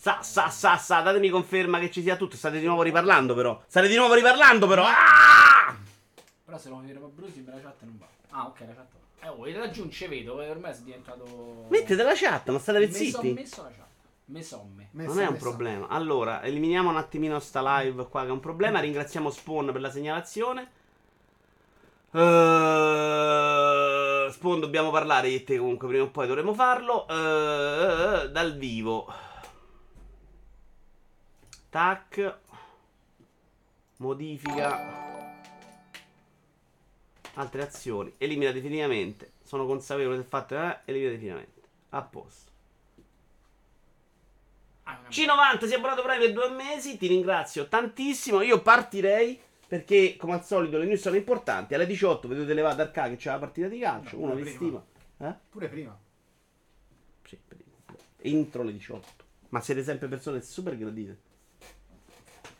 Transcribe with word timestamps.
Sa, 0.00 0.22
sa, 0.22 0.48
sa, 0.48 0.76
sa, 0.76 1.00
datemi 1.00 1.28
conferma 1.28 1.80
che 1.80 1.90
ci 1.90 2.02
sia 2.02 2.14
tutto. 2.14 2.36
State 2.36 2.60
di 2.60 2.66
nuovo 2.66 2.82
riparlando, 2.82 3.34
però. 3.34 3.60
State 3.66 3.88
di 3.88 3.96
nuovo 3.96 4.14
riparlando, 4.14 4.68
però. 4.68 4.84
Ah! 4.84 5.76
Però 6.44 6.56
se 6.56 6.68
non 6.68 6.78
mi 6.78 6.84
viene 6.84 7.00
Brusi 7.00 7.44
la 7.44 7.60
chat 7.60 7.82
non 7.82 7.98
va. 7.98 8.06
Ah, 8.30 8.46
ok, 8.46 8.60
la 8.60 8.74
chat 8.74 8.86
va. 8.92 9.26
Eh, 9.26 9.28
oh, 9.28 9.44
in 9.48 9.58
raggiunge 9.58 10.06
vedo, 10.06 10.36
che 10.36 10.50
ormai 10.50 10.70
è 10.70 10.76
diventato... 10.76 11.66
Mettete 11.68 12.00
la 12.04 12.12
chat, 12.14 12.48
ma 12.50 12.60
state 12.60 12.78
Me 12.78 12.86
so- 12.86 12.92
zitti. 12.92 13.32
messo 13.32 13.62
la 13.64 13.70
chat. 13.70 13.86
Me 14.26 14.42
somme. 14.42 14.88
Messa, 14.92 15.08
Non 15.12 15.20
è 15.20 15.26
un 15.26 15.36
problema. 15.36 15.88
Allora, 15.88 16.42
eliminiamo 16.44 16.90
un 16.90 16.96
attimino 16.96 17.40
sta 17.40 17.80
live 17.80 18.06
qua 18.08 18.22
che 18.22 18.28
è 18.28 18.30
un 18.30 18.38
problema. 18.40 18.78
Ringraziamo 18.78 19.30
Spawn 19.30 19.72
per 19.72 19.80
la 19.80 19.90
segnalazione. 19.90 20.70
Eh, 22.12 22.18
Spawn 24.30 24.60
dobbiamo 24.60 24.90
parlare 24.90 25.28
e 25.28 25.42
te 25.42 25.58
comunque 25.58 25.88
prima 25.88 26.04
o 26.04 26.10
poi 26.10 26.28
dovremo 26.28 26.54
farlo. 26.54 27.08
Eh, 27.08 28.28
dal 28.30 28.56
vivo. 28.56 29.12
Tac. 31.70 32.38
Modifica. 33.98 34.96
Altre 37.34 37.62
azioni. 37.62 38.14
Elimina 38.18 38.50
definitivamente. 38.52 39.32
Sono 39.42 39.66
consapevole 39.66 40.16
del 40.16 40.24
fatto 40.24 40.54
che 40.54 40.68
eh, 40.68 40.78
elimina 40.86 41.10
definitivamente. 41.10 41.60
A 41.90 42.02
posto. 42.02 42.50
Ah, 44.84 44.98
una- 45.00 45.08
C90 45.08 45.66
si 45.66 45.72
è 45.72 45.76
abbonato 45.76 46.02
Prime 46.02 46.18
per 46.18 46.32
due 46.32 46.50
mesi, 46.50 46.96
ti 46.96 47.06
ringrazio 47.06 47.68
tantissimo. 47.68 48.40
Io 48.40 48.62
partirei 48.62 49.38
perché, 49.66 50.16
come 50.16 50.32
al 50.34 50.44
solito, 50.44 50.78
le 50.78 50.86
news 50.86 51.00
sono 51.00 51.16
importanti. 51.16 51.74
Alle 51.74 51.86
18 51.86 52.26
vedete 52.28 52.54
levata 52.54 52.82
al 52.82 52.90
che 52.90 53.16
c'è 53.16 53.30
la 53.30 53.38
partita 53.38 53.68
di 53.68 53.78
calcio. 53.78 54.16
No, 54.16 54.22
uno 54.22 54.34
vi 54.34 54.48
stima. 54.48 54.82
Eh? 55.18 55.34
Pure 55.50 55.68
prima. 55.68 55.98
Sì, 57.26 57.38
prima. 57.46 57.64
Entro 58.20 58.62
le 58.62 58.72
18. 58.72 59.06
Ma 59.50 59.60
siete 59.60 59.82
sempre 59.84 60.08
persone 60.08 60.40
super 60.40 60.76
gradite. 60.76 61.26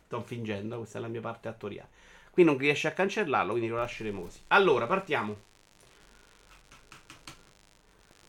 Sto 0.08 0.22
fingendo, 0.22 0.78
questa 0.78 0.96
è 0.96 1.02
la 1.02 1.08
mia 1.08 1.20
parte 1.20 1.48
attoriale. 1.48 1.90
Qui 2.30 2.42
non 2.42 2.56
riesce 2.56 2.88
a 2.88 2.92
cancellarlo, 2.92 3.50
quindi 3.50 3.68
lo 3.68 3.76
lasceremo 3.76 4.22
così. 4.22 4.38
Allora, 4.48 4.86
partiamo. 4.86 5.36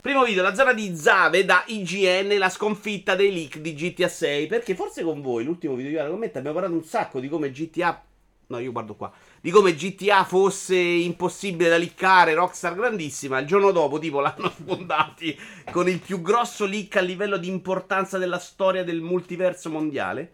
Primo 0.01 0.25
video, 0.25 0.43
la 0.43 0.53
zona 0.53 0.73
di 0.73 0.93
Zave 0.93 1.45
da 1.45 1.63
IGN, 1.67 2.37
la 2.37 2.49
sconfitta 2.49 3.15
dei 3.15 3.31
leak 3.31 3.59
di 3.59 3.73
GTA 3.73 4.09
6. 4.09 4.47
Perché 4.47 4.75
forse 4.75 5.03
con 5.03 5.21
voi, 5.21 5.45
l'ultimo 5.45 5.75
video 5.75 5.91
di 5.91 5.95
Iara 5.95 6.09
Commenta, 6.09 6.39
abbiamo 6.39 6.59
parlato 6.59 6.77
un 6.77 6.83
sacco 6.83 7.21
di 7.21 7.29
come 7.29 7.49
GTA. 7.49 8.03
No, 8.47 8.59
io 8.59 8.73
guardo 8.73 8.95
qua. 8.95 9.09
Di 9.39 9.49
come 9.49 9.73
GTA 9.73 10.25
fosse 10.25 10.75
impossibile 10.75 11.69
da 11.69 11.77
liccare, 11.77 12.33
Rockstar 12.33 12.75
grandissima. 12.75 13.39
Il 13.39 13.47
giorno 13.47 13.71
dopo, 13.71 13.99
tipo, 13.99 14.19
l'hanno 14.19 14.49
sfondati 14.49 15.39
con 15.71 15.87
il 15.87 15.99
più 15.99 16.21
grosso 16.21 16.65
leak 16.65 16.97
a 16.97 17.01
livello 17.01 17.37
di 17.37 17.47
importanza 17.47 18.17
della 18.17 18.39
storia 18.39 18.83
del 18.83 18.99
multiverso 18.99 19.69
mondiale. 19.69 20.33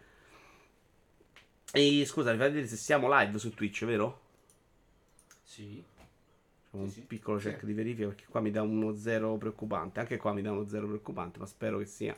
E 1.77 2.05
scusa, 2.05 2.31
mi 2.31 2.37
fai 2.37 2.47
vedere 2.49 2.67
se 2.67 2.75
siamo 2.77 3.07
live 3.19 3.37
su 3.37 3.53
Twitch, 3.53 3.85
vero? 3.85 4.21
Sì. 5.43 5.83
Facciamo 6.63 6.83
un 6.83 6.89
Sì, 6.89 7.01
sì. 7.01 7.05
piccolo 7.05 7.37
check 7.37 7.59
Sì. 7.59 7.65
di 7.65 7.73
verifica 7.73 8.07
perché 8.07 8.25
qua 8.29 8.39
mi 8.41 8.51
dà 8.51 8.61
uno 8.61 8.95
zero 8.95 9.35
preoccupante. 9.37 9.99
Anche 9.99 10.17
qua 10.17 10.33
mi 10.33 10.41
dà 10.41 10.51
uno 10.51 10.67
zero 10.67 10.87
preoccupante, 10.87 11.39
ma 11.39 11.45
spero 11.45 11.77
che 11.79 11.85
sia 11.85 12.17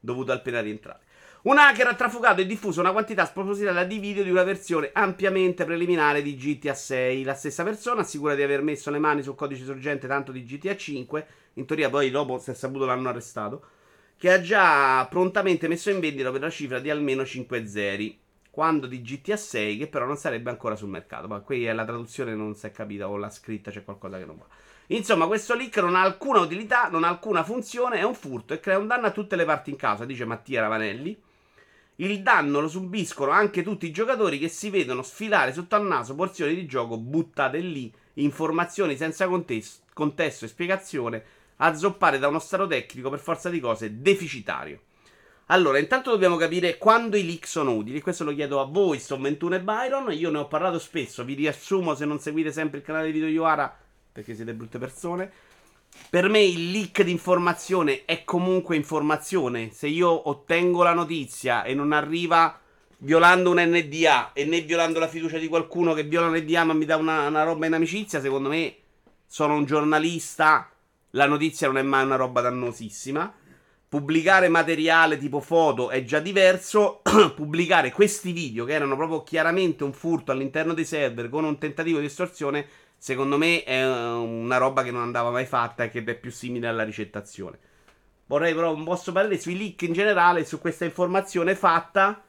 dovuto 0.00 0.32
al 0.32 0.38
appena 0.38 0.60
rientrare. 0.60 1.00
Un 1.42 1.58
hacker 1.58 1.86
ha 1.86 1.94
trafugato 1.94 2.40
e 2.40 2.46
diffuso 2.46 2.80
una 2.80 2.92
quantità 2.92 3.24
spropositata 3.24 3.84
di 3.84 3.98
video 3.98 4.24
di 4.24 4.30
una 4.30 4.42
versione 4.42 4.90
ampiamente 4.92 5.64
preliminare 5.64 6.22
di 6.22 6.34
GTA 6.36 6.74
6. 6.74 7.22
La 7.22 7.34
stessa 7.34 7.62
persona 7.64 8.00
assicura 8.00 8.34
di 8.34 8.42
aver 8.42 8.62
messo 8.62 8.90
le 8.90 8.98
mani 8.98 9.22
sul 9.22 9.34
codice 9.36 9.64
sorgente 9.64 10.06
tanto 10.08 10.32
di 10.32 10.44
GTA 10.44 10.76
5. 10.76 11.26
In 11.54 11.66
teoria, 11.66 11.88
poi 11.90 12.10
dopo, 12.10 12.38
se 12.38 12.52
è 12.52 12.54
saputo, 12.54 12.84
l'hanno 12.84 13.08
arrestato. 13.08 13.62
Che 14.16 14.32
ha 14.32 14.40
già 14.40 15.06
prontamente 15.08 15.68
messo 15.68 15.90
in 15.90 16.00
vendita 16.00 16.30
per 16.32 16.40
la 16.40 16.50
cifra 16.50 16.80
di 16.80 16.90
almeno 16.90 17.24
5 17.24 17.66
zeri. 17.66 18.18
Quando 18.56 18.86
di 18.86 19.02
GTA 19.02 19.36
6, 19.36 19.76
che 19.76 19.86
però 19.86 20.06
non 20.06 20.16
sarebbe 20.16 20.48
ancora 20.48 20.76
sul 20.76 20.88
mercato. 20.88 21.28
Ma 21.28 21.40
qui 21.40 21.66
è 21.66 21.74
la 21.74 21.84
traduzione, 21.84 22.34
non 22.34 22.54
si 22.54 22.64
è 22.64 22.70
capita, 22.70 23.06
o 23.06 23.18
la 23.18 23.28
scritta 23.28 23.70
c'è 23.70 23.84
qualcosa 23.84 24.16
che 24.16 24.24
non 24.24 24.38
va. 24.38 24.46
Insomma, 24.86 25.26
questo 25.26 25.54
leak 25.54 25.76
non 25.76 25.94
ha 25.94 26.00
alcuna 26.00 26.40
utilità, 26.40 26.88
non 26.88 27.04
ha 27.04 27.08
alcuna 27.08 27.44
funzione, 27.44 27.98
è 27.98 28.02
un 28.02 28.14
furto 28.14 28.54
e 28.54 28.60
crea 28.60 28.78
un 28.78 28.86
danno 28.86 29.08
a 29.08 29.10
tutte 29.10 29.36
le 29.36 29.44
parti 29.44 29.68
in 29.68 29.76
causa, 29.76 30.06
dice 30.06 30.24
Mattia 30.24 30.62
Ravanelli. 30.62 31.20
Il 31.96 32.22
danno 32.22 32.60
lo 32.60 32.68
subiscono 32.68 33.30
anche 33.30 33.62
tutti 33.62 33.84
i 33.84 33.90
giocatori 33.90 34.38
che 34.38 34.48
si 34.48 34.70
vedono 34.70 35.02
sfilare 35.02 35.52
sotto 35.52 35.74
al 35.74 35.84
naso 35.84 36.14
porzioni 36.14 36.54
di 36.54 36.64
gioco 36.64 36.96
buttate 36.96 37.58
lì, 37.58 37.92
informazioni 38.14 38.96
senza 38.96 39.28
contes- 39.28 39.82
contesto 39.92 40.46
e 40.46 40.48
spiegazione, 40.48 41.24
azzoppare 41.56 42.18
da 42.18 42.28
uno 42.28 42.38
stato 42.38 42.66
tecnico 42.66 43.10
per 43.10 43.18
forza 43.18 43.50
di 43.50 43.60
cose 43.60 44.00
deficitario. 44.00 44.80
Allora, 45.50 45.78
intanto 45.78 46.10
dobbiamo 46.10 46.36
capire 46.36 46.76
quando 46.76 47.16
i 47.16 47.24
leak 47.24 47.46
sono 47.46 47.74
utili. 47.74 48.00
Questo 48.00 48.24
lo 48.24 48.34
chiedo 48.34 48.60
a 48.60 48.64
voi, 48.64 48.98
Sto 48.98 49.16
21 49.16 49.54
e 49.54 49.60
Byron. 49.60 50.12
Io 50.12 50.30
ne 50.30 50.38
ho 50.38 50.48
parlato 50.48 50.80
spesso. 50.80 51.24
Vi 51.24 51.34
riassumo 51.34 51.94
se 51.94 52.04
non 52.04 52.18
seguite 52.18 52.50
sempre 52.50 52.78
il 52.78 52.84
canale 52.84 53.06
di 53.06 53.12
video 53.12 53.28
Yoara, 53.28 53.72
perché 54.10 54.34
siete 54.34 54.54
brutte 54.54 54.78
persone. 54.78 55.30
Per 56.10 56.28
me 56.28 56.42
il 56.42 56.72
leak 56.72 57.02
di 57.02 57.12
informazione 57.12 58.04
è 58.06 58.24
comunque 58.24 58.74
informazione. 58.74 59.70
Se 59.70 59.86
io 59.86 60.28
ottengo 60.28 60.82
la 60.82 60.94
notizia 60.94 61.62
e 61.62 61.74
non 61.74 61.92
arriva 61.92 62.58
violando 62.98 63.50
un 63.50 63.60
NDA 63.60 64.32
e 64.32 64.44
né 64.46 64.62
violando 64.62 64.98
la 64.98 65.06
fiducia 65.06 65.38
di 65.38 65.46
qualcuno 65.46 65.94
che 65.94 66.02
viola 66.02 66.26
un 66.26 66.36
NDA 66.36 66.64
ma 66.64 66.72
mi 66.72 66.86
dà 66.86 66.96
una, 66.96 67.28
una 67.28 67.44
roba 67.44 67.66
in 67.66 67.74
amicizia, 67.74 68.20
secondo 68.20 68.48
me 68.48 68.76
sono 69.28 69.54
un 69.54 69.64
giornalista. 69.64 70.68
La 71.10 71.26
notizia 71.26 71.68
non 71.68 71.78
è 71.78 71.82
mai 71.82 72.04
una 72.04 72.16
roba 72.16 72.40
dannosissima. 72.40 73.32
Pubblicare 73.96 74.50
materiale 74.50 75.16
tipo 75.16 75.40
foto 75.40 75.88
è 75.88 76.04
già 76.04 76.20
diverso. 76.20 77.00
Pubblicare 77.34 77.92
questi 77.92 78.32
video 78.32 78.66
che 78.66 78.74
erano 78.74 78.94
proprio 78.94 79.22
chiaramente 79.22 79.84
un 79.84 79.94
furto 79.94 80.32
all'interno 80.32 80.74
dei 80.74 80.84
server 80.84 81.30
con 81.30 81.44
un 81.44 81.56
tentativo 81.56 81.98
di 81.98 82.04
estorsione, 82.04 82.66
secondo 82.98 83.38
me 83.38 83.64
è 83.64 83.72
eh, 83.72 83.86
una 83.86 84.58
roba 84.58 84.82
che 84.82 84.90
non 84.90 85.00
andava 85.00 85.30
mai 85.30 85.46
fatta 85.46 85.84
e 85.84 85.88
che 85.88 86.04
è 86.04 86.14
più 86.14 86.30
simile 86.30 86.66
alla 86.66 86.84
ricettazione. 86.84 87.58
Vorrei 88.26 88.54
però 88.54 88.70
un 88.74 88.84
vostro 88.84 89.12
parere 89.12 89.40
sui 89.40 89.56
leak 89.56 89.80
in 89.80 89.94
generale, 89.94 90.44
su 90.44 90.60
questa 90.60 90.84
informazione 90.84 91.54
fatta 91.54 92.22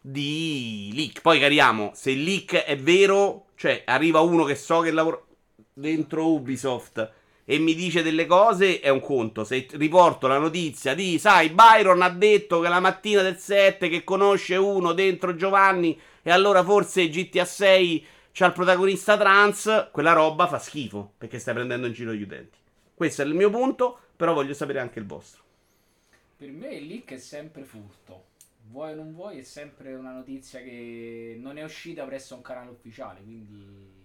di 0.00 0.92
leak. 0.94 1.20
Poi 1.20 1.38
cariamo, 1.38 1.92
se 1.94 2.12
il 2.12 2.22
leak 2.22 2.54
è 2.54 2.78
vero, 2.78 3.48
cioè 3.54 3.82
arriva 3.84 4.20
uno 4.20 4.44
che 4.44 4.54
so 4.54 4.80
che 4.80 4.92
lavora 4.92 5.22
dentro 5.74 6.32
Ubisoft 6.32 7.18
e 7.50 7.58
mi 7.58 7.74
dice 7.74 8.04
delle 8.04 8.26
cose, 8.26 8.78
è 8.78 8.90
un 8.90 9.00
conto. 9.00 9.42
Se 9.42 9.66
riporto 9.72 10.28
la 10.28 10.38
notizia 10.38 10.94
di, 10.94 11.18
sai, 11.18 11.48
Byron 11.48 12.00
ha 12.00 12.08
detto 12.08 12.60
che 12.60 12.68
la 12.68 12.78
mattina 12.78 13.22
del 13.22 13.38
7 13.38 13.88
che 13.88 14.04
conosce 14.04 14.54
uno 14.54 14.92
dentro 14.92 15.34
Giovanni 15.34 16.00
e 16.22 16.30
allora 16.30 16.62
forse 16.62 17.08
GTA 17.08 17.44
6 17.44 18.06
c'ha 18.30 18.46
il 18.46 18.52
protagonista 18.52 19.18
trans, 19.18 19.88
quella 19.90 20.12
roba 20.12 20.46
fa 20.46 20.60
schifo 20.60 21.14
perché 21.18 21.40
stai 21.40 21.54
prendendo 21.54 21.88
in 21.88 21.92
giro 21.92 22.12
gli 22.12 22.22
utenti. 22.22 22.56
Questo 22.94 23.22
è 23.22 23.24
il 23.24 23.34
mio 23.34 23.50
punto, 23.50 23.98
però 24.14 24.32
voglio 24.32 24.54
sapere 24.54 24.78
anche 24.78 25.00
il 25.00 25.06
vostro. 25.06 25.42
Per 26.36 26.50
me 26.52 26.68
il 26.68 26.86
leak 26.86 27.14
è 27.14 27.18
sempre 27.18 27.64
furto. 27.64 28.26
Vuoi 28.68 28.92
o 28.92 28.94
non 28.94 29.12
vuoi, 29.12 29.40
è 29.40 29.42
sempre 29.42 29.92
una 29.94 30.12
notizia 30.12 30.62
che 30.62 31.36
non 31.36 31.58
è 31.58 31.64
uscita 31.64 32.04
presso 32.04 32.36
un 32.36 32.42
canale 32.42 32.70
ufficiale, 32.70 33.20
quindi 33.24 33.99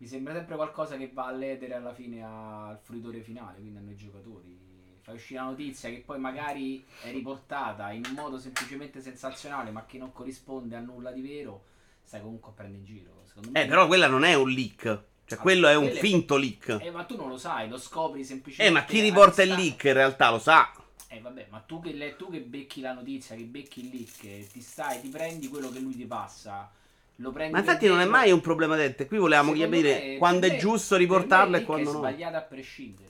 mi 0.00 0.06
sembra 0.06 0.32
sempre 0.32 0.56
qualcosa 0.56 0.96
che 0.96 1.10
va 1.12 1.26
a 1.26 1.30
ledere 1.32 1.74
alla 1.74 1.92
fine 1.92 2.22
al 2.24 2.78
fruitore 2.82 3.20
finale, 3.20 3.58
quindi 3.58 3.76
a 3.78 3.82
noi 3.82 3.96
giocatori. 3.96 4.58
Fai 5.02 5.14
uscire 5.14 5.40
la 5.40 5.46
notizia 5.46 5.90
che 5.90 6.02
poi 6.04 6.18
magari 6.18 6.84
è 7.02 7.10
riportata 7.10 7.90
in 7.90 8.02
un 8.06 8.14
modo 8.14 8.38
semplicemente 8.38 9.00
sensazionale, 9.02 9.70
ma 9.70 9.84
che 9.84 9.98
non 9.98 10.12
corrisponde 10.12 10.74
a 10.76 10.80
nulla 10.80 11.10
di 11.12 11.20
vero, 11.20 11.64
stai 12.02 12.22
comunque 12.22 12.50
a 12.50 12.54
prendere 12.54 12.78
in 12.80 12.84
giro. 12.86 13.22
Secondo 13.26 13.50
me 13.50 13.62
Eh, 13.62 13.66
però 13.66 13.86
quella 13.86 14.06
non 14.08 14.24
è 14.24 14.34
un 14.34 14.48
leak. 14.48 15.02
Cioè, 15.26 15.38
Ah, 15.38 15.42
quello 15.42 15.68
è 15.68 15.76
un 15.76 15.90
finto 15.90 16.36
leak. 16.36 16.78
Eh, 16.80 16.90
ma 16.90 17.04
tu 17.04 17.16
non 17.16 17.28
lo 17.28 17.36
sai, 17.38 17.68
lo 17.68 17.76
scopri 17.78 18.20
Eh, 18.20 18.24
semplicemente. 18.24 18.78
ma 18.78 18.84
chi 18.84 19.00
riporta 19.00 19.42
il 19.42 19.50
leak 19.50 19.84
in 19.84 19.92
realtà 19.92 20.30
lo 20.30 20.38
sa. 20.38 20.72
Eh 21.08 21.20
vabbè, 21.20 21.48
ma 21.50 21.60
tu 21.60 21.80
che, 21.80 22.16
tu 22.16 22.30
che 22.30 22.40
becchi 22.40 22.80
la 22.80 22.92
notizia, 22.94 23.36
che 23.36 23.44
becchi 23.44 23.80
il 23.84 23.90
leak, 23.96 24.24
eh, 24.24 24.46
ti 24.50 24.60
stai, 24.60 25.00
ti 25.00 25.08
prendi 25.08 25.48
quello 25.48 25.68
che 25.70 25.78
lui 25.78 25.94
ti 25.94 26.04
passa, 26.06 26.70
lo 27.20 27.32
prendi 27.32 27.52
Ma 27.52 27.58
infatti 27.58 27.86
non 27.86 28.00
è 28.00 28.06
mai 28.06 28.32
un 28.32 28.40
problema 28.40 28.76
dente. 28.76 29.06
Qui 29.06 29.18
volevamo 29.18 29.52
capire 29.52 30.16
quando 30.18 30.46
è 30.46 30.56
giusto 30.56 30.96
riportarlo 30.96 31.56
e 31.56 31.64
quando 31.64 31.92
no. 31.92 31.96
è 31.96 32.00
sbagliato 32.00 32.36
a 32.36 32.42
prescindere. 32.42 33.08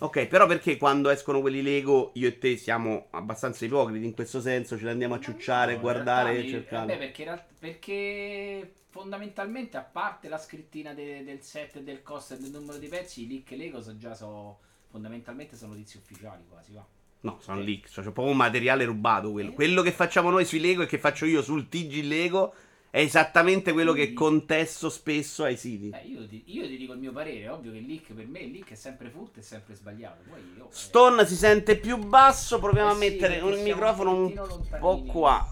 Ok, 0.00 0.26
però 0.26 0.46
perché 0.46 0.76
quando 0.76 1.08
escono 1.08 1.40
quelli 1.40 1.62
Lego, 1.62 2.10
io 2.14 2.28
e 2.28 2.38
te 2.38 2.56
siamo 2.56 3.06
abbastanza 3.10 3.64
ipocriti 3.64 4.04
in 4.04 4.12
questo 4.12 4.40
senso, 4.40 4.76
ce 4.76 4.82
li 4.84 4.90
andiamo 4.90 5.14
a 5.14 5.20
ciucciare, 5.20 5.74
No, 5.74 5.80
guardare 5.80 6.36
e 6.36 6.48
cercare. 6.48 6.86
vabbè, 6.86 6.98
perché, 6.98 7.22
in 7.22 7.28
realtà- 7.28 7.46
perché 7.58 8.72
fondamentalmente, 8.90 9.76
a 9.76 9.82
parte 9.82 10.28
la 10.28 10.36
scrittina 10.36 10.92
de- 10.92 11.22
del 11.24 11.42
set, 11.42 11.78
del 11.80 12.02
costo 12.02 12.34
e 12.34 12.38
del 12.38 12.50
numero 12.50 12.76
di 12.78 12.88
pezzi, 12.88 13.22
i 13.22 13.28
leak 13.28 13.50
Lego 13.52 13.80
so 13.80 13.96
già 13.96 14.14
so, 14.14 14.58
fondamentalmente 14.90 15.56
sono 15.56 15.72
notizie 15.72 16.00
ufficiali 16.00 16.42
quasi, 16.48 16.72
va. 16.72 16.84
No, 17.20 17.38
sono 17.40 17.60
Ok. 17.60 17.64
leak, 17.66 17.88
cioè 17.88 18.04
c'è 18.04 18.10
proprio 18.10 18.30
un 18.32 18.36
materiale 18.36 18.84
rubato 18.84 19.30
quello. 19.30 19.52
Eh. 19.52 19.54
Quello 19.54 19.80
che 19.80 19.92
facciamo 19.92 20.28
noi 20.28 20.44
sui 20.44 20.60
Lego 20.60 20.82
e 20.82 20.86
che 20.86 20.98
faccio 20.98 21.24
io 21.24 21.40
sul 21.40 21.68
TG 21.68 22.02
Lego 22.02 22.52
è 22.94 23.00
esattamente 23.00 23.72
quello 23.72 23.92
che 23.92 24.12
contesto 24.12 24.88
spesso 24.88 25.42
ai 25.42 25.56
siti. 25.56 25.90
Eh, 25.90 26.06
io, 26.06 26.28
ti, 26.28 26.44
io 26.46 26.64
ti 26.68 26.76
dico 26.76 26.92
il 26.92 27.00
mio 27.00 27.10
parere, 27.10 27.48
ovvio 27.48 27.72
che 27.72 27.78
il 27.78 27.86
leak 27.86 28.12
per 28.12 28.24
me 28.24 28.38
il 28.38 28.52
leak 28.52 28.70
è 28.70 28.74
sempre 28.76 29.10
furto 29.10 29.40
e 29.40 29.42
sempre 29.42 29.74
sbagliato. 29.74 30.22
Poi 30.30 30.38
io, 30.56 30.66
eh, 30.66 30.68
Stone 30.70 31.26
si 31.26 31.34
sente 31.34 31.76
più 31.76 31.96
basso, 31.96 32.60
proviamo 32.60 32.90
Eh 32.90 32.92
a 32.92 32.94
sì, 32.94 33.00
mettere 33.00 33.38
perché 33.40 33.52
un 33.56 33.62
microfono 33.64 34.14
un 34.14 34.22
un 34.38 34.78
po' 34.78 35.02
qua. 35.02 35.48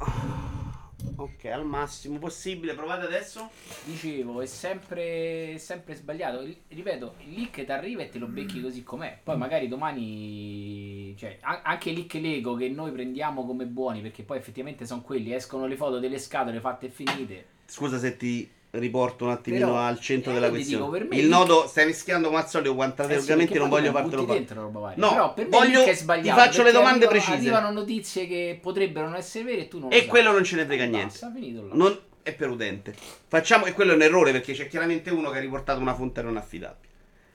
Ok, 1.16 1.44
al 1.46 1.64
massimo 1.64 2.19
possibile. 2.19 2.75
Provate 2.75 3.06
adesso. 3.06 3.50
dicevo, 3.84 4.40
è 4.40 4.46
sempre, 4.46 5.54
è 5.54 5.58
sempre 5.58 5.94
sbagliato. 5.94 6.43
Il- 6.43 6.56
ripeto, 6.69 7.14
il 7.26 7.34
leak 7.34 7.64
ti 7.64 7.72
arriva 7.72 8.02
e 8.02 8.08
te 8.08 8.19
lo 8.19 8.26
becchi 8.26 8.60
così 8.60 8.82
com'è. 8.82 9.19
Poi 9.22 9.37
magari 9.37 9.69
domani, 9.69 11.14
cioè, 11.19 11.38
a- 11.40 11.62
anche 11.64 11.90
i 11.90 11.94
leak 11.94 12.14
Lego 12.14 12.54
che 12.54 12.69
noi 12.69 12.90
prendiamo 12.93 13.44
come 13.46 13.66
buoni, 13.66 14.00
perché 14.00 14.22
poi 14.22 14.38
effettivamente 14.38 14.87
sono 14.87 15.02
quelli, 15.02 15.32
escono 15.34 15.66
le 15.66 15.76
foto 15.76 15.99
delle 15.99 16.19
scatole 16.19 16.60
fatte 16.60 16.87
e 16.87 16.90
finite. 16.90 17.46
Scusa 17.66 17.98
se 17.98 18.16
ti 18.16 18.48
riporto 18.78 19.24
un 19.24 19.30
attimino 19.32 19.66
Però, 19.66 19.78
al 19.78 20.00
centro 20.00 20.30
eh, 20.30 20.34
della 20.34 20.46
io 20.46 20.52
ti 20.52 20.58
questione. 20.58 20.98
dico, 20.98 21.06
me 21.14 21.20
il 21.20 21.28
nodo 21.28 21.66
stai 21.66 21.86
mischiando 21.86 22.28
come 22.28 22.40
al 22.40 22.48
solito 22.48 22.72
di 22.72 22.80
Eh 22.80 23.20
sì, 23.20 23.30
argomenti, 23.30 23.58
non 23.58 23.69
voglio 23.69 23.92
fartelo 23.92 24.24
dentro 24.24 24.62
roba. 24.62 24.92
No, 24.96 25.08
Però 25.10 25.34
per 25.34 25.44
me 25.48 25.50
voglio- 25.58 25.78
leak 25.80 25.88
è 25.88 25.92
ti 25.92 25.98
sbagliato. 25.98 26.40
faccio 26.40 26.62
le 26.62 26.72
domande 26.72 27.04
arrivano- 27.06 27.10
precise. 27.26 27.32
Arrivano 27.50 27.70
notizie 27.70 28.26
che 28.26 28.58
potrebbero 28.60 29.06
non 29.06 29.16
essere 29.16 29.44
vere 29.44 29.60
e 29.62 29.69
tu 29.69 29.78
non 29.78 29.92
E 29.92 29.98
sai. 29.98 30.06
quello 30.06 30.32
non 30.32 30.42
ce 30.44 30.56
ne 30.56 30.64
frega 30.64 30.84
niente. 30.84 31.19
Basta. 31.20 31.32
Non 31.74 31.98
è 32.22 32.32
perudente. 32.34 32.94
Facciamo, 33.28 33.66
e 33.66 33.72
quello 33.72 33.92
è 33.92 33.94
un 33.94 34.02
errore 34.02 34.32
perché 34.32 34.54
c'è 34.54 34.66
chiaramente 34.69 35.10
uno 35.10 35.30
che 35.30 35.38
ha 35.38 35.40
riportato 35.40 35.78
una 35.80 35.94
fonte 35.94 36.22
non 36.22 36.36
affidabile. 36.38 36.90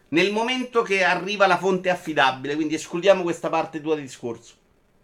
Nel 0.10 0.32
momento 0.32 0.82
che 0.82 1.04
arriva 1.04 1.46
la 1.48 1.58
fonte 1.58 1.90
affidabile, 1.90 2.56
quindi 2.56 2.76
escludiamo 2.76 3.22
questa 3.22 3.50
parte 3.50 3.80
tua 3.82 3.96
di 3.96 4.02
discorso, 4.02 4.54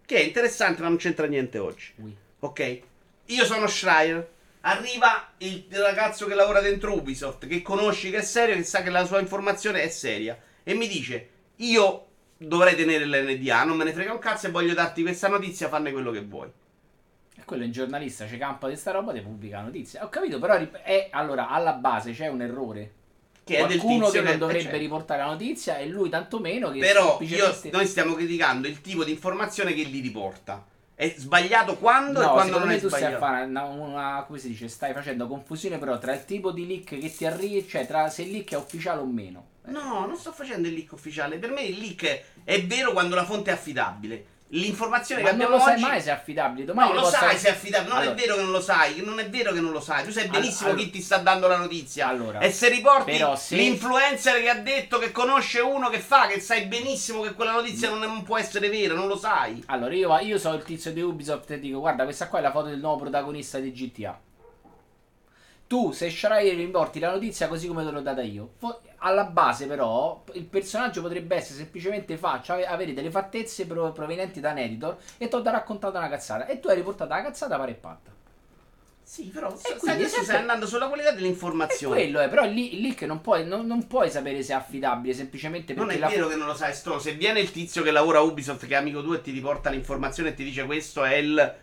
che 0.04 0.16
è 0.16 0.20
interessante 0.20 0.82
ma 0.82 0.88
non 0.88 0.96
c'entra 0.96 1.26
niente 1.26 1.58
oggi. 1.58 1.92
Ui. 1.96 2.16
Ok? 2.40 2.80
Io 3.26 3.44
sono 3.44 3.66
Schreier. 3.68 4.32
Arriva 4.66 5.32
il 5.38 5.66
ragazzo 5.70 6.26
che 6.26 6.34
lavora 6.34 6.60
dentro 6.60 6.94
Ubisoft, 6.94 7.46
che 7.46 7.60
conosci, 7.60 8.10
che 8.10 8.18
è 8.18 8.22
serio, 8.22 8.54
che 8.54 8.64
sa 8.64 8.82
che 8.82 8.88
la 8.88 9.04
sua 9.04 9.20
informazione 9.20 9.82
è 9.82 9.88
seria. 9.88 10.38
E 10.62 10.72
mi 10.74 10.88
dice: 10.88 11.28
Io 11.56 12.06
dovrei 12.38 12.74
tenere 12.74 13.04
l'NDA, 13.04 13.64
non 13.64 13.76
me 13.76 13.84
ne 13.84 13.92
frega 13.92 14.12
un 14.12 14.18
cazzo 14.18 14.46
e 14.46 14.50
voglio 14.50 14.72
darti 14.72 15.02
questa 15.02 15.28
notizia, 15.28 15.68
fanne 15.68 15.92
quello 15.92 16.10
che 16.10 16.22
vuoi. 16.22 16.50
E 17.36 17.44
quello 17.44 17.62
è 17.62 17.66
un 17.66 17.72
giornalista, 17.72 18.24
c'è 18.24 18.38
campa 18.38 18.68
di 18.68 18.76
sta 18.76 18.92
roba, 18.92 19.12
ti 19.12 19.20
pubblica 19.20 19.58
la 19.58 19.64
notizia. 19.64 20.02
Ho 20.02 20.08
capito, 20.08 20.38
però 20.38 20.54
è, 20.54 21.08
allora 21.10 21.48
alla 21.50 21.72
base 21.72 22.12
c'è 22.12 22.28
un 22.28 22.40
errore. 22.40 22.92
Che 23.44 23.58
Qualcuno 23.58 24.08
che 24.08 24.22
non 24.22 24.38
dovrebbe 24.38 24.62
certo. 24.62 24.78
riportare 24.78 25.20
la 25.20 25.28
notizia 25.28 25.76
e 25.76 25.86
lui 25.86 26.08
tanto 26.08 26.38
meno 26.40 26.70
che 26.70 26.78
Però 26.78 27.18
io, 27.20 27.54
noi 27.70 27.86
stiamo 27.86 28.14
criticando 28.14 28.66
il 28.66 28.80
tipo 28.80 29.04
di 29.04 29.10
informazione 29.10 29.74
che 29.74 29.82
li 29.82 30.00
riporta. 30.00 30.64
È 30.96 31.12
sbagliato 31.16 31.76
quando 31.76 32.20
e 32.20 32.24
No, 32.24 32.30
quando 32.30 32.52
secondo 32.52 32.66
non 32.66 32.74
è 32.76 32.80
tu 32.80 32.86
stai 32.88 33.02
a 33.02 33.16
sbagliato. 33.16 33.24
fare 33.24 33.44
una, 33.46 33.62
una- 33.64 34.24
come 34.26 34.38
si 34.38 34.48
dice, 34.48 34.68
stai 34.68 34.92
facendo 34.92 35.26
confusione 35.26 35.78
però 35.78 35.98
tra 35.98 36.14
il 36.14 36.24
tipo 36.24 36.52
di 36.52 36.66
leak 36.66 36.98
che 37.00 37.12
ti 37.12 37.26
arriva, 37.26 37.66
cioè 37.68 37.86
tra 37.86 38.08
se 38.08 38.22
il 38.22 38.30
leak 38.30 38.52
è 38.52 38.56
ufficiale 38.56 39.00
o 39.00 39.06
meno. 39.06 39.46
No, 39.66 40.06
non 40.06 40.16
sto 40.16 40.30
facendo 40.30 40.68
il 40.68 40.74
leak 40.74 40.92
ufficiale. 40.92 41.38
Per 41.38 41.50
me 41.50 41.62
il 41.62 41.78
leak 41.78 42.22
è 42.44 42.62
vero 42.64 42.92
quando 42.92 43.14
la 43.16 43.24
fonte 43.24 43.50
è 43.50 43.54
affidabile. 43.54 44.24
L'informazione 44.48 45.22
Ma 45.22 45.30
che 45.30 45.34
non 45.34 45.42
abbiamo 45.46 45.58
lo 45.58 45.68
sai 45.68 45.74
oggi... 45.74 45.82
mai 45.82 46.00
se 46.00 46.10
è 46.10 46.12
affidabile. 46.12 46.64
Domani 46.64 46.92
No, 46.92 47.00
lo 47.00 47.06
sai 47.06 47.34
essere- 47.34 47.38
se 47.38 47.48
è 47.48 47.50
affidabile. 47.50 47.88
Non 47.88 47.98
Allora, 47.98 48.12
è 48.14 48.20
vero 48.20 48.34
che 48.36 48.42
non 48.42 48.50
lo 48.52 48.60
sai. 48.60 49.02
Non 49.04 49.18
è 49.18 49.28
vero 49.28 49.52
che 49.52 49.60
non 49.60 49.72
lo 49.72 49.80
sai. 49.80 50.04
Tu 50.04 50.10
sai 50.12 50.28
benissimo 50.28 50.68
allora- 50.70 50.84
chi 50.84 50.90
ti 50.90 51.00
sta 51.00 51.16
dando 51.18 51.48
la 51.48 51.56
notizia. 51.56 52.06
Allora, 52.06 52.38
e 52.38 52.52
se 52.52 52.68
riporti 52.68 53.16
se- 53.36 53.56
l'influencer 53.56 54.40
che 54.40 54.48
ha 54.48 54.54
detto 54.54 54.98
che 54.98 55.10
conosce 55.10 55.58
uno 55.60 55.88
che 55.88 55.98
fa, 55.98 56.26
che 56.28 56.38
sai 56.40 56.66
benissimo 56.66 57.22
che 57.22 57.32
quella 57.34 57.52
notizia 57.52 57.88
non, 57.90 58.02
è- 58.04 58.06
non 58.06 58.22
può 58.22 58.38
essere 58.38 58.68
vera, 58.68 58.94
non 58.94 59.08
lo 59.08 59.16
sai. 59.16 59.62
Allora, 59.66 59.92
io, 59.92 60.16
io 60.20 60.38
sono 60.38 60.54
il 60.54 60.62
tizio 60.62 60.92
di 60.92 61.00
Ubisoft 61.00 61.50
e 61.50 61.58
dico, 61.58 61.80
guarda, 61.80 62.04
questa 62.04 62.28
qua 62.28 62.38
è 62.38 62.42
la 62.42 62.52
foto 62.52 62.68
del 62.68 62.78
nuovo 62.78 62.98
protagonista 63.00 63.58
di 63.58 63.72
GTA. 63.72 64.16
Tu, 65.74 65.90
se 65.90 66.08
Schreier 66.08 66.54
riporti 66.54 67.00
la 67.00 67.10
notizia 67.10 67.48
così 67.48 67.66
come 67.66 67.84
te 67.84 67.90
l'ho 67.90 68.00
data 68.00 68.22
io, 68.22 68.52
alla 68.98 69.24
base 69.24 69.66
però, 69.66 70.22
il 70.34 70.44
personaggio 70.44 71.02
potrebbe 71.02 71.34
essere 71.34 71.56
semplicemente 71.58 72.16
faccia, 72.16 72.52
ave- 72.52 72.66
avere 72.66 72.92
delle 72.92 73.10
fattezze 73.10 73.66
pro- 73.66 73.90
provenienti 73.90 74.38
da 74.38 74.52
un 74.52 74.58
editor 74.58 74.96
e 75.18 75.26
ti 75.26 75.34
ho 75.34 75.42
raccontato 75.42 75.98
una 75.98 76.08
cazzata. 76.08 76.46
E 76.46 76.60
tu 76.60 76.68
hai 76.68 76.76
riportato 76.76 77.12
la 77.12 77.22
cazzata 77.22 77.56
pare 77.56 77.72
e 77.72 77.74
patta. 77.74 78.12
Sì, 79.02 79.24
però 79.24 79.48
adesso 79.48 79.78
sempre- 79.80 80.06
stai 80.06 80.36
andando 80.36 80.68
sulla 80.68 80.86
qualità 80.86 81.10
dell'informazione. 81.10 81.96
quello 81.96 82.20
è, 82.20 82.28
però 82.28 82.44
lì, 82.44 82.80
lì 82.80 82.94
che 82.94 83.06
non 83.06 83.20
puoi, 83.20 83.44
non, 83.44 83.66
non 83.66 83.88
puoi 83.88 84.08
sapere 84.08 84.44
se 84.44 84.52
è 84.52 84.54
affidabile 84.54 85.12
semplicemente 85.12 85.74
perché 85.74 85.88
Non 85.88 85.96
è 85.96 85.98
la 85.98 86.08
vero 86.08 86.28
che 86.28 86.36
non 86.36 86.46
lo 86.46 86.54
sai, 86.54 86.72
Sto. 86.72 87.00
Se 87.00 87.14
viene 87.14 87.40
il 87.40 87.50
tizio 87.50 87.82
che 87.82 87.90
lavora 87.90 88.18
a 88.18 88.22
Ubisoft, 88.22 88.64
che 88.66 88.74
è 88.74 88.76
amico 88.76 89.02
tuo, 89.02 89.14
e 89.14 89.22
ti 89.22 89.32
riporta 89.32 89.70
l'informazione 89.70 90.28
e 90.28 90.34
ti 90.34 90.44
dice 90.44 90.64
questo 90.66 91.02
è 91.02 91.16
il, 91.16 91.54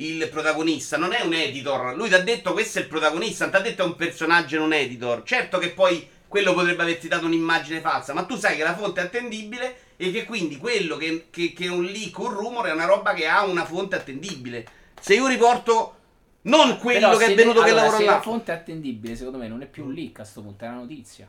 il 0.00 0.28
protagonista, 0.30 0.96
non 0.96 1.12
è 1.12 1.20
un 1.22 1.34
editor. 1.34 1.94
Lui 1.96 2.08
ti 2.08 2.14
ha 2.14 2.22
detto 2.22 2.52
questo 2.52 2.78
è 2.78 2.82
il 2.82 2.88
protagonista, 2.88 3.44
non 3.44 3.52
ti 3.54 3.58
ha 3.58 3.62
detto 3.62 3.82
è 3.82 3.86
un 3.86 3.96
personaggio 3.96 4.56
e 4.56 4.58
non 4.58 4.72
editor. 4.72 5.22
Certo 5.24 5.58
che 5.58 5.70
poi 5.70 6.08
quello 6.26 6.54
potrebbe 6.54 6.82
averti 6.82 7.08
dato 7.08 7.26
un'immagine 7.26 7.80
falsa, 7.80 8.12
ma 8.14 8.24
tu 8.24 8.36
sai 8.36 8.56
che 8.56 8.62
la 8.62 8.76
fonte 8.76 9.00
è 9.00 9.04
attendibile 9.04 9.76
e 9.96 10.10
che 10.12 10.24
quindi 10.24 10.56
quello 10.58 10.96
che, 10.96 11.26
che, 11.30 11.52
che 11.52 11.64
è 11.64 11.68
un 11.68 11.84
leak, 11.84 12.16
un 12.18 12.30
rumore, 12.32 12.70
è 12.70 12.72
una 12.72 12.86
roba 12.86 13.12
che 13.14 13.26
ha 13.26 13.44
una 13.44 13.64
fonte 13.64 13.96
attendibile. 13.96 14.66
Se 15.00 15.14
io 15.14 15.26
riporto 15.26 15.96
non 16.42 16.78
quello 16.78 17.08
Però 17.08 17.16
che 17.18 17.24
se 17.26 17.32
è 17.32 17.34
venuto 17.34 17.58
ne- 17.60 17.64
che 17.66 17.70
allora, 17.72 17.84
lavora 17.86 17.98
se 18.00 18.04
là. 18.06 18.12
la 18.14 18.20
fonte 18.22 18.52
è 18.52 18.54
attendibile, 18.54 19.16
secondo 19.16 19.38
me 19.38 19.48
non 19.48 19.60
è 19.60 19.66
più 19.66 19.84
un 19.84 19.92
leak 19.92 20.20
a 20.20 20.24
sto 20.24 20.40
punto, 20.40 20.64
è 20.64 20.68
una 20.68 20.78
notizia. 20.78 21.28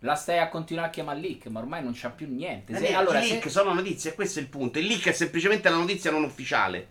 La 0.00 0.14
stai 0.14 0.38
a 0.38 0.48
continuare 0.48 0.88
a 0.88 0.90
chiamare 0.90 1.20
leak, 1.20 1.46
ma 1.46 1.60
ormai 1.60 1.82
non 1.82 1.92
c'ha 1.94 2.10
più 2.10 2.26
niente. 2.28 2.74
Se- 2.76 2.86
Eh, 2.86 2.94
allora, 2.94 3.20
I 3.22 3.28
leak 3.28 3.42
se- 3.44 3.50
sono 3.50 3.74
notizie, 3.74 4.14
questo 4.14 4.38
è 4.38 4.42
il 4.42 4.48
punto. 4.48 4.78
Il 4.78 4.86
leak 4.86 5.06
è 5.08 5.12
semplicemente 5.12 5.68
la 5.68 5.76
notizia 5.76 6.10
non 6.10 6.24
ufficiale. 6.24 6.88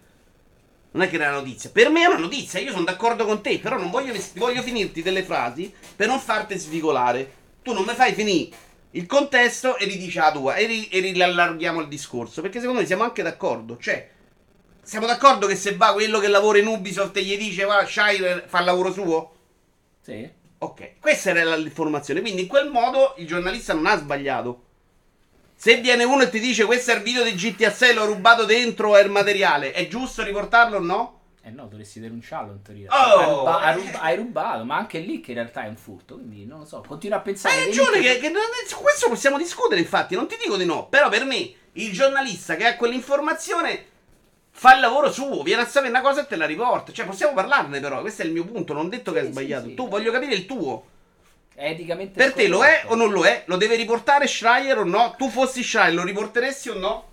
Non 0.97 1.05
è 1.05 1.09
che 1.11 1.17
è 1.17 1.27
una 1.27 1.37
notizia. 1.37 1.69
Per 1.69 1.89
me 1.91 2.01
è 2.01 2.07
una 2.07 2.17
notizia, 2.17 2.59
io 2.59 2.71
sono 2.71 2.83
d'accordo 2.83 3.23
con 3.23 3.39
te, 3.41 3.59
però 3.59 3.77
non 3.77 3.91
voglio, 3.91 4.19
voglio 4.33 4.63
finirti 4.63 5.03
delle 5.03 5.21
frasi 5.21 5.71
per 5.95 6.07
non 6.07 6.19
farti 6.19 6.57
svicolare. 6.57 7.33
Tu 7.61 7.71
non 7.71 7.83
mi 7.83 7.93
fai 7.93 8.15
finire 8.15 8.49
il 8.91 9.05
contesto 9.05 9.77
e 9.77 9.85
ridici 9.85 10.17
la 10.17 10.31
tua 10.31 10.55
e, 10.55 10.65
ri- 10.65 10.87
e 10.87 10.99
riallarghiamo 10.99 11.81
il 11.81 11.87
discorso. 11.87 12.41
Perché 12.41 12.59
secondo 12.59 12.81
me 12.81 12.87
siamo 12.87 13.03
anche 13.03 13.21
d'accordo. 13.21 13.77
Cioè, 13.77 14.09
siamo 14.81 15.05
d'accordo 15.05 15.45
che 15.45 15.55
se 15.55 15.75
va 15.75 15.93
quello 15.93 16.17
che 16.17 16.29
lavora 16.29 16.57
in 16.57 16.65
Ubisoft 16.65 17.15
e 17.17 17.21
gli 17.21 17.37
dice 17.37 17.65
va, 17.65 17.85
Shire 17.85 18.45
fa 18.47 18.57
il 18.57 18.65
lavoro 18.65 18.91
suo? 18.91 19.35
Sì. 20.01 20.27
Ok, 20.57 20.93
questa 20.99 21.29
era 21.29 21.55
l'informazione. 21.55 22.21
Quindi 22.21 22.41
in 22.41 22.47
quel 22.47 22.71
modo 22.71 23.13
il 23.17 23.27
giornalista 23.27 23.73
non 23.75 23.85
ha 23.85 23.95
sbagliato. 23.97 24.63
Se 25.59 25.77
viene 25.77 26.03
uno 26.03 26.21
e 26.21 26.29
ti 26.29 26.39
dice 26.39 26.65
questo 26.65 26.91
è 26.91 26.95
il 26.95 27.01
video 27.01 27.23
di 27.23 27.33
GTA 27.33 27.71
6, 27.71 27.95
l'ho 27.95 28.05
rubato 28.05 28.45
dentro, 28.45 28.95
è 28.95 29.01
il 29.01 29.09
materiale, 29.09 29.71
è 29.71 29.87
giusto 29.87 30.23
riportarlo 30.23 30.77
o 30.77 30.79
no? 30.79 31.19
Eh 31.41 31.49
no, 31.49 31.65
dovresti 31.65 31.99
denunciarlo 31.99 32.51
in 32.51 32.61
teoria. 32.61 32.89
Oh! 32.91 33.19
hai, 33.19 33.25
ruba- 33.25 33.59
hai 33.61 33.75
ruba- 33.75 33.99
hai 34.01 34.15
rubato, 34.17 34.63
ma 34.65 34.75
anche 34.77 34.99
lì 34.99 35.19
che 35.19 35.31
in 35.31 35.37
realtà 35.37 35.63
è 35.63 35.67
un 35.67 35.75
furto. 35.75 36.13
Quindi 36.13 36.45
non 36.45 36.59
lo 36.59 36.65
so, 36.65 36.83
continua 36.85 37.17
a 37.17 37.21
pensare. 37.21 37.55
Hai 37.55 37.65
ragione, 37.65 38.01
che, 38.01 38.19
che 38.19 38.31
questo 38.79 39.09
possiamo 39.09 39.39
discutere, 39.39 39.81
infatti, 39.81 40.13
non 40.13 40.27
ti 40.27 40.37
dico 40.39 40.57
di 40.57 40.65
no. 40.65 40.87
Però 40.89 41.09
per 41.09 41.25
me 41.25 41.51
il 41.71 41.91
giornalista 41.91 42.55
che 42.55 42.67
ha 42.67 42.75
quell'informazione 42.75 43.85
fa 44.51 44.75
il 44.75 44.81
lavoro 44.81 45.11
suo, 45.11 45.41
viene 45.41 45.63
a 45.63 45.65
sapere 45.67 45.89
una 45.89 46.01
cosa 46.01 46.21
e 46.21 46.27
te 46.27 46.35
la 46.35 46.45
riporta. 46.45 46.91
Cioè, 46.91 47.05
possiamo 47.07 47.33
parlarne 47.33 47.79
però, 47.79 48.01
questo 48.01 48.21
è 48.21 48.25
il 48.25 48.31
mio 48.31 48.45
punto, 48.45 48.73
non 48.73 48.85
ho 48.85 48.89
detto 48.89 49.11
che 49.11 49.21
Sì, 49.21 49.25
è 49.25 49.27
sì, 49.27 49.31
sbagliato. 49.33 49.67
sì. 49.69 49.73
tu 49.73 49.87
voglio 49.87 50.11
capire 50.11 50.35
il 50.35 50.45
tuo. 50.45 50.85
Eticamente 51.65 52.13
Per 52.21 52.33
te 52.33 52.47
lo 52.47 52.63
è 52.63 52.83
o 52.85 52.95
non 52.95 53.11
lo 53.11 53.25
è? 53.25 53.43
Lo 53.47 53.57
deve 53.57 53.75
riportare 53.75 54.27
Schreier 54.27 54.77
o 54.77 54.83
no? 54.83 55.15
Tu 55.17 55.29
fossi 55.29 55.63
Schreier, 55.63 55.93
lo 55.93 56.03
riporteresti 56.03 56.69
o 56.69 56.75
no? 56.77 57.05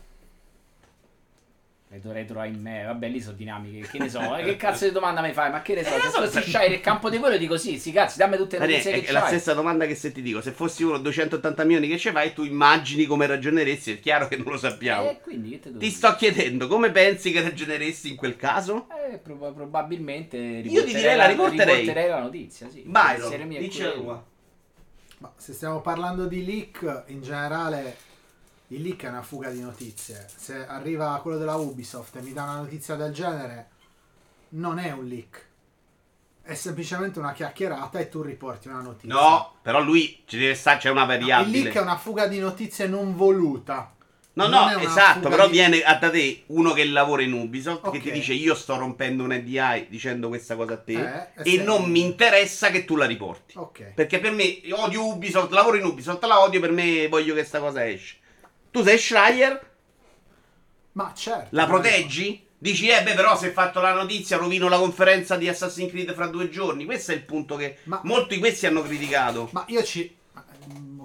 E 1.90 2.00
dovrei 2.00 2.26
trovare 2.26 2.48
in 2.48 2.60
me. 2.60 2.82
Vabbè, 2.82 3.06
lì 3.08 3.20
sono 3.20 3.36
dinamiche. 3.36 3.86
Che 3.88 3.98
ne 3.98 4.08
so, 4.08 4.36
eh, 4.36 4.42
che 4.42 4.56
cazzo 4.56 4.84
di 4.84 4.90
domanda 4.90 5.20
mi 5.20 5.32
fai? 5.32 5.52
Ma 5.52 5.62
che 5.62 5.74
ne 5.74 5.84
so, 5.84 5.94
Eh, 5.94 6.00
se 6.00 6.08
so, 6.10 6.20
fossi 6.22 6.32
se- 6.32 6.50
Shire 6.50 6.66
il 6.74 6.80
campo 6.80 7.08
di 7.08 7.18
quello 7.18 7.36
dico 7.36 7.56
sì, 7.56 7.78
sì, 7.78 7.92
cazzo, 7.92 8.18
dammi 8.18 8.36
tutte 8.36 8.58
le 8.58 8.66
notizie 8.66 8.90
è, 8.94 9.00
che 9.00 9.06
è 9.06 9.12
la 9.12 9.20
c'hai. 9.20 9.28
stessa 9.28 9.52
domanda 9.54 9.86
che 9.86 9.94
se 9.94 10.10
ti 10.10 10.20
dico, 10.20 10.40
se 10.40 10.50
fossi 10.50 10.82
uno 10.82 10.98
280 10.98 11.62
milioni 11.62 11.86
che 11.86 11.96
ce 11.96 12.10
fai, 12.10 12.32
tu 12.32 12.42
immagini 12.42 13.04
come 13.06 13.26
ragioneresti, 13.26 13.92
è 13.92 14.00
chiaro 14.00 14.26
che 14.26 14.36
non 14.36 14.50
lo 14.50 14.58
sappiamo. 14.58 15.08
Eh, 15.10 15.20
quindi 15.22 15.60
Ti 15.60 15.70
dire? 15.72 15.90
sto 15.92 16.16
chiedendo 16.16 16.66
come 16.66 16.90
pensi 16.90 17.30
che 17.30 17.42
ragioneresti 17.42 18.08
in 18.08 18.16
quel 18.16 18.34
caso? 18.34 18.88
Eh, 19.12 19.18
prob- 19.18 19.54
probabilmente 19.54 20.36
Io 20.36 20.82
ti 20.84 20.94
direi 20.94 21.14
la 21.16 21.26
riporterei. 21.26 21.78
riporterei 21.80 22.08
la 22.08 22.18
notizia, 22.20 22.68
sì. 22.70 22.82
Byron, 22.84 23.48
dici 23.48 23.82
la 23.82 23.90
tua. 23.92 24.24
Ma 25.24 25.32
se 25.36 25.54
stiamo 25.54 25.80
parlando 25.80 26.26
di 26.26 26.44
leak, 26.44 27.04
in 27.06 27.22
generale 27.22 27.96
il 28.68 28.82
leak 28.82 29.04
è 29.04 29.08
una 29.08 29.22
fuga 29.22 29.48
di 29.48 29.60
notizie. 29.62 30.26
Se 30.36 30.66
arriva 30.66 31.18
quello 31.22 31.38
della 31.38 31.54
Ubisoft 31.54 32.16
e 32.16 32.20
mi 32.20 32.34
dà 32.34 32.42
una 32.42 32.56
notizia 32.56 32.94
del 32.94 33.10
genere, 33.10 33.68
non 34.50 34.78
è 34.78 34.90
un 34.90 35.06
leak. 35.06 35.46
È 36.42 36.52
semplicemente 36.52 37.18
una 37.20 37.32
chiacchierata 37.32 37.98
e 38.00 38.10
tu 38.10 38.20
riporti 38.20 38.68
una 38.68 38.82
notizia. 38.82 39.14
No, 39.18 39.54
però 39.62 39.80
lui 39.82 40.24
ci 40.26 40.36
deve 40.36 40.54
stare, 40.54 40.78
c'è 40.78 40.90
una 40.90 41.06
No, 41.06 41.12
il 41.12 41.18
variabile. 41.18 41.62
leak 41.62 41.74
è 41.74 41.80
una 41.80 41.96
fuga 41.96 42.26
di 42.26 42.38
notizie 42.38 42.86
non 42.86 43.16
voluta. 43.16 43.93
No, 44.36 44.48
Non 44.48 44.72
no, 44.72 44.78
esatto, 44.80 45.28
però 45.28 45.46
di- 45.46 45.52
viene 45.52 45.82
a 45.82 45.94
da 45.94 46.10
te 46.10 46.42
uno 46.46 46.72
che 46.72 46.84
lavora 46.86 47.22
in 47.22 47.32
Ubisoft 47.32 47.82
che 47.82 47.98
Ok. 47.98 48.00
ti 48.00 48.10
dice 48.10 48.32
io 48.32 48.56
sto 48.56 48.76
rompendo 48.76 49.22
un 49.22 49.32
NDI 49.32 49.86
dicendo 49.88 50.26
questa 50.26 50.56
cosa 50.56 50.72
a 50.72 50.76
te 50.78 51.28
Eh, 51.36 51.52
e 51.58 51.62
non 51.62 51.88
mi 51.88 52.00
interessa 52.00 52.70
che 52.70 52.84
tu 52.84 52.96
la 52.96 53.04
riporti. 53.06 53.54
Ok. 53.56 53.92
Perché 53.94 54.18
per 54.18 54.32
me 54.32 54.42
io 54.42 54.80
odio 54.80 55.06
Ubisoft, 55.06 55.52
lavoro 55.52 55.76
in 55.76 55.84
Ubisoft, 55.84 56.24
la 56.24 56.40
odio, 56.40 56.58
per 56.58 56.72
me 56.72 57.06
voglio 57.06 57.32
che 57.34 57.44
sta 57.44 57.60
cosa 57.60 57.86
esce. 57.88 58.16
Tu 58.72 58.82
sei 58.82 58.98
Schreier, 58.98 59.70
Ma 60.92 61.12
certo. 61.14 61.48
la 61.50 61.66
proteggi? 61.66 62.42
Dici, 62.58 62.88
eh 62.88 63.02
beh, 63.02 63.14
però 63.14 63.36
se 63.36 63.46
hai 63.46 63.52
fatto 63.52 63.80
la 63.80 63.92
notizia 63.92 64.36
rovino 64.36 64.68
la 64.68 64.78
conferenza 64.78 65.36
di 65.36 65.48
Assassin's 65.48 65.90
Creed 65.90 66.14
fra 66.14 66.26
due 66.26 66.48
giorni. 66.48 66.84
Questo 66.86 67.12
è 67.12 67.14
il 67.14 67.22
punto 67.22 67.56
che 67.56 67.76
Ma- 67.84 68.00
molti 68.04 68.34
di 68.34 68.40
questi 68.40 68.66
hanno 68.66 68.82
criticato. 68.82 69.48
Ma 69.52 69.64
io 69.68 69.82
ci. 69.84 70.16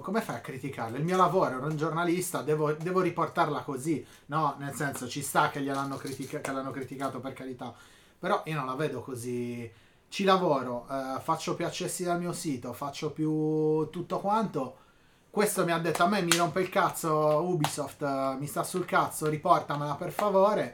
Come 0.00 0.20
fai 0.20 0.36
a 0.36 0.40
criticarlo? 0.40 0.96
Il 0.96 1.04
mio 1.04 1.16
lavoro, 1.16 1.56
ero 1.56 1.66
un 1.66 1.76
giornalista, 1.76 2.42
devo, 2.42 2.72
devo 2.72 3.00
riportarla 3.00 3.62
così. 3.62 4.04
No, 4.26 4.56
nel 4.58 4.74
senso, 4.74 5.08
ci 5.08 5.22
sta 5.22 5.50
che 5.50 5.60
gliel'hanno 5.60 5.96
critica- 5.96 6.40
che 6.40 6.52
l'hanno 6.52 6.70
criticato 6.70 7.20
per 7.20 7.32
carità. 7.32 7.74
Però 8.18 8.42
io 8.46 8.54
non 8.54 8.66
la 8.66 8.74
vedo 8.74 9.00
così. 9.00 9.70
Ci 10.08 10.24
lavoro, 10.24 10.86
eh, 10.90 11.20
faccio 11.20 11.54
più 11.54 11.64
accessi 11.64 12.04
dal 12.04 12.18
mio 12.18 12.32
sito, 12.32 12.72
faccio 12.72 13.12
più 13.12 13.88
tutto 13.90 14.18
quanto. 14.18 14.76
Questo 15.30 15.64
mi 15.64 15.72
ha 15.72 15.78
detto 15.78 16.02
a 16.02 16.08
me 16.08 16.22
mi 16.22 16.36
rompe 16.36 16.60
il 16.60 16.68
cazzo 16.68 17.42
Ubisoft, 17.44 18.02
eh, 18.02 18.36
mi 18.38 18.46
sta 18.46 18.64
sul 18.64 18.84
cazzo, 18.84 19.28
riportamela 19.28 19.94
per 19.94 20.10
favore. 20.10 20.72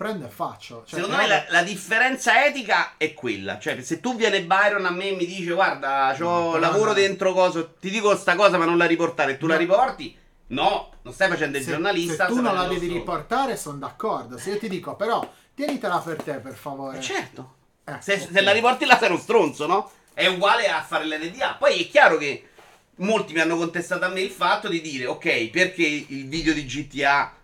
Prendo 0.00 0.24
e 0.24 0.30
faccio. 0.30 0.82
Cioè, 0.86 0.98
Secondo 1.00 1.18
me 1.18 1.26
la, 1.26 1.44
la 1.50 1.62
differenza 1.62 2.46
etica 2.46 2.94
è 2.96 3.12
quella. 3.12 3.58
Cioè, 3.58 3.82
se 3.82 4.00
tu 4.00 4.16
viene 4.16 4.42
Byron 4.44 4.86
a 4.86 4.90
me 4.90 5.08
e 5.10 5.14
mi 5.14 5.26
dice, 5.26 5.52
guarda, 5.52 6.14
c'ho 6.18 6.52
No, 6.52 6.56
lavoro 6.56 6.86
no. 6.86 6.92
dentro 6.94 7.34
coso, 7.34 7.74
ti 7.78 7.90
dico 7.90 8.16
sta 8.16 8.34
cosa 8.34 8.56
ma 8.56 8.64
non 8.64 8.78
la 8.78 8.86
riportare, 8.86 9.36
tu 9.36 9.46
la 9.46 9.56
No. 9.56 9.60
riporti? 9.60 10.16
No, 10.46 10.90
non 11.02 11.12
stai 11.12 11.28
facendo 11.28 11.58
il 11.58 11.64
se, 11.64 11.72
giornalista. 11.72 12.26
se 12.28 12.32
tu 12.32 12.40
non 12.40 12.54
la 12.54 12.64
devi 12.64 12.86
lo 12.88 12.94
riportare, 12.94 13.58
sono 13.58 13.76
d'accordo. 13.76 14.38
Se 14.38 14.52
io 14.52 14.58
ti 14.58 14.70
dico, 14.70 14.96
però, 14.96 15.30
tienitela 15.54 15.98
per 15.98 16.22
te, 16.22 16.32
per 16.36 16.54
favore. 16.54 16.96
Eh, 16.96 17.02
certo. 17.02 17.54
Eh, 17.84 17.96
Se, 18.00 18.14
ok. 18.14 18.28
se 18.32 18.40
la 18.40 18.52
riporti 18.52 18.86
là 18.86 18.96
sei 18.96 19.10
uno 19.10 19.18
stronzo, 19.18 19.66
no? 19.66 19.90
È 20.14 20.26
uguale 20.26 20.66
a 20.70 20.80
fare 20.82 21.04
l'NDA. 21.04 21.56
Poi 21.58 21.78
è 21.82 21.88
chiaro 21.90 22.16
che 22.16 22.48
molti 22.96 23.34
mi 23.34 23.40
hanno 23.40 23.58
contestato 23.58 24.06
a 24.06 24.08
me 24.08 24.22
il 24.22 24.30
fatto 24.30 24.66
di 24.66 24.80
dire, 24.80 25.04
ok, 25.04 25.50
perché 25.50 25.82
il 25.84 26.26
video 26.26 26.54
di 26.54 26.64
GTA 26.64 27.34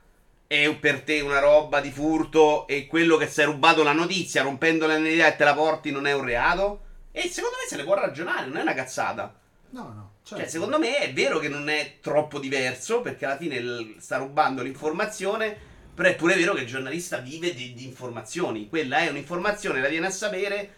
è 0.47 0.75
per 0.77 1.03
te 1.03 1.21
una 1.21 1.41
roba 1.41 1.81
di 1.81 1.91
furto 1.91 2.67
e 2.67 2.87
quello 2.87 3.17
che 3.17 3.27
sei 3.27 3.47
rubato 3.47 3.83
la 3.83 3.93
notizia 3.93 4.43
rompendo 4.43 4.87
l'NDA 4.87 5.27
e 5.27 5.37
te 5.37 5.45
la 5.45 5.55
porti 5.55 5.91
non 5.91 6.07
è 6.07 6.13
un 6.13 6.25
reato? 6.25 6.81
E 7.11 7.29
secondo 7.29 7.57
me 7.61 7.69
se 7.69 7.77
ne 7.77 7.85
può 7.85 7.95
ragionare, 7.95 8.47
non 8.47 8.59
è 8.59 8.63
una 8.63 8.75
cazzata. 8.75 9.35
No, 9.71 9.83
no. 9.83 10.11
Cioè, 10.23 10.39
certo. 10.39 10.53
secondo 10.53 10.79
me 10.79 10.99
è 10.99 11.13
vero 11.13 11.39
che 11.39 11.49
non 11.49 11.69
è 11.69 11.99
troppo 12.01 12.39
diverso, 12.39 13.01
perché 13.01 13.25
alla 13.25 13.37
fine 13.37 13.61
l- 13.61 13.97
sta 13.99 14.19
rubando 14.19 14.63
l'informazione, 14.63 15.57
però 15.95 16.09
è 16.09 16.17
pure 16.17 16.35
vero 16.35 16.53
che 16.53 16.63
il 16.63 16.67
giornalista 16.67 17.19
vive 17.19 17.55
di, 17.55 17.75
di 17.75 17.85
informazioni. 17.85 18.69
Quella 18.69 18.99
è 18.99 19.09
un'informazione, 19.09 19.81
la 19.81 19.89
viene 19.89 20.07
a 20.07 20.11
sapere. 20.11 20.75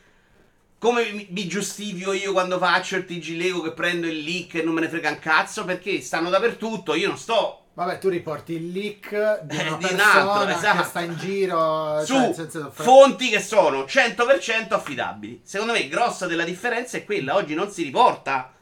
Come 0.78 1.10
mi, 1.12 1.26
mi 1.30 1.48
giustifico 1.48 2.12
io 2.12 2.32
quando 2.32 2.58
faccio 2.58 2.96
il 2.96 3.04
TG 3.04 3.36
Lego 3.36 3.62
che 3.62 3.72
prendo 3.72 4.06
il 4.06 4.20
leak 4.20 4.54
e 4.54 4.62
non 4.62 4.74
me 4.74 4.82
ne 4.82 4.88
frega 4.88 5.10
un 5.10 5.18
cazzo, 5.18 5.64
perché 5.64 6.00
stanno 6.00 6.30
dappertutto, 6.30 6.94
io 6.94 7.08
non 7.08 7.18
sto 7.18 7.67
Vabbè, 7.78 7.98
tu 7.98 8.08
riporti 8.08 8.54
il 8.54 8.72
leak 8.72 9.42
di 9.42 9.56
Eh, 9.56 9.68
una 9.68 9.76
di 9.76 9.84
un 9.84 9.90
persona 9.90 10.32
altro, 10.32 10.52
esatto. 10.52 10.78
che 10.78 10.88
sta 10.88 11.00
in 11.00 11.16
giro 11.16 12.04
su 12.04 12.12
cioè, 12.12 12.34
senza- 12.34 12.70
fonti 12.72 13.28
che 13.28 13.40
sono 13.40 13.84
100% 13.84 14.74
affidabili. 14.74 15.42
Secondo 15.44 15.74
me, 15.74 15.86
grossa 15.86 16.26
della 16.26 16.42
differenza 16.42 16.96
è 16.96 17.04
quella. 17.04 17.36
Oggi 17.36 17.54
non 17.54 17.70
si 17.70 17.84
riporta 17.84 18.52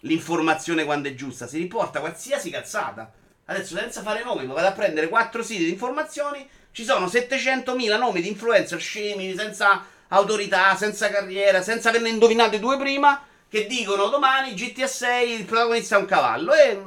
l'informazione 0.00 0.84
quando 0.84 1.08
è 1.08 1.14
giusta, 1.14 1.46
si 1.46 1.56
riporta 1.56 2.00
qualsiasi 2.00 2.50
cazzata. 2.50 3.10
Adesso, 3.46 3.78
senza 3.78 4.02
fare 4.02 4.22
nomi, 4.22 4.44
ma 4.44 4.52
vado 4.52 4.66
a 4.66 4.72
prendere 4.72 5.08
quattro 5.08 5.42
siti 5.42 5.64
di 5.64 5.70
informazioni. 5.70 6.46
Ci 6.70 6.84
sono 6.84 7.06
700.000 7.06 7.96
nomi 7.96 8.20
di 8.20 8.28
influencer 8.28 8.78
scemi, 8.78 9.34
senza 9.34 9.82
autorità, 10.08 10.76
senza 10.76 11.08
carriera, 11.08 11.62
senza 11.62 11.88
averne 11.88 12.10
indovinate 12.10 12.58
due 12.58 12.76
prima. 12.76 13.24
Che 13.48 13.66
dicono 13.66 14.08
domani 14.08 14.52
GTA 14.52 14.86
6 14.86 15.30
il 15.32 15.44
protagonista 15.46 15.96
è 15.96 15.98
un 15.98 16.04
cavallo. 16.04 16.52
E... 16.52 16.82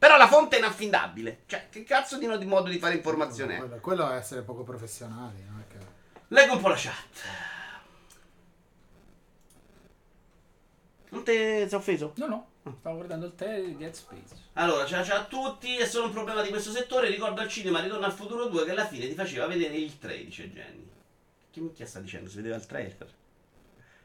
Però 0.00 0.16
la 0.16 0.28
fonte 0.28 0.56
è 0.56 0.60
inaffidabile. 0.60 1.42
Cioè, 1.44 1.68
che 1.68 1.84
cazzo 1.84 2.16
di, 2.16 2.26
di 2.38 2.46
modo 2.46 2.70
di 2.70 2.78
fare 2.78 2.94
informazione 2.94 3.56
è? 3.56 3.58
quello, 3.58 3.76
quello 3.80 4.10
è 4.10 4.14
essere 4.16 4.40
poco 4.40 4.62
professionali. 4.62 5.44
non 5.46 5.60
è 5.60 5.70
che- 5.70 5.86
Leggo 6.28 6.54
un 6.54 6.60
po' 6.62 6.68
la 6.68 6.74
chat. 6.74 7.22
Non 11.10 11.22
te 11.22 11.66
sei 11.68 11.78
offeso? 11.78 12.14
No, 12.16 12.26
no. 12.28 12.48
Stavo 12.78 12.96
guardando 12.96 13.26
il 13.26 13.34
tè 13.34 13.60
di 13.62 13.76
Dead 13.76 13.92
Space. 13.92 14.34
Allora, 14.54 14.86
ciao, 14.86 15.04
ciao 15.04 15.18
a 15.18 15.24
tutti. 15.24 15.76
È 15.76 15.84
solo 15.84 16.06
un 16.06 16.12
problema 16.12 16.40
di 16.40 16.48
questo 16.48 16.70
settore. 16.70 17.10
Ricordo 17.10 17.42
al 17.42 17.48
cinema 17.48 17.80
Ritorno 17.82 18.06
al 18.06 18.12
futuro 18.12 18.46
2 18.46 18.64
che 18.64 18.70
alla 18.70 18.86
fine 18.86 19.06
ti 19.06 19.14
faceva 19.14 19.46
vedere 19.46 19.76
il 19.76 19.98
3, 19.98 20.24
dice 20.24 20.50
Jenny. 20.50 20.88
Che 21.50 21.60
minchia 21.60 21.84
sta 21.84 22.00
dicendo? 22.00 22.30
Si 22.30 22.36
vedeva 22.36 22.56
il 22.56 22.64
trailer 22.64 23.12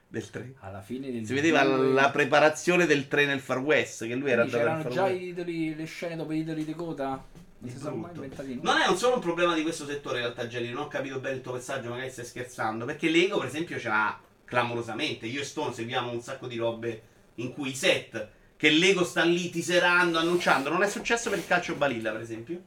del 0.07 0.29
3. 0.29 0.53
Alla 0.59 0.81
fine 0.81 1.11
del 1.11 1.25
Si 1.25 1.33
vedeva 1.33 1.63
due- 1.63 1.91
la 1.91 2.09
preparazione 2.09 2.85
del 2.85 3.07
3 3.07 3.25
nel 3.25 3.39
Far 3.39 3.59
West, 3.59 4.05
che 4.07 4.15
lui 4.15 4.29
era 4.31 4.45
già 4.45 4.57
c'erano 4.57 4.89
già 4.89 5.07
i 5.09 5.19
titoli, 5.19 5.75
le 5.75 5.85
scene 5.85 6.15
dopo 6.15 6.31
i 6.33 6.39
titoli 6.39 6.63
di 6.65 6.73
coda. 6.73 7.23
Non 7.57 7.69
si 7.73 7.77
sono 7.79 7.95
mai 7.95 8.11
Brutto. 8.11 8.23
inventati 8.23 8.59
Non 8.61 8.77
è 8.77 8.87
un 8.87 8.97
solo 8.97 9.15
un 9.15 9.21
problema 9.21 9.55
di 9.55 9.61
questo 9.63 9.85
settore 9.85 10.17
in 10.17 10.23
realtà, 10.23 10.45
Jenny. 10.45 10.71
Non 10.71 10.83
ho 10.83 10.87
capito 10.87 11.19
bene 11.19 11.37
il 11.37 11.41
tuo 11.41 11.53
messaggio, 11.53 11.89
magari 11.89 12.11
stai 12.11 12.25
scherzando. 12.25 12.85
Perché 12.85 13.09
Lego, 13.09 13.37
per 13.39 13.47
esempio, 13.47 13.79
ce 13.79 13.87
l'ha 13.87 14.19
clamorosamente. 14.45 15.25
Io 15.25 15.41
e 15.41 15.43
Stone 15.45 15.73
seguiamo 15.73 16.11
un 16.11 16.21
sacco 16.21 16.47
di 16.47 16.57
robe 16.57 17.01
in 17.35 17.53
cui 17.53 17.69
i 17.69 17.75
set 17.75 18.27
che 18.57 18.69
Lego 18.69 19.03
sta 19.03 19.23
lì 19.23 19.49
tiserando, 19.49 20.17
annunciando. 20.19 20.69
Non 20.69 20.83
è 20.83 20.87
successo 20.89 21.29
per 21.29 21.39
il 21.39 21.47
calcio 21.47 21.75
balilla, 21.75 22.11
per 22.11 22.21
esempio. 22.21 22.61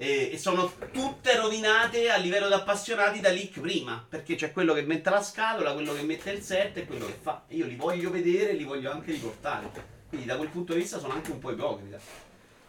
E, 0.00 0.30
e 0.32 0.38
sono 0.38 0.72
tutte 0.92 1.36
rovinate 1.36 2.08
a 2.08 2.16
livello 2.18 2.46
di 2.46 2.52
appassionati 2.52 3.18
da 3.18 3.30
leak 3.30 3.58
prima. 3.58 4.06
Perché 4.08 4.36
c'è 4.36 4.52
quello 4.52 4.72
che 4.72 4.82
mette 4.82 5.10
la 5.10 5.22
scatola, 5.22 5.72
quello 5.72 5.92
che 5.92 6.02
mette 6.02 6.30
il 6.30 6.40
set 6.40 6.76
e 6.76 6.86
quello 6.86 7.06
che 7.06 7.18
fa. 7.20 7.42
Io 7.48 7.66
li 7.66 7.74
voglio 7.74 8.10
vedere 8.10 8.50
e 8.50 8.54
li 8.54 8.64
voglio 8.64 8.92
anche 8.92 9.10
riportare. 9.10 9.96
Quindi 10.08 10.26
da 10.26 10.36
quel 10.36 10.48
punto 10.48 10.72
di 10.72 10.78
vista 10.78 11.00
sono 11.00 11.14
anche 11.14 11.32
un 11.32 11.40
po' 11.40 11.50
ipocrita. 11.50 11.98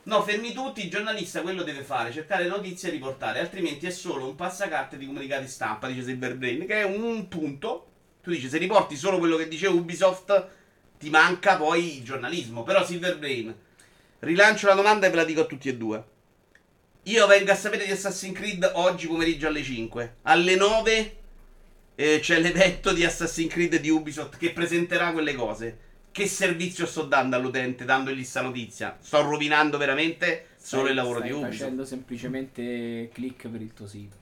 No, 0.03 0.23
fermi 0.23 0.53
tutti, 0.53 0.83
il 0.83 0.89
giornalista 0.89 1.41
quello 1.41 1.61
deve 1.61 1.83
fare, 1.83 2.11
cercare 2.11 2.47
notizie 2.47 2.89
e 2.89 2.93
riportare, 2.93 3.39
altrimenti 3.39 3.85
è 3.85 3.91
solo 3.91 4.25
un 4.25 4.35
passacarte 4.35 4.97
di 4.97 5.05
comunicati 5.05 5.47
stampa, 5.47 5.87
dice 5.87 6.03
Silverbrain, 6.03 6.65
che 6.65 6.81
è 6.81 6.83
un 6.83 7.27
punto. 7.27 7.91
Tu 8.23 8.31
dici, 8.31 8.49
se 8.49 8.57
riporti 8.57 8.95
solo 8.95 9.19
quello 9.19 9.37
che 9.37 9.47
dice 9.47 9.67
Ubisoft, 9.67 10.47
ti 10.97 11.11
manca 11.11 11.57
poi 11.57 11.97
il 11.97 12.03
giornalismo. 12.03 12.63
Però 12.63 12.83
Silverbrain, 12.83 13.55
rilancio 14.19 14.67
la 14.67 14.73
domanda 14.73 15.05
e 15.05 15.09
ve 15.11 15.15
la 15.15 15.25
dico 15.25 15.41
a 15.41 15.45
tutti 15.45 15.69
e 15.69 15.77
due. 15.77 16.03
Io 17.09 17.25
vengo 17.25 17.51
a 17.51 17.55
sapere 17.55 17.85
di 17.85 17.91
Assassin's 17.91 18.35
Creed 18.37 18.69
oggi 18.75 19.07
pomeriggio 19.07 19.47
alle 19.47 19.63
5. 19.63 20.15
Alle 20.23 20.55
9 20.55 21.15
eh, 21.95 22.19
c'è 22.21 22.39
l'evento 22.39 22.93
di 22.93 23.03
Assassin's 23.03 23.51
Creed 23.51 23.77
di 23.77 23.89
Ubisoft 23.89 24.37
che 24.37 24.51
presenterà 24.51 25.11
quelle 25.11 25.33
cose. 25.33 25.77
Che 26.11 26.27
servizio 26.27 26.85
sto 26.85 27.03
dando 27.03 27.35
all'utente 27.35 27.83
dandogli 27.85 28.23
sta 28.23 28.41
notizia? 28.41 28.97
Sto 29.01 29.21
rovinando 29.21 29.77
veramente 29.77 30.49
solo 30.57 30.81
Stai- 30.83 30.89
il 30.91 30.95
lavoro 31.01 31.21
di 31.21 31.31
Ubisoft. 31.31 31.51
facendo 31.51 31.85
semplicemente 31.85 33.09
click 33.11 33.47
per 33.47 33.61
il 33.61 33.73
tuo 33.73 33.87
sito. 33.87 34.17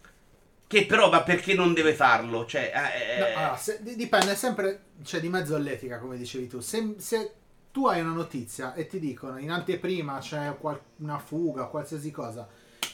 Che 0.67 0.85
però, 0.85 1.09
ma 1.09 1.23
perché 1.23 1.55
non 1.55 1.73
deve 1.73 1.93
farlo? 1.93 2.45
Cioè, 2.45 2.71
eh, 2.73 3.19
No, 3.19 3.25
eh, 3.25 3.33
allora, 3.33 3.57
se- 3.57 3.79
di- 3.81 3.95
dipende 3.95 4.33
sempre, 4.35 4.81
cioè 5.03 5.19
di 5.19 5.27
mezzo 5.29 5.55
all'etica, 5.55 5.97
come 5.97 6.15
dicevi 6.17 6.47
tu. 6.47 6.59
Se, 6.61 6.95
se 6.99 7.31
tu 7.71 7.85
hai 7.87 7.99
una 7.99 8.11
notizia 8.11 8.73
e 8.73 8.87
ti 8.87 8.99
dicono 8.99 9.37
in 9.39 9.49
anteprima 9.51 10.19
c'è 10.19 10.55
qual- 10.57 10.79
una 10.97 11.19
fuga, 11.19 11.65
qualsiasi 11.65 12.11
cosa, 12.11 12.47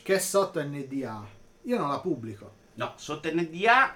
che 0.04 0.16
è 0.16 0.20
sotto 0.20 0.62
NDA, 0.62 1.26
io 1.64 1.78
non 1.80 1.90
la 1.90 2.00
pubblico. 2.00 2.52
no, 2.76 2.94
sotto 2.96 3.30
NDA, 3.32 3.96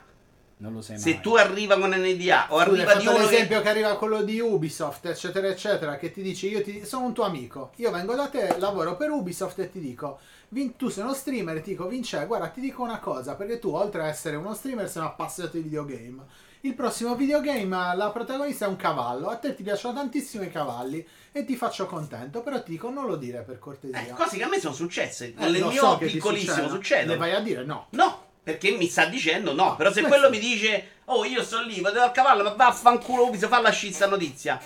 Non 0.58 0.74
lo 0.74 0.82
sai 0.82 0.98
se 0.98 1.12
mai. 1.12 1.22
tu 1.22 1.36
arriva 1.36 1.78
con 1.78 1.92
NDA 1.92 2.48
o 2.50 2.58
arriva 2.58 2.96
di 2.96 3.04
fatto 3.06 3.16
uno 3.16 3.26
che... 3.26 3.32
l'esempio 3.32 3.62
che... 3.62 3.70
arriva 3.70 3.98
quello 3.98 4.24
di 4.24 4.40
Ubisoft, 4.40 5.06
eccetera, 5.06 5.48
eccetera, 5.48 5.98
che 5.98 6.12
ti 6.12 6.22
dice 6.22 6.48
io 6.48 6.64
ti- 6.64 6.84
sono 6.86 7.06
un 7.06 7.14
tuo 7.14 7.26
amico, 7.26 7.72
io 7.76 7.92
vengo 7.92 8.16
da 8.16 8.28
te, 8.28 8.58
lavoro 8.58 8.96
per 8.96 9.10
Ubisoft 9.12 9.60
e 9.60 9.70
ti 9.70 9.80
dico, 9.80 10.20
Vin- 10.50 10.76
tu 10.78 10.90
sei 10.90 11.04
uno 11.04 11.14
streamer 11.14 11.58
e 11.58 11.62
ti 11.62 11.72
dico, 11.72 11.88
Vince, 11.88 12.26
guarda, 12.26 12.48
ti 12.48 12.62
dico 12.62 12.82
una 12.82 13.00
cosa, 13.00 13.36
perché 13.36 13.60
tu 13.60 13.70
oltre 13.74 14.02
a 14.04 14.08
essere 14.08 14.36
uno 14.38 14.54
streamer 14.54 14.90
sei 14.90 15.02
un 15.02 15.10
appassionato 15.10 15.58
di 15.58 15.64
videogame. 15.64 16.24
Il 16.68 16.74
prossimo 16.74 17.16
videogame, 17.16 17.96
la 17.96 18.10
protagonista 18.12 18.66
è 18.66 18.68
un 18.68 18.76
cavallo, 18.76 19.30
a 19.30 19.38
te 19.38 19.56
ti 19.56 19.64
piacciono 19.64 19.94
tantissimo 19.94 20.44
i 20.44 20.52
cavalli 20.52 21.06
e 21.32 21.46
ti 21.46 21.56
faccio 21.56 21.86
contento, 21.86 22.42
però 22.42 22.62
ti 22.62 22.72
dico 22.72 22.90
non 22.90 23.06
lo 23.06 23.16
dire 23.16 23.40
per 23.42 23.58
cortesia. 23.58 24.02
Eh, 24.06 24.10
cose 24.10 24.36
che 24.36 24.44
a 24.44 24.50
me 24.50 24.60
sono 24.60 24.74
successe. 24.74 25.28
Eh, 25.28 25.34
Nel 25.50 25.64
mio 25.64 25.72
so 25.72 25.98
piccolissimo 25.98 26.52
succedono. 26.52 26.76
succedono. 26.76 27.12
Le 27.14 27.18
vai 27.18 27.32
a 27.32 27.40
dire 27.40 27.64
no. 27.64 27.88
No, 27.92 28.26
perché 28.44 28.72
mi 28.72 28.88
sta 28.90 29.06
dicendo 29.06 29.54
no. 29.54 29.78
Però 29.78 29.94
se 29.94 30.02
questo- 30.02 30.20
quello 30.20 30.30
mi 30.30 30.40
dice, 30.40 30.88
oh, 31.06 31.24
io 31.24 31.42
sto 31.42 31.62
lì, 31.64 31.80
vado 31.80 32.02
al 32.02 32.12
cavallo, 32.12 32.44
ma 32.44 32.50
vaffanculo 32.50 33.28
Ubisoft, 33.28 33.54
fa 33.54 33.62
la 33.62 33.70
scissa 33.72 34.06
notizia. 34.08 34.60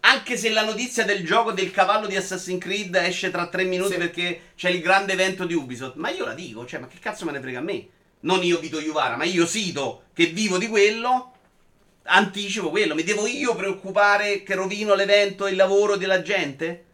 Anche 0.00 0.36
se 0.36 0.50
la 0.50 0.64
notizia 0.64 1.06
del 1.06 1.24
gioco 1.24 1.52
del 1.52 1.70
cavallo 1.70 2.06
di 2.06 2.16
Assassin's 2.16 2.60
Creed 2.62 2.94
esce 2.96 3.30
tra 3.30 3.46
tre 3.48 3.64
minuti 3.64 3.92
Sì. 3.92 3.96
perché 3.98 4.40
c'è 4.54 4.68
il 4.68 4.82
grande 4.82 5.14
evento 5.14 5.46
di 5.46 5.54
Ubisoft, 5.54 5.94
ma 5.96 6.10
io 6.10 6.26
la 6.26 6.34
dico, 6.34 6.66
cioè, 6.66 6.78
ma 6.80 6.88
che 6.88 6.98
cazzo 7.00 7.24
me 7.24 7.32
ne 7.32 7.40
frega 7.40 7.58
a 7.60 7.62
me? 7.62 7.88
Non 8.20 8.42
io 8.44 8.58
Vito 8.58 8.80
Iuvara, 8.80 9.16
ma 9.16 9.24
io 9.24 9.46
Sito, 9.46 10.02
che 10.12 10.26
vivo 10.26 10.58
di 10.58 10.66
quello, 10.66 11.32
anticipo 12.08 12.70
quello. 12.70 12.94
Mi 12.94 13.02
devo 13.02 13.26
io 13.26 13.54
preoccupare 13.54 14.42
che 14.42 14.54
rovino 14.54 14.94
l'evento 14.94 15.46
e 15.46 15.50
il 15.50 15.56
lavoro 15.56 15.96
della 15.96 16.22
gente? 16.22 16.84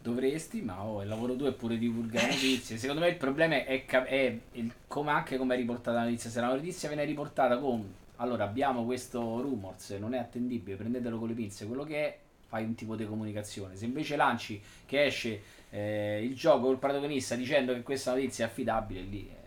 Dovresti, 0.00 0.62
ma 0.62 0.82
oh, 0.82 1.02
il 1.02 1.08
lavoro 1.08 1.36
tuo 1.36 1.48
è 1.48 1.52
pure 1.52 1.78
divulgare 1.78 2.26
notizie. 2.28 2.76
Secondo 2.76 3.02
me 3.02 3.08
il 3.08 3.16
problema 3.16 3.64
è, 3.64 3.84
cap- 3.84 4.06
è 4.06 4.36
il- 4.52 4.72
come 4.88 5.10
anche 5.10 5.36
come 5.36 5.54
è 5.54 5.56
riportata 5.56 5.98
la 5.98 6.04
notizia. 6.04 6.28
Se 6.30 6.40
la 6.40 6.48
notizia 6.48 6.88
viene 6.88 7.04
riportata 7.04 7.58
con 7.58 8.00
allora 8.16 8.44
abbiamo 8.44 8.84
questo 8.84 9.40
rumors, 9.40 9.90
non 9.98 10.14
è 10.14 10.18
attendibile, 10.18 10.76
prendetelo 10.76 11.18
con 11.18 11.28
le 11.28 11.34
pinze, 11.34 11.66
quello 11.66 11.82
che 11.82 11.96
è, 11.96 12.18
fai 12.48 12.64
un 12.64 12.74
tipo 12.74 12.94
di 12.94 13.06
comunicazione. 13.06 13.76
Se 13.76 13.84
invece 13.84 14.16
lanci 14.16 14.60
che 14.86 15.06
esce 15.06 15.42
eh, 15.70 16.20
il 16.22 16.34
gioco 16.34 16.66
col 16.66 16.78
protagonista 16.78 17.34
dicendo 17.34 17.72
che 17.72 17.82
questa 17.82 18.12
notizia 18.12 18.44
è 18.44 18.48
affidabile, 18.48 19.00
lì 19.00 19.28
eh, 19.28 19.41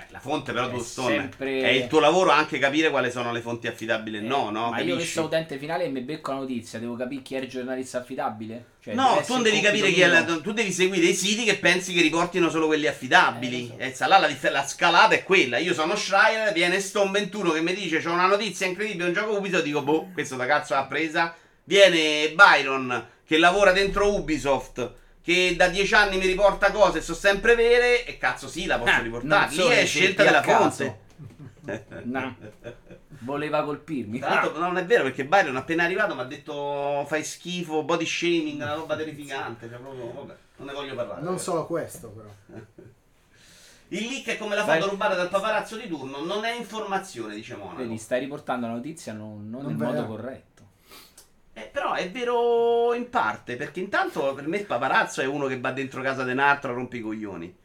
Beh, 0.00 0.06
la 0.12 0.18
fonte 0.20 0.52
però 0.52 0.68
È 0.68 0.70
tu 0.70 0.80
sempre- 0.80 1.60
è 1.60 1.68
il 1.68 1.86
tuo 1.86 2.00
lavoro 2.00 2.30
anche 2.30 2.58
capire 2.58 2.88
quali 2.90 3.10
sono 3.10 3.32
le 3.32 3.40
fonti 3.40 3.66
affidabili 3.66 4.16
e 4.16 4.20
no, 4.20 4.48
no? 4.50 4.68
Eh, 4.68 4.70
Ma 4.70 4.78
io 4.78 4.84
che 4.84 4.90
Capisci? 4.92 5.12
sono 5.12 5.26
utente 5.26 5.58
finale 5.58 5.84
e 5.84 5.88
mi 5.88 6.00
becco 6.00 6.32
la 6.32 6.38
notizia, 6.38 6.78
devo 6.78 6.96
capire 6.96 7.22
chi 7.22 7.34
è 7.34 7.40
il 7.40 7.48
giornalista 7.48 7.98
affidabile? 7.98 8.64
Cioè, 8.82 8.94
No, 8.94 9.20
tu 9.26 9.42
devi 9.42 9.60
capire 9.60 9.90
chi 9.92 10.00
è 10.00 10.06
la- 10.06 10.24
tu 10.24 10.52
devi 10.52 10.72
seguire 10.72 11.06
i 11.06 11.14
siti 11.14 11.44
che 11.44 11.56
pensi 11.56 11.92
che 11.92 12.00
riportino 12.00 12.48
solo 12.48 12.66
quelli 12.66 12.86
affidabili. 12.86 13.74
Eh, 13.76 13.94
so. 13.94 14.04
E 14.04 14.08
là 14.08 14.18
la, 14.18 14.28
la 14.50 14.66
scalata 14.66 15.14
è 15.14 15.22
quella. 15.22 15.58
Io 15.58 15.74
sono 15.74 15.94
Schreier, 15.96 16.52
viene 16.54 16.80
Stone 16.80 17.10
21 17.10 17.50
che 17.52 17.60
mi 17.60 17.74
dice 17.74 18.00
c'ho 18.00 18.12
una 18.12 18.26
notizia 18.26 18.66
incredibile, 18.66 19.04
un 19.08 19.12
gioco 19.12 19.36
Ubisoft, 19.36 19.64
dico 19.64 19.82
boh, 19.82 20.08
questo 20.14 20.36
da 20.36 20.46
cazzo 20.46 20.72
l'ha 20.74 20.84
presa. 20.84 21.34
Viene 21.64 22.32
Byron 22.34 23.06
che 23.26 23.36
lavora 23.38 23.72
dentro 23.72 24.14
Ubisoft. 24.14 24.92
Che 25.22 25.54
da 25.56 25.68
dieci 25.68 25.94
anni 25.94 26.16
mi 26.16 26.26
riporta 26.26 26.70
cose 26.70 26.98
e 26.98 27.02
sono 27.02 27.16
sempre 27.16 27.54
vere. 27.54 28.04
E 28.06 28.16
cazzo, 28.18 28.48
sì, 28.48 28.66
la 28.66 28.78
posso 28.78 28.92
Ah, 28.92 28.98
riportare. 29.00 29.54
Lì 29.54 29.66
è 29.68 29.84
scelta 29.86 30.24
della 30.24 30.42
fonte. 30.42 30.98
No. 32.04 32.36
Voleva 33.20 33.62
colpirmi. 33.62 34.18
Tra 34.18 34.28
l'altro 34.34 34.58
non 34.58 34.76
è 34.78 34.84
vero 34.86 35.02
perché 35.04 35.24
Byron 35.26 35.54
appena 35.56 35.84
arrivato 35.84 36.14
mi 36.14 36.22
ha 36.22 36.24
detto 36.24 37.04
fai 37.06 37.22
schifo, 37.22 37.84
body 37.84 38.06
shaming, 38.06 38.62
una 38.62 38.74
roba 38.74 38.96
terrificante. 38.96 39.68
Cioè, 39.68 39.78
proprio, 39.78 40.10
vabbè, 40.12 40.36
non 40.56 40.66
ne 40.66 40.72
voglio 40.72 40.94
parlare. 40.94 41.20
Non 41.20 41.38
solo 41.38 41.66
questo, 41.66 42.08
però. 42.08 42.28
Il 43.92 44.06
leak 44.06 44.26
è 44.28 44.38
come 44.38 44.54
la 44.54 44.64
foto 44.64 44.88
rubata 44.88 45.14
dal 45.16 45.28
paparazzo 45.28 45.76
di 45.76 45.86
turno, 45.88 46.24
non 46.24 46.44
è 46.44 46.54
informazione, 46.56 47.34
dice 47.34 47.56
Monaco. 47.56 47.76
Vedi, 47.76 47.98
stai 47.98 48.20
riportando 48.20 48.66
la 48.66 48.72
notizia 48.74 49.12
non, 49.12 49.50
non 49.50 49.62
Non 49.62 49.70
nel 49.72 49.76
vera. 49.76 49.90
modo 49.92 50.06
corretto. 50.06 50.49
Eh, 51.62 51.68
però 51.72 51.94
è 51.94 52.10
vero 52.10 52.94
in 52.94 53.08
parte, 53.10 53.56
perché 53.56 53.80
intanto 53.80 54.32
per 54.34 54.46
me 54.46 54.58
il 54.58 54.66
paparazzo 54.66 55.20
è 55.20 55.26
uno 55.26 55.46
che 55.46 55.58
va 55.58 55.72
dentro 55.72 56.02
casa 56.02 56.24
di 56.24 56.32
un 56.32 56.38
altro 56.38 56.70
a 56.70 56.74
rompi 56.74 56.98
i 56.98 57.00
coglioni. 57.00 57.56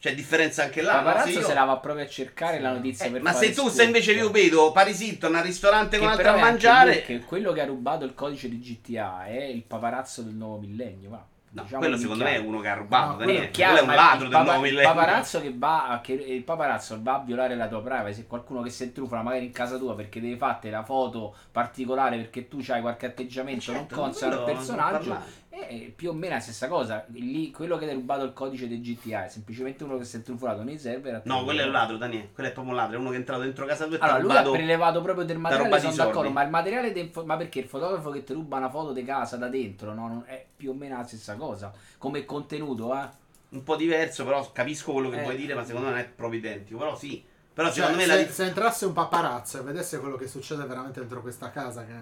C'è 0.00 0.14
differenza 0.14 0.62
anche 0.62 0.80
là. 0.80 0.92
No? 0.92 0.98
Se 0.98 1.04
paparazzo 1.04 1.38
io- 1.40 1.46
se 1.46 1.54
la 1.54 1.64
va 1.64 1.76
proprio 1.76 2.04
a 2.04 2.08
cercare 2.08 2.58
la 2.58 2.72
notizia 2.72 3.06
Eh, 3.06 3.10
per 3.10 3.20
ma 3.22 3.32
fare 3.32 3.46
se 3.46 3.52
tu 3.52 3.68
sei 3.68 3.86
invece 3.86 4.12
io 4.12 4.30
vedo 4.30 4.72
Paris 4.72 4.98
Hilton 5.00 5.34
al 5.34 5.42
ristorante 5.42 5.98
Che 5.98 6.06
con 6.06 6.16
però 6.16 6.32
a 6.34 6.38
mangiare... 6.38 7.02
che 7.02 7.18
quello 7.20 7.52
che 7.52 7.60
ha 7.60 7.66
rubato 7.66 8.06
il 8.06 8.14
codice 8.14 8.48
di 8.48 8.58
GTA 8.58 9.26
è 9.26 9.42
il 9.44 9.62
paparazzo 9.62 10.22
del 10.22 10.32
nuovo 10.32 10.56
millennio. 10.58 11.10
Va. 11.10 11.26
No, 11.52 11.62
Diciamo 11.62 11.80
quello 11.80 11.96
secondo 11.96 12.22
me 12.22 12.30
è 12.30 12.32
chiaro. 12.34 12.48
uno 12.48 12.60
che 12.60 12.68
ha 12.68 12.74
rubato, 12.74 13.10
No, 13.10 13.16
Daniele. 13.16 13.50
quello 13.50 13.50
è 13.50 13.66
Quello 13.66 13.78
è 13.78 13.82
un 13.82 13.94
ladro 13.96 14.18
del 14.20 14.30
papa- 14.30 14.44
nuovo 14.44 14.66
il 14.66 14.70
millennio. 14.72 14.94
paparazzo 14.94 15.40
che 15.40 15.52
va 15.56 16.00
che 16.00 16.12
il 16.12 16.42
paparazzo 16.44 16.98
va 17.02 17.14
a 17.14 17.18
violare 17.18 17.56
la 17.56 17.66
tua 17.66 17.82
privacy 17.82 18.26
qualcuno 18.28 18.62
che 18.62 18.70
si 18.70 18.84
intrufola 18.84 19.22
magari 19.22 19.46
in 19.46 19.50
casa 19.52 19.76
tua 19.76 19.96
perché 19.96 20.20
devi 20.20 20.36
farti 20.36 20.70
la 20.70 20.84
foto 20.84 21.34
particolare 21.50 22.18
perché 22.18 22.46
tu 22.46 22.60
hai 22.68 22.80
qualche 22.80 23.06
atteggiamento 23.06 23.62
Certo, 23.62 23.94
non 23.96 24.04
consono 24.04 24.34
al 24.38 24.44
personaggio 24.44 25.16
è 25.50 25.92
più 25.94 26.10
o 26.10 26.12
meno 26.12 26.34
la 26.34 26.40
stessa 26.40 26.68
cosa 26.68 27.04
lì 27.08 27.50
quello 27.50 27.76
che 27.76 27.84
ti 27.84 27.90
ha 27.90 27.94
rubato 27.94 28.22
il 28.22 28.32
codice 28.32 28.68
del 28.68 28.80
GTA 28.80 29.24
è 29.24 29.28
semplicemente 29.28 29.82
uno 29.82 29.98
che 29.98 30.04
si 30.04 30.14
è 30.14 30.18
intrufolato 30.18 30.62
nei 30.62 30.78
server 30.78 31.22
No, 31.24 31.42
quello 31.44 31.62
è 31.62 31.64
un 31.64 31.72
ladro, 31.72 31.96
Daniele. 31.96 32.30
Quello 32.32 32.48
è 32.48 32.52
proprio 32.52 32.72
un 32.72 32.80
ladro. 32.80 32.96
È 32.96 33.00
uno 33.00 33.08
che 33.10 33.16
è 33.16 33.18
entrato 33.18 33.42
dentro 33.42 33.66
casa 33.66 33.86
tua 33.86 33.96
e 33.96 33.98
ti 33.98 34.04
ha 34.04 34.06
allora 34.06 34.20
lui 34.22 34.28
rubato... 34.30 34.48
ha 34.48 34.52
prelevato 34.52 35.02
proprio 35.02 35.24
del 35.24 35.38
materiale 35.38 35.68
rubato 35.68 35.90
sono 35.92 36.04
d'accordo 36.08 36.30
ma 36.30 36.42
il 36.44 36.50
materiale 36.50 36.92
de- 36.92 37.10
ma 37.24 37.36
perché 37.36 37.58
il 37.58 37.66
fotografo 37.66 38.10
che 38.10 38.24
ti 38.24 38.32
ruba 38.32 38.56
una 38.58 38.70
foto 38.70 38.92
di 38.92 39.04
casa 39.04 39.36
da 39.36 39.48
dentro 39.48 39.92
no? 39.92 40.22
È 40.24 40.46
più 40.56 40.70
o 40.70 40.74
meno 40.74 40.96
la 40.96 41.04
stessa 41.04 41.34
cosa 41.34 41.72
come 41.98 42.24
contenuto 42.24 42.94
eh 42.94 43.08
un 43.50 43.64
po' 43.64 43.74
diverso, 43.74 44.24
però 44.24 44.52
capisco 44.52 44.92
quello 44.92 45.10
che 45.10 45.18
Eh. 45.18 45.22
vuoi 45.24 45.36
dire, 45.36 45.54
ma 45.54 45.64
secondo 45.64 45.88
me 45.88 45.92
non 45.94 46.00
è 46.02 46.04
proprio 46.08 46.38
identico. 46.38 46.78
Però 46.78 46.96
sì. 46.96 47.20
Però 47.52 47.66
Cioè, 47.66 47.74
secondo 47.76 47.96
me 47.96 48.04
se, 48.04 48.24
la 48.26 48.30
se 48.30 48.44
entrasse 48.44 48.86
un 48.86 48.92
paparazzo 48.92 49.58
e 49.58 49.62
vedesse 49.62 49.98
quello 49.98 50.14
che 50.16 50.28
succede 50.28 50.64
veramente 50.64 51.00
dentro 51.00 51.20
questa 51.20 51.50
casa, 51.50 51.84
che 51.84 51.92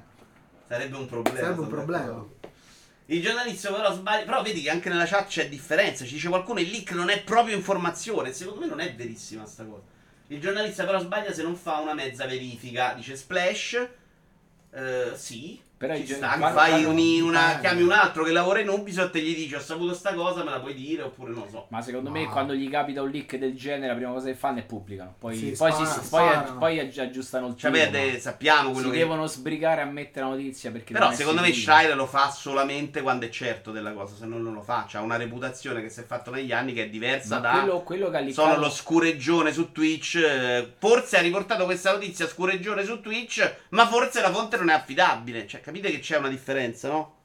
sarebbe 0.69 0.97
un 0.99 1.07
problema. 1.07 1.39
sarebbe 1.39 1.61
un 1.63 1.69
problema. 1.69 2.27
Il 3.11 3.23
giornalista 3.23 3.73
però 3.73 3.93
sbaglia. 3.93 4.25
Però 4.25 4.43
vedi 4.43 4.63
che 4.63 4.71
anche 4.71 4.89
nella 4.89 5.07
chat 5.07 5.29
c'è 5.29 5.49
differenza. 5.49 6.05
Ci 6.05 6.15
dice 6.15 6.29
qualcuno 6.29 6.61
il 6.61 6.71
leak 6.71 6.93
non 6.93 7.11
è 7.11 7.23
proprio 7.23 7.57
informazione. 7.57 8.33
Secondo 8.33 8.61
me 8.61 8.67
non 8.67 8.81
è 8.81 8.95
verissima 8.95 9.47
sta 9.47 9.65
cosa. 9.65 9.83
Il 10.29 10.41
giornalista 10.41 10.85
però 10.85 10.99
sbaglia 10.99 11.33
se 11.33 11.43
non 11.43 11.57
fa 11.57 11.79
una 11.79 11.95
mezza 11.95 12.27
verifica. 12.27 12.93
Dice 12.95 13.17
Splash. 13.17 13.89
Eh, 14.71 15.13
sì. 15.15 15.61
Però 15.79 15.95
ci 15.97 16.07
sta. 16.07 16.37
Quando- 16.37 16.59
fai 16.59 16.71
quando- 16.71 16.89
uni- 16.91 17.21
una, 17.21 17.59
chiami 17.61 17.83
un 17.83 17.93
altro 17.93 18.25
che 18.25 18.33
lavora 18.33 18.59
in 18.61 18.69
Ubisoft 18.69 19.15
e 19.15 19.21
gli 19.21 19.35
dici 19.35 19.55
ho 19.55 19.61
saputo 19.61 19.95
sta 19.95 20.13
cosa, 20.13 20.43
me 20.43 20.51
la 20.51 20.59
puoi 20.59 20.75
dire 20.75 21.03
oppure 21.03 21.31
non 21.31 21.45
lo 21.45 21.49
so. 21.49 21.67
Ma 21.69 21.81
secondo 21.81 22.11
Ma- 22.11 22.19
me 22.19 22.27
quando 22.27 22.53
gli 22.55 22.69
capita 22.69 23.01
un 23.03 23.11
leak 23.11 23.37
del 23.37 23.55
genere, 23.55 23.87
la 23.87 23.95
prima 23.95 24.11
cosa 24.11 24.27
che 24.27 24.35
fanno 24.35 24.59
è 24.59 24.65
pubblicano. 24.65 25.15
Poi, 25.19 25.37
Sì, 25.37 25.45
poi, 25.57 25.71
spara- 25.73 25.85
si, 25.87 25.99
poi, 26.01 26.05
sparano. 26.29 26.59
poi 26.59 26.79
aggi- 26.81 27.01
aggiustano 27.01 27.47
il 27.47 27.57
Cioè, 27.57 27.71
tiro, 27.71 27.91
ma 28.13 28.19
sappiamo 28.19 28.71
quello 28.73 28.87
si 28.89 28.93
che. 28.93 28.99
devono 28.99 29.27
sbrigare 29.27 29.81
a 29.81 29.85
mettere 29.85 30.25
la 30.27 30.33
notizia 30.33 30.71
perché 30.73 30.93
Però 30.93 31.13
secondo 31.13 31.41
me. 31.43 31.53
Schreier 31.53 31.95
lo 31.97 32.07
fa 32.07 32.29
solamente 32.31 33.01
quando 33.01 33.27
è 33.27 33.29
certo 33.29 33.71
della 33.71 33.93
cosa, 33.93 34.17
se 34.17 34.27
no 34.27 34.39
non 34.39 34.55
lo 34.55 34.63
fa. 34.63 34.87
Ha 34.93 35.01
una 35.01 35.17
reputazione 35.17 35.81
che 35.81 35.91
si 35.91 36.01
è 36.01 36.05
fatto 36.05 36.33
negli 36.33 36.51
anni 36.53 36.73
che 36.73 36.85
è 36.85 36.89
diversa 36.89 37.37
Ma 37.37 37.41
da... 37.41 37.51
quello, 37.61 37.81
quello 37.83 38.11
che 38.11 38.17
ha 38.17 38.31
Sono 38.33 38.57
lo 38.57 38.69
scureggione 38.71 39.53
su 39.53 39.71
Twitch. 39.71 40.17
eh, 40.17 40.73
Forse 40.79 41.17
ha 41.19 41.21
riportato 41.21 41.65
questa 41.67 41.93
notizia 41.93 42.27
scureggione 42.27 42.85
su 42.85 43.01
Twitch, 43.01 43.55
ma 43.71 43.87
forse 43.87 44.21
la 44.21 44.33
fonte 44.33 44.57
non 44.57 44.71
è 44.71 44.73
affidabile. 44.75 45.47
Cioè, 45.47 45.61
capite 45.69 45.91
che 45.91 45.99
c'è 45.99 46.17
una 46.17 46.31
differenza, 46.31 46.89
no? 46.89 47.17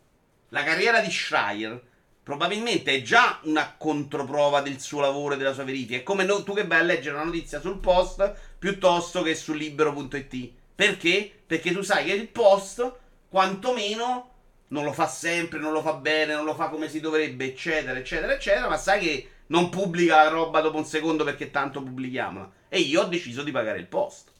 La 0.49 0.63
carriera 0.63 0.99
di 0.99 1.09
Schreier 1.09 1.81
probabilmente 2.21 2.93
è 2.93 3.01
già 3.01 3.39
una 3.43 3.73
controprova 3.77 4.59
del 4.59 4.81
suo 4.81 4.99
lavoro 4.99 5.35
e 5.35 5.37
della 5.37 5.53
sua 5.53 5.63
verifica. 5.63 5.95
È 5.95 6.03
come 6.03 6.25
no- 6.25 6.43
tu 6.43 6.53
che 6.53 6.67
vai 6.67 6.79
a 6.79 6.83
leggere 6.83 7.15
una 7.15 7.23
notizia 7.23 7.61
sul 7.61 7.79
post 7.79 8.33
piuttosto 8.59 9.21
che 9.21 9.33
su 9.33 9.53
libero.it. 9.53 10.51
Perché? 10.75 11.31
Perché 11.47 11.71
tu 11.71 11.83
sai 11.83 12.03
che 12.03 12.11
il 12.11 12.27
post, 12.27 12.93
quantomeno, 13.29 14.31
non 14.67 14.83
lo 14.83 14.91
fa 14.91 15.07
sempre, 15.07 15.59
non 15.59 15.71
lo 15.71 15.81
fa 15.81 15.93
bene, 15.93 16.33
non 16.33 16.43
lo 16.43 16.53
fa 16.53 16.67
come 16.67 16.89
si 16.89 16.99
dovrebbe, 16.99 17.45
eccetera, 17.45 17.97
eccetera, 17.97 18.33
eccetera, 18.33 18.67
ma 18.67 18.77
sai 18.77 18.99
che 18.99 19.29
non 19.47 19.69
pubblica 19.69 20.21
la 20.21 20.29
roba 20.29 20.59
dopo 20.59 20.77
un 20.77 20.85
secondo 20.85 21.23
perché 21.23 21.49
tanto 21.49 21.81
pubblichiamola. 21.81 22.51
E 22.67 22.79
io 22.79 23.03
ho 23.03 23.05
deciso 23.05 23.41
di 23.41 23.51
pagare 23.51 23.79
il 23.79 23.87
post 23.87 24.31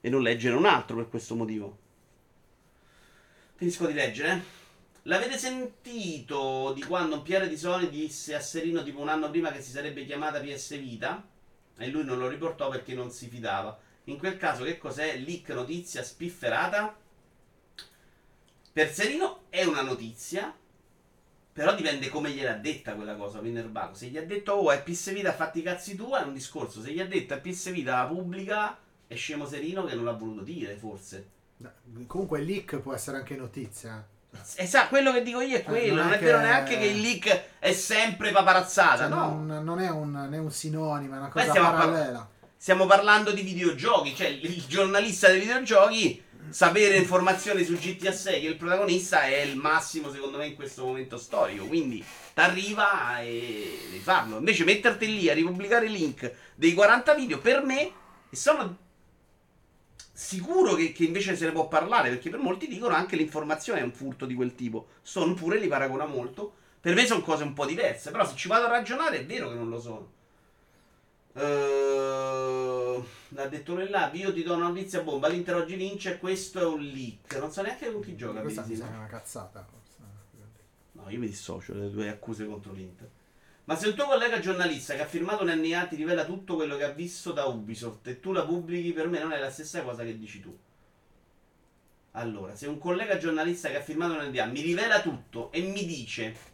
e 0.00 0.08
non 0.08 0.22
leggere 0.22 0.56
un 0.56 0.66
altro 0.66 0.96
per 0.96 1.08
questo 1.08 1.36
motivo. 1.36 1.82
Finisco 3.56 3.86
di 3.86 3.92
leggere. 3.92 4.42
L'avete 5.02 5.38
sentito 5.38 6.72
di 6.74 6.82
quando 6.82 7.22
PR 7.22 7.46
di 7.46 7.56
Sony 7.56 7.88
disse 7.88 8.34
a 8.34 8.40
Serino 8.40 8.82
tipo 8.82 9.00
un 9.00 9.08
anno 9.08 9.30
prima 9.30 9.52
che 9.52 9.62
si 9.62 9.70
sarebbe 9.70 10.04
chiamata 10.04 10.40
PS 10.40 10.76
Vita? 10.78 11.24
E 11.76 11.88
lui 11.88 12.04
non 12.04 12.18
lo 12.18 12.26
riportò 12.26 12.68
perché 12.68 12.94
non 12.94 13.10
si 13.12 13.28
fidava. 13.28 13.78
In 14.04 14.18
quel 14.18 14.36
caso 14.36 14.64
che 14.64 14.76
cos'è? 14.76 15.18
Leak 15.18 15.50
notizia 15.50 16.02
spifferata? 16.02 16.96
Per 18.72 18.92
Serino 18.92 19.42
è 19.50 19.62
una 19.62 19.82
notizia, 19.82 20.52
però 21.52 21.76
dipende 21.76 22.08
come 22.08 22.30
gliel'ha 22.32 22.54
detta 22.54 22.94
quella 22.94 23.14
cosa, 23.14 23.38
Winnerbago. 23.38 23.94
Se 23.94 24.08
gli 24.08 24.18
ha 24.18 24.24
detto, 24.24 24.52
oh, 24.54 24.72
è 24.72 24.82
PS 24.82 25.12
Vita, 25.12 25.32
fatti 25.32 25.62
cazzi 25.62 25.94
tu, 25.94 26.10
è 26.10 26.22
un 26.22 26.32
discorso. 26.32 26.82
Se 26.82 26.90
gli 26.92 26.98
ha 26.98 27.06
detto, 27.06 27.34
è 27.34 27.40
PS 27.40 27.70
Vita, 27.70 28.02
la 28.02 28.08
pubblica, 28.08 28.76
è 29.06 29.14
scemo 29.14 29.46
Serino 29.46 29.84
che 29.84 29.94
non 29.94 30.04
l'ha 30.04 30.12
voluto 30.12 30.42
dire, 30.42 30.74
forse. 30.74 31.33
Comunque 32.06 32.40
il 32.40 32.46
leak 32.46 32.78
può 32.78 32.92
essere 32.94 33.18
anche 33.18 33.36
notizia. 33.36 34.06
Esatto, 34.56 34.88
quello 34.88 35.12
che 35.12 35.22
dico 35.22 35.40
io 35.40 35.56
è 35.58 35.62
quello. 35.62 35.94
non 35.94 36.04
non 36.04 36.12
è 36.14 36.18
è 36.18 36.20
vero 36.20 36.38
che- 36.38 36.44
neanche 36.44 36.78
che 36.78 36.86
il 36.86 37.00
leak 37.00 37.42
è 37.60 37.72
sempre 37.72 38.32
paparazzata, 38.32 38.98
Cioè, 38.98 39.08
no? 39.08 39.40
non, 39.40 39.62
non 39.64 39.78
è 39.80 39.88
un, 39.88 40.26
né 40.28 40.38
un 40.38 40.50
sinonimo, 40.50 41.14
è 41.14 41.18
una 41.18 41.30
Beh, 41.32 41.46
cosa 41.46 41.60
parallela. 41.60 42.28
Stiamo 42.56 42.86
parlando 42.86 43.30
di 43.30 43.42
videogiochi, 43.42 44.14
cioè 44.16 44.26
il 44.28 44.44
il 44.44 44.64
giornalista 44.66 45.28
dei 45.28 45.38
videogiochi 45.38 46.22
sapere 46.50 46.96
informazioni 46.96 47.64
su 47.64 47.74
GTA 47.74 48.12
6 48.12 48.40
che 48.40 48.46
il 48.48 48.56
protagonista 48.56 49.22
è 49.22 49.40
il 49.42 49.56
massimo 49.56 50.10
secondo 50.10 50.38
me 50.38 50.46
in 50.46 50.54
questo 50.54 50.84
momento 50.84 51.16
storico, 51.16 51.66
quindi 51.66 52.04
t'arriva 52.34 53.20
e 53.20 53.78
devi 53.90 53.98
farlo. 54.02 54.38
Invece 54.38 54.64
metterti 54.64 55.06
lì 55.06 55.28
a 55.30 55.34
ripubblicare 55.34 55.86
i 55.86 55.90
link 55.90 56.32
dei 56.54 56.74
40 56.74 57.14
video 57.14 57.38
per 57.38 57.62
me 57.62 57.90
sono 58.30 58.78
sicuro 60.16 60.74
che, 60.74 60.92
che 60.92 61.04
invece 61.04 61.34
se 61.34 61.44
ne 61.44 61.52
può 61.52 61.66
parlare 61.66 62.08
perché 62.08 62.30
per 62.30 62.38
molti 62.38 62.68
dicono 62.68 62.94
anche 62.94 63.16
l'informazione 63.16 63.80
è 63.80 63.82
un 63.82 63.92
furto 63.92 64.24
di 64.26 64.34
quel 64.34 64.54
tipo. 64.54 64.86
Stone 65.02 65.34
pure 65.34 65.58
li 65.58 65.66
paragona 65.66 66.06
molto. 66.06 66.54
Per 66.80 66.94
me 66.94 67.04
sono 67.04 67.22
cose 67.22 67.42
un 67.42 67.52
po' 67.52 67.66
diverse, 67.66 68.10
però 68.10 68.24
se 68.24 68.36
ci 68.36 68.46
vado 68.46 68.66
a 68.66 68.68
ragionare 68.68 69.20
è 69.20 69.26
vero 69.26 69.48
che 69.48 69.54
non 69.54 69.68
lo 69.68 69.80
sono. 69.80 70.12
Uh, 71.32 73.04
l'ha 73.30 73.48
detto 73.48 73.74
là, 73.88 74.10
io 74.12 74.32
ti 74.32 74.44
do 74.44 74.54
una 74.54 74.68
notizia 74.68 75.02
bomba, 75.02 75.26
l'Inter 75.26 75.56
oggi 75.56 75.74
vince 75.74 76.12
e 76.12 76.18
questo 76.18 76.60
è 76.60 76.64
un 76.64 76.80
leak. 76.80 77.36
Non 77.38 77.50
so 77.50 77.62
neanche 77.62 77.90
con 77.90 78.00
chi 78.02 78.14
gioca. 78.14 78.40
Questa 78.40 78.64
mi 78.66 78.76
sembra 78.76 78.98
una 78.98 79.06
cazzata. 79.06 79.66
No, 80.92 81.10
io 81.10 81.18
mi 81.18 81.26
dissocio 81.26 81.72
dalle 81.72 81.90
tue 81.90 82.08
accuse 82.08 82.46
contro 82.46 82.72
l'Inter. 82.72 83.10
Ma 83.66 83.76
se 83.76 83.88
un 83.88 83.94
tuo 83.94 84.04
collega 84.06 84.40
giornalista 84.40 84.94
che 84.94 85.02
ha 85.02 85.06
firmato 85.06 85.42
un 85.42 85.50
NDA 85.50 85.86
ti 85.86 85.96
rivela 85.96 86.24
tutto 86.26 86.54
quello 86.54 86.76
che 86.76 86.84
ha 86.84 86.90
visto 86.90 87.32
da 87.32 87.46
Ubisoft 87.46 88.06
e 88.08 88.20
tu 88.20 88.32
la 88.32 88.44
pubblichi, 88.44 88.92
per 88.92 89.08
me 89.08 89.18
non 89.20 89.32
è 89.32 89.38
la 89.38 89.50
stessa 89.50 89.82
cosa 89.82 90.04
che 90.04 90.18
dici 90.18 90.40
tu. 90.40 90.54
Allora, 92.12 92.54
se 92.54 92.66
un 92.66 92.78
collega 92.78 93.16
giornalista 93.16 93.70
che 93.70 93.76
ha 93.76 93.80
firmato 93.82 94.12
un 94.12 94.26
NDA 94.28 94.44
mi 94.46 94.60
rivela 94.60 95.00
tutto 95.00 95.50
e 95.50 95.62
mi 95.62 95.84
dice 95.86 96.52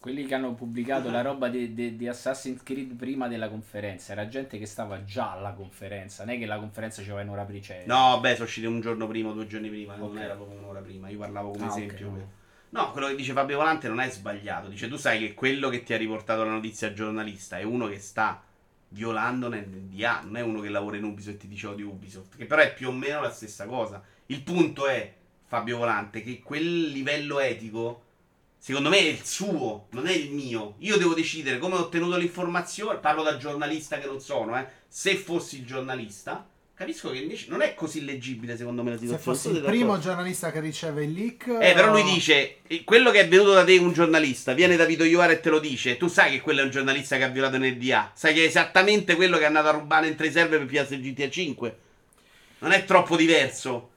quelli 0.00 0.24
che 0.24 0.34
hanno 0.34 0.54
pubblicato 0.54 1.10
la 1.10 1.20
roba 1.20 1.48
di, 1.48 2.08
Assassin's 2.08 2.62
Creed 2.62 2.94
prima 2.94 3.28
della 3.28 3.50
conferenza 3.50 4.12
era 4.12 4.26
gente 4.26 4.58
che 4.58 4.64
stava 4.64 5.04
già 5.04 5.32
alla 5.32 5.52
conferenza, 5.52 6.24
non 6.24 6.34
è 6.34 6.38
che 6.38 6.46
la 6.46 6.58
conferenza 6.58 7.02
ci 7.02 7.10
va 7.10 7.20
un'ora 7.20 7.44
prima. 7.44 7.66
No, 7.84 8.18
beh, 8.20 8.32
sono 8.32 8.44
usciti 8.46 8.66
un 8.66 8.80
giorno 8.80 9.06
prima 9.06 9.28
o 9.28 9.32
due 9.34 9.46
giorni 9.46 9.68
prima, 9.68 9.96
non 9.96 10.16
Ok. 10.16 10.22
era 10.22 10.34
proprio 10.34 10.58
un'ora 10.58 10.80
prima. 10.80 11.10
Io 11.10 11.18
parlavo 11.18 11.50
come 11.50 11.64
Ah, 11.64 11.68
esempio. 11.68 12.38
No, 12.70 12.92
quello 12.92 13.08
che 13.08 13.16
dice 13.16 13.32
Fabio 13.32 13.56
Volante 13.56 13.88
non 13.88 14.00
è 14.00 14.08
sbagliato. 14.10 14.68
Dice, 14.68 14.88
tu 14.88 14.96
sai 14.96 15.18
che 15.18 15.34
quello 15.34 15.68
che 15.68 15.82
ti 15.82 15.92
ha 15.92 15.96
riportato 15.96 16.44
la 16.44 16.52
notizia 16.52 16.92
giornalista 16.92 17.58
è 17.58 17.64
uno 17.64 17.88
che 17.88 17.98
sta 17.98 18.42
violando 18.92 19.48
l'NDA, 19.48 20.20
non 20.22 20.36
è 20.36 20.40
uno 20.40 20.60
che 20.60 20.68
lavora 20.68 20.96
in 20.96 21.04
Ubisoft 21.04 21.36
e 21.36 21.40
ti 21.40 21.48
dice 21.48 21.74
di 21.74 21.82
Ubisoft, 21.82 22.36
che 22.36 22.46
però 22.46 22.62
è 22.62 22.72
più 22.72 22.88
o 22.88 22.92
meno 22.92 23.20
la 23.20 23.30
stessa 23.30 23.66
cosa. 23.66 24.02
Il 24.26 24.42
punto 24.42 24.86
è, 24.86 25.12
Fabio 25.46 25.78
Volante, 25.78 26.22
che 26.22 26.40
quel 26.40 26.90
livello 26.90 27.40
etico, 27.40 28.02
secondo 28.56 28.88
me 28.88 28.98
è 28.98 29.02
il 29.02 29.24
suo, 29.24 29.86
non 29.90 30.06
è 30.06 30.12
il 30.12 30.30
mio. 30.30 30.74
Io 30.78 30.96
devo 30.96 31.14
decidere 31.14 31.58
come 31.58 31.74
ho 31.74 31.80
ottenuto 31.80 32.16
l'informazione, 32.16 32.98
parlo 32.98 33.24
da 33.24 33.36
giornalista 33.36 33.98
che 33.98 34.06
non 34.06 34.20
sono, 34.20 34.56
eh. 34.56 34.66
Se 34.86 35.16
fossi 35.16 35.64
giornalista, 35.64 36.48
Capisco 36.80 37.10
che 37.10 37.18
invece 37.18 37.44
non 37.48 37.60
è 37.60 37.74
così 37.74 38.06
leggibile, 38.06 38.56
secondo 38.56 38.82
me, 38.82 38.92
la 38.92 38.96
Se 38.96 39.02
situazione. 39.02 39.36
fossi 39.36 39.54
il 39.54 39.62
primo 39.62 39.98
giornalista 39.98 40.50
che 40.50 40.60
riceve 40.60 41.04
il 41.04 41.12
leak... 41.12 41.58
Eh, 41.60 41.74
però 41.74 41.90
lui 41.90 42.02
dice: 42.04 42.60
eh, 42.66 42.84
quello 42.84 43.10
che 43.10 43.20
è 43.20 43.28
venuto 43.28 43.52
da 43.52 43.64
te 43.64 43.76
un 43.76 43.92
giornalista, 43.92 44.54
viene 44.54 44.76
da 44.76 44.86
Vito 44.86 45.04
Iovara 45.04 45.30
e 45.30 45.40
te 45.40 45.50
lo 45.50 45.58
dice. 45.58 45.98
Tu 45.98 46.08
sai 46.08 46.30
che 46.30 46.40
quello 46.40 46.60
è 46.60 46.62
un 46.62 46.70
giornalista 46.70 47.18
che 47.18 47.24
ha 47.24 47.28
violato 47.28 47.58
NDA. 47.58 48.12
Sai 48.14 48.32
che 48.32 48.44
è 48.44 48.46
esattamente 48.46 49.14
quello 49.14 49.36
che 49.36 49.42
è 49.42 49.46
andato 49.46 49.68
a 49.68 49.72
rubare 49.72 50.08
in 50.08 50.16
tre 50.16 50.30
server 50.30 50.58
per 50.60 50.68
piazza 50.68 50.96
GTA 50.96 51.28
5. 51.28 51.78
Non 52.60 52.72
è 52.72 52.82
troppo 52.86 53.14
diverso. 53.14 53.90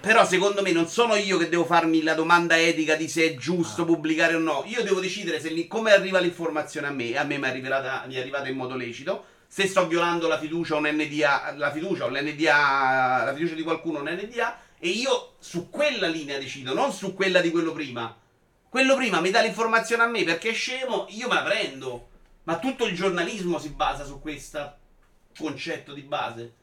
Però 0.00 0.24
secondo 0.24 0.62
me 0.62 0.72
non 0.72 0.88
sono 0.88 1.16
io 1.16 1.36
che 1.36 1.50
devo 1.50 1.66
farmi 1.66 2.02
la 2.02 2.14
domanda 2.14 2.58
etica 2.58 2.94
di 2.94 3.08
se 3.08 3.26
è 3.26 3.36
giusto 3.36 3.84
pubblicare 3.84 4.36
o 4.36 4.38
no. 4.38 4.64
Io 4.68 4.82
devo 4.82 5.00
decidere 5.00 5.38
se 5.38 5.66
come 5.66 5.92
arriva 5.92 6.18
l'informazione 6.18 6.86
a 6.86 6.92
me. 6.92 7.14
A 7.14 7.24
me 7.24 7.36
mi 7.36 7.44
è 7.44 7.48
arrivata, 7.50 8.04
mi 8.08 8.14
è 8.14 8.20
arrivata 8.20 8.48
in 8.48 8.56
modo 8.56 8.74
lecito. 8.74 9.34
Se 9.48 9.66
sto 9.66 9.86
violando 9.86 10.28
la 10.28 10.38
fiducia 10.38 10.74
o 10.74 10.78
un 10.78 10.88
NDA, 10.88 11.54
la 11.56 11.70
fiducia 11.70 12.04
o 12.04 12.08
l'NDA, 12.08 13.24
la 13.24 13.34
fiducia 13.34 13.54
di 13.54 13.62
qualcuno 13.62 14.00
un 14.00 14.10
NDA. 14.10 14.58
E 14.78 14.88
io 14.88 15.34
su 15.38 15.70
quella 15.70 16.06
linea 16.06 16.38
decido, 16.38 16.74
non 16.74 16.92
su 16.92 17.14
quella 17.14 17.40
di 17.40 17.50
quello 17.50 17.72
prima. 17.72 18.14
Quello 18.68 18.96
prima 18.96 19.20
mi 19.20 19.30
dà 19.30 19.40
l'informazione 19.40 20.02
a 20.02 20.06
me 20.06 20.24
perché 20.24 20.50
è 20.50 20.54
scemo, 20.54 21.06
io 21.10 21.28
me 21.28 21.34
la 21.34 21.42
prendo. 21.42 22.08
Ma 22.44 22.58
tutto 22.58 22.84
il 22.86 22.94
giornalismo 22.94 23.58
si 23.58 23.70
basa 23.70 24.04
su 24.04 24.20
questo 24.20 24.76
concetto 25.36 25.92
di 25.92 26.02
base. 26.02 26.54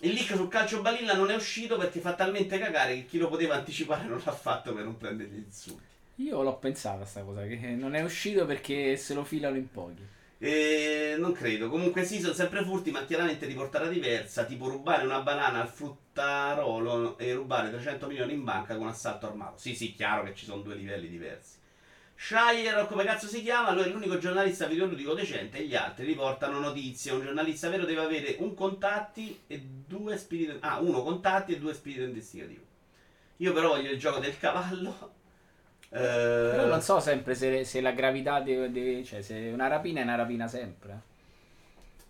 Il 0.00 0.12
leak 0.12 0.34
sul 0.36 0.48
calcio 0.48 0.80
balilla 0.80 1.14
non 1.14 1.30
è 1.30 1.34
uscito 1.34 1.76
perché 1.76 1.98
fa 2.00 2.14
talmente 2.14 2.58
cagare 2.58 2.94
che 2.94 3.06
chi 3.06 3.18
lo 3.18 3.28
poteva 3.28 3.56
anticipare 3.56 4.04
non 4.04 4.20
l'ha 4.24 4.32
fatto 4.32 4.72
per 4.72 4.84
non 4.84 4.96
prendere 4.96 5.30
gli 5.30 5.42
insulti. 5.44 5.82
Io 6.16 6.42
l'ho 6.42 6.56
pensata 6.56 7.04
sta 7.04 7.22
cosa, 7.22 7.46
che 7.46 7.56
non 7.56 7.94
è 7.94 8.02
uscito 8.02 8.44
perché 8.46 8.96
se 8.96 9.14
lo 9.14 9.24
filano 9.24 9.56
in 9.56 9.70
pochi. 9.70 10.02
E 10.38 11.16
non 11.18 11.32
credo. 11.32 11.68
Comunque 11.68 12.04
sì, 12.04 12.20
sono 12.20 12.32
sempre 12.32 12.62
furti, 12.62 12.90
ma 12.90 13.04
chiaramente 13.04 13.46
di 13.46 13.54
portata 13.54 13.88
diversa. 13.88 14.44
Tipo 14.44 14.68
rubare 14.68 15.04
una 15.04 15.20
banana 15.20 15.60
al 15.60 15.68
fruttarolo 15.68 17.18
e 17.18 17.34
rubare 17.34 17.70
300 17.70 18.06
milioni 18.06 18.34
in 18.34 18.44
banca 18.44 18.76
con 18.76 18.86
assalto 18.86 19.26
armato. 19.26 19.58
Sì, 19.58 19.74
sì, 19.74 19.94
chiaro 19.94 20.24
che 20.24 20.34
ci 20.34 20.44
sono 20.44 20.62
due 20.62 20.76
livelli 20.76 21.08
diversi. 21.08 21.56
Shire, 22.20 22.86
come 22.88 23.04
cazzo 23.04 23.28
si 23.28 23.42
chiama? 23.42 23.72
Lui 23.72 23.84
è 23.84 23.88
l'unico 23.88 24.18
giornalista 24.18 24.66
videoludico 24.66 25.14
decente 25.14 25.58
e 25.58 25.66
gli 25.66 25.76
altri 25.76 26.04
riportano 26.04 26.58
notizie. 26.58 27.12
Un 27.12 27.22
giornalista 27.22 27.68
vero 27.68 27.84
deve 27.84 28.02
avere 28.02 28.36
un 28.38 28.54
contatti 28.54 29.40
e 29.46 29.60
due 29.60 30.16
spirito... 30.18 30.56
Ah, 30.60 30.80
uno 30.80 31.02
contatti 31.02 31.52
e 31.52 31.58
due 31.58 31.74
spirito 31.74 32.02
investigativo. 32.02 32.62
Io 33.36 33.52
però 33.52 33.68
voglio 33.68 33.90
il 33.90 33.98
gioco 33.98 34.18
del 34.18 34.36
cavallo. 34.36 35.14
Eh, 35.92 35.98
Però 36.48 36.66
non 36.66 36.82
so 36.82 37.00
sempre 37.00 37.34
se, 37.34 37.64
se 37.64 37.80
la 37.80 37.92
gravità 37.92 38.40
deve, 38.40 38.70
deve- 38.70 39.04
Cioè, 39.04 39.22
se 39.22 39.50
una 39.52 39.66
rapina 39.68 40.00
è 40.00 40.02
una 40.02 40.16
rapina 40.16 40.46
sempre. 40.48 41.00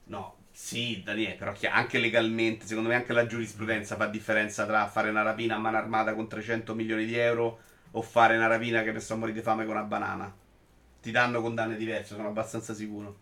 No, 0.06 0.36
sì, 0.50 1.02
Daniele, 1.04 1.34
però 1.36 1.52
anche 1.70 1.98
legalmente, 1.98 2.66
secondo 2.66 2.88
me 2.88 2.94
anche 2.96 3.12
la 3.12 3.26
giurisprudenza 3.26 3.94
fa 3.96 4.06
differenza 4.06 4.64
tra 4.66 4.86
fare 4.88 5.10
una 5.10 5.22
rapina 5.22 5.54
a 5.56 5.58
mano 5.58 5.76
armata 5.76 6.14
con 6.14 6.26
300 6.28 6.74
milioni 6.74 7.04
di 7.04 7.14
euro 7.16 7.58
o 7.92 8.02
fare 8.02 8.36
una 8.36 8.46
rapina 8.46 8.82
che 8.82 8.92
ne 8.92 9.00
so 9.00 9.16
morire 9.16 9.38
di 9.38 9.44
fame 9.44 9.64
con 9.66 9.74
una 9.76 9.84
banana. 9.84 10.34
Ti 11.02 11.10
danno 11.10 11.40
condanne 11.42 11.76
diverse, 11.76 12.14
sono 12.16 12.28
abbastanza 12.28 12.74
sicuro. 12.74 13.16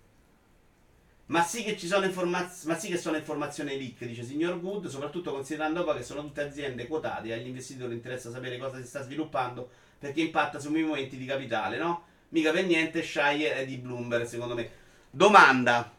Ma 1.27 1.42
sì 1.42 1.64
che 1.64 1.77
ci 1.77 1.88
sono 1.88 2.05
informazioni, 2.07 2.73
ma 2.73 2.79
sì 2.79 2.88
che 2.88 2.97
sono 2.97 3.16
informazioni 3.16 3.77
leak, 3.77 4.05
dice 4.05 4.23
signor 4.23 4.61
Good, 4.61 4.87
soprattutto 4.87 5.33
considerando 5.33 5.83
poi 5.83 5.97
che 5.97 6.05
sono 6.05 6.21
tutte 6.23 6.42
aziende 6.42 6.87
quotate 6.87 7.29
e 7.29 7.33
agli 7.33 7.49
investitori 7.49 7.95
interessa 7.95 8.31
sapere 8.31 8.59
cosa 8.59 8.77
si 8.81 8.87
sta 8.87 9.03
sviluppando 9.03 9.69
perché 9.99 10.21
impatta 10.21 10.59
sui 10.59 10.83
movimenti 10.83 11.17
di 11.17 11.25
capitale, 11.25 11.79
no? 11.79 12.05
Mica 12.31 12.53
per 12.53 12.67
niente 12.67 13.03
Shire 13.03 13.55
è 13.55 13.67
di 13.67 13.77
Bloomberg, 13.77 14.25
secondo 14.25 14.55
me. 14.55 14.71
Domanda. 15.11 15.93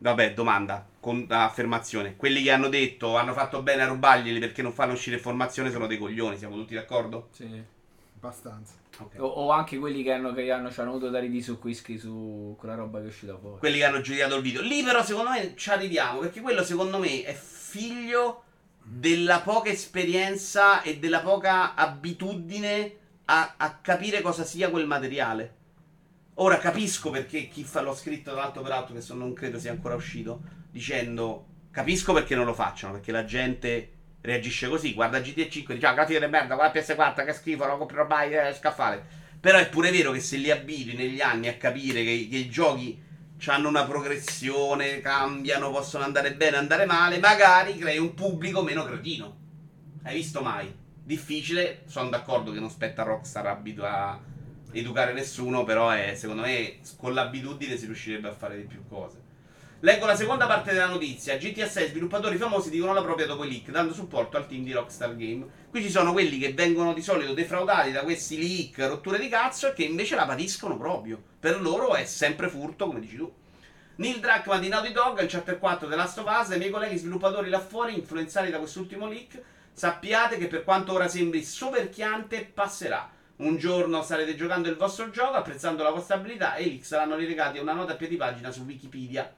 Vabbè, 0.00 0.32
domanda, 0.32 0.86
con 1.00 1.26
affermazione. 1.28 2.14
Quelli 2.16 2.42
che 2.42 2.52
hanno 2.52 2.68
detto 2.68 3.16
hanno 3.16 3.32
fatto 3.32 3.62
bene 3.62 3.82
a 3.82 3.86
rubarglieli 3.86 4.38
perché 4.38 4.62
non 4.62 4.72
fanno 4.72 4.92
uscire 4.92 5.16
informazione 5.16 5.70
sono 5.72 5.88
dei 5.88 5.98
coglioni, 5.98 6.38
siamo 6.38 6.54
tutti 6.54 6.74
d'accordo? 6.74 7.28
Sì. 7.32 7.76
Abbastanza. 8.16 8.74
Ok. 8.98 9.14
O, 9.18 9.26
o 9.26 9.50
anche 9.50 9.78
quelli 9.78 10.02
che 10.02 10.12
hanno, 10.12 10.32
che 10.32 10.50
hanno, 10.50 10.70
ci 10.70 10.80
hanno 10.80 10.90
avuto 10.90 11.08
dare 11.08 11.28
di 11.28 11.42
su 11.42 11.58
whisky 11.60 11.98
su 11.98 12.54
quella 12.58 12.74
roba 12.74 12.98
che 12.98 13.06
è 13.06 13.08
uscita 13.08 13.36
fuori. 13.36 13.58
Quelli 13.58 13.78
che 13.78 13.84
hanno 13.84 14.00
giudicato 14.00 14.36
il 14.36 14.42
video. 14.42 14.62
Lì 14.62 14.82
però 14.82 15.02
secondo 15.02 15.30
me 15.30 15.54
ci 15.56 15.70
arriviamo 15.70 16.20
perché 16.20 16.40
quello 16.40 16.62
secondo 16.62 16.98
me 16.98 17.22
è 17.22 17.32
figlio 17.34 18.44
della 18.82 19.40
poca 19.40 19.70
esperienza 19.70 20.82
e 20.82 20.98
della 20.98 21.20
poca 21.20 21.74
abitudine 21.74 22.96
a, 23.30 23.54
a 23.56 23.78
capire 23.80 24.20
cosa 24.20 24.44
sia 24.44 24.70
quel 24.70 24.86
materiale. 24.86 25.56
Ora 26.34 26.58
capisco 26.58 27.10
perché 27.10 27.48
chi 27.48 27.64
fa 27.64 27.80
l'ho 27.80 27.94
scritto 27.94 28.30
tra 28.32 28.42
l'altro 28.42 28.62
peraltro 28.62 28.94
che 28.94 29.04
non 29.14 29.32
credo 29.32 29.58
sia 29.58 29.72
ancora 29.72 29.94
uscito 29.94 30.40
dicendo 30.70 31.46
capisco 31.70 32.12
perché 32.12 32.36
non 32.36 32.44
lo 32.44 32.54
facciano 32.54 32.92
perché 32.92 33.10
la 33.10 33.24
gente 33.24 33.92
reagisce 34.20 34.68
così 34.68 34.94
guarda 34.94 35.20
GTA 35.20 35.48
5 35.48 35.74
dice 35.74 35.86
ah 35.86 35.94
grafica 35.94 36.20
di 36.20 36.26
merda 36.26 36.54
guarda 36.54 36.78
PS4 36.78 37.24
che 37.24 37.32
schifo 37.32 37.66
non 37.66 37.78
compro 37.78 38.06
mai 38.06 38.32
eh, 38.32 38.54
scaffale 38.54 39.04
però 39.40 39.58
è 39.58 39.68
pure 39.68 39.90
vero 39.90 40.12
che 40.12 40.20
se 40.20 40.36
li 40.36 40.50
abitui 40.50 40.94
negli 40.94 41.20
anni 41.20 41.48
a 41.48 41.56
capire 41.56 42.04
che, 42.04 42.28
che 42.30 42.36
i 42.36 42.48
giochi 42.48 43.00
hanno 43.46 43.68
una 43.68 43.84
progressione 43.84 45.00
cambiano 45.00 45.70
possono 45.70 46.04
andare 46.04 46.34
bene 46.34 46.56
andare 46.56 46.84
male 46.84 47.18
magari 47.18 47.76
crei 47.78 47.98
un 47.98 48.14
pubblico 48.14 48.62
meno 48.62 48.84
cretino 48.84 49.36
hai 50.04 50.14
visto 50.14 50.40
mai? 50.40 50.86
Difficile, 51.08 51.84
sono 51.86 52.10
d'accordo 52.10 52.52
che 52.52 52.60
non 52.60 52.68
spetta 52.68 53.00
a 53.00 53.06
Rockstar 53.06 53.46
abitu- 53.46 53.82
a 53.82 54.20
educare 54.72 55.14
nessuno, 55.14 55.64
però 55.64 55.88
è, 55.88 56.14
secondo 56.14 56.42
me 56.42 56.80
con 56.98 57.14
l'abitudine 57.14 57.78
si 57.78 57.86
riuscirebbe 57.86 58.28
a 58.28 58.34
fare 58.34 58.58
di 58.58 58.64
più 58.64 58.86
cose. 58.86 59.16
Leggo 59.80 60.04
la 60.04 60.14
seconda 60.14 60.46
parte 60.46 60.74
della 60.74 60.88
notizia. 60.88 61.38
GTA 61.38 61.66
6 61.66 61.88
sviluppatori 61.88 62.36
famosi 62.36 62.68
dicono 62.68 62.92
la 62.92 63.00
propria 63.00 63.24
dopo 63.24 63.44
i 63.44 63.48
leak, 63.48 63.70
dando 63.70 63.94
supporto 63.94 64.36
al 64.36 64.46
team 64.46 64.64
di 64.64 64.72
Rockstar 64.72 65.16
Game. 65.16 65.46
Qui 65.70 65.80
ci 65.80 65.88
sono 65.88 66.12
quelli 66.12 66.36
che 66.36 66.52
vengono 66.52 66.92
di 66.92 67.00
solito 67.00 67.32
defraudati 67.32 67.90
da 67.90 68.02
questi 68.02 68.36
leak, 68.36 68.86
rotture 68.86 69.18
di 69.18 69.30
cazzo, 69.30 69.68
e 69.68 69.72
che 69.72 69.84
invece 69.84 70.14
la 70.14 70.26
patiscono 70.26 70.76
proprio. 70.76 71.18
Per 71.40 71.58
loro 71.62 71.94
è 71.94 72.04
sempre 72.04 72.50
furto, 72.50 72.84
come 72.84 73.00
dici 73.00 73.16
tu. 73.16 73.32
Neil 73.96 74.20
Druckmann 74.20 74.60
di 74.60 74.68
Naughty 74.68 74.92
Dog, 74.92 75.22
il 75.22 75.28
chapter 75.30 75.58
4 75.58 75.88
della 75.88 76.02
Last 76.02 76.18
of 76.18 76.26
Us, 76.28 76.54
i 76.54 76.58
miei 76.58 76.70
colleghi 76.70 76.98
sviluppatori 76.98 77.48
là 77.48 77.60
fuori, 77.60 77.94
influenzati 77.94 78.50
da 78.50 78.58
quest'ultimo 78.58 79.08
leak, 79.08 79.40
sappiate 79.78 80.38
che 80.38 80.48
per 80.48 80.64
quanto 80.64 80.92
ora 80.92 81.06
sembri 81.06 81.44
soverchiante, 81.44 82.44
passerà. 82.52 83.08
Un 83.36 83.58
giorno 83.58 84.02
starete 84.02 84.34
giocando 84.34 84.68
il 84.68 84.74
vostro 84.74 85.10
gioco, 85.10 85.36
apprezzando 85.36 85.84
la 85.84 85.90
vostra 85.90 86.16
abilità, 86.16 86.56
e 86.56 86.64
leak 86.64 86.84
saranno 86.84 87.14
rilegati 87.14 87.58
a 87.58 87.62
una 87.62 87.74
nota 87.74 87.92
a 87.92 87.96
piedi 87.96 88.16
pagina 88.16 88.50
su 88.50 88.62
Wikipedia. 88.62 89.32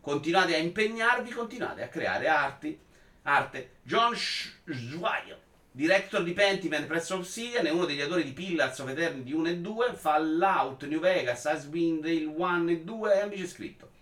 Continuate 0.00 0.56
a 0.56 0.58
impegnarvi, 0.58 1.30
continuate 1.30 1.84
a 1.84 1.88
creare 1.88 2.26
arti. 2.26 2.76
Arte. 3.22 3.76
John 3.82 4.16
Schweier, 4.16 5.38
director 5.70 6.24
di 6.24 6.32
Pentiment 6.32 6.86
presso 6.86 7.14
Obsidian, 7.14 7.64
è 7.64 7.70
uno 7.70 7.84
degli 7.84 8.00
autori 8.00 8.24
di 8.24 8.32
Pillars 8.32 8.76
of 8.80 8.88
Eternity 8.88 9.30
1 9.30 9.48
e 9.48 9.56
2, 9.58 9.92
Fallout, 9.94 10.84
New 10.86 10.98
Vegas, 10.98 11.44
Icewind 11.44 12.02
Dale 12.02 12.24
1 12.24 12.70
e 12.70 12.80
2 12.80 13.14
e 13.14 13.20
ambito 13.20 13.46
scritto. 13.46 13.93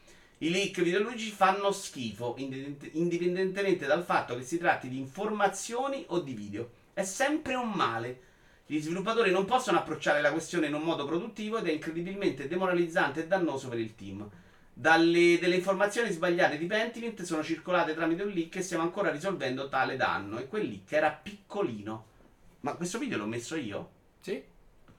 I 0.42 0.50
leak 0.50 0.83
videoludici 0.83 1.31
fanno 1.31 1.70
schifo, 1.70 2.35
indipendente- 2.37 2.90
indipendentemente 2.94 3.87
dal 3.87 4.02
fatto 4.02 4.37
che 4.37 4.42
si 4.42 4.59
tratti 4.59 4.88
di 4.88 4.98
informazioni 4.98 6.05
o 6.09 6.18
di 6.18 6.35
video. 6.35 6.68
È 6.92 7.05
sempre 7.05 7.55
un 7.55 7.70
male. 7.70 8.20
Gli 8.66 8.81
sviluppatori 8.81 9.31
non 9.31 9.44
possono 9.44 9.78
approcciare 9.78 10.20
la 10.20 10.33
questione 10.33 10.66
in 10.66 10.74
un 10.74 10.83
modo 10.83 11.07
produttivo 11.07 11.59
ed 11.59 11.68
è 11.68 11.70
incredibilmente 11.70 12.48
demoralizzante 12.48 13.20
e 13.20 13.26
dannoso 13.28 13.68
per 13.68 13.78
il 13.78 13.94
team. 13.94 14.28
Dalle, 14.74 15.38
delle 15.38 15.55
informazioni 15.55 16.11
sbagliate 16.11 16.59
di 16.59 16.66
Pentiment 16.66 17.22
sono 17.22 17.44
circolate 17.44 17.94
tramite 17.94 18.24
un 18.24 18.31
leak 18.31 18.57
e 18.57 18.62
stiamo 18.62 18.83
ancora 18.83 19.12
risolvendo 19.12 19.68
tale 19.68 19.94
danno. 19.94 20.40
E 20.40 20.48
quel 20.48 20.66
leak 20.66 20.90
era 20.90 21.11
piccolino. 21.12 22.07
Ma 22.62 22.74
questo 22.74 22.98
video 22.98 23.18
l'ho 23.18 23.26
messo 23.26 23.55
io? 23.55 23.90
Sì. 24.18 24.42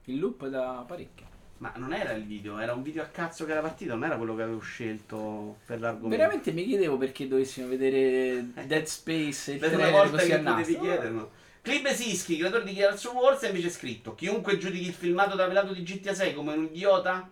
Il 0.05 0.19
loop 0.19 0.47
da 0.47 0.85
parecchio. 0.87 1.32
Ma 1.63 1.71
non 1.77 1.93
era 1.93 2.11
il 2.11 2.25
video, 2.25 2.59
era 2.59 2.73
un 2.73 2.83
video 2.83 3.03
a 3.03 3.05
cazzo 3.05 3.45
che 3.45 3.53
era 3.53 3.61
partito, 3.61 3.93
non 3.93 4.03
era 4.03 4.17
quello 4.17 4.35
che 4.35 4.41
avevo 4.41 4.59
scelto 4.59 5.59
per 5.65 5.79
l'argomento. 5.79 6.17
Veramente 6.17 6.51
mi 6.51 6.65
chiedevo 6.65 6.97
perché 6.97 7.25
dovessimo 7.25 7.69
vedere 7.69 8.47
Dead 8.67 8.83
Space 8.83 9.51
e 9.51 9.53
il 9.53 9.59
Per 9.61 9.69
una 9.69 9.77
trailer 9.77 10.01
volta 10.01 10.17
così 10.17 10.27
che 10.27 10.35
a 10.35 10.39
potevi 10.41 10.77
chiederlo. 10.77 11.31
Clip 11.61 11.87
Siski, 11.87 12.35
creatore 12.35 12.65
di 12.65 12.73
Gears 12.73 13.05
of 13.05 13.13
Wars, 13.13 13.43
ha 13.43 13.47
invece 13.47 13.69
scritto: 13.69 14.13
Chiunque 14.13 14.57
giudichi 14.57 14.87
il 14.87 14.93
filmato 14.93 15.37
travelato 15.37 15.71
di 15.71 15.83
GTA 15.83 16.13
6 16.13 16.33
come 16.33 16.53
un 16.53 16.65
idiota, 16.65 17.29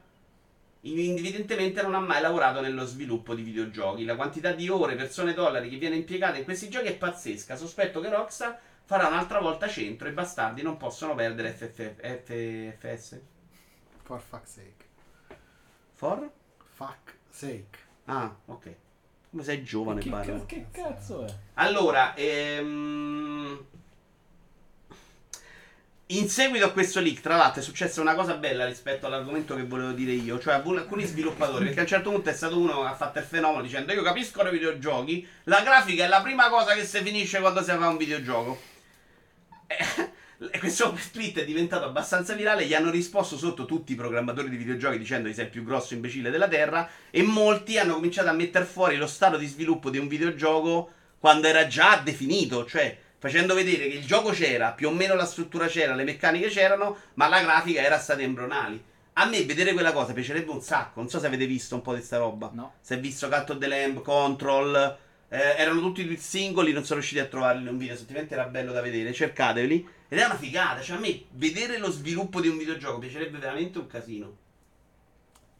evidentemente 0.79 1.81
non 1.81 1.93
ha 1.93 1.99
mai 1.99 2.21
lavorato 2.21 2.61
nello 2.61 2.85
sviluppo 2.85 3.35
di 3.35 3.41
videogiochi. 3.41 4.05
La 4.05 4.15
quantità 4.15 4.53
di 4.53 4.69
ore, 4.69 4.95
persone 4.95 5.31
e 5.31 5.33
dollari 5.33 5.67
che 5.67 5.75
viene 5.75 5.97
impiegata 5.97 6.37
in 6.37 6.45
questi 6.45 6.69
giochi 6.69 6.87
è 6.87 6.95
pazzesca. 6.95 7.57
Sospetto 7.57 7.99
che 7.99 8.07
Rockstar 8.07 8.57
farà 8.85 9.07
un'altra 9.07 9.41
volta 9.41 9.67
centro 9.67 10.07
e 10.07 10.13
bastardi 10.13 10.61
non 10.61 10.77
possono 10.77 11.15
perdere 11.15 11.51
FF 11.51 11.95
FFS. 11.99 13.19
For 14.11 14.19
fuck's 14.19 14.51
sake. 14.51 14.83
For? 15.93 16.29
Fuck 16.75 17.13
sake. 17.29 17.77
Ah, 18.07 18.35
ok. 18.47 18.75
Come 19.29 19.41
sei 19.41 19.63
giovane, 19.63 20.01
Che, 20.01 20.09
Barra. 20.09 20.37
ca- 20.39 20.45
che 20.45 20.65
cazzo 20.69 21.25
è? 21.25 21.33
Allora, 21.53 22.13
ehm... 22.15 23.65
in 26.07 26.27
seguito 26.27 26.65
a 26.65 26.71
questo 26.73 26.99
leak, 26.99 27.21
tra 27.21 27.37
l'altro, 27.37 27.61
è 27.61 27.63
successa 27.63 28.01
una 28.01 28.13
cosa 28.15 28.35
bella 28.35 28.65
rispetto 28.65 29.05
all'argomento 29.05 29.55
che 29.55 29.63
volevo 29.63 29.93
dire 29.93 30.11
io. 30.11 30.37
Cioè, 30.41 30.55
alcuni- 30.55 31.05
sviluppatori, 31.05 31.63
perché 31.63 31.79
a 31.79 31.83
un 31.83 31.87
certo 31.87 32.11
punto 32.11 32.29
è 32.29 32.33
stato 32.33 32.59
uno 32.59 32.81
che 32.81 32.87
ha 32.87 32.95
fatto 32.95 33.19
il 33.19 33.23
fenomeno 33.25 33.61
dicendo: 33.61 33.93
Io 33.93 34.03
capisco 34.03 34.43
nei 34.43 34.51
videogiochi, 34.51 35.25
la 35.45 35.61
grafica 35.61 36.03
è 36.03 36.07
la 36.09 36.21
prima 36.21 36.49
cosa 36.49 36.73
che 36.73 36.83
si 36.83 37.01
finisce 37.01 37.39
quando 37.39 37.61
si 37.63 37.71
fa 37.71 37.87
un 37.87 37.95
videogioco. 37.95 38.59
E 39.67 39.77
questo 40.59 40.97
tweet 41.11 41.39
è 41.39 41.45
diventato 41.45 41.85
abbastanza 41.85 42.33
virale. 42.33 42.65
Gli 42.65 42.73
hanno 42.73 42.89
risposto 42.89 43.37
sotto 43.37 43.65
tutti 43.65 43.91
i 43.91 43.95
programmatori 43.95 44.49
di 44.49 44.57
videogiochi 44.57 44.97
dicendo 44.97 45.27
che 45.27 45.35
sei 45.35 45.45
il 45.45 45.51
più 45.51 45.63
grosso 45.63 45.93
imbecille 45.93 46.31
della 46.31 46.47
terra. 46.47 46.89
E 47.11 47.21
molti 47.21 47.77
hanno 47.77 47.93
cominciato 47.93 48.29
a 48.29 48.33
mettere 48.33 48.65
fuori 48.65 48.97
lo 48.97 49.07
stato 49.07 49.37
di 49.37 49.45
sviluppo 49.45 49.89
di 49.89 49.99
un 49.99 50.07
videogioco 50.07 50.89
quando 51.19 51.47
era 51.47 51.67
già 51.67 52.01
definito. 52.03 52.65
Cioè, 52.65 52.97
facendo 53.19 53.53
vedere 53.53 53.87
che 53.87 53.97
il 53.97 54.05
gioco 54.05 54.31
c'era, 54.31 54.71
più 54.71 54.87
o 54.87 54.91
meno 54.91 55.13
la 55.13 55.25
struttura 55.25 55.67
c'era, 55.67 55.93
le 55.93 56.03
meccaniche 56.03 56.47
c'erano, 56.47 56.97
ma 57.13 57.27
la 57.27 57.41
grafica 57.41 57.81
era 57.81 57.99
stata 57.99 58.21
embrionali. 58.21 58.83
A 59.13 59.25
me 59.25 59.43
vedere 59.43 59.73
quella 59.73 59.91
cosa 59.91 60.13
piacerebbe 60.13 60.49
un 60.49 60.61
sacco. 60.61 61.01
Non 61.01 61.09
so 61.09 61.19
se 61.19 61.27
avete 61.27 61.45
visto 61.45 61.75
un 61.75 61.81
po' 61.81 61.93
di 61.93 62.01
sta 62.01 62.17
roba. 62.17 62.49
No. 62.53 62.73
Se 62.81 62.95
hai 62.95 62.99
visto 62.99 63.27
Cat 63.27 63.51
of 63.51 63.57
the 63.59 63.67
Lamb, 63.67 64.01
Control. 64.01 64.97
eh, 65.29 65.55
erano 65.57 65.81
tutti 65.81 66.17
singoli, 66.17 66.71
non 66.71 66.83
sono 66.83 66.99
riusciti 66.99 67.21
a 67.21 67.25
trovarli 67.25 67.61
in 67.61 67.67
un 67.67 67.77
video. 67.77 67.93
Effettivamente 67.93 68.33
era 68.33 68.45
bello 68.45 68.71
da 68.71 68.81
vedere. 68.81 69.13
Cercateli. 69.13 69.99
Ed 70.13 70.19
è 70.19 70.25
una 70.25 70.35
figata. 70.35 70.81
Cioè, 70.81 70.97
a 70.97 70.99
me 70.99 71.21
vedere 71.31 71.77
lo 71.77 71.89
sviluppo 71.89 72.41
di 72.41 72.49
un 72.49 72.57
videogioco 72.57 72.99
piacerebbe 72.99 73.37
veramente 73.37 73.77
un 73.77 73.87
casino. 73.87 74.35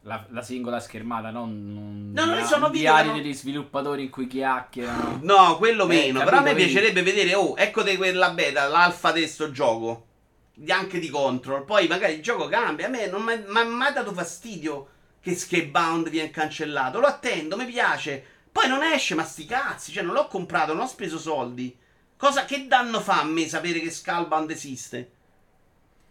La, 0.02 0.26
la 0.28 0.42
singola 0.42 0.78
schermata, 0.78 1.30
non 1.30 2.10
No, 2.12 2.24
non 2.26 2.44
sono 2.44 2.68
che 2.68 2.82
non- 2.82 3.14
degli 3.14 3.32
sviluppatori 3.32 4.02
in 4.02 4.10
cui 4.10 4.26
chiacchierano. 4.26 5.20
No, 5.22 5.56
quello 5.56 5.84
Eh, 5.84 5.86
meno. 5.86 6.18
capito, 6.18 6.24
però 6.24 6.36
a 6.38 6.40
me 6.42 6.52
vedi? 6.52 6.70
piacerebbe 6.70 7.02
vedere, 7.02 7.34
oh, 7.34 7.54
ecco 7.56 7.82
di 7.82 7.96
quella 7.96 8.30
beta, 8.32 8.66
l'alfa 8.68 9.10
di 9.12 9.26
sto 9.26 9.50
gioco. 9.50 10.06
Di- 10.52 10.70
Anche 10.70 10.98
di 10.98 11.08
Control. 11.08 11.64
Poi 11.64 11.86
magari 11.88 12.12
il 12.14 12.22
gioco 12.22 12.46
cambia. 12.48 12.86
A 12.86 12.90
me 12.90 13.06
non 13.06 13.22
mi 13.22 13.32
ha 13.58 13.64
mai 13.64 13.94
dato 13.94 14.12
fastidio 14.12 14.88
che 15.18 15.34
Skybound 15.34 16.10
viene 16.10 16.28
cancellato. 16.30 17.00
Lo 17.00 17.06
attendo, 17.06 17.56
mi 17.56 17.64
piace. 17.64 18.22
Poi 18.52 18.68
non 18.68 18.82
esce, 18.82 19.14
ma 19.14 19.24
sti 19.24 19.46
cazzi. 19.46 19.92
Cioè, 19.92 20.02
non 20.02 20.12
l'ho 20.14 20.26
comprato, 20.26 20.74
non 20.74 20.82
ho 20.82 20.86
speso 20.88 21.18
soldi. 21.18 21.74
Cosa, 22.22 22.44
che 22.44 22.68
danno 22.68 23.00
fa 23.00 23.20
a 23.22 23.24
me 23.24 23.48
sapere 23.48 23.80
che 23.80 23.90
Skullbound 23.90 24.48
esiste? 24.52 25.10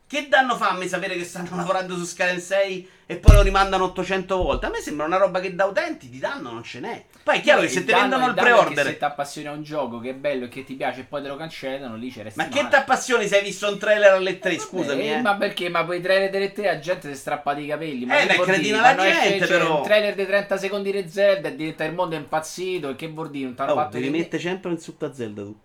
Che 0.05 0.27
danno 0.27 0.57
fa 0.57 0.71
a 0.71 0.73
me 0.73 0.89
sapere 0.89 1.15
che 1.15 1.23
stanno 1.23 1.55
lavorando 1.55 1.95
su 1.95 2.03
Skyrim 2.03 2.37
6 2.37 2.89
e 3.05 3.15
poi 3.15 3.33
lo 3.35 3.41
rimandano 3.41 3.85
800 3.85 4.35
volte? 4.35 4.65
A 4.65 4.69
me 4.71 4.81
sembra 4.81 5.05
una 5.05 5.15
roba 5.15 5.39
che 5.39 5.55
da 5.55 5.63
utenti 5.63 6.09
di 6.09 6.19
danno 6.19 6.51
non 6.51 6.63
ce 6.63 6.81
n'è. 6.81 7.05
Poi 7.23 7.37
è 7.37 7.41
chiaro 7.41 7.61
che 7.61 7.69
se 7.69 7.79
Il 7.79 7.85
ti 7.85 7.91
danno- 7.91 8.17
vendono 8.17 8.27
il 8.27 8.33
che 8.33 8.41
pre-order. 8.41 8.85
Se 8.87 8.97
ti 8.97 9.03
appassioni 9.05 9.47
a 9.47 9.51
un 9.53 9.63
gioco 9.63 9.99
che 10.01 10.09
è 10.09 10.13
bello 10.13 10.45
e 10.45 10.47
che 10.49 10.65
ti 10.65 10.73
piace 10.73 10.99
e 10.99 11.03
poi 11.05 11.21
te 11.21 11.29
lo 11.29 11.37
cancellano, 11.37 11.95
lì 11.95 12.11
c'è 12.11 12.23
resti 12.23 12.39
Ma 12.39 12.49
che 12.49 12.61
male. 12.61 12.75
t'appassioni 12.75 13.25
se 13.29 13.37
hai 13.37 13.43
visto 13.45 13.69
un 13.71 13.79
trailer 13.79 14.11
alle 14.11 14.37
3? 14.37 14.51
Eh, 14.53 14.59
Scusami, 14.59 15.13
eh. 15.13 15.21
Ma 15.21 15.35
perché? 15.37 15.69
Ma 15.69 15.85
poi 15.85 15.99
i 15.99 16.01
trailer 16.01 16.29
delle 16.29 16.51
tre 16.51 16.65
la 16.65 16.79
gente 16.79 17.07
si 17.07 17.13
è 17.13 17.15
strappati 17.15 17.61
i 17.63 17.67
capelli. 17.67 18.03
Ma 18.05 18.19
Eh, 18.19 18.25
beh, 18.25 18.59
dire? 18.59 18.81
la 18.81 18.95
gente, 18.97 19.47
però. 19.47 19.77
Un 19.77 19.83
trailer 19.83 20.13
di 20.15 20.25
30 20.25 20.57
secondi 20.57 20.91
di 20.91 21.09
Zelda 21.09 21.47
e 21.47 21.55
diventa 21.55 21.85
il 21.85 21.93
mondo 21.93 22.15
è 22.15 22.19
impazzito. 22.19 22.89
E 22.89 22.95
che 22.97 23.07
vuol 23.07 23.29
dire? 23.29 23.45
Non 23.45 23.55
t'hanno 23.55 23.71
Oh, 23.71 23.75
fatto 23.75 23.91
devi 23.91 24.03
vedere- 24.07 24.23
mettere 24.23 24.41
sempre 24.41 24.71
in 24.71 24.77
sotto 24.77 25.05
a 25.05 25.13
Zelda 25.13 25.41
tu. 25.43 25.57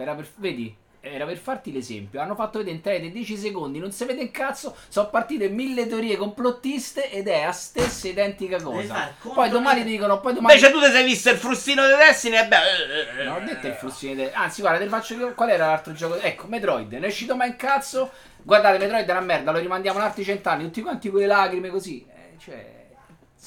Era 0.00 0.14
per, 0.14 0.28
vedi, 0.36 0.74
era 1.00 1.26
per 1.26 1.36
farti 1.36 1.72
l'esempio. 1.72 2.20
Hanno 2.20 2.34
fatto 2.34 2.58
vedere 2.58 2.76
in 2.76 2.82
trailer 2.82 3.10
10 3.10 3.36
secondi, 3.36 3.78
non 3.78 3.92
si 3.92 4.04
vede 4.04 4.22
un 4.22 4.30
cazzo. 4.30 4.76
Sono 4.88 5.08
partite 5.10 5.48
mille 5.48 5.86
teorie 5.86 6.16
complottiste 6.16 7.10
ed 7.10 7.28
è 7.28 7.44
la 7.44 7.52
stessa 7.52 8.08
identica 8.08 8.58
Devi 8.58 8.70
cosa. 8.70 9.12
Poi 9.20 9.48
domani 9.48 9.82
ti 9.82 9.90
dicono, 9.90 10.20
poi 10.20 10.34
domani. 10.34 10.54
Invece 10.54 10.72
tu 10.72 10.80
ti 10.80 10.90
sei 10.90 11.04
visto 11.04 11.30
il 11.30 11.36
frustino 11.36 11.86
di 11.86 11.94
Destiny 11.94 12.36
e 12.36 12.46
beh... 12.46 12.56
eh, 12.56 13.20
eh, 13.20 13.24
Non 13.24 13.42
ho 13.42 13.44
detto 13.44 13.66
il 13.66 13.72
eh. 13.72 13.76
flusso 13.76 14.06
di 14.06 14.28
Anzi, 14.32 14.60
guarda, 14.60 14.78
te 14.78 14.84
ne 14.84 14.90
faccio 14.90 15.14
io. 15.14 15.34
Qual 15.34 15.48
era 15.50 15.66
l'altro 15.66 15.92
gioco? 15.92 16.16
Ecco, 16.16 16.46
Metroid. 16.46 16.92
Non 16.92 17.04
è 17.04 17.08
uscito 17.08 17.36
mai 17.36 17.50
un 17.50 17.56
cazzo. 17.56 18.10
Guardate, 18.42 18.78
Metroid 18.78 19.06
è 19.06 19.10
una 19.10 19.20
merda. 19.20 19.50
Lo 19.50 19.58
rimandiamo 19.58 19.98
in 19.98 20.04
altri 20.04 20.24
cent'anni. 20.24 20.64
Tutti 20.64 20.82
quanti 20.82 21.10
con 21.10 21.20
le 21.20 21.26
lacrime 21.26 21.68
così. 21.70 22.06
Eh, 22.08 22.38
cioè. 22.38 22.76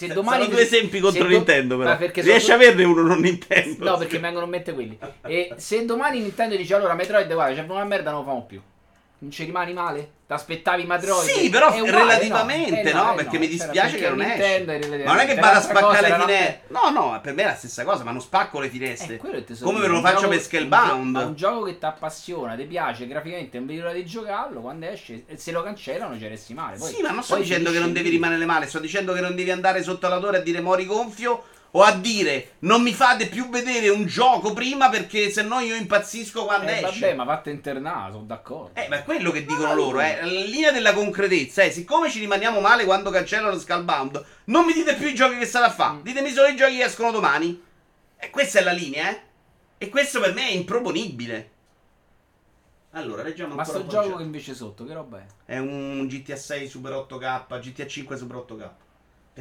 Se 0.07 0.13
domani. 0.13 0.43
Sono 0.43 0.53
due 0.55 0.63
esempi 0.63 0.99
contro 0.99 1.23
do- 1.23 1.29
Nintendo, 1.29 1.77
però. 1.77 1.97
Riesci 1.97 2.21
due- 2.45 2.51
a 2.51 2.55
averne 2.55 2.83
uno 2.83 3.01
non 3.01 3.19
Nintendo? 3.19 3.83
No, 3.91 3.97
perché 3.97 4.19
vengono 4.19 4.45
in 4.45 4.51
mente 4.51 4.73
quelli. 4.73 4.97
E 5.27 5.53
se 5.57 5.85
domani 5.85 6.19
Nintendo 6.21 6.55
dice 6.55 6.73
allora 6.75 6.93
Metroid, 6.95 7.31
guarda, 7.31 7.55
c'è 7.61 7.67
una 7.67 7.83
merda, 7.85 8.11
non 8.11 8.19
lo 8.21 8.25
famo 8.25 8.45
più. 8.45 8.61
Non 9.21 9.29
ci 9.29 9.43
rimani 9.43 9.71
male? 9.71 10.13
Ti 10.25 10.33
aspettavi 10.33 10.83
Metroid? 10.85 11.29
Sì, 11.29 11.49
però 11.51 11.71
È 11.71 11.79
uguale, 11.79 11.97
relativamente, 12.15 12.91
no? 12.91 13.11
eh 13.11 13.15
Perché 13.17 13.37
mi 13.37 13.47
C'era- 13.47 13.65
dispiace 13.65 13.91
perché 13.91 14.03
che 14.03 14.09
non 14.09 14.17
Nintendo 14.17 14.71
esce. 14.71 14.89
è 14.89 15.03
Ma 15.05 15.11
non 15.11 15.19
è 15.19 15.25
che 15.27 15.35
vado 15.35 15.57
a 15.57 15.61
spaccare 15.61 16.07
le 16.09 16.15
finestre. 16.15 16.61
No, 16.69 16.89
no, 16.89 17.19
per 17.21 17.33
me 17.35 17.43
è 17.43 17.45
la 17.45 17.53
stessa 17.55 17.83
cosa, 17.83 18.03
ma 18.03 18.09
non 18.09 18.21
spacco 18.21 18.59
le 18.59 18.65
Eh, 18.65 18.69
finestre. 18.71 19.17
sto 19.17 19.21
Come 19.21 19.33
ve 19.37 19.45
dicendo, 19.45 19.87
lo 19.87 20.01
faccio 20.01 20.27
per 20.27 20.41
Scalebound. 20.41 21.15
Un, 21.15 21.21
gio- 21.21 21.27
un 21.27 21.35
gioco 21.35 21.61
che 21.65 21.77
ti 21.77 21.85
appassiona, 21.85 22.55
ti 22.55 22.63
piace 22.63 23.05
graficamente, 23.05 23.57
non 23.59 23.67
vedi 23.67 23.79
l'ora 23.79 23.93
di 23.93 24.05
giocarlo, 24.05 24.59
quando 24.61 24.85
esce, 24.87 25.23
e 25.27 25.37
se 25.37 25.51
lo 25.51 25.61
cancellano 25.61 26.17
ci 26.17 26.27
resti 26.27 26.55
male. 26.55 26.77
Poi, 26.79 26.91
Sì, 26.91 27.01
ma 27.03 27.11
non 27.11 27.21
sto 27.21 27.35
dicendo 27.35 27.69
che 27.71 27.77
non 27.79 27.93
devi 27.93 28.09
rimanere 28.09 28.45
male, 28.45 28.65
sto 28.65 28.79
dicendo 28.79 29.13
che 29.13 29.21
non 29.21 29.35
devi 29.35 29.51
andare 29.51 29.83
sotto 29.83 30.07
la 30.07 30.17
torre 30.19 30.37
a 30.37 30.41
dire 30.41 30.61
mori 30.61 30.87
gonfio 30.87 31.43
o 31.73 31.83
a 31.83 31.93
dire 31.93 32.53
non 32.59 32.81
mi 32.81 32.93
fate 32.93 33.27
più 33.27 33.49
vedere 33.49 33.89
un 33.89 34.05
gioco 34.05 34.51
prima 34.53 34.89
perché 34.89 35.29
se 35.29 35.41
no 35.41 35.59
io 35.59 35.75
impazzisco 35.75 36.45
quando 36.45 36.69
Eh, 36.69 36.83
esce. 36.83 36.99
vabbè, 36.99 37.13
ma 37.15 37.23
vatte 37.23 37.49
internato, 37.49 38.13
sono 38.13 38.25
d'accordo. 38.25 38.71
Eh, 38.79 38.87
ma 38.89 38.97
è 38.97 39.03
quello 39.03 39.31
che 39.31 39.45
dicono 39.45 39.73
loro, 39.73 40.01
eh. 40.01 40.17
La 40.21 40.27
linea 40.27 40.71
della 40.71 40.93
concretezza, 40.93 41.63
eh. 41.63 41.71
Siccome 41.71 42.09
ci 42.09 42.19
rimaniamo 42.19 42.59
male 42.59 42.83
quando 42.85 43.09
cancellano 43.09 43.57
Skullbound, 43.57 44.25
non 44.45 44.65
mi 44.65 44.73
dite 44.73 44.95
più 44.95 45.07
i 45.07 45.15
giochi 45.15 45.37
che 45.37 45.45
state 45.45 45.65
a 45.65 45.71
fare. 45.71 45.97
Mm. 45.97 46.01
Ditemi 46.01 46.31
solo 46.31 46.47
i 46.47 46.55
giochi 46.55 46.77
che 46.77 46.83
escono 46.83 47.11
domani. 47.11 47.61
E 48.17 48.29
questa 48.29 48.59
è 48.59 48.63
la 48.63 48.71
linea, 48.73 49.09
eh. 49.09 49.21
E 49.77 49.89
questo 49.89 50.19
per 50.19 50.33
me 50.33 50.47
è 50.47 50.51
improponibile. 50.51 51.49
Allora, 52.91 53.23
leggiamo 53.23 53.55
ma 53.55 53.61
ancora 53.61 53.77
sto 53.79 53.85
un 53.85 53.85
po' 53.87 53.91
il 53.93 53.97
gioco 53.97 54.09
chat. 54.09 54.17
che 54.17 54.23
invece 54.23 54.53
sotto, 54.53 54.83
che 54.85 54.93
roba 54.93 55.19
è? 55.19 55.53
È 55.53 55.57
un 55.57 56.07
GTA 56.07 56.35
6 56.35 56.67
Super 56.67 56.91
8K, 56.91 57.59
GTA 57.59 57.87
5 57.87 58.17
Super 58.17 58.35
8K. 58.37 58.69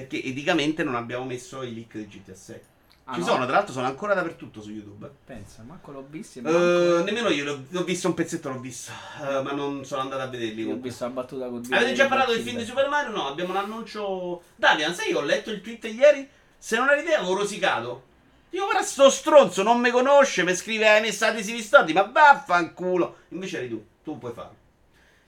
Perché 0.00 0.24
eticamente 0.24 0.82
non 0.82 0.94
abbiamo 0.94 1.24
messo 1.24 1.62
i 1.62 1.74
leak 1.74 1.96
di 1.96 2.06
GTA 2.06 2.34
6. 2.34 2.60
Ah, 3.04 3.14
Ci 3.14 3.20
no? 3.20 3.26
sono, 3.26 3.44
tra 3.44 3.56
l'altro, 3.56 3.72
sono 3.72 3.86
ancora 3.86 4.14
dappertutto 4.14 4.62
su 4.62 4.70
YouTube. 4.70 5.10
Pensa, 5.24 5.62
manco 5.62 5.90
l'ho 5.90 6.06
visto. 6.08 6.38
Eh, 6.38 6.42
manco- 6.42 7.02
nemmeno 7.02 7.28
io 7.28 7.44
l'ho, 7.44 7.64
l'ho 7.68 7.84
visto 7.84 8.06
un 8.06 8.14
pezzetto, 8.14 8.48
l'ho 8.48 8.60
visto. 8.60 8.92
Eh, 9.20 9.42
ma 9.42 9.52
non 9.52 9.84
sono 9.84 10.02
andato 10.02 10.22
a 10.22 10.26
vederli. 10.28 10.62
Io 10.62 10.74
ho 10.74 10.76
visto 10.76 11.04
la 11.04 11.10
battuta 11.10 11.48
con 11.48 11.62
Avete 11.70 11.92
già 11.92 12.06
parlato 12.06 12.32
del 12.32 12.42
film 12.42 12.58
di 12.58 12.64
Super 12.64 12.88
Mario? 12.88 13.10
No, 13.14 13.26
abbiamo 13.26 13.50
un 13.50 13.56
annuncio. 13.56 14.42
Davian, 14.56 14.94
sai 14.94 15.08
che 15.08 15.16
ho 15.16 15.22
letto 15.22 15.50
il 15.50 15.60
tweet 15.60 15.84
ieri? 15.84 16.28
Se 16.56 16.76
non 16.76 16.88
hai 16.88 17.00
idea, 17.00 17.18
avevo 17.18 17.34
rosicato. 17.34 18.04
Dico, 18.48 18.64
guarda, 18.64 18.82
sto 18.82 19.10
stronzo 19.10 19.62
non 19.62 19.80
mi 19.80 19.90
conosce, 19.90 20.44
mi 20.44 20.54
scrive 20.54 20.88
ai 20.88 21.00
messaggi 21.00 21.42
si 21.42 21.52
vistoti, 21.52 21.92
ma 21.92 22.02
vaffanculo. 22.02 23.16
Invece 23.28 23.58
eri 23.58 23.68
tu, 23.68 23.84
tu 24.02 24.18
puoi 24.18 24.32
farlo. 24.32 24.56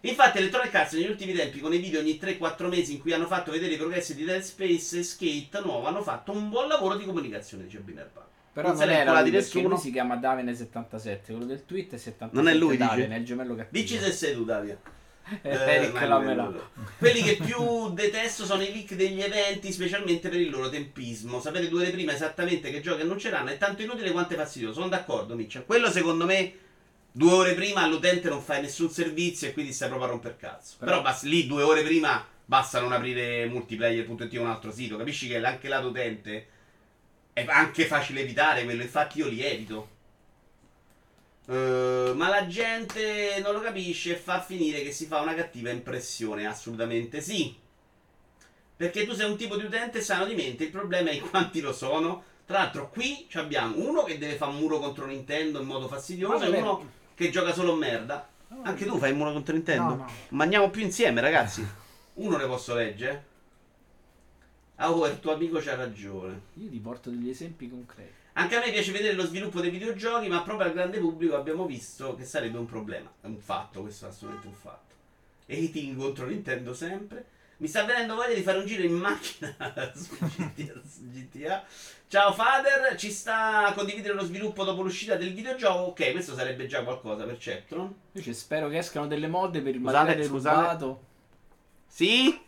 Infatti, 0.04 0.38
Electronic 0.38 0.74
Arts 0.74 0.92
negli 0.94 1.08
ultimi 1.08 1.32
tempi, 1.32 1.60
con 1.60 1.72
i 1.72 1.78
video 1.78 2.00
ogni 2.00 2.18
3-4 2.20 2.68
mesi 2.68 2.94
in 2.94 3.00
cui 3.00 3.12
hanno 3.12 3.26
fatto 3.26 3.52
vedere 3.52 3.74
i 3.74 3.76
progressi 3.76 4.14
di 4.14 4.24
Dead 4.24 4.40
Space 4.42 4.98
e 4.98 5.02
Skate 5.02 5.60
nuovo, 5.64 5.86
hanno 5.86 6.02
fatto 6.02 6.32
un 6.32 6.48
buon 6.48 6.66
lavoro 6.68 6.96
di 6.96 7.04
comunicazione, 7.04 7.64
dice 7.64 7.78
Binerpa. 7.78 8.28
Però 8.52 8.68
non 8.68 8.76
non, 8.76 8.88
è 8.90 8.92
era 9.00 9.12
perché 9.12 9.30
nessuno. 9.30 9.68
lui 9.68 9.78
si 9.78 9.92
chiama 9.92 10.16
Davene77, 10.16 11.20
quello 11.26 11.44
del 11.44 11.64
tweet 11.64 11.94
è 11.94 11.98
77 11.98 12.30
Non 12.32 12.48
è 12.48 12.54
lui? 12.54 12.76
Davene, 12.76 13.14
è 13.14 13.18
il 13.18 13.24
gemello 13.24 13.54
cattivo. 13.54 13.80
Dici 13.80 13.98
se 13.98 14.12
sei 14.12 14.34
tu, 14.34 14.44
Davian. 14.44 14.78
Eh, 15.40 15.50
Eh, 15.50 15.92
è. 15.92 16.70
Quelli 16.98 17.22
che 17.22 17.36
più 17.36 17.92
detesto 17.94 18.44
sono 18.44 18.62
i 18.62 18.72
leak 18.72 18.94
degli 18.94 19.22
eventi, 19.22 19.72
specialmente 19.72 20.28
per 20.28 20.40
il 20.40 20.50
loro 20.50 20.68
tempismo. 20.68 21.40
Sapere 21.40 21.68
due 21.68 21.82
ore 21.82 21.90
prima 21.92 22.12
esattamente 22.12 22.70
che 22.72 22.80
giochi 22.80 23.02
annunceranno 23.02 23.48
è 23.50 23.56
tanto 23.56 23.82
inutile 23.82 24.10
quanto 24.10 24.34
fastidioso. 24.34 24.74
Sono 24.74 24.88
d'accordo, 24.88 25.36
Mitchell. 25.36 25.64
Quello 25.64 25.90
secondo 25.90 26.24
me, 26.26 26.52
due 27.12 27.32
ore 27.32 27.54
prima 27.54 27.82
all'utente 27.82 28.28
non 28.28 28.40
fai 28.40 28.62
nessun 28.62 28.90
servizio 28.90 29.46
e 29.46 29.52
quindi 29.52 29.72
stai 29.72 29.88
proprio 29.88 30.08
a 30.08 30.12
romper 30.12 30.36
cazzo. 30.36 30.76
Però, 30.78 31.02
Però- 31.02 31.18
lì 31.22 31.46
due 31.46 31.62
ore 31.62 31.82
prima 31.82 32.26
basta 32.44 32.80
non 32.80 32.92
aprire 32.92 33.46
multiplayer.it 33.46 34.36
o 34.38 34.40
un 34.40 34.48
altro 34.48 34.72
sito. 34.72 34.96
Capisci 34.96 35.28
che 35.28 35.44
anche 35.44 35.68
lato 35.68 35.88
utente 35.88 36.46
è 37.32 37.44
anche 37.48 37.86
facile 37.86 38.20
evitare 38.20 38.64
quello. 38.64 38.82
Infatti 38.82 39.18
io 39.18 39.28
li 39.28 39.42
evito. 39.42 39.88
Eh, 41.46 42.12
ma 42.14 42.28
la 42.28 42.46
gente 42.46 43.40
non 43.42 43.52
lo 43.52 43.60
capisce 43.60 44.12
e 44.12 44.16
fa 44.16 44.40
finire 44.40 44.82
che 44.82 44.92
si 44.92 45.06
fa 45.06 45.20
una 45.20 45.34
cattiva 45.34 45.70
impressione. 45.70 46.46
Assolutamente 46.46 47.20
sì. 47.20 47.54
Perché 48.74 49.06
tu 49.06 49.12
sei 49.12 49.30
un 49.30 49.36
tipo 49.36 49.56
di 49.56 49.64
utente 49.64 50.00
sano 50.00 50.24
di 50.24 50.34
mente. 50.34 50.64
Il 50.64 50.70
problema 50.70 51.10
è 51.10 51.14
in 51.14 51.28
quanti 51.28 51.60
lo 51.60 51.72
sono. 51.72 52.24
Tra 52.44 52.58
l'altro, 52.58 52.90
qui 52.90 53.28
abbiamo 53.34 53.76
uno 53.76 54.02
che 54.02 54.18
deve 54.18 54.34
fare 54.34 54.50
un 54.50 54.58
muro 54.58 54.78
contro 54.78 55.06
Nintendo 55.06 55.60
in 55.60 55.66
modo 55.66 55.88
fastidioso 55.88 56.44
e 56.44 56.48
uno 56.48 57.00
che 57.14 57.30
gioca 57.30 57.52
solo 57.52 57.74
merda. 57.74 58.28
Anche 58.62 58.84
tu 58.84 58.98
fai 58.98 59.10
il 59.10 59.16
muro 59.16 59.32
contro 59.32 59.54
Nintendo? 59.54 59.82
No, 59.82 59.94
no. 59.96 60.10
Ma 60.30 60.44
andiamo 60.44 60.70
più 60.70 60.82
insieme, 60.82 61.20
ragazzi. 61.20 61.66
Uno 62.14 62.36
ne 62.36 62.46
posso 62.46 62.74
leggere. 62.74 63.30
Ah, 64.76 64.90
oh, 64.90 65.06
il 65.06 65.20
tuo 65.20 65.32
amico 65.32 65.58
c'ha 65.58 65.74
ragione. 65.74 66.40
Io 66.54 66.68
ti 66.68 66.78
porto 66.78 67.10
degli 67.10 67.30
esempi 67.30 67.68
concreti. 67.68 68.20
Anche 68.34 68.56
a 68.56 68.60
me 68.60 68.70
piace 68.70 68.92
vedere 68.92 69.14
lo 69.14 69.26
sviluppo 69.26 69.60
dei 69.60 69.70
videogiochi, 69.70 70.28
ma 70.28 70.42
proprio 70.42 70.66
al 70.66 70.74
grande 70.74 70.98
pubblico 70.98 71.36
abbiamo 71.36 71.66
visto 71.66 72.14
che 72.14 72.24
sarebbe 72.24 72.58
un 72.58 72.66
problema. 72.66 73.10
È 73.20 73.26
un 73.26 73.38
fatto, 73.38 73.82
questo 73.82 74.06
è 74.06 74.08
assolutamente 74.08 74.48
un 74.48 74.54
fatto. 74.54 74.94
Hating 75.46 75.96
contro 75.96 76.26
Nintendo 76.26 76.72
sempre. 76.74 77.26
Mi 77.58 77.68
sta 77.68 77.84
venendo 77.84 78.14
voglia 78.14 78.34
di 78.34 78.42
fare 78.42 78.58
un 78.58 78.66
giro 78.66 78.82
in 78.82 78.94
macchina 78.94 79.54
su 79.94 80.16
GTA. 80.18 80.82
GTA. 80.98 81.64
Ciao 82.12 82.30
Fader, 82.30 82.94
ci 82.98 83.10
sta 83.10 83.68
a 83.68 83.72
condividere 83.72 84.12
lo 84.12 84.22
sviluppo 84.22 84.64
dopo 84.64 84.82
l'uscita 84.82 85.14
del 85.16 85.32
videogioco? 85.32 85.84
Ok, 85.92 86.12
questo 86.12 86.34
sarebbe 86.34 86.66
già 86.66 86.84
qualcosa 86.84 87.24
per 87.24 87.38
Ceptron. 87.38 87.90
Invece 88.12 88.34
spero 88.34 88.68
che 88.68 88.76
escano 88.76 89.06
delle 89.06 89.28
mod 89.28 89.58
per 89.62 89.74
il 89.74 89.80
Scusate, 89.80 89.96
materiale 89.96 90.24
scusate. 90.24 90.56
rubato. 90.56 91.00
Sì? 91.86 92.38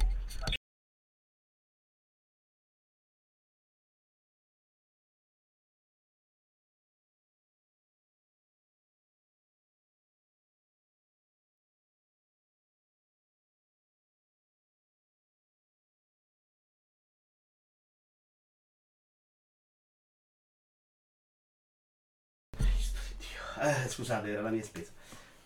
Eh, 23.69 23.89
scusate, 23.89 24.29
era 24.31 24.43
la 24.43 24.51
mia 24.51 24.63
spesa. 24.63 24.91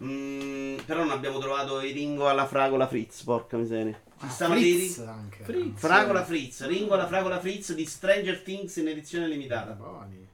Mm, 0.03 0.79
però 0.87 1.01
non 1.01 1.11
abbiamo 1.11 1.39
trovato 1.39 1.81
i 1.81 1.93
Ringo 1.93 2.29
alla 2.29 2.47
fragola 2.47 2.87
Fritz, 2.87 3.23
porca 3.23 3.57
miseria. 3.57 3.93
Ci 3.93 4.27
Ah, 4.27 4.29
stanno 4.29 4.55
dei 4.55 4.73
Fritz 4.75 4.99
ri- 5.01 5.07
anche. 5.07 5.45
Fritz. 5.45 5.81
Fragola 5.81 6.25
Fritz, 6.25 6.67
Ringo 6.67 6.95
alla 6.95 7.07
fragola 7.07 7.41
Fritz 7.41 7.75
di 7.75 7.85
Stranger 7.85 8.41
Things 8.43 8.77
in 8.77 8.89
edizione 8.89 9.27
limitata. 9.29 9.73
Buoni. 9.73 10.27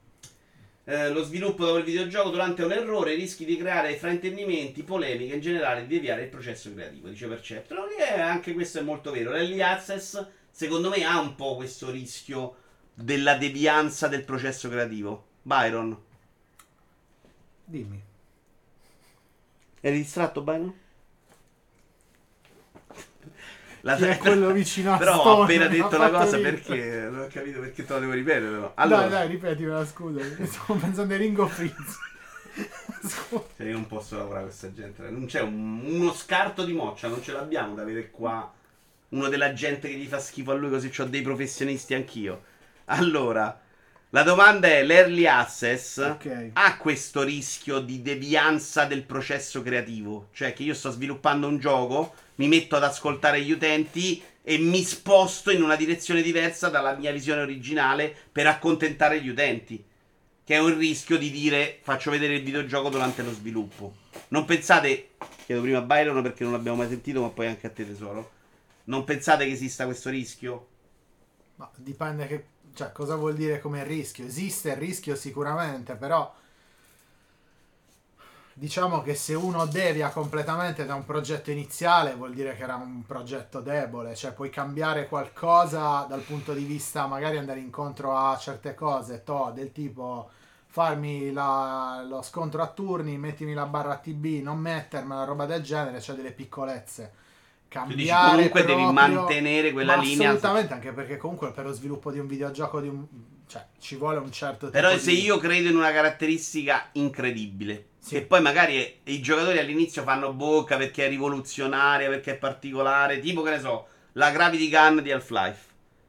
Eh, 0.87 1.09
lo 1.09 1.23
sviluppo 1.23 1.77
il 1.77 1.83
videogioco 1.83 2.29
durante 2.29 2.63
un 2.63 2.71
errore 2.71 3.15
rischi 3.15 3.43
di 3.43 3.57
creare 3.57 3.95
fraintendimenti, 3.95 4.83
polemiche 4.83 5.33
in 5.33 5.41
generale 5.41 5.81
e 5.81 5.87
deviare 5.87 6.23
il 6.23 6.29
processo 6.29 6.71
creativo, 6.71 7.07
dice 7.07 7.27
Perceptron. 7.27 7.87
E 7.97 8.19
anche 8.19 8.53
questo 8.53 8.77
è 8.79 8.81
molto 8.83 9.11
vero. 9.11 9.31
L'Early 9.31 9.61
Access, 9.61 10.23
secondo 10.51 10.89
me, 10.89 11.03
ha 11.03 11.19
un 11.19 11.33
po' 11.35 11.55
questo 11.55 11.89
rischio 11.89 12.57
della 12.93 13.33
devianza 13.35 14.07
del 14.07 14.23
processo 14.23 14.69
creativo. 14.69 15.25
Byron, 15.41 15.97
Dimmi. 17.65 18.01
eri 19.81 19.97
distratto, 19.97 20.41
Byron? 20.41 20.73
La 23.81 23.97
è 23.97 24.17
quello 24.17 24.51
vicino 24.51 24.93
a 24.93 24.97
Però 24.99 25.21
ho 25.21 25.43
appena 25.43 25.67
detto 25.67 25.89
fatto 25.89 26.11
cosa 26.11 26.37
ridere. 26.37 26.55
perché 26.57 27.07
non 27.11 27.21
ho 27.21 27.27
capito 27.27 27.59
perché 27.59 27.85
te 27.85 27.93
lo 27.93 27.99
devo 27.99 28.11
ripetere. 28.13 28.49
però. 28.49 28.71
Allora, 28.75 29.01
Dai, 29.01 29.09
dai, 29.09 29.27
ripetimela, 29.27 29.85
scusa. 29.85 30.21
Stavo 30.45 30.79
pensando 30.79 31.13
ai 31.13 31.19
Ringo 31.19 31.47
Fritz. 31.47 31.97
Scusa. 33.05 33.43
Cioè, 33.57 33.67
io 33.67 33.73
non 33.73 33.85
posso 33.85 34.15
lavorare 34.17 34.45
con 34.45 34.49
questa 34.49 34.73
gente. 34.73 35.07
Non 35.09 35.25
c'è 35.27 35.41
un- 35.41 35.81
uno 35.85 36.13
scarto 36.13 36.63
di 36.63 36.73
moccia, 36.73 37.07
non 37.09 37.21
ce 37.21 37.31
l'abbiamo 37.33 37.75
da 37.75 37.81
avere 37.83 38.09
qua 38.09 38.51
uno 39.09 39.27
della 39.29 39.53
gente 39.53 39.87
che 39.87 39.95
gli 39.95 40.07
fa 40.07 40.19
schifo 40.19 40.51
a 40.51 40.55
lui, 40.55 40.69
così 40.71 40.91
ho 40.97 41.05
dei 41.05 41.21
professionisti 41.21 41.93
anch'io. 41.93 42.43
Allora, 42.85 43.59
la 44.09 44.23
domanda 44.23 44.67
è: 44.67 44.83
l'early 44.83 45.25
access 45.25 45.97
Ok. 45.97 46.49
ha 46.53 46.77
questo 46.77 47.23
rischio 47.23 47.79
di 47.79 48.01
devianza 48.01 48.85
del 48.85 49.03
processo 49.03 49.61
creativo? 49.61 50.29
Cioè, 50.33 50.53
che 50.53 50.63
io 50.63 50.73
sto 50.73 50.91
sviluppando 50.91 51.47
un 51.47 51.57
gioco, 51.59 52.13
mi 52.35 52.47
metto 52.47 52.75
ad 52.75 52.83
ascoltare 52.83 53.41
gli 53.41 53.51
utenti 53.51 54.21
e 54.41 54.57
mi 54.57 54.83
sposto 54.83 55.51
in 55.51 55.61
una 55.63 55.75
direzione 55.75 56.21
diversa 56.21 56.69
dalla 56.69 56.95
mia 56.95 57.11
visione 57.11 57.41
originale 57.41 58.15
per 58.31 58.47
accontentare 58.47 59.21
gli 59.21 59.29
utenti 59.29 59.83
che 60.45 60.53
è 60.53 60.59
un 60.59 60.77
rischio 60.77 61.17
di 61.17 61.31
dire 61.31 61.79
faccio 61.81 62.11
vedere 62.11 62.35
il 62.35 62.43
videogioco 62.43 62.89
durante 62.89 63.23
lo 63.23 63.31
sviluppo. 63.33 63.95
Non 64.27 64.45
pensate, 64.45 65.13
chiedo 65.43 65.61
prima 65.61 65.79
a 65.79 65.81
Byron 65.81 66.21
perché 66.21 66.43
non 66.43 66.53
l'abbiamo 66.53 66.77
mai 66.77 66.87
sentito, 66.87 67.19
ma 67.19 67.29
poi 67.29 67.47
anche 67.47 67.65
a 67.65 67.71
te 67.71 67.83
tesoro. 67.83 68.31
Non 68.85 69.03
pensate 69.03 69.45
che 69.45 69.51
esista 69.51 69.85
questo 69.85 70.11
rischio? 70.11 70.67
Ma 71.55 71.69
dipende 71.77 72.27
che... 72.27 72.45
Cioè, 72.75 72.91
cosa 72.91 73.15
vuol 73.15 73.33
dire 73.35 73.59
come 73.59 73.83
rischio? 73.83 74.25
Esiste 74.25 74.71
il 74.71 74.77
rischio 74.77 75.15
sicuramente, 75.15 75.95
però... 75.95 76.33
Diciamo 78.57 79.01
che 79.01 79.15
se 79.15 79.33
uno 79.33 79.65
devia 79.65 80.09
completamente 80.09 80.85
da 80.85 80.95
un 80.95 81.03
progetto 81.03 81.51
iniziale 81.51 82.15
vuol 82.15 82.33
dire 82.33 82.55
che 82.55 82.63
era 82.63 82.75
un 82.75 83.03
progetto 83.05 83.59
debole, 83.59 84.15
cioè 84.15 84.31
puoi 84.31 84.49
cambiare 84.49 85.07
qualcosa 85.09 86.05
dal 86.07 86.21
punto 86.21 86.53
di 86.53 86.63
vista 86.63 87.05
magari 87.05 87.37
andare 87.37 87.59
incontro 87.59 88.15
a 88.15 88.37
certe 88.37 88.73
cose, 88.73 89.23
to, 89.25 89.51
del 89.53 89.73
tipo 89.73 90.29
farmi 90.67 91.33
la- 91.33 92.05
lo 92.07 92.21
scontro 92.21 92.61
a 92.61 92.67
turni, 92.67 93.17
mettimi 93.17 93.53
la 93.53 93.65
barra 93.65 93.97
TB, 93.97 94.41
non 94.41 94.57
mettermela, 94.59 95.25
roba 95.25 95.45
del 95.45 95.61
genere, 95.61 95.99
cioè 95.99 96.15
delle 96.15 96.31
piccolezze. 96.31 97.11
Tu 97.69 97.93
dici 97.93 98.07
Cambiare 98.07 98.31
comunque 98.35 98.63
devi 98.63 98.81
proprio- 98.83 98.91
mantenere 99.07 99.71
quella 99.73 99.95
ma 99.97 100.01
linea. 100.01 100.29
Assolutamente, 100.29 100.73
anche 100.73 100.91
perché 100.93 101.17
comunque 101.17 101.51
per 101.51 101.65
lo 101.65 101.73
sviluppo 101.73 102.11
di 102.11 102.19
un 102.19 102.27
videogioco 102.27 102.79
di 102.79 102.87
un... 102.87 103.05
cioè 103.47 103.65
ci 103.79 103.95
vuole 103.97 104.17
un 104.19 104.31
certo 104.31 104.69
Però 104.69 104.89
tipo 104.91 105.01
se 105.01 105.09
di- 105.11 105.21
io 105.23 105.37
credo 105.37 105.69
in 105.69 105.75
una 105.75 105.91
caratteristica 105.91 106.89
incredibile, 106.93 107.87
Sì. 107.99 108.15
che 108.15 108.21
poi 108.21 108.41
magari 108.41 108.99
i 109.03 109.19
giocatori 109.21 109.59
all'inizio 109.59 110.03
fanno 110.03 110.31
bocca 110.31 110.77
perché 110.77 111.05
è 111.05 111.09
rivoluzionaria, 111.09 112.07
perché 112.07 112.31
è 112.33 112.37
particolare, 112.37 113.19
tipo 113.19 113.41
che 113.41 113.49
ne 113.51 113.59
so, 113.59 113.87
la 114.13 114.31
Gravity 114.31 114.69
Gun 114.69 115.01
di 115.03 115.11
Half-Life. 115.11 115.63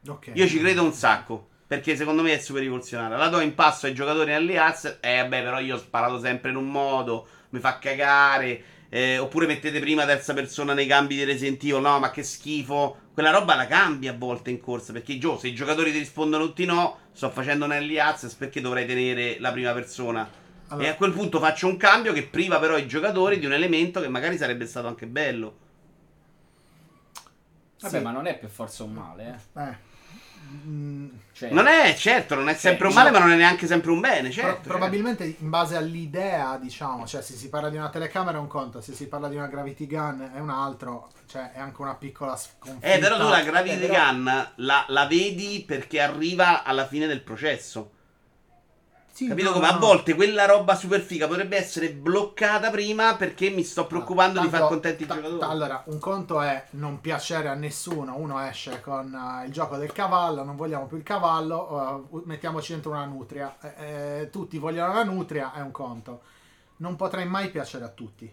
Ok. 0.08 0.30
Io 0.34 0.46
ci 0.46 0.60
credo 0.60 0.84
un 0.84 0.92
sacco. 0.92 1.48
Perché 1.66 1.96
secondo 1.96 2.22
me 2.22 2.32
è 2.34 2.38
super 2.38 2.62
rivoluzionaria. 2.62 3.16
La 3.16 3.26
do 3.26 3.40
in 3.40 3.56
passo 3.56 3.86
ai 3.86 3.92
giocatori 3.92 4.32
alleati. 4.32 4.86
Eh, 5.00 5.16
vabbè, 5.22 5.42
però 5.42 5.58
io 5.58 5.74
ho 5.74 5.78
sparato 5.78 6.20
sempre 6.20 6.50
in 6.50 6.56
un 6.56 6.70
modo. 6.70 7.26
Mi 7.48 7.58
fa 7.58 7.80
cagare. 7.80 8.62
Eh, 8.88 9.18
oppure 9.18 9.46
mettete 9.46 9.80
prima 9.80 10.04
terza 10.04 10.34
persona 10.34 10.74
nei 10.74 10.86
cambi 10.86 11.16
di 11.16 11.24
Resident 11.24 11.62
Evil. 11.62 11.80
No, 11.80 11.98
ma 11.98 12.10
che 12.10 12.22
schifo. 12.22 13.04
Quella 13.12 13.30
roba 13.30 13.54
la 13.54 13.66
cambi 13.66 14.08
a 14.08 14.14
volte 14.14 14.50
in 14.50 14.60
corsa. 14.60 14.92
Perché 14.92 15.18
Gio, 15.18 15.38
se 15.38 15.48
i 15.48 15.54
giocatori 15.54 15.92
ti 15.92 15.98
rispondono 15.98 16.44
tutti 16.44 16.64
no, 16.64 16.98
sto 17.12 17.30
facendo 17.30 17.64
un 17.64 17.72
early 17.72 17.98
access 17.98 18.34
perché 18.34 18.60
dovrei 18.60 18.86
tenere 18.86 19.38
la 19.40 19.52
prima 19.52 19.72
persona. 19.72 20.28
Allora, 20.68 20.86
E 20.86 20.90
a 20.90 20.94
quel 20.96 21.12
punto 21.12 21.38
faccio 21.38 21.66
un 21.66 21.76
cambio 21.76 22.12
che 22.12 22.24
priva 22.24 22.58
però 22.58 22.76
i 22.76 22.86
giocatori 22.86 23.38
di 23.38 23.46
un 23.46 23.52
elemento 23.52 24.00
che 24.00 24.08
magari 24.08 24.36
sarebbe 24.36 24.66
stato 24.66 24.88
anche 24.88 25.06
bello. 25.06 25.64
Vabbè, 27.80 27.98
sì. 27.98 28.02
ma 28.02 28.10
non 28.10 28.26
è 28.26 28.36
per 28.38 28.48
forza 28.48 28.84
un 28.84 28.92
male, 28.92 29.40
eh. 29.54 29.60
eh, 29.60 29.76
Cioè, 31.32 31.50
Non 31.50 31.66
è 31.66 31.94
certo, 31.94 32.34
non 32.34 32.48
è 32.48 32.54
sempre 32.54 32.84
un 32.86 32.90
diciamo- 32.92 33.10
male, 33.10 33.18
ma 33.18 33.24
non 33.24 33.34
è 33.34 33.36
neanche 33.38 33.66
sempre 33.66 33.90
un 33.90 34.00
bene. 34.00 34.22
pro- 34.22 34.32
Certo, 34.32 34.50
certo. 34.52 34.68
probabilmente 34.68 35.36
in 35.38 35.50
base 35.50 35.76
all'idea, 35.76 36.56
diciamo, 36.56 37.06
cioè 37.06 37.20
se 37.20 37.34
si 37.34 37.48
parla 37.50 37.68
di 37.68 37.76
una 37.76 37.90
telecamera 37.90 38.38
è 38.38 38.40
un 38.40 38.46
conto, 38.46 38.80
se 38.80 38.94
si 38.94 39.06
parla 39.06 39.28
di 39.28 39.36
una 39.36 39.46
gravity 39.46 39.86
gun 39.86 40.30
è 40.34 40.38
un 40.40 40.48
altro, 40.48 41.10
cioè 41.26 41.52
è 41.52 41.58
anche 41.58 41.82
una 41.82 41.94
piccola 41.94 42.36
sconfitta. 42.36 42.86
Eh, 42.86 42.98
però 42.98 43.18
tu 43.18 43.28
la 43.28 43.42
Gravity 43.42 43.84
Eh, 43.84 43.86
però- 43.86 44.04
Gun 44.12 44.48
la, 44.56 44.84
la 44.88 45.06
vedi 45.06 45.62
perché 45.66 46.00
arriva 46.00 46.62
alla 46.64 46.86
fine 46.86 47.06
del 47.06 47.20
processo. 47.20 47.90
Sì, 49.16 49.28
Capito 49.28 49.48
no, 49.48 49.54
come? 49.54 49.70
no, 49.70 49.76
A 49.76 49.78
volte 49.78 50.14
quella 50.14 50.44
roba 50.44 50.74
super 50.74 51.00
figa 51.00 51.26
potrebbe 51.26 51.56
essere 51.56 51.90
bloccata 51.90 52.68
prima 52.68 53.16
perché 53.16 53.48
mi 53.48 53.62
sto 53.62 53.86
preoccupando 53.86 54.40
di 54.40 54.50
Tanto- 54.50 54.58
far 54.58 54.68
contenti 54.68 55.04
i 55.04 55.06
giocatori. 55.06 55.38
ta- 55.38 55.48
Allora, 55.48 55.82
un 55.86 55.98
conto 55.98 56.42
è 56.42 56.66
non 56.72 57.00
piacere 57.00 57.48
a 57.48 57.54
nessuno. 57.54 58.14
Uno 58.18 58.38
esce 58.46 58.82
con 58.82 59.14
eh, 59.42 59.46
il 59.46 59.52
gioco 59.52 59.78
del 59.78 59.90
cavallo, 59.92 60.44
non 60.44 60.54
vogliamo 60.54 60.84
più 60.84 60.98
il 60.98 61.02
cavallo, 61.02 62.06
eh, 62.12 62.20
mettiamoci 62.26 62.72
dentro 62.72 62.90
una 62.90 63.06
nutria. 63.06 63.56
Eh, 63.62 64.20
eh, 64.20 64.30
tutti 64.30 64.58
vogliono 64.58 64.92
la 64.92 65.02
nutria, 65.04 65.54
è 65.54 65.62
un 65.62 65.70
conto. 65.70 66.20
Non 66.76 66.94
potrai 66.96 67.26
mai 67.26 67.50
piacere 67.50 67.86
a 67.86 67.88
tutti. 67.88 68.30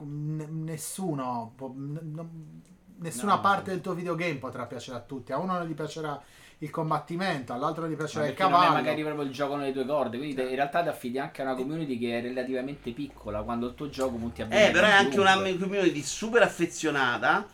N- 0.00 0.62
nessuno, 0.64 1.52
n- 1.60 1.98
non- 2.10 2.62
nessuna 3.00 3.34
No. 3.34 3.40
parte 3.42 3.68
del 3.70 3.82
tuo 3.82 3.92
videogame 3.92 4.36
potrà 4.36 4.64
piacere 4.64 4.96
a 4.96 5.00
tutti. 5.00 5.32
A 5.32 5.36
uno 5.36 5.58
non 5.58 5.66
gli 5.66 5.74
piacerà 5.74 6.18
il 6.62 6.70
combattimento, 6.70 7.52
all'altro 7.52 7.86
gli 7.88 7.96
Ma 7.96 7.96
piacerà 7.96 8.26
il 8.26 8.34
perché 8.34 8.48
non 8.50 8.62
è 8.62 8.66
cavallo. 8.66 8.74
magari 8.76 9.02
proprio 9.02 9.24
il 9.24 9.32
gioco 9.32 9.56
nelle 9.56 9.72
tue 9.72 9.84
corde, 9.84 10.16
quindi 10.18 10.40
in 10.40 10.54
realtà 10.54 10.82
ti 10.82 10.88
affidi 10.88 11.18
anche 11.18 11.42
a 11.42 11.44
una 11.44 11.54
community 11.56 11.98
che 11.98 12.18
è 12.18 12.22
relativamente 12.22 12.92
piccola 12.92 13.42
quando 13.42 13.66
il 13.66 13.74
tuo 13.74 13.88
gioco 13.88 14.16
punti 14.16 14.42
a 14.42 14.46
Eh, 14.48 14.70
però 14.70 14.86
è 14.86 14.90
anche 14.92 15.18
una 15.18 15.34
community 15.34 16.02
super 16.02 16.42
affezionata 16.42 17.44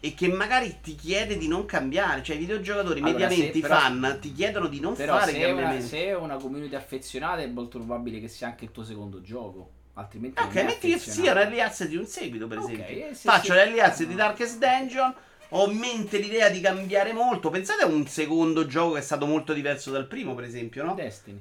e 0.00 0.14
che 0.14 0.28
magari 0.28 0.78
ti 0.80 0.94
chiede 0.94 1.36
di 1.36 1.48
non 1.48 1.66
cambiare. 1.66 2.22
Cioè, 2.22 2.36
i 2.36 2.38
videogiocatori, 2.38 3.00
Allora, 3.00 3.12
mediamente, 3.12 3.58
i 3.58 3.62
fan 3.62 4.18
ti 4.20 4.32
chiedono 4.32 4.68
di 4.68 4.80
non 4.80 4.94
Però 4.94 5.18
fare 5.18 5.32
se 5.32 5.38
è, 5.38 5.44
una, 5.44 5.46
cambiamenti. 5.60 5.86
se 5.88 5.98
è 6.06 6.16
una 6.16 6.36
community 6.36 6.74
affezionata 6.74 7.42
è 7.42 7.46
molto 7.46 7.78
probabile 7.78 8.20
che 8.20 8.28
sia 8.28 8.46
anche 8.46 8.64
il 8.64 8.70
tuo 8.72 8.84
secondo 8.84 9.20
gioco. 9.20 9.70
Altrimenti 9.94 10.40
Ok, 10.40 10.54
non 10.54 10.56
è 10.56 10.66
metti 10.66 10.88
che 10.90 10.98
sia 10.98 11.32
l'early 11.34 11.60
access 11.60 11.88
di 11.88 11.96
un 11.96 12.06
seguito, 12.06 12.46
per 12.46 12.58
Ok, 12.58 12.70
esempio. 12.70 12.96
eh, 13.08 13.14
se 13.14 13.28
Faccio 13.28 13.44
si- 13.46 13.52
l'early 13.52 13.80
access 13.80 14.00
no. 14.02 14.06
di 14.08 14.14
Darkest 14.14 14.58
Dungeon. 14.58 15.14
Ho 15.50 15.70
in 15.70 15.78
mente 15.78 16.18
l'idea 16.18 16.48
di 16.48 16.60
cambiare 16.60 17.12
molto. 17.12 17.50
Pensate 17.50 17.82
a 17.82 17.86
un 17.86 18.06
secondo 18.06 18.66
gioco 18.66 18.94
che 18.94 19.00
è 19.00 19.02
stato 19.02 19.26
molto 19.26 19.52
diverso 19.52 19.90
dal 19.90 20.06
primo, 20.06 20.34
per 20.34 20.44
esempio, 20.44 20.84
no? 20.84 20.94
Destiny. 20.94 21.40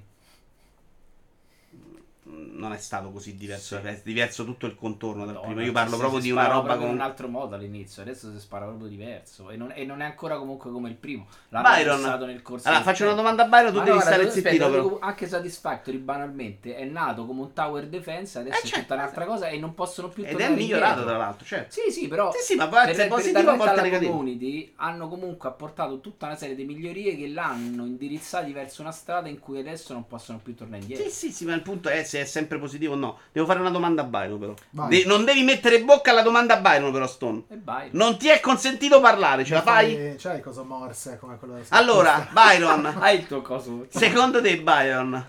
Non 2.54 2.72
è 2.74 2.78
stato 2.78 3.12
così 3.12 3.36
diverso. 3.36 3.78
È 3.78 4.02
diverso 4.04 4.46
tutto 4.46 4.66
il 4.66 4.76
contorno 4.76 5.26
dal 5.26 5.34
Madonna, 5.36 5.54
primo. 5.54 5.66
Io 5.68 5.72
parlo 5.72 5.98
proprio 5.98 6.20
di 6.20 6.32
una 6.32 6.48
roba 6.48 6.76
con. 6.78 6.90
un 6.90 7.00
altro 7.02 7.28
modo 7.28 7.56
all'inizio, 7.56 8.02
adesso 8.02 8.32
si 8.32 8.40
spara 8.40 8.66
proprio 8.66 8.88
diverso. 8.88 9.50
E 9.50 9.56
non, 9.58 9.72
e 9.76 9.84
non 9.86 10.02
è 10.02 10.06
ancora 10.06 10.38
comunque 10.38 10.72
come 10.72 10.90
il 10.90 10.96
primo. 10.96 11.28
Byron. 11.50 12.02
passato 12.02 12.26
nel 12.26 12.42
corso 12.42 12.68
Allora, 12.68 12.84
faccio 12.84 13.04
una 13.04 13.14
tempo. 13.16 13.30
domanda 13.30 13.44
a 13.44 13.48
Byron, 13.48 13.72
tu 13.72 13.78
Ma 13.80 13.84
devi 13.84 13.98
no, 13.98 14.02
stare 14.04 14.32
zittino, 14.32 14.70
però. 14.70 15.00
Anche 15.00 15.28
Satisfactory 15.28 15.98
banalmente 15.98 16.76
è 16.76 16.84
nato 16.86 17.26
come 17.26 17.42
un 17.42 17.54
tower 17.54 17.88
defense, 17.88 18.40
adesso 18.40 18.58
Eh, 18.58 18.62
è 18.62 18.66
certo. 18.66 18.82
tutta 18.82 18.94
un'altra 18.96 19.26
cosa 19.26 19.48
e 19.48 19.58
non 19.58 19.74
possono 19.74 20.10
più 20.10 20.24
Ed 20.24 20.40
è 20.40 20.50
migliorato, 20.50 21.00
indietro. 21.00 21.04
tra 21.06 21.18
l'altro. 21.18 21.46
Certo. 21.46 21.72
Sì, 21.72 21.92
sì, 21.92 22.08
però 22.08 22.32
Sì, 22.32 22.40
sì, 22.44 22.56
ma 22.56 22.68
positivo, 22.68 23.52
per 23.58 23.68
a 23.68 23.72
alla 23.72 23.82
negativo. 23.82 24.12
community 24.12 24.74
hanno 24.78 25.08
comunque 25.08 25.50
apportato 25.50 26.00
tutta 26.00 26.26
una 26.28 26.36
serie 26.36 26.56
di 26.56 26.64
migliorie 26.64 27.16
che 27.18 27.28
l'hanno 27.28 27.86
indirizzati 27.86 28.52
verso 28.52 28.82
una 28.82 28.92
strada 28.92 29.28
in 29.30 29.40
cui 29.40 29.60
adesso 29.60 29.94
non 29.94 30.08
possono 30.08 30.40
più 30.44 30.54
tornare 30.56 30.82
indietro. 30.82 31.06
Sì, 31.10 31.12
sì, 31.12 31.32
sì, 31.32 31.46
ma 31.46 31.54
il 31.54 31.62
punto 31.62 31.90
è 31.90 32.04
se 32.04 32.22
è 32.22 32.26
sempre 32.36 32.58
positivo 32.60 32.94
o 32.94 32.98
no. 32.98 33.20
Devo 33.32 33.46
fare 33.46 33.60
una 33.60 33.70
domanda 33.70 34.02
a 34.02 34.06
Byron, 34.06 34.38
però. 34.40 34.54
De- 34.90 35.04
non 35.06 35.24
devi 35.24 35.44
mettere 35.44 35.82
bocca 35.84 36.12
alla 36.12 36.22
domanda 36.22 36.56
a 36.56 36.60
Byron, 36.60 36.92
però, 36.92 37.08
Stone. 37.08 37.44
Vai. 37.64 37.90
Non 37.94 38.18
ti 38.18 38.28
è 38.28 38.40
consentito 38.42 39.00
parlare, 39.00 39.46
ce 39.46 39.54
la 39.54 39.62
fai? 39.62 39.96
Fai- 39.96 40.16
C'hai 40.18 40.36
il 40.38 40.44
coso 40.44 40.64
morse 40.66 41.18
come 41.18 41.38
quello 41.38 41.54
del 41.54 41.66
Allora, 41.70 42.28
Byron, 42.32 42.86
Hai 43.00 43.20
il 43.20 43.28
tuo 43.28 43.42
coso. 43.42 43.86
secondo 43.90 44.42
te, 44.42 44.58
Byron, 44.60 45.26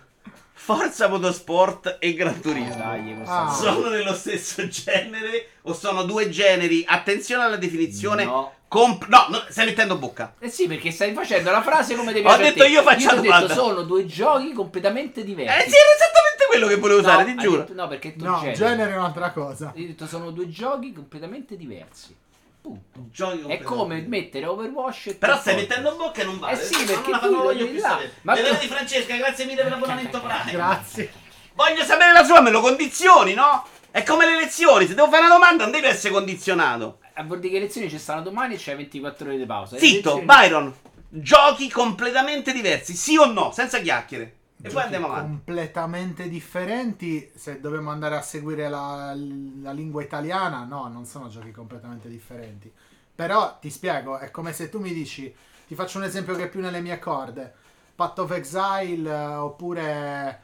Forza 0.58 1.06
Motorsport 1.06 1.98
e 2.00 2.14
Gran 2.14 2.40
Turismo 2.40 2.74
Dai, 2.76 3.14
questo 3.14 3.32
Ah. 3.32 3.50
sono 3.52 3.88
nello 3.88 4.14
stesso 4.14 4.66
genere 4.66 5.50
o 5.62 5.72
sono 5.74 6.02
due 6.02 6.28
generi? 6.28 6.84
Attenzione 6.86 7.44
alla 7.44 7.56
definizione. 7.56 8.24
No. 8.24 8.52
Comp- 8.68 9.06
no, 9.06 9.26
no, 9.30 9.44
stai 9.48 9.66
mettendo 9.66 9.96
bocca. 9.96 10.34
Eh 10.40 10.48
sì, 10.48 10.66
perché 10.66 10.90
stai 10.90 11.12
facendo 11.14 11.50
la 11.52 11.62
frase 11.62 11.94
come 11.94 12.12
devi 12.12 12.26
Ho 12.26 12.30
fare 12.30 12.42
detto 12.44 12.64
te. 12.64 12.68
io 12.68 12.82
faccio 12.82 12.98
ti 12.98 13.04
la 13.06 13.12
ho 13.12 13.22
domanda. 13.22 13.46
detto 13.46 13.60
sono 13.64 13.82
due 13.82 14.06
giochi 14.06 14.52
completamente 14.52 15.20
Eh 15.20 15.24
diversi. 15.24 15.70
sì, 15.70 15.76
era 15.76 15.94
esattamente 15.94 16.44
quello 16.48 16.66
che 16.66 16.76
volevo 16.76 17.00
usare, 17.00 17.22
No, 17.32 17.36
ti 17.36 17.42
giuro. 17.46 17.58
detto- 17.60 17.74
no, 17.74 17.86
perché 17.88 18.16
tu 18.16 18.24
No, 18.24 18.36
genere. 18.38 18.56
genere 18.56 18.92
è 18.92 18.96
un'altra 18.96 19.30
cosa. 19.30 19.72
Io 19.76 19.84
ho 19.84 19.86
detto 19.86 20.06
sono 20.06 20.30
due 20.32 20.48
giochi 20.48 20.92
completamente 20.92 21.56
diversi. 21.56 22.16
Punto. 22.60 22.98
Giochi 23.12 23.44
È 23.46 23.62
come 23.62 24.00
mettere 24.00 24.46
Overwatch 24.46 25.06
e 25.06 25.14
Però 25.14 25.38
stai 25.38 25.54
Fortress. 25.54 25.68
mettendo 25.78 25.96
bocca 25.96 26.20
e 26.22 26.24
non 26.24 26.38
vale. 26.40 26.52
Eh 26.60 26.64
sì, 26.64 26.84
perché 26.84 27.02
non 27.02 27.10
la 27.12 27.18
tu 27.18 27.30
non 27.30 27.42
voglio 27.44 27.66
più 27.68 27.78
sapere. 27.78 28.12
Ma 28.22 28.34
Le 28.34 28.42
tu- 28.42 28.50
vedi 28.52 28.66
Francesca, 28.66 29.14
grazie 29.16 29.44
mille 29.44 29.62
per 29.62 29.70
l'abbonamento 29.70 30.20
Prime. 30.20 30.50
Grazie. 30.50 31.12
Voglio 31.54 31.84
sapere 31.84 32.10
la 32.12 32.24
sua, 32.24 32.40
me 32.40 32.50
lo 32.50 32.60
condizioni, 32.60 33.32
no? 33.34 33.64
È 33.92 34.02
come 34.02 34.26
le 34.26 34.34
lezioni, 34.40 34.88
se 34.88 34.94
devo 34.94 35.08
fare 35.08 35.24
una 35.24 35.34
domanda 35.34 35.62
non 35.62 35.72
devi 35.72 35.86
essere 35.86 36.12
condizionato. 36.12 36.98
A 37.18 37.22
vuol 37.24 37.38
dire 37.40 37.54
che 37.54 37.58
le 37.60 37.64
lezioni 37.66 37.88
ci 37.88 37.98
stanno 37.98 38.22
domani 38.22 38.54
e 38.54 38.58
c'hai 38.60 38.76
24 38.76 39.26
ore 39.26 39.38
di 39.38 39.46
pausa. 39.46 39.78
Zitto, 39.78 40.16
lezioni- 40.16 40.24
Byron. 40.24 40.74
Giochi 41.08 41.70
completamente 41.70 42.52
diversi, 42.52 42.94
sì 42.94 43.16
o 43.16 43.24
no? 43.32 43.52
Senza 43.52 43.80
chiacchiere. 43.80 44.34
E 44.60 44.68
poi 44.68 44.82
andiamo 44.82 45.06
avanti. 45.06 45.26
completamente 45.28 46.28
differenti. 46.28 47.30
Se 47.34 47.60
dobbiamo 47.60 47.90
andare 47.90 48.16
a 48.16 48.22
seguire 48.22 48.68
la, 48.68 49.14
la 49.62 49.72
lingua 49.72 50.02
italiana, 50.02 50.64
no, 50.64 50.88
non 50.88 51.06
sono 51.06 51.28
giochi 51.28 51.52
completamente 51.52 52.08
differenti. 52.08 52.70
Però 53.14 53.58
ti 53.58 53.70
spiego, 53.70 54.18
è 54.18 54.30
come 54.30 54.52
se 54.52 54.68
tu 54.68 54.78
mi 54.80 54.92
dici, 54.92 55.32
ti 55.66 55.74
faccio 55.74 55.98
un 55.98 56.04
esempio 56.04 56.34
che 56.34 56.44
è 56.44 56.48
più 56.48 56.60
nelle 56.60 56.80
mie 56.80 56.98
corde. 56.98 57.54
Path 57.94 58.18
of 58.18 58.30
Exile 58.32 59.10
eh, 59.10 59.34
oppure 59.36 60.42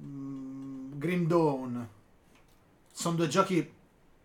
mm, 0.00 0.92
Grim 0.98 1.26
Dawn. 1.26 1.88
Sono 2.92 3.16
due 3.16 3.26
giochi 3.28 3.72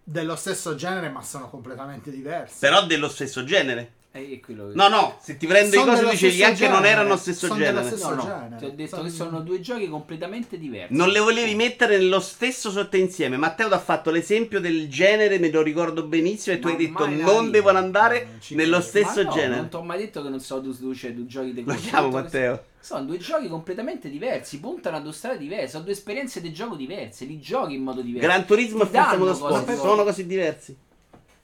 dello 0.10 0.36
stesso 0.36 0.74
genere, 0.76 1.10
ma 1.10 1.22
sono 1.22 1.50
completamente 1.50 2.10
diversi. 2.10 2.58
Però 2.60 2.86
dello 2.86 3.10
stesso 3.10 3.44
genere. 3.44 3.98
Eh, 4.12 4.40
che- 4.44 4.54
No, 4.74 4.88
no, 4.88 5.18
se 5.22 5.38
ti 5.38 5.46
prendo 5.46 5.76
i 5.76 5.78
Sono 5.78 5.92
cose 5.92 5.98
dello 6.00 6.12
dicevi 6.14 6.34
stesso 6.34 6.50
anche 6.50 6.68
non 6.68 6.84
erano 6.84 7.10
lo 7.10 7.16
stesso 7.16 7.46
Sono 7.46 7.60
genere. 7.60 7.86
stesso 7.86 8.10
No, 8.10 8.16
no, 8.16 8.22
genere. 8.24 8.56
ti 8.58 8.66
ho 8.66 8.72
detto 8.72 8.90
Sono- 8.96 9.04
che 9.04 9.10
sono 9.12 9.40
due 9.42 9.60
giochi 9.60 9.88
completamente 9.88 10.58
diversi. 10.58 10.96
Non 10.96 11.10
le 11.10 11.20
volevi 11.20 11.54
mettere 11.54 11.98
nello 11.98 12.20
stesso 12.20 12.72
sottoinsieme. 12.72 13.38
Matteo 13.38 13.68
ti 13.68 13.74
ha 13.76 13.80
fatto 13.80 14.10
l'esempio 14.10 14.60
del 14.60 14.90
genere, 14.90 15.38
me 15.38 15.52
lo 15.52 15.62
ricordo 15.62 16.04
benissimo, 16.08 16.56
e 16.56 16.60
tu 16.60 16.70
Ma 16.70 16.74
hai 16.74 16.80
detto 16.88 17.06
non 17.06 17.46
vita. 17.46 17.52
devono 17.52 17.78
andare 17.78 18.24
Non 18.32 18.40
nello 18.58 18.82
stesso 18.82 19.22
Ma 19.22 19.30
no, 19.30 19.32
genere. 19.32 19.56
Non 19.58 19.70
ti 19.70 19.76
ho 19.76 19.84
mai 19.84 19.98
detto 20.00 20.24
che 20.24 20.30
non 20.30 20.40
so 20.40 20.60
due, 20.60 20.76
due, 20.80 20.96
cioè, 20.96 21.14
due 21.14 21.26
giochi 21.28 21.54
di 21.54 21.64
Lo 21.64 21.76
chiamo 21.76 22.10
Matteo. 22.10 22.64
Sono 22.80 23.04
due 23.06 23.18
giochi 23.20 23.48
completamente 23.48 24.10
diversi, 24.10 24.60
puntano 24.60 24.98
a 24.98 25.02
due 25.02 25.14
strade 25.14 25.38
diverse, 25.38 25.68
sono 25.68 25.84
due 25.84 25.94
esperienze 25.94 26.42
di 26.42 26.52
gioco 26.52 26.76
diverse, 26.76 27.26
li 27.26 27.40
giochi 27.40 27.76
in 27.76 27.84
modo 27.84 28.02
diverso. 28.02 28.28
Gran 28.28 28.46
Turismo 28.48 28.82
e 28.84 28.86
Forza 28.88 29.18
Motorsport 29.18 29.76
sono 29.76 30.04
così 30.04 30.26
diversi. 30.26 30.76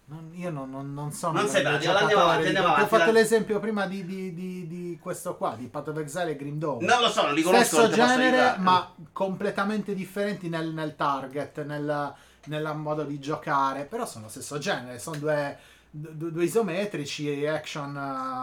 Non- 0.08 0.30
io 0.34 0.52
non, 0.52 0.70
non- 0.70 0.94
non 0.94 1.12
sono 1.12 1.40
Non 1.40 1.48
sei 1.50 1.64
pratico, 1.64 1.92
andiamo 1.92 2.22
avanti, 2.24 2.42
di- 2.42 2.48
andiamo 2.50 2.68
Ti 2.68 2.74
ho 2.74 2.76
avanti, 2.78 2.96
fatto 2.96 3.12
la- 3.12 3.20
l'esempio 3.20 3.60
prima 3.60 3.88
di, 3.88 4.06
di- 4.06 4.34
di- 4.36 4.68
di 4.68 5.00
questo 5.02 5.36
qua, 5.36 5.56
di 5.58 5.68
Path 5.68 5.88
of 5.88 5.98
Exile 5.98 6.32
e 6.32 6.36
Grim 6.36 6.60
Dawn. 6.60 6.84
Non 6.86 7.02
lo 7.02 7.10
so, 7.10 7.24
non 7.24 7.34
li 7.34 7.42
conosco. 7.42 7.64
Stesso 7.64 7.90
genere, 7.90 8.56
ma 8.60 8.94
completamente 9.12 9.96
differenti 9.96 10.48
nel, 10.48 10.70
nel 10.74 10.96
target, 10.96 11.64
nel, 11.66 12.14
nel 12.46 12.72
modo 12.76 13.02
di 13.04 13.18
giocare. 13.20 13.86
Però 13.86 14.06
sono 14.06 14.26
lo 14.26 14.30
stesso 14.30 14.60
genere, 14.60 15.00
sono 15.00 15.18
due, 15.18 15.58
due, 15.90 16.32
due 16.32 16.44
isometrici 16.44 17.48
action. 17.48 17.96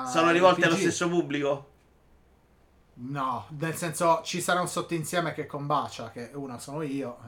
eh, 0.04 0.10
Sono 0.10 0.32
rivolti 0.32 0.62
allo 0.62 0.74
RPG. 0.74 0.80
stesso 0.80 1.08
pubblico? 1.08 1.66
No, 2.94 3.46
nel 3.58 3.74
senso 3.74 4.20
ci 4.22 4.40
sarà 4.42 4.60
un 4.60 4.68
sottoinsieme 4.68 5.32
che 5.32 5.46
combacia, 5.46 6.10
che 6.10 6.30
uno 6.34 6.58
sono 6.58 6.82
io. 6.82 7.18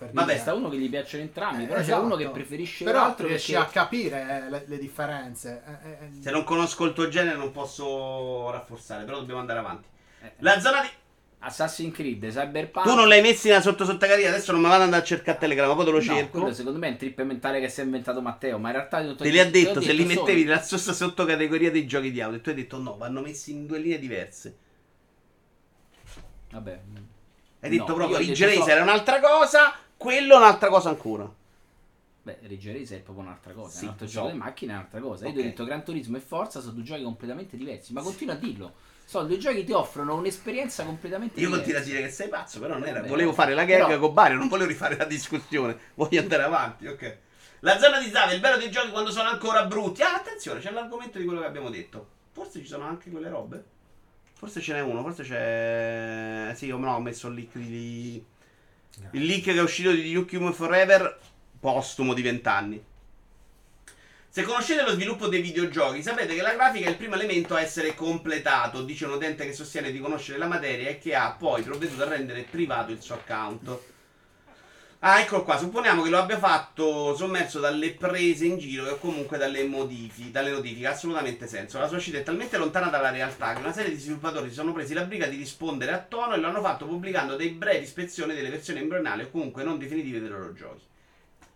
eh, 0.00 0.10
Vabbè. 0.10 0.36
Sta 0.36 0.52
uno 0.52 0.68
che 0.68 0.76
gli 0.76 0.90
piacciono 0.90 1.22
entrambi, 1.22 1.64
però 1.64 1.76
c'è 1.76 1.82
Esatto. 1.82 2.04
uno 2.04 2.16
che 2.16 2.28
preferisce 2.28 2.84
Però 2.84 3.02
l'altro 3.02 3.28
riesci 3.28 3.52
perché... 3.52 3.66
a 3.78 3.82
capire 3.82 4.46
le, 4.50 4.64
le 4.66 4.78
differenze. 4.78 5.62
Eh, 5.84 5.90
eh, 5.90 6.22
Se 6.22 6.30
non 6.32 6.42
conosco 6.42 6.84
il 6.84 6.92
tuo 6.92 7.08
genere 7.08 7.36
non 7.36 7.52
posso 7.52 8.50
rafforzare, 8.50 9.04
però 9.04 9.18
dobbiamo 9.18 9.40
andare 9.40 9.60
avanti. 9.60 9.88
Eh, 10.22 10.32
La 10.38 10.58
zona 10.60 10.82
di... 10.82 10.88
Assassin's 11.44 11.94
Creed, 11.94 12.24
Cyberpunk... 12.28 12.86
Tu 12.86 12.94
non 12.94 13.08
l'hai 13.08 13.20
messo 13.20 13.48
in 13.48 13.60
sotto 13.62 13.84
sottocaria, 13.84 14.28
adesso 14.28 14.52
non 14.52 14.60
mi 14.60 14.66
vado 14.66 14.78
ad 14.80 14.84
andare 14.86 15.02
a 15.02 15.06
cercare 15.06 15.36
a 15.38 15.40
Telegram, 15.40 15.74
poi 15.74 15.84
te 15.84 15.90
lo 15.90 15.96
No, 15.96 16.02
cerco. 16.02 16.38
quello 16.38 16.52
secondo 16.54 16.78
me 16.78 16.88
è 16.88 16.90
un 16.90 16.96
trip 16.96 17.20
mentale 17.22 17.60
che 17.60 17.68
si 17.68 17.80
è 17.80 17.84
inventato 17.84 18.20
Matteo, 18.20 18.58
ma 18.58 18.68
in 18.68 18.74
realtà... 18.74 19.00
io 19.00 19.14
Te 19.16 19.28
li 19.28 19.38
ha 19.40 19.46
ho 19.46 19.50
detto, 19.50 19.80
se 19.80 19.92
li 19.92 20.04
mettevi 20.04 20.44
nella 20.44 20.60
stessa 20.60 20.92
sottocategoria 20.92 21.70
dei 21.70 21.86
giochi 21.86 22.10
di 22.12 22.20
auto 22.20 22.36
e 22.36 22.40
tu 22.40 22.48
hai 22.50 22.54
detto 22.56 22.78
no, 22.78 22.96
vanno 22.96 23.20
messi 23.22 23.50
in 23.52 23.66
due 23.66 23.78
linee 23.78 23.98
diverse. 23.98 24.56
Vabbè, 26.52 26.80
Hai 27.60 27.70
No, 27.70 27.76
detto 27.76 27.94
proprio, 27.94 28.08
io 28.08 28.14
ho 28.16 28.18
Ridge 28.18 28.46
detto 28.46 28.66
è 28.66 28.80
un'altra 28.80 29.20
cosa, 29.20 29.74
quello 29.96 30.34
è 30.34 30.36
un'altra 30.36 30.68
cosa 30.68 30.88
ancora. 30.88 31.30
beh, 32.24 32.38
Ridge 32.42 32.72
Racer 32.72 32.98
è 32.98 33.02
proprio 33.02 33.24
un'altra 33.24 33.52
cosa, 33.52 33.70
Sì, 33.78 33.80
è 33.80 33.86
un 33.86 33.90
altro 33.92 34.06
gioco 34.06 34.30
di 34.30 34.36
macchine 34.38 34.72
è 34.72 34.76
un'altra 34.76 35.00
cosa. 35.00 35.24
Io 35.24 35.30
Ok. 35.30 35.36
ti 35.36 35.40
ho 35.40 35.44
detto 35.44 35.64
Gran 35.64 35.84
Turismo 35.84 36.16
e 36.16 36.20
Forza 36.20 36.60
sono 36.60 36.72
due 36.72 36.82
giochi 36.82 37.02
completamente 37.02 37.56
diversi, 37.56 37.92
ma 37.92 38.02
continua 38.02 38.34
a 38.34 38.36
dirlo. 38.36 38.72
Sono 39.04 39.26
due 39.26 39.38
giochi 39.38 39.56
che 39.56 39.64
ti 39.64 39.72
offrono 39.72 40.14
un'esperienza 40.16 40.84
completamente 40.84 41.38
Io 41.40 41.46
diversa. 41.46 41.64
continuo 41.64 41.80
a 41.80 41.84
dire 41.84 42.06
che 42.06 42.12
sei 42.12 42.28
pazzo, 42.28 42.60
però 42.60 42.74
non 42.74 42.84
era. 42.86 42.98
Vabbè, 42.98 43.08
volevo 43.08 43.32
fare 43.32 43.54
la 43.54 43.64
gag 43.64 43.86
però- 43.86 43.98
con 44.00 44.12
Bario, 44.12 44.38
non 44.38 44.48
volevo 44.48 44.68
rifare 44.68 44.96
la 44.96 45.04
discussione. 45.04 45.78
Voglio 45.94 46.20
andare 46.20 46.42
avanti, 46.42 46.86
ok. 46.86 47.18
La 47.60 47.78
zona 47.78 48.00
di 48.00 48.10
Zave, 48.10 48.34
il 48.34 48.40
bello 48.40 48.56
dei 48.56 48.70
giochi 48.70 48.90
quando 48.90 49.10
sono 49.12 49.28
ancora 49.28 49.64
brutti. 49.66 50.02
Ah, 50.02 50.14
attenzione, 50.14 50.58
c'è 50.60 50.70
l'argomento 50.72 51.18
di 51.18 51.24
quello 51.24 51.40
che 51.40 51.46
abbiamo 51.46 51.70
detto. 51.70 52.08
Forse 52.32 52.58
ci 52.60 52.66
sono 52.66 52.84
anche 52.84 53.10
quelle 53.10 53.28
robe. 53.28 53.64
Forse 54.42 54.60
ce 54.60 54.72
n'è 54.72 54.80
uno, 54.80 55.02
forse 55.02 55.22
c'è. 55.22 56.52
Sì, 56.56 56.66
io 56.66 56.76
no, 56.76 56.96
ho 56.96 57.00
messo 57.00 57.28
il 57.28 57.34
leak 57.34 57.52
di. 57.52 58.24
Il 59.12 59.24
leak 59.24 59.44
che 59.44 59.52
è 59.52 59.60
uscito 59.60 59.92
di 59.92 60.16
Human 60.16 60.52
Forever, 60.52 61.16
postumo 61.60 62.12
di 62.12 62.22
20 62.22 62.48
anni. 62.48 62.84
Se 64.28 64.42
conoscete 64.42 64.82
lo 64.82 64.94
sviluppo 64.94 65.28
dei 65.28 65.40
videogiochi, 65.42 66.02
sapete 66.02 66.34
che 66.34 66.42
la 66.42 66.54
grafica 66.54 66.88
è 66.88 66.90
il 66.90 66.96
primo 66.96 67.14
elemento 67.14 67.54
a 67.54 67.60
essere 67.60 67.94
completato, 67.94 68.82
dice 68.82 69.04
un 69.04 69.12
utente 69.12 69.46
che 69.46 69.52
sostiene 69.52 69.92
di 69.92 70.00
conoscere 70.00 70.38
la 70.38 70.48
materia 70.48 70.88
e 70.88 70.98
che 70.98 71.14
ha 71.14 71.36
poi 71.38 71.62
provveduto 71.62 72.02
a 72.02 72.08
rendere 72.08 72.42
privato 72.42 72.90
il 72.90 73.00
suo 73.00 73.14
account. 73.14 73.78
Ah, 75.04 75.18
eccolo 75.18 75.42
qua. 75.42 75.58
Supponiamo 75.58 76.00
che 76.02 76.10
lo 76.10 76.18
abbia 76.18 76.38
fatto 76.38 77.16
sommerso 77.16 77.58
dalle 77.58 77.90
prese 77.90 78.44
in 78.46 78.56
giro 78.56 78.88
o 78.88 78.98
comunque 78.98 79.36
dalle 79.36 79.64
modifiche, 79.64 80.30
dalle 80.30 80.52
notifiche. 80.52 80.86
Assolutamente 80.86 81.48
senso. 81.48 81.80
La 81.80 81.88
sua 81.88 81.96
uscita 81.96 82.18
è 82.18 82.22
talmente 82.22 82.56
lontana 82.56 82.86
dalla 82.86 83.10
realtà 83.10 83.52
che 83.52 83.62
una 83.62 83.72
serie 83.72 83.90
di 83.90 83.98
sviluppatori 83.98 84.48
si 84.48 84.54
sono 84.54 84.72
presi 84.72 84.94
la 84.94 85.02
briga 85.02 85.26
di 85.26 85.34
rispondere 85.34 85.90
a 85.90 85.98
tono 85.98 86.34
e 86.34 86.38
lo 86.38 86.46
hanno 86.46 86.60
fatto 86.60 86.86
pubblicando 86.86 87.34
dei 87.34 87.48
brevi 87.48 87.82
ispezioni 87.82 88.32
delle 88.32 88.50
versioni 88.50 88.78
embrionali 88.78 89.24
o 89.24 89.30
comunque 89.30 89.64
non 89.64 89.76
definitive 89.76 90.20
dei 90.20 90.28
loro 90.28 90.52
giochi. 90.52 90.84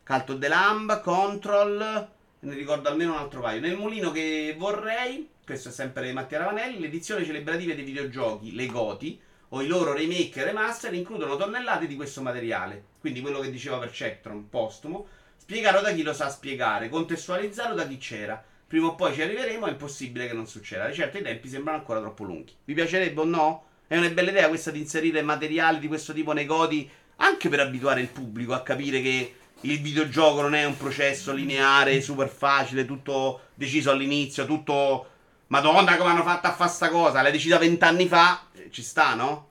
The 0.05 0.49
Lamb, 0.49 1.01
Control, 1.01 2.09
ne 2.41 2.55
ricordo 2.55 2.89
almeno 2.89 3.13
un 3.13 3.19
altro 3.19 3.43
paio. 3.43 3.61
Nel 3.61 3.77
mulino 3.77 4.11
che 4.11 4.57
vorrei, 4.59 5.31
questo 5.45 5.69
è 5.69 5.73
sempre 5.73 6.13
Mattia 6.13 6.39
Ravanelli, 6.39 6.81
le 6.81 6.89
edizioni 6.89 7.25
celebrative 7.25 7.77
dei 7.77 7.85
videogiochi, 7.85 8.57
le 8.57 8.67
GOTI, 8.67 9.21
o 9.51 9.63
i 9.63 9.67
loro 9.67 9.93
remake 9.93 10.41
e 10.41 10.45
remaster 10.45 10.93
includono 10.95 11.37
tonnellate 11.37 11.87
di 11.87 11.95
questo 11.95 12.23
materiale. 12.23 12.85
Quindi 13.01 13.21
quello 13.21 13.41
che 13.41 13.51
diceva 13.51 13.79
Perceptron, 13.79 14.49
postumo, 14.49 15.07
spiegarlo 15.37 15.81
da 15.81 15.93
chi 15.93 16.03
lo 16.03 16.13
sa 16.13 16.29
spiegare, 16.29 16.89
contestualizzarlo 16.89 17.75
da 17.75 17.87
chi 17.87 17.99
c'era. 17.99 18.43
Prima 18.67 18.89
o 18.89 18.95
poi 18.97 19.15
ci 19.15 19.23
arriveremo, 19.23 19.67
è 19.67 19.71
impossibile 19.71 20.27
che 20.27 20.33
non 20.33 20.49
succeda. 20.49 20.89
Di 20.89 20.95
certo 20.95 21.19
i 21.19 21.23
tempi 21.23 21.49
sembrano 21.49 21.79
ancora 21.79 22.01
troppo 22.01 22.25
lunghi. 22.25 22.53
Vi 22.65 22.75
piacerebbe 22.75 23.21
o 23.21 23.25
no? 23.25 23.65
È 23.87 23.97
una 23.97 24.09
bella 24.09 24.31
idea 24.31 24.49
questa 24.49 24.73
di 24.73 24.81
inserire 24.81 25.23
materiali 25.23 25.79
di 25.79 25.87
questo 25.87 26.13
tipo 26.13 26.33
nei 26.33 26.47
godi, 26.47 26.91
anche 27.17 27.49
per 27.49 27.61
abituare 27.61 28.01
il 28.01 28.09
pubblico 28.09 28.53
a 28.53 28.63
capire 28.63 29.01
che 29.01 29.35
il 29.61 29.81
videogioco 29.81 30.43
non 30.43 30.55
è 30.55 30.65
un 30.65 30.77
processo 30.77 31.33
lineare, 31.33 32.01
super 32.01 32.29
facile, 32.29 32.85
tutto 32.85 33.41
deciso 33.55 33.91
all'inizio, 33.91 34.45
tutto... 34.47 35.11
Madonna 35.49 35.97
come 35.97 36.11
hanno 36.11 36.23
fatto 36.25 36.47
a 36.49 36.53
fare 36.53 36.71
sta 36.71 36.89
cosa, 36.89 37.23
l'hai 37.23 37.31
decisa 37.33 37.59
vent'anni 37.59 38.09
fa, 38.09 38.47
Eh, 38.53 38.69
ci 38.71 38.83
sta, 38.83 39.15
no? 39.15 39.49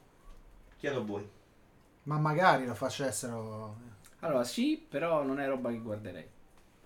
Chiedo 0.77 0.99
a 0.99 1.03
voi. 1.03 1.27
Ma 2.03 2.17
magari 2.17 2.65
lo 2.65 2.75
facessero. 2.75 3.75
Allora, 4.19 4.43
sì, 4.43 4.83
però 4.87 5.23
non 5.23 5.39
è 5.39 5.47
roba 5.47 5.69
che 5.69 5.79
guarderei. 5.79 6.25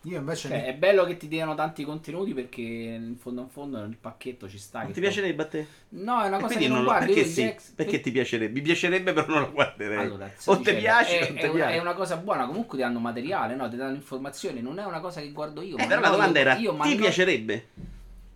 Io 0.04 0.18
invece. 0.18 0.48
Cioè, 0.48 0.66
è 0.66 0.74
bello 0.76 1.04
che 1.04 1.18
ti 1.18 1.28
diano 1.28 1.56
tanti 1.56 1.84
contenuti 1.84 2.34
perché 2.34 2.62
in 2.62 3.18
fondo 3.20 3.42
in 3.42 3.50
fondo 3.50 3.80
nel 3.80 3.98
pacchetto 4.00 4.48
ci 4.48 4.58
sta. 4.58 4.84
Non 4.84 4.94
ti 4.94 5.02
piacerebbe 5.02 5.42
a 5.44 5.46
te? 5.48 5.68
No, 5.90 6.22
è 6.22 6.28
una 6.28 6.38
E 6.38 6.42
cosa 6.42 6.56
che 6.56 6.68
non, 6.68 6.78
non 6.78 6.84
lo- 6.86 6.90
guardi. 6.92 7.14
perché 7.14 7.28
sì? 7.30 7.42
ex- 7.42 7.72
Perché 7.72 8.00
ti 8.00 8.12
piacerebbe? 8.12 8.54
Mi 8.54 8.62
piacerebbe, 8.62 9.12
però 9.12 9.28
non 9.28 9.40
lo 9.42 9.52
guarderei. 9.52 9.98
Allora, 9.98 10.32
o 10.46 10.58
ti 10.60 10.74
piace 10.76 11.20
è, 11.20 11.24
o 11.24 11.28
non 11.28 11.38
ti 11.38 11.46
una, 11.48 11.54
piace. 11.56 11.74
è 11.74 11.80
una 11.80 11.94
cosa 11.94 12.16
buona, 12.16 12.46
comunque 12.46 12.78
ti 12.78 12.84
danno 12.84 13.00
materiale, 13.00 13.56
no? 13.56 13.68
Ti 13.68 13.76
danno 13.76 13.96
informazioni, 13.96 14.62
non 14.62 14.80
è 14.80 14.86
una 14.86 15.02
cosa 15.02 15.20
che 15.20 15.32
guardo 15.34 15.62
io. 15.62 15.76
Eh, 15.76 15.82
ma 15.82 15.88
però 15.88 16.00
la 16.00 16.10
domanda 16.10 16.40
io- 16.40 16.46
era: 16.46 16.56
io, 16.58 16.78
ti 16.78 16.94
no- 16.96 17.02
piacerebbe? 17.02 17.68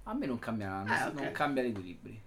A 0.06 0.14
me 0.14 0.26
non 0.26 0.39
cambia, 0.39 0.84
Ah, 0.86 1.08
ok. 1.08 1.14
non 1.14 1.32
cambia 1.32 1.64
l'equilibrio. 1.64 2.20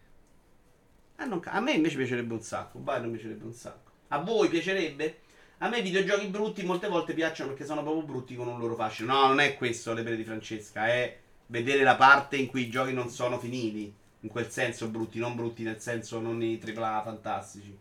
Ah, 1.17 1.25
non 1.25 1.41
ca- 1.41 1.53
a 1.53 1.61
me 1.61 1.73
invece 1.73 1.97
piacerebbe 1.97 2.33
un 2.35 2.41
sacco. 2.43 2.83
Vai, 2.83 3.01
non 3.01 3.11
piacerebbe 3.11 3.45
un 3.45 3.53
sacco. 3.53 3.91
A 4.09 4.19
voi 4.19 4.49
piacerebbe? 4.49 5.21
A 5.59 5.69
me 5.69 5.79
i 5.79 5.83
videogiochi 5.83 6.27
brutti 6.27 6.63
molte 6.65 6.89
volte 6.89 7.15
piacciono 7.15 7.51
perché 7.51 7.65
sono 7.65 7.83
proprio 7.83 8.03
brutti 8.05 8.35
con 8.35 8.49
un 8.49 8.59
loro 8.59 8.75
fascino. 8.75 9.13
No, 9.13 9.27
non 9.29 9.41
è 9.41 9.57
questo 9.57 9.95
le 9.95 10.03
pere 10.03 10.17
di 10.17 10.25
Francesca, 10.25 10.87
è 10.87 11.19
vedere 11.47 11.83
la 11.83 11.97
parte 11.97 12.37
in 12.37 12.47
cui 12.47 12.63
i 12.63 12.71
giochi 12.71 12.93
non 12.93 13.09
sono 13.09 13.39
finiti. 13.39 13.93
In 14.21 14.29
quel 14.29 14.51
senso 14.51 14.89
brutti, 14.89 15.19
non 15.19 15.35
brutti 15.37 15.63
nel 15.63 15.81
senso 15.81 16.21
non 16.21 16.43
i 16.43 16.59
AAA 16.63 17.03
fantastici. 17.03 17.79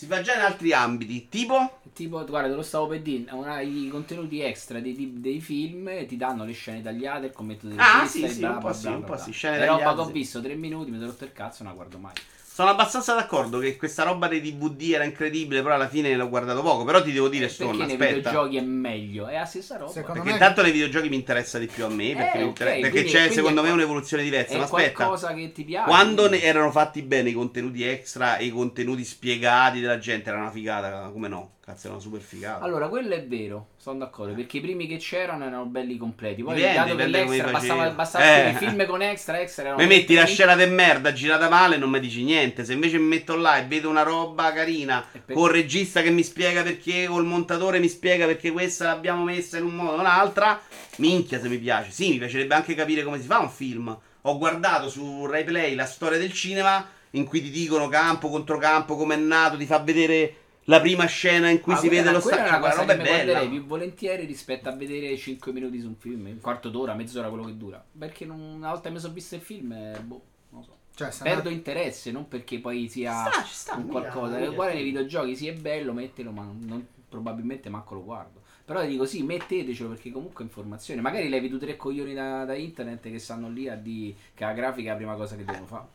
Si 0.00 0.06
fa 0.06 0.22
già 0.22 0.34
in 0.34 0.40
altri 0.40 0.72
ambiti, 0.72 1.28
tipo? 1.28 1.80
Tipo, 1.92 2.24
guarda, 2.24 2.48
te 2.48 2.54
lo 2.54 2.62
stavo 2.62 2.86
per 2.86 3.02
dire, 3.02 3.30
una- 3.32 3.60
i 3.60 3.88
contenuti 3.90 4.40
extra 4.40 4.80
dei, 4.80 4.94
dei- 4.96 5.20
dei 5.20 5.40
film 5.42 6.06
ti 6.06 6.16
danno 6.16 6.46
le 6.46 6.52
scene 6.52 6.80
tagliate, 6.80 7.26
il 7.26 7.32
commento 7.32 7.68
del 7.68 7.76
Ah, 7.78 8.06
sì, 8.06 8.26
sì, 8.28 8.38
bla 8.40 8.52
un 8.52 8.58
po' 8.60 8.68
bla 8.68 8.72
sì, 8.72 8.86
bla 8.86 8.94
un 8.96 9.04
po' 9.04 9.16
sì, 9.18 9.32
scene 9.32 9.58
È 9.58 9.66
roba 9.66 9.94
che 9.94 10.00
ho 10.00 10.06
visto, 10.06 10.40
tre 10.40 10.54
minuti, 10.54 10.90
mi 10.90 10.96
sono 10.96 11.10
rotto 11.10 11.24
il 11.24 11.34
cazzo, 11.34 11.64
non 11.64 11.72
la 11.72 11.76
guardo 11.78 11.98
mai. 11.98 12.14
Sono 12.60 12.72
abbastanza 12.72 13.14
d'accordo 13.14 13.58
che 13.58 13.78
questa 13.78 14.02
roba 14.02 14.28
dei 14.28 14.42
DVD 14.42 14.92
era 14.92 15.04
incredibile, 15.04 15.62
però 15.62 15.76
alla 15.76 15.88
fine 15.88 16.14
l'ho 16.14 16.28
guardato 16.28 16.60
poco. 16.60 16.84
Però 16.84 17.02
ti 17.02 17.10
devo 17.10 17.28
dire, 17.30 17.46
Eh, 17.46 17.48
Stone, 17.48 17.78
perché 17.86 17.96
nei 17.96 18.12
videogiochi 18.12 18.56
è 18.58 18.60
meglio, 18.60 19.28
è 19.28 19.38
la 19.38 19.46
stessa 19.46 19.78
roba. 19.78 19.90
Secondo 19.90 20.12
Perché 20.12 20.28
me- 20.28 20.34
intanto 20.34 20.60
nei 20.60 20.70
videogiochi 20.70 21.08
mi 21.08 21.14
interessa 21.16 21.58
di 21.58 21.66
più 21.68 21.86
a 21.86 21.88
me, 21.88 22.12
perché, 22.14 22.36
Eh, 22.36 22.42
mi 22.42 22.42
ok, 22.42 22.48
inter- 22.50 22.66
perché 22.74 22.90
quindi- 22.90 23.08
c'è 23.08 23.16
quindi 23.18 23.34
secondo 23.34 23.60
è 23.62 23.64
me 23.64 23.70
un'evoluzione 23.70 24.22
diversa. 24.22 24.52
è 24.52 24.58
Ma 24.58 24.64
aspetta, 24.64 24.92
qualcosa 24.92 25.32
che 25.32 25.52
ti 25.52 25.64
piace. 25.64 25.88
quando 25.88 26.22
ne 26.24 26.28
quindi- 26.28 26.46
erano 26.46 26.70
fatti 26.70 27.00
bene 27.00 27.30
i 27.30 27.32
contenuti 27.32 27.82
extra 27.82 28.36
e 28.36 28.44
i 28.44 28.50
contenuti 28.50 29.04
spiegati 29.06 29.80
della 29.80 29.98
gente, 29.98 30.28
era 30.28 30.38
una 30.40 30.50
figata, 30.50 31.08
come 31.10 31.28
no? 31.28 31.52
Cazzo, 31.70 31.86
era 31.86 31.94
una 31.94 32.02
super 32.02 32.20
figata. 32.20 32.64
Allora, 32.64 32.88
quello 32.88 33.14
è 33.14 33.24
vero, 33.24 33.68
sono 33.76 33.98
d'accordo, 33.98 34.34
perché 34.34 34.56
i 34.56 34.60
primi 34.60 34.88
che 34.88 34.96
c'erano 34.96 35.44
erano 35.44 35.66
belli 35.66 35.96
completi. 35.96 36.42
Poi 36.42 36.54
Dipende, 36.54 36.74
dato 36.76 36.88
che 36.88 36.94
dipende 36.96 37.22
come 37.22 37.36
l'extra 37.36 37.52
bastava, 37.52 37.90
bastava 37.90 38.24
Eh. 38.24 38.28
scrivere 38.52 38.58
film 38.58 38.86
con 38.86 39.02
extra, 39.02 39.40
extra 39.40 39.62
erano 39.64 39.78
mi 39.80 39.86
metti 39.86 40.14
la 40.14 40.24
scena 40.24 40.56
di 40.56 40.66
merda 40.66 41.12
girata 41.12 41.48
male 41.48 41.76
non 41.76 41.90
mi 41.90 42.00
dici 42.00 42.24
niente. 42.24 42.64
Se 42.64 42.72
invece 42.72 42.98
mi 42.98 43.06
metto 43.06 43.36
là 43.36 43.58
e 43.58 43.66
vedo 43.66 43.88
una 43.88 44.02
roba 44.02 44.52
carina 44.52 45.04
per- 45.24 45.36
con 45.36 45.46
il 45.46 45.52
regista 45.54 46.02
che 46.02 46.10
mi 46.10 46.24
spiega 46.24 46.62
perché, 46.62 47.06
o 47.06 47.18
il 47.18 47.24
montatore 47.26 47.78
mi 47.78 47.88
spiega 47.88 48.26
perché 48.26 48.50
questa 48.50 48.86
l'abbiamo 48.86 49.22
messa 49.22 49.56
in 49.58 49.64
un 49.64 49.74
modo 49.76 49.92
o 49.96 50.00
un'altra, 50.00 50.60
minchia 50.96 51.40
se 51.40 51.48
mi 51.48 51.58
piace. 51.58 51.92
Sì, 51.92 52.10
mi 52.10 52.18
piacerebbe 52.18 52.54
anche 52.54 52.74
capire 52.74 53.04
come 53.04 53.20
si 53.20 53.26
fa 53.26 53.38
un 53.38 53.50
film. 53.50 53.96
Ho 54.22 54.38
guardato 54.38 54.88
su 54.90 55.24
Rai 55.26 55.44
Play 55.44 55.74
la 55.76 55.86
storia 55.86 56.18
del 56.18 56.32
cinema 56.32 56.84
in 57.10 57.24
cui 57.24 57.40
ti 57.40 57.50
dicono 57.50 57.88
campo 57.88 58.28
contro 58.28 58.58
campo, 58.58 58.96
come 58.96 59.14
è 59.14 59.18
nato, 59.18 59.56
ti 59.56 59.66
fa 59.66 59.78
vedere 59.78 60.34
la 60.70 60.80
prima 60.80 61.04
scena 61.06 61.48
in 61.50 61.60
cui 61.60 61.72
Ah, 61.72 61.76
si 61.76 61.88
quella- 61.88 62.02
vede 62.02 62.14
lo 62.16 62.20
quella 62.22 62.44
è 62.44 62.48
una 62.48 62.58
cosa 62.60 62.74
roba 62.80 62.84
che 62.86 62.92
è 62.92 62.96
mi 62.96 63.02
bella. 63.02 63.22
guarderei 63.24 63.48
più 63.48 63.64
volentieri 63.66 64.24
rispetto 64.24 64.68
a 64.68 64.72
vedere 64.76 65.16
5 65.16 65.52
minuti 65.52 65.80
su 65.80 65.86
un 65.88 65.96
film, 65.96 66.26
un 66.26 66.40
quarto 66.40 66.68
d'ora, 66.70 66.94
mezz'ora, 66.94 67.28
quello 67.28 67.44
che 67.44 67.56
dura. 67.56 67.84
Perché 67.98 68.24
non- 68.24 68.40
una 68.40 68.70
volta 68.70 68.88
che 68.88 68.94
mi 68.94 69.00
sono 69.00 69.12
visto 69.12 69.34
il 69.34 69.40
film, 69.40 69.72
eh, 69.72 70.00
boh, 70.02 70.22
non 70.50 70.62
so. 70.64 70.76
Cioè, 70.94 71.10
Perdo 71.22 71.48
no- 71.48 71.54
interesse, 71.54 72.10
non 72.12 72.28
perché 72.28 72.58
poi 72.58 72.88
sia 72.88 73.24
sta, 73.30 73.42
sta, 73.44 73.74
un 73.76 73.86
qualcosa. 73.88 74.36
mica 74.38 74.50
Uguale 74.50 74.74
nei 74.74 74.82
videogiochi, 74.84 75.34
sì 75.36 75.48
è 75.48 75.52
bello, 75.54 75.92
mettilo, 75.92 76.30
ma 76.30 76.42
non- 76.42 76.86
probabilmente 77.08 77.68
manco 77.68 77.94
lo 77.94 78.04
guardo. 78.04 78.42
Però 78.64 78.84
dico 78.84 79.04
sì, 79.06 79.22
mettetecelo 79.24 79.88
perché 79.88 80.12
comunque 80.12 80.44
è 80.44 80.46
informazione. 80.46 81.00
Magari 81.00 81.28
levi 81.28 81.48
tu 81.48 81.58
tre 81.58 81.76
coglioni 81.76 82.14
da, 82.14 82.44
da 82.44 82.54
internet 82.54 83.10
che 83.10 83.18
stanno 83.18 83.48
lì 83.48 83.68
a 83.68 83.74
dire 83.74 84.14
che 84.34 84.44
la 84.44 84.52
grafica 84.52 84.90
è 84.90 84.92
la 84.92 84.96
prima 84.96 85.14
cosa 85.14 85.34
che 85.34 85.44
devono 85.44 85.66
fare. 85.66 85.86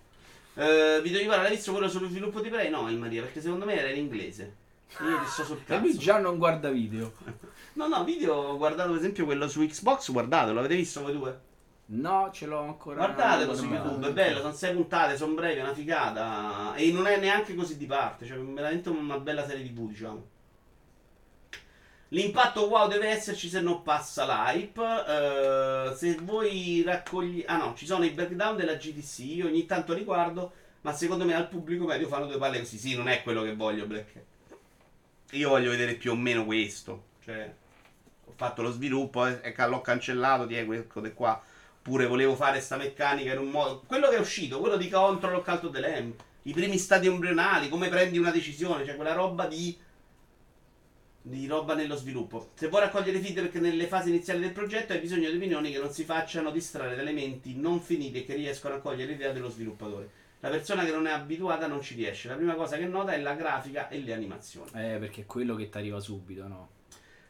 Eh, 0.55 1.01
video 1.01 1.19
di 1.19 1.25
l'hai 1.27 1.51
visto 1.51 1.71
quello 1.71 1.87
sullo 1.87 2.07
sviluppo 2.09 2.41
di 2.41 2.49
Play? 2.49 2.69
No, 2.69 2.89
in 2.89 2.99
Maria, 2.99 3.21
perché 3.21 3.39
secondo 3.41 3.65
me 3.65 3.77
era 3.77 3.89
in 3.89 3.97
inglese. 3.97 4.55
Io 5.01 5.19
ti 5.19 5.25
sto 5.27 5.43
sul 5.43 5.61
E 5.65 5.77
lui 5.79 5.89
cazzo. 5.89 6.01
già 6.01 6.17
non 6.19 6.37
guarda 6.37 6.69
video. 6.69 7.13
No, 7.73 7.87
no, 7.87 8.03
video 8.03 8.33
ho 8.33 8.57
guardato 8.57 8.89
per 8.89 8.99
esempio 8.99 9.25
quello 9.25 9.47
su 9.49 9.65
Xbox, 9.65 10.11
guardatelo, 10.11 10.53
l'avete 10.53 10.75
visto 10.75 11.01
voi 11.01 11.13
due? 11.13 11.39
No, 11.87 12.29
ce 12.31 12.45
l'ho 12.45 12.59
ancora. 12.61 12.97
Guardatelo 12.97 13.53
su 13.53 13.65
YouTube, 13.65 14.07
è 14.07 14.13
bello, 14.13 14.39
sono 14.39 14.53
sei 14.53 14.73
puntate, 14.73 15.17
sono 15.17 15.33
brevi, 15.33 15.59
è 15.59 15.63
una 15.63 15.73
figata. 15.73 16.73
E 16.75 16.91
non 16.91 17.05
è 17.05 17.17
neanche 17.19 17.53
così 17.53 17.77
di 17.77 17.85
parte, 17.85 18.25
cioè 18.25 18.37
veramente 18.37 18.89
una 18.89 19.19
bella 19.19 19.45
serie 19.45 19.65
TV, 19.65 19.87
diciamo. 19.87 20.27
L'impatto 22.09 22.67
wow 22.67 22.87
deve 22.87 23.09
esserci 23.09 23.49
se 23.49 23.61
non 23.61 23.81
passa 23.81 24.25
l'hype. 24.25 24.81
Eh, 24.81 25.95
se 25.95 26.17
voi 26.21 26.81
raccogli... 26.83 27.43
Ah 27.45 27.57
no, 27.57 27.73
ci 27.75 27.85
sono 27.85 28.05
i 28.05 28.11
breakdown 28.11 28.55
della 28.55 28.75
GDC, 28.75 29.19
io 29.19 29.47
ogni 29.47 29.65
tanto 29.65 29.93
li 29.93 30.03
guardo, 30.03 30.53
ma 30.81 30.93
secondo 30.93 31.25
me 31.25 31.35
al 31.35 31.49
pubblico 31.49 31.85
medio 31.85 32.07
fanno 32.07 32.25
due 32.25 32.37
palle 32.37 32.59
così. 32.59 32.77
Sì, 32.77 32.95
non 32.95 33.09
è 33.09 33.21
quello 33.21 33.43
che 33.43 33.55
voglio, 33.55 33.85
Black. 33.85 34.23
Io 35.31 35.49
voglio 35.49 35.71
vedere 35.71 35.95
più 35.95 36.11
o 36.11 36.15
meno 36.15 36.45
questo. 36.45 37.13
Cioè, 37.23 37.53
ho 38.25 38.33
fatto 38.35 38.61
lo 38.61 38.71
sviluppo 38.71 39.25
e 39.25 39.39
e 39.41 39.67
l'ho 39.67 39.81
cancellato, 39.81 40.47
ti 40.47 40.55
è 40.55 40.65
questo 40.65 40.99
di 41.01 41.13
qua. 41.13 41.41
Pure 41.81 42.07
volevo 42.07 42.35
fare 42.35 42.61
sta 42.61 42.77
meccanica 42.77 43.33
in 43.33 43.39
un 43.39 43.49
modo. 43.49 43.83
Quello 43.85 44.09
che 44.09 44.15
è 44.15 44.19
uscito, 44.19 44.59
quello 44.59 44.77
di 44.77 44.89
Control 44.89 45.43
the 45.43 45.79
Lamb. 45.79 46.13
I 46.43 46.53
primi 46.53 46.77
stadi 46.77 47.07
embrionali, 47.07 47.69
come 47.69 47.89
prendi 47.89 48.17
una 48.17 48.31
decisione, 48.31 48.85
cioè 48.85 48.95
quella 48.95 49.13
roba 49.13 49.47
di. 49.47 49.77
di 51.21 51.47
roba 51.47 51.73
nello 51.73 51.95
sviluppo. 51.95 52.51
Se 52.55 52.67
vuoi 52.67 52.81
raccogliere 52.81 53.19
feedback 53.19 53.55
nelle 53.55 53.87
fasi 53.87 54.09
iniziali 54.09 54.39
del 54.39 54.51
progetto, 54.51 54.93
hai 54.93 54.99
bisogno 54.99 55.29
di 55.29 55.35
opinioni 55.37 55.71
che 55.71 55.79
non 55.79 55.91
si 55.91 56.03
facciano 56.03 56.51
distrarre 56.51 56.95
da 56.95 57.01
elementi 57.01 57.55
non 57.55 57.81
finiti 57.81 58.19
e 58.19 58.25
che 58.25 58.35
riescono 58.35 58.75
a 58.75 58.79
cogliere 58.79 59.11
l'idea 59.11 59.31
dello 59.31 59.49
sviluppatore. 59.49 60.23
La 60.45 60.51
persona 60.51 60.85
che 60.85 60.91
non 60.91 61.07
è 61.07 61.11
abituata 61.11 61.65
non 61.65 61.81
ci 61.81 61.95
riesce. 61.95 62.27
La 62.27 62.35
prima 62.35 62.53
cosa 62.53 62.77
che 62.77 62.85
nota 62.85 63.13
è 63.13 63.19
la 63.19 63.33
grafica 63.33 63.89
e 63.89 63.99
le 63.99 64.13
animazioni. 64.13 64.69
Eh, 64.75 64.97
perché 64.99 65.21
è 65.21 65.25
quello 65.25 65.55
che 65.55 65.69
ti 65.69 65.77
arriva 65.79 65.99
subito, 65.99 66.47
no? 66.47 66.69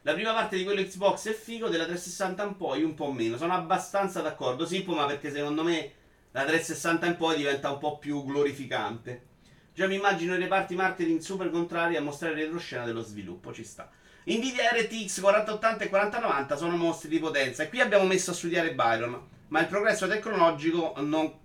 La 0.02 0.12
prima 0.12 0.34
parte 0.34 0.58
di 0.58 0.64
quello 0.64 0.82
Xbox 0.82 1.30
è 1.30 1.32
figo, 1.32 1.68
della 1.68 1.86
360 1.86 2.44
in 2.44 2.56
poi 2.58 2.82
un 2.82 2.92
po' 2.92 3.10
meno. 3.10 3.38
Sono 3.38 3.54
abbastanza 3.54 4.20
d'accordo, 4.20 4.66
Sippo, 4.66 4.92
ma 4.92 5.06
perché 5.06 5.32
secondo 5.32 5.62
me 5.62 5.92
la 6.32 6.44
360 6.44 7.06
in 7.06 7.16
poi 7.16 7.38
diventa 7.38 7.70
un 7.70 7.78
po' 7.78 7.96
più 7.96 8.22
glorificante. 8.22 9.22
Già 9.72 9.86
mi 9.86 9.94
immagino 9.94 10.34
i 10.34 10.38
reparti 10.38 10.74
marketing 10.74 11.20
super 11.20 11.48
contrari 11.48 11.96
a 11.96 12.02
mostrare 12.02 12.34
retroscena 12.34 12.84
dello 12.84 13.02
sviluppo, 13.02 13.50
ci 13.50 13.64
sta. 13.64 13.90
Nvidia 14.24 14.72
RTX 14.72 15.20
4080 15.20 15.84
e 15.84 15.88
4090 15.88 16.56
sono 16.56 16.76
mostri 16.76 17.08
di 17.08 17.18
potenza 17.18 17.62
e 17.62 17.70
qui 17.70 17.80
abbiamo 17.80 18.04
messo 18.04 18.32
a 18.32 18.34
studiare 18.34 18.74
Byron, 18.74 19.18
ma 19.48 19.60
il 19.60 19.68
progresso 19.68 20.06
tecnologico 20.06 20.92
non... 20.98 21.44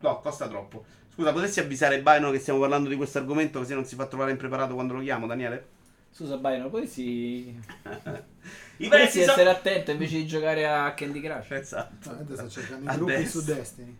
No, 0.00 0.20
costa 0.20 0.48
troppo. 0.48 0.84
Scusa, 1.14 1.32
potresti 1.32 1.60
avvisare 1.60 2.00
Byron 2.00 2.32
che 2.32 2.38
stiamo 2.38 2.58
parlando 2.58 2.88
di 2.88 2.96
questo 2.96 3.18
argomento 3.18 3.60
così 3.60 3.72
non 3.72 3.84
si 3.84 3.94
fa 3.94 4.06
trovare 4.06 4.32
impreparato 4.32 4.74
quando 4.74 4.94
lo 4.94 5.00
chiamo, 5.00 5.26
Daniele? 5.26 5.68
Scusa, 6.10 6.36
Byron, 6.36 6.70
poi 6.70 6.86
si. 6.86 7.46
I 8.76 8.88
Potresti 8.88 8.88
prezzi 8.88 9.20
sono... 9.20 9.32
essere 9.32 9.50
attento 9.50 9.90
invece 9.92 10.16
di 10.16 10.26
giocare 10.26 10.66
a 10.66 10.92
Candy 10.94 11.20
Crush. 11.20 11.50
Esatto. 11.50 12.16
Sto 12.32 12.48
cercando 12.48 12.90
i 12.90 12.94
gruppi 12.96 13.12
Adesso. 13.12 13.40
su 13.40 13.44
Destiny. 13.44 13.98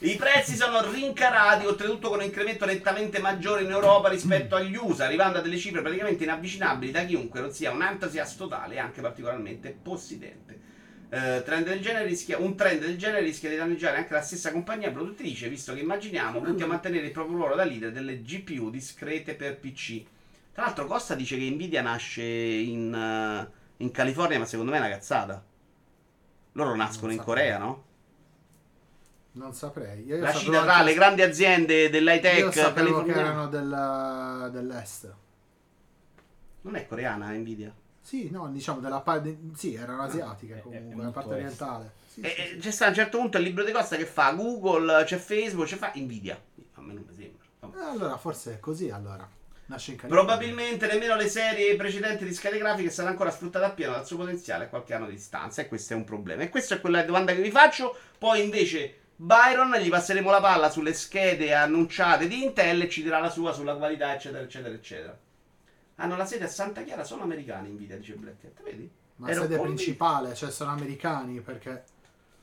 I 0.00 0.16
prezzi 0.16 0.54
sono 0.54 0.90
rincarati, 0.90 1.64
oltretutto 1.64 2.10
con 2.10 2.18
un 2.18 2.24
incremento 2.24 2.66
nettamente 2.66 3.18
maggiore 3.18 3.62
in 3.62 3.70
Europa 3.70 4.10
rispetto 4.10 4.54
agli 4.54 4.76
USA, 4.76 5.06
arrivando 5.06 5.38
a 5.38 5.40
delle 5.40 5.56
cifre 5.56 5.80
praticamente 5.80 6.24
inavvicinabili 6.24 6.92
da 6.92 7.04
chiunque 7.04 7.40
non 7.40 7.50
sia 7.50 7.70
un 7.70 7.82
entusiasta 7.82 8.36
totale 8.36 8.74
e 8.74 8.78
anche 8.78 9.00
particolarmente 9.00 9.74
possidente. 9.82 10.65
Eh, 11.08 11.42
trend 11.44 11.66
del 11.66 11.80
genere 11.80 12.04
rischia- 12.04 12.38
un 12.38 12.56
trend 12.56 12.80
del 12.80 12.98
genere 12.98 13.20
rischia 13.20 13.48
di 13.48 13.56
danneggiare 13.56 13.96
anche 13.98 14.12
la 14.12 14.22
stessa 14.22 14.50
compagnia 14.50 14.90
produttrice, 14.90 15.48
visto 15.48 15.72
che 15.72 15.80
immaginiamo 15.80 16.40
punti 16.40 16.62
a 16.64 16.66
mantenere 16.66 17.06
il 17.06 17.12
proprio 17.12 17.36
ruolo 17.36 17.54
da 17.54 17.64
leader 17.64 17.92
delle 17.92 18.22
GPU 18.22 18.70
discrete 18.70 19.34
per 19.34 19.58
PC. 19.58 20.02
Tra 20.52 20.64
l'altro 20.64 20.86
Costa 20.86 21.14
dice 21.14 21.36
che 21.38 21.48
Nvidia 21.48 21.80
nasce 21.82 22.22
in, 22.24 22.92
eh, 22.92 23.50
in 23.76 23.90
California, 23.92 24.38
ma 24.38 24.46
secondo 24.46 24.72
me 24.72 24.78
è 24.78 24.80
una 24.80 24.88
cazzata. 24.90 25.44
Loro 26.52 26.74
nascono 26.74 27.12
in. 27.12 27.18
Corea, 27.18 27.58
no? 27.58 27.84
Non 29.32 29.52
saprei. 29.52 30.04
Io 30.06 30.18
La 30.18 30.32
Cina 30.32 30.62
tra 30.62 30.82
le 30.82 30.94
grandi 30.94 31.20
aziende 31.22 31.90
dell'high 31.90 32.24
Io 32.24 32.48
tech 32.48 32.52
sapevo 32.54 33.02
che 33.04 33.12
californiane. 33.12 33.20
erano 33.20 33.48
della- 33.48 34.48
dell'est. 34.50 35.14
Non 36.62 36.74
è 36.74 36.86
coreana 36.86 37.30
Nvidia. 37.32 37.72
Sì, 38.06 38.30
no, 38.30 38.48
diciamo 38.50 38.78
della 38.78 39.00
parte. 39.00 39.36
Sì, 39.56 39.74
erano 39.74 40.02
asiatiche 40.02 40.54
è- 40.54 40.58
è 40.58 40.62
comunque, 40.62 40.94
molto 40.94 41.02
la 41.06 41.10
parte 41.10 41.32
orientale. 41.34 41.92
Sì, 42.06 42.20
E, 42.20 42.28
sì, 42.28 42.40
e 42.40 42.46
sì. 42.52 42.56
c'è 42.58 42.70
sta 42.70 42.84
a 42.86 42.88
un 42.90 42.94
certo 42.94 43.18
punto 43.18 43.36
il 43.38 43.42
libro 43.42 43.64
di 43.64 43.72
Costa 43.72 43.96
che 43.96 44.06
fa 44.06 44.30
Google, 44.32 45.02
c'è 45.04 45.16
Facebook, 45.16 45.66
c'è 45.66 45.76
fa 45.76 45.90
Nvidia. 45.96 46.40
A 46.74 46.80
me 46.82 46.92
non 46.92 47.04
mi 47.08 47.14
sembra. 47.14 47.44
Eh, 47.80 47.90
allora 47.90 48.16
forse 48.16 48.54
è 48.54 48.60
così 48.60 48.90
allora. 48.90 49.28
Nasce 49.68 49.90
in 49.90 49.96
California. 49.96 50.24
Probabilmente 50.36 50.86
nemmeno 50.86 51.16
le 51.16 51.28
serie 51.28 51.74
precedenti 51.74 52.24
di 52.24 52.32
schede 52.32 52.58
grafiche 52.58 52.90
saranno 52.90 53.10
ancora 53.14 53.32
sfruttate 53.32 53.64
appieno 53.64 53.90
dal 53.94 54.06
suo 54.06 54.18
potenziale 54.18 54.66
a 54.66 54.68
qualche 54.68 54.94
anno 54.94 55.06
di 55.06 55.14
distanza. 55.16 55.60
E 55.62 55.66
questo 55.66 55.94
è 55.94 55.96
un 55.96 56.04
problema. 56.04 56.42
E 56.44 56.48
questa 56.48 56.76
è 56.76 56.80
quella 56.80 57.02
domanda 57.02 57.34
che 57.34 57.42
vi 57.42 57.50
faccio. 57.50 57.96
Poi 58.16 58.44
invece 58.44 58.94
Byron 59.16 59.74
gli 59.80 59.88
passeremo 59.88 60.30
la 60.30 60.40
palla 60.40 60.70
sulle 60.70 60.92
schede 60.94 61.52
annunciate 61.52 62.28
di 62.28 62.44
Intel 62.44 62.82
e 62.82 62.88
ci 62.88 63.02
dirà 63.02 63.18
la 63.18 63.30
sua 63.30 63.52
sulla 63.52 63.74
qualità, 63.74 64.14
eccetera, 64.14 64.44
eccetera, 64.44 64.72
eccetera. 64.72 65.18
Hanno 65.96 66.16
la 66.16 66.26
sede 66.26 66.44
a 66.44 66.48
Santa 66.48 66.82
Chiara, 66.82 67.04
sono 67.04 67.22
americani 67.22 67.70
Nvidia, 67.70 67.96
dice 67.96 68.14
Black 68.14 68.44
Hat, 68.44 68.62
vedi? 68.62 68.90
Ma 69.16 69.28
Ero 69.30 69.42
sede 69.42 69.56
convinto. 69.56 69.82
principale, 69.82 70.34
cioè 70.34 70.50
sono 70.50 70.70
americani 70.70 71.40
perché 71.40 71.84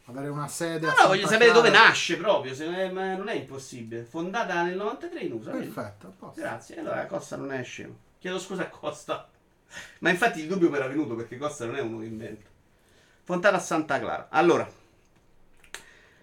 avere 0.05 0.27
una 0.29 0.47
sede. 0.47 0.87
No, 0.87 0.93
a 0.93 1.01
no, 1.03 1.07
voglio 1.09 1.27
sapere 1.27 1.51
dove 1.51 1.69
nasce 1.69 2.17
proprio, 2.17 2.55
se 2.55 2.65
non 2.65 2.73
è, 2.73 2.91
ma 2.91 3.15
non 3.15 3.29
è 3.29 3.33
impossibile. 3.33 4.03
Fondata 4.03 4.63
nel 4.63 4.75
93 4.75 5.19
in 5.19 5.31
USA. 5.33 5.51
Perfetto, 5.51 6.07
a 6.07 6.11
posto. 6.17 6.41
Grazie, 6.41 6.79
allora 6.79 7.05
Costa 7.05 7.35
non 7.37 7.51
è 7.51 7.63
scemo. 7.63 7.95
Chiedo 8.17 8.39
scusa 8.39 8.63
a 8.63 8.69
Costa. 8.69 9.29
Ma 9.99 10.09
infatti 10.09 10.39
il 10.41 10.47
dubbio 10.47 10.69
mi 10.69 10.77
era 10.77 10.87
venuto 10.87 11.15
perché 11.15 11.37
Costa 11.37 11.65
non 11.65 11.75
è 11.75 11.81
uno 11.81 11.99
che 11.99 12.05
inventa. 12.05 12.49
Fontana 13.23 13.57
a 13.57 13.59
Santa 13.61 13.99
Clara. 13.99 14.27
Allora, 14.31 14.67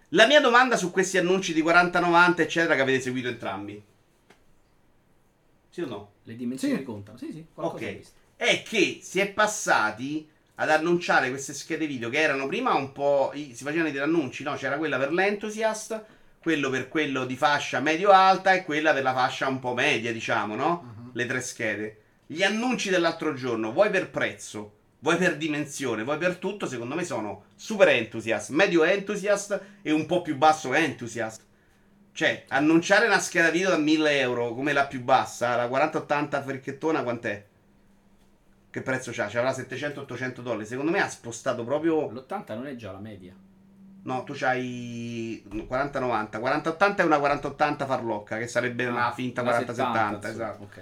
la 0.09 0.27
mia 0.27 0.41
domanda 0.41 0.77
su 0.77 0.91
questi 0.91 1.19
annunci 1.19 1.53
di 1.53 1.63
40-90, 1.63 2.41
eccetera, 2.41 2.75
che 2.75 2.81
avete 2.83 3.01
seguito 3.01 3.29
entrambi. 3.29 3.83
Sì 5.71 5.83
o 5.83 5.87
no? 5.87 6.11
Le 6.31 6.37
dimensioni 6.37 6.77
Sì. 6.77 6.83
contano. 6.85 7.19
Sì, 7.19 7.33
sì, 7.33 7.45
Ok. 7.57 8.01
È 8.37 8.63
che 8.63 9.01
si 9.03 9.19
è 9.21 9.29
passati 9.29 10.29
ad 10.55 10.71
annunciare 10.71 11.29
queste 11.29 11.53
schede 11.53 11.87
video 11.87 12.09
che 12.09 12.21
erano 12.21 12.47
prima 12.47 12.73
un 12.75 12.93
po'. 12.93 13.33
si 13.35 13.65
facevano 13.65 13.91
degli 13.91 13.99
annunci, 13.99 14.45
no? 14.45 14.55
C'era 14.55 14.77
quella 14.77 14.97
per 14.97 15.13
l'enthusiast, 15.13 16.05
quello 16.41 16.71
per 16.71 16.89
quello 16.89 17.25
di 17.27 17.35
fascia 17.37 17.81
medio-alta 17.81 18.53
e 18.53 18.65
quella 18.65 18.93
per 18.93 19.03
la 19.03 19.13
fascia 19.13 19.49
un 19.49 19.59
po' 19.59 19.75
media, 19.75 20.13
diciamo, 20.13 20.55
no? 20.55 20.95
Mhm. 20.97 21.11
Le 21.15 21.27
tre 21.27 21.41
schede. 21.41 22.01
Gli 22.27 22.43
annunci 22.45 22.91
dell'altro 22.91 23.35
giorno, 23.35 23.73
vuoi 23.73 23.91
per 23.91 24.09
prezzo, 24.11 24.73
vuoi 25.01 25.17
per 25.17 25.37
dimensione, 25.37 26.05
vuoi 26.05 26.19
per 26.19 26.37
tutto, 26.37 26.67
secondo 26.67 26.95
me 26.95 27.05
sono 27.05 27.47
super 27.57 27.89
enthusiast, 27.89 28.51
medio 28.51 28.85
enthusiast 28.85 29.61
e 29.83 29.91
un 29.91 30.07
po' 30.07 30.23
più 30.23 30.37
basso 30.37 30.73
enthusiast. 30.75 31.43
Cioè, 32.13 32.45
annunciare 32.49 33.07
una 33.07 33.19
scheda 33.19 33.51
video 33.51 33.71
da 33.71 33.79
1000 33.79 34.19
euro 34.19 34.53
come 34.55 34.73
la 34.73 34.87
più 34.87 35.03
bassa, 35.03 35.57
la 35.57 35.69
4080 35.69 36.43
fricchettona, 36.43 37.03
quant'è? 37.03 37.45
Che 38.71 38.83
prezzo 38.83 39.11
c'ha? 39.13 39.27
C'avrà 39.27 39.51
700-800 39.51 40.41
dollari. 40.43 40.67
Secondo 40.67 40.91
me 40.93 41.01
ha 41.01 41.09
spostato 41.09 41.65
proprio. 41.65 42.09
L'80 42.11 42.55
non 42.55 42.67
è 42.67 42.77
già 42.77 42.93
la 42.93 42.99
media. 42.99 43.35
No, 44.03 44.23
tu 44.25 44.33
c'hai 44.35 45.43
40-90. 45.51 46.39
40-80 46.39 46.97
è 46.97 47.03
una 47.03 47.19
40-80 47.19 47.87
farlocca, 47.87 48.39
che 48.39 48.47
sarebbe 48.47 48.87
una 48.87 49.13
finta 49.13 49.43
Una 49.43 49.59
40-70. 49.59 49.65
70, 49.75 50.29
Esatto. 50.29 50.63
Ok. 50.65 50.81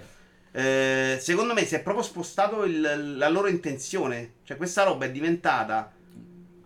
Eh, 0.51 1.17
secondo 1.21 1.53
me 1.53 1.63
si 1.65 1.75
è 1.75 1.81
proprio 1.81 2.03
spostato 2.03 2.63
il- 2.63 3.17
la 3.17 3.29
loro 3.29 3.47
intenzione. 3.47 4.33
Cioè, 4.43 4.57
questa 4.57 4.83
roba 4.83 5.05
è 5.05 5.11
diventata 5.11 5.91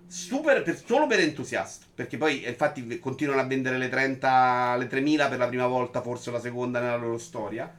super 0.07 0.61
per- 0.63 0.81
solo 0.85 1.07
per 1.07 1.19
entusiasti. 1.19 1.85
Perché 1.93 2.17
poi, 2.17 2.43
eh, 2.43 2.49
infatti, 2.49 2.99
continuano 2.99 3.41
a 3.41 3.45
vendere 3.45 3.77
le 3.77 3.89
30, 3.89 4.75
le 4.77 4.87
3000 4.87 5.27
per 5.29 5.37
la 5.37 5.47
prima 5.47 5.67
volta, 5.67 6.01
forse 6.01 6.31
la 6.31 6.39
seconda 6.39 6.79
nella 6.79 6.95
loro 6.97 7.17
storia. 7.17 7.71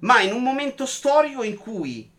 Ma 0.00 0.20
in 0.20 0.32
un 0.32 0.42
momento 0.42 0.86
storico 0.86 1.42
in 1.42 1.56
cui 1.56 2.10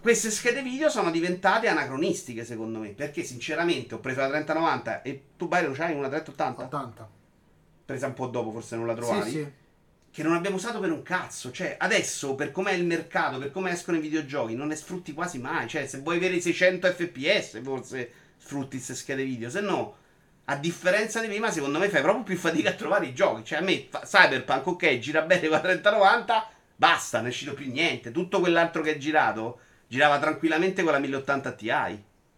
queste 0.00 0.30
schede 0.30 0.62
video 0.62 0.88
sono 0.88 1.10
diventate 1.10 1.68
anacronistiche, 1.68 2.44
secondo 2.44 2.78
me. 2.78 2.88
Perché, 2.90 3.22
sinceramente, 3.22 3.94
ho 3.94 3.98
preso 3.98 4.20
la 4.20 4.28
3090 4.28 5.02
e 5.02 5.24
tu, 5.36 5.46
Byron, 5.46 5.74
c'hai 5.74 5.94
una 5.94 6.08
3080? 6.08 6.62
80. 6.64 7.10
Presa 7.84 8.06
un 8.06 8.14
po' 8.14 8.26
dopo, 8.28 8.50
forse 8.50 8.76
non 8.76 8.86
la 8.86 8.94
Sì, 8.94 9.00
trovavi 9.00 9.30
sì. 9.30 9.46
che 10.10 10.22
non 10.22 10.34
abbiamo 10.34 10.56
usato 10.56 10.80
per 10.80 10.90
un 10.90 11.02
cazzo. 11.02 11.50
Cioè, 11.52 11.76
adesso, 11.78 12.34
per 12.34 12.50
com'è 12.50 12.72
il 12.72 12.86
mercato, 12.86 13.38
per 13.38 13.50
come 13.50 13.72
escono 13.72 13.98
i 13.98 14.00
videogiochi, 14.00 14.54
non 14.54 14.68
ne 14.68 14.76
sfrutti 14.76 15.12
quasi 15.12 15.38
mai. 15.38 15.68
Cioè, 15.68 15.86
se 15.86 15.98
vuoi 15.98 16.16
avere 16.16 16.36
i 16.36 16.40
600 16.40 16.88
fps, 16.88 17.62
forse 17.62 18.10
sfrutti 18.40 18.76
queste 18.76 18.94
schede 18.94 19.24
video. 19.24 19.50
Se 19.50 19.60
no, 19.60 19.96
a 20.46 20.56
differenza 20.56 21.20
di 21.20 21.28
prima, 21.28 21.50
secondo 21.50 21.78
me 21.78 21.88
fai 21.88 22.02
proprio 22.02 22.24
più 22.24 22.36
fatica 22.36 22.70
a 22.70 22.74
trovare 22.74 23.06
i 23.06 23.14
giochi. 23.14 23.44
Cioè, 23.44 23.58
a 23.58 23.62
me, 23.62 23.86
fa- 23.88 24.00
Cyberpunk, 24.04 24.66
ok, 24.66 24.98
gira 24.98 25.22
bene 25.22 25.42
con 25.42 25.50
la 25.50 25.60
3090, 25.60 26.50
basta, 26.74 27.18
non 27.18 27.26
è 27.26 27.30
uscito 27.30 27.54
più 27.54 27.70
niente. 27.70 28.10
Tutto 28.10 28.40
quell'altro 28.40 28.82
che 28.82 28.94
è 28.94 28.98
girato, 28.98 29.60
girava 29.86 30.18
tranquillamente 30.18 30.82
con 30.82 30.92
la 30.92 30.98
1080 30.98 31.52
Ti 31.52 31.70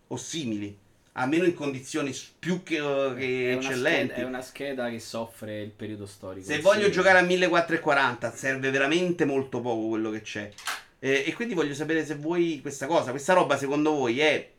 o 0.08 0.16
simili. 0.16 0.78
Almeno 1.14 1.44
in 1.44 1.52
condizioni 1.54 2.14
più 2.38 2.62
che, 2.62 2.76
eh, 2.76 3.14
che 3.14 3.50
È 3.50 3.54
eccellenti. 3.56 4.12
scheda- 4.12 4.14
è 4.14 4.24
una 4.24 4.40
scheda 4.40 4.88
che 4.88 4.98
soffre 4.98 5.60
il 5.60 5.70
periodo 5.70 6.06
storico. 6.06 6.46
Se 6.46 6.60
voglio 6.60 6.88
giocare 6.88 7.18
a 7.18 7.22
1440 7.22 8.34
serve 8.34 8.70
veramente 8.70 9.26
molto 9.26 9.60
poco 9.60 9.88
quello 9.88 10.10
che 10.10 10.22
c'è. 10.22 10.50
Eh, 10.98 11.24
e 11.26 11.34
quindi 11.34 11.52
voglio 11.54 11.74
sapere 11.74 12.04
se 12.06 12.14
voi 12.14 12.60
questa 12.62 12.86
cosa, 12.86 13.10
questa 13.10 13.34
roba 13.34 13.58
secondo 13.58 13.90
voi 13.92 14.20
è 14.20 14.51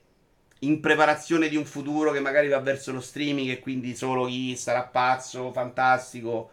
in 0.64 0.80
preparazione 0.80 1.50
di 1.50 1.56
un 1.56 1.66
futuro 1.66 2.12
che 2.12 2.20
magari 2.20 2.48
va 2.48 2.60
verso 2.60 2.92
lo 2.92 3.02
streaming 3.02 3.50
e 3.50 3.60
quindi 3.60 3.96
solo 3.96 4.26
chi 4.26 4.56
sarà 4.56 4.84
pazzo, 4.84 5.52
fantastico, 5.52 6.52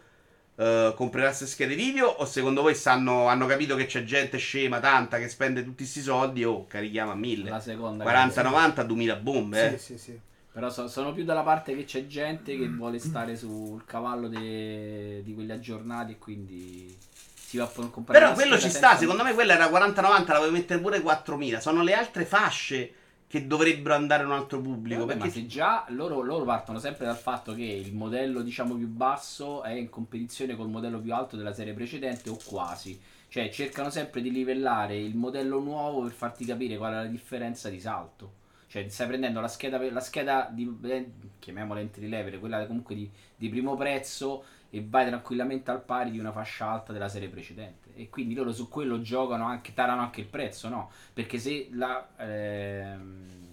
eh, 0.55 0.93
comprerà 0.95 1.27
queste 1.27 1.47
schede 1.47 1.75
video? 1.75 2.07
O 2.07 2.25
secondo 2.25 2.61
voi 2.61 2.75
sanno, 2.75 3.27
hanno 3.27 3.45
capito 3.45 3.75
che 3.75 3.85
c'è 3.85 4.03
gente 4.03 4.37
scema 4.37 4.79
tanta 4.79 5.17
che 5.17 5.29
spende 5.29 5.63
tutti 5.63 5.83
questi 5.83 6.01
soldi 6.01 6.43
o 6.43 6.67
carichiamo 6.67 7.11
a 7.11 7.15
1000? 7.15 7.49
La 7.49 7.59
seconda 7.59 8.03
40-90, 8.03 8.83
2000 8.83 9.15
bombe, 9.15 9.73
eh. 9.73 9.77
Sì, 9.77 9.93
sì, 9.93 9.97
sì. 9.97 10.19
Però 10.53 10.69
so- 10.69 10.89
sono 10.89 11.13
più 11.13 11.23
dalla 11.23 11.43
parte 11.43 11.73
che 11.73 11.85
c'è 11.85 12.05
gente 12.07 12.57
che 12.57 12.67
vuole 12.67 12.99
stare 12.99 13.37
sul 13.37 13.85
cavallo 13.85 14.27
de- 14.27 15.21
di 15.23 15.33
quelli 15.33 15.53
aggiornati 15.53 16.11
e 16.11 16.17
quindi 16.17 16.93
si 17.33 17.57
va 17.57 17.63
a 17.63 17.67
comprare 17.67 18.19
Però 18.19 18.33
quello 18.33 18.59
ci 18.59 18.69
sta, 18.69 18.97
secondo 18.97 19.23
me 19.23 19.33
quella 19.33 19.53
era 19.53 19.67
40-90, 19.67 20.33
la 20.33 20.39
vuoi 20.39 20.51
mettere 20.51 20.81
pure 20.81 20.99
4000. 20.99 21.61
Sono 21.61 21.83
le 21.83 21.93
altre 21.93 22.25
fasce 22.25 22.93
che 23.31 23.47
dovrebbero 23.47 23.95
andare 23.95 24.23
a 24.23 24.25
un 24.25 24.33
altro 24.33 24.59
pubblico. 24.59 25.05
Vabbè, 25.05 25.15
ma 25.15 25.23
perché 25.23 25.39
se 25.39 25.47
già 25.47 25.85
loro, 25.91 26.19
loro 26.19 26.43
partono 26.43 26.79
sempre 26.79 27.05
dal 27.05 27.15
fatto 27.15 27.55
che 27.55 27.63
il 27.63 27.93
modello 27.93 28.41
diciamo 28.41 28.75
più 28.75 28.89
basso 28.89 29.63
è 29.63 29.71
in 29.71 29.87
competizione 29.87 30.53
col 30.57 30.67
modello 30.67 30.99
più 30.99 31.13
alto 31.13 31.37
della 31.37 31.53
serie 31.53 31.71
precedente 31.71 32.29
o 32.29 32.37
quasi. 32.43 32.99
Cioè 33.29 33.49
cercano 33.49 33.89
sempre 33.89 34.21
di 34.21 34.31
livellare 34.31 34.99
il 34.99 35.15
modello 35.15 35.61
nuovo 35.61 36.01
per 36.01 36.11
farti 36.11 36.43
capire 36.43 36.75
qual 36.75 36.91
è 36.91 36.95
la 36.95 37.05
differenza 37.05 37.69
di 37.69 37.79
salto. 37.79 38.33
Cioè 38.67 38.89
stai 38.89 39.07
prendendo 39.07 39.39
la 39.39 39.47
scheda, 39.47 39.79
la 39.89 40.01
scheda 40.01 40.49
di, 40.51 40.69
eh, 40.83 41.11
chiamiamola 41.39 41.79
entry 41.79 42.09
level, 42.09 42.37
quella 42.37 42.65
comunque 42.65 42.95
di, 42.95 43.09
di 43.33 43.47
primo 43.47 43.77
prezzo 43.77 44.43
e 44.69 44.85
vai 44.85 45.07
tranquillamente 45.07 45.71
al 45.71 45.81
pari 45.81 46.11
di 46.11 46.19
una 46.19 46.33
fascia 46.33 46.69
alta 46.69 46.91
della 46.91 47.07
serie 47.07 47.29
precedente. 47.29 47.80
E 47.95 48.09
quindi 48.09 48.33
loro 48.33 48.51
su 48.51 48.69
quello 48.69 49.01
giocano 49.01 49.45
anche, 49.45 49.73
tarano 49.73 50.01
anche 50.01 50.21
il 50.21 50.27
prezzo, 50.27 50.69
no? 50.69 50.91
Perché 51.13 51.37
se 51.39 51.69
la... 51.71 52.07
ehm, 52.17 53.49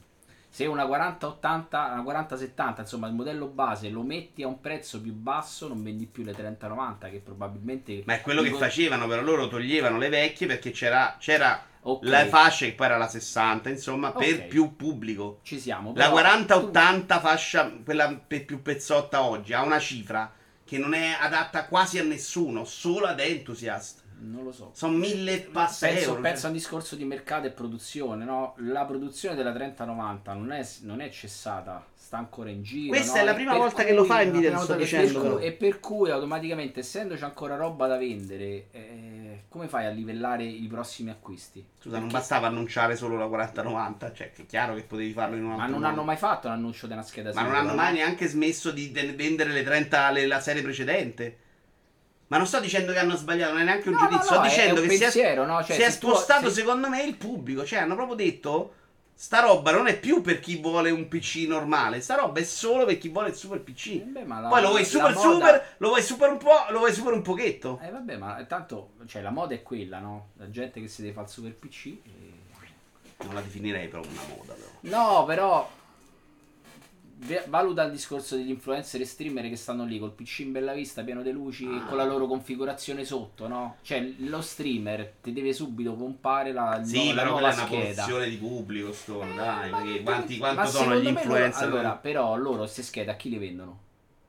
se 0.51 0.67
una 0.67 0.87
4080, 0.87 1.93
una 1.93 2.03
4070, 2.03 2.81
insomma 2.81 3.07
il 3.07 3.15
modello 3.15 3.47
base 3.47 3.91
lo 3.91 4.03
metti 4.03 4.43
a 4.43 4.49
un 4.49 4.61
prezzo 4.61 5.01
più 5.01 5.13
basso, 5.13 5.69
non 5.69 5.83
vendi 5.83 6.07
più 6.07 6.25
le 6.25 6.33
3090 6.33 7.11
che 7.11 7.19
probabilmente... 7.19 8.03
Ma 8.07 8.15
è 8.15 8.21
quello 8.23 8.43
che 8.43 8.49
dico- 8.49 8.59
facevano, 8.59 9.07
però 9.07 9.23
loro 9.23 9.47
toglievano 9.47 9.99
le 9.99 10.09
vecchie 10.09 10.47
perché 10.49 10.73
c'era, 10.73 11.17
c'era 11.21 11.63
Ok, 11.83 12.05
la 12.07 12.27
fascia 12.27 12.65
che 12.67 12.73
poi 12.73 12.87
era 12.87 12.97
la 12.97 13.07
60, 13.09 13.69
insomma, 13.69 14.09
Ok. 14.09 14.19
per 14.19 14.47
più 14.49 14.75
pubblico. 14.75 15.39
Ci 15.43 15.61
siamo. 15.61 15.93
La 15.95 16.11
però 16.11 16.29
40-80 16.29 17.21
fascia, 17.21 17.71
quella 17.85 18.13
pe- 18.15 18.41
più 18.41 18.61
pezzotta 18.61 19.23
oggi, 19.23 19.53
ha 19.53 19.63
una 19.63 19.79
cifra 19.79 20.33
che 20.65 20.77
non 20.77 20.93
è 20.93 21.17
adatta 21.21 21.67
quasi 21.67 21.99
a 21.99 22.03
nessuno, 22.03 22.65
solo 22.65 23.07
ad 23.07 23.21
entusiast. 23.21 24.03
Non 24.21 24.43
lo 24.45 24.53
so. 24.53 24.71
Sono 24.75 24.97
mille 24.97 25.33
e 25.35 25.41
passa 25.41 25.87
Penso, 25.87 26.09
euro. 26.11 26.21
penso 26.23 26.39
a 26.39 26.41
cioè. 26.41 26.51
un 26.51 26.57
discorso 26.57 26.97
di 26.97 27.05
mercato 27.05 27.47
e 27.47 27.51
produzione, 27.51 28.25
no? 28.25 28.55
La 28.59 28.85
produzione 28.85 29.37
della 29.37 29.53
3090 29.53 30.33
non 30.35 30.51
è, 30.53 30.67
non 30.83 31.01
è 31.01 31.09
cessata, 31.11 31.87
sta 31.95 32.17
ancora 32.19 32.51
in 32.51 32.63
giro. 32.63 32.89
Questa 32.91 33.15
no? 33.17 33.21
è 33.21 33.25
la 33.25 33.35
prima 33.35 33.53
per 33.53 33.61
volta 33.61 33.85
che 33.85 33.93
lo 33.95 34.05
fa 34.05 34.27
cui- 34.29 34.43
la 34.43 34.51
lo 34.51 34.59
sto 34.59 34.73
E 34.73 34.77
per, 34.77 34.85
dicendo. 34.85 35.21
cui, 35.21 35.29
però. 35.29 35.39
e 35.41 35.53
per 35.53 35.81
cui 35.81 36.11
automaticamente, 36.11 36.81
essendoci 36.81 37.23
ancora 37.23 37.55
roba 37.57 37.87
da 37.87 37.97
vendere, 37.97 38.67
eh, 38.73 39.45
come 39.49 39.69
fai 39.69 39.87
a 39.87 39.91
livellare 39.91 40.43
i 40.45 40.67
prossimi 40.67 41.11
acquisti? 41.11 41.65
Scusa, 41.79 41.99
non 41.99 42.07
Perché- 42.09 42.19
bastava 42.19 42.47
annunciare 42.49 42.97
solo 42.97 43.17
la 43.17 43.27
4090, 43.27 44.13
cioè 44.13 44.33
che 44.33 44.43
è 44.43 44.47
chiaro 44.47 44.75
che 44.75 44.83
potevi 44.83 45.13
farlo 45.13 45.37
in 45.37 45.45
un 45.45 45.51
altro 45.53 45.65
Ma 45.65 45.71
non 45.71 45.81
modo. 45.81 45.93
hanno 45.93 46.03
mai 46.05 46.17
fatto 46.17 46.49
l'annuncio 46.49 46.87
di 46.87 46.93
una 46.95 47.03
scheda 47.03 47.33
Ma 47.35 47.43
non 47.43 47.55
hanno 47.55 47.75
mai 47.75 47.93
neanche 47.95 48.27
smesso 48.27 48.71
di 48.73 48.91
de- 48.91 49.13
vendere 49.15 49.51
le 49.53 49.63
30 49.63 50.11
le- 50.11 50.27
la 50.27 50.41
serie 50.41 50.63
precedente. 50.63 51.37
Ma 52.29 52.37
non 52.37 52.47
sto 52.47 52.61
dicendo 52.61 52.93
che 52.93 52.99
hanno 52.99 53.17
sbagliato, 53.17 53.53
non 53.53 53.63
è 53.63 53.65
neanche 53.65 53.89
un 53.89 53.95
No, 53.95 54.01
giudizio. 54.01 54.19
no, 54.19 54.25
sto 54.25 54.35
no, 54.37 54.43
è- 54.45 54.49
dicendo 54.49 54.81
è 54.81 54.83
un 54.83 54.89
che 54.89 54.95
si 54.95 54.97
è, 54.97 54.99
pensiero? 55.05 55.47
Cioè, 55.65 55.77
si 55.77 55.83
è 55.83 55.91
spostato, 55.91 56.49
se- 56.49 56.55
secondo 56.61 56.89
me, 56.89 57.03
il 57.03 57.17
pubblico. 57.17 57.65
Cioè, 57.65 57.79
hanno 57.81 57.95
proprio 57.95 58.17
detto: 58.17 58.75
sta 59.15 59.41
roba 59.41 59.73
non 59.73 59.87
è 59.89 59.99
più 59.99 60.21
per 60.21 60.39
chi 60.39 60.61
vuole 60.61 60.91
un 60.91 61.09
PC 61.09 61.47
normale, 61.49 62.01
sta 62.03 62.17
roba 62.17 62.39
è 62.39 62.45
solo 62.45 62.85
per 62.85 62.99
chi 62.99 63.09
vuole 63.09 63.31
il 63.31 63.35
super 63.35 63.61
PC. 63.61 63.87
Eh 63.87 63.99
beh, 64.01 64.25
la- 64.27 64.49
Poi 64.49 64.61
lo 64.63 64.69
vuoi 64.69 64.85
super 64.85 65.15
moda- 65.15 65.21
super, 65.33 65.75
lo 65.79 65.89
vuoi 65.89 66.03
super 66.03 66.31
un 66.31 66.37
po', 66.39 66.67
lo 66.69 66.79
vuoi 66.79 66.93
super 66.93 67.13
un 67.15 67.23
pochetto. 67.23 67.81
Eh 67.83 67.91
vabbè, 67.91 68.17
ma 68.19 68.45
tanto, 68.47 68.91
cioè 69.07 69.23
la 69.23 69.31
moda 69.31 69.55
è 69.55 69.63
quella, 69.63 69.99
no? 69.99 70.29
La 70.37 70.51
gente 70.51 70.81
che 70.83 70.89
si 70.89 71.01
deve 71.03 71.15
fare 71.15 71.27
il 71.27 71.33
super 71.33 71.53
PC. 71.55 71.87
e- 71.87 72.37
Non 73.25 73.35
la 73.35 73.41
definirei 73.41 73.89
proprio 73.89 74.13
una 74.13 74.23
moda, 74.37 74.53
però. 74.53 74.69
No, 74.81 75.25
però 75.25 75.69
valuta 77.49 77.83
il 77.83 77.91
discorso 77.93 78.37
degli 78.37 78.51
influencer 78.51 79.01
e 79.01 79.05
streamer 79.05 79.49
che 79.49 79.57
stanno 79.57 79.85
lì 79.85 79.99
col 79.99 80.13
PC 80.13 80.41
in 80.41 80.53
bella 80.53 80.73
vista, 80.73 81.03
pieno 81.03 81.23
di 81.23 81.33
luci 81.33 81.65
e 81.65 81.85
con 81.89 81.97
la 81.97 82.05
loro 82.05 82.27
configurazione 82.27 83.05
sotto, 83.05 83.49
no? 83.49 83.77
Cioè 83.83 84.01
lo 84.19 84.41
streamer 84.41 85.15
ti 85.23 85.33
deve 85.33 85.53
subito 85.53 85.95
pompare 85.95 86.53
la, 86.53 86.81
Sì, 86.85 87.09
no- 87.09 87.15
la 87.15 87.25
nuova 87.25 87.41
quella 87.41 87.55
è 87.55 87.57
una 87.57 87.67
scheda. 87.67 88.03
porzione 88.03 88.29
di 88.29 88.37
pubblico, 88.37 88.93
Stone, 88.93 89.35
dai, 89.35 89.71
Ma 89.71 89.79
perché 89.83 90.03
quanti, 90.03 90.39
quanto 90.39 90.67
sono 90.67 90.95
gli 90.95 90.99
me 90.99 91.03
loro- 91.05 91.19
influencer? 91.21 91.63
allora, 91.65 91.91
però 91.93 92.37
loro 92.37 92.59
queste 92.59 92.83
schede 92.83 93.11
a 93.11 93.17
chi 93.17 93.31
le 93.31 93.39
vendono? 93.39 93.79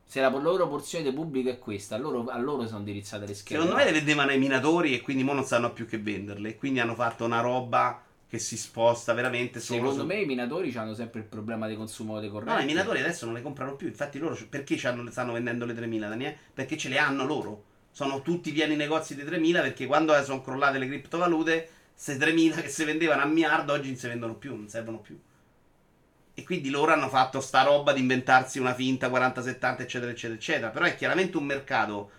Se 0.05 0.19
la 0.21 0.29
loro 0.29 0.67
porzione 0.67 1.03
di 1.07 1.11
pubblico 1.13 1.49
è 1.49 1.59
questa, 1.59 1.93
a 1.93 1.99
loro, 1.99 2.25
a 2.29 2.37
loro 2.39 2.65
sono 2.65 2.79
indirizzate 2.79 3.27
le 3.27 3.35
schede. 3.35 3.59
Secondo 3.61 3.75
me 3.79 3.85
le 3.85 3.91
vendevano 3.91 4.31
ai 4.31 4.39
minatori 4.39 4.95
e 4.95 5.01
quindi 5.01 5.23
mo 5.23 5.33
non 5.33 5.43
sanno 5.43 5.71
più 5.71 5.85
che 5.87 5.99
venderle. 5.99 6.55
Quindi 6.57 6.79
hanno 6.79 6.95
fatto 6.95 7.25
una 7.25 7.41
roba 7.41 8.01
che 8.29 8.37
si 8.37 8.57
sposta 8.57 9.13
veramente 9.13 9.59
solo 9.59 9.79
Secondo 9.79 10.01
su- 10.01 10.05
me 10.05 10.21
i 10.21 10.25
minatori 10.27 10.71
hanno 10.77 10.93
sempre 10.93 11.21
il 11.21 11.25
problema 11.25 11.67
di 11.67 11.75
consumo 11.75 12.19
dei 12.19 12.29
correnti. 12.29 12.53
No, 12.53 12.61
i 12.61 12.65
minatori 12.65 12.99
adesso 12.99 13.25
non 13.25 13.33
le 13.33 13.41
comprano 13.41 13.75
più. 13.75 13.87
Infatti, 13.87 14.19
loro 14.19 14.37
perché 14.47 14.77
stanno 14.77 15.33
vendendo 15.33 15.65
le 15.65 15.73
3000, 15.73 16.07
Daniele? 16.07 16.37
Perché 16.53 16.77
ce 16.77 16.89
le 16.89 16.99
hanno 16.99 17.25
loro. 17.25 17.63
Sono 17.89 18.21
tutti 18.21 18.51
pieni 18.51 18.75
negozi 18.75 19.15
di 19.15 19.25
3000 19.25 19.61
perché 19.61 19.87
quando 19.87 20.13
sono 20.23 20.43
crollate 20.43 20.77
le 20.77 20.85
criptovalute, 20.85 21.69
queste 21.91 22.17
3000 22.17 22.61
che 22.61 22.69
si 22.69 22.83
vendevano 22.83 23.23
a 23.23 23.25
miliardo 23.25 23.73
oggi 23.73 23.87
non 23.87 23.97
si 23.97 24.07
vendono 24.07 24.35
più, 24.35 24.55
non 24.55 24.69
servono 24.69 24.99
più. 24.99 25.19
E 26.35 26.43
quindi 26.43 26.69
loro 26.69 26.93
hanno 26.93 27.09
fatto 27.09 27.41
sta 27.41 27.63
roba 27.63 27.93
di 27.93 27.99
inventarsi 27.99 28.59
una 28.59 28.75
finta 28.75 29.09
40-70, 29.09 29.81
eccetera, 29.81 30.11
eccetera, 30.11 30.35
eccetera. 30.35 30.69
Però 30.69 30.85
è 30.85 30.95
chiaramente 30.95 31.35
un 31.35 31.45
mercato 31.45 32.11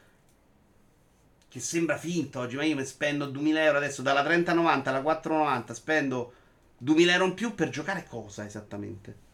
che 1.51 1.61
sembra 1.61 1.97
finto 1.99 2.39
oggi. 2.41 2.57
Ma 2.57 2.65
io 2.65 2.77
mi 2.77 2.85
spendo 2.85 3.27
2000 3.27 3.63
euro 3.65 3.77
adesso 3.79 4.01
dalla 4.03 4.23
3090 4.23 4.89
alla 4.91 5.03
490, 5.03 5.75
spendo 5.75 6.33
2000 6.79 7.13
euro 7.13 7.25
in 7.27 7.35
più 7.35 7.55
per 7.55 7.69
giocare 7.69 8.07
cosa 8.09 8.47
esattamente? 8.47 9.29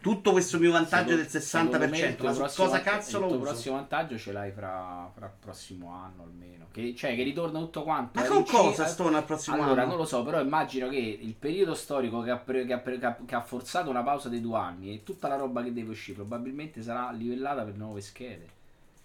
Tutto 0.00 0.32
questo 0.32 0.58
mio 0.58 0.72
vantaggio 0.72 1.14
del 1.14 1.26
60%, 1.26 2.22
ma 2.24 2.48
su 2.48 2.60
cosa 2.62 2.80
cazzo 2.80 3.20
lo 3.20 3.26
Il 3.26 3.30
tuo 3.32 3.40
uso? 3.40 3.50
prossimo 3.50 3.74
vantaggio 3.76 4.18
ce 4.18 4.32
l'hai 4.32 4.50
fra, 4.50 5.08
fra 5.14 5.26
il 5.26 5.32
prossimo 5.38 5.92
anno 5.92 6.24
almeno. 6.24 6.66
Che, 6.72 6.92
cioè, 6.96 7.14
che 7.14 7.22
ritorna 7.22 7.60
tutto 7.60 7.84
quanto. 7.84 8.18
Ma 8.18 8.24
Eh, 8.24 8.28
con 8.28 8.44
cosa 8.44 8.86
sto 8.86 9.08
nel 9.10 9.22
prossimo 9.22 9.62
Allora, 9.62 9.82
anno? 9.82 9.90
non 9.90 9.98
lo 10.00 10.04
so, 10.04 10.24
però 10.24 10.40
immagino 10.40 10.88
che 10.88 10.96
il 10.96 11.34
periodo 11.34 11.74
storico 11.74 12.20
che 12.22 12.30
ha, 12.30 12.36
pre- 12.38 12.64
che 12.66 12.72
ha 12.72 12.78
pre- 12.78 12.98
che 12.98 13.06
ha- 13.06 13.16
che 13.24 13.34
ha 13.36 13.42
forzato 13.42 13.90
una 13.90 14.02
pausa 14.02 14.28
di 14.28 14.40
due 14.40 14.56
anni 14.58 14.92
e 14.92 15.02
tutta 15.04 15.28
la 15.28 15.36
roba 15.36 15.62
che 15.62 15.72
deve 15.72 15.90
uscire 15.90 16.16
probabilmente 16.16 16.82
sarà 16.82 17.12
livellata 17.12 17.62
per 17.62 17.74
nuove 17.76 18.00
schede. 18.00 18.48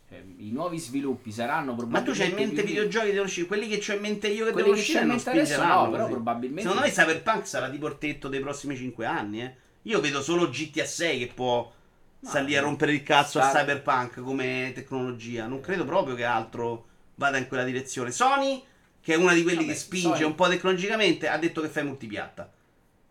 Cioè, 0.10 0.24
I 0.38 0.52
nuovi 0.52 0.78
sviluppi 0.80 1.32
saranno 1.32 1.72
Ma 1.74 1.78
tu 1.78 1.88
probabilmente. 1.90 2.18
c'hai 2.20 2.30
in 2.30 2.36
mente 2.36 2.64
videogiochi 2.64 3.12
che 3.12 3.20
uscire? 3.20 3.48
Quelli 3.48 3.68
che 3.68 3.92
ho 3.92 3.96
in 3.96 4.02
mente 4.02 4.28
io 4.30 4.46
che 4.46 4.52
Quelli 4.54 4.72
che 4.72 4.80
uscire 4.80 5.04
non 5.04 5.20
spingeranno 5.20 5.74
no, 5.84 5.90
però 5.92 6.04
così. 6.04 6.14
probabilmente- 6.14 6.62
Secondo 6.70 6.82
me 6.86 6.92
Cyberpunk 6.94 7.48
sarà 7.48 7.68
di 7.68 7.78
portetto 7.78 8.28
dei 8.30 8.40
prossimi 8.40 8.78
5 8.78 9.06
anni, 9.06 9.42
eh. 9.42 9.56
Io 9.84 10.00
vedo 10.00 10.22
solo 10.22 10.50
GTA 10.50 10.86
6 10.86 11.20
che 11.20 11.34
può 11.34 11.74
No, 12.20 12.42
lì 12.42 12.56
a 12.56 12.62
rompere 12.62 12.94
il 12.94 13.04
cazzo 13.04 13.40
a 13.40 13.50
sta- 13.50 13.60
Cyberpunk 13.60 14.22
come 14.22 14.72
tecnologia. 14.74 15.46
Non 15.46 15.60
credo 15.62 15.86
proprio 15.86 16.16
che 16.16 16.24
altro 16.24 16.86
vada 17.16 17.38
in 17.38 17.48
quella 17.48 17.64
direzione. 17.64 18.12
Sony, 18.12 18.64
che 19.02 19.14
è 19.14 19.18
una 19.18 19.34
di 19.34 19.44
quelli 19.44 19.58
Vabbè, 19.60 19.68
che 19.70 19.76
spinge 19.76 20.08
Sony- 20.08 20.24
un 20.24 20.36
po' 20.36 20.48
tecnologicamente, 20.48 21.28
ha 21.28 21.38
detto 21.38 21.62
che 21.62 21.68
fai 21.68 21.84
multipiatta. 21.84 22.52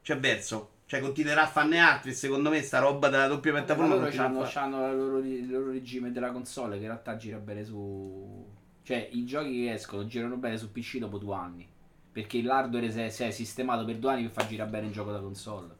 C'è 0.03 0.19
verso. 0.19 0.71
Cioè 0.87 1.01
continuerà 1.01 1.43
a 1.43 1.47
farne 1.49 1.79
altri. 1.81 2.15
Secondo 2.15 2.49
me 2.51 2.63
sta 2.63 2.79
roba 2.79 3.09
della 3.09 3.27
doppia 3.27 3.51
Ma 3.53 3.59
piattaforma 3.59 3.95
loro 3.95 4.03
continua 4.03 4.27
a 4.27 4.29
c'hanno, 4.29 4.45
fare. 4.45 4.53
c'hanno 4.53 4.91
il, 4.91 4.97
loro, 4.97 5.19
il 5.19 5.51
loro 5.51 5.71
regime 5.73 6.13
della 6.13 6.31
console 6.31 6.77
che 6.77 6.83
in 6.83 6.89
realtà 6.91 7.17
gira 7.17 7.39
bene 7.39 7.65
su. 7.65 8.47
Cioè, 8.83 9.09
i 9.13 9.25
giochi 9.27 9.65
che 9.65 9.73
escono 9.73 10.07
girano 10.07 10.37
bene 10.37 10.57
su 10.57 10.71
PC 10.71 10.99
dopo 10.99 11.19
due 11.19 11.35
anni. 11.35 11.69
Perché 12.13 12.41
l'hardware 12.41 12.91
si 12.93 13.01
è, 13.01 13.09
si 13.11 13.25
è 13.25 13.31
sistemato 13.33 13.85
per 13.85 13.97
due 13.97 14.13
anni 14.13 14.23
per 14.23 14.31
far 14.31 14.47
girare 14.47 14.71
bene 14.71 14.87
il 14.87 14.93
gioco 14.93 15.11
da 15.11 15.19
console. 15.19 15.75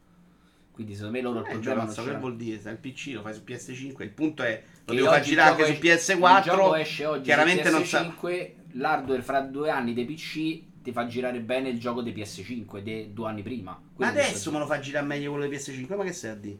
Quindi 0.71 0.93
secondo 0.93 1.15
me 1.17 1.23
loro 1.23 1.39
il 1.39 1.45
Eh, 1.47 1.51
problema 1.53 1.83
non 1.85 1.93
c'è. 1.93 2.03
che 2.03 2.17
vuol 2.17 2.35
dire? 2.35 2.59
Se 2.59 2.69
il 2.69 2.77
PC 2.77 3.11
lo 3.13 3.21
fai 3.21 3.33
su 3.33 3.41
PS5. 3.45 4.03
Il 4.03 4.11
punto 4.11 4.43
è 4.43 4.61
lo 4.85 4.91
Che 4.93 4.95
devo 4.99 5.09
far 5.09 5.21
girare 5.21 5.49
il 5.49 5.55
anche 5.61 5.73
su 5.73 5.81
gioco 5.81 5.87
esce- 5.95 6.11
Il 6.13 6.19
PS4. 6.19 6.43
gioco 6.43 6.75
esce 6.75 7.05
oggi 7.05 7.23
Chiaramente 7.23 7.65
su 7.69 7.71
non 7.71 7.85
sa. 7.85 8.01
PS5, 8.01 8.53
l'hardware 8.73 9.21
fra 9.23 9.39
due 9.41 9.69
anni 9.71 9.93
dei 9.93 10.05
PC 10.05 10.61
ti 10.87 10.93
fa 10.93 11.05
girare 11.05 11.41
bene 11.41 11.67
il 11.67 11.81
gioco 11.81 12.01
dei 12.01 12.13
PS5 12.13 12.79
dei 12.79 13.11
due 13.11 13.27
anni 13.27 13.41
prima. 13.41 13.77
Ma 13.97 14.07
adesso 14.07 14.53
me 14.53 14.59
lo 14.59 14.65
fa 14.65 14.79
girare 14.79 15.05
meglio 15.05 15.31
quello 15.31 15.45
di 15.45 15.53
PS5. 15.53 15.97
Ma 15.97 16.03
che 16.05 16.13
sei 16.13 16.31
a 16.31 16.35
dire? 16.35 16.59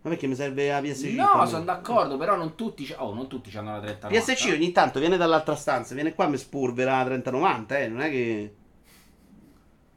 Ma 0.00 0.08
perché 0.08 0.26
mi 0.26 0.34
serve 0.34 0.68
la 0.68 0.80
PS5? 0.80 1.14
No, 1.14 1.44
sono 1.44 1.64
d'accordo, 1.64 2.16
però 2.16 2.34
non 2.34 2.54
tutti, 2.54 2.90
oh, 2.96 3.12
non 3.12 3.28
tutti 3.28 3.54
hanno 3.58 3.72
la 3.72 3.80
30 3.80 4.08
PS5 4.08 4.54
ogni 4.54 4.72
tanto 4.72 5.00
viene 5.00 5.18
dall'altra 5.18 5.54
stanza, 5.54 5.92
viene 5.92 6.14
qua 6.14 6.24
e 6.24 6.28
mi 6.28 6.38
spolvera 6.38 6.96
la 6.96 7.04
3090, 7.04 7.78
eh. 7.78 7.88
Non 7.88 8.00
è 8.00 8.10
che. 8.10 8.54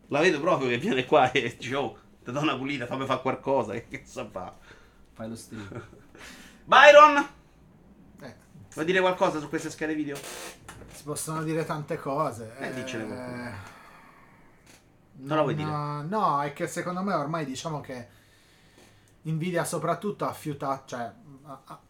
La 0.10 0.20
vedo 0.20 0.42
proprio 0.42 0.68
che 0.68 0.78
viene 0.78 1.06
qua 1.06 1.32
e 1.32 1.56
dice, 1.58 1.76
oh, 1.76 1.98
ti 2.26 2.32
do 2.34 2.42
una 2.42 2.58
pulita, 2.58 2.88
fammi 2.88 3.06
fare 3.06 3.22
qualcosa. 3.22 3.72
Che 3.72 3.88
cazzo 3.88 4.28
fa? 4.30 4.54
Fai 5.14 5.30
lo 5.30 5.36
stream. 5.38 5.82
Byron! 6.66 7.26
Eh, 8.22 8.36
Vuoi 8.74 8.86
dire 8.86 9.00
qualcosa 9.00 9.40
su 9.40 9.48
queste 9.48 9.70
schede 9.70 9.96
video? 9.96 10.18
Si 10.98 11.04
possono 11.04 11.44
dire 11.44 11.64
tante 11.64 11.98
cose. 11.98 12.56
Eh, 12.58 12.72
qualcuno. 13.06 13.52
non 15.18 15.38
la 15.38 15.42
vuoi 15.44 15.56
dire? 15.56 15.70
No, 15.70 16.42
è 16.42 16.54
che 16.54 16.68
secondo 16.68 17.04
me 17.04 17.14
ormai 17.14 17.46
diciamo 17.46 17.82
che 17.82 18.08
Nvidia 19.22 19.64
soprattutto 19.64 20.26
ha 20.26 20.34
fiutato, 20.34 20.84
cioè 20.88 21.12
ha, 21.44 21.62
ha- 21.66 21.82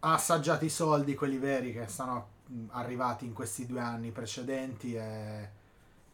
assaggiato 0.00 0.66
i 0.66 0.68
soldi, 0.68 1.14
quelli 1.14 1.38
veri 1.38 1.72
che 1.72 1.88
sono 1.88 2.28
mh, 2.46 2.64
arrivati 2.72 3.24
in 3.24 3.32
questi 3.32 3.64
due 3.64 3.80
anni 3.80 4.10
precedenti 4.10 4.94
e 4.94 5.50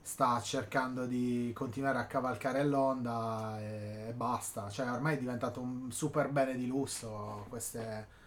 sta 0.01 0.41
cercando 0.41 1.07
di 1.07 1.51
continuare 1.55 1.99
a 1.99 2.07
cavalcare 2.07 2.65
l'onda 2.65 3.59
e 3.61 4.13
basta. 4.15 4.71
Cioè 4.71 4.89
ormai 4.93 5.17
è 5.17 5.19
diventato 5.19 5.61
un 5.61 5.91
super 5.91 6.29
bene 6.31 6.55
di 6.55 6.69
lusso 6.69 7.47
queste... 7.49 8.21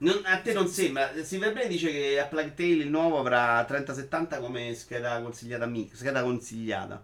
Non- 0.00 0.22
a 0.24 0.40
te 0.40 0.52
non 0.52 0.66
sembra. 0.68 1.10
Silverblade 1.22 1.68
dice 1.68 1.90
che 1.90 2.18
a 2.20 2.26
Plague 2.26 2.54
Tale 2.54 2.68
il 2.68 2.88
nuovo 2.88 3.18
avrà 3.18 3.62
3070 3.64 4.38
come 4.40 4.74
scheda 4.74 5.20
consigliata. 5.22 5.66
mi- 5.66 5.90
Scheda 5.92 6.22
consigliata. 6.22 7.02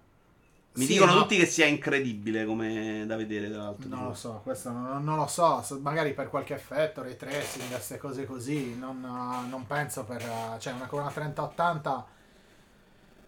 Mi 0.75 0.85
Sì, 0.85 0.93
dicono 0.93 1.15
ma- 1.15 1.21
tutti 1.23 1.37
che 1.39 1.47
sia 1.47 1.67
incredibile 1.67 2.45
come 2.45 3.05
da 3.07 3.17
vedere, 3.17 3.51
tra 3.51 3.63
l'altro. 3.63 3.89
Non 3.89 4.05
lo 4.09 4.15
so, 4.15 4.41
questo 4.43 4.71
non, 4.71 5.03
non 5.05 5.17
lo 5.17 5.27
so, 5.27 5.65
magari 5.81 6.13
per 6.13 6.29
qualche 6.29 6.55
effetto, 6.55 7.03
ray 7.03 7.17
tracing, 7.17 7.69
queste 7.71 7.97
cose 7.99 8.27
così, 8.27 8.77
non, 8.77 9.01
non 9.01 9.67
penso 9.67 10.05
per... 10.05 10.23
cioè 10.59 10.73
una, 10.75 10.87
una 10.91 11.11
3080, 11.11 12.07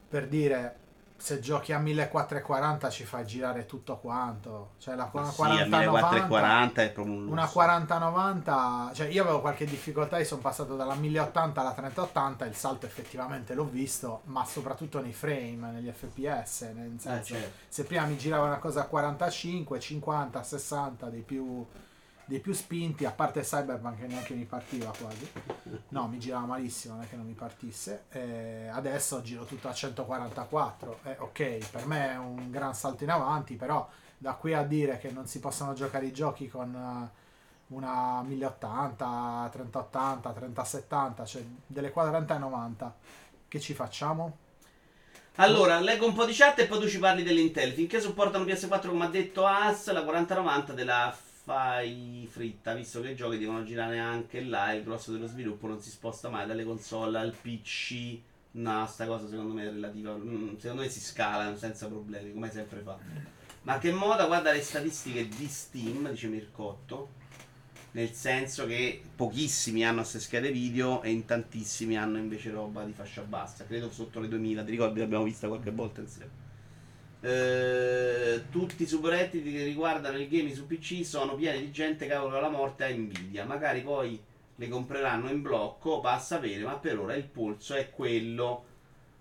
per 0.09 0.29
dire, 0.29 0.77
se 1.21 1.41
giochi 1.41 1.73
a 1.73 1.79
1440 1.79 2.91
ci 2.91 3.05
fai 3.05 3.27
girare 3.27 3.67
tutto 3.67 3.99
quanto, 3.99 4.75
cioè 4.79 4.95
la 4.95 5.11
una 5.13 5.25
sì, 5.25 5.31
a 5.31 5.35
4090... 5.35 5.69
1440 5.69 6.83
è 6.83 6.93
proprio 6.93 7.15
un 7.15 7.21
lusso. 7.23 7.33
Una 7.33 7.47
4090, 7.49 8.91
cioè 8.95 9.07
io 9.09 9.23
avevo 9.23 9.41
qualche 9.41 9.65
difficoltà, 9.67 10.19
io 10.19 10.25
sono 10.25 10.41
passato 10.41 10.77
dalla 10.77 10.95
1080 10.95 11.61
alla 11.61 11.73
3080, 11.73 12.45
il 12.47 12.55
salto 12.55 12.87
effettivamente 12.87 13.55
l'ho 13.55 13.65
visto, 13.65 14.23
ma 14.27 14.45
soprattutto 14.45 15.01
nei 15.01 15.13
frame, 15.13 15.71
negli 15.73 15.91
FPS, 15.91 16.63
nel 16.75 16.95
Eh, 16.95 16.99
senso 17.01 17.35
certo. 17.35 17.59
se 17.69 17.85
prima 17.85 18.05
mi 18.05 18.17
girava 18.17 18.47
una 18.47 18.59
cosa 18.59 18.83
a 18.83 18.87
45, 18.87 19.81
50, 19.81 20.43
60 20.43 21.09
dei 21.11 21.23
più, 21.23 21.67
dei 22.29 22.41
più 22.41 22.53
spinti, 22.53 23.07
a 23.07 23.11
parte 23.11 23.41
Cyberpunk 23.41 24.01
che 24.01 24.07
neanche 24.07 24.35
mi 24.35 24.45
partiva 24.45 24.93
quasi, 25.01 25.33
no 25.89 26.09
mi 26.09 26.19
girava 26.19 26.45
malissimo, 26.45 26.95
non 26.95 27.05
è 27.05 27.09
che 27.09 27.17
non 27.17 27.25
mi 27.25 27.33
partisse, 27.33 28.05
e 28.11 28.69
adesso 28.71 29.23
giro 29.23 29.47
tutto 29.47 29.67
a 29.69 29.73
144, 29.73 30.99
eh, 31.05 31.17
ok 31.21 31.71
per 31.71 31.87
me 31.87 32.11
è 32.11 32.19
un 32.19 32.51
gran 32.51 32.75
salto 32.75 33.05
in 33.05 33.11
avanti, 33.11 33.55
però 33.55 33.89
da 34.19 34.35
qui 34.35 34.53
a 34.53 34.63
dire 34.63 34.99
che 34.99 35.11
non 35.11 35.27
si 35.27 35.41
possono 35.41 35.73
giocare 35.73 36.05
i 36.05 36.13
giochi 36.13 36.49
con 36.49 36.75
eh, 36.75 37.27
una 37.69 38.21
1080, 38.23 39.49
3080, 39.51 40.31
3070, 40.31 41.25
cioè 41.25 41.43
delle 41.67 41.91
40 41.91 42.35
e 42.35 42.39
90, 42.39 42.97
che 43.49 43.59
ci 43.59 43.73
facciamo? 43.73 44.37
Allora, 45.37 45.81
leggo 45.81 46.05
un 46.05 46.13
po' 46.13 46.27
di 46.27 46.35
chat 46.35 46.59
e 46.59 46.67
poi 46.67 46.81
tu 46.81 46.89
ci 46.89 46.99
parli 46.99 47.23
dell'Intel. 47.23 47.73
Finché 47.73 48.01
supportano 48.01 48.45
PS4, 48.45 48.89
come 48.89 49.05
ha 49.05 49.09
detto 49.09 49.47
As, 49.47 49.91
la 49.93 50.03
4090 50.03 50.73
della 50.73 51.17
fai 51.49 52.29
fritta, 52.31 52.75
visto 52.75 53.01
che 53.01 53.13
i 53.13 53.17
giochi 53.17 53.39
devono 53.39 53.65
girare 53.65 53.99
anche 53.99 54.43
là, 54.43 54.75
il 54.75 54.85
grosso 54.85 55.13
dello 55.13 55.27
sviluppo 55.27 55.67
non 55.67 55.81
si 55.81 55.89
sposta 55.89 56.29
mai 56.29 56.47
dalle 56.47 56.63
console 56.63 57.19
al 57.19 57.35
PC. 57.41 58.19
No, 58.51 58.87
sta 58.87 59.07
cosa 59.07 59.27
secondo 59.27 59.55
me 59.55 59.63
è 59.63 59.71
relativa. 59.71 60.15
mm, 60.15 60.57
Secondo 60.59 60.83
me 60.83 60.91
si 60.91 61.01
scala 61.01 61.57
senza 61.57 61.87
problemi, 61.87 62.35
come 62.35 62.51
sempre 62.51 62.81
fa. 62.81 62.99
Ma 63.63 63.79
che 63.79 63.91
moda, 63.93 64.27
guarda 64.27 64.53
le 64.53 64.61
statistiche 64.61 65.27
di 65.27 65.47
Steam, 65.47 66.11
dice 66.11 66.27
Mircotto. 66.29 67.17
Nel 67.93 68.13
senso 68.13 68.67
che 68.67 69.01
pochissimi 69.17 69.87
hanno 69.87 70.01
queste 70.01 70.21
schede 70.21 70.53
video 70.53 71.01
e 71.01 71.11
in 71.11 71.25
tantissimi 71.25 71.97
hanno 71.97 72.19
invece 72.19 72.51
roba 72.51 72.85
di 72.85 72.93
fascia 72.93 73.23
bassa. 73.23 73.65
Credo 73.65 73.91
sotto 73.91 74.21
le 74.21 74.29
2000, 74.29 74.65
ti 74.65 74.71
ricordi? 74.71 75.01
L'abbiamo 75.01 75.25
vista 75.25 75.49
qualche 75.49 75.71
volta 75.71 76.03
insieme. 76.03 76.47
Eh, 77.21 78.45
tutti 78.51 78.83
i 78.83 78.87
superredditi 78.87 79.53
che 79.53 79.65
riguardano 79.65 80.19
il 80.19 80.29
gaming 80.29 80.55
su 80.55 80.67
PC 80.67 81.05
sono 81.05 81.35
pieni 81.35 81.61
di 81.61 81.73
gente 81.73 82.07
che 82.07 82.15
augura 82.15 82.41
la 82.41 82.49
morte 82.49 82.85
a 82.85 82.89
Nvidia. 82.89 83.45
Magari 83.45 83.81
poi 83.83 84.21
le 84.55 84.69
compreranno 84.69 85.29
in 85.31 85.43
blocco, 85.43 86.01
passa 86.01 86.37
a 86.37 86.39
vedere, 86.39 86.65
ma 86.65 86.77
per 86.79 86.99
ora 86.99 87.15
il 87.15 87.25
polso 87.25 87.75
è 87.75 87.91
quello. 87.91 88.65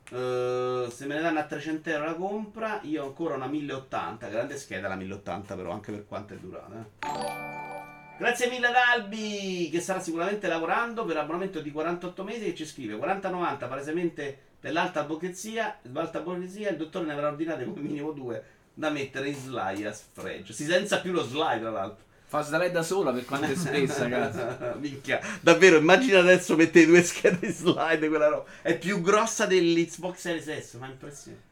Eh, 0.09 0.87
se 0.89 1.05
me 1.05 1.15
ne 1.15 1.21
danno 1.21 1.39
a 1.39 1.43
300 1.43 1.89
euro 1.89 2.05
la 2.05 2.13
compra, 2.15 2.79
io 2.83 3.03
ho 3.03 3.07
ancora 3.07 3.35
una 3.35 3.47
1080. 3.47 4.27
Grande 4.27 4.57
scheda 4.57 4.87
la 4.87 4.95
1080, 4.95 5.55
però, 5.55 5.71
anche 5.71 5.91
per 5.91 6.05
quanto 6.07 6.33
è 6.33 6.37
durata. 6.37 6.75
eh. 6.75 8.15
Grazie 8.17 8.49
mille 8.49 8.65
ad 8.67 8.73
Albi, 8.75 9.69
che 9.71 9.79
starà 9.79 9.99
sicuramente 9.99 10.47
lavorando 10.47 11.05
per 11.05 11.17
abbonamento 11.17 11.61
di 11.61 11.71
48 11.71 12.23
mesi. 12.23 12.45
Che 12.45 12.55
ci 12.55 12.65
scrive 12.65 12.95
4090, 12.97 13.67
palesemente 13.67 14.39
dell'alta 14.59 15.03
borghesia. 15.03 15.77
L'alta 15.91 16.19
borghesia, 16.19 16.69
il 16.69 16.77
dottore 16.77 17.05
ne 17.05 17.13
avrà 17.13 17.27
ordinate 17.29 17.65
come 17.65 17.81
minimo 17.81 18.11
due 18.11 18.43
da 18.73 18.89
mettere 18.89 19.29
in 19.29 19.35
slide 19.35 19.87
a 19.87 19.91
sfregio. 19.93 20.53
Si 20.53 20.65
senza 20.65 20.99
più 20.99 21.11
lo 21.11 21.23
slide, 21.23 21.59
tra 21.61 21.71
l'altro. 21.71 22.05
Fa 22.29 22.41
slide 22.41 22.71
da 22.71 22.83
sola 22.83 23.13
per 23.13 23.23
quanto 23.25 23.47
è 23.47 23.55
spessa, 23.55 24.07
cazzo. 24.09 24.77
Minchia, 24.79 25.19
davvero, 25.41 25.77
immagina 25.77 26.19
adesso 26.19 26.55
mettete 26.55 26.85
due 26.85 27.01
schede 27.01 27.39
di 27.47 27.51
slide, 27.53 28.07
quella 28.09 28.27
roba. 28.27 28.45
È 28.61 28.77
più 28.77 29.01
grossa 29.01 29.45
dell'Xbox 29.45 30.17
Series 30.17 30.59
S, 30.69 30.73
ma 30.73 30.87
impressione. 30.87 31.45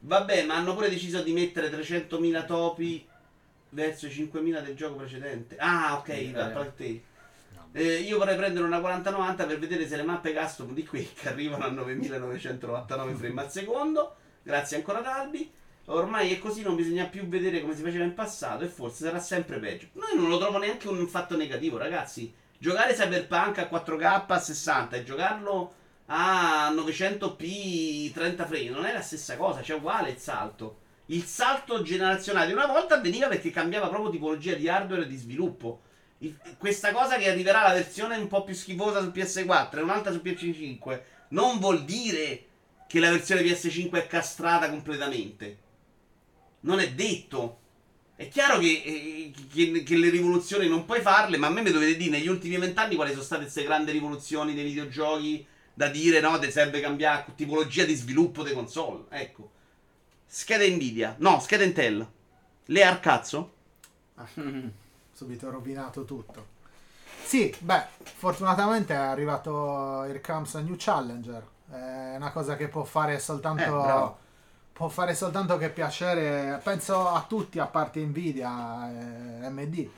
Vabbè, 0.00 0.44
ma 0.44 0.54
hanno 0.56 0.74
pure 0.74 0.88
deciso 0.88 1.22
di 1.22 1.32
mettere 1.32 1.70
300.000 1.70 2.46
topi 2.46 3.06
verso 3.70 4.06
i 4.06 4.10
5.000 4.10 4.62
del 4.62 4.74
gioco 4.74 4.94
precedente. 4.96 5.56
Ah, 5.58 5.96
ok, 5.98 6.08
Eh. 6.08 6.30
da 6.30 6.46
parte 6.46 7.02
eh, 7.72 8.00
io 8.00 8.18
vorrei 8.18 8.36
prendere 8.36 8.64
una 8.64 8.80
4090 8.80 9.46
per 9.46 9.58
vedere 9.58 9.86
se 9.86 9.96
le 9.96 10.02
mappe 10.02 10.32
custom 10.32 10.72
di 10.72 10.86
Quake 10.86 11.28
arrivano 11.28 11.64
a 11.64 11.70
9999 11.70 13.14
frame 13.14 13.40
al 13.40 13.50
secondo. 13.50 14.16
Grazie 14.42 14.76
ancora 14.78 14.98
ad. 14.98 15.48
Ormai 15.86 16.32
è 16.32 16.38
così, 16.38 16.62
non 16.62 16.76
bisogna 16.76 17.06
più 17.06 17.26
vedere 17.26 17.60
come 17.60 17.74
si 17.74 17.82
faceva 17.82 18.04
in 18.04 18.14
passato 18.14 18.64
e 18.64 18.68
forse 18.68 19.04
sarà 19.04 19.20
sempre 19.20 19.58
peggio. 19.58 19.86
Noi 19.92 20.16
non 20.16 20.28
lo 20.28 20.38
trovo 20.38 20.58
neanche 20.58 20.88
un 20.88 21.06
fatto 21.06 21.36
negativo, 21.36 21.78
ragazzi. 21.78 22.32
Giocare 22.58 22.92
Cyberpunk 22.92 23.58
a 23.58 23.68
4K 23.70 24.24
a 24.26 24.38
60 24.38 24.96
e 24.96 25.04
giocarlo 25.04 25.72
a 26.06 26.70
900p 26.74 28.12
30 28.12 28.46
frame 28.46 28.70
non 28.70 28.84
è 28.84 28.92
la 28.92 29.00
stessa 29.00 29.36
cosa, 29.36 29.60
c'è 29.60 29.74
uguale 29.74 30.10
il 30.10 30.18
salto. 30.18 30.80
Il 31.06 31.24
salto 31.24 31.80
generazionale 31.82 32.52
una 32.52 32.66
volta 32.66 32.96
avveniva 32.96 33.28
perché 33.28 33.50
cambiava 33.50 33.88
proprio 33.88 34.10
tipologia 34.10 34.54
di 34.54 34.68
hardware 34.68 35.02
e 35.02 35.06
di 35.06 35.16
sviluppo. 35.16 35.82
Questa 36.58 36.92
cosa 36.92 37.16
che 37.16 37.30
arriverà 37.30 37.62
la 37.62 37.74
versione 37.74 38.16
un 38.16 38.26
po' 38.26 38.42
più 38.42 38.54
schifosa 38.54 39.00
su 39.00 39.08
PS4 39.08 39.78
e 39.78 39.82
un'altra 39.82 40.10
su 40.12 40.20
PS5 40.22 41.00
non 41.28 41.58
vuol 41.58 41.84
dire 41.84 42.44
che 42.88 42.98
la 42.98 43.10
versione 43.10 43.42
PS5 43.42 43.92
è 43.92 44.06
castrata 44.06 44.68
completamente. 44.68 45.58
Non 46.60 46.80
è 46.80 46.92
detto. 46.92 47.60
È 48.16 48.26
chiaro 48.28 48.58
che, 48.58 48.82
eh, 48.84 49.32
che- 49.52 49.82
che 49.84 49.96
le 49.96 50.10
rivoluzioni 50.10 50.66
non 50.66 50.84
puoi 50.86 51.00
farle, 51.00 51.36
ma 51.36 51.46
a 51.46 51.50
me 51.50 51.62
mi 51.62 51.70
dovete 51.70 51.96
dire 51.96 52.10
negli 52.10 52.26
ultimi 52.26 52.56
vent'anni 52.56 52.96
quali 52.96 53.12
sono 53.12 53.22
state 53.22 53.42
queste 53.42 53.62
grandi 53.62 53.92
rivoluzioni 53.92 54.54
dei 54.54 54.64
videogiochi 54.64 55.46
da 55.72 55.86
dire 55.86 56.18
no, 56.18 56.36
te 56.40 56.50
serve 56.50 56.80
cambiare 56.80 57.26
tipologia 57.36 57.84
di 57.84 57.94
sviluppo 57.94 58.42
dei 58.42 58.54
console. 58.54 59.04
Ecco. 59.10 59.52
Scheda 60.26 60.66
Nvidia. 60.66 61.14
No, 61.20 61.38
scheda 61.38 61.62
Intel. 61.62 62.04
Le 62.64 62.82
ar 62.84 62.98
cazzo? 62.98 63.52
Subito 65.18 65.50
rovinato 65.50 66.04
tutto. 66.04 66.46
Sì, 67.24 67.52
beh, 67.58 67.86
fortunatamente 68.04 68.94
è 68.94 68.98
arrivato 68.98 70.04
Here 70.04 70.20
Comes 70.20 70.54
a 70.54 70.60
New 70.60 70.76
Challenger. 70.78 71.44
È 71.68 72.14
una 72.14 72.30
cosa 72.30 72.54
che 72.54 72.68
può 72.68 72.84
fare 72.84 73.18
soltanto. 73.18 73.62
Eh, 73.64 74.12
può 74.72 74.86
fare 74.86 75.16
soltanto 75.16 75.56
che 75.56 75.70
piacere. 75.70 76.60
Penso 76.62 77.08
a 77.08 77.24
tutti, 77.28 77.58
a 77.58 77.66
parte 77.66 78.00
Nvidia 78.00 78.88
e 79.42 79.48
MD. 79.50 79.90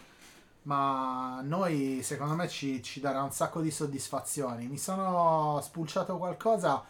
Ma 0.63 1.43
noi, 1.43 2.01
secondo 2.03 2.35
me, 2.35 2.49
ci, 2.49 2.83
ci 2.83 3.01
darà 3.01 3.23
un 3.23 3.33
sacco 3.33 3.61
di 3.61 3.71
soddisfazioni. 3.71 4.69
Mi 4.69 4.79
sono 4.79 5.61
spulciato 5.63 6.17
qualcosa 6.17 6.83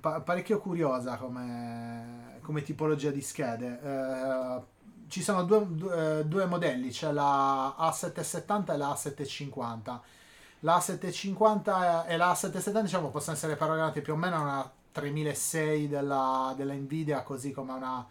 pa- 0.00 0.20
parecchio 0.20 0.60
curiosa 0.60 1.16
come, 1.16 2.40
come 2.42 2.62
tipologia 2.62 3.10
di 3.10 3.22
schede. 3.22 3.80
Eh, 3.82 4.74
ci 5.08 5.22
sono 5.22 5.44
due, 5.44 5.66
due- 5.68 6.22
due 6.26 6.46
modelli, 6.46 6.90
c'è 6.90 7.12
la 7.12 7.74
A770 7.78 8.72
e 8.72 8.76
la 8.76 8.88
A750. 8.92 9.98
La 10.60 10.76
A750 10.78 12.06
e 12.06 12.16
la 12.16 12.32
A770 12.32 12.80
diciamo 12.82 13.10
possono 13.10 13.36
essere 13.36 13.56
paragonate 13.56 14.00
più 14.00 14.14
o 14.14 14.16
meno 14.16 14.36
a 14.36 14.40
una 14.40 14.72
3006 14.92 15.88
della, 15.88 16.54
della 16.56 16.72
Nvidia, 16.74 17.22
così 17.22 17.52
come 17.52 17.72
a 17.72 17.74
una 17.76 18.06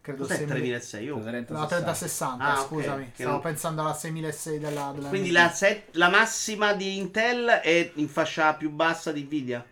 credo 0.00 0.22
Cos'è 0.22 0.36
6000 0.38 0.78
3006? 0.78 1.10
Oh. 1.10 1.18
No, 1.58 1.66
3060, 1.66 2.44
Ah, 2.44 2.56
scusami. 2.56 3.04
che 3.06 3.10
Stavo 3.22 3.30
non- 3.32 3.40
pensando 3.40 3.82
alla 3.82 3.94
6006 3.94 4.58
della, 4.58 4.90
della 4.94 5.08
Quindi 5.08 5.30
la, 5.30 5.50
set- 5.50 5.94
la 5.96 6.08
massima 6.08 6.72
di 6.72 6.96
Intel 6.96 7.46
è 7.46 7.92
in 7.94 8.08
fascia 8.08 8.54
più 8.54 8.70
bassa 8.70 9.12
di 9.12 9.22
Nvidia? 9.24 9.64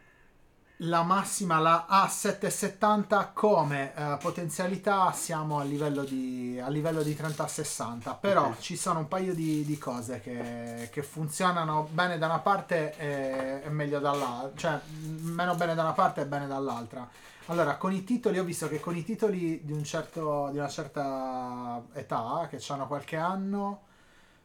La 0.82 1.02
massima, 1.02 1.58
la 1.58 1.86
A770 1.90 3.34
come 3.34 3.92
eh, 3.94 4.16
potenzialità 4.18 5.12
siamo 5.12 5.58
a 5.58 5.62
livello 5.62 6.04
di, 6.04 6.58
a 6.58 6.70
livello 6.70 7.02
di 7.02 7.14
3060, 7.14 8.14
però 8.14 8.46
Ok. 8.46 8.60
ci 8.60 8.76
sono 8.76 9.00
un 9.00 9.08
paio 9.08 9.34
di, 9.34 9.62
di 9.66 9.76
cose 9.76 10.20
che, 10.20 10.88
che 10.90 11.02
funzionano 11.02 11.86
bene 11.92 12.16
da 12.16 12.24
una 12.26 12.38
parte 12.38 12.96
e, 12.96 13.60
e 13.62 13.68
meglio 13.68 13.98
dall'altra, 14.00 14.52
cioè 14.56 14.80
meno 15.20 15.54
bene 15.54 15.74
da 15.74 15.82
una 15.82 15.92
parte 15.92 16.22
e 16.22 16.26
bene 16.26 16.46
dall'altra. 16.46 17.06
Allora, 17.46 17.76
con 17.76 17.92
i 17.92 18.02
titoli, 18.02 18.38
ho 18.38 18.44
visto 18.44 18.66
che 18.66 18.80
con 18.80 18.96
i 18.96 19.04
titoli 19.04 19.60
di, 19.62 19.72
un 19.72 19.84
certo, 19.84 20.48
di 20.50 20.56
una 20.58 20.68
certa 20.68 21.82
età, 21.92 22.46
che 22.48 22.58
hanno 22.68 22.86
qualche 22.86 23.16
anno, 23.16 23.82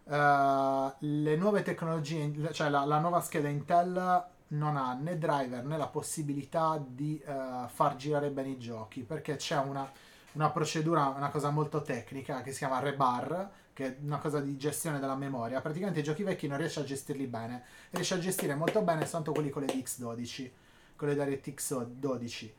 eh, 0.05 0.93
le 0.99 1.36
nuove 1.38 1.61
tecnologie, 1.63 2.51
cioè 2.51 2.69
la, 2.69 2.83
la 2.86 2.99
nuova 2.99 3.21
scheda 3.21 3.47
Intel 3.47 4.33
non 4.49 4.77
ha 4.77 4.93
né 4.93 5.17
driver 5.17 5.63
né 5.63 5.77
la 5.77 5.87
possibilità 5.87 6.83
di 6.85 7.19
eh, 7.25 7.67
far 7.67 7.95
girare 7.95 8.29
bene 8.29 8.49
i 8.49 8.59
giochi 8.59 9.01
perché 9.01 9.37
c'è 9.37 9.57
una, 9.57 9.89
una 10.33 10.49
procedura, 10.51 11.07
una 11.07 11.29
cosa 11.29 11.49
molto 11.49 11.81
tecnica 11.81 12.41
che 12.41 12.51
si 12.51 12.59
chiama 12.59 12.79
rebar, 12.79 13.49
che 13.73 13.85
è 13.85 13.97
una 14.01 14.19
cosa 14.19 14.39
di 14.39 14.55
gestione 14.57 14.99
della 14.99 15.15
memoria. 15.15 15.61
Praticamente 15.61 16.01
i 16.01 16.03
giochi 16.03 16.23
vecchi 16.23 16.47
non 16.47 16.57
riesce 16.57 16.79
a 16.79 16.83
gestirli 16.83 17.25
bene, 17.25 17.63
riesce 17.91 18.13
a 18.13 18.19
gestire 18.19 18.55
molto 18.55 18.81
bene 18.81 19.01
soltanto 19.01 19.31
quelli 19.31 19.49
con 19.49 19.63
le 19.63 19.73
DX12, 19.73 20.51
con 20.95 21.07
le 21.07 21.15
DirectX 21.15 21.83
12. 21.85 22.55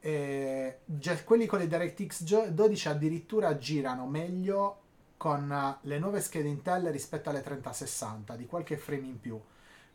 E 0.00 0.78
quelli 1.24 1.46
con 1.46 1.58
le 1.58 1.66
DirectX 1.66 2.48
12 2.50 2.88
addirittura 2.88 3.58
girano 3.58 4.06
meglio 4.06 4.82
con 5.16 5.50
eh, 5.50 5.76
le 5.82 5.98
nuove 5.98 6.20
schede 6.20 6.48
Intel 6.48 6.86
rispetto 6.90 7.28
alle 7.28 7.42
3060 7.42 8.36
di 8.36 8.46
qualche 8.46 8.76
frame 8.76 9.06
in 9.06 9.20
più 9.20 9.40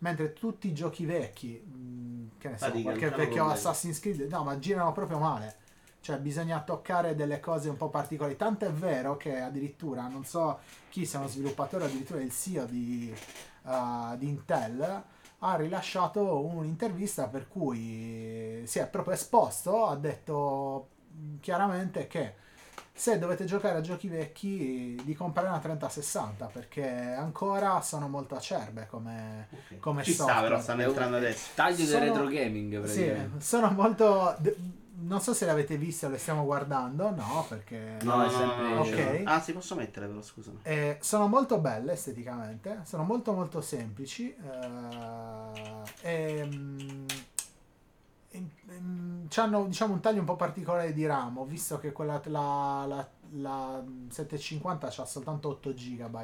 mentre 0.03 0.33
tutti 0.33 0.67
i 0.67 0.73
giochi 0.73 1.05
vecchi 1.05 1.59
mh, 1.59 2.37
che 2.37 2.49
ne 2.49 2.57
so 2.57 2.65
Fatica, 2.65 2.83
qualche 2.83 3.09
c'hanno 3.09 3.23
vecchio. 3.23 3.45
Assassin's 3.47 3.99
Creed 3.99 4.29
no 4.29 4.43
ma 4.43 4.59
girano 4.59 4.91
proprio 4.91 5.17
male 5.17 5.55
cioè 6.01 6.17
bisogna 6.19 6.61
toccare 6.61 7.15
delle 7.15 7.39
cose 7.39 7.69
un 7.69 7.77
po' 7.77 7.89
particolari 7.89 8.35
tanto 8.35 8.65
è 8.65 8.71
vero 8.71 9.15
che 9.15 9.39
addirittura 9.39 10.07
non 10.07 10.25
so 10.25 10.59
chi 10.89 11.05
sia 11.05 11.19
uno 11.19 11.29
sviluppatore 11.29 11.85
addirittura 11.85 12.19
il 12.19 12.31
CEO 12.31 12.65
di, 12.65 13.15
uh, 13.63 14.17
di 14.17 14.27
Intel 14.27 15.03
ha 15.39 15.55
rilasciato 15.55 16.45
un'intervista 16.45 17.29
per 17.29 17.47
cui 17.47 18.63
si 18.65 18.79
è 18.79 18.87
proprio 18.87 19.13
esposto 19.13 19.85
ha 19.85 19.95
detto 19.95 20.89
chiaramente 21.39 22.07
che 22.07 22.35
se 22.95 23.17
dovete 23.17 23.45
giocare 23.45 23.77
a 23.77 23.81
giochi 23.81 24.07
vecchi 24.07 24.99
di 25.03 25.15
comprare 25.15 25.47
una 25.47 25.59
3060 25.59 26.45
perché 26.45 26.87
ancora 26.87 27.81
sono 27.81 28.07
molto 28.07 28.35
acerbe 28.35 28.85
come, 28.89 29.47
Ok. 29.51 29.79
come 29.79 30.03
Ci 30.03 30.13
sta, 30.13 30.23
software. 30.25 30.47
però 30.47 30.61
stanno 30.61 30.81
entrando 30.83 31.17
adesso. 31.17 31.49
Taglio 31.55 31.85
Sono- 31.85 31.87
del 31.99 31.99
retro 32.09 32.27
gaming, 32.27 32.83
Sì, 32.85 33.11
sono 33.39 33.71
molto 33.71 34.35
non 35.05 35.19
so 35.19 35.33
se 35.33 35.43
le 35.45 35.51
avete 35.51 35.75
viste 35.75 36.05
o 36.05 36.09
le 36.09 36.17
stiamo 36.17 36.45
guardando 36.45 37.09
no 37.09 37.45
perché 37.49 37.97
No, 38.03 38.23
è 38.23 38.29
sempre- 38.29 38.77
Ok. 38.77 39.21
Ah, 39.25 39.41
si 39.41 39.51
posso 39.51 39.75
mettere 39.75 40.05
però, 40.07 40.21
scusami. 40.21 40.59
Eh, 40.61 40.97
sono 41.01 41.27
molto 41.27 41.57
belle 41.57 41.93
esteticamente, 41.93 42.81
sono 42.85 43.03
molto 43.03 43.33
molto 43.33 43.59
semplici. 43.59 44.33
eh, 44.33 45.81
e, 46.01 46.47
c'hanno 49.29 49.65
diciamo 49.65 49.93
un 49.93 49.99
taglio 49.99 50.19
un 50.19 50.25
po' 50.25 50.35
particolare 50.35 50.93
di 50.93 51.05
RAM. 51.05 51.37
Ho 51.37 51.45
visto 51.45 51.79
che 51.79 51.91
quella, 51.91 52.21
la, 52.25 52.85
la, 52.87 53.09
la 53.39 53.83
750 54.09 54.87
ha 54.87 55.05
soltanto 55.05 55.49
8 55.49 55.73
GB, 55.73 56.17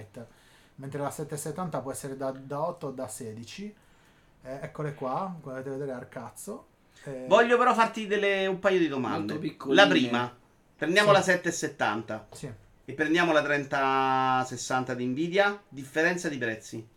mentre 0.75 1.01
la 1.01 1.11
770 1.11 1.79
può 1.81 1.91
essere 1.91 2.17
da, 2.17 2.31
da 2.31 2.61
8 2.61 2.87
o 2.87 2.91
da 2.91 3.07
16. 3.07 3.75
Eh, 4.41 4.59
eccole 4.61 4.93
qua, 4.93 5.35
come 5.41 5.55
potete 5.55 5.69
vedere 5.77 5.91
al 5.97 6.09
cazzo. 6.09 6.67
Eh, 7.03 7.25
Voglio 7.27 7.57
però 7.57 7.73
farti 7.73 8.07
delle- 8.07 8.47
un 8.47 8.59
paio 8.59 8.79
di 8.79 8.87
domande. 8.87 9.39
La 9.67 9.87
prima, 9.87 10.33
prendiamo 10.75 11.09
Sì. 11.09 11.13
la 11.15 11.21
770 11.21 12.27
sì. 12.31 12.51
e 12.85 12.93
prendiamo 12.93 13.31
la 13.31 13.41
3060 13.43 14.93
di 14.93 15.05
Nvidia. 15.05 15.61
Differenza 15.67 16.29
di 16.29 16.37
prezzi. 16.37 16.87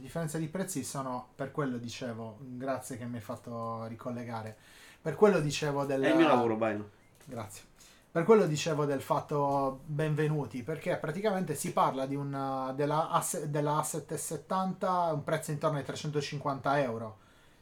Differenza 0.00 0.38
di 0.38 0.48
prezzi 0.48 0.82
sono 0.84 1.28
per 1.34 1.50
quello 1.52 1.76
dicevo 1.78 2.38
grazie 2.40 2.96
che 2.96 3.04
mi 3.04 3.16
hai 3.16 3.22
fatto 3.22 3.84
ricollegare 3.86 4.56
per 5.00 5.14
quello 5.14 5.40
dicevo 5.40 5.84
del 5.84 6.02
È 6.02 6.08
il 6.10 6.16
mio 6.16 6.26
lavoro, 6.28 6.56
Baino. 6.56 6.88
grazie 7.24 7.64
per 8.10 8.24
quello 8.24 8.46
dicevo 8.46 8.86
del 8.86 9.00
fatto 9.02 9.80
benvenuti 9.86 10.62
perché 10.62 10.96
praticamente 10.96 11.54
si 11.54 11.72
parla 11.72 12.06
di 12.06 12.16
una, 12.16 12.72
della, 12.74 13.08
A- 13.10 13.24
della 13.46 13.78
A770 13.80 15.12
un 15.14 15.22
prezzo 15.24 15.50
intorno 15.52 15.78
ai 15.78 15.84
350 15.84 16.80
euro 16.80 17.18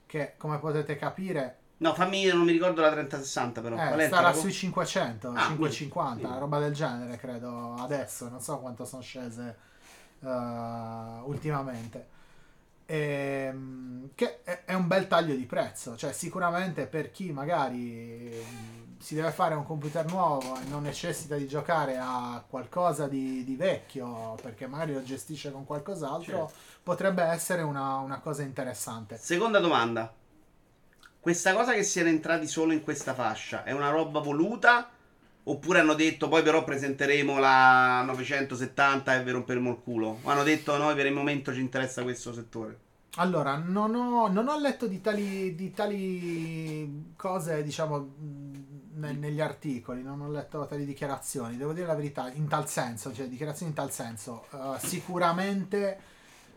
che 0.06 0.34
come 0.38 0.58
potete 0.58 0.96
capire 0.96 1.56
No, 1.80 1.94
fammi, 1.94 2.24
non 2.26 2.40
mi 2.44 2.50
ricordo 2.50 2.80
la 2.80 2.90
3060 2.90 3.60
però. 3.60 3.76
Eh, 3.76 4.08
paragone? 4.08 4.34
sui 4.34 4.52
500 4.52 5.28
Ah, 5.28 5.46
550 5.46 6.18
quindi- 6.22 6.38
roba 6.40 6.58
del 6.58 6.72
genere 6.74 7.16
credo 7.18 7.74
adesso 7.74 8.28
non 8.28 8.40
so 8.40 8.58
quanto 8.58 8.84
sono 8.84 9.02
scese 9.02 9.56
eh, 10.20 10.26
ultimamente 11.24 12.16
Ehm, 12.90 14.12
che 14.14 14.42
è, 14.42 14.72
un 14.72 14.86
bel 14.86 15.08
taglio 15.08 15.34
di 15.34 15.44
prezzo, 15.44 15.94
cioè 15.94 16.14
sicuramente 16.14 16.86
per 16.86 17.10
chi 17.10 17.30
magari 17.32 18.32
mm, 18.34 18.96
si 18.98 19.14
deve 19.14 19.30
fare 19.30 19.54
un 19.54 19.66
computer 19.66 20.06
nuovo 20.06 20.58
e 20.58 20.64
non 20.70 20.84
necessita 20.84 21.36
di 21.36 21.46
giocare 21.46 21.98
a 22.00 22.42
qualcosa 22.48 23.06
di, 23.06 23.44
di 23.44 23.56
vecchio 23.56 24.36
perché 24.40 24.66
magari 24.66 24.94
lo 24.94 25.02
gestisce 25.02 25.52
con 25.52 25.66
qualcos'altro, 25.66 26.48
Certo. 26.48 26.52
potrebbe 26.82 27.22
essere 27.24 27.60
una, 27.60 27.96
una 27.96 28.20
cosa 28.20 28.40
interessante. 28.40 29.18
Seconda 29.18 29.58
domanda. 29.58 30.10
Questa 31.20 31.52
cosa 31.52 31.74
che 31.74 31.82
siano 31.82 32.08
entrati 32.08 32.46
solo 32.46 32.72
in 32.72 32.82
questa 32.82 33.12
fascia 33.12 33.64
è 33.64 33.72
una 33.72 33.90
roba 33.90 34.20
voluta? 34.20 34.88
Oppure 35.50 35.80
hanno 35.80 35.94
detto 35.94 36.28
poi 36.28 36.42
però 36.42 36.62
presenteremo 36.62 37.38
la 37.38 38.02
970 38.02 39.14
e 39.14 39.24
vi 39.24 39.30
romperemo 39.30 39.70
il 39.70 39.78
culo? 39.82 40.18
O 40.22 40.28
hanno 40.28 40.42
detto 40.42 40.76
noi 40.76 40.94
per 40.94 41.06
il 41.06 41.14
momento 41.14 41.54
ci 41.54 41.60
interessa 41.60 42.02
questo 42.02 42.34
settore? 42.34 42.86
Allora, 43.16 43.56
non 43.56 43.94
ho, 43.94 44.28
non 44.28 44.46
ho 44.46 44.60
letto 44.60 44.86
di 44.86 45.00
tali, 45.00 45.54
di 45.54 45.72
tali 45.72 47.14
cose, 47.16 47.62
diciamo, 47.62 48.14
ne- 48.94 49.12
negli 49.12 49.40
articoli, 49.40 50.02
non 50.02 50.20
ho 50.20 50.30
letto 50.30 50.66
tali 50.66 50.84
dichiarazioni, 50.84 51.56
devo 51.56 51.72
dire 51.72 51.86
la 51.86 51.94
verità, 51.94 52.30
in 52.30 52.46
tal 52.46 52.68
senso, 52.68 53.12
cioè 53.14 53.26
dichiarazioni 53.26 53.70
in 53.70 53.76
tal 53.76 53.90
senso. 53.90 54.46
Eh, 54.52 54.78
sicuramente 54.86 55.98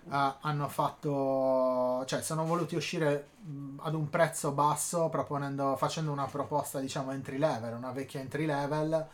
eh, 0.10 0.34
hanno 0.42 0.68
fatto, 0.68 2.04
cioè 2.06 2.22
sono 2.22 2.46
voluti 2.46 2.76
uscire 2.76 3.28
mh, 3.44 3.80
ad 3.82 3.94
un 3.94 4.10
prezzo 4.10 4.52
basso 4.52 5.10
proponendo, 5.10 5.76
facendo 5.76 6.12
una 6.12 6.26
proposta, 6.26 6.80
diciamo, 6.80 7.12
entry 7.12 7.38
level, 7.38 7.76
una 7.76 7.92
vecchia 7.92 8.20
entry 8.20 8.46
level. 8.46 9.08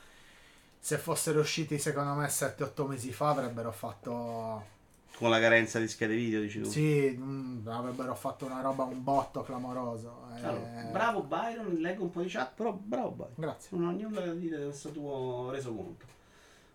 Se 0.80 0.98
fossero 0.98 1.40
usciti, 1.40 1.80
secondo 1.80 2.14
me, 2.14 2.28
7-8 2.28 2.88
mesi 2.88 3.12
fa 3.12 3.30
avrebbero 3.30 3.72
fatto... 3.72 4.76
Con 5.18 5.32
la 5.32 5.40
carenza 5.40 5.80
di 5.80 5.88
schede 5.88 6.14
video, 6.16 6.40
dici 6.42 6.62
tu? 6.62 6.70
Sì, 6.70 7.10
mm, 7.20 7.68
avrebbero 7.68 8.14
fatto 8.14 8.46
una 8.46 8.62
roba, 8.62 8.84
un 8.84 9.04
botto 9.04 9.42
clamoroso. 9.42 10.28
eh. 10.36 10.46
Allora, 10.46 10.90
bravo 10.92 11.24
Byron, 11.24 11.74
leggo 11.80 12.04
un 12.04 12.12
po' 12.12 12.22
di 12.22 12.30
chat, 12.30 12.52
però 12.54 12.72
bravo 12.72 13.10
Byron. 13.10 13.34
Grazie. 13.36 13.76
Non 13.76 13.88
ho 13.88 13.92
nulla 14.00 14.22
da 14.22 14.34
dire 14.34 14.58
di 14.58 14.64
questo 14.66 14.92
tuo 14.92 15.50
resoconto. 15.50 16.06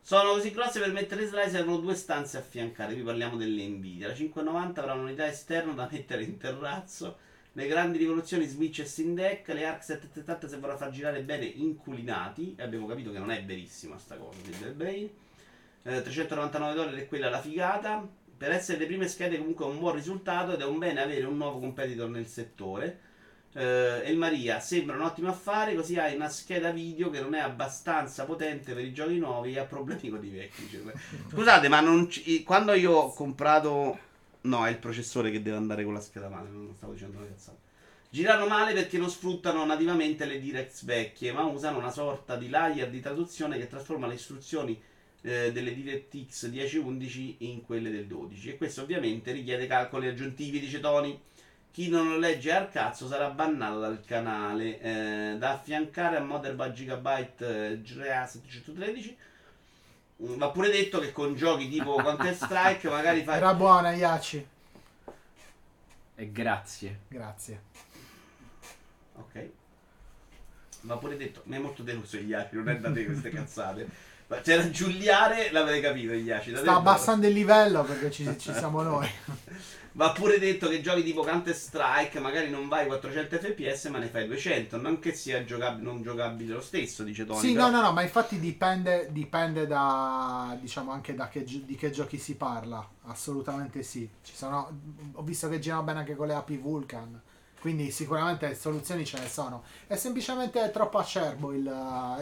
Sono 0.05 0.33
così 0.33 0.51
grosse 0.51 0.81
per 0.81 0.91
mettere 0.91 1.27
slide 1.27 1.49
servono 1.49 1.77
due 1.77 1.95
stanze 1.95 2.37
a 2.37 2.41
affiancare. 2.41 2.93
Qui 2.93 3.05
parliamo 3.05 3.37
delle 3.37 3.65
Nvidia. 3.69 4.09
La 4.09 4.15
590 4.15 4.81
avrà 4.81 4.95
un'unità 4.95 5.29
esterna 5.29 5.73
da 5.75 5.89
mettere 5.89 6.25
in 6.25 6.39
terrazzo. 6.39 7.19
Le 7.53 7.69
grandi 7.69 7.99
rivoluzioni 7.99 8.45
Switch 8.47 8.81
e 8.81 9.05
Deck. 9.15 9.47
Le 9.47 9.65
ARC 9.65 9.85
770 9.85 10.49
sembrano 10.49 10.77
far 10.77 10.91
girare 10.91 11.23
bene 11.23 11.45
inculinati. 11.45 12.57
E 12.59 12.65
abbiamo 12.65 12.87
capito 12.89 13.13
che 13.13 13.21
non 13.21 13.31
è 13.31 13.45
verissima 13.45 13.97
sta 13.97 14.17
cosa 14.17 14.41
del 14.43 14.73
Brain. 14.73 15.09
Eh, 15.85 16.03
399 16.03 16.75
dollari 16.75 17.01
è 17.03 17.07
quella 17.07 17.31
la 17.31 17.41
figata. 17.41 18.05
Per 18.37 18.51
essere 18.51 18.79
le 18.79 18.87
prime 18.87 19.07
schede 19.07 19.39
comunque 19.39 19.67
è 19.67 19.69
un 19.69 19.79
buon 19.79 19.95
risultato 19.95 20.55
ed 20.55 20.61
è 20.61 20.65
un 20.65 20.79
bene 20.79 21.01
avere 21.01 21.27
un 21.27 21.37
nuovo 21.37 21.61
competitor 21.61 22.09
nel 22.09 22.27
settore. 22.27 22.99
Eh, 23.55 24.03
El 24.05 24.17
Maria 24.17 24.61
sembra 24.61 24.97
un 24.97 25.03
ottimo 25.03 25.29
affare, 25.29 25.75
così 25.75 25.99
hai 25.99 26.15
una 26.15 26.29
scheda 26.29 26.71
video 26.71 27.11
che 27.11 27.21
non 27.21 27.35
è 27.35 27.41
abbastanza 27.41 28.25
potente 28.25 28.73
per 28.73 28.85
i 28.85 28.93
giochi 28.93 29.19
nuovi 29.19 29.55
e 29.55 29.59
ha 29.59 29.65
problemi 29.65 30.09
con 30.09 30.25
i 30.25 30.31
vecchi. 30.31 30.69
Cioè, 30.71 30.93
Scusate, 31.31 31.69
ma 31.69 32.07
ci- 32.09 32.43
quando 32.43 32.73
io 32.73 32.93
ho 32.93 33.13
comprato. 33.13 34.11
No, 34.43 34.67
è 34.67 34.71
il 34.71 34.79
processore 34.79 35.31
che 35.31 35.43
deve 35.43 35.57
andare 35.57 35.85
con 35.85 35.95
la 35.95 36.01
scheda 36.01 36.29
madre, 36.29 36.51
non 36.51 36.75
stavo 36.77 36.93
dicendo 36.93 37.19
una 37.19 37.29
cazzata. 37.29 37.59
Girano 38.09 38.47
male 38.47 38.75
perché 38.75 38.99
non 38.99 39.09
sfruttano 39.09 39.65
nativamente 39.65 40.27
le 40.27 40.39
Directs 40.39 40.85
vecchie, 40.85 41.33
ma 41.33 41.45
usano 41.45 41.79
una 41.79 41.91
sorta 41.91 42.37
di 42.37 42.49
layer 42.49 42.91
di 42.91 43.01
traduzione 43.01 43.57
che 43.57 43.69
trasforma 43.69 44.07
le 44.07 44.15
istruzioni 44.15 44.79
eh, 45.23 45.53
delle 45.53 45.75
DirectX 45.75 46.49
10-11 46.51 47.35
in 47.39 47.63
quelle 47.63 47.91
del 47.91 48.07
12. 48.07 48.51
E 48.51 48.57
questo 48.57 48.83
ovviamente 48.83 49.33
richiede 49.33 49.67
calcoli 49.67 50.09
aggiuntivi, 50.09 50.61
dice 50.61 50.81
Tony. 50.81 51.19
Chi 51.73 51.89
non 51.89 52.07
lo 52.07 52.19
legge 52.19 52.53
al 52.53 52.71
cazzo 52.71 53.09
sarà 53.09 53.31
bannato 53.31 53.81
dal 53.81 54.05
canale. 54.05 54.79
Eh, 54.79 55.37
da 55.39 55.53
affiancare 55.53 56.19
a 56.19 56.21
Motherboard 56.21 56.75
Gigabyte 56.75 57.71
eh, 57.71 57.81
GRA 57.81 58.27
713. 58.27 59.17
Mm, 60.23 60.37
Va 60.37 60.51
pure 60.51 60.71
detto 60.71 61.01
che 61.01 61.13
con 61.13 61.35
giochi 61.35 61.71
tipo 61.71 61.95
Counter 61.95 62.35
Strike 62.35 62.89
magari 62.91 63.23
fai. 63.25 63.39
Era 63.39 63.55
buona, 63.55 63.93
Iaci. 63.93 64.47
E 66.15 66.31
grazie. 66.31 67.01
Grazie. 67.09 67.63
Ok. 69.15 69.49
Va 70.83 70.97
pure 70.99 71.17
detto, 71.17 71.41
mi 71.45 71.57
è 71.57 71.59
molto 71.59 71.83
deluso 71.83 72.19
gli 72.19 72.29
Iaci, 72.29 72.55
non 72.57 72.69
è 72.69 72.77
da 72.79 72.93
te 72.93 73.07
queste 73.07 73.31
cazzate. 73.33 73.89
Ma 74.27 74.41
c'era 74.43 74.69
Giuliare, 74.69 75.51
l'avrei 75.51 75.81
capito 75.81 76.13
gli 76.13 76.27
Iaci. 76.27 76.55
Sta 76.55 76.77
abbassando 76.77 77.27
il 77.27 77.33
livello 77.33 77.83
perché 77.83 78.11
ci, 78.11 78.39
ci 78.39 78.53
siamo 78.53 78.83
noi. 78.83 79.09
Va 79.95 80.13
pure 80.13 80.39
detto 80.39 80.69
che 80.69 80.81
giochi 80.81 81.03
tipo 81.03 81.23
Counter 81.23 81.55
Strike 81.55 82.19
magari 82.19 82.49
non 82.49 82.67
vai 82.67 82.87
400 82.87 83.37
fps 83.37 83.85
ma 83.87 83.99
ne 83.99 84.07
fai 84.09 84.27
200, 84.27 84.79
non 84.81 84.99
che 84.99 85.13
sia 85.13 85.45
giocabile, 85.45 85.83
non 85.83 86.03
giocabile 86.03 86.55
lo 86.55 86.61
stesso, 86.63 87.03
dice 87.05 87.27
Tony. 87.27 87.41
Sì, 87.41 87.53
però- 87.53 87.69
no, 87.69 87.77
no, 87.77 87.83
no, 87.83 87.93
ma 87.93 88.03
infatti 88.03 88.39
dipende, 88.39 89.09
dipende 89.11 89.67
da, 89.67 90.57
diciamo, 90.61 90.93
anche 90.93 91.15
da 91.15 91.29
che, 91.29 91.45
di 91.45 91.75
che 91.77 91.91
giochi 91.91 92.17
si 92.19 92.37
parla. 92.37 92.87
Assolutamente 93.03 93.83
sì. 93.83 94.09
Ci 94.23 94.35
sono, 94.35 94.81
ho 95.13 95.23
visto 95.23 95.49
che 95.49 95.59
girano 95.59 95.83
bene 95.83 95.99
anche 96.01 96.17
con 96.17 96.27
le 96.27 96.35
API 96.35 96.57
Vulkan. 96.57 97.21
Quindi 97.63 97.93
sicuramente 97.93 98.57
soluzioni 98.57 99.05
ce 99.05 99.21
ne 99.21 99.29
sono. 99.29 99.63
È 99.87 99.95
semplicemente 99.95 100.69
troppo 100.73 100.99
acerbo 100.99 101.53
il... 101.53 101.65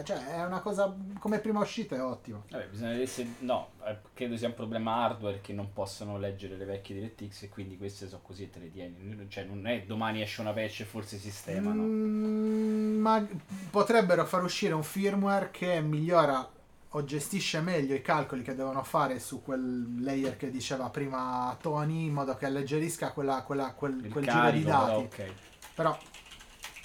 Cioè, 0.03 0.35
è 0.35 0.45
una 0.45 0.59
cosa... 0.59 0.95
Come 1.17 1.39
prima 1.39 1.61
uscita 1.61 1.95
è 1.95 2.03
ottimo. 2.03 2.43
Vabbè, 2.51 2.67
bisogna 2.67 2.89
vedere 2.89 3.07
se... 3.07 3.27
No, 3.39 3.69
eh, 3.83 3.97
credo 4.13 4.37
sia 4.37 4.49
un 4.49 4.53
problema 4.53 4.97
hardware 4.97 5.41
che 5.41 5.51
non 5.53 5.73
possono 5.73 6.19
leggere 6.19 6.57
le 6.57 6.65
vecchie 6.65 6.93
DirectX 6.93 7.41
e 7.41 7.49
quindi 7.49 7.75
queste 7.75 8.07
sono 8.07 8.21
così 8.21 8.43
e 8.43 8.49
te 8.51 8.59
le 8.59 8.69
tieni. 8.69 9.25
Cioè, 9.29 9.45
non 9.45 9.65
è 9.65 9.81
domani 9.81 10.21
esce 10.21 10.41
una 10.41 10.53
patch 10.53 10.81
e 10.81 10.85
forse 10.85 11.17
sistemano. 11.17 11.81
Mm, 11.81 12.99
ma 12.99 13.27
potrebbero 13.71 14.23
far 14.27 14.43
uscire 14.43 14.75
un 14.75 14.83
firmware 14.83 15.49
che 15.49 15.81
migliora 15.81 16.47
o 16.93 17.03
gestisce 17.05 17.61
meglio 17.61 17.95
i 17.95 18.01
calcoli 18.01 18.41
che 18.43 18.53
devono 18.55 18.83
fare 18.83 19.19
su 19.19 19.41
quel 19.41 20.03
layer 20.03 20.35
che 20.37 20.49
diceva 20.49 20.89
prima 20.89 21.55
Tony 21.61 22.05
in 22.05 22.13
modo 22.13 22.35
che 22.35 22.45
alleggerisca 22.45 23.11
quella, 23.13 23.43
quella- 23.43 23.73
quel, 23.73 24.07
quel 24.09 24.27
giro 24.27 24.51
di 24.51 24.63
carico, 24.63 24.69
però, 24.75 24.99
dati. 24.99 25.01
ok. 25.01 25.33
Però 25.73 25.97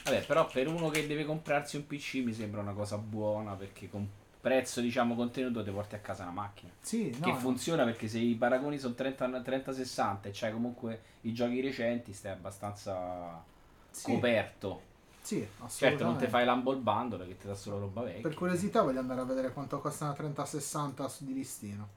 Vabbè, 0.05 0.25
però 0.25 0.49
per 0.49 0.69
uno 0.69 0.89
che 0.89 1.07
deve 1.07 1.25
comprarsi 1.25 1.77
un 1.77 1.87
PC 1.87 2.23
mi 2.25 2.33
sembra 2.33 2.61
una 2.61 2.73
cosa 2.73 2.97
buona 2.97 3.55
perché 3.55 3.89
con 3.91 4.09
prezzo, 4.41 4.81
diciamo, 4.81 5.17
contenuto 5.17 5.65
ti 5.65 5.71
porti 5.71 5.97
a 5.97 5.99
casa 5.99 6.23
una 6.23 6.33
macchina. 6.33 6.73
sì, 6.81 7.11
no, 7.19 7.27
che 7.27 7.33
no. 7.33 7.39
funziona 7.39 7.85
perché 7.85 8.07
se 8.07 8.19
i 8.21 8.35
paragoni 8.37 8.79
sono 8.79 8.95
30 8.95 9.27
30-60 9.43 10.29
e 10.29 10.33
c'hai 10.33 10.53
comunque 10.53 11.03
i 11.23 11.33
giochi 11.33 11.61
recenti, 11.61 12.13
stai 12.13 12.33
abbastanza 12.33 13.43
Sì, 13.91 14.13
coperto. 14.13 14.83
Sì, 15.27 15.39
Certo, 15.39 15.57
non 15.59 15.67
assolutamente. 15.67 16.25
ti 16.25 16.31
fai 16.31 16.45
l'humble 16.45 16.77
bundle 16.77 17.27
che 17.27 17.37
ti 17.37 17.49
dà 17.49 17.55
solo 17.57 17.81
roba 17.81 18.03
vecchia. 18.03 18.23
Per 18.23 18.35
curiosità 18.35 18.83
voglio 18.83 19.01
andare 19.01 19.21
a 19.23 19.25
vedere 19.25 19.53
quanto 19.53 19.81
costa 19.81 20.05
una 20.05 20.15
3060 20.15 21.09
su 21.09 21.25
di 21.25 21.35
listino. 21.35 21.89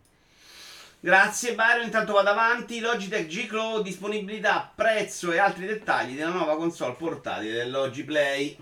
Grazie 0.99 1.53
Byron, 1.53 1.85
intanto 1.85 2.13
vado 2.13 2.29
avanti. 2.29 2.79
Logitech 2.79 3.27
G 3.27 3.45
Cloud, 3.45 3.83
disponibilità, 3.83 4.71
prezzo 4.73 5.31
e 5.31 5.37
altri 5.37 5.67
dettagli 5.67 6.15
della 6.15 6.31
nuova 6.31 6.57
console 6.57 6.95
portatile 6.95 7.53
del 7.53 7.69
Logi 7.69 8.03
Play. 8.03 8.57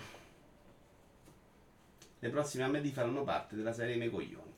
Le 2.20 2.30
prossime 2.30 2.65
a 2.65 2.68
me 2.68 2.82
di 2.82 2.91
faranno 2.91 3.24
parte 3.24 3.55
della 3.55 3.72
serie 3.72 3.95
Mei 3.95 4.09
Coglioni. 4.09 4.53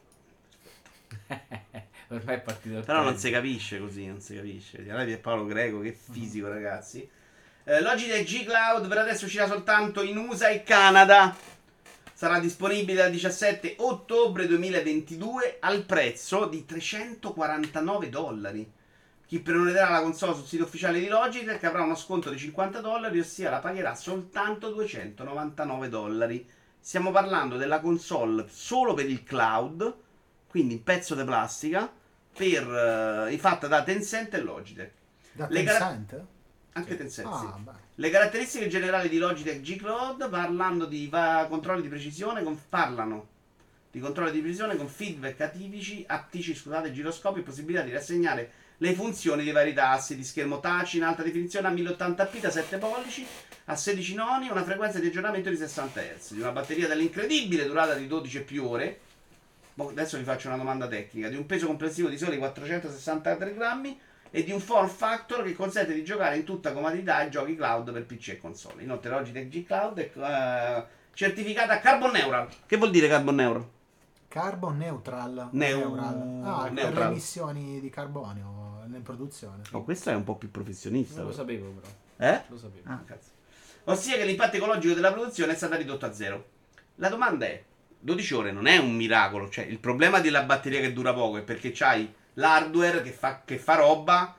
Ormai 2.09 2.35
è 2.35 2.41
partito 2.41 2.79
Però 2.81 3.03
non 3.03 3.15
si 3.15 3.29
capisce 3.29 3.79
così, 3.79 4.07
non 4.07 4.21
si 4.21 4.35
capisce. 4.35 4.79
Allora 4.89 5.03
è 5.03 5.17
Paolo 5.19 5.45
Greco, 5.45 5.79
che 5.81 5.91
fisico 5.91 6.47
ragazzi. 6.47 7.07
Eh, 7.69 7.81
Logitech 7.81 8.23
G 8.23 8.45
Cloud 8.45 8.87
per 8.87 8.97
adesso 8.97 9.25
uscirà 9.25 9.45
soltanto 9.45 10.01
in 10.01 10.17
USA 10.17 10.49
e 10.49 10.63
Canada. 10.63 11.35
Sarà 12.15 12.39
disponibile 12.39 13.03
dal 13.03 13.11
17 13.11 13.75
ottobre 13.77 14.47
2022 14.47 15.57
al 15.59 15.83
prezzo 15.83 16.47
di 16.47 16.65
349 16.65 18.09
dollari. 18.09 18.71
Chi 19.23 19.39
prenoterà 19.41 19.87
la 19.87 20.01
console 20.01 20.33
sul 20.33 20.47
sito 20.47 20.63
ufficiale 20.63 20.99
di 20.99 21.09
Logitech 21.09 21.63
avrà 21.63 21.83
uno 21.83 21.93
sconto 21.93 22.31
di 22.31 22.39
50 22.39 22.81
dollari, 22.81 23.19
ossia 23.19 23.51
la 23.51 23.59
pagherà 23.59 23.93
soltanto 23.93 24.71
299 24.71 25.89
dollari. 25.89 26.49
Stiamo 26.79 27.11
parlando 27.11 27.55
della 27.55 27.81
console 27.81 28.47
solo 28.49 28.95
per 28.95 29.07
il 29.07 29.23
cloud, 29.23 29.95
quindi 30.47 30.73
in 30.73 30.81
pezzo 30.81 31.13
di 31.13 31.23
plastica, 31.23 31.87
per, 32.35 33.27
eh, 33.29 33.37
fatta 33.37 33.67
da 33.67 33.83
Tencent 33.83 34.33
e 34.33 34.41
Logitech. 34.41 34.91
Da 35.33 35.45
Le 35.47 35.63
Tencent? 35.63 36.25
Anche 36.79 37.09
sì. 37.09 37.21
Ah, 37.23 37.57
beh. 37.57 37.71
Le 37.95 38.09
caratteristiche 38.09 38.67
generali 38.67 39.09
di 39.09 39.17
Logitech 39.17 39.61
G 39.61 39.75
Cloud 39.77 40.29
parlando 40.29 40.85
di 40.85 41.07
va- 41.07 41.45
controlli 41.49 41.81
di 41.81 41.87
precisione, 41.87 42.43
con- 42.43 42.59
parlano 42.69 43.27
di 43.91 43.99
controlli 43.99 44.31
di 44.31 44.39
precisione 44.39 44.75
con 44.75 44.87
feedback 44.87 45.41
atipici, 45.41 46.03
aptici, 46.07 46.55
scusate, 46.55 46.91
giroscopi 46.91 47.39
e 47.39 47.43
possibilità 47.43 47.83
di 47.83 47.91
rassegnare 47.91 48.51
le 48.77 48.93
funzioni 48.93 49.43
dei 49.43 49.51
vari 49.51 49.73
tasti 49.73 50.15
di 50.15 50.23
schermo 50.23 50.59
touch 50.59 50.93
in 50.93 51.03
alta 51.03 51.23
definizione 51.23 51.67
a 51.67 51.71
1080p 51.71 52.39
da 52.39 52.49
7 52.49 52.77
pollici 52.77 53.25
a 53.65 53.75
16 53.75 54.15
noni 54.15 54.49
una 54.49 54.63
frequenza 54.63 54.99
di 54.99 55.07
aggiornamento 55.07 55.49
di 55.49 55.57
60 55.57 56.01
Hz, 56.01 56.33
di 56.33 56.39
una 56.41 56.51
batteria 56.51 56.87
dall'incredibile 56.87 57.65
durata 57.65 57.93
di 57.93 58.07
12 58.07 58.37
e 58.37 58.41
più 58.41 58.65
ore. 58.65 58.99
Boh, 59.73 59.89
Adesso 59.89 60.17
vi 60.17 60.23
faccio 60.23 60.47
una 60.47 60.57
domanda 60.57 60.87
tecnica. 60.87 61.29
Di 61.29 61.35
un 61.35 61.45
peso 61.45 61.67
complessivo 61.67 62.09
di 62.09 62.17
soli 62.17 62.37
463 62.37 63.53
grammi 63.53 63.99
e 64.31 64.43
di 64.43 64.51
un 64.51 64.59
form 64.59 64.87
factor 64.87 65.43
che 65.43 65.53
consente 65.53 65.93
di 65.93 66.03
giocare 66.03 66.37
in 66.37 66.43
tutta 66.43 66.71
comodità 66.71 67.17
ai 67.17 67.31
giochi 67.31 67.55
cloud 67.55 67.91
per 67.91 68.05
PC 68.05 68.29
e 68.29 68.37
console. 68.39 68.83
Inoltre 68.83 69.09
Logitech 69.09 69.47
G 69.47 69.65
Cloud 69.65 69.97
è 69.99 70.11
eh, 70.15 70.83
certificata 71.13 71.79
Carbon 71.79 72.11
Neural. 72.11 72.47
Che 72.65 72.77
vuol 72.77 72.91
dire 72.91 73.07
Carbon 73.07 73.35
Neural? 73.35 73.67
Carbon 74.27 74.77
neutral. 74.77 75.49
Neu- 75.51 75.79
Neural. 75.79 76.41
Ah, 76.43 76.63
per 76.63 76.73
le 76.73 76.83
neutral. 76.83 77.11
emissioni 77.11 77.79
di 77.79 77.89
carbonio 77.89 78.83
in 78.85 79.01
produzione. 79.01 79.63
Oh, 79.71 79.83
questo 79.83 80.11
è 80.11 80.13
un 80.13 80.23
po' 80.23 80.35
più 80.35 80.51
professionista. 80.51 81.21
Non 81.21 81.29
lo 81.29 81.35
però. 81.35 81.41
sapevo 81.41 81.69
però. 81.71 82.31
Eh? 82.31 82.41
Lo 82.47 82.57
sapevo. 82.57 82.89
Ah, 82.89 83.01
cazzo. 83.05 83.29
Ossia 83.85 84.17
che 84.17 84.25
l'impatto 84.25 84.57
ecologico 84.57 84.93
della 84.93 85.11
produzione 85.11 85.53
è 85.53 85.55
stato 85.55 85.75
ridotto 85.75 86.05
a 86.05 86.13
zero. 86.13 86.45
La 86.95 87.09
domanda 87.09 87.47
è: 87.47 87.63
12 87.99 88.33
ore 88.35 88.51
non 88.51 88.67
è 88.67 88.77
un 88.77 88.93
miracolo. 88.95 89.49
Cioè, 89.49 89.65
il 89.65 89.79
problema 89.79 90.19
della 90.19 90.43
batteria 90.43 90.79
che 90.79 90.93
dura 90.93 91.13
poco 91.13 91.37
è 91.37 91.41
perché 91.41 91.71
c'hai 91.71 92.13
l'hardware 92.33 93.01
che 93.01 93.11
fa, 93.11 93.41
che 93.45 93.57
fa 93.57 93.75
roba 93.75 94.35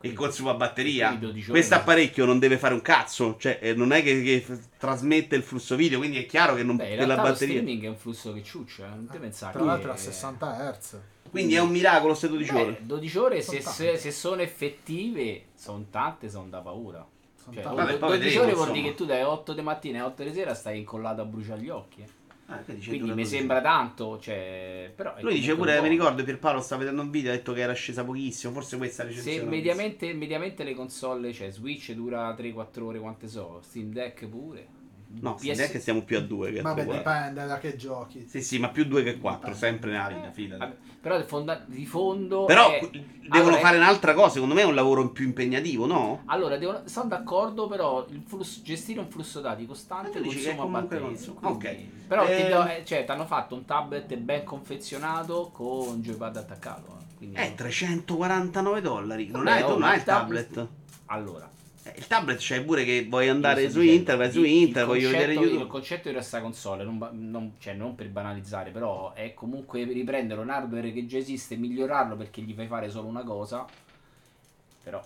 e 0.00 0.12
consuma 0.12 0.52
batteria. 0.54 1.06
quindi 1.08 1.26
12 1.26 1.42
ore 1.50 1.52
Questo 1.58 1.74
apparecchio 1.76 2.24
non 2.26 2.38
deve 2.38 2.58
fare 2.58 2.74
un 2.74 2.82
cazzo. 2.82 3.36
Cioè, 3.38 3.58
eh, 3.62 3.74
non 3.74 3.92
è 3.92 4.02
che, 4.02 4.22
che 4.22 4.46
trasmette 4.78 5.34
il 5.36 5.42
flusso 5.42 5.76
video. 5.76 5.98
Quindi 5.98 6.18
è 6.22 6.26
chiaro 6.26 6.54
che, 6.54 6.62
non, 6.62 6.76
Beh, 6.76 6.90
in 6.90 6.98
che 6.98 7.06
la 7.06 7.14
lo 7.16 7.22
batteria. 7.22 7.54
streaming 7.60 7.84
è 7.84 7.88
un 7.88 7.96
flusso 7.96 8.32
che 8.34 8.42
ciuccia, 8.42 8.86
non 8.88 9.06
te 9.10 9.18
pensare 9.18 9.52
Tra 9.54 9.64
l'altro 9.64 9.92
a 9.92 9.96
60 9.96 10.72
Hz. 10.78 10.98
Quindi 11.30 11.54
è 11.54 11.58
un 11.60 11.70
miracolo 11.70 12.08
queste 12.08 12.28
12 12.28 12.52
Beh, 12.52 12.60
ore. 12.62 12.78
12 12.82 13.18
ore 13.18 13.40
se, 13.42 13.60
Sono 13.60 13.74
se- 13.74 13.84
tante. 13.84 13.98
se 14.00 14.10
sono 14.12 14.42
effettive, 14.42 15.44
sono 15.56 15.84
tante, 15.90 16.28
sono 16.28 16.48
da 16.48 16.58
paura. 16.60 17.04
Sono 17.42 17.54
Cioè, 17.54 17.62
tanti. 17.62 17.76
Vabbè, 17.78 17.92
do- 17.92 17.98
poi 17.98 18.08
12 18.18 18.28
vedremo, 18.36 18.44
ore 18.44 18.54
vuol 18.54 18.72
dire 18.72 18.88
che 18.90 18.94
tu 18.94 19.04
dai 19.06 19.22
8 19.22 19.52
di 19.54 19.62
mattina 19.62 19.98
e 19.98 20.02
8 20.02 20.22
di 20.22 20.32
sera 20.34 20.54
stai 20.54 20.78
incollato 20.78 21.22
a 21.22 21.24
bruciare 21.24 21.60
gli 21.60 21.70
occhi. 21.70 22.02
eh. 22.02 22.06
Ah, 22.46 22.58
Quindi 22.58 22.90
mi 22.90 22.98
12 22.98 23.24
sembra 23.24 23.60
tanto, 23.62 24.18
cioè, 24.20 24.92
però 24.94 25.14
è 25.14 25.22
Lui 25.22 25.34
dice 25.34 25.54
pure, 25.56 25.80
mi 25.80 25.88
ricordo 25.88 26.22
Pierpaolo 26.22 26.60
stava 26.60 26.82
vedendo 26.82 27.00
un 27.02 27.10
video, 27.10 27.32
ha 27.32 27.34
detto 27.34 27.54
che 27.54 27.60
era 27.60 27.72
scesa 27.72 28.04
pochissimo, 28.04 28.52
forse 28.52 28.76
questa 28.76 29.02
Se 29.04 29.08
recensione. 29.08 29.38
l'ho 29.44 29.50
mediamente, 29.50 30.12
mediamente 30.12 30.62
le 30.64 30.74
console, 30.74 31.32
cioè 31.32 31.50
Switch 31.50 31.92
dura 31.92 32.34
3-4 32.34 32.82
ore 32.82 32.98
quante 32.98 33.28
so, 33.28 33.60
Steam 33.62 33.90
Deck 33.92 34.26
pure. 34.26 34.82
No, 35.20 35.34
PS 35.34 35.42
PS... 35.50 35.70
che 35.70 35.80
siamo 35.80 36.02
più 36.02 36.16
a 36.16 36.20
2 36.20 36.52
che 36.52 36.58
a 36.58 36.62
Vabbè, 36.62 36.84
3. 36.86 36.96
dipende 36.96 37.46
da 37.46 37.58
che 37.58 37.76
giochi. 37.76 38.26
Sì, 38.28 38.42
sì, 38.42 38.58
ma 38.58 38.68
più 38.68 38.84
2 38.84 39.02
che 39.02 39.18
4, 39.18 39.52
Dipende. 39.52 39.58
sempre 39.58 39.90
Eh, 40.28 40.32
fidati. 40.32 40.58
vabbè, 40.60 40.74
però 41.00 41.16
di, 41.18 41.22
fonda- 41.24 41.62
di 41.66 41.86
fondo 41.86 42.44
Però 42.46 42.70
è- 42.70 42.80
devono 42.90 43.04
allora, 43.30 43.56
fare 43.58 43.76
è- 43.76 43.78
un'altra 43.80 44.14
cosa, 44.14 44.30
secondo 44.30 44.54
me 44.54 44.62
è 44.62 44.64
un 44.64 44.74
lavoro 44.74 45.10
più 45.10 45.24
impegnativo, 45.26 45.86
no? 45.86 46.22
Allora, 46.26 46.56
devono- 46.56 46.82
sono 46.86 47.08
d'accordo, 47.08 47.66
però 47.66 48.06
il 48.10 48.22
flusso- 48.26 48.60
gestire 48.62 49.00
un 49.00 49.08
flusso 49.10 49.40
dati 49.40 49.66
costante 49.66 50.10
che 50.20 50.20
consuma 50.26 50.54
comunque 50.56 50.98
batteria. 50.98 51.32
Ok. 51.42 51.76
Però 52.08 52.26
Eh, 52.26 52.36
ti 52.42 52.48
do- 52.48 52.66
eh, 52.66 52.82
cioè, 52.84 53.04
ti 53.04 53.10
hanno 53.10 53.26
fatto 53.26 53.54
un 53.54 53.64
tablet 53.64 54.16
ben 54.16 54.44
confezionato 54.44 55.50
con 55.52 56.00
joypad 56.02 56.36
attaccato. 56.36 56.98
eh, 57.00 57.16
quindi- 57.16 57.36
Eh, 57.36 57.54
349 57.54 58.80
dollari. 58.80 59.28
Non 59.28 59.44
Vabbè, 59.44 59.64
oh, 59.64 59.68
non 59.70 59.82
hai 59.84 59.92
il 59.94 59.98
il 59.98 60.04
tablet. 60.04 60.66
Allora, 61.06 61.48
il 61.96 62.06
tablet 62.06 62.38
c'è 62.38 62.62
pure 62.64 62.84
che 62.84 63.06
vuoi 63.08 63.28
andare 63.28 63.70
su 63.70 63.78
dicendo, 63.80 63.98
Inter, 63.98 64.16
vai 64.16 64.30
su 64.32 64.38
il- 64.40 64.44
il 64.46 64.52
Inter, 64.62 64.84
voglio 64.86 65.08
vedere 65.10 65.24
concetto- 65.26 65.40
YouTube. 65.42 65.62
Il 65.64 65.68
concetto 65.70 66.08
di 66.08 66.14
questa 66.14 66.40
console, 66.40 66.84
non, 66.84 67.08
non- 67.12 67.52
cioè, 67.58 67.74
non 67.74 67.94
per 67.94 68.08
banalizzare, 68.08 68.70
però 68.70 69.12
è 69.12 69.32
comunque 69.34 69.84
riprendere 69.84 70.40
un 70.40 70.50
hardware 70.50 70.92
che 70.92 71.06
già 71.06 71.18
esiste 71.18 71.54
e 71.54 71.56
migliorarlo 71.56 72.16
perché 72.16 72.42
gli 72.42 72.52
fai 72.54 72.66
fare 72.66 72.88
solo 72.90 73.06
una 73.08 73.22
cosa. 73.22 73.64
Però. 74.82 75.02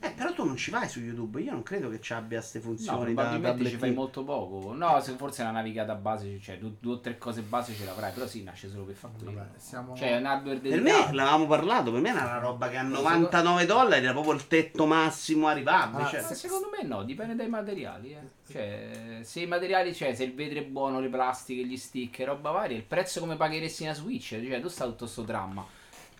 Eh, 0.00 0.10
però 0.10 0.32
tu 0.32 0.44
non 0.44 0.56
ci 0.56 0.70
vai 0.70 0.88
su 0.88 1.00
YouTube, 1.00 1.40
io 1.40 1.50
non 1.50 1.64
credo 1.64 1.90
che 1.90 2.00
ci 2.00 2.12
abbia 2.12 2.38
queste 2.38 2.58
No, 2.58 2.64
funzioni 2.64 2.98
da 3.14 3.22
probabilmente 3.22 3.56
ci 3.56 3.62
tablet. 3.64 3.78
fai 3.80 3.92
molto 3.92 4.22
poco. 4.22 4.72
No, 4.72 5.00
se 5.00 5.12
forse 5.14 5.42
una 5.42 5.50
navigata 5.50 5.94
base, 5.96 6.38
cioè 6.40 6.58
due, 6.58 6.92
o 6.92 7.00
tre 7.00 7.18
cose 7.18 7.40
base 7.42 7.74
ce 7.74 7.84
l'avrai, 7.84 8.12
però 8.12 8.26
sì, 8.28 8.44
nasce 8.44 8.68
solo 8.70 8.84
per 8.84 8.94
fare 8.94 9.14
quello. 9.20 9.46
Siamo... 9.56 9.96
Cioè, 9.96 10.10
è 10.12 10.16
un 10.18 10.26
hardware 10.26 10.58
Per 10.60 10.70
dedicato. 10.70 11.08
me, 11.08 11.14
l'avevamo 11.14 11.46
parlato, 11.48 11.90
per 11.90 12.00
me 12.00 12.10
era 12.10 12.24
una 12.24 12.38
roba 12.38 12.68
che 12.68 12.76
a 12.76 12.82
99 12.82 13.66
dollari 13.66 14.04
era 14.04 14.12
proprio 14.12 14.34
il 14.34 14.46
tetto 14.46 14.86
massimo 14.86 15.48
arrivabile. 15.48 16.02
Ah, 16.04 16.06
cioè. 16.06 16.20
Ma 16.22 16.26
secondo 16.28 16.68
me 16.70 16.86
no, 16.86 17.02
dipende 17.02 17.34
dai 17.34 17.48
materiali. 17.48 18.12
Eh. 18.12 18.52
Cioè, 18.52 19.18
se 19.22 19.40
i 19.40 19.46
materiali, 19.46 19.92
cioè, 19.94 20.14
se 20.14 20.22
il 20.22 20.34
vetro 20.34 20.60
è 20.60 20.64
buono, 20.64 21.00
le 21.00 21.08
plastiche, 21.08 21.64
gli 21.64 21.76
stick, 21.76 22.20
roba 22.24 22.52
varia, 22.52 22.76
il 22.76 22.84
prezzo 22.84 23.18
come 23.18 23.34
pagheresti 23.34 23.82
una 23.82 23.94
Switch, 23.94 24.28
cioè, 24.28 24.60
tu 24.60 24.68
sta 24.68 24.84
tutto 24.84 25.06
sto 25.06 25.22
dramma. 25.22 25.66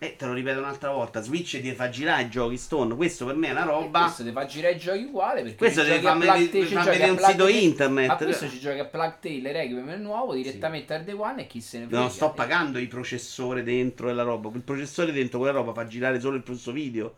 Eh, 0.00 0.14
te 0.16 0.26
lo 0.26 0.32
ripeto 0.32 0.60
un'altra 0.60 0.92
volta, 0.92 1.20
Switch 1.22 1.60
ti 1.60 1.72
fa 1.72 1.88
girare 1.88 2.22
i 2.22 2.28
giochi 2.28 2.56
Stone, 2.56 2.94
questo 2.94 3.26
per 3.26 3.34
me 3.34 3.48
è 3.48 3.50
una 3.50 3.62
E 3.62 3.66
roba... 3.66 4.02
questo 4.02 4.22
ti 4.22 4.30
fa 4.30 4.46
girare 4.46 4.74
i 4.74 4.78
giochi 4.78 5.02
uguale 5.02 5.42
perché 5.42 5.56
Questo 5.56 5.80
ci 5.80 5.86
deve 5.88 6.00
giochi 6.00 6.06
a 6.06 6.08
farmi 6.10 6.24
Plague 6.24 6.84
vedere- 6.84 7.10
un 7.10 7.18
sito 7.18 7.48
internet. 7.48 8.10
A 8.10 8.16
questo 8.16 8.48
ci 8.48 8.60
giochi 8.60 8.78
a 8.78 8.84
Plug 8.84 9.18
Tale 9.18 9.52
Requiem 9.52 9.88
è 9.90 9.96
nuovo 9.96 10.34
direttamente 10.34 10.94
al 10.94 11.02
Day 11.02 11.14
One 11.14 11.42
e 11.42 11.46
chi 11.48 11.60
se 11.60 11.78
ne 11.80 11.84
frega. 11.86 12.00
Non 12.00 12.10
sto 12.10 12.30
Eh, 12.30 12.34
pagando 12.36 12.78
il 12.78 12.86
processore 12.86 13.64
dentro 13.64 14.08
e 14.08 14.12
la 14.12 14.22
roba. 14.22 14.50
Il 14.54 14.62
processore 14.62 15.10
dentro 15.10 15.38
quella 15.38 15.52
roba 15.54 15.72
fa 15.72 15.84
girare 15.88 16.20
solo 16.20 16.36
il 16.36 16.42
flusso 16.44 16.70
video. 16.70 17.16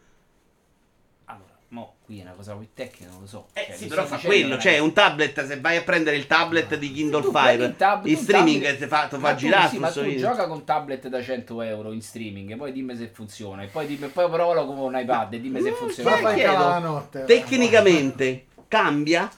Mo 1.73 1.95
qui 2.05 2.19
è 2.19 2.23
una 2.23 2.33
cosa 2.33 2.55
più 2.57 2.67
tecnica, 2.75 3.13
non 3.13 3.21
lo 3.21 3.27
so. 3.29 3.47
Eh 3.53 3.67
Cioè, 3.69 3.77
sì, 3.77 3.87
però 3.87 4.05
fa 4.05 4.19
quello. 4.19 4.59
Cioè, 4.59 4.79
un 4.81 4.93
tablet, 4.93 5.45
se 5.47 5.61
vai 5.61 5.77
a 5.77 5.83
prendere 5.83 6.17
il 6.17 6.27
tablet 6.27 6.77
di 6.77 6.91
Kindle 6.91 7.23
Tu 7.23 7.31
Fire, 7.31 7.77
tab- 7.77 8.07
in 8.07 8.17
streaming 8.17 8.61
tablet- 8.63 8.79
ti 8.81 8.87
fa, 8.89 9.07
ti 9.07 9.17
Ma 9.17 9.29
fa 9.29 9.35
tu 9.35 9.39
girare 9.39 9.69
sì, 9.69 9.79
ma 9.79 9.91
tu 9.93 10.03
video. 10.03 10.29
gioca 10.31 10.49
con 10.49 10.65
tablet 10.65 11.07
da 11.07 11.23
100 11.23 11.63
euro 11.63 11.93
in 11.93 12.03
streaming 12.03 12.51
e 12.51 12.57
poi 12.57 12.73
dimmi 12.73 12.97
se 12.97 13.09
funziona. 13.13 13.63
E 13.63 13.67
poi, 13.69 13.87
dimmi, 13.87 14.09
poi 14.09 14.29
provalo 14.29 14.67
con 14.67 14.79
un 14.79 14.99
iPad 14.99 15.33
e 15.35 15.41
dimmi 15.41 15.61
se 15.63 15.69
Eh, 15.69 15.73
funziona. 15.73 16.21
Ma 16.21 16.35
chiedo? 16.35 16.79
notte. 16.81 17.25
Tecnicamente 17.25 18.47
cambia? 18.67 19.31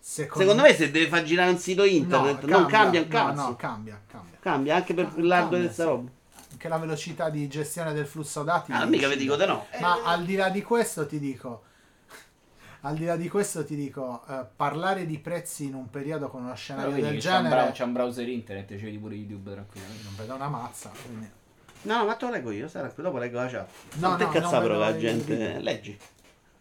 Secondo, 0.00 0.40
Secondo 0.40 0.62
me 0.62 0.74
se 0.74 0.90
deve 0.90 1.06
far 1.06 1.22
girare 1.22 1.50
un 1.50 1.58
sito 1.58 1.84
internet 1.84 2.44
non 2.44 2.64
cambia 2.64 3.00
un 3.00 3.06
no, 3.08 3.12
cazzo. 3.14 3.40
No, 3.42 3.56
cambia, 3.56 4.00
cambia. 4.10 4.38
Cambia 4.40 4.74
anche 4.76 4.94
per 4.94 5.04
No, 5.04 5.10
l'hardware 5.26 5.38
cambia, 5.40 5.58
di 5.58 5.64
questa 5.66 5.82
sì. 5.82 5.88
roba. 5.88 6.10
Anche 6.60 6.68
la 6.68 6.76
velocità 6.78 7.30
di 7.30 7.48
gestione 7.48 7.94
del 7.94 8.04
flusso 8.04 8.42
dati. 8.42 8.70
Ah, 8.70 8.84
mica 8.84 9.08
vi 9.08 9.16
dico 9.16 9.34
te 9.34 9.46
no. 9.46 9.66
Ma 9.80 10.02
al 10.04 10.26
di 10.26 10.36
là 10.36 10.50
di 10.50 10.60
questo 10.60 11.06
ti 11.06 11.18
dico, 11.18 11.62
al 12.82 12.96
di 12.96 13.06
là 13.06 13.16
di 13.16 13.30
questo 13.30 13.64
ti 13.64 13.74
dico, 13.74 14.22
eh, 14.28 14.44
parlare 14.56 15.06
di 15.06 15.18
prezzi 15.18 15.64
in 15.64 15.72
un 15.74 15.88
periodo 15.88 16.28
con 16.28 16.42
uno 16.44 16.54
scenario 16.54 16.90
del 16.90 17.00
che 17.00 17.06
c'è 17.06 17.14
un, 17.14 17.18
genere, 17.20 17.48
browser, 17.48 17.72
c'è 17.72 17.84
un 17.84 17.92
browser 17.94 18.28
internet, 18.28 18.76
ci 18.76 18.84
vedi 18.84 18.98
pure 18.98 19.14
YouTube 19.14 19.52
tranquillamente. 19.52 20.02
non 20.04 20.14
vedo 20.16 20.34
una 20.34 20.48
mazza. 20.48 20.90
quindi- 21.02 21.30
No, 21.82 22.04
ma 22.04 22.14
te 22.14 22.26
lo 22.26 22.30
leggo 22.30 22.50
io, 22.50 22.68
sarà 22.68 22.88
qui, 22.88 23.02
dopo 23.02 23.16
leggo 23.16 23.38
la 23.38 23.48
chat. 23.48 23.68
No, 23.94 24.08
non 24.08 24.18
te 24.30 24.40
no, 24.40 24.50
però 24.50 24.60
vedo 24.60 24.78
la 24.80 24.96
gente. 24.98 25.58
Leggi. 25.60 25.98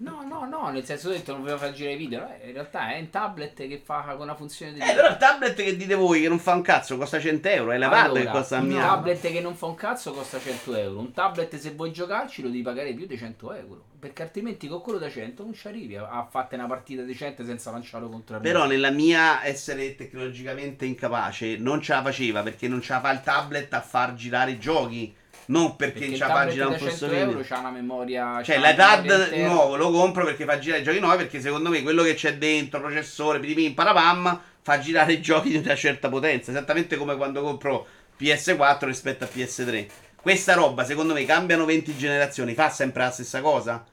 No, 0.02 0.24
no, 0.26 0.45
no, 0.45 0.70
nel 0.70 0.86
senso 0.86 1.10
ho 1.10 1.12
detto 1.12 1.34
non 1.34 1.41
voleva 1.41 1.58
far 1.58 1.74
girare 1.74 1.95
i 1.95 1.97
video. 1.97 2.26
in 2.45 2.54
realtà 2.54 2.93
è 2.93 3.00
un 3.00 3.10
tablet 3.10 3.54
che 3.54 3.82
fa 3.84 4.02
con 4.16 4.22
una 4.22 4.36
funzione 4.36 4.72
di. 4.72 4.80
Eh, 4.80 4.93
però 4.93 5.10
il 5.10 5.18
tablet 5.18 5.56
che 5.56 5.76
dite 5.76 5.93
voi 5.95 6.22
che 6.22 6.30
non 6.30 6.39
fa 6.39 6.54
un 6.54 6.62
cazzo 6.62 6.97
costa 6.97 7.20
100 7.20 7.50
euro. 7.50 7.72
È 7.72 7.78
la 7.78 7.89
pad 7.89 8.14
che 8.14 8.20
Allora, 8.20 8.32
costa 8.32 8.60
un 8.60 8.68
mia. 8.68 8.80
tablet 8.80 9.20
che 9.20 9.41
non 9.41 9.56
fa 9.56 9.66
un 9.66 9.76
cazzo 9.76 10.14
costa 10.14 10.39
100 10.39 10.76
euro. 10.76 11.00
Un 11.00 11.12
tablet 11.12 11.54
se 11.58 11.72
vuoi 11.72 11.91
giocarci 11.91 12.41
lo 12.41 12.47
devi 12.47 12.62
pagare 12.62 12.93
più 12.93 13.08
di 13.08 13.18
100 13.18 13.54
euro. 13.54 13.84
Perché 14.00 14.24
altrimenti 14.24 14.70
con 14.70 14.82
quello 14.82 15.00
da 15.00 15.10
100 15.10 15.43
non 15.43 15.54
ci 15.54 15.68
arrivi 15.68 15.97
a, 15.97 16.08
a 16.10 16.26
fatte 16.32 16.56
una 16.56 16.68
partita 16.68 17.02
decente 17.02 17.43
senza 17.43 17.70
lanciarlo 17.70 18.08
contro 18.08 18.38
il 18.38 18.41
Però 18.41 18.66
nella 18.68 18.91
mia 18.91 19.43
essere 19.43 19.95
tecnologicamente 19.95 20.86
incapace 20.86 21.58
non 21.58 21.82
ce 21.82 21.91
la 21.91 22.02
faceva 22.02 22.41
perché 22.41 22.70
non 22.70 22.82
ce 22.82 22.93
la 22.93 23.02
fa 23.02 23.12
il 23.12 23.20
tablet 23.20 23.74
a 23.74 23.82
far 23.82 24.14
girare 24.14 24.52
i 24.52 24.60
giochi. 24.60 25.14
Non 25.50 25.76
perché, 25.76 26.00
Perché 26.00 26.14
il 26.14 26.18
ce 26.18 26.20
la 26.20 26.28
fa 26.28 26.34
a 26.34 26.38
tablet 26.38 26.54
girare 26.54 26.70
da 26.70 26.76
un 26.76 26.89
100 26.89 26.97
flusso 26.97 27.16
euro 27.16 27.41
c'ha 27.41 27.60
una 27.60 27.72
memoria. 27.72 28.43
Cioè 28.43 28.60
c'ha 28.60 28.70
l'iPad 28.70 29.32
nuovo 29.45 29.76
lo 29.78 29.91
compro 29.91 30.26
perché 30.26 30.45
fa 30.45 30.60
girare 30.60 30.82
i 30.82 30.84
giochi 30.84 31.00
nuovi 31.00 31.18
perché 31.18 31.41
secondo 31.41 31.70
me 31.70 31.82
quello 31.82 32.04
che 32.04 32.14
c'è 32.14 32.38
dentro, 32.38 32.80
processore, 32.80 33.39
pim 33.39 33.74
parapam, 33.74 34.39
fa 34.62 34.80
girare 34.80 35.14
i 35.14 35.22
giochi 35.22 35.50
di 35.50 35.58
una 35.58 35.76
certa 35.76 36.08
potenza. 36.08 36.52
Esattamente 36.52 36.97
come 36.97 37.16
quando 37.16 37.41
compro 37.41 37.88
PS4 38.20 38.86
rispetto 38.86 39.24
a 39.24 39.30
PS3. 39.34 39.88
Questa 40.22 40.54
roba 40.54 40.84
secondo 40.84 41.14
me 41.14 41.26
cambiano 41.26 41.66
20 41.66 41.97
generazioni, 41.97 42.54
fa 42.54 42.70
sempre 42.70 43.04
la 43.04 43.12
stessa 43.12 43.41
cosa? 43.41 43.84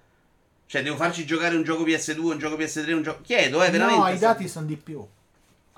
Cioè 0.66 0.82
devo 0.82 0.96
farci 0.96 1.24
giocare 1.24 1.56
un 1.56 1.62
gioco 1.62 1.84
PS2, 1.84 2.18
un 2.18 2.38
gioco 2.38 2.56
PS3, 2.56 2.92
un 2.92 3.02
gioco... 3.02 3.20
Chiedo, 3.22 3.62
eh, 3.62 3.70
veramente. 3.70 4.00
No, 4.02 4.08
i 4.08 4.18
dati 4.18 4.48
sono 4.48 4.66
di 4.66 4.76
più. 4.76 5.06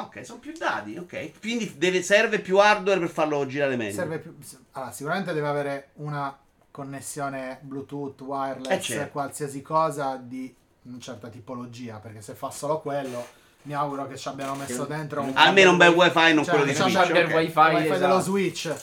Ok, 0.00 0.24
sono 0.24 0.38
più 0.38 0.52
dati, 0.56 0.96
ok. 0.96 1.40
Quindi 1.40 1.74
deve- 1.76 2.02
serve 2.02 2.38
più 2.38 2.58
hardware 2.58 3.00
per 3.00 3.08
farlo 3.08 3.44
girare 3.46 3.76
meglio. 3.76 3.94
Serve 3.94 4.18
più, 4.18 4.36
allora, 4.72 4.92
sicuramente 4.92 5.32
deve 5.32 5.48
avere 5.48 5.88
una 5.94 6.36
connessione 6.70 7.58
Bluetooth, 7.62 8.20
wireless, 8.20 8.70
Eh, 8.70 8.80
certo. 8.80 9.10
qualsiasi 9.12 9.60
cosa 9.62 10.16
di 10.22 10.54
una 10.82 10.98
certa 11.00 11.28
tipologia, 11.28 11.96
perché 11.96 12.20
se 12.22 12.34
fa 12.34 12.50
solo 12.50 12.80
quello, 12.80 13.26
mi 13.62 13.74
auguro 13.74 14.06
che 14.06 14.16
ci 14.16 14.28
abbiano 14.28 14.54
messo 14.54 14.86
Che- 14.86 14.94
dentro 14.94 15.20
un 15.22 15.32
Almeno 15.34 15.72
un 15.72 15.76
bel 15.76 15.88
cioè, 15.92 15.96
wifi, 15.98 16.32
non 16.34 16.44
quello 16.44 16.64
di 16.64 16.72
c'è 16.72 16.84
un 16.84 16.90
Switch. 16.90 17.12
bel 17.12 17.26
wifi, 17.26 17.58
il 17.58 17.66
wifi 17.74 17.84
esatto. 17.86 17.98
dello 17.98 18.20
Switch. 18.20 18.74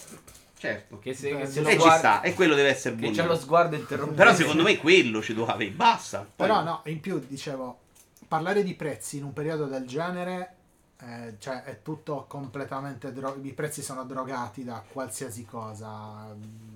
Certo. 0.57 0.99
Che 0.99 1.13
se, 1.13 1.29
Eh, 1.29 1.37
che 1.37 1.45
se 1.47 1.59
e 1.59 1.63
lo 1.63 1.69
E 1.69 1.71
ci 1.71 1.77
guardi- 1.77 1.97
sta, 1.99 2.21
e 2.21 2.33
quello 2.33 2.55
deve 2.55 2.69
essere 2.69 2.95
Che 2.95 3.01
buono. 3.01 3.15
c'ha 3.15 3.25
lo 3.25 3.35
sguardo 3.37 3.75
interrotto. 3.75 4.11
Però 4.13 4.33
secondo 4.33 4.63
me 4.63 4.77
quello 4.77 5.21
ci 5.21 5.33
doveva 5.33 5.53
avere, 5.53 5.71
basta. 5.71 6.19
Poi- 6.19 6.47
Però 6.47 6.61
no, 6.63 6.81
in 6.85 6.99
più 6.99 7.23
dicevo, 7.25 7.79
parlare 8.27 8.63
di 8.63 8.73
prezzi 8.73 9.17
in 9.17 9.23
un 9.23 9.33
periodo 9.33 9.65
del 9.65 9.85
genere, 9.85 10.54
eh, 11.01 11.35
cioè 11.39 11.63
è 11.63 11.81
tutto 11.81 12.25
completamente 12.27 13.11
dro- 13.11 13.37
i 13.41 13.51
prezzi 13.51 13.81
sono 13.81 14.05
drogati 14.05 14.63
da 14.63 14.81
qualsiasi 14.87 15.45
cosa. 15.45 16.33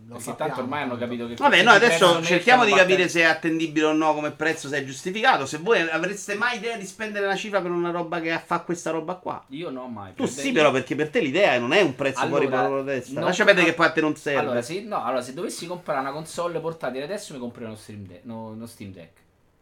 Perché 0.07 0.23
sappiamo, 0.23 0.49
tanto 0.49 0.63
ormai 0.63 0.81
hanno 0.83 0.97
capito 0.97 1.27
che 1.27 1.35
Vabbè, 1.35 1.63
noi 1.63 1.75
adesso 1.75 2.21
cerchiamo 2.23 2.65
di 2.65 2.73
capire 2.73 3.07
se 3.07 3.21
è 3.21 3.23
attendibile 3.23 3.85
o 3.85 3.93
no 3.93 4.13
come 4.13 4.31
prezzo, 4.31 4.67
se 4.67 4.79
è 4.79 4.83
giustificato. 4.83 5.45
Se 5.45 5.59
voi 5.59 5.79
avreste 5.81 6.35
mai 6.35 6.57
idea 6.57 6.75
di 6.75 6.85
spendere 6.85 7.27
una 7.27 7.35
cifra 7.35 7.61
per 7.61 7.71
una 7.71 7.91
roba 7.91 8.19
che 8.19 8.37
fa 8.43 8.59
questa 8.61 8.89
roba 8.91 9.15
qua. 9.15 9.41
Io 9.49 9.69
no, 9.69 9.87
mai. 9.87 10.13
Tu 10.15 10.23
Per 10.23 10.31
sì, 10.31 10.51
però, 10.51 10.71
perché 10.71 10.95
per 10.95 11.09
te 11.09 11.21
l'idea 11.21 11.57
non 11.59 11.71
è 11.71 11.81
un 11.81 11.95
prezzo 11.95 12.19
Allora, 12.19 12.47
fuori 12.47 12.75
la 12.75 12.83
testa. 12.83 13.21
Lascia 13.21 13.45
perdere 13.45 13.67
che 13.67 13.73
poi 13.73 13.85
a 13.85 13.91
te 13.91 14.01
non 14.01 14.15
serve. 14.15 14.39
Allora 14.39 14.61
se, 14.61 14.81
no, 14.81 15.01
allora, 15.01 15.21
se 15.21 15.33
dovessi 15.33 15.65
comprare 15.65 15.99
una 15.99 16.11
console 16.11 16.59
portatile 16.59 17.03
adesso 17.03 17.33
mi 17.33 17.39
comprerei 17.39 17.69
uno 17.69 17.77
Steam 17.77 18.05
Deck. 18.05 18.25
No, 18.25 18.47
uno 18.47 18.65
Steam 18.65 18.91
Deck. 18.91 19.17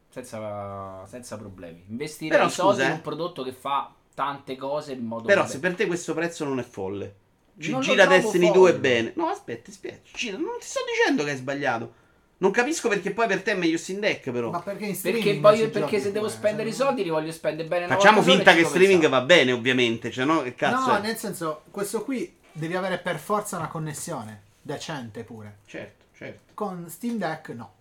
Senza, 0.10 1.06
senza 1.06 1.38
problemi. 1.38 1.84
Investirei 1.90 2.38
Però, 2.38 2.50
i 2.50 2.52
soldi 2.52 2.72
scusa, 2.72 2.86
in 2.86 2.92
eh. 2.92 2.96
un 2.96 3.02
prodotto 3.02 3.44
che 3.44 3.52
fa 3.52 3.92
tante 4.18 4.56
cose 4.56 4.94
in 4.94 5.06
modo 5.06 5.28
Però 5.28 5.42
vabbè. 5.42 5.52
se 5.54 5.60
per 5.60 5.76
te 5.76 5.86
questo 5.86 6.16
prezzo 6.16 6.44
non 6.44 6.58
è 6.58 6.64
folle. 6.64 7.14
Gi- 7.54 7.70
Non 7.70 7.82
gira 7.82 8.08
Destiny 8.08 8.48
folle. 8.48 8.58
2 8.72 8.76
bene. 8.80 9.12
No, 9.16 9.28
aspetta, 9.28 9.72
spiego. 9.72 10.00
Gira- 10.12 10.38
non 10.38 10.56
ti 10.60 10.66
sto 10.66 10.80
dicendo 10.92 11.24
che 11.24 11.34
è 11.34 11.36
sbagliato. 11.36 11.94
Non 12.40 12.50
capisco 12.50 12.90
perché 12.90 13.12
poi 13.12 13.28
per 13.28 13.44
te 13.44 13.52
è 13.52 13.56
meglio 13.56 13.78
Steam 13.78 14.00
Deck, 14.00 14.32
però. 14.32 14.50
Ma 14.50 14.60
perché 14.62 14.86
in 14.86 15.00
Perché, 15.00 15.20
streaming 15.20 15.42
voglio- 15.42 15.66
ci 15.66 15.70
perché 15.70 16.00
se 16.00 16.12
devo 16.12 16.30
spendere 16.30 16.70
i 16.70 16.74
soldi 16.74 17.04
li 17.04 17.10
voglio 17.10 17.32
spendere 17.32 17.68
bene 17.68 17.86
Facciamo 17.88 18.24
finta 18.24 18.54
che 18.54 18.62
ci 18.64 18.66
streaming 18.70 19.02
pensare. 19.02 19.20
va 19.20 19.26
bene, 19.26 19.52
ovviamente. 19.52 20.10
Cioè, 20.10 20.26
no, 20.26 20.42
che 20.42 20.56
cazzo 20.56 20.88
No, 20.92 20.98
è? 20.98 21.02
nel 21.02 21.16
senso, 21.18 21.62
questo 21.70 22.04
qui 22.04 22.36
devi 22.52 22.76
avere 22.76 22.98
per 22.98 23.20
forza 23.20 23.58
una 23.58 23.68
connessione 23.68 24.42
decente 24.64 25.24
pure. 25.24 25.60
Certo, 25.68 26.06
certo. 26.18 26.54
Con 26.56 26.86
Steam 26.90 27.18
Deck 27.18 27.50
no. 27.50 27.74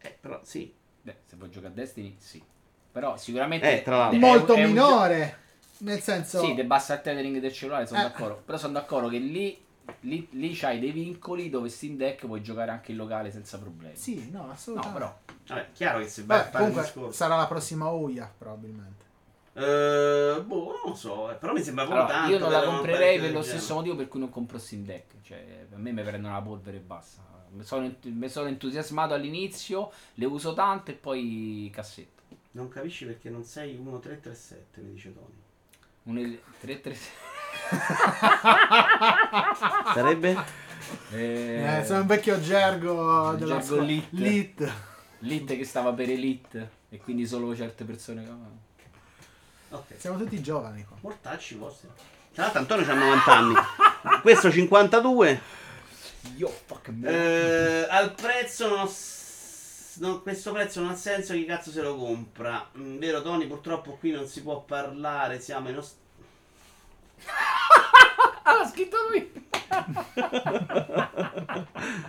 Eh, 0.00 0.16
però 0.18 0.40
sì. 0.44 0.72
Beh, 1.02 1.16
se 1.26 1.36
vuoi 1.36 1.50
giocare 1.50 1.72
a 1.72 1.76
Destiny, 1.76 2.16
sì. 2.18 2.42
Però 2.92 3.16
sicuramente 3.16 3.78
Eh, 3.78 3.82
tra 3.82 3.96
l'altro. 3.96 4.16
è- 4.16 4.20
Molto 4.20 4.54
è 4.54 4.64
un 4.64 4.70
minore. 4.70 5.38
Nel 5.82 6.00
senso... 6.00 6.40
Sì, 6.44 6.54
debassa 6.54 6.94
il 6.94 7.00
tethering 7.02 7.38
del 7.38 7.52
cellulare, 7.52 7.86
sono 7.86 8.00
Eh. 8.00 8.04
d'accordo. 8.04 8.42
Però 8.44 8.56
sono 8.58 8.72
d'accordo 8.72 9.08
che 9.08 9.18
lì, 9.18 9.60
lì, 10.00 10.28
lì 10.30 10.54
c'hai 10.54 10.78
dei 10.78 10.90
vincoli 10.92 11.50
dove 11.50 11.68
Steam 11.68 11.96
Deck 11.96 12.26
puoi 12.26 12.40
giocare 12.42 12.70
anche 12.70 12.92
in 12.92 12.98
locale 12.98 13.30
senza 13.32 13.58
problemi. 13.58 13.96
Sì, 13.96 14.30
no, 14.30 14.46
No, 14.46 14.50
assolutamente. 14.52 14.98
però. 14.98 15.18
Vabbè, 15.48 15.68
chiaro 15.72 15.98
che 15.98 16.08
se 16.08 16.22
vai 16.24 16.38
a 16.38 16.42
Beh, 16.44 16.50
fare 16.50 16.64
il 16.64 16.70
comunque 16.70 16.82
discorso. 16.92 17.12
sarà 17.16 17.36
la 17.36 17.46
prossima 17.46 17.88
Ouya, 17.90 18.32
probabilmente. 18.38 19.00
Eh, 19.54 20.42
boh, 20.46 20.64
non 20.70 20.80
lo 20.90 20.94
so. 20.94 21.30
eh, 21.30 21.34
Però 21.34 21.52
mi 21.52 21.62
sembra 21.62 21.84
proprio 21.84 22.04
Allora, 22.06 22.18
tanto. 22.20 22.32
io 22.32 22.38
non 22.38 22.50
la 22.52 22.62
comprerei 22.62 23.18
per 23.18 23.32
lo 23.32 23.40
genere. 23.40 23.58
stesso 23.58 23.74
motivo 23.74 23.96
per 23.96 24.08
cui 24.08 24.20
non 24.20 24.30
compro 24.30 24.58
Steam 24.58 24.84
Deck. 24.84 25.14
Cioè, 25.22 25.66
per 25.68 25.78
me 25.78 25.92
mi 25.92 26.02
prendono 26.02 26.32
la 26.34 26.40
polvere 26.40 26.76
e 26.78 26.80
basta. 26.80 27.20
Mi 27.50 27.64
sono, 27.64 27.92
mi 28.04 28.28
sono 28.30 28.48
entusiasmato 28.48 29.12
all'inizio, 29.12 29.90
le 30.14 30.24
uso 30.24 30.54
tante 30.54 30.92
e 30.92 30.94
poi 30.94 31.70
cassetto. 31.74 32.22
Non 32.52 32.68
capisci 32.68 33.04
perché 33.04 33.28
non 33.28 33.44
sei 33.44 33.72
1337, 33.72 34.80
mi 34.80 34.92
dice 34.92 35.12
Tony. 35.12 35.41
Un 36.04 36.38
3 36.60 36.80
3 36.80 36.96
Sarebbe? 39.94 40.36
Eh, 41.12 41.82
sono 41.86 42.00
un 42.00 42.06
vecchio 42.06 42.40
gergo 42.40 43.34
della 43.38 43.54
gergo 43.58 43.66
scuola. 43.66 43.82
lit. 43.84 44.06
Lit. 44.10 44.72
Elite 45.22 45.56
che 45.56 45.64
stava 45.64 45.92
per 45.92 46.10
Elite 46.10 46.70
e 46.88 46.98
quindi 46.98 47.26
solo 47.26 47.54
certe 47.54 47.84
persone. 47.84 48.26
Ok. 49.70 49.94
Siamo 49.96 50.18
tutti 50.18 50.40
giovani 50.42 50.84
qua. 50.84 50.96
Mortacci 51.00 51.54
vostri. 51.54 51.88
Tra 52.32 52.42
l'altro 52.44 52.60
Antonio 52.60 52.84
c'ha 52.84 52.94
90 52.94 53.32
anni. 53.36 53.54
Questo 54.22 54.50
52. 54.50 55.40
Io 56.36 56.48
fuck 56.66 56.88
me. 56.88 57.08
Eh, 57.08 57.86
al 57.88 58.12
prezzo 58.14 58.68
non 58.68 58.80
ha 58.80 58.86
s- 58.86 59.21
no, 60.00 60.20
questo 60.22 60.52
prezzo 60.52 60.80
non 60.80 60.90
ha 60.90 60.94
senso 60.96 61.32
chi 61.34 61.44
cazzo 61.44 61.70
se 61.70 61.80
lo 61.82 61.96
compra. 61.96 62.68
Mm, 62.78 62.98
vero 62.98 63.22
Tony, 63.22 63.46
purtroppo 63.46 63.96
qui 63.98 64.10
non 64.10 64.26
si 64.26 64.42
può 64.42 64.60
parlare, 64.62 65.40
siamo 65.40 65.68
in 65.68 65.76
ost- 65.78 65.96
Ah, 68.44 68.56
l'ha 68.58 68.66
scritto 68.68 68.96
lui. 69.08 69.30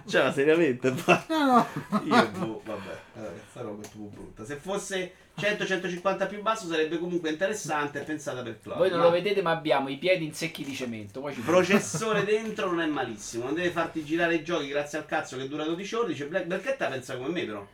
Cioè, 0.07 0.23
ma 0.23 0.31
seriamente, 0.33 0.89
No, 0.89 1.23
no. 1.27 1.67
io 2.03 2.29
boh, 2.29 2.61
vabbè, 2.65 2.99
allora, 3.15 3.31
questa 3.31 3.61
roba 3.61 3.83
è 3.83 3.89
troppo 3.89 4.07
brutta. 4.09 4.45
Se 4.45 4.55
fosse 4.57 5.13
100-150 5.39 6.27
più 6.27 6.41
basso 6.41 6.67
sarebbe 6.67 6.99
comunque 6.99 7.29
interessante 7.29 8.01
e 8.01 8.03
pensata 8.03 8.41
per 8.41 8.59
Cloud. 8.61 8.77
Voi 8.79 8.89
non 8.89 8.99
ma 8.99 9.05
lo 9.05 9.11
vedete, 9.11 9.41
ma 9.41 9.51
abbiamo 9.51 9.89
i 9.89 9.97
piedi 9.97 10.25
in 10.25 10.33
secchi 10.33 10.63
di 10.63 10.73
cemento. 10.75 11.21
Poi 11.21 11.33
ci 11.33 11.41
Processore 11.41 12.23
dentro 12.23 12.69
non 12.69 12.81
è 12.81 12.85
malissimo, 12.85 13.45
non 13.45 13.55
deve 13.55 13.71
farti 13.71 14.03
girare 14.03 14.35
i 14.35 14.43
giochi 14.43 14.67
grazie 14.67 14.99
al 14.99 15.05
cazzo 15.05 15.37
che 15.37 15.47
dura 15.47 15.63
12 15.63 15.95
ore. 15.95 16.07
Dice 16.09 16.27
Black 16.27 16.75
la 16.79 16.87
pensa 16.87 17.17
come 17.17 17.29
me, 17.29 17.45
però. 17.45 17.67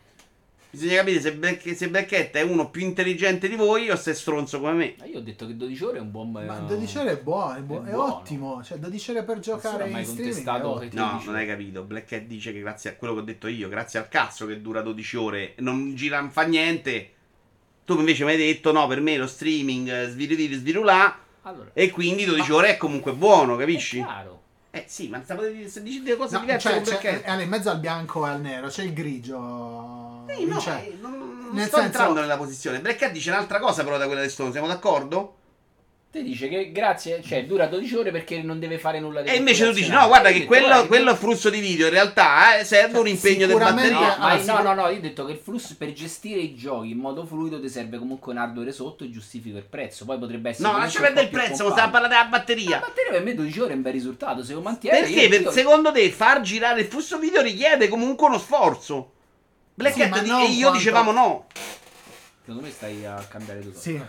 Bisogna 0.71 0.97
capire 0.97 1.19
se 1.19 1.33
Black, 1.33 1.75
se 1.75 1.89
Black 1.89 2.13
Hat 2.13 2.29
è 2.35 2.41
uno 2.41 2.69
più 2.69 2.81
intelligente 2.81 3.49
di 3.49 3.55
voi 3.55 3.89
o 3.89 3.95
se 3.95 4.11
è 4.11 4.13
stronzo 4.13 4.59
come 4.59 4.73
me. 4.73 4.95
Ma 4.99 5.05
io 5.05 5.17
ho 5.17 5.21
detto 5.21 5.47
che 5.47 5.55
12 5.57 5.83
ore 5.83 5.97
è 5.97 6.01
un 6.01 6.11
buon. 6.11 6.31
Ma 6.31 6.59
12 6.59 6.97
ore 6.99 7.11
è 7.11 7.17
buono, 7.17 7.55
è, 7.55 7.61
buo- 7.61 7.83
È 7.83 7.87
è 7.87 7.91
buono. 7.91 8.15
ottimo. 8.17 8.63
Cioè, 8.63 8.77
12 8.77 9.11
ore 9.11 9.23
per 9.23 9.39
giocare 9.39 9.89
in 9.89 10.05
streaming. 10.05 10.45
No, 10.45 10.75
12 10.75 11.25
non 11.25 11.35
hai 11.35 11.47
capito. 11.47 11.81
Black 11.81 12.11
Hat 12.13 12.21
dice 12.21 12.53
che 12.53 12.59
grazie 12.59 12.91
a 12.91 12.95
quello 12.95 13.15
che 13.15 13.19
ho 13.21 13.23
detto 13.23 13.47
io, 13.47 13.67
grazie 13.67 13.97
al 13.97 14.07
cazzo 14.09 14.45
che 14.45 14.61
dura 14.61 14.81
12 14.81 15.17
ore, 15.17 15.53
non 15.57 15.95
gira, 15.95 16.19
non 16.19 16.29
fa 16.29 16.43
niente. 16.43 17.13
Tu 17.89 17.97
invece 17.97 18.23
mi 18.23 18.29
hai 18.31 18.37
detto 18.37 18.71
no, 18.71 18.85
per 18.85 19.01
me 19.01 19.17
lo 19.17 19.25
streaming 19.25 19.89
eh, 19.89 20.09
sviriviri 20.09 20.53
svirulà 20.53 21.17
Allora, 21.41 21.71
e 21.73 21.89
quindi 21.89 22.23
12 22.23 22.51
ore 22.51 22.67
è 22.69 22.77
comunque 22.77 23.13
buono, 23.13 23.55
è 23.55 23.59
capisci? 23.59 23.97
chiaro. 23.97 24.41
Eh 24.69 24.83
sì, 24.87 25.07
ma 25.07 25.19
stavo 25.23 25.47
di- 25.47 25.67
se 25.67 25.81
dici 25.81 26.03
delle 26.03 26.15
cose 26.15 26.35
No, 26.35 26.41
diverse 26.41 26.67
cioè, 26.67 26.75
con 26.75 26.83
Black 26.83 26.99
c'è- 27.01 27.23
Hat. 27.25 27.39
è 27.39 27.41
in 27.41 27.49
mezzo 27.49 27.71
al 27.71 27.79
bianco 27.79 28.27
e 28.27 28.29
al 28.29 28.41
nero, 28.41 28.67
c'è 28.67 28.83
il 28.83 28.93
grigio. 28.93 30.23
Sì, 30.29 30.45
no, 30.45 30.59
Cioè, 30.59 30.73
eh, 30.85 30.97
non, 31.01 31.11
non 31.17 31.49
nel 31.53 31.65
sto 31.65 31.77
senso- 31.77 31.79
entrando 31.81 32.19
nella 32.19 32.37
posizione. 32.37 32.79
Black 32.79 33.01
Hat 33.01 33.11
dice 33.11 33.31
un'altra 33.31 33.57
cosa 33.59 33.83
però 33.83 33.97
da 33.97 34.05
quella 34.05 34.21
di 34.21 34.29
Stone, 34.29 34.51
siamo 34.51 34.67
d'accordo? 34.67 35.37
Te 36.11 36.23
dice 36.23 36.49
che 36.49 36.71
grazie, 36.71 37.21
cioè 37.21 37.45
dura 37.45 37.67
12 37.67 37.95
ore 37.95 38.09
perché 38.11 38.41
non 38.41 38.57
deve 38.59 38.79
fare 38.79 38.99
nulla 38.99 39.21
di 39.21 39.29
E 39.29 39.35
invece 39.35 39.65
tu 39.65 39.73
dici, 39.73 39.91
no, 39.91 40.07
guarda 40.07 40.31
che 40.31 40.45
quello, 40.45 40.65
guarda, 40.65 40.87
quello 40.87 41.15
flusso 41.15 41.51
di 41.51 41.59
video 41.59 41.85
in 41.85 41.93
realtà 41.93 42.57
eh, 42.57 42.63
serve 42.65 42.97
un 42.97 43.07
impegno 43.07 43.45
di 43.45 43.51
sicuramente- 43.51 43.91
batteria. 43.93 44.17
No, 44.17 44.53
ma 44.55 44.61
no, 44.61 44.73
no, 44.73 44.81
no, 44.81 44.89
io 44.89 44.97
ho 44.97 45.01
detto 45.01 45.25
che 45.25 45.33
il 45.33 45.37
flusso 45.37 45.75
per 45.77 45.93
gestire 45.93 46.39
i 46.39 46.55
giochi 46.55 46.89
in 46.89 46.97
modo 46.97 47.27
fluido 47.27 47.61
ti 47.61 47.69
serve 47.69 47.99
comunque 47.99 48.31
un 48.31 48.39
hardware 48.39 48.71
sotto 48.71 49.03
e 49.03 49.11
giustifico 49.11 49.57
il 49.57 49.65
prezzo. 49.65 50.05
Poi 50.05 50.17
potrebbe 50.17 50.49
essere. 50.49 50.67
No, 50.67 50.79
lascia 50.79 50.99
perdere 50.99 51.25
il 51.25 51.29
più 51.29 51.37
prezzo, 51.37 51.69
stiamo 51.69 51.91
parlando 51.91 52.07
della 52.07 52.23
La 52.23 52.25
batteria. 52.27 52.79
batteria 52.79 53.11
per 53.11 53.21
me 53.23 53.35
12 53.35 53.59
ore 53.59 53.73
è 53.73 53.75
un 53.75 53.81
bel 53.83 53.93
risultato. 53.93 54.43
Se 54.43 54.53
lo 54.53 54.61
mantiene. 54.61 54.99
Perché 55.01 55.27
per- 55.29 55.41
io- 55.41 55.51
secondo 55.51 55.91
te 55.91 56.09
far 56.09 56.41
girare 56.41 56.81
il 56.81 56.87
flusso 56.87 57.19
video 57.19 57.43
richiede 57.43 57.87
comunque 57.87 58.25
uno 58.25 58.39
sforzo? 58.39 59.11
Black 59.75 59.93
Sì, 59.93 60.01
e 60.01 60.05
io 60.05 60.09
quanto- 60.09 60.71
dicevamo 60.71 61.11
no. 61.11 61.45
Secondo 62.41 62.61
me 62.65 62.71
stai 62.71 63.05
a 63.05 63.13
cambiare 63.29 63.59
tutto. 63.61 63.77
Sì. 63.79 64.01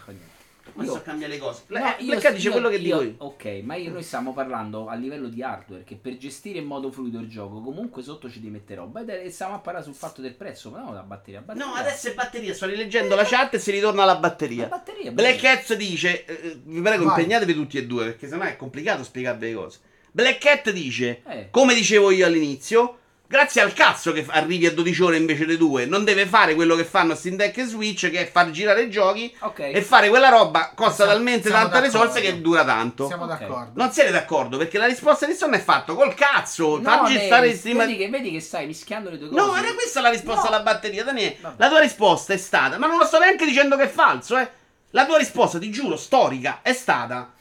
Ma 0.74 0.82
Io- 0.84 0.90
sto 0.90 0.98
a 0.98 1.02
cambiare 1.02 1.32
le 1.34 1.38
cose. 1.38 1.62
No, 1.66 1.78
Black 1.78 2.00
io- 2.02 2.14
Hat 2.16 2.32
dice 2.34 2.46
io- 2.46 2.52
quello 2.52 2.68
che 2.68 2.76
io- 2.76 2.82
dico 2.82 3.02
io. 3.02 3.14
Ok, 3.18 3.60
ma 3.64 3.74
io- 3.76 3.90
noi 3.90 4.02
stiamo 4.02 4.32
parlando 4.32 4.86
a 4.88 4.94
livello 4.94 5.28
di 5.28 5.42
hardware. 5.42 5.84
Che 5.84 5.96
per 5.96 6.16
gestire 6.16 6.58
in 6.58 6.66
modo 6.66 6.90
fluido 6.90 7.18
il 7.18 7.28
gioco, 7.28 7.60
comunque 7.60 8.02
sotto 8.02 8.30
ci 8.30 8.40
devi 8.40 8.52
mettere 8.52 8.80
roba. 8.80 9.04
E 9.04 9.30
stiamo 9.30 9.54
a 9.54 9.58
parlare 9.58 9.84
sul 9.84 9.94
fatto 9.94 10.20
del 10.20 10.34
prezzo, 10.34 10.70
ma 10.70 10.78
non 10.80 10.94
la 10.94 11.02
batteria. 11.02 11.40
la 11.40 11.46
batteria 11.46 11.70
No, 11.72 11.74
adesso 11.78 12.08
è 12.08 12.14
batteria. 12.14 12.54
Sto 12.54 12.66
rileggendo 12.66 13.14
la 13.14 13.24
chat 13.24 13.54
e 13.54 13.58
si 13.58 13.70
ritorna 13.70 14.02
alla 14.02 14.12
La 14.14 14.18
batteria. 14.18 14.66
batteria. 14.66 15.10
Black 15.12 15.44
Hat 15.44 15.74
dice: 15.74 16.24
eh, 16.24 16.60
Vi 16.64 16.80
prego, 16.80 17.04
Vai. 17.04 17.18
impegnatevi 17.18 17.54
tutti 17.54 17.78
e 17.78 17.86
due 17.86 18.04
perché 18.04 18.28
sennò 18.28 18.44
è 18.44 18.56
complicato 18.56 19.02
spiegarvi 19.04 19.46
le 19.48 19.54
cose. 19.54 19.78
Black 20.12 20.44
Hat 20.46 20.70
dice: 20.70 21.22
Eh. 21.26 21.48
Come 21.50 21.74
dicevo 21.74 22.10
io 22.10 22.26
all'inizio, 22.26 22.98
grazie 23.30 23.60
al 23.60 23.72
cazzo 23.72 24.10
che 24.10 24.26
arrivi 24.28 24.66
a 24.66 24.72
12 24.72 25.02
ore 25.04 25.16
invece 25.16 25.46
di 25.46 25.56
2, 25.56 25.86
non 25.86 26.02
deve 26.02 26.26
fare 26.26 26.56
quello 26.56 26.74
che 26.74 26.84
fanno 26.84 27.14
Steam 27.14 27.36
Deck 27.36 27.56
e 27.58 27.64
Switch, 27.64 28.10
che 28.10 28.18
è 28.22 28.28
far 28.28 28.50
girare 28.50 28.82
i 28.82 28.90
giochi 28.90 29.32
Ok. 29.38 29.60
e 29.72 29.82
fare 29.82 30.08
quella 30.08 30.30
roba 30.30 30.72
costa 30.74 31.04
Siamo- 31.04 31.12
talmente 31.12 31.48
siamo 31.48 31.62
tanta 31.68 31.78
d'accordo. 31.80 32.02
risorse 32.06 32.20
che 32.20 32.40
dura 32.40 32.64
tanto. 32.64 33.06
Siamo 33.06 33.22
Ok. 33.26 33.28
d'accordo. 33.38 33.70
Non 33.74 33.92
siete 33.92 34.10
d'accordo? 34.10 34.56
Perché 34.56 34.78
la 34.78 34.86
risposta 34.86 35.26
di 35.26 35.32
Stone 35.34 35.58
è 35.58 35.60
fatto 35.62 35.94
col 35.94 36.12
cazzo. 36.14 36.78
No, 36.78 36.82
farci 36.82 37.12
Neri, 37.14 37.26
stare 37.26 37.48
in 37.50 37.56
stream. 37.56 37.76
vedi, 37.78 37.96
che, 37.96 38.08
vedi 38.08 38.30
che 38.32 38.40
stai 38.40 38.66
mischiando 38.66 39.10
le 39.10 39.18
due 39.18 39.28
cose. 39.28 39.40
No, 39.40 39.54
era 39.56 39.72
questa 39.74 40.00
la 40.00 40.10
risposta 40.10 40.48
No. 40.48 40.48
alla 40.48 40.62
batteria, 40.64 41.04
Daniele. 41.04 41.36
Vabbè. 41.40 41.54
La 41.56 41.68
tua 41.68 41.78
risposta 41.78 42.32
è 42.32 42.36
stata, 42.36 42.78
ma 42.78 42.88
non 42.88 42.98
lo 42.98 43.04
sto 43.04 43.20
neanche 43.20 43.44
dicendo 43.46 43.76
che 43.76 43.84
è 43.84 43.88
falso, 43.88 44.36
eh. 44.38 44.50
La 44.90 45.06
tua 45.06 45.18
risposta, 45.18 45.60
ti 45.60 45.70
giuro, 45.70 45.96
storica, 45.96 46.58
è 46.62 46.72
stata. 46.72 47.32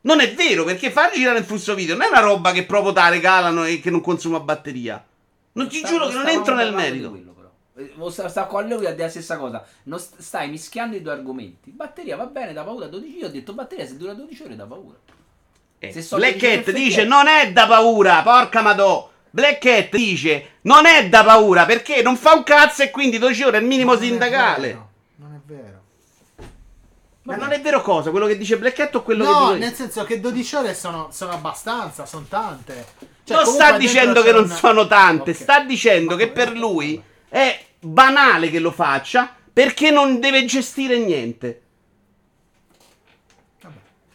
Non 0.00 0.18
è 0.18 0.34
vero, 0.34 0.64
perché 0.64 0.90
far 0.90 1.12
girare 1.12 1.38
il 1.38 1.44
flusso 1.44 1.76
video 1.76 1.94
non 1.94 2.06
è 2.06 2.08
una 2.08 2.18
roba 2.20 2.50
che 2.50 2.64
proprio 2.64 2.92
te 2.92 2.98
la 3.00 3.08
regalano 3.08 3.64
e 3.64 3.78
che 3.78 3.90
non 3.90 4.00
consuma 4.00 4.40
batteria. 4.40 5.00
Non 5.58 5.68
ti 5.68 5.78
Sta- 5.78 5.88
giuro 5.88 6.06
che 6.08 6.14
non 6.14 6.28
entro 6.28 6.54
nel 6.54 6.72
merito. 6.72 7.10
quello, 7.10 7.32
però. 7.32 7.48
Eh, 8.06 8.10
Sta, 8.10 8.28
sta 8.28 8.44
con 8.46 8.66
lui 8.66 8.86
a 8.86 8.90
dire 8.90 9.04
la 9.04 9.08
stessa 9.10 9.36
cosa. 9.36 9.64
Non 9.84 9.98
st- 10.00 10.18
stai 10.20 10.48
mischiando 10.48 10.96
i 10.96 11.02
due 11.02 11.12
argomenti. 11.12 11.70
Batteria 11.70 12.16
va 12.16 12.26
bene, 12.26 12.52
da 12.52 12.62
paura 12.64 12.86
12. 12.86 13.16
Io 13.18 13.26
ho 13.26 13.30
detto 13.30 13.52
batteria 13.52 13.86
se 13.86 13.96
dura 13.96 14.14
12 14.14 14.42
ore 14.42 14.56
da 14.56 14.64
paura. 14.66 14.96
Eh, 15.80 16.02
so 16.02 16.16
Black 16.16 16.36
che 16.38 16.58
dice 16.58 16.72
dice 16.72 17.04
non 17.04 17.28
è 17.28 17.52
da 17.52 17.66
paura, 17.66 18.22
porca 18.22 18.62
madò. 18.62 19.10
Black 19.30 19.64
Hat 19.66 19.88
dice 19.90 20.52
non 20.62 20.86
è 20.86 21.08
da 21.08 21.22
paura 21.22 21.66
perché 21.66 22.02
non 22.02 22.16
fa 22.16 22.32
un 22.34 22.42
cazzo 22.42 22.82
e 22.82 22.90
quindi 22.90 23.18
12 23.18 23.42
ore 23.44 23.58
è 23.58 23.60
il 23.60 23.66
minimo 23.66 23.92
Non 23.94 24.02
è 24.02 24.06
sindacale. 24.06 24.66
vero, 24.66 24.88
Non 25.16 25.34
è 25.34 25.40
vero. 25.44 25.82
Ma 27.22 27.36
non 27.36 27.52
è 27.52 27.60
vero 27.60 27.82
cosa? 27.82 28.10
Quello 28.10 28.26
che 28.26 28.38
dice 28.38 28.56
Black 28.58 28.78
Hat 28.80 28.94
o 28.96 29.02
quello 29.02 29.24
che 29.24 29.30
No, 29.30 29.38
dico 29.40 29.52
io? 29.52 29.58
nel 29.58 29.74
senso 29.74 30.02
che 30.04 30.18
12 30.18 30.56
ore 30.56 30.74
sono, 30.74 31.08
sono 31.12 31.32
abbastanza, 31.32 32.06
sono 32.06 32.24
tante. 32.28 32.86
Cioè, 33.34 33.44
non 33.44 33.54
sta 33.54 33.72
dicendo 33.78 34.22
che 34.22 34.32
non 34.32 34.48
sono 34.48 34.86
tante, 34.86 35.30
Ok. 35.30 35.36
sta 35.36 35.60
dicendo 35.60 36.16
che 36.16 36.28
per 36.28 36.52
lui 36.56 37.00
è 37.28 37.64
banale 37.80 38.50
che 38.50 38.58
lo 38.58 38.70
faccia 38.72 39.34
perché 39.52 39.90
non 39.90 40.18
deve 40.20 40.44
gestire 40.44 40.98
niente. 40.98 41.62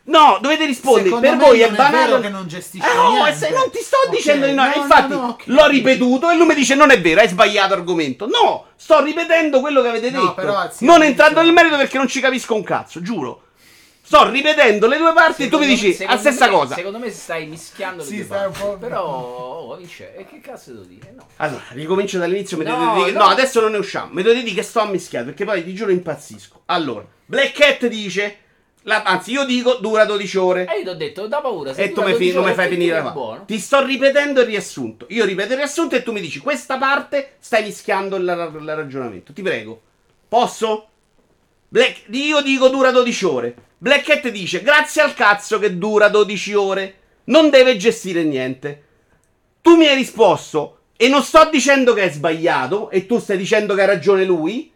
No, 0.05 0.37
dovete 0.41 0.65
rispondere. 0.65 1.05
Secondo 1.05 1.27
per 1.29 1.37
voi 1.37 1.61
è 1.61 1.69
banale. 1.71 2.05
vero 2.05 2.19
che 2.19 2.27
non 2.27 2.45
gestisce 2.45 2.91
Eh, 2.91 2.93
no, 2.93 3.11
niente. 3.11 3.35
se 3.35 3.49
non 3.51 3.71
ti 3.71 3.79
sto 3.79 3.95
Ok, 4.05 4.09
dicendo 4.13 4.45
di 4.47 4.51
no. 4.53 4.65
no, 4.65 4.73
Infatti, 4.75 5.13
no, 5.13 5.19
no, 5.21 5.27
ok. 5.29 5.43
l'ho 5.45 5.67
ripetuto 5.67 6.29
e 6.29 6.35
lui 6.35 6.45
mi 6.45 6.55
dice: 6.55 6.75
Non 6.75 6.91
è 6.91 6.99
vero, 6.99 7.21
hai 7.21 7.29
sbagliato 7.29 7.73
argomento. 7.73 8.27
No, 8.27 8.65
sto 8.75 9.01
ripetendo 9.01 9.61
quello 9.61 9.81
che 9.81 9.87
avete 9.87 10.09
No, 10.11 10.19
detto. 10.19 10.33
però, 10.33 10.69
sì, 10.69 10.83
non 10.83 11.03
entrando 11.03 11.41
nel 11.41 11.53
merito 11.53 11.77
perché 11.77 11.97
non 11.97 12.09
ci 12.09 12.19
capisco 12.19 12.53
un 12.53 12.63
cazzo, 12.63 13.01
giuro. 13.01 13.43
Sto 14.05 14.29
ripetendo 14.29 14.87
le 14.87 14.97
due 14.97 15.13
parti 15.13 15.43
e 15.43 15.47
tu 15.49 15.57
mi 15.57 15.63
Secondo 15.65 15.81
dici 15.81 15.87
la 15.87 15.95
secondo 15.95 16.19
stessa 16.21 16.45
me- 16.45 16.51
cosa. 16.51 16.75
Secondo 16.75 16.99
me 16.99 17.09
stai 17.09 17.45
mischiando 17.47 18.03
le 18.03 18.07
Sì, 18.09 18.15
due 18.17 18.25
stai 18.25 18.45
un 18.45 18.51
parti. 18.51 18.67
po'- 18.67 18.77
Però, 18.77 19.03
oh, 19.05 19.75
Vince, 19.77 20.15
e 20.15 20.25
che 20.25 20.41
cazzo 20.41 20.71
devo 20.73 20.83
dire? 20.83 21.13
No. 21.15 21.25
Allora, 21.37 21.63
ricomincio 21.69 22.17
dall'inizio. 22.19 22.57
mi 22.57 22.65
No, 22.65 22.75
dovete 22.77 22.93
dire- 23.05 23.11
no. 23.17 23.19
no, 23.25 23.31
adesso 23.31 23.61
non 23.61 23.71
ne 23.71 23.77
usciamo. 23.77 24.13
Mi 24.13 24.21
dovete 24.21 24.43
dire 24.43 24.55
che 24.55 24.61
sto 24.63 24.81
a 24.81 24.85
mischiare 24.87 25.25
perché 25.25 25.45
poi 25.45 25.63
ti 25.63 25.73
giuro 25.73 25.91
impazzisco. 25.91 26.63
Allora, 26.65 27.05
Black 27.25 27.53
Cat 27.53 27.87
dice. 27.87 28.37
la- 28.85 29.03
anzi, 29.03 29.31
io 29.31 29.45
dico 29.45 29.75
dura 29.75 30.03
12 30.03 30.37
ore. 30.37 30.65
E 30.69 30.79
io 30.79 30.83
ti 30.83 30.89
ho 30.89 30.95
detto, 30.95 31.27
da 31.27 31.39
paura. 31.39 31.73
se 31.73 31.83
E 31.83 31.93
tu 31.93 32.01
mi, 32.01 32.07
fi- 32.07 32.11
12 32.31 32.33
non 32.33 32.43
mi 32.43 32.49
ore, 32.51 32.55
fai 32.61 32.69
finire 32.69 33.01
la 33.01 33.11
buono. 33.11 33.45
Ti 33.45 33.57
sto 33.57 33.81
ripetendo 33.85 34.41
il 34.41 34.47
riassunto. 34.47 35.05
Io 35.11 35.23
ripeto 35.23 35.51
il 35.53 35.57
riassunto 35.59 35.95
e 35.95 36.03
tu 36.03 36.11
mi 36.11 36.19
dici 36.19 36.39
questa 36.39 36.77
parte 36.77 37.35
stai 37.39 37.63
mischiando 37.63 38.17
il, 38.17 38.23
il 38.23 38.75
ragionamento. 38.75 39.31
Ti 39.31 39.41
prego. 39.41 39.81
Posso? 40.27 40.89
Black- 41.69 42.03
io 42.09 42.41
dico 42.41 42.67
dura 42.67 42.91
12 42.91 43.23
ore. 43.25 43.55
Black 43.83 44.05
Cat 44.05 44.29
dice 44.29 44.61
grazie 44.61 45.01
al 45.01 45.13
cazzo 45.13 45.59
che 45.59 45.77
dura 45.77 46.07
12 46.07 46.53
ore. 46.53 46.95
Non 47.25 47.49
deve 47.49 47.75
gestire 47.75 48.23
niente. 48.23 48.83
Tu 49.61 49.75
mi 49.75 49.87
hai 49.87 49.95
risposto 49.95 50.77
e 50.95 51.09
non 51.09 51.21
sto 51.21 51.49
dicendo 51.51 51.93
che 51.93 52.03
è 52.03 52.09
sbagliato 52.09 52.89
e 52.89 53.05
tu 53.05 53.19
stai 53.19 53.35
dicendo 53.35 53.75
che 53.75 53.81
ha 53.81 53.85
ragione 53.85 54.23
lui. 54.23 54.71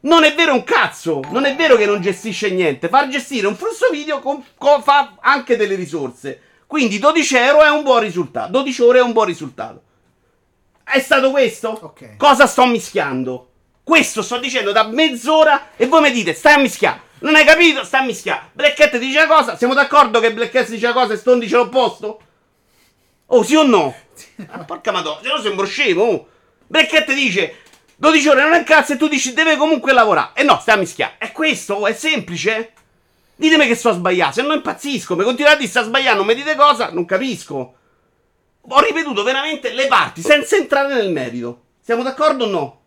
Non 0.00 0.24
è 0.24 0.34
vero 0.34 0.52
un 0.52 0.64
cazzo, 0.64 1.22
non 1.30 1.46
è 1.46 1.56
vero 1.56 1.76
che 1.76 1.86
non 1.86 2.02
gestisce 2.02 2.50
niente. 2.50 2.88
Far 2.88 3.08
gestire 3.08 3.46
un 3.46 3.56
flusso 3.56 3.88
video 3.90 4.20
con- 4.20 4.44
con- 4.58 4.82
fa 4.82 5.14
anche 5.20 5.56
delle 5.56 5.74
risorse. 5.74 6.38
Quindi 6.66 6.98
12 6.98 7.34
euro 7.36 7.62
è 7.62 7.70
un 7.70 7.82
buon 7.82 8.00
risultato. 8.00 8.50
12 8.50 8.82
ore 8.82 8.98
è 8.98 9.02
un 9.02 9.12
buon 9.12 9.26
risultato. 9.28 9.82
È 10.84 11.00
stato 11.00 11.30
questo? 11.30 11.70
Ok. 11.70 12.18
Cosa 12.18 12.46
sto 12.46 12.66
mischiando? 12.66 13.48
Questo 13.82 14.20
sto 14.20 14.36
dicendo 14.36 14.72
da 14.72 14.86
mezz'ora 14.86 15.70
e 15.74 15.86
voi 15.86 16.02
mi 16.02 16.10
dite 16.10 16.34
stai 16.34 16.52
a 16.52 16.58
mischiare. 16.58 17.10
Non 17.22 17.34
hai 17.36 17.44
capito? 17.44 17.84
Stai 17.84 18.02
a 18.02 18.04
mischiare. 18.04 18.50
Black 18.52 18.74
Cat 18.74 18.96
dice 18.98 19.18
una 19.18 19.26
cosa. 19.34 19.56
Siamo 19.56 19.74
d'accordo 19.74 20.20
che 20.20 20.32
Black 20.32 20.50
Cat 20.50 20.68
dice 20.68 20.86
una 20.86 20.94
cosa 20.94 21.14
e 21.14 21.16
Stone 21.16 21.40
dice 21.40 21.56
l'opposto? 21.56 22.20
Oh, 23.26 23.42
sì 23.42 23.56
o 23.56 23.62
no? 23.62 23.94
Ah, 24.50 24.64
porca 24.64 24.92
madonna, 24.92 25.20
se 25.22 25.28
no 25.28 25.40
sembro 25.40 25.64
scemo. 25.64 26.02
oh. 26.02 26.26
Black 26.66 26.90
Cat 26.90 27.12
dice 27.12 27.60
12 27.96 28.28
ore 28.28 28.42
non 28.42 28.52
è 28.54 28.64
cazzo 28.64 28.94
e 28.94 28.96
tu 28.96 29.08
dici 29.08 29.32
deve 29.32 29.56
comunque 29.56 29.92
lavorare. 29.92 30.30
E 30.34 30.42
no, 30.42 30.58
stai 30.60 30.74
a 30.74 30.78
mischiare. 30.78 31.14
È 31.18 31.32
questo? 31.32 31.86
È 31.86 31.92
semplice? 31.92 32.72
Ditemi 33.36 33.66
che 33.66 33.74
sto 33.74 33.90
a 33.90 33.92
sbagliare, 33.92 34.32
se 34.32 34.42
no 34.42 34.52
impazzisco. 34.52 35.16
Mi 35.16 35.24
continuate 35.24 35.56
a 35.56 35.58
dire 35.58 35.70
sta 35.70 35.82
sbagliando, 35.82 36.18
non 36.24 36.26
mi 36.26 36.34
dite 36.34 36.54
cosa, 36.56 36.90
non 36.90 37.04
capisco. 37.04 37.74
Ho 38.68 38.80
ripetuto 38.80 39.22
veramente 39.22 39.72
le 39.72 39.86
parti 39.86 40.22
senza 40.22 40.56
entrare 40.56 40.94
nel 40.94 41.10
merito. 41.10 41.62
Siamo 41.80 42.02
d'accordo 42.02 42.44
o 42.44 42.48
no? 42.48 42.80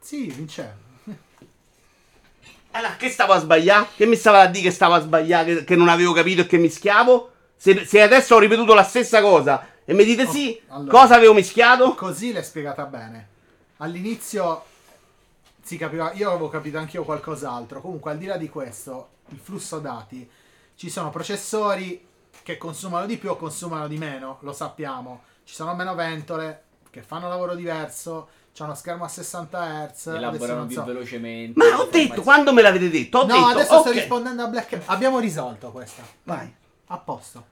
Sì, 0.00 0.26
Vincenzo. 0.26 0.83
Allora, 2.76 2.96
che 2.96 3.08
stavo 3.08 3.32
a 3.32 3.38
sbagliare? 3.38 3.86
Che 3.94 4.04
mi 4.04 4.16
stava 4.16 4.40
a 4.40 4.46
dire 4.46 4.64
che 4.64 4.70
stavo 4.72 4.94
a 4.94 5.00
sbagliare, 5.00 5.54
che, 5.58 5.64
che 5.64 5.76
non 5.76 5.88
avevo 5.88 6.12
capito 6.12 6.40
e 6.40 6.46
che 6.46 6.58
mischiavo? 6.58 7.30
Se, 7.56 7.84
se 7.86 8.02
adesso 8.02 8.34
ho 8.34 8.38
ripetuto 8.40 8.74
la 8.74 8.82
stessa 8.82 9.20
cosa 9.20 9.68
e 9.84 9.94
mi 9.94 10.04
dite 10.04 10.24
Oh, 10.24 10.30
sì, 10.30 10.60
allora. 10.68 10.90
cosa 10.90 11.14
avevo 11.14 11.34
mischiato? 11.34 11.94
Così 11.94 12.32
l'hai 12.32 12.42
spiegata 12.42 12.84
bene. 12.86 13.28
All'inizio 13.76 14.64
si 15.62 15.76
capiva, 15.76 16.12
io 16.14 16.30
avevo 16.30 16.48
capito 16.48 16.78
anch'io 16.78 17.04
qualcos'altro. 17.04 17.80
Comunque, 17.80 18.10
al 18.10 18.18
di 18.18 18.26
là 18.26 18.36
di 18.36 18.48
questo, 18.48 19.08
il 19.28 19.38
flusso 19.38 19.78
dati, 19.78 20.28
ci 20.74 20.90
sono 20.90 21.10
processori 21.10 22.04
che 22.42 22.58
consumano 22.58 23.06
di 23.06 23.16
più 23.18 23.30
o 23.30 23.36
consumano 23.36 23.86
di 23.86 23.98
meno, 23.98 24.38
lo 24.40 24.52
sappiamo. 24.52 25.22
Ci 25.44 25.54
sono 25.54 25.76
meno 25.76 25.94
ventole 25.94 26.62
che 26.90 27.02
fanno 27.02 27.28
lavoro 27.28 27.54
diverso, 27.54 28.28
c'è 28.54 28.62
uno 28.62 28.76
schermo 28.76 29.02
a 29.02 29.08
60 29.08 29.88
Hz. 29.92 30.06
Elaborano 30.06 30.66
più 30.66 30.76
so. 30.76 30.84
velocemente. 30.84 31.54
Ma 31.58 31.80
ho 31.80 31.88
detto, 31.90 32.22
quando 32.22 32.52
me 32.52 32.62
l'avete 32.62 32.88
detto? 32.88 33.18
Ho 33.18 33.26
No, 33.26 33.34
detto, 33.34 33.46
adesso 33.48 33.80
sto 33.80 33.88
ok. 33.88 33.94
rispondendo 33.94 34.44
a 34.44 34.46
Black. 34.46 34.80
Abbiamo 34.84 35.18
risolto 35.18 35.72
questa. 35.72 36.04
Vai. 36.22 36.54
A 36.86 36.98
posto. 36.98 37.44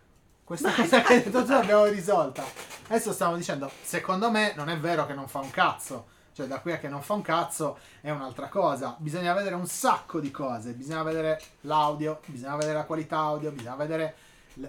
Questa 0.45 0.73
cosa 0.73 1.03
che 1.03 1.15
hai 1.15 1.23
detto 1.25 1.45
tu 1.45 1.51
l'abbiamo 1.51 1.87
risolta. 1.87 2.45
Adesso 2.87 3.13
stiamo 3.13 3.37
dicendo, 3.37 3.69
secondo 3.83 4.31
me 4.31 4.53
non 4.55 4.69
è 4.69 4.79
vero 4.79 5.05
che 5.05 5.13
non 5.15 5.27
fa 5.27 5.41
un 5.41 5.51
cazzo. 5.51 6.07
Cioè, 6.35 6.47
da 6.47 6.61
qui 6.61 6.71
a 6.73 6.79
che 6.79 6.89
non 6.89 7.03
fa 7.03 7.15
un 7.15 7.23
cazzo 7.23 7.79
è 8.01 8.11
un'altra 8.11 8.47
cosa. 8.47 8.95
Bisogna 8.99 9.35
vedere 9.35 9.57
un 9.57 9.67
sacco 9.67 10.21
di 10.21 10.31
cose. 10.31 10.71
Bisogna 10.73 11.03
vedere 11.03 11.41
l'audio, 11.63 12.21
bisogna 12.27 12.55
vedere 12.55 12.75
la 12.75 12.85
qualità 12.85 13.19
audio, 13.19 13.51
bisogna 13.51 13.75
vedere 13.75 14.15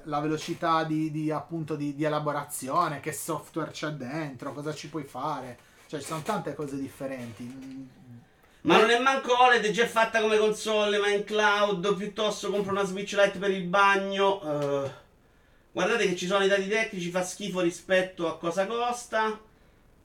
la 0.05 0.19
velocità 0.19 0.83
di, 0.83 1.11
di, 1.11 1.29
appunto 1.29 1.75
di, 1.75 1.93
di 1.93 2.03
elaborazione, 2.03 3.01
che 3.01 3.11
software 3.11 3.69
c'è 3.69 3.89
dentro, 3.89 4.51
cosa 4.51 4.73
ci 4.73 4.89
puoi 4.89 5.03
fare. 5.03 5.57
Cioè, 5.93 6.01
ci 6.01 6.07
sono 6.07 6.23
tante 6.23 6.55
cose 6.55 6.75
differenti. 6.75 7.91
Ma 8.61 8.79
non 8.79 8.89
è 8.89 8.97
manco 8.97 9.39
OLED, 9.39 9.65
è 9.65 9.69
già 9.69 9.85
fatta 9.85 10.21
come 10.21 10.37
console, 10.37 10.97
ma 10.97 11.07
in 11.09 11.23
cloud. 11.23 11.95
Piuttosto 11.95 12.49
compro 12.49 12.71
una 12.71 12.83
Switch 12.83 13.13
Lite 13.13 13.37
per 13.37 13.51
il 13.51 13.65
bagno. 13.65 14.41
eh. 14.41 14.91
guardate 15.71 16.07
che 16.07 16.15
ci 16.15 16.25
sono 16.25 16.43
i 16.43 16.47
dati 16.47 16.67
tecnici, 16.67 17.11
fa 17.11 17.23
schifo 17.23 17.59
rispetto 17.59 18.27
a 18.27 18.39
cosa 18.39 18.65
costa. 18.65 19.39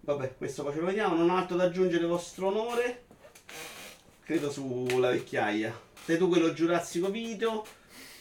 Vabbè, 0.00 0.34
questo 0.36 0.62
poi 0.62 0.74
ce 0.74 0.80
lo 0.80 0.86
vediamo. 0.86 1.16
Non 1.16 1.30
ho 1.30 1.36
altro 1.38 1.56
da 1.56 1.64
aggiungere, 1.64 2.04
vostro 2.04 2.48
onore. 2.48 3.04
Credo 4.24 4.50
sulla 4.50 5.08
vecchiaia. 5.08 5.72
Sei 6.04 6.18
tu 6.18 6.28
quello 6.28 6.52
giurassico 6.52 7.10
video. 7.10 7.64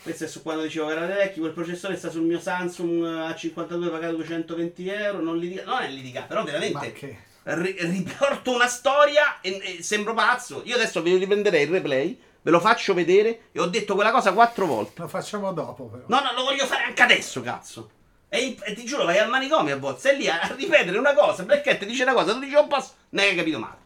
Questo 0.03 0.23
è 0.23 0.27
su 0.27 0.41
quando 0.41 0.63
dicevo 0.63 0.87
che 0.87 0.93
era 0.93 1.05
vecchio. 1.05 1.41
Quel 1.41 1.53
processore 1.53 1.97
sta 1.97 2.09
sul 2.09 2.21
mio 2.21 2.39
Samsung 2.39 3.03
A52 3.03 3.89
pagato 3.89 4.15
220 4.15 4.87
euro. 4.87 5.19
Non, 5.19 5.37
litiga- 5.37 5.65
non 5.65 5.81
è 5.81 5.89
litigare, 5.89 6.27
però 6.27 6.43
Ma 6.45 6.51
veramente 6.51 6.93
che... 6.93 7.25
ri- 7.55 7.75
riporto 7.79 8.51
una 8.51 8.67
storia 8.67 9.39
e, 9.41 9.77
e 9.79 9.83
sembro 9.83 10.13
pazzo. 10.13 10.61
Io 10.65 10.75
adesso 10.75 11.01
vi 11.01 11.15
riprenderei 11.17 11.63
il 11.63 11.69
replay, 11.69 12.19
ve 12.41 12.51
lo 12.51 12.59
faccio 12.59 12.93
vedere 12.93 13.41
e 13.51 13.59
ho 13.59 13.65
detto 13.67 13.95
quella 13.95 14.11
cosa 14.11 14.33
quattro 14.33 14.65
volte. 14.65 15.01
Lo 15.01 15.07
facciamo 15.07 15.51
dopo, 15.53 15.85
però. 15.85 16.03
No, 16.07 16.19
no, 16.21 16.33
lo 16.33 16.43
voglio 16.43 16.65
fare 16.65 16.83
anche 16.83 17.01
adesso, 17.01 17.41
cazzo. 17.41 17.91
E, 18.29 18.39
in- 18.39 18.57
e 18.63 18.73
ti 18.73 18.83
giuro, 18.83 19.05
vai 19.05 19.17
al 19.19 19.29
manicomio 19.29 19.73
a 19.75 19.77
volte, 19.77 20.01
sei 20.01 20.17
lì 20.17 20.27
a, 20.27 20.39
a 20.41 20.53
ripetere 20.53 20.97
una 20.97 21.13
cosa, 21.13 21.43
Black 21.43 21.63
Cat 21.63 21.85
dice 21.85 22.03
una 22.03 22.13
cosa, 22.13 22.33
tu 22.33 22.39
dici 22.39 22.55
un 22.55 22.67
passo, 22.67 22.91
non 23.11 23.23
hai 23.23 23.35
capito 23.35 23.59
male. 23.59 23.85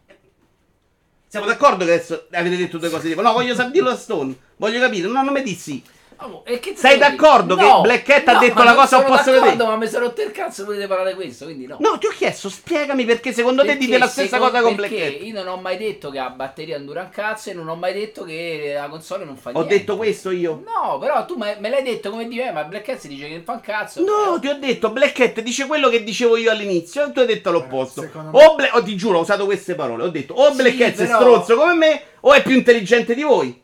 Siamo 1.27 1.45
d'accordo 1.45 1.85
che 1.85 1.93
adesso 1.93 2.27
avete 2.31 2.57
detto 2.57 2.77
due 2.77 2.89
cose 2.89 3.07
tipo, 3.07 3.21
no, 3.21 3.31
voglio 3.31 3.53
dirlo 3.69 3.91
a 3.91 3.95
Stone, 3.95 4.35
voglio 4.57 4.79
capire, 4.81 5.07
no, 5.07 5.21
non 5.23 5.31
mi 5.31 5.43
dissi. 5.43 5.81
Oh, 6.23 6.43
e 6.45 6.61
Sei 6.75 6.97
d'accordo 6.99 7.55
che 7.55 7.65
Black 7.81 8.03
Cat 8.03 8.27
ha 8.27 8.37
detto 8.37 8.61
la 8.63 8.75
cosa 8.75 8.99
opposta 8.99 9.31
che 9.31 9.31
te? 9.31 9.39
d'accordo, 9.39 9.65
ma 9.65 9.75
mi 9.75 9.87
sono 9.87 10.05
rotto 10.05 10.21
il 10.21 10.31
cazzo 10.31 10.65
volete 10.65 10.85
parlare 10.87 11.15
questo, 11.15 11.45
quindi 11.45 11.65
no. 11.65 11.77
No, 11.79 11.97
ti 11.97 12.05
ho 12.05 12.11
chiesto, 12.11 12.47
spiegami 12.49 13.05
perché 13.05 13.33
secondo 13.33 13.61
te 13.61 13.69
Perché 13.69 13.85
dite 13.85 13.97
la 13.97 14.07
stessa 14.07 14.37
cosa 14.37 14.61
con 14.61 14.75
Black 14.75 14.93
perché 14.93 15.13
Cat. 15.17 15.25
io 15.27 15.33
non 15.33 15.47
ho 15.47 15.57
mai 15.57 15.77
detto 15.77 16.11
che 16.11 16.17
la 16.19 16.29
batteria 16.29 16.77
non 16.77 16.85
dura 16.85 17.01
un 17.01 17.09
cazzo 17.09 17.49
e 17.49 17.53
non 17.53 17.67
ho 17.67 17.75
mai 17.75 17.93
detto 17.93 18.23
che 18.23 18.73
la 18.75 18.87
console 18.87 19.25
non 19.25 19.35
fa 19.35 19.49
Ho 19.49 19.53
niente. 19.53 19.77
detto 19.77 19.97
questo 19.97 20.29
io. 20.31 20.63
No, 20.63 20.97
però 20.99 21.25
tu 21.25 21.37
me, 21.37 21.57
me 21.59 21.69
l'hai 21.69 21.83
detto 21.83 22.09
come 22.11 22.27
dire, 22.27 22.49
eh, 22.49 22.51
ma 22.51 22.63
Black 22.65 22.85
Cat 22.85 22.99
si 22.99 23.07
dice 23.07 23.27
che 23.27 23.33
non 23.35 23.43
fa 23.43 23.53
un 23.53 23.61
cazzo. 23.61 24.01
No, 24.01 24.35
Eh, 24.35 24.39
ti 24.39 24.47
ho 24.47 24.57
detto, 24.59 24.91
Black 24.91 25.13
Cat 25.13 25.41
dice 25.41 25.65
quello 25.65 25.89
che 25.89 26.03
dicevo 26.03 26.37
io 26.37 26.51
all'inizio 26.51 27.07
e 27.07 27.11
tu 27.11 27.19
hai 27.19 27.25
detto 27.25 27.51
l'opposto. 27.51 28.01
me- 28.01 28.09
O 28.31 28.55
Bla- 28.55 28.75
oh, 28.75 28.83
ti 28.83 28.95
giuro, 28.95 29.17
ho 29.17 29.21
usato 29.21 29.45
queste 29.45 29.75
parole. 29.75 30.03
Ho 30.03 30.09
detto 30.09 30.33
o 30.33 30.51
Black 30.53 30.71
Sì, 30.71 30.77
Cat 30.77 30.91
è 30.91 31.05
però- 31.07 31.19
stronzo 31.19 31.55
come 31.55 31.73
me 31.73 32.01
o 32.21 32.33
è 32.33 32.43
più 32.43 32.55
intelligente 32.55 33.15
di 33.15 33.23
voi. 33.23 33.60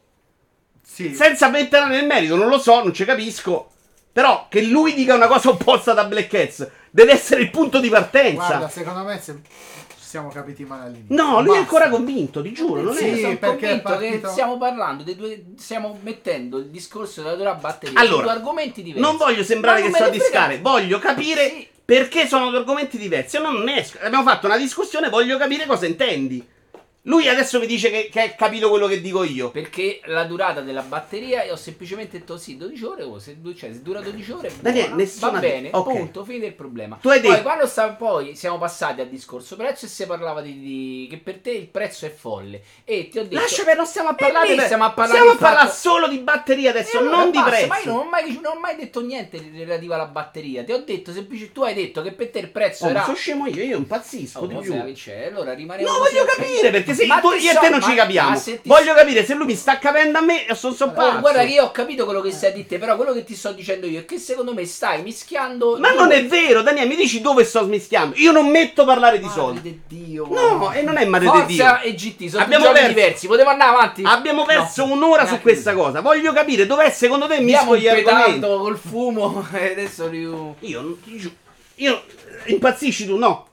Sì. 0.90 1.14
Senza 1.14 1.50
mettere 1.50 1.88
nel 1.88 2.06
merito, 2.06 2.36
non 2.36 2.48
lo 2.48 2.58
so, 2.60 2.82
non 2.82 2.94
ci 2.94 3.06
capisco. 3.06 3.72
Però 4.12 4.48
che 4.50 4.62
lui 4.62 4.94
dica 4.96 5.14
una 5.14 5.28
cosa 5.28 5.50
opposta 5.50 5.94
da 5.94 6.06
Black 6.06 6.28
Cat 6.30 6.72
deve 6.90 7.12
essere 7.12 7.42
il 7.42 7.52
punto 7.52 7.80
di 7.80 7.90
partenza. 7.90 8.46
Guarda, 8.48 8.70
secondo 8.70 9.04
me 9.04 9.20
se- 9.22 9.42
ci 9.44 9.96
siamo 10.14 10.30
capiti 10.30 10.64
male 10.64 10.86
all'inizio. 10.88 11.14
no, 11.16 11.34
lui 11.42 11.42
è 11.42 11.46
Basta. 11.46 11.60
ancora 11.60 11.90
convinto, 11.90 12.42
ti 12.42 12.52
giuro. 12.52 12.82
Non 12.82 12.96
Sì, 12.96 13.10
è... 13.10 13.18
sono 13.20 13.38
perché 13.38 13.66
è 13.66 13.82
convinto 13.82 13.90
partito- 13.90 14.22
che 14.26 14.32
stiamo 14.32 14.58
parlando 14.58 15.04
dei 15.04 15.16
due 15.16 15.44
stiamo 15.60 16.00
mettendo 16.02 16.58
il 16.58 16.66
discorso 16.70 17.22
della 17.22 17.36
dura 17.36 17.54
batteria 17.54 18.00
Allora, 18.00 18.16
su 18.16 18.22
due 18.24 18.32
argomenti 18.32 18.82
diversi. 18.82 19.08
Non 19.08 19.18
voglio 19.18 19.44
sembrare 19.44 19.82
che 19.84 19.90
sto 19.92 20.04
a 20.06 20.10
discare, 20.10 20.58
voglio 20.60 20.98
capire 20.98 21.50
Sì. 21.50 21.68
perché 21.86 22.26
sono 22.28 22.50
due 22.50 22.58
argomenti 22.60 22.98
diversi. 22.98 23.36
Io 23.36 23.44
non 23.44 23.62
ne 23.62 23.82
esco. 23.82 23.98
Abbiamo 24.02 24.24
fatto 24.28 24.48
una 24.48 24.58
discussione, 24.58 25.10
voglio 25.10 25.38
capire 25.38 25.68
cosa 25.68 25.86
intendi. 25.86 26.44
Lui 27.08 27.28
adesso 27.30 27.58
mi 27.60 27.66
dice 27.68 27.90
che, 27.90 28.10
che 28.12 28.22
ha 28.22 28.30
capito 28.32 28.68
quello 28.70 28.86
che 28.88 29.00
dico 29.00 29.24
io. 29.24 29.50
Perché 29.50 30.02
la 30.06 30.26
durata 30.26 30.60
della 30.62 30.82
batteria 30.82 31.44
io 31.44 31.54
ho 31.54 31.56
semplicemente 31.56 32.18
detto 32.20 32.38
sì, 32.38 32.58
12 32.58 32.84
ore 32.84 33.04
o 33.04 33.18
se, 33.18 33.38
cioè, 33.56 33.72
se 33.72 33.82
dura 33.82 34.02
12 34.02 34.32
ore 34.34 34.52
Daniele, 34.60 34.90
buona, 34.90 35.32
va 35.32 35.40
bene, 35.40 35.70
ok. 35.72 35.90
punto, 35.90 36.24
fine 36.26 36.46
il 36.48 36.54
problema. 36.54 36.98
Tu 37.02 37.08
hai 37.10 37.22
poi 37.22 37.30
detto- 37.32 37.44
quando 37.44 37.66
sta, 37.66 37.88
poi 37.94 38.36
siamo 38.36 38.58
passati 38.58 39.00
al 39.00 39.08
discorso 39.08 39.56
prezzo 39.56 39.86
e 39.86 39.90
si 39.90 40.06
parlava 40.06 40.42
di, 40.42 40.60
di- 40.60 41.08
che 41.10 41.18
per 41.18 41.38
te 41.40 41.52
il 41.52 41.68
prezzo 41.68 42.06
è 42.06 42.14
folle 42.14 42.62
e 42.84 43.08
ti 43.08 43.20
ho 43.20 43.24
detto 43.24 43.36
Lascia 43.36 43.64
per 43.64 43.78
non 43.78 43.86
stiamo 43.86 44.10
a 44.10 44.14
parlare 44.14 44.54
per- 44.56 44.66
stiamo 44.66 44.84
a 44.84 44.92
parlare 44.92 45.20
stiamo 45.20 45.38
di 45.38 45.44
a 45.44 45.48
parlare 45.48 45.72
solo 45.72 46.08
di 46.10 46.18
batteria 46.18 46.70
adesso, 46.72 46.98
allora 46.98 47.16
non 47.18 47.32
di 47.32 47.38
basta, 47.38 47.52
prezzo. 47.52 47.68
Ma 47.68 47.78
io 47.80 47.86
non 47.86 47.96
ho, 48.00 48.10
mai, 48.10 48.40
non 48.42 48.46
ho 48.58 48.60
mai 48.60 48.76
detto 48.76 49.02
niente 49.02 49.42
relativo 49.56 49.94
alla 49.94 50.08
batteria. 50.08 50.64
Ti 50.66 50.74
ho 50.74 50.84
detto 50.84 51.14
semplicemente 51.14 51.54
tu 51.58 51.64
hai 51.64 51.74
detto 51.74 52.02
che 52.02 52.12
per 52.12 52.30
te 52.32 52.40
il 52.40 52.50
prezzo 52.50 52.84
Oh, 52.84 52.88
ma 52.88 52.94
era 52.96 53.04
sono 53.04 53.16
scemo 53.16 53.48
io, 53.48 53.64
io 53.64 53.78
impazzisco, 53.78 54.40
Oh, 54.40 54.52
la 54.52 54.84
vincere. 54.84 55.28
allora 55.28 55.54
rimaniamo 55.54 55.90
No, 55.92 56.00
voglio 56.00 56.26
capire 56.26 56.70
perché 56.70 56.96
se 56.98 57.06
Ma 57.06 57.20
tu- 57.20 57.32
io 57.32 57.52
e 57.52 57.54
so, 57.54 57.60
te 57.60 57.70
non 57.70 57.80
ma- 57.80 57.86
ci 57.86 57.94
capiamo. 57.96 58.42
Voglio 58.64 58.94
capire 58.94 59.26
se 59.26 59.34
lui 59.36 59.46
mi 59.46 59.56
sta 59.56 59.78
capendo 59.78 60.18
a 60.18 60.22
me 60.22 60.46
e 60.48 60.56
sono 60.56 60.74
so 60.74 60.92
pazzo. 60.92 61.20
guarda 61.20 61.42
che 61.46 61.52
io 61.54 61.64
ho 61.64 61.72
capito 61.72 62.04
quello 62.06 62.22
che 62.22 62.32
stai 62.32 62.50
a 62.50 62.54
dire, 62.54 62.78
però 62.78 62.96
quello 62.96 63.14
che 63.14 63.24
ti 63.24 63.36
sto 63.36 63.52
dicendo 63.54 63.86
io 63.88 64.00
è 64.00 64.06
che 64.06 64.18
secondo 64.18 64.54
me 64.54 64.66
stai 64.66 65.02
mischiando. 65.04 65.78
Ma 65.78 65.90
due- 65.92 65.98
non 66.00 66.12
è 66.12 66.26
vero, 66.26 66.62
Daniele, 66.62 66.88
mi 66.88 66.96
dici 66.96 67.22
dove 67.22 67.44
sto 67.46 67.64
smischiando? 67.64 68.16
Io 68.18 68.32
non 68.32 68.48
metto 68.50 68.82
a 68.82 68.86
parlare 68.86 69.20
di 69.20 69.26
Madre 69.26 69.40
soldi. 69.42 69.62
di 69.62 69.82
Dio. 70.06 70.28
No, 70.30 70.72
e 70.74 70.82
non 70.82 70.98
è 70.98 71.06
madre 71.06 71.28
di 71.30 71.38
Forza 71.56 71.80
Dio. 71.82 71.90
e 71.92 71.94
GT 71.96 72.28
sono 72.30 72.44
Abbiamo 72.44 72.72
perso. 72.72 72.88
diversi. 72.88 73.28
Potevo 73.28 73.50
andare 73.50 73.70
avanti. 73.72 74.02
Abbiamo 74.04 74.44
perso 74.46 74.86
No, 74.86 74.94
un'ora 74.94 75.26
su 75.26 75.40
questa 75.42 75.74
così. 75.74 75.84
cosa. 75.86 76.02
Voglio 76.02 76.34
capire 76.34 76.66
dov'è 76.66 76.90
secondo 76.90 77.28
te 77.28 77.40
misco 77.40 77.78
gli 77.78 77.88
argomenti. 77.88 78.40
col 78.40 78.78
fumo 78.78 79.46
e 79.54 79.72
adesso 79.72 80.10
Io, 80.12 80.82
non- 80.82 81.00
ti 81.04 81.18
giuro- 81.18 81.36
io 81.76 82.02
impazzisci 82.46 83.06
tu, 83.06 83.18
no. 83.18 83.46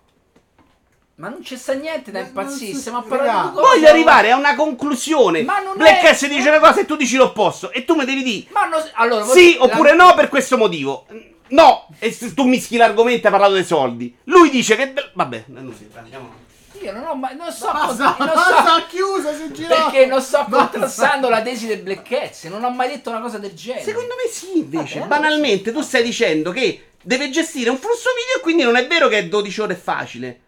Ma 1.16 1.28
non 1.28 1.43
c'è 1.43 1.57
sta 1.57 1.74
niente 1.74 2.11
da 2.11 2.19
Ma 2.20 2.24
non 2.24 2.35
impazzire, 2.45 2.73
si- 2.73 2.78
stiamo 2.81 2.99
a 2.99 3.03
parlare 3.03 3.51
di. 3.51 3.55
Voglio 3.55 3.89
arrivare 3.89 4.32
a 4.32 4.36
una 4.36 4.57
conclusione. 4.57 5.43
Ma 5.43 5.61
non 5.61 5.74
Black 5.77 6.03
è- 6.03 6.12
S 6.15 6.27
dice 6.27 6.49
una 6.49 6.59
cosa 6.59 6.81
e 6.81 6.86
tu 6.86 6.97
dici 6.97 7.16
l'opposto. 7.16 7.70
E 7.70 7.85
tu 7.85 7.95
mi 7.95 8.05
devi 8.05 8.23
dire 8.24 8.47
Ma 8.51 8.66
no, 8.66 8.77
allora, 8.95 9.24
sì 9.27 9.57
la- 9.57 9.65
oppure 9.65 9.95
no 9.95 10.12
per 10.15 10.28
questo 10.28 10.57
motivo. 10.57 11.07
No, 11.49 11.86
e 12.01 12.16
tu 12.35 12.45
mischi 12.47 12.77
l'argomento 12.77 13.27
hai 13.27 13.32
parlato 13.32 13.53
dei 13.55 13.65
soldi. 13.65 14.16
Lui 14.24 14.51
dice 14.51 14.74
che... 14.74 14.93
Vabbè, 15.12 15.45
non 15.49 15.73
si 15.77 15.89
andiamo 15.95 16.24
avanti. 16.27 16.85
Io 16.85 16.93
non 16.93 17.05
ho 17.07 17.15
mai. 17.15 17.36
Non 17.36 17.53
so. 17.53 17.70
Basta, 17.70 18.16
non 18.19 18.28
so- 18.31 18.86
chiusa 18.89 19.32
sul 19.36 19.53
ginocchio. 19.53 19.85
perché 19.91 20.07
non 20.07 20.20
sto 20.20 20.45
contrastando 20.51 21.28
la 21.28 21.43
tesi 21.43 21.69
del 21.69 21.78
Black. 21.78 22.43
Non 22.49 22.65
ho 22.65 22.70
mai 22.70 22.89
detto 22.89 23.11
una 23.11 23.20
cosa 23.20 23.39
del 23.39 23.53
genere. 23.55 23.85
Secondo 23.85 24.15
me 24.20 24.28
sì, 24.31 24.59
invece. 24.59 24.99
Vabbè, 24.99 25.09
Banalmente, 25.09 25.70
tu 25.70 25.81
stai 25.81 26.03
dicendo 26.03 26.51
che 26.51 26.89
deve 27.01 27.31
gestire 27.31 27.70
un 27.70 27.78
flusso 27.78 28.09
video 28.16 28.39
e 28.39 28.41
quindi 28.41 28.65
non 28.65 28.74
è 28.74 28.86
vero 28.89 29.07
che 29.07 29.28
12 29.28 29.61
ore 29.61 29.74
è 29.74 29.78
facile. 29.78 30.41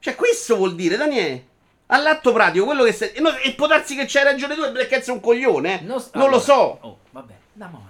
Cioè, 0.00 0.14
questo 0.16 0.56
vuol 0.56 0.74
dire, 0.74 0.96
Daniele. 0.96 1.46
All'atto 1.86 2.32
pratico, 2.32 2.64
quello 2.64 2.84
che 2.84 2.92
stai. 2.92 3.12
E, 3.12 3.20
no- 3.20 3.36
e 3.36 3.52
può 3.54 3.66
darsi 3.66 3.94
che 3.96 4.04
c'hai 4.06 4.24
ragione 4.24 4.54
tu 4.54 4.62
e 4.62 4.70
Black 4.70 4.88
Cats 4.88 5.08
è 5.08 5.12
un 5.12 5.20
coglione, 5.20 5.80
eh. 5.80 5.84
Non, 5.84 6.02
Non 6.14 6.30
lo 6.30 6.38
so. 6.40 6.78
Oh, 6.80 6.98
vabbè, 7.10 7.32
andiamo 7.52 7.76
avanti. 7.78 7.89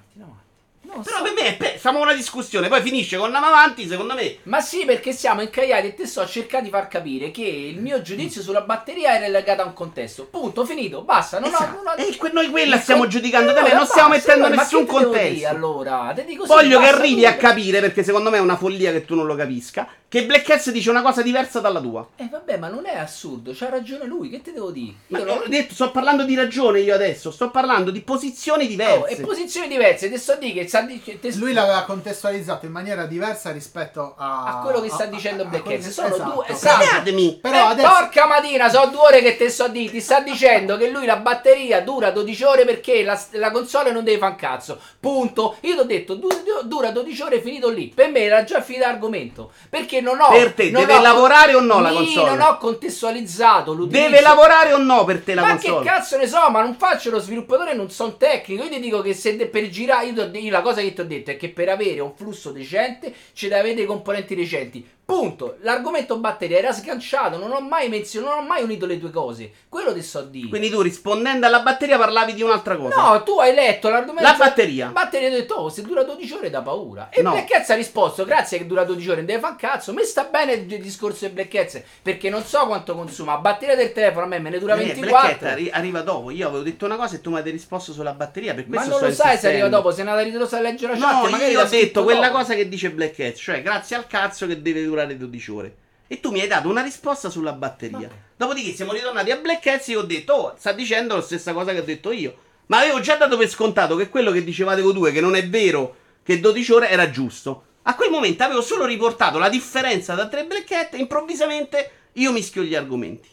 Non 0.93 1.03
Però 1.03 1.17
so. 1.19 1.23
per 1.23 1.33
me, 1.33 1.47
è 1.47 1.57
pe- 1.57 1.73
facciamo 1.79 2.01
una 2.01 2.15
discussione, 2.15 2.69
poi 2.69 2.83
finisce 2.83 3.17
con 3.17 3.27
andiamo 3.27 3.47
avanti, 3.47 3.87
secondo 3.89 4.15
me. 4.15 4.37
Ma 4.45 4.61
sì, 4.61 4.85
perché 4.85 5.13
siamo 5.13 5.41
incagliati 5.41 5.87
e 5.89 5.95
te 5.95 6.07
sto 6.07 6.27
cercando 6.27 6.65
di 6.67 6.71
far 6.71 6.89
capire 6.89 7.31
che 7.31 7.43
il 7.43 7.81
mio 7.81 8.03
giudizio 8.03 8.43
sulla 8.43 8.61
batteria 8.63 9.15
è 9.15 9.21
relegato 9.21 9.63
a 9.63 9.67
un 9.67 9.73
contesto. 9.73 10.25
Punto, 10.27 10.65
finito, 10.65 11.03
basta. 11.03 11.39
Non 11.39 11.49
Esatto. 11.49 11.79
ho, 11.79 11.83
non 11.83 11.87
ho... 11.87 12.03
E 12.03 12.17
que- 12.17 12.31
noi 12.33 12.49
quella 12.49 12.79
stiamo 12.79 13.05
Eh, 13.05 13.09
giudicando, 13.09 13.51
allora 13.51 13.61
Daniele, 13.63 13.79
non 13.79 13.87
stiamo 13.89 14.09
basta, 14.09 14.23
mettendo 14.27 14.47
allora, 14.47 14.63
ma 14.63 14.69
nessun 14.69 14.87
contesto. 14.87 15.35
dire, 15.35 15.47
allora, 15.47 16.13
te 16.15 16.25
dico 16.25 16.45
sì, 16.45 16.49
Voglio 16.53 16.81
che 16.81 16.87
arrivi 16.89 17.21
tu- 17.23 17.27
a 17.29 17.33
capire, 17.35 17.81
perché 17.81 18.03
secondo 18.03 18.31
me 18.31 18.37
è 18.39 18.41
una 18.41 18.57
follia 18.57 18.93
che 18.93 19.05
tu 19.05 19.15
non 19.15 19.27
lo 19.27 19.35
capisca, 19.37 19.89
che 20.09 20.25
Black 20.27 20.43
Cats 20.45 20.71
dice 20.73 20.91
una 20.91 21.03
cosa 21.03 21.23
diversa 21.23 21.61
dalla 21.61 21.81
tua. 21.81 22.07
Eh 22.17 22.29
vabbè, 22.31 22.57
ma 22.59 22.69
non 22.69 22.85
è 22.87 22.97
assurdo, 22.97 23.53
c'ha 23.55 23.69
ragione 23.69 24.07
lui, 24.07 24.29
che 24.29 24.43
te 24.43 24.53
devo 24.53 24.71
dire? 24.73 24.95
Ma 25.09 25.19
Io 25.19 25.25
ho 25.25 25.39
non- 25.39 25.45
detto, 25.49 25.75
sto 25.75 25.91
parlando 25.93 26.25
di 26.25 26.35
ragione 26.35 26.81
io 26.81 26.95
adesso, 26.95 27.31
sto 27.31 27.51
parlando 27.51 27.91
di 27.93 28.01
posizioni 28.01 28.65
Oh, 28.65 28.69
diverse. 28.69 29.09
e 29.09 29.21
posizioni 29.21 29.69
diverse, 29.69 30.11
te 30.11 30.19
sto 30.19 30.33
a 30.33 30.37
dire 30.37 30.53
che 30.53 30.69
sta 30.81 30.87
di- 30.93 31.01
che 31.03 31.19
te- 31.21 31.35
Lui 31.37 31.53
l'aveva 31.53 31.83
contestualizzato 31.83 32.67
in 32.67 32.73
maniera 32.73 33.05
diversa 33.07 33.51
rispetto 33.53 34.15
a, 34.17 34.45
a 34.45 34.61
quello 34.63 34.81
che 34.81 34.91
sta 34.91 35.05
a- 35.05 35.07
dicendo 35.07 35.45
Black 35.45 35.83
Sono 35.91 36.09
esatto. 36.15 36.31
due, 36.33 36.45
esatto. 36.49 36.83
Spiegatemi. 36.83 37.39
Però 37.41 37.55
Eh, 37.57 37.59
adesso 37.73 37.89
Porca 37.89 38.27
mattina, 38.27 38.69
sono 38.69 38.87
due 38.91 39.01
ore 39.01 39.23
che 39.23 39.37
te 39.37 39.49
sto 39.51 39.65
a 39.65 39.69
dire. 39.69 39.91
Ti 39.91 40.01
sta 40.01 40.21
dicendo 40.21 40.77
che 40.77 40.89
lui 40.91 41.07
la 41.07 41.17
batteria 41.17 41.81
dura 41.83 42.11
12 42.11 42.43
ore 42.45 42.65
perché 42.65 43.03
la, 43.03 43.21
la 43.33 43.51
console 43.51 43.91
non 43.93 44.05
deve 44.05 44.19
fare 44.19 44.33
un 44.33 44.37
cazzo. 44.39 44.79
Punto. 44.99 45.57
Io 45.61 45.75
ti 45.75 45.81
ho 45.81 45.85
detto, 45.85 46.15
du- 46.15 46.29
du- 46.29 46.67
dura 46.67 46.91
12 46.91 47.23
ore 47.23 47.41
finito 47.41 47.69
lì. 47.69 47.89
Per 47.95 48.09
me 48.11 48.21
era 48.21 48.45
già 48.45 48.61
finito 48.61 48.85
l'argomento. 48.87 49.51
Perché 49.69 50.01
non 50.01 50.21
ho. 50.21 50.29
Per 50.31 50.53
te, 50.55 50.71
deve 50.71 50.95
ho- 50.97 51.01
lavorare 51.01 51.55
o 51.55 51.61
no 51.61 51.81
la 51.81 51.91
console? 51.93 52.31
Non 52.31 52.41
ho 52.41 52.57
contestualizzato 52.59 53.73
l'utilizzo. 53.73 54.09
Deve 54.09 54.21
lavorare 54.21 54.73
o 54.73 54.79
no 54.79 55.05
per 55.05 55.23
te 55.23 55.35
la 55.35 55.43
ma 55.43 55.49
console? 55.53 55.83
che 55.83 55.89
cazzo 55.89 56.17
ne 56.17 56.27
so, 56.27 56.49
ma 56.51 56.63
non 56.63 56.75
faccio 56.77 57.11
lo 57.11 57.19
sviluppatore, 57.19 57.75
non 57.75 57.91
sono 57.91 58.17
tecnico. 58.17 58.63
Io 58.65 58.69
ti 58.71 58.81
dico 58.81 59.01
che 59.01 59.15
se 59.15 59.37
de- 59.37 59.47
per 59.47 59.69
girare, 59.69 60.07
io, 60.07 60.31
io 60.33 60.51
la 60.51 60.61
cosa 60.61 60.70
che 60.75 60.93
ti 60.93 61.01
ho 61.01 61.07
detto 61.07 61.31
è 61.31 61.37
che 61.37 61.51
per 61.51 61.69
avere 61.69 62.01
un 62.01 62.15
flusso 62.15 62.53
decente 62.53 63.13
ci 63.33 63.49
deve 63.49 63.61
avere 63.61 63.75
dei 63.75 63.87
componenti 63.87 64.35
recenti. 64.35 64.87
Punto. 65.11 65.57
L'argomento 65.61 66.19
batteria 66.19 66.59
era 66.59 66.73
sganciato, 66.73 67.37
non 67.39 67.51
ho 67.53 67.61
mai 67.61 67.89
menzionato, 67.89 68.35
non 68.37 68.45
ho 68.45 68.47
mai 68.47 68.63
unito 68.63 68.87
le 68.87 68.99
due 68.99 69.11
cose. 69.11 69.51
Quello 69.69 69.93
ti 69.93 70.03
so 70.03 70.23
dire. 70.23 70.49
Quindi 70.49 70.71
tu 70.71 70.81
rispondendo 70.81 71.47
alla 71.47 71.61
batteria 71.61 71.99
parlavi 71.99 72.35
di 72.35 72.43
un'altra 72.43 72.77
cosa. 72.77 72.95
No, 73.11 73.23
tu 73.23 73.39
hai 73.41 73.55
letto 73.55 73.89
l'argomento. 73.89 74.23
La 74.29 74.37
batteria. 74.37 74.87
La 74.87 74.93
batteria 74.93 75.29
hai 75.29 75.35
detto, 75.35 75.55
oh, 75.55 75.69
se 75.69 75.83
dura 75.83 76.03
12 76.05 76.33
ore 76.35 76.51
da 76.51 76.63
paura. 76.63 77.09
E 77.11 77.23
No. 77.23 77.33
Black 77.33 77.49
Cats 77.49 77.71
ha 77.71 77.75
risposto, 77.75 78.25
grazie 78.25 78.59
che 78.59 78.67
dura 78.67 78.85
12 78.85 79.07
ore, 79.09 79.17
non 79.19 79.27
deve 79.27 79.41
fare 79.41 79.57
cazzo. 79.59 79.93
Mi 79.93 80.05
sta 80.05 80.25
bene 80.25 80.53
il 80.53 80.81
discorso 80.81 81.27
di 81.27 81.33
Black 81.33 81.49
Cats, 81.51 81.83
perché 82.03 82.31
non 82.31 82.43
so 82.45 82.67
quanto 82.67 82.95
consuma. 82.95 83.33
La 83.33 83.39
batteria 83.39 83.77
del 83.77 83.93
telefono 83.93 84.25
a 84.25 84.29
me 84.29 84.39
me 84.39 84.51
ne 84.51 84.59
dura 84.59 84.75
Eh, 84.75 84.85
24. 84.85 85.09
Black 85.21 85.43
Hat 85.43 85.51
arri- 85.53 85.71
arriva 85.73 86.01
dopo. 86.03 86.31
Io 86.31 86.47
avevo 86.49 86.63
detto 86.63 86.85
una 86.87 86.97
cosa 86.97 87.17
e 87.17 87.21
tu 87.21 87.31
mi 87.31 87.39
hai 87.39 87.51
risposto 87.51 87.93
sulla 87.93 88.13
batteria. 88.13 88.55
Per 88.55 88.65
Ma 88.69 88.77
questo 88.77 88.91
non 88.91 88.99
sto 88.99 89.07
lo 89.09 89.29
sai 89.29 89.39
se 89.39 89.49
arriva 89.49 89.69
dopo, 89.69 89.91
se 89.91 89.99
è 89.99 90.01
andata 90.01 90.23
ritrosa 90.23 90.57
a 90.57 90.61
leggere 90.61 90.93
la 90.95 90.99
chat, 90.99 91.25
No, 91.25 91.31
magari 91.31 91.51
io 91.53 91.61
ho 91.61 91.65
detto 91.65 92.03
quella 92.05 92.27
dopo. 92.29 92.39
cosa 92.39 92.55
che 92.55 92.69
dice 92.69 92.91
Black 92.91 93.19
Hat, 93.21 93.35
cioè 93.35 93.63
grazie 93.63 93.97
al 93.97 94.07
cazzo 94.07 94.47
che 94.47 94.61
deve 94.63 94.83
durare 94.85 95.00
12 95.07 95.51
ore. 95.51 95.77
E 96.07 96.21
tu 96.21 96.31
mi 96.31 96.41
hai 96.41 96.49
dato 96.49 96.69
una 96.69 96.83
risposta 96.83 97.31
sulla 97.31 97.53
batteria. 97.53 98.09
Vabbè. 98.09 98.21
Dopodiché 98.37 98.73
siamo 98.75 98.93
ritornati 98.93 99.31
a 99.31 99.37
Black 99.37 99.67
Hat 99.67 99.89
e 99.89 99.97
ho 99.97 100.03
detto, 100.03 100.33
oh, 100.33 100.55
sta 100.59 100.73
dicendo 100.73 101.15
la 101.15 101.23
stessa 101.23 101.53
cosa 101.53 101.73
che 101.73 101.81
ho 101.81 101.85
detto 101.85 102.11
io. 102.11 102.37
Ma 102.67 102.79
avevo 102.79 103.01
già 103.01 103.17
dato 103.17 103.37
per 103.37 103.49
scontato 103.49 103.97
che 103.97 104.09
quello 104.09 104.31
che 104.31 104.45
dicevate 104.45 104.83
voi 104.83 104.93
due, 104.93 105.13
che 105.13 105.21
non 105.21 105.35
è 105.37 105.49
vero 105.49 105.97
che 106.23 106.41
12 106.41 106.73
ore 106.73 106.89
era 106.91 107.11
giusto. 107.11 107.65
A 107.83 107.95
quel 107.95 108.11
momento 108.11 108.43
avevo 108.43 108.63
solo 108.63 108.85
riportato 108.85 109.39
la 109.39 109.49
differenza 109.49 110.15
tra 110.15 110.29
tre 110.29 110.45
Black 110.45 110.71
Hat 110.71 110.95
e 110.95 110.99
improvvisamente 110.99 111.91
io 112.15 112.33
mischio 112.33 112.63
gli 112.63 112.75
argomenti. 112.75 113.29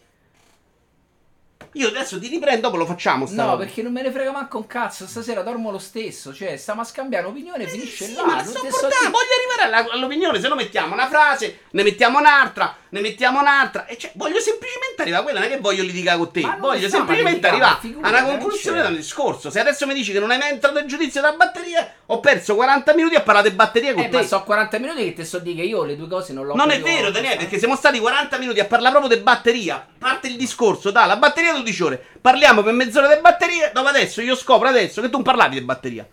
Io 1.77 1.87
adesso 1.89 2.19
ti 2.19 2.27
riprendo, 2.27 2.61
dopo 2.61 2.77
lo 2.77 2.85
facciamo. 2.85 3.25
No, 3.29 3.43
roba. 3.45 3.57
perché 3.57 3.81
non 3.81 3.91
me 3.91 4.01
ne 4.01 4.11
frega 4.11 4.31
manco 4.31 4.57
un 4.57 4.67
cazzo, 4.67 5.05
stasera 5.07 5.41
dormo 5.43 5.69
lo 5.71 5.77
stesso, 5.79 6.33
cioè 6.33 6.57
stiamo 6.57 6.81
a 6.81 6.83
scambiare 6.83 7.25
opinione 7.27 7.63
e 7.63 7.67
finisce 7.67 8.05
Sì, 8.05 8.13
là. 8.15 8.25
ma 8.25 8.35
non 8.35 8.45
te 8.45 8.51
so 8.51 8.59
portando, 8.61 8.87
dire- 8.87 9.11
voglio 9.11 9.65
arrivare 9.67 9.89
all'opinione, 9.91 10.39
se 10.39 10.47
no 10.47 10.55
mettiamo 10.55 10.93
una 10.93 11.07
frase, 11.07 11.59
ne 11.71 11.83
mettiamo 11.83 12.17
un'altra, 12.19 12.75
ne 12.89 12.99
mettiamo 13.01 13.39
un'altra. 13.39 13.85
E 13.85 13.97
cioè, 13.97 14.11
voglio 14.15 14.39
semplicemente 14.39 15.01
arrivare 15.01 15.21
a 15.21 15.25
quella, 15.25 15.39
non 15.39 15.49
è 15.49 15.51
che 15.51 15.59
voglio 15.59 15.83
litigare 15.83 16.17
con 16.17 16.31
te. 16.31 16.41
Voglio 16.59 16.89
semplicemente 16.89 17.47
arrivare 17.47 17.77
a 17.81 17.97
una 17.97 18.21
non 18.21 18.29
conclusione 18.37 18.77
c'è. 18.77 18.83
dal 18.83 18.95
discorso. 18.95 19.49
Se 19.51 19.59
adesso 19.59 19.85
mi 19.85 19.93
dici 19.93 20.11
che 20.11 20.19
non 20.19 20.31
hai 20.31 20.37
mai 20.39 20.49
entrato 20.51 20.79
in 20.79 20.87
giudizio 20.87 21.21
della 21.21 21.33
batteria, 21.33 21.93
ho 22.07 22.19
perso 22.19 22.55
40 22.55 22.93
minuti 22.95 23.15
a 23.15 23.21
parlare 23.21 23.49
di 23.49 23.55
batterie 23.55 23.93
con 23.93 24.03
Eh, 24.03 24.09
te. 24.09 24.15
ma 24.17 24.23
so 24.23 24.41
40 24.43 24.79
minuti 24.79 25.03
che 25.03 25.13
te 25.13 25.25
so 25.25 25.37
dire 25.39 25.57
che 25.61 25.67
io 25.67 25.83
le 25.83 25.95
due 25.95 26.07
cose 26.07 26.33
non 26.33 26.45
l'ho 26.45 26.55
Non 26.55 26.71
è 26.71 26.81
vero, 26.81 27.11
Daniele, 27.11 27.37
perché 27.37 27.59
siamo 27.59 27.75
stati 27.75 27.99
40 27.99 28.37
minuti 28.37 28.59
a 28.59 28.65
parlare 28.65 28.95
proprio 28.97 29.15
di 29.15 29.21
batteria. 29.21 29.85
Parte 29.97 30.27
il 30.27 30.37
discorso 30.37 30.91
dalla 30.91 31.17
batteria 31.17 31.51
12 31.68 31.84
ore. 31.84 32.06
Parliamo 32.22 32.64
per 32.64 32.73
mezz'ora 32.73 33.14
di 33.14 33.19
batterie. 33.22 33.72
Dopo 33.73 33.88
adesso 33.88 34.22
io 34.22 34.35
scopro 34.35 34.68
adesso 34.68 35.02
che 35.02 35.07
tu 35.07 35.14
non 35.15 35.23
parlavi 35.23 35.60
di 35.60 35.65
batteria. 35.65 36.07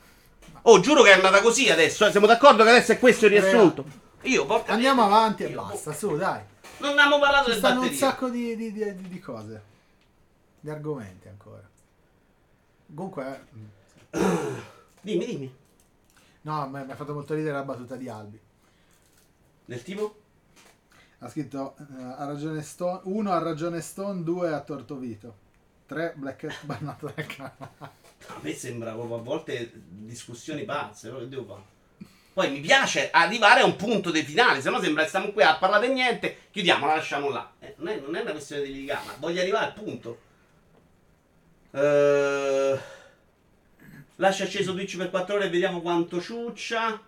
Oh, 0.62 0.81
giuro 0.81 1.02
che 1.02 1.10
è 1.10 1.14
andata 1.14 1.40
così 1.40 1.68
adesso. 1.70 2.06
eh. 2.06 2.10
Siamo 2.10 2.26
d'accordo 2.26 2.64
che 2.64 2.70
adesso 2.70 2.93
è 2.93 2.98
questo 2.98 3.26
il 3.26 3.32
riassunto. 3.32 3.85
Io 4.22 4.47
porca 4.47 4.72
Andiamo 4.72 5.05
avanti 5.05 5.44
e 5.44 5.48
Io- 5.48 5.62
basta, 5.62 5.93
su, 5.93 6.16
dai. 6.16 6.40
Non 6.78 6.90
abbiamo 6.93 7.18
parlato 7.18 7.47
Ci 7.47 7.52
di 7.52 7.59
stanno 7.59 7.81
un 7.81 7.86
batteria. 7.86 8.09
sacco 8.09 8.28
di, 8.31 8.56
di- 8.56 8.72
di- 8.72 9.09
di- 9.09 9.20
cose. 9.20 9.62
Di 10.60 10.70
argomenti 10.70 11.28
ancora. 11.28 11.62
Comunque, 12.94 13.47
eh, 14.10 14.18
Dimmi, 15.01 15.26
dimmi. 15.26 15.55
no, 16.43 16.68
mi 16.68 16.85
mi 16.85 16.90
ha 16.93 16.97
fatto 16.97 17.12
molto 17.12 17.35
ridere 17.35 17.55
la 17.55 17.62
battuta 17.62 17.97
di 17.97 18.09
Albi. 18.09 18.40
Del 19.66 19.82
tipo? 19.82 20.16
Ha 21.18 21.28
scritto 21.28 21.74
eh, 21.78 22.02
ha 22.16 22.24
ragione 22.24 22.62
Stone, 22.62 23.01
1 23.05 23.31
ha 23.32 23.39
ragione 23.43 23.81
Stone, 23.82 24.22
2 24.22 24.52
ha 24.52 24.60
torto 24.60 24.97
Vito. 24.97 25.36
3 25.94 26.12
Black 26.16 26.44
Hat 26.44 26.58
bannato 26.66 27.12
dal 27.14 27.26
canale. 27.26 27.54
A 28.26 28.38
me 28.40 28.52
sembra 28.52 28.92
proprio 28.92 29.16
a 29.16 29.22
volte 29.22 29.70
discussioni 29.74 30.64
pazze. 30.64 31.14
Che 31.16 31.28
devo 31.28 31.44
fare? 31.44 31.72
Poi 32.32 32.50
mi 32.50 32.60
piace 32.60 33.10
arrivare 33.12 33.60
a 33.60 33.64
un 33.64 33.76
punto 33.76 34.10
di 34.10 34.24
finale, 34.24 34.60
se 34.60 34.68
no 34.68 34.80
sembra 34.80 35.02
che 35.02 35.08
stiamo 35.08 35.30
qui 35.30 35.44
a 35.44 35.56
parlare 35.56 35.86
di 35.86 35.92
niente, 35.94 36.36
chiudiamo, 36.50 36.84
la 36.84 36.96
lasciamo 36.96 37.30
là. 37.30 37.48
Eh, 37.60 37.74
non, 37.78 37.88
è, 37.88 38.00
non 38.00 38.16
è 38.16 38.22
una 38.22 38.32
questione 38.32 38.62
di 38.62 38.72
litigare, 38.72 39.06
ma 39.06 39.14
voglio 39.20 39.40
arrivare 39.40 39.66
al 39.66 39.72
punto. 39.74 40.18
Eh, 41.70 42.78
lascia 44.16 44.44
acceso 44.44 44.72
Twitch 44.72 44.96
per 44.96 45.10
4 45.10 45.36
ore 45.36 45.44
e 45.46 45.50
vediamo 45.50 45.80
quanto 45.80 46.20
ciuccia. 46.20 47.00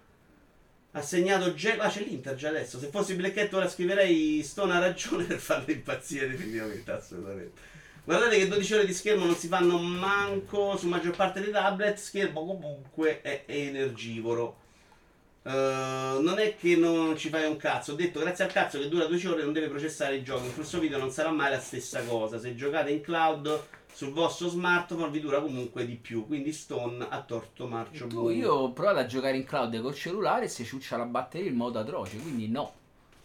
Ha 0.93 1.03
segnato 1.03 1.53
Ge- 1.55 1.77
Ah, 1.77 1.89
c'è 1.89 2.03
l'Inter 2.03 2.37
già 2.37 2.51
adesso. 2.51 2.79
Se 2.79 2.87
fossi 2.87 3.15
Blacketto 3.15 3.57
ora 3.57 3.69
scriverei 3.69 4.45
Stone 4.45 4.75
ha 4.75 4.79
ragione 4.79 5.25
per 5.27 5.39
farlo 5.39 5.73
impazzire 5.73 6.29
definitivamente, 6.29 6.93
assolutamente. 6.93 7.61
Guardate 8.07 8.39
che 8.39 8.47
12 8.47 8.75
ore 8.75 8.87
di 8.87 8.95
schermo 8.95 9.25
non 9.25 9.35
si 9.35 9.49
fanno 9.49 9.79
manco 9.79 10.77
su 10.77 10.87
maggior 10.87 11.17
parte 11.17 11.41
dei 11.41 11.51
tablet, 11.51 11.97
schermo 11.97 12.47
comunque 12.47 13.21
è 13.21 13.43
energivoro. 13.47 14.59
Eh, 15.43 15.51
non 15.51 16.39
è 16.39 16.55
che 16.55 16.77
non 16.77 17.17
ci 17.17 17.31
fai 17.31 17.49
un 17.51 17.57
cazzo, 17.57 17.93
ho 17.93 17.95
detto 17.97 18.21
grazie 18.21 18.45
al 18.45 18.53
cazzo 18.53 18.79
che 18.79 18.89
dura 18.89 19.07
12 19.07 19.27
ore 19.27 19.43
non 19.43 19.53
deve 19.53 19.67
processare 19.67 20.15
il 20.15 20.23
gioco, 20.23 20.45
in 20.45 20.55
questo 20.55 20.79
video 20.79 20.99
non 20.99 21.11
sarà 21.11 21.33
mai 21.33 21.51
la 21.51 21.59
stessa 21.59 22.01
cosa, 22.05 22.39
se 22.39 22.55
giocate 22.55 22.93
in 22.93 23.01
cloud 23.01 23.65
sul 23.93 24.13
vostro 24.13 24.47
smartphone 24.47 25.11
vi 25.11 25.19
dura 25.19 25.41
comunque 25.41 25.85
di 25.85 25.97
più, 25.97 26.27
quindi 26.27 26.53
Stone 26.53 27.05
ha 27.11 27.23
torto 27.23 27.67
marcio 27.67 28.07
buono. 28.07 28.31
io 28.31 28.53
ho 28.53 28.73
provato 28.73 28.99
a 29.01 29.07
giocare 29.07 29.37
in 29.37 29.45
cloud 29.45 29.81
col 29.81 29.97
cellulare 29.97 30.45
e 30.45 30.49
si 30.49 30.65
ciuccia 30.65 30.97
la 30.97 31.07
batteria 31.07 31.51
in 31.51 31.57
modo 31.57 31.81
atroce, 31.81 32.19
quindi 32.19 32.47
no. 32.47 32.73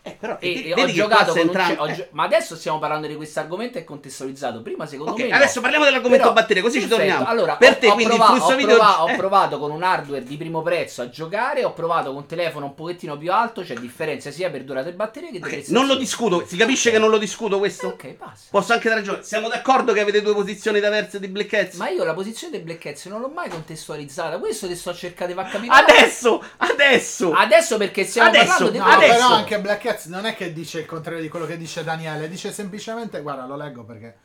Eh, 0.04 0.18
però, 0.20 0.38
E, 0.40 0.70
e 0.70 0.74
ho 0.74 0.76
che 0.86 0.94
giocato 0.94 1.32
con 1.32 1.42
un 1.42 1.46
entrando- 1.46 1.86
ce- 1.86 1.92
ho 2.02 2.04
eh. 2.04 2.08
Ma 2.12 2.24
adesso 2.24 2.56
stiamo 2.56 2.80
parlando 2.80 3.06
di 3.06 3.16
questo 3.16 3.40
argomento 3.40 3.78
e 3.78 3.84
contestualizzato. 3.84 4.62
Prima, 4.64 4.88
secondo 4.88 5.12
Ok, 5.12 5.20
me. 5.20 5.28
no. 5.30 5.36
adesso 5.36 5.62
parliamo 5.62 5.86
dell'argomento 5.86 6.24
Però- 6.24 6.34
batteria, 6.40 6.64
così 6.64 6.82
ci 6.82 6.88
perfetto. 6.88 7.08
torniamo. 7.12 7.30
Allora, 7.32 7.56
per 7.58 7.72
ho- 7.74 7.78
te, 7.78 7.88
ho 7.88 7.94
quindi 7.94 8.16
provato- 8.16 8.32
il 8.34 8.38
flusso 8.40 8.54
ho 8.54 8.58
video. 8.58 8.76
provato- 8.78 9.08
eh, 9.08 9.14
ho 9.14 9.16
provato 9.18 9.60
con 9.60 9.72
un 9.72 9.84
hardware 9.84 10.24
di 10.24 10.38
primo 10.38 10.62
prezzo 10.64 11.02
a 11.04 11.10
giocare. 11.10 11.64
Ho 11.64 11.74
provato 11.74 12.08
con 12.08 12.16
un 12.16 12.26
telefono 12.26 12.66
un 12.66 12.74
pochettino 12.74 13.16
più 13.18 13.32
alto. 13.32 13.62
C'è 13.62 13.76
differenza 13.76 14.32
sia 14.32 14.50
per 14.50 14.64
durata 14.64 14.90
di 14.90 14.96
batteria 14.96 15.30
che 15.30 15.38
di 15.38 15.44
ok, 15.44 15.50
prestazioni. 15.50 15.80
non 15.80 15.88
lo 15.88 15.96
discuto, 16.00 16.46
si 16.48 16.58
capisce 16.58 16.90
che 16.90 16.98
non 16.98 17.10
lo 17.12 17.18
discuto 17.20 17.60
questo? 17.60 17.88
Ok, 17.90 18.16
basta. 18.18 18.48
Posso 18.50 18.74
anche 18.74 18.88
dare 18.90 19.02
ragione. 19.02 19.22
Siamo 19.24 19.50
d'accordo 19.50 19.94
che 19.94 20.00
avete 20.00 20.22
due 20.24 20.34
posizioni 20.34 20.80
diverse 20.80 21.20
di 21.20 21.28
Black 21.28 21.48
Cats? 21.50 21.76
Ma 21.76 21.90
io 21.90 22.04
la 22.04 22.14
posizione 22.16 22.54
dei 22.54 22.62
Black 22.62 22.80
Cats 22.80 23.06
non 23.06 23.22
l'ho 23.22 23.30
mai 23.30 23.50
contestualizzata. 23.50 24.40
Questo 24.40 24.66
ti 24.68 24.76
sto 24.76 24.96
cercando 24.96 25.34
di 25.34 25.40
far 25.40 25.52
capire. 25.52 25.72
Adesso, 25.74 26.44
adesso. 26.58 27.32
Adesso 27.34 27.78
perché 27.78 28.04
stiamo 28.04 28.30
Adesso, 28.30 28.46
parlando 28.48 28.72
di 28.72 28.78
No, 28.80 28.86
Adesso- 28.86 29.14
però 29.14 29.28
anche 29.36 29.60
Black 29.60 29.82
Cats 29.84 29.90
non 30.06 30.26
è 30.26 30.36
che 30.36 30.54
dice 30.54 30.80
il 30.80 30.86
contrario 30.86 31.22
di 31.22 31.30
quello 31.30 31.46
che 31.46 31.58
dice 31.58 31.84
Daniele, 31.84 32.30
dice 32.30 32.52
semplicemente, 32.52 33.22
guarda, 33.22 33.46
lo 33.46 33.56
leggo 33.56 33.84
perché 33.84 34.18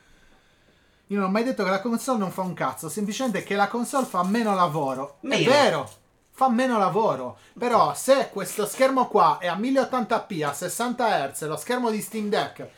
io 1.09 1.19
non 1.19 1.29
ho 1.29 1.31
mai 1.31 1.45
detto 1.45 1.63
che 1.63 1.71
la 1.71 1.81
console 1.81 2.19
non 2.19 2.33
fa 2.33 2.43
un 2.43 2.55
cazzo, 2.55 2.89
semplicemente 2.89 3.45
che 3.45 3.55
la 3.55 3.69
console 3.69 4.07
fa 4.07 4.25
meno 4.25 4.55
lavoro. 4.55 5.19
È 5.21 5.27
Meno. 5.27 5.51
vero, 5.51 5.91
fa 6.33 6.49
meno 6.49 6.79
lavoro, 6.79 7.39
però 7.57 7.95
se 7.95 8.29
questo 8.33 8.67
schermo 8.67 9.07
qua 9.07 9.39
è 9.39 9.47
a 9.47 9.57
1080p 9.57 10.45
a 10.45 10.53
60 10.53 11.29
Hz, 11.31 11.47
lo 11.47 11.57
schermo 11.57 11.91
di 11.91 12.01
Steam 12.01 12.29
Deck 12.29 12.69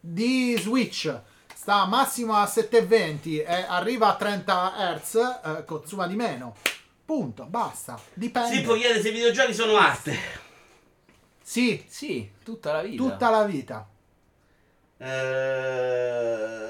di 0.00 0.56
Switch 0.58 1.12
sta 1.54 1.86
massimo 1.86 2.34
a 2.34 2.46
720 2.46 3.40
e 3.40 3.64
arriva 3.68 4.08
a 4.08 4.16
30 4.16 4.72
Hz, 5.02 5.14
eh, 5.14 5.64
consuma 5.64 6.06
di 6.06 6.14
meno. 6.14 6.54
Punto, 7.04 7.44
basta. 7.44 7.98
Dipende. 8.12 8.54
Si 8.56 8.62
può 8.62 8.74
chiedere 8.74 9.00
se 9.00 9.08
i 9.08 9.12
videogiochi 9.12 9.54
sono 9.54 9.76
arte. 9.76 10.46
Sì, 11.48 11.82
Sì, 11.88 12.30
tutta 12.44 12.72
la 12.72 12.82
vita. 12.82 13.02
tutta 13.02 13.30
la 13.30 13.44
vita. 13.46 13.88
Eh, 14.98 16.68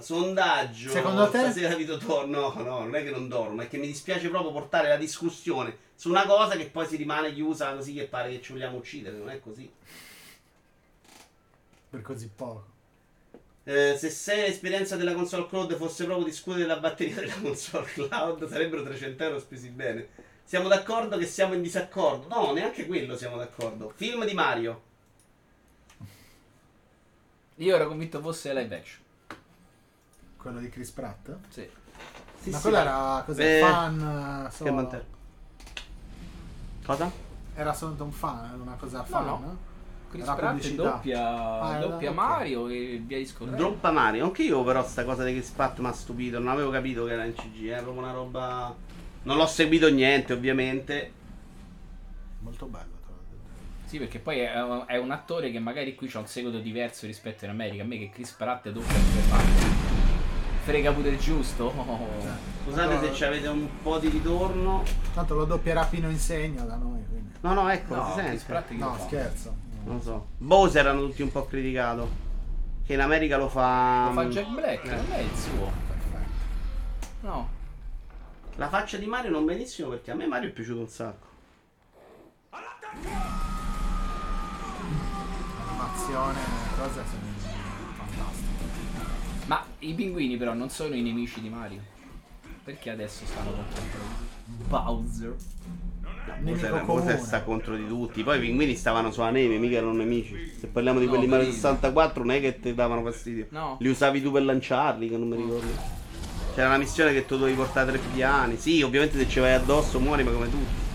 sondaggio. 0.00 0.90
Secondo 0.90 1.30
te? 1.30 1.38
Stasera 1.38 1.76
Vito 1.76 1.96
torno. 1.96 2.52
No, 2.52 2.62
no, 2.64 2.78
non 2.80 2.96
è 2.96 3.04
che 3.04 3.10
non 3.10 3.28
dormo, 3.28 3.62
è 3.62 3.68
che 3.68 3.78
mi 3.78 3.86
dispiace 3.86 4.28
proprio 4.28 4.50
portare 4.50 4.88
la 4.88 4.96
discussione 4.96 5.76
su 5.94 6.08
una 6.08 6.26
cosa 6.26 6.56
che 6.56 6.66
poi 6.66 6.84
si 6.88 6.96
rimane 6.96 7.32
chiusa 7.32 7.72
così 7.72 7.94
che 7.94 8.06
pare 8.08 8.30
che 8.30 8.42
ci 8.42 8.50
vogliamo 8.54 8.76
uccidere. 8.78 9.16
Non 9.16 9.30
è 9.30 9.38
così. 9.38 9.70
Per 11.90 12.02
così 12.02 12.28
poco. 12.34 12.66
Eh, 13.62 13.94
se 13.96 14.10
se 14.10 14.34
l'esperienza 14.34 14.96
della 14.96 15.14
console 15.14 15.46
cloud 15.46 15.76
fosse 15.76 16.06
proprio 16.06 16.26
discutere 16.26 16.62
della 16.62 16.80
batteria 16.80 17.14
della 17.20 17.34
console 17.40 17.86
cloud, 17.86 18.48
sarebbero 18.48 18.82
300 18.82 19.22
euro 19.22 19.38
spesi 19.38 19.68
bene. 19.68 20.08
Siamo 20.50 20.66
d'accordo 20.66 21.16
che 21.16 21.26
siamo 21.26 21.54
in 21.54 21.62
disaccordo? 21.62 22.26
No, 22.26 22.52
neanche 22.52 22.84
quello 22.88 23.16
siamo 23.16 23.36
d'accordo. 23.36 23.92
Film 23.94 24.24
di 24.26 24.34
Mario. 24.34 24.82
Io 27.54 27.76
ero 27.76 27.86
convinto 27.86 28.20
fosse 28.20 28.52
live 28.52 28.76
action. 28.76 29.00
Quello 30.36 30.58
di 30.58 30.68
Chris 30.68 30.90
Pratt? 30.90 31.36
Sì. 31.50 31.70
Sì, 32.40 32.50
Ma 32.50 32.56
sì, 32.56 32.62
quello 32.62 32.76
ma- 32.78 32.82
era 32.82 33.22
cos'è? 33.24 33.56
Eh, 33.58 33.60
fan 33.60 34.00
eh, 34.00 34.48
Che 34.48 34.54
solo- 34.56 34.72
mante- 34.72 35.04
Cosa? 36.84 37.10
Era 37.54 37.72
solo 37.72 37.94
un 38.02 38.10
fan, 38.10 38.60
una 38.60 38.74
cosa 38.74 38.98
No, 38.98 39.04
fan? 39.04 39.24
no. 39.26 39.56
Chris 40.10 40.24
Era 40.24 40.34
Pratt 40.34 40.50
pubblicità. 40.54 40.82
doppia, 40.82 41.60
Ah, 41.60 41.76
era- 41.76 41.86
doppia. 41.86 42.10
Mario 42.10 42.66
e 42.66 43.00
via 43.06 43.18
discorrendo. 43.18 43.56
Droppa 43.56 43.92
Mario. 43.92 44.24
Anche 44.24 44.42
io 44.42 44.64
però 44.64 44.84
sta 44.84 45.04
cosa 45.04 45.22
di 45.22 45.30
Chris 45.30 45.50
Pratt 45.50 45.78
mi 45.78 45.86
ha 45.86 45.92
stupito. 45.92 46.40
Non 46.40 46.48
avevo 46.48 46.70
capito 46.72 47.04
che 47.04 47.12
era 47.12 47.22
in 47.22 47.34
CG. 47.34 47.68
È 47.68 47.80
proprio 47.82 48.02
una 48.02 48.10
roba... 48.12 48.88
Non 49.22 49.36
l'ho 49.36 49.46
seguito 49.46 49.90
niente, 49.90 50.32
ovviamente. 50.32 51.12
Molto 52.40 52.66
bello. 52.66 52.84
tra 53.04 53.12
l'altro. 53.14 53.36
Sì, 53.86 53.98
perché 53.98 54.18
poi 54.18 54.38
è, 54.40 54.50
è 54.86 54.96
un 54.96 55.10
attore 55.10 55.50
che 55.50 55.58
magari 55.58 55.94
qui 55.94 56.08
c'ha 56.08 56.18
un 56.20 56.26
seguito 56.26 56.58
diverso 56.58 57.06
rispetto 57.06 57.44
in 57.44 57.50
America. 57.50 57.82
A 57.82 57.86
me 57.86 57.98
che 57.98 58.10
Chris 58.10 58.30
Pratt 58.32 58.66
è 58.68 58.72
doppia 58.72 58.94
per 58.94 59.24
Mario. 59.30 59.88
Frega 60.62 60.92
pure 60.92 61.08
il 61.10 61.18
giusto. 61.18 61.64
Oh. 61.74 62.08
Scusate 62.64 62.98
se 63.00 63.14
ci 63.14 63.24
avete 63.24 63.48
un 63.48 63.68
po' 63.82 63.98
di 63.98 64.08
ritorno. 64.08 64.82
Tanto 65.14 65.34
lo 65.34 65.44
doppierà 65.44 65.84
Pino 65.84 66.08
Insegno 66.08 66.64
da 66.64 66.76
noi, 66.76 67.04
quindi. 67.08 67.32
No, 67.40 67.52
no, 67.54 67.68
ecco, 67.70 67.94
No, 67.96 68.06
si 68.14 68.20
Chris 68.20 68.26
sente. 68.28 68.44
Pratt 68.46 68.68
che 68.68 68.74
No, 68.74 68.96
scherzo. 69.06 69.56
Non 69.84 69.96
lo 69.96 70.02
so. 70.02 70.26
Bowser 70.38 70.86
hanno 70.86 71.00
tutti 71.06 71.22
un 71.22 71.32
po' 71.32 71.46
criticato. 71.46 72.08
Che 72.86 72.92
in 72.94 73.00
America 73.00 73.36
lo 73.36 73.48
fa. 73.48 74.06
Lo 74.08 74.12
fa 74.12 74.24
Jack 74.26 74.48
Black, 74.50 74.84
Eh. 74.84 74.94
non 74.94 75.06
è 75.12 75.18
il 75.18 75.36
suo. 75.36 75.70
Perfetto. 75.88 76.28
No. 77.20 77.48
La 78.60 78.68
faccia 78.68 78.98
di 78.98 79.06
Mario 79.06 79.30
non 79.30 79.46
benissimo 79.46 79.88
perché 79.88 80.10
a 80.10 80.14
me 80.14 80.26
Mario 80.26 80.50
è 80.50 80.52
piaciuto 80.52 80.80
un 80.80 80.88
sacco. 80.88 81.28
Animazione, 85.66 86.38
cose 86.76 87.02
sono 87.08 87.22
fantastiche. 87.96 89.46
Ma 89.46 89.64
i 89.78 89.94
pinguini 89.94 90.36
però 90.36 90.52
non 90.52 90.68
sono 90.68 90.94
i 90.94 91.00
nemici 91.00 91.40
di 91.40 91.48
Mario. 91.48 91.80
Perché 92.62 92.90
adesso 92.90 93.24
stanno 93.24 93.50
contro 93.50 94.00
Bowser? 94.68 95.36
Bowser, 96.84 97.18
sta 97.18 97.42
contro 97.42 97.74
di 97.74 97.88
tutti. 97.88 98.22
Poi 98.22 98.36
i 98.36 98.40
pinguini 98.42 98.74
stavano 98.74 99.10
sulla 99.10 99.30
neve, 99.30 99.56
mica 99.56 99.78
erano 99.78 99.94
nemici. 99.94 100.52
Se 100.58 100.66
parliamo 100.66 100.98
di 100.98 101.06
No, 101.06 101.12
quelli 101.12 101.26
Mario 101.26 101.46
capito. 101.46 101.62
64, 101.62 102.24
non 102.24 102.34
è 102.34 102.40
che 102.42 102.60
ti 102.60 102.74
davano 102.74 103.02
fastidio. 103.02 103.46
No. 103.52 103.78
Li 103.80 103.88
usavi 103.88 104.20
tu 104.20 104.30
per 104.30 104.42
lanciarli, 104.42 105.08
che 105.08 105.16
non 105.16 105.28
mi 105.28 105.36
ricordo. 105.36 105.99
C'era 106.54 106.66
una 106.66 106.78
missione 106.78 107.12
che 107.12 107.26
tu 107.26 107.38
dovevi 107.38 107.56
portare 107.56 107.92
tre 107.92 108.00
piani. 108.12 108.56
Sì, 108.56 108.82
ovviamente 108.82 109.16
se 109.16 109.28
ci 109.28 109.38
vai 109.40 109.54
addosso 109.54 110.00
muori, 110.00 110.24
ma 110.24 110.32
come 110.32 110.50
tutti. 110.50 110.88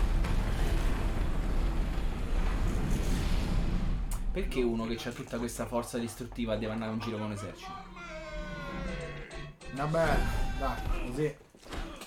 Perché 4.31 4.61
uno 4.61 4.85
che 4.85 4.99
ha 5.07 5.11
tutta 5.11 5.37
questa 5.37 5.65
forza 5.65 5.97
distruttiva 5.97 6.57
deve 6.57 6.73
andare 6.73 6.91
in 6.91 6.99
giro 6.99 7.17
con 7.17 7.27
un 7.27 7.31
esercito? 7.31 7.71
Vabbè, 9.71 10.17
dai, 10.59 10.75
così. 11.07 11.35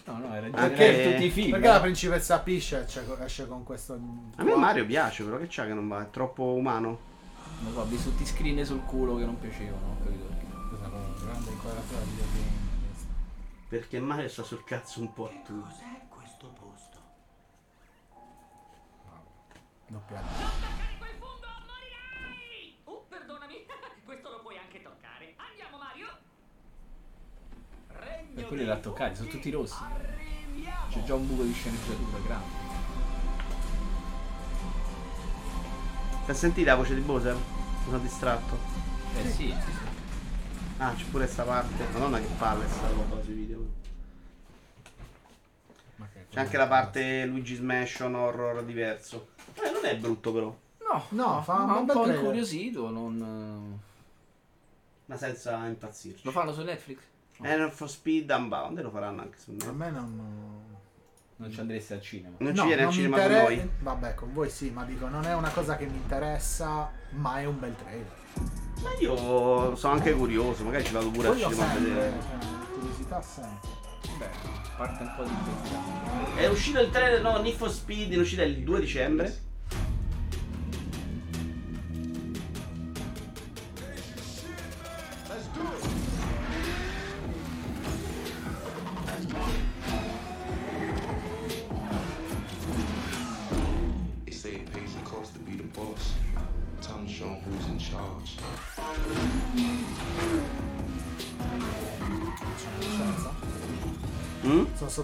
No, 0.05 0.19
no, 0.19 0.35
era 0.35 0.51
generale 0.51 1.03
in 1.03 1.11
tutti 1.13 1.25
i 1.25 1.31
film. 1.31 1.51
Perché 1.53 1.67
eh. 1.67 1.71
la 1.71 1.81
principessa 1.81 2.39
Peach 2.41 2.73
esce, 2.73 3.07
esce 3.25 3.49
con 3.49 3.65
questo... 3.65 3.99
A 4.37 4.43
me 4.43 4.55
Mario 4.57 4.85
piace, 4.85 5.25
però 5.25 5.39
che 5.39 5.47
c'ha 5.49 5.65
che 5.65 5.73
non 5.73 5.89
va? 5.89 6.03
È 6.03 6.11
troppo 6.11 6.53
umano. 6.53 6.99
Non 7.61 7.73
so, 7.73 7.81
ho 7.81 7.85
visto 7.87 8.11
tutti 8.11 8.23
i 8.23 8.27
screen 8.27 8.65
sul 8.65 8.85
culo 8.85 9.17
che 9.17 9.25
non 9.25 9.39
piacevano, 9.39 9.97
ho 9.99 10.05
capito 10.05 10.25
perché. 10.25 10.47
Cos'è 10.71 10.89
quello? 10.89 11.15
Grande 11.25 11.51
inquadratura 11.51 12.01
di 12.01 12.11
videogame. 12.11 12.68
Perché 13.69 14.01
Mario 14.01 14.29
sta 14.29 14.43
sul 14.43 14.65
cazzo 14.65 15.01
un 15.01 15.13
po' 15.13 15.27
a 15.27 15.33
tutti. 15.45 15.97
Doppia. 19.91 20.23
quel 20.99 21.11
fondo 21.19 21.47
morirai! 21.65 22.77
Oh, 22.85 23.07
perdonami, 23.09 23.65
questo 24.05 24.29
lo 24.29 24.41
puoi 24.43 24.59
anche 24.59 24.83
toccare. 24.83 25.35
Andiamo, 25.37 25.79
Mario! 25.79 26.07
Regno 27.87 28.35
Per 28.35 28.47
quelli 28.47 28.65
dei 28.67 28.81
toccati, 28.83 29.17
sono 29.17 29.29
tutti 29.31 29.51
rossi. 29.51 29.83
Arriviamo! 29.83 30.89
C'è 30.91 31.03
già 31.05 31.15
un 31.15 31.27
buco 31.27 31.43
di 31.43 31.53
sceneggiatura 31.55 32.19
grande. 32.19 32.67
Ti 36.27 36.35
sentito 36.35 36.69
la 36.69 36.77
voce 36.77 36.95
di 36.95 37.01
Bowser? 37.01 37.35
Mi 37.35 37.85
sono 37.85 37.99
distratto. 37.99 38.59
Eh 39.17 39.31
sì, 39.31 39.47
sì. 39.47 39.78
Ah, 40.79 40.95
c'è 40.95 41.05
pure 41.07 41.27
sta 41.27 41.43
parte. 41.45 41.85
Madonna 41.93 42.19
che 42.21 42.29
palle 42.39 42.67
sta 42.69 42.89
roba 42.89 43.21
sui 43.23 43.35
video. 43.35 43.67
C'è 46.31 46.41
anche 46.41 46.57
la 46.57 46.69
parte 46.69 47.25
Luigi 47.25 47.55
Smash 47.55 48.01
on 48.01 48.15
horror 48.15 48.63
diverso. 48.65 49.29
Eh, 49.55 49.71
non 49.71 49.85
è 49.85 49.97
brutto 49.97 50.33
però. 50.33 50.57
No, 50.91 51.05
No, 51.11 51.43
fa 51.43 51.55
un 51.55 51.67
ma 51.67 51.79
un 51.79 51.87
bel 51.87 51.95
po' 51.97 52.03
trailer. 52.03 52.21
incuriosito, 52.23 52.91
non... 52.91 53.81
Ma 55.07 55.17
senza 55.17 55.67
impazzirci. 55.67 56.21
Lo 56.25 56.31
fanno 56.31 56.53
su 56.53 56.63
Netflix? 56.63 56.99
And 57.41 57.71
for 57.71 57.89
Speed 57.89 58.29
Unbound 58.31 58.81
lo 58.83 58.91
faranno 58.91 59.23
anche 59.23 59.39
su 59.39 59.51
A 59.51 59.53
Netflix. 59.55 59.75
me 59.77 59.91
non... 59.91 60.67
Non 61.37 61.51
ci 61.53 61.61
andresti 61.61 61.93
al 61.93 62.03
cinema. 62.03 62.35
Non 62.41 62.53
no, 62.53 62.61
ci 62.63 62.67
viene 62.67 62.83
al 62.85 62.93
cinema 62.93 63.17
con 63.17 63.25
intere- 63.31 63.55
noi. 63.57 63.71
Vabbè, 63.81 64.15
con 64.15 64.33
voi 64.35 64.51
sì, 64.51 64.71
ma 64.71 64.85
dico, 64.85 65.09
non 65.09 65.25
è 65.25 65.35
una 65.35 65.51
cosa 65.51 65.77
che 65.77 65.87
mi 65.87 65.97
interessa, 65.97 66.91
ma 67.11 67.39
è 67.41 67.45
un 67.47 67.59
bel 67.59 67.75
trailer. 67.77 68.11
Ma 68.83 68.91
io 69.01 69.77
sono 69.77 69.93
anche 69.93 70.13
curioso, 70.13 70.65
magari 70.65 70.85
ci 70.85 70.93
vado 70.93 71.11
pure 71.11 71.29
al 71.29 71.35
Quello 71.35 71.49
cinema 71.51 71.67
a 71.67 71.73
sempre, 71.73 71.91
vedere. 71.91 72.13
cioè, 72.21 72.49
curiosità 72.79 73.23
sempre. 73.23 73.69
Beh, 74.19 74.29
parte 74.77 75.03
un 75.03 75.13
po' 75.17 75.23
di 75.25 75.31
curiosità. 75.43 76.41
È 76.41 76.47
uscito 76.49 76.81
il 76.81 76.91
trailer, 76.91 77.23
no, 77.23 77.39
Need 77.41 77.57
for 77.57 77.71
Speed, 77.71 78.13
è 78.13 78.19
uscito 78.19 78.43
il 78.43 78.63
2 78.63 78.81
dicembre. 78.81 79.47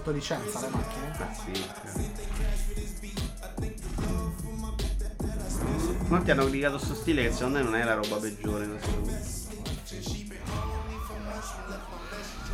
Sotto 0.05 0.10
licenza 0.10 0.60
le 0.60 0.68
macchine? 0.68 1.12
Sì. 1.32 2.12
Molti 6.09 6.31
hanno 6.31 6.43
criticato 6.44 6.76
sto 6.78 6.94
stile 6.94 7.22
che 7.22 7.32
secondo 7.32 7.59
me 7.59 7.64
non 7.64 7.74
è 7.74 7.85
la 7.85 7.94
roba 7.94 8.16
peggiore. 8.16 8.64
in 8.64 8.76
assoluto. 8.78 9.12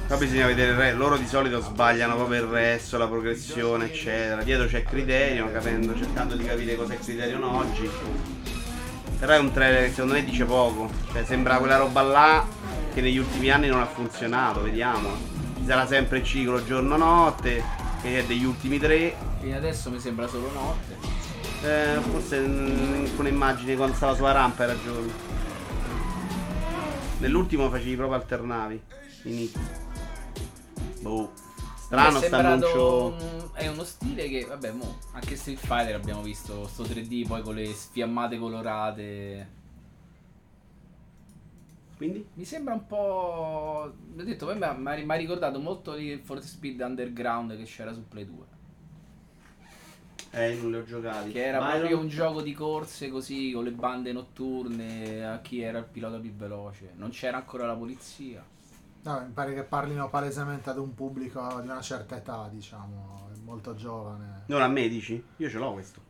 Poi 0.06 0.18
bisogna 0.18 0.46
vedere 0.46 0.70
il 0.70 0.76
resto. 0.76 0.98
Loro 0.98 1.16
di 1.16 1.26
solito 1.26 1.60
sbagliano 1.60 2.14
proprio 2.14 2.42
il 2.42 2.48
resto, 2.48 2.98
la 2.98 3.08
progressione, 3.08 3.86
eccetera. 3.86 4.42
Dietro 4.42 4.66
c'è 4.66 4.84
criterio, 4.84 5.50
capendo, 5.50 5.96
cercando 5.96 6.36
di 6.36 6.44
capire 6.44 6.76
cosa 6.76 6.94
è 6.94 6.98
criterio 6.98 7.44
oggi. 7.44 7.90
Però 9.18 9.32
è 9.32 9.38
un 9.38 9.52
trailer 9.52 9.84
che 9.84 9.90
secondo 9.90 10.14
me 10.14 10.24
dice 10.24 10.44
poco. 10.44 10.88
Cioè, 11.12 11.24
sembra 11.24 11.58
quella 11.58 11.76
roba 11.76 12.02
là 12.02 12.46
che 12.94 13.00
negli 13.00 13.18
ultimi 13.18 13.50
anni 13.50 13.68
non 13.68 13.80
ha 13.80 13.86
funzionato, 13.86 14.62
vediamo. 14.62 15.39
Sarà 15.70 15.86
sempre 15.86 16.18
il 16.18 16.24
ciclo 16.24 16.64
giorno-notte, 16.64 17.62
che 18.02 18.18
è 18.18 18.24
degli 18.24 18.42
ultimi 18.42 18.80
tre. 18.80 19.14
Fino 19.38 19.56
adesso 19.56 19.88
mi 19.88 20.00
sembra 20.00 20.26
solo 20.26 20.50
notte. 20.50 20.96
Eh, 21.62 22.00
forse 22.10 22.38
in 22.38 23.04
alcune 23.08 23.28
immagini 23.28 23.76
quando 23.76 23.94
stava 23.94 24.16
sulla 24.16 24.32
rampa 24.32 24.64
hai 24.64 24.70
ragione. 24.70 25.12
Nell'ultimo 27.18 27.70
facevi 27.70 27.94
proprio 27.94 28.18
alternavi. 28.18 28.82
Inizio. 29.22 29.60
Boh. 31.02 31.30
Strano 31.84 32.20
sta 32.20 32.38
annuncio. 32.38 33.04
un- 33.04 33.48
È 33.52 33.68
uno 33.68 33.84
stile 33.84 34.28
che, 34.28 34.46
vabbè, 34.48 34.72
mo, 34.72 34.98
anche 35.12 35.36
Street 35.36 35.60
Fighter 35.60 35.94
abbiamo 35.94 36.22
visto 36.22 36.66
sto 36.66 36.82
3D 36.82 37.28
poi 37.28 37.42
con 37.42 37.54
le 37.54 37.72
sfiammate 37.72 38.38
colorate. 38.38 39.58
Quindi? 42.00 42.26
Mi 42.32 42.46
sembra 42.46 42.72
un 42.72 42.86
po'. 42.86 42.96
Ho 42.96 44.22
detto, 44.22 44.46
poi 44.46 44.56
mi 44.56 44.62
ha, 44.64 45.16
ricordato 45.16 45.60
molto 45.60 45.92
di 45.92 46.18
For 46.24 46.42
Speed 46.42 46.80
Underground 46.80 47.54
che 47.58 47.64
c'era 47.64 47.92
su 47.92 48.08
Play 48.08 48.24
2. 48.24 48.36
Eh, 50.30 50.54
non 50.54 50.70
li 50.70 50.76
ho 50.78 50.84
giocati. 50.84 51.30
Che 51.30 51.44
era 51.44 51.58
Byron? 51.58 51.78
proprio 51.78 51.98
un 51.98 52.08
gioco 52.08 52.40
di 52.40 52.54
corse 52.54 53.10
così, 53.10 53.52
con 53.52 53.64
le 53.64 53.72
bande 53.72 54.12
notturne, 54.12 55.26
a 55.26 55.40
chi 55.40 55.60
era 55.60 55.76
il 55.80 55.84
pilota 55.84 56.16
più 56.16 56.32
veloce. 56.32 56.92
Non 56.96 57.10
c'era 57.10 57.36
ancora 57.36 57.66
la 57.66 57.76
polizia. 57.76 58.42
No, 59.02 59.20
mi 59.20 59.32
pare 59.34 59.52
che 59.52 59.64
parlino 59.64 60.08
palesemente 60.08 60.70
ad 60.70 60.78
un 60.78 60.94
pubblico 60.94 61.60
di 61.60 61.68
una 61.68 61.82
certa 61.82 62.16
età, 62.16 62.48
diciamo, 62.50 63.28
molto 63.44 63.74
giovane. 63.74 64.44
Non 64.46 64.62
a 64.62 64.68
me 64.68 64.88
dici? 64.88 65.22
Io 65.36 65.50
ce 65.50 65.58
l'ho 65.58 65.74
questo. 65.74 66.09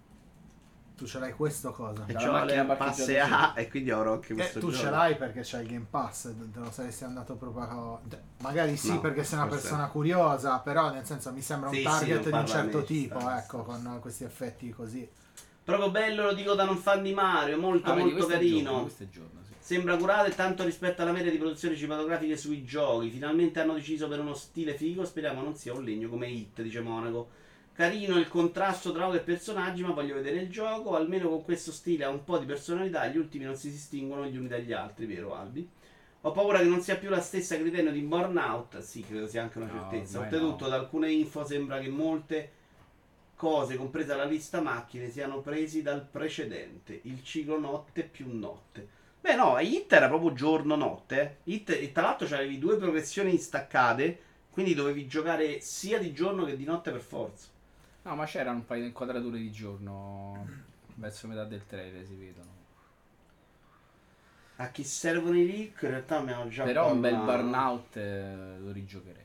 Tu 1.00 1.06
ce 1.06 1.18
l'hai 1.18 1.32
questo 1.32 1.72
cosa? 1.72 2.04
E 2.06 2.12
La 2.12 2.20
c'ho 2.20 2.30
macchina 2.32 2.60
le 2.62 2.74
passe 2.76 3.14
parcheggiata 3.14 3.54
A 3.54 3.58
e 3.58 3.70
quindi 3.70 3.90
avrò 3.90 4.12
anche 4.12 4.32
Eh, 4.32 4.36
questo 4.36 4.58
tu 4.60 4.68
gioco. 4.70 4.82
ce 4.84 4.90
l'hai 4.90 5.16
perché 5.16 5.40
c'hai 5.42 5.62
il 5.62 5.68
Game 5.70 5.86
Pass, 5.88 6.24
te 6.24 6.58
lo 6.58 6.70
saresti 6.70 7.04
andato 7.04 7.36
proprio 7.36 8.00
Magari 8.42 8.76
sì 8.76 8.90
No, 8.92 9.00
perché 9.00 9.24
sei 9.24 9.38
una 9.38 9.46
persona 9.48 9.86
curiosa, 9.88 10.58
però 10.58 10.92
nel 10.92 11.06
senso 11.06 11.32
mi 11.32 11.40
sembra 11.40 11.70
un 11.70 11.74
Sì, 11.76 11.80
sì, 11.80 11.86
target 11.86 12.28
non 12.28 12.32
di 12.32 12.36
un 12.38 12.46
certo 12.46 12.84
tipo, 12.84 13.18
sta- 13.18 13.38
ecco, 13.38 13.62
con 13.62 13.98
questi 14.02 14.24
effetti 14.24 14.68
così. 14.68 15.08
Proprio 15.64 15.90
bello, 15.90 16.24
lo 16.24 16.34
dico 16.34 16.52
da 16.54 16.64
non 16.64 16.76
fan 16.76 17.02
di 17.02 17.14
Mario, 17.14 17.56
molto 17.58 17.92
Ah, 17.92 17.94
molto 17.94 18.12
questo 18.16 18.32
è 18.32 18.34
carino. 18.34 18.62
giorno, 18.70 18.82
questo 18.82 19.02
è 19.04 19.08
giorno, 19.08 19.40
sì. 19.46 19.54
Sembra 19.58 19.96
curato 19.96 20.28
e 20.28 20.34
tanto 20.34 20.64
rispetto 20.64 21.00
alla 21.00 21.12
media 21.12 21.30
di 21.30 21.38
produzioni 21.38 21.76
cinematografiche 21.76 22.36
sui 22.36 22.62
giochi. 22.62 23.08
Finalmente 23.08 23.58
hanno 23.60 23.72
deciso 23.72 24.06
per 24.06 24.20
uno 24.20 24.34
stile 24.34 24.74
figo, 24.74 25.06
speriamo 25.06 25.40
non 25.42 25.54
sia 25.56 25.72
un 25.72 25.82
legno 25.82 26.10
come 26.10 26.28
Hit, 26.28 26.60
dice 26.60 26.80
Monaco. 26.82 27.28
Carino 27.80 28.18
il 28.18 28.28
contrasto 28.28 28.92
tra 28.92 29.04
auto 29.04 29.16
e 29.16 29.20
personaggi, 29.20 29.80
ma 29.82 29.92
voglio 29.92 30.12
vedere 30.16 30.36
il 30.36 30.50
gioco. 30.50 30.96
Almeno 30.96 31.30
con 31.30 31.42
questo 31.42 31.72
stile 31.72 32.04
ha 32.04 32.10
un 32.10 32.24
po' 32.24 32.36
di 32.36 32.44
personalità. 32.44 33.06
Gli 33.06 33.16
ultimi 33.16 33.46
non 33.46 33.56
si 33.56 33.70
distinguono 33.70 34.26
gli 34.26 34.36
uni 34.36 34.48
dagli 34.48 34.74
altri, 34.74 35.06
vero 35.06 35.34
Albi? 35.34 35.66
Ho 36.20 36.30
paura 36.32 36.58
che 36.58 36.66
non 36.66 36.82
sia 36.82 36.98
più 36.98 37.08
la 37.08 37.22
stessa 37.22 37.56
criterio 37.56 37.90
di 37.90 38.02
Burnout. 38.02 38.80
Sì, 38.80 39.00
credo 39.00 39.26
sia 39.26 39.40
anche 39.40 39.56
una 39.56 39.72
No, 39.72 39.88
certezza. 39.88 40.18
Oltretutto, 40.18 40.64
no. 40.64 40.68
da 40.68 40.76
alcune 40.76 41.10
info 41.10 41.42
sembra 41.46 41.78
che 41.78 41.88
molte 41.88 42.52
cose, 43.34 43.76
compresa 43.76 44.14
la 44.14 44.24
lista 44.24 44.60
macchine, 44.60 45.08
siano 45.08 45.40
presi 45.40 45.80
dal 45.80 46.04
precedente. 46.06 47.00
Il 47.04 47.24
ciclo 47.24 47.58
notte 47.58 48.02
più 48.02 48.26
notte. 48.30 48.86
Beh, 49.22 49.36
no, 49.36 49.58
Hit 49.58 49.90
era 49.90 50.08
proprio 50.08 50.34
giorno-notte. 50.34 51.20
eh. 51.22 51.36
Hit, 51.44 51.70
e 51.70 51.92
tra 51.92 52.02
l'altro 52.02 52.26
c'avevi 52.26 52.58
due 52.58 52.76
progressioni 52.76 53.38
staccate. 53.38 54.20
Quindi 54.50 54.74
dovevi 54.74 55.06
giocare 55.06 55.62
sia 55.62 55.98
di 55.98 56.12
giorno 56.12 56.44
che 56.44 56.58
di 56.58 56.64
notte 56.64 56.90
per 56.90 57.00
forza. 57.00 57.48
No, 58.02 58.14
ma 58.14 58.24
c'erano 58.24 58.56
un 58.58 58.66
paio 58.66 58.82
di 58.82 58.86
inquadrature 58.88 59.38
di 59.38 59.50
giorno. 59.50 60.46
Verso 60.94 61.26
metà 61.28 61.44
del 61.44 61.66
trailer 61.66 62.04
si 62.04 62.14
vedono. 62.14 62.58
A 64.56 64.68
chi 64.68 64.84
servono 64.84 65.38
i 65.38 65.46
leak? 65.46 65.82
In 65.82 65.90
realtà 65.90 66.18
abbiamo 66.18 66.48
già 66.48 66.64
Però 66.64 66.92
un 66.92 67.00
bel 67.00 67.16
burnout 67.16 67.96
eh, 67.96 68.58
lo 68.58 68.70
rigiocherei. 68.72 69.24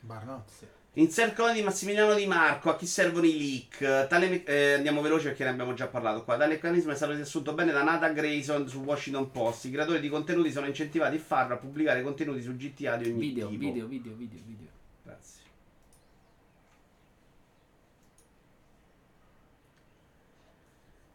Barnot, 0.00 0.48
sì. 0.50 0.66
Insert 0.94 1.34
code 1.34 1.54
di 1.54 1.62
Massimiliano 1.62 2.12
Di 2.14 2.26
Marco, 2.26 2.68
a 2.68 2.76
chi 2.76 2.86
servono 2.86 3.24
i 3.24 3.38
leak? 3.38 4.08
Tale 4.08 4.28
me- 4.28 4.44
eh, 4.44 4.72
andiamo 4.74 5.00
veloce 5.00 5.28
perché 5.28 5.44
ne 5.44 5.50
abbiamo 5.50 5.72
già 5.74 5.86
parlato 5.86 6.22
qua. 6.22 6.36
Tale 6.36 6.54
meccanismo 6.54 6.92
è 6.92 6.96
stato 6.96 7.12
riassunto 7.12 7.54
bene 7.54 7.72
da 7.72 7.82
Nathan 7.82 8.12
Grayson 8.12 8.68
su 8.68 8.80
Washington 8.80 9.30
Post. 9.30 9.66
I 9.66 9.70
creatori 9.70 10.00
di 10.00 10.08
contenuti 10.08 10.50
sono 10.50 10.66
incentivati 10.66 11.16
a 11.16 11.20
farlo 11.20 11.54
a 11.54 11.56
pubblicare 11.56 12.02
contenuti 12.02 12.42
su 12.42 12.54
GTA 12.56 12.96
di 12.96 13.08
ogni 13.08 13.20
Video, 13.20 13.48
tipo. 13.48 13.60
video, 13.60 13.86
video, 13.86 14.14
video, 14.14 14.40
video. 14.44 14.68
Grazie. 15.04 15.40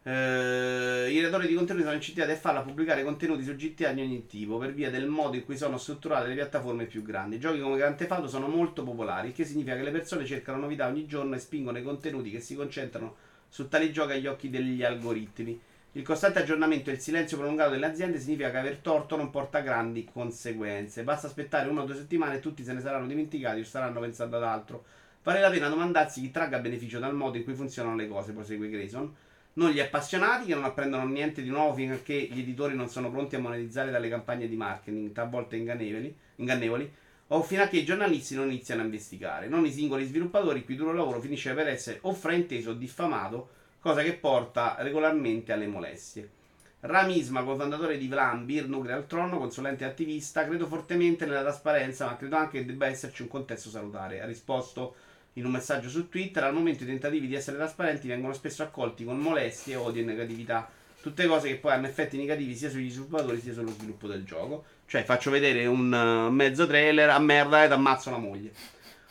Eh, 0.08 1.10
I 1.12 1.18
creatori 1.18 1.46
di 1.46 1.54
contenuti 1.54 1.84
sono 1.84 1.94
incentivati 1.96 2.32
a 2.32 2.36
farla 2.36 2.62
pubblicare 2.62 3.04
contenuti 3.04 3.44
su 3.44 3.54
GTA 3.54 3.92
di 3.92 4.00
ogni 4.00 4.26
tipo 4.26 4.56
per 4.56 4.72
via 4.72 4.88
del 4.90 5.06
modo 5.06 5.36
in 5.36 5.44
cui 5.44 5.54
sono 5.54 5.76
strutturate 5.76 6.28
le 6.28 6.34
piattaforme 6.34 6.86
più 6.86 7.02
grandi. 7.02 7.38
Giochi 7.38 7.60
come 7.60 7.76
Grand 7.76 7.94
Theft 7.94 8.12
Auto 8.12 8.26
sono 8.26 8.48
molto 8.48 8.84
popolari, 8.84 9.28
il 9.28 9.34
che 9.34 9.44
significa 9.44 9.76
che 9.76 9.82
le 9.82 9.90
persone 9.90 10.24
cercano 10.24 10.60
novità 10.60 10.86
ogni 10.86 11.04
giorno 11.04 11.34
e 11.34 11.38
spingono 11.38 11.76
i 11.76 11.82
contenuti 11.82 12.30
che 12.30 12.40
si 12.40 12.54
concentrano 12.54 13.16
su 13.50 13.68
tali 13.68 13.92
giochi 13.92 14.12
agli 14.12 14.26
occhi 14.26 14.48
degli 14.48 14.82
algoritmi. 14.82 15.60
Il 15.92 16.02
costante 16.02 16.38
aggiornamento 16.38 16.88
e 16.88 16.94
il 16.94 17.00
silenzio 17.00 17.36
prolungato 17.36 17.72
delle 17.72 17.86
aziende 17.86 18.18
significa 18.18 18.50
che 18.50 18.56
aver 18.56 18.76
torto 18.76 19.14
non 19.14 19.28
porta 19.28 19.60
grandi 19.60 20.08
conseguenze. 20.10 21.02
Basta 21.02 21.26
aspettare 21.26 21.68
una 21.68 21.82
o 21.82 21.84
due 21.84 21.96
settimane 21.96 22.36
e 22.36 22.40
tutti 22.40 22.64
se 22.64 22.72
ne 22.72 22.80
saranno 22.80 23.06
dimenticati 23.06 23.60
o 23.60 23.64
staranno 23.64 24.00
pensando 24.00 24.36
ad 24.36 24.44
altro. 24.44 24.84
Vale 25.22 25.40
la 25.40 25.50
pena 25.50 25.68
domandarsi 25.68 26.22
chi 26.22 26.30
tragga 26.30 26.60
beneficio 26.60 26.98
dal 26.98 27.14
modo 27.14 27.36
in 27.36 27.44
cui 27.44 27.52
funzionano 27.52 27.94
le 27.96 28.08
cose, 28.08 28.32
prosegue 28.32 28.70
Grayson. 28.70 29.14
Non 29.58 29.70
gli 29.70 29.80
appassionati 29.80 30.46
che 30.46 30.54
non 30.54 30.62
apprendono 30.62 31.04
niente 31.04 31.42
di 31.42 31.48
nuovo 31.48 31.74
finché 31.74 32.14
gli 32.14 32.38
editori 32.38 32.76
non 32.76 32.88
sono 32.88 33.10
pronti 33.10 33.34
a 33.34 33.40
monetizzare 33.40 33.90
dalle 33.90 34.08
campagne 34.08 34.46
di 34.46 34.54
marketing, 34.54 35.10
talvolta 35.10 35.56
ingannevoli, 35.56 36.16
ingannevoli 36.36 36.88
o 37.26 37.42
fino 37.42 37.64
a 37.64 37.66
che 37.66 37.78
i 37.78 37.84
giornalisti 37.84 38.36
non 38.36 38.46
iniziano 38.46 38.82
a 38.82 38.84
investigare. 38.84 39.48
Non 39.48 39.66
i 39.66 39.72
singoli 39.72 40.06
sviluppatori, 40.06 40.60
il 40.60 40.64
cui 40.64 40.76
duro 40.76 40.92
lavoro 40.92 41.20
finisce 41.20 41.54
per 41.54 41.66
essere 41.66 41.98
o 42.02 42.14
frainteso 42.14 42.70
o 42.70 42.74
diffamato, 42.74 43.48
cosa 43.80 44.00
che 44.04 44.12
porta 44.12 44.76
regolarmente 44.78 45.52
alle 45.52 45.66
molestie. 45.66 46.30
Ramisma, 46.78 47.42
cofondatore 47.42 47.98
di 47.98 48.06
Vlambir, 48.06 48.68
Nuclear 48.68 49.02
Tron, 49.02 49.30
consulente 49.30 49.82
e 49.82 49.88
attivista, 49.88 50.46
credo 50.46 50.68
fortemente 50.68 51.26
nella 51.26 51.42
trasparenza, 51.42 52.06
ma 52.06 52.16
credo 52.16 52.36
anche 52.36 52.60
che 52.60 52.64
debba 52.64 52.86
esserci 52.86 53.22
un 53.22 53.28
contesto 53.28 53.70
salutare. 53.70 54.20
Ha 54.20 54.24
risposto 54.24 54.94
in 55.34 55.44
un 55.44 55.52
messaggio 55.52 55.88
su 55.88 56.08
Twitter, 56.08 56.42
al 56.44 56.54
momento 56.54 56.82
i 56.82 56.86
tentativi 56.86 57.26
di 57.26 57.34
essere 57.34 57.56
trasparenti 57.56 58.08
vengono 58.08 58.32
spesso 58.32 58.62
accolti 58.62 59.04
con 59.04 59.18
molestie, 59.18 59.76
odio 59.76 60.02
e 60.02 60.04
negatività. 60.04 60.68
Tutte 61.00 61.26
cose 61.26 61.48
che 61.48 61.56
poi 61.56 61.72
hanno 61.72 61.86
effetti 61.86 62.16
negativi 62.16 62.56
sia 62.56 62.70
sugli 62.70 62.90
sviluppatori 62.90 63.40
sia 63.40 63.52
sullo 63.52 63.70
sviluppo 63.70 64.08
del 64.08 64.24
gioco. 64.24 64.64
Cioè, 64.86 65.04
faccio 65.04 65.30
vedere 65.30 65.66
un 65.66 65.92
uh, 65.92 66.32
mezzo 66.32 66.66
trailer 66.66 67.10
a 67.10 67.18
merda 67.18 67.62
ed 67.62 67.72
ammazzo 67.72 68.10
la 68.10 68.18
moglie. 68.18 68.50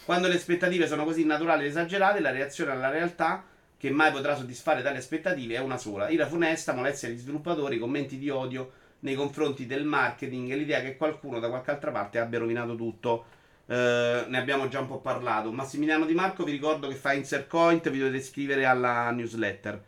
Quando 0.03 0.27
le 0.27 0.35
aspettative 0.35 0.88
sono 0.88 1.03
così 1.03 1.26
naturali 1.26 1.64
ed 1.64 1.69
esagerate, 1.69 2.19
la 2.19 2.31
reazione 2.31 2.72
alla 2.72 2.89
realtà, 2.89 3.44
che 3.77 3.89
mai 3.89 4.11
potrà 4.11 4.35
soddisfare 4.35 4.81
tali 4.81 4.98
aspettative, 4.98 5.56
è 5.56 5.60
una 5.60 5.77
sola. 5.77 6.10
Ira 6.10 6.27
funesta, 6.27 6.73
molestia 6.73 7.07
agli 7.07 7.18
sviluppatori, 7.18 7.77
commenti 7.77 8.18
di 8.18 8.30
odio 8.30 8.72
nei 8.99 9.15
confronti 9.15 9.65
del 9.65 9.84
marketing 9.85 10.49
e 10.49 10.56
l'idea 10.56 10.81
che 10.81 10.98
qualcuno 10.98 11.39
da 11.39 11.49
qualche 11.49 11.72
altra 11.72 11.91
parte 11.91 12.19
abbia 12.19 12.39
rovinato 12.39 12.76
tutto. 12.76 13.26
Eh, 13.69 14.26
ne 14.27 14.38
abbiamo 14.38 14.68
già 14.69 14.80
un 14.80 14.88
po' 14.88 14.99
parlato. 14.99 15.52
Massimiliano 15.52 16.06
Di 16.06 16.14
Marco, 16.14 16.44
vi 16.44 16.52
ricordo 16.52 16.88
che 16.88 16.95
fa 16.95 17.14
insert 17.14 17.48
point, 17.48 17.89
vi 17.89 17.99
dovete 17.99 18.18
iscrivere 18.18 18.65
alla 18.65 19.11
newsletter. 19.11 19.84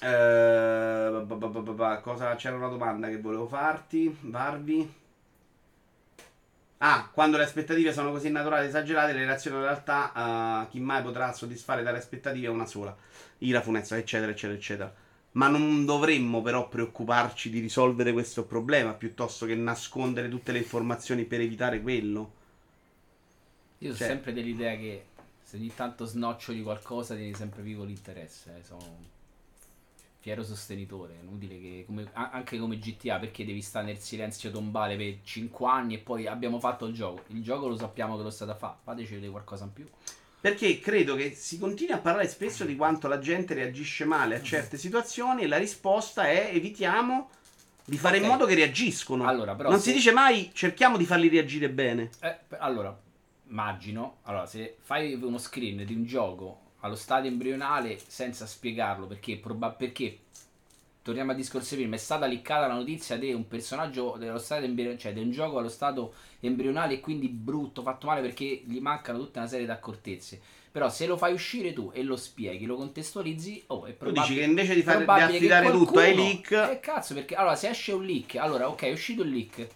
Eh, 0.00 1.26
cosa, 2.02 2.34
c'era 2.36 2.56
una 2.56 2.68
domanda 2.68 3.08
che 3.08 3.20
volevo 3.20 3.46
farti, 3.46 4.16
farvi. 4.30 4.94
Ah, 6.80 7.10
quando 7.12 7.36
le 7.36 7.42
aspettative 7.42 7.92
sono 7.92 8.12
così 8.12 8.30
naturali 8.30 8.66
e 8.66 8.68
esagerate, 8.68 9.12
le 9.12 9.24
reazioni 9.24 9.56
alla 9.56 9.66
realtà, 9.66 10.64
eh, 10.64 10.68
chi 10.70 10.78
mai 10.78 11.02
potrà 11.02 11.32
soddisfare 11.32 11.82
tale 11.82 11.98
aspettative 11.98 12.46
una 12.46 12.66
sola. 12.66 12.96
Ira 13.38 13.60
funesta, 13.60 13.96
eccetera, 13.96 14.30
eccetera, 14.30 14.56
eccetera. 14.58 14.94
Ma 15.38 15.46
non 15.46 15.84
dovremmo 15.84 16.42
però 16.42 16.68
preoccuparci 16.68 17.48
di 17.48 17.60
risolvere 17.60 18.12
questo 18.12 18.44
problema 18.44 18.92
piuttosto 18.92 19.46
che 19.46 19.54
nascondere 19.54 20.28
tutte 20.28 20.50
le 20.50 20.58
informazioni 20.58 21.24
per 21.26 21.40
evitare 21.40 21.80
quello. 21.80 22.32
Io 23.78 23.86
sono 23.94 23.98
Cioè- 23.98 24.08
sempre 24.08 24.32
dell'idea 24.32 24.74
che 24.76 25.04
se 25.40 25.56
ogni 25.56 25.72
tanto 25.72 26.06
snoccioli 26.06 26.60
qualcosa 26.60 27.14
tieni 27.14 27.34
sempre 27.34 27.62
vivo 27.62 27.84
l'interesse. 27.84 28.56
eh, 28.58 28.64
Sono 28.64 29.16
fiero 30.18 30.42
sostenitore. 30.42 31.14
È 31.20 31.22
inutile 31.22 31.60
che, 31.60 31.84
come- 31.86 32.10
anche 32.14 32.58
come 32.58 32.76
GTA, 32.78 33.20
perché 33.20 33.44
devi 33.44 33.62
stare 33.62 33.86
nel 33.86 33.98
silenzio 33.98 34.50
tombale 34.50 34.96
per 34.96 35.18
5 35.22 35.68
anni 35.68 35.94
e 35.94 35.98
poi 35.98 36.26
abbiamo 36.26 36.58
fatto 36.58 36.86
il 36.86 36.94
gioco. 36.94 37.22
Il 37.28 37.44
gioco 37.44 37.68
lo 37.68 37.76
sappiamo 37.76 38.16
che 38.16 38.24
lo 38.24 38.30
state 38.30 38.50
a 38.50 38.56
fare. 38.56 38.78
Fateci 38.82 39.14
vedere 39.14 39.30
qualcosa 39.30 39.64
in 39.64 39.72
più. 39.72 39.86
Perché 40.40 40.78
credo 40.78 41.16
che 41.16 41.34
si 41.34 41.58
continui 41.58 41.92
a 41.92 41.98
parlare 41.98 42.28
spesso 42.28 42.64
di 42.64 42.76
quanto 42.76 43.08
la 43.08 43.18
gente 43.18 43.54
reagisce 43.54 44.04
male 44.04 44.36
a 44.36 44.42
certe 44.42 44.78
situazioni 44.78 45.42
e 45.42 45.46
la 45.48 45.56
risposta 45.58 46.28
è 46.28 46.50
evitiamo 46.52 47.30
di 47.84 47.96
fare 47.98 48.18
Ok. 48.18 48.22
in 48.22 48.28
modo 48.28 48.46
che 48.46 48.54
reagiscono. 48.54 49.26
Allora, 49.26 49.54
non 49.54 49.78
se- 49.80 49.88
si 49.90 49.92
dice 49.94 50.12
mai 50.12 50.50
cerchiamo 50.52 50.96
di 50.96 51.06
farli 51.06 51.28
reagire 51.28 51.68
bene. 51.70 52.10
Eh, 52.20 52.36
allora, 52.58 52.96
immagino, 53.48 54.18
allora, 54.24 54.46
se 54.46 54.76
fai 54.80 55.14
uno 55.14 55.38
screen 55.38 55.84
di 55.84 55.94
un 55.94 56.04
gioco 56.04 56.60
allo 56.80 56.94
stadio 56.94 57.28
embrionale 57.30 57.98
senza 58.06 58.46
spiegarlo, 58.46 59.06
perché, 59.06 59.38
proba- 59.38 59.70
perché 59.70 60.18
torniamo 61.08 61.30
al 61.30 61.38
discorso 61.38 61.74
prima, 61.74 61.94
è 61.94 61.98
stata 61.98 62.26
liccata 62.26 62.66
la 62.66 62.74
notizia 62.74 63.16
di 63.16 63.32
un 63.32 63.48
personaggio 63.48 64.16
dello 64.18 64.36
stadio 64.36 64.66
embrionale, 64.66 64.98
cioè 64.98 65.14
di 65.14 65.20
un 65.20 65.30
gioco 65.30 65.56
allo 65.56 65.70
stato 65.70 66.12
embrionale 66.40 66.94
e 66.94 67.00
quindi 67.00 67.28
brutto, 67.28 67.80
fatto 67.80 68.06
male 68.06 68.20
perché 68.20 68.62
gli 68.66 68.78
mancano 68.78 69.16
tutta 69.16 69.38
una 69.38 69.48
serie 69.48 69.64
di 69.64 69.72
accortezze. 69.72 70.38
Però 70.70 70.90
se 70.90 71.06
lo 71.06 71.16
fai 71.16 71.32
uscire 71.32 71.72
tu 71.72 71.90
e 71.94 72.02
lo 72.02 72.14
spieghi, 72.14 72.66
lo 72.66 72.76
contestualizzi, 72.76 73.64
oh, 73.68 73.86
è 73.86 73.92
Tu 73.92 73.96
probabile 73.96 74.26
dici 74.26 74.38
che 74.38 74.44
invece 74.44 74.74
di, 74.74 74.82
fare, 74.82 75.04
di 75.06 75.10
affidare 75.10 75.70
tutto 75.70 75.98
ai 75.98 76.12
qualcuno- 76.12 76.22
leak, 76.24 76.72
Eh 76.72 76.80
cazzo, 76.80 77.14
perché 77.14 77.34
allora 77.34 77.56
se 77.56 77.70
esce 77.70 77.92
un 77.92 78.04
leak, 78.04 78.36
allora 78.36 78.68
ok, 78.68 78.82
è 78.82 78.92
uscito 78.92 79.22
il 79.22 79.30
leak. 79.30 79.66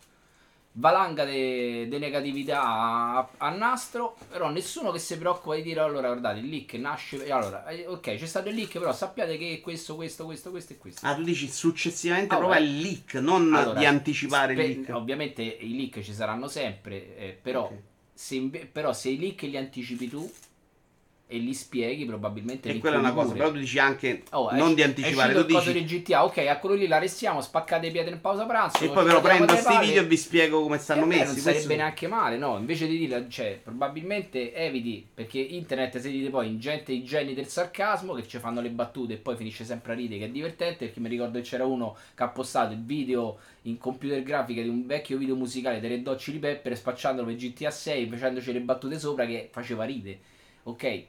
Valanga 0.75 1.27
di 1.27 1.87
negatività 1.99 2.63
a, 2.63 3.29
a 3.37 3.51
nastro, 3.51 4.17
però 4.31 4.49
nessuno 4.49 4.91
che 4.91 4.99
si 4.99 5.19
preoccupa 5.19 5.55
di 5.57 5.63
dire 5.63 5.81
allora 5.81 6.07
guardate 6.09 6.39
il 6.39 6.49
leak 6.49 6.73
nasce. 6.75 7.31
Allora, 7.31 7.67
eh, 7.67 7.87
ok, 7.87 8.17
c'è 8.17 8.27
stato 8.27 8.49
il 8.49 8.55
leak, 8.55 8.73
però 8.79 8.91
sappiate 8.93 9.37
che 9.37 9.61
questo, 9.63 9.97
questo, 9.97 10.25
questo, 10.25 10.51
questo 10.51 10.73
e 10.73 10.79
questo. 10.79 11.07
ah, 11.07 11.15
tu 11.15 11.23
dici 11.25 11.47
successivamente 11.49 12.35
Allora, 12.35 12.55
proprio 12.57 12.67
il 12.71 12.81
leak, 12.81 13.15
non 13.17 13.53
Allora, 13.55 13.79
di 13.79 13.85
anticipare 13.85 14.55
spe- 14.55 14.65
il 14.65 14.81
leak. 14.81 14.95
Ovviamente 14.97 15.43
i 15.43 15.77
leak 15.77 16.01
ci 16.01 16.15
saranno 16.15 16.49
sempre, 16.49 17.17
eh, 17.19 17.39
però, 17.43 17.65
Ok. 17.65 17.73
se 18.15 18.35
inve- 18.37 18.65
però 18.73 18.95
se 18.95 19.11
i 19.11 19.19
leak 19.19 19.43
li 19.43 19.59
anticipi 19.59 20.09
tu 20.09 20.33
e 21.33 21.39
li 21.39 21.55
spieghi, 21.55 22.05
probabilmente 22.05 22.69
E 22.69 22.79
quella 22.79 22.97
è 22.97 22.99
una 22.99 23.13
cosa, 23.13 23.33
però 23.33 23.51
tu 23.51 23.59
dici 23.59 23.79
anche 23.79 24.23
Oh, 24.31 24.51
non 24.53 24.61
usci- 24.63 24.75
di 24.75 24.83
anticipare, 24.83 25.33
tu 25.35 25.45
dici 25.45 25.73
di 25.73 25.85
GTA, 25.85 26.25
ok, 26.25 26.39
a 26.47 26.59
quello 26.59 26.75
lì 26.75 26.87
l'arrestiamo, 26.87 27.41
spaccate 27.41 27.87
i 27.87 27.91
piedi 27.91 28.11
in 28.11 28.21
pausa 28.21 28.45
pranzo. 28.45 28.85
e 28.85 28.89
poi 28.91 29.05
però 29.05 29.21
prendo 29.21 29.47
dalle 29.47 29.59
sti 29.61 29.73
palle. 29.73 29.87
video 29.87 30.03
e 30.03 30.07
vi 30.07 30.17
spiego 30.17 30.63
come 30.63 30.79
stanno 30.79 31.05
Eh 31.05 31.07
beh, 31.07 31.15
messi. 31.15 31.25
non 31.25 31.33
questo- 31.35 31.53
sarebbe 31.53 31.77
neanche 31.77 32.07
male, 32.07 32.37
no? 32.37 32.59
Invece 32.59 32.87
di 32.87 32.99
dire, 32.99 33.27
cioè, 33.29 33.59
probabilmente 33.63 34.55
eviti 34.55 35.07
perché 35.15 35.39
internet 35.39 35.99
si 35.99 36.11
dite 36.11 36.31
poi 36.31 36.49
in 36.49 36.59
gente 36.61 36.93
i 36.93 37.03
geni 37.05 37.35
del 37.35 37.47
sarcasmo 37.49 38.15
che 38.15 38.27
ci 38.29 38.39
fanno 38.39 38.61
le 38.61 38.71
battute 38.71 39.15
e 39.15 39.17
poi 39.17 39.37
finisce 39.37 39.65
sempre 39.65 39.93
a 39.93 39.97
ridere, 39.97 40.21
che 40.21 40.27
è 40.27 40.31
divertente. 40.31 40.85
Perché 40.87 41.01
mi 41.01 41.09
ricordo 41.09 41.39
che 41.41 41.45
c'era 41.45 41.65
uno 41.65 41.97
che 42.15 42.23
ha 42.23 42.29
postato 42.29 42.73
il 42.73 42.83
video 42.85 43.39
in 43.63 43.79
computer 43.79 44.23
grafica 44.23 44.61
di 44.63 44.69
un 44.69 44.87
vecchio 44.87 45.17
video 45.19 45.35
musicale 45.37 45.79
dei 45.81 45.89
Red 45.91 46.07
Hot 46.07 46.19
Chili 46.21 46.39
Pepper 46.39 46.77
spacciandolo 46.77 47.27
per 47.29 47.37
GTA 47.37 47.71
6 47.71 48.07
facendoci 48.09 48.53
le 48.53 48.61
battute 48.61 48.99
sopra 48.99 49.25
che 49.25 49.49
faceva 49.53 49.85
ride, 49.85 50.19
ok? 50.65 51.03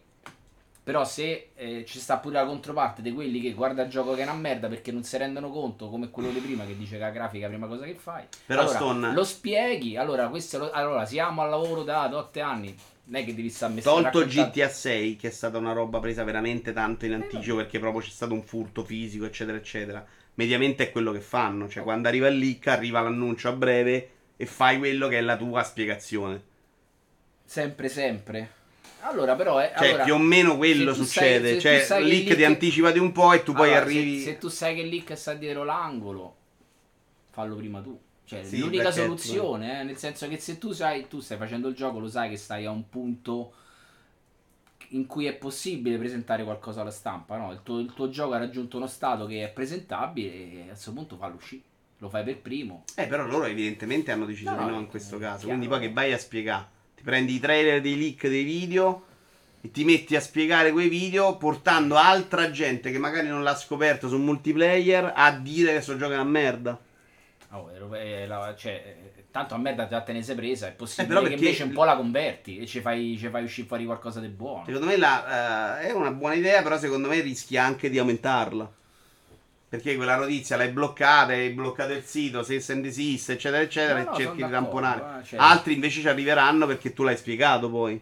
Però 0.84 1.06
se 1.06 1.52
eh, 1.56 1.86
ci 1.88 2.00
sta 2.00 2.18
pure 2.18 2.36
la 2.36 2.46
controparte 2.46 3.02
di 3.02 3.14
quelli 3.14 3.40
che 3.40 3.54
guarda 3.54 3.84
il 3.84 3.90
gioco 3.90 4.14
che 4.16 4.20
è 4.22 4.24
una 4.24 4.34
merda 4.34 4.68
perché 4.68 4.92
non 4.92 5.04
si 5.04 5.16
rendono 5.18 5.50
conto, 5.50 5.90
come 5.90 6.10
quello 6.10 6.30
di 6.30 6.40
prima 6.40 6.66
che 6.66 6.76
dice 6.76 6.96
che 6.96 7.02
la 7.02 7.10
grafica 7.10 7.46
è 7.46 7.50
la 7.50 7.56
prima 7.56 7.68
cosa 7.68 7.86
che 7.86 7.96
fai. 7.96 8.26
Però, 8.46 8.62
allora, 8.62 8.76
Stone- 8.76 9.14
lo 9.14 9.24
spieghi, 9.24 9.96
allora, 9.96 10.30
lo- 10.30 10.72
allora 10.72 11.06
siamo 11.06 11.42
al 11.42 11.50
lavoro 11.50 11.84
da 11.84 12.10
8 12.14 12.42
anni, 12.42 12.76
non 13.06 13.22
è 13.22 13.26
che 13.26 13.34
devi 13.34 13.50
stare 13.50 13.74
messo 13.74 13.90
Tolto 13.90 14.26
GTA 14.26 14.68
6, 14.70 15.16
che 15.16 15.30
è 15.30 15.32
stata 15.32 15.58
una 15.58 15.72
roba 15.72 16.00
presa 16.00 16.24
veramente 16.26 16.74
tanto 16.74 17.06
Eh, 17.06 17.08
in 17.08 17.14
anticipo 17.14 17.56
perché 17.58 17.80
proprio 17.80 18.02
c'è 18.02 18.10
stato 18.10 18.34
un 18.34 18.44
furto 18.44 18.84
fisico, 18.84 19.26
eccetera, 19.26 19.58
eccetera. 19.58 20.06
Mediamente 20.36 20.84
è 20.88 20.92
quello 20.92 21.12
che 21.14 21.22
fanno. 21.22 21.70
Cioè, 21.70 21.84
quando 21.84 22.08
arriva 22.10 22.28
il 22.28 22.38
leak, 22.38 22.68
arriva 22.68 23.02
l'annuncio 23.02 23.50
a 23.50 23.54
breve 23.54 24.10
e 24.36 24.46
fai 24.46 24.78
quello 24.80 25.08
che 25.08 25.18
è 25.20 25.22
la 25.22 25.38
tua 25.38 25.64
spiegazione. 25.64 26.42
Sempre, 27.46 27.88
sempre. 27.88 28.50
Allora, 29.06 29.36
però, 29.36 29.58
è, 29.58 29.74
Cioè, 29.78 29.88
allora, 29.90 30.04
più 30.04 30.14
o 30.14 30.18
meno 30.18 30.56
quello 30.58 30.94
succede. 30.94 31.52
sai- 31.52 31.62
cioè, 31.62 31.80
sai 31.84 32.06
leak, 32.08 32.30
il 32.30 32.36
ti 32.36 32.44
anticipati 32.46 33.00
un 33.00 33.12
po' 33.12 33.34
e 33.34 33.44
tu 33.44 33.52
poi 33.54 33.68
allora, 33.70 33.82
arrivi. 33.82 34.20
Se, 34.20 34.32
se 34.32 34.38
tu 34.38 34.48
sai 34.48 34.76
che 34.76 34.84
leak 34.84 35.16
sta 35.18 35.34
dietro 35.34 35.64
l'angolo, 35.64 36.36
fallo 37.32 37.56
prima 37.56 37.82
tu. 37.82 38.00
Cioè, 38.26 38.44
Sì, 38.46 38.60
l'unica 38.60 38.92
soluzione, 38.92 39.82
eh, 39.82 39.84
nel 39.84 39.98
senso 39.98 40.28
che 40.30 40.38
se 40.40 40.58
tu 40.58 40.72
sai, 40.72 41.08
tu 41.10 41.20
stai 41.20 41.38
facendo 41.38 41.68
il 41.68 41.76
gioco, 41.76 42.00
lo 42.00 42.08
sai 42.08 42.30
che 42.30 42.38
stai 42.38 42.66
a 42.66 42.72
un 42.72 42.88
punto 42.90 43.54
in 44.90 45.06
cui 45.08 45.26
è 45.26 45.34
possibile 45.34 45.98
presentare 45.98 46.44
qualcosa 46.44 46.82
alla 46.82 46.92
stampa, 46.92 47.36
no? 47.38 47.52
Il 47.52 47.60
tuo, 47.64 47.80
il 47.80 47.92
tuo 47.94 48.10
gioco 48.10 48.34
ha 48.34 48.38
raggiunto 48.38 48.78
uno 48.78 48.88
stato 48.88 49.26
che 49.26 49.44
è 49.44 49.50
presentabile 49.50 50.32
e 50.34 50.62
a 50.64 50.66
questo 50.68 50.94
punto 50.94 51.18
fallo 51.18 51.36
uscire. 51.36 51.62
Lo 51.98 52.10
fai 52.10 52.24
per 52.24 52.38
primo. 52.40 52.84
Eh, 52.96 53.08
però 53.08 53.26
loro 53.26 53.46
evidentemente 53.46 54.12
hanno 54.12 54.26
deciso 54.26 54.52
No, 54.52 54.66
di 54.66 54.72
no, 54.72 54.80
in 54.80 54.88
questo 54.88 55.18
chiaro. 55.18 55.34
caso. 55.34 55.48
Quindi 55.48 55.68
poi 55.68 55.80
che 55.80 55.92
vai 55.92 56.14
a 56.14 56.18
spiegare. 56.18 56.73
Ti 57.04 57.10
prendi 57.10 57.34
i 57.36 57.40
trailer 57.42 57.82
dei 57.82 57.98
leak 57.98 58.30
dei 58.30 58.44
video 58.46 59.04
e 59.60 59.70
ti 59.72 59.84
metti 59.84 60.16
a 60.16 60.22
spiegare 60.22 60.72
quei 60.72 60.88
video 60.88 61.36
portando 61.36 61.98
altra 61.98 62.50
gente 62.50 62.92
che 62.92 62.98
magari 62.98 63.28
non 63.28 63.44
l'ha 63.44 63.58
scoperto 63.58 64.08
sul 64.08 64.22
multiplayer 64.22 65.12
a 65.14 65.32
dire 65.32 65.68
che 65.68 65.74
questo 65.74 65.98
gioco 65.98 66.14
è 66.14 66.16
una 66.16 66.24
merda. 66.24 66.80
Oh, 67.50 67.70
ero- 67.76 67.94
eh, 67.94 68.26
la- 68.26 68.56
cioè, 68.58 68.96
eh, 69.18 69.24
tanto 69.32 69.54
a 69.54 69.58
merda 69.58 69.86
già 69.86 70.00
te 70.00 70.14
ne 70.14 70.24
sei 70.24 70.36
presa, 70.36 70.68
è 70.68 70.72
possibile 70.72 71.20
Eh, 71.20 71.28
che 71.28 71.34
invece 71.34 71.64
un 71.64 71.74
po' 71.74 71.84
la 71.84 71.98
converti 71.98 72.60
e 72.60 72.66
ci 72.66 72.80
fai, 72.80 73.18
ci 73.20 73.28
fai 73.28 73.44
uscire 73.44 73.68
fuori 73.68 73.84
qualcosa 73.84 74.22
di 74.22 74.30
buono. 74.30 74.64
Secondo 74.66 74.86
me 74.86 74.96
la, 74.96 75.82
eh, 75.82 75.88
è 75.90 75.92
una 75.92 76.12
buona 76.12 76.36
idea, 76.36 76.62
però 76.64 76.78
secondo 76.80 77.10
me 77.10 77.20
rischi 77.20 77.58
anche 77.58 77.90
di 77.90 78.00
aumentarla. 78.00 78.72
Perché 79.74 79.96
quella 79.96 80.18
notizia 80.18 80.56
l'hai 80.56 80.70
bloccata, 80.70 81.32
hai 81.32 81.50
bloccato 81.50 81.94
il 81.94 82.04
sito, 82.04 82.44
se 82.44 82.64
and 82.72 82.84
desist, 82.84 83.32
eccetera, 83.32 83.64
eccetera, 83.64 84.04
No, 84.04 84.12
no, 84.12 84.16
e 84.16 84.18
cerchi 84.22 84.44
di 84.44 84.50
tamponare. 84.52 85.22
eh, 85.22 85.26
cioè- 85.26 85.40
Altri 85.40 85.74
invece 85.74 86.00
ci 86.02 86.08
arriveranno 86.08 86.68
perché 86.68 86.94
tu 86.94 87.02
l'hai 87.02 87.18
spiegato 87.18 87.72
poi. 87.72 88.00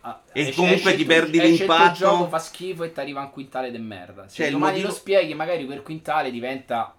Ah, 0.00 0.18
E 0.32 0.40
esce- 0.40 0.54
comunque 0.54 0.78
esce 0.92 0.94
ti 0.94 1.00
il 1.02 1.06
perdi 1.06 1.36
esce 1.36 1.50
il 1.50 1.58
l'impatto. 1.58 1.98
gioco 1.98 2.28
fa 2.28 2.38
schifo 2.38 2.84
e 2.84 2.92
ti 2.94 3.00
arriva 3.00 3.20
un 3.20 3.30
quintale 3.30 3.70
di 3.70 3.76
merda. 3.76 4.26
Se 4.26 4.36
Cioè, 4.36 4.46
il 4.46 4.52
domani 4.52 4.72
motivo- 4.76 4.88
lo 4.88 4.94
spieghi, 4.94 5.34
magari 5.34 5.66
quel 5.66 5.82
quintale 5.82 6.30
diventa 6.30 6.94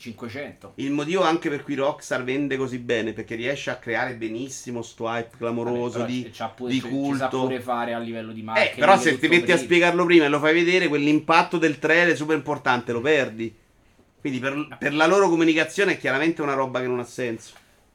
500. 0.00 0.72
Il 0.76 0.90
motivo 0.90 1.22
anche 1.22 1.48
per 1.50 1.62
cui 1.62 1.74
Rockstar 1.74 2.24
vende 2.24 2.56
così 2.56 2.78
bene, 2.78 3.12
perché 3.12 3.34
riesce 3.34 3.70
a 3.70 3.76
creare 3.76 4.14
benissimo 4.16 4.80
sto 4.82 5.06
hype 5.08 5.36
clamoroso 5.36 5.98
Vabbè, 6.00 6.10
di, 6.10 6.32
pure- 6.56 6.72
di 6.72 6.80
Ci 6.80 6.86
sa 6.86 6.88
culto. 6.88 7.40
pure 7.42 7.60
fare 7.60 7.92
a 7.94 7.98
livello 7.98 8.32
di 8.32 8.40
Eh, 8.40 8.44
marketing. 8.44 8.78
però 8.78 8.98
se 8.98 9.18
ti 9.18 9.28
metti 9.28 9.52
a 9.52 9.56
per- 9.56 9.64
spiegarlo 9.64 10.04
prima 10.06 10.24
e 10.24 10.28
lo 10.28 10.38
fai 10.38 10.54
vedere, 10.54 10.88
quell'impatto 10.88 11.58
del 11.58 11.78
trailer 11.78 12.16
super 12.16 12.34
importante 12.36 12.92
lo 12.92 13.00
perdi. 13.00 13.54
Quindi 14.20 14.38
per, 14.38 14.76
per 14.78 14.94
la 14.94 15.06
loro 15.06 15.28
comunicazione 15.28 15.92
è 15.92 15.98
chiaramente 15.98 16.42
una 16.42 16.54
roba 16.54 16.80
che 16.80 16.86
non 16.86 16.98
ha 16.98 17.04
senso. 17.04 17.54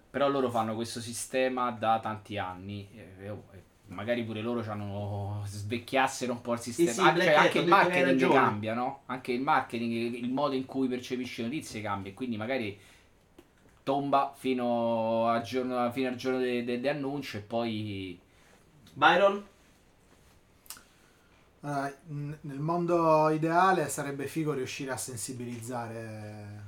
Però 0.10 0.30
loro 0.30 0.49
fanno 0.49 0.76
questo 0.76 1.02
sistema 1.02 1.72
da 1.72 1.99
tanti 2.02 2.38
anni. 2.38 2.88
e- 2.95 3.26
e- 3.26 3.30
oh, 3.30 3.44
e 3.53 3.61
magari 3.88 4.24
pure 4.24 4.41
loro 4.41 4.62
c'hanno 4.62 5.44
svecchiassero 5.45 6.32
un 6.34 6.41
po' 6.41 6.53
il 6.53 6.60
sistema. 6.60 6.91
sì, 6.91 7.02
Ah, 7.02 7.12
Black 7.12 7.26
cioè, 7.28 7.36
anche 7.36 7.60
il 7.60 7.68
marketing 7.68 8.30
cambia, 8.30 8.74
no? 8.74 9.02
Anche 9.07 9.32
il 9.32 9.41
marketing, 9.41 10.14
il 10.16 10.32
modo 10.32 10.56
in 10.56 10.66
cui 10.66 10.88
percepisci 10.88 11.41
le 11.41 11.48
notizie 11.48 11.82
cambia. 11.82 12.12
e 12.12 12.14
Quindi 12.14 12.38
magari 12.38 12.78
tomba 13.84 14.34
fino 14.36 15.28
al 15.28 15.41
giorno, 15.44 15.91
fino 15.91 16.10
al 16.10 16.16
giorno 16.16 16.40
dell'annuncio 16.40 17.38
e 17.38 17.41
poi. 17.41 18.20
Byron? 18.95 19.44
Allora, 21.62 21.94
n- 22.10 22.38
nel 22.41 22.60
mondo 22.60 23.30
ideale 23.30 23.90
sarebbe 23.90 24.28
figo 24.28 24.53
riuscire 24.53 24.91
a 24.91 24.98
sensibilizzare 24.98 25.99
eh, 25.99 26.64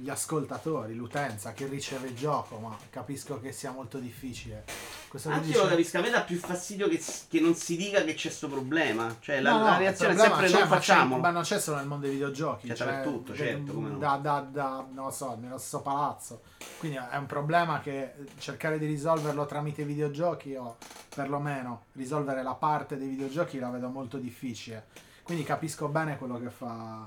gli 0.00 0.08
ascoltatori, 0.10 0.94
l'utenza 0.94 1.52
che 1.52 1.66
riceve 1.66 2.08
il 2.08 2.16
gioco, 2.16 2.58
ma 2.58 2.76
capisco 2.90 3.40
che 3.40 3.52
sia 3.52 3.72
molto 3.72 3.98
difficile. 3.98 4.64
Questo 5.08 5.28
che 5.28 5.34
Anche 5.34 5.46
dice- 5.46 5.58
io 5.58 5.64
lo 5.64 5.70
capisco, 5.70 5.98
a 5.98 6.00
me 6.00 6.10
dà 6.10 6.22
più 6.22 6.38
fastidio 6.38 6.88
che, 6.88 7.02
che 7.28 7.40
non 7.40 7.54
si 7.54 7.76
dica 7.76 8.04
che 8.04 8.14
c'è 8.14 8.30
sto 8.30 8.48
problema. 8.48 9.16
Cioè, 9.18 9.40
la, 9.40 9.50
No, 9.50 9.58
no, 9.58 9.64
la 9.64 9.76
reazione 9.78 10.14
è 10.14 10.16
sempre 10.16 10.50
non 10.50 10.68
facciamolo. 10.68 11.20
Ma 11.20 11.30
non 11.30 11.42
c'è 11.42 11.58
solo 11.58 11.78
nel 11.78 11.86
mondo 11.86 12.06
dei 12.06 12.14
videogiochi. 12.14 12.68
C'è 12.68 12.74
cioè, 12.74 12.86
dappertutto, 12.86 13.34
certo, 13.34 13.72
come 13.72 13.88
no. 13.90 13.98
Da, 13.98 14.16
da, 14.16 14.46
da- 14.48 14.86
non 14.92 15.06
lo 15.06 15.10
so, 15.10 15.36
nello 15.40 15.58
stesso 15.58 15.80
palazzo. 15.80 16.42
Quindi 16.78 16.98
è 16.98 17.16
un 17.16 17.26
problema 17.26 17.80
che 17.80 18.14
cercare 18.38 18.78
di 18.78 18.86
risolverlo 18.86 19.46
tramite 19.46 19.84
videogiochi 19.84 20.54
o 20.54 20.76
perlomeno 21.14 21.86
risolvere 21.94 22.42
la 22.42 22.54
parte 22.54 22.96
dei 22.96 23.08
videogiochi 23.08 23.58
la 23.58 23.70
vedo 23.70 23.88
molto 23.88 24.18
difficile. 24.18 24.86
Quindi 25.22 25.44
capisco 25.44 25.88
bene 25.88 26.16
quello 26.16 26.38
che 26.40 26.48
fa 26.48 27.06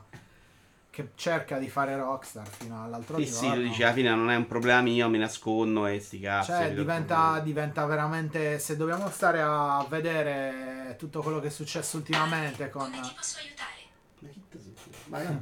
che 0.91 1.11
cerca 1.15 1.57
di 1.57 1.69
fare 1.69 1.95
Rockstar 1.95 2.45
fino 2.47 2.84
all'altro 2.84 3.18
Sì, 3.18 3.26
giorno. 3.26 3.39
sì, 3.39 3.55
lo 3.55 3.61
dici, 3.68 3.81
alla 3.81 3.93
fine 3.93 4.09
non 4.13 4.30
è 4.30 4.35
un 4.35 4.45
problema 4.45 4.81
mio, 4.81 5.09
mi 5.09 5.18
nascondo 5.18 5.88
e 5.88 5.99
sti 6.01 6.19
cazzi. 6.19 6.51
Cioè, 6.51 6.73
diventa, 6.73 7.39
diventa 7.39 7.85
veramente. 7.85 8.59
Se 8.59 8.76
dobbiamo 8.76 9.09
stare 9.09 9.41
a 9.41 9.84
vedere 9.89 10.95
tutto 10.99 11.22
quello 11.22 11.39
che 11.39 11.47
è 11.47 11.49
successo 11.49 11.95
ultimamente 11.97 12.69
con. 12.69 12.91
Come 12.91 13.01
ti 13.01 13.13
posso 13.15 13.38
aiutare? 13.39 13.69
Ma 15.07 15.18
vai. 15.23 15.39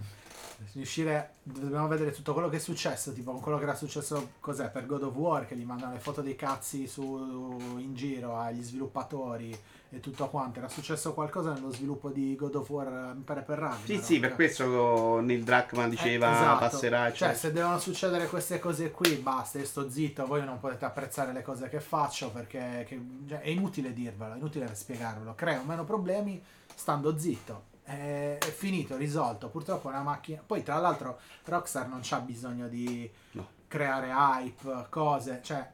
Riuscire. 0.73 1.33
Dobbiamo 1.41 1.87
vedere 1.87 2.11
tutto 2.11 2.33
quello 2.33 2.47
che 2.47 2.57
è 2.57 2.59
successo. 2.59 3.11
Tipo 3.11 3.31
con 3.31 3.41
quello 3.41 3.57
che 3.57 3.63
era 3.63 3.75
successo. 3.75 4.33
Cos'è? 4.39 4.69
Per 4.69 4.85
God 4.85 5.03
of 5.03 5.15
War. 5.15 5.47
Che 5.47 5.55
gli 5.55 5.65
mandano 5.65 5.93
le 5.93 5.99
foto 5.99 6.21
dei 6.21 6.35
cazzi 6.35 6.85
su, 6.87 7.57
in 7.77 7.95
giro 7.95 8.37
agli 8.37 8.61
sviluppatori. 8.61 9.59
E 9.89 9.99
tutto 9.99 10.27
quanto. 10.29 10.59
Era 10.59 10.67
successo 10.69 11.13
qualcosa 11.13 11.51
nello 11.53 11.71
sviluppo 11.71 12.09
di 12.09 12.35
God 12.35 12.55
of 12.55 12.69
War, 12.69 12.87
eh, 13.11 13.13
mi 13.15 13.23
pare 13.23 13.41
per 13.41 13.57
Ragnarok. 13.57 13.85
Sì, 13.85 13.97
sì, 13.97 14.19
per 14.19 14.35
questo 14.35 15.19
Neil 15.19 15.43
Druckmann 15.43 15.89
diceva 15.89 16.29
Eh, 16.29 16.33
esatto. 16.33 16.59
passerà. 16.59 17.11
Cioè, 17.11 17.33
se 17.33 17.51
devono 17.51 17.79
succedere 17.79 18.27
queste 18.27 18.59
cose 18.59 18.91
qui, 18.91 19.15
basta, 19.15 19.57
io 19.59 19.65
sto 19.65 19.89
zitto, 19.89 20.25
voi 20.27 20.43
non 20.45 20.59
potete 20.59 20.85
apprezzare 20.85 21.31
le 21.33 21.41
cose 21.41 21.69
che 21.69 21.79
faccio 21.79 22.31
perché 22.31 22.85
che- 22.87 23.01
cioè, 23.27 23.39
è 23.41 23.49
inutile 23.49 23.93
dirvelo, 23.93 24.33
è 24.33 24.37
inutile 24.37 24.73
spiegarvelo. 24.73 25.33
Creo 25.35 25.63
meno 25.63 25.83
problemi 25.83 26.41
stando 26.75 27.17
zitto. 27.17 27.63
È, 27.83 28.37
è 28.39 28.51
finito, 28.51 28.95
risolto. 28.97 29.49
Purtroppo 29.49 29.87
è 29.87 29.91
una 29.93 30.03
macchina. 30.03 30.43
Poi, 30.45 30.61
tra 30.61 30.77
l'altro, 30.77 31.19
Rockstar 31.45 31.87
non 31.87 32.01
c'ha 32.03 32.19
bisogno 32.19 32.67
di 32.67 33.09
No. 33.31 33.47
creare 33.67 34.11
hype, 34.11 34.85
cose. 34.89 35.39
Cioè, 35.41 35.67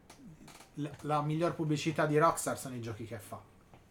la 1.02 1.22
miglior 1.22 1.54
pubblicità 1.56 2.06
di 2.06 2.18
Rockstar 2.18 2.58
sono 2.58 2.76
i 2.76 2.82
giochi 2.82 3.06
che 3.06 3.18
fa. 3.20 3.40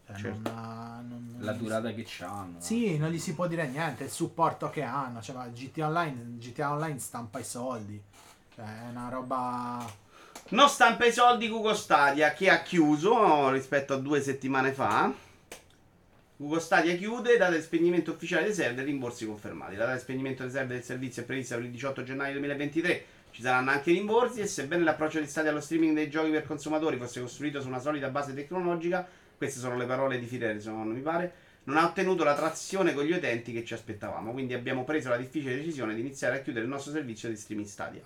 Cioè, 0.07 0.17
Certo. 0.17 0.51
non 0.51 1.07
non- 1.09 1.37
La 1.39 1.53
durata 1.53 1.93
che 1.93 2.05
c'hanno. 2.07 2.61
sì, 2.61 2.97
non 2.99 3.11
gli 3.11 3.19
si 3.19 3.35
può 3.35 3.47
dire 3.47 3.67
niente, 3.67 4.05
il 4.05 4.11
supporto 4.11 4.69
che 4.71 4.83
hanno, 4.83 5.21
cioè 5.23 5.35
ma 5.37 5.47
GTA 5.49 5.87
Online, 5.87 6.37
GTA 6.39 6.73
Online 6.73 6.99
stampa 6.99 7.39
i 7.39 7.45
soldi, 7.45 8.01
cioè 8.55 8.65
è 8.65 8.89
una 8.91 9.09
roba... 9.09 9.85
non 10.51 10.69
stampa 10.69 11.05
i 11.07 11.13
soldi 11.13 11.49
Google 11.49 11.75
Stadia 11.75 12.33
che 12.33 12.51
ha 12.51 12.63
chiuso 12.63 13.51
rispetto 13.51 13.95
a 13.95 13.99
due 13.99 14.21
settimane 14.21 14.73
fa. 14.73 15.13
Google 16.37 16.61
Stadia 16.61 16.97
chiude, 16.97 17.37
data 17.37 17.55
di 17.55 17.63
spegnimento 17.63 18.11
ufficiale 18.13 18.45
dei 18.45 18.55
server, 18.55 18.85
rimborsi 18.85 19.25
confermati. 19.25 19.77
La 19.77 19.85
data 19.85 19.95
di 19.97 20.01
spegnimento 20.01 20.43
dei 20.43 20.51
server 20.51 20.77
del 20.77 20.85
servizio 20.85 21.23
è 21.23 21.25
prevista 21.25 21.55
per 21.55 21.65
il 21.65 21.71
18 21.71 22.03
gennaio 22.03 22.33
2023. 22.33 23.05
Ci 23.31 23.43
saranno 23.43 23.71
anche 23.71 23.93
rimborsi 23.93 24.41
e 24.41 24.47
sebbene 24.47 24.83
l'approccio 24.85 25.21
di 25.21 25.27
Stadia 25.27 25.51
allo 25.51 25.61
streaming 25.61 25.95
dei 25.95 26.09
giochi 26.11 26.31
per 26.31 26.45
consumatori 26.47 26.97
fosse 26.99 27.21
costruito 27.21 27.61
su 27.61 27.69
una 27.69 27.79
solida 27.81 28.09
base 28.09 28.35
tecnologica, 28.35 29.07
queste 29.37 29.61
sono 29.61 29.77
le 29.77 29.87
parole 29.87 30.19
di 30.19 30.27
Firenson, 30.27 30.89
mi 30.89 31.01
pare, 31.01 31.33
non 31.65 31.77
ha 31.77 31.85
ottenuto 31.85 32.25
la 32.25 32.35
trazione 32.35 32.93
con 32.93 33.05
gli 33.05 33.13
utenti 33.13 33.53
che 33.53 33.65
ci 33.65 33.75
aspettavamo. 33.75 34.33
Quindi 34.33 34.55
abbiamo 34.55 34.85
preso 34.85 35.09
la 35.09 35.17
difficile 35.17 35.57
decisione 35.57 35.95
di 35.95 36.01
iniziare 36.01 36.37
a 36.37 36.41
chiudere 36.41 36.65
il 36.65 36.71
nostro 36.71 36.93
servizio 36.93 37.29
di 37.29 37.37
streaming 37.37 37.69
Stadia. 37.69 38.03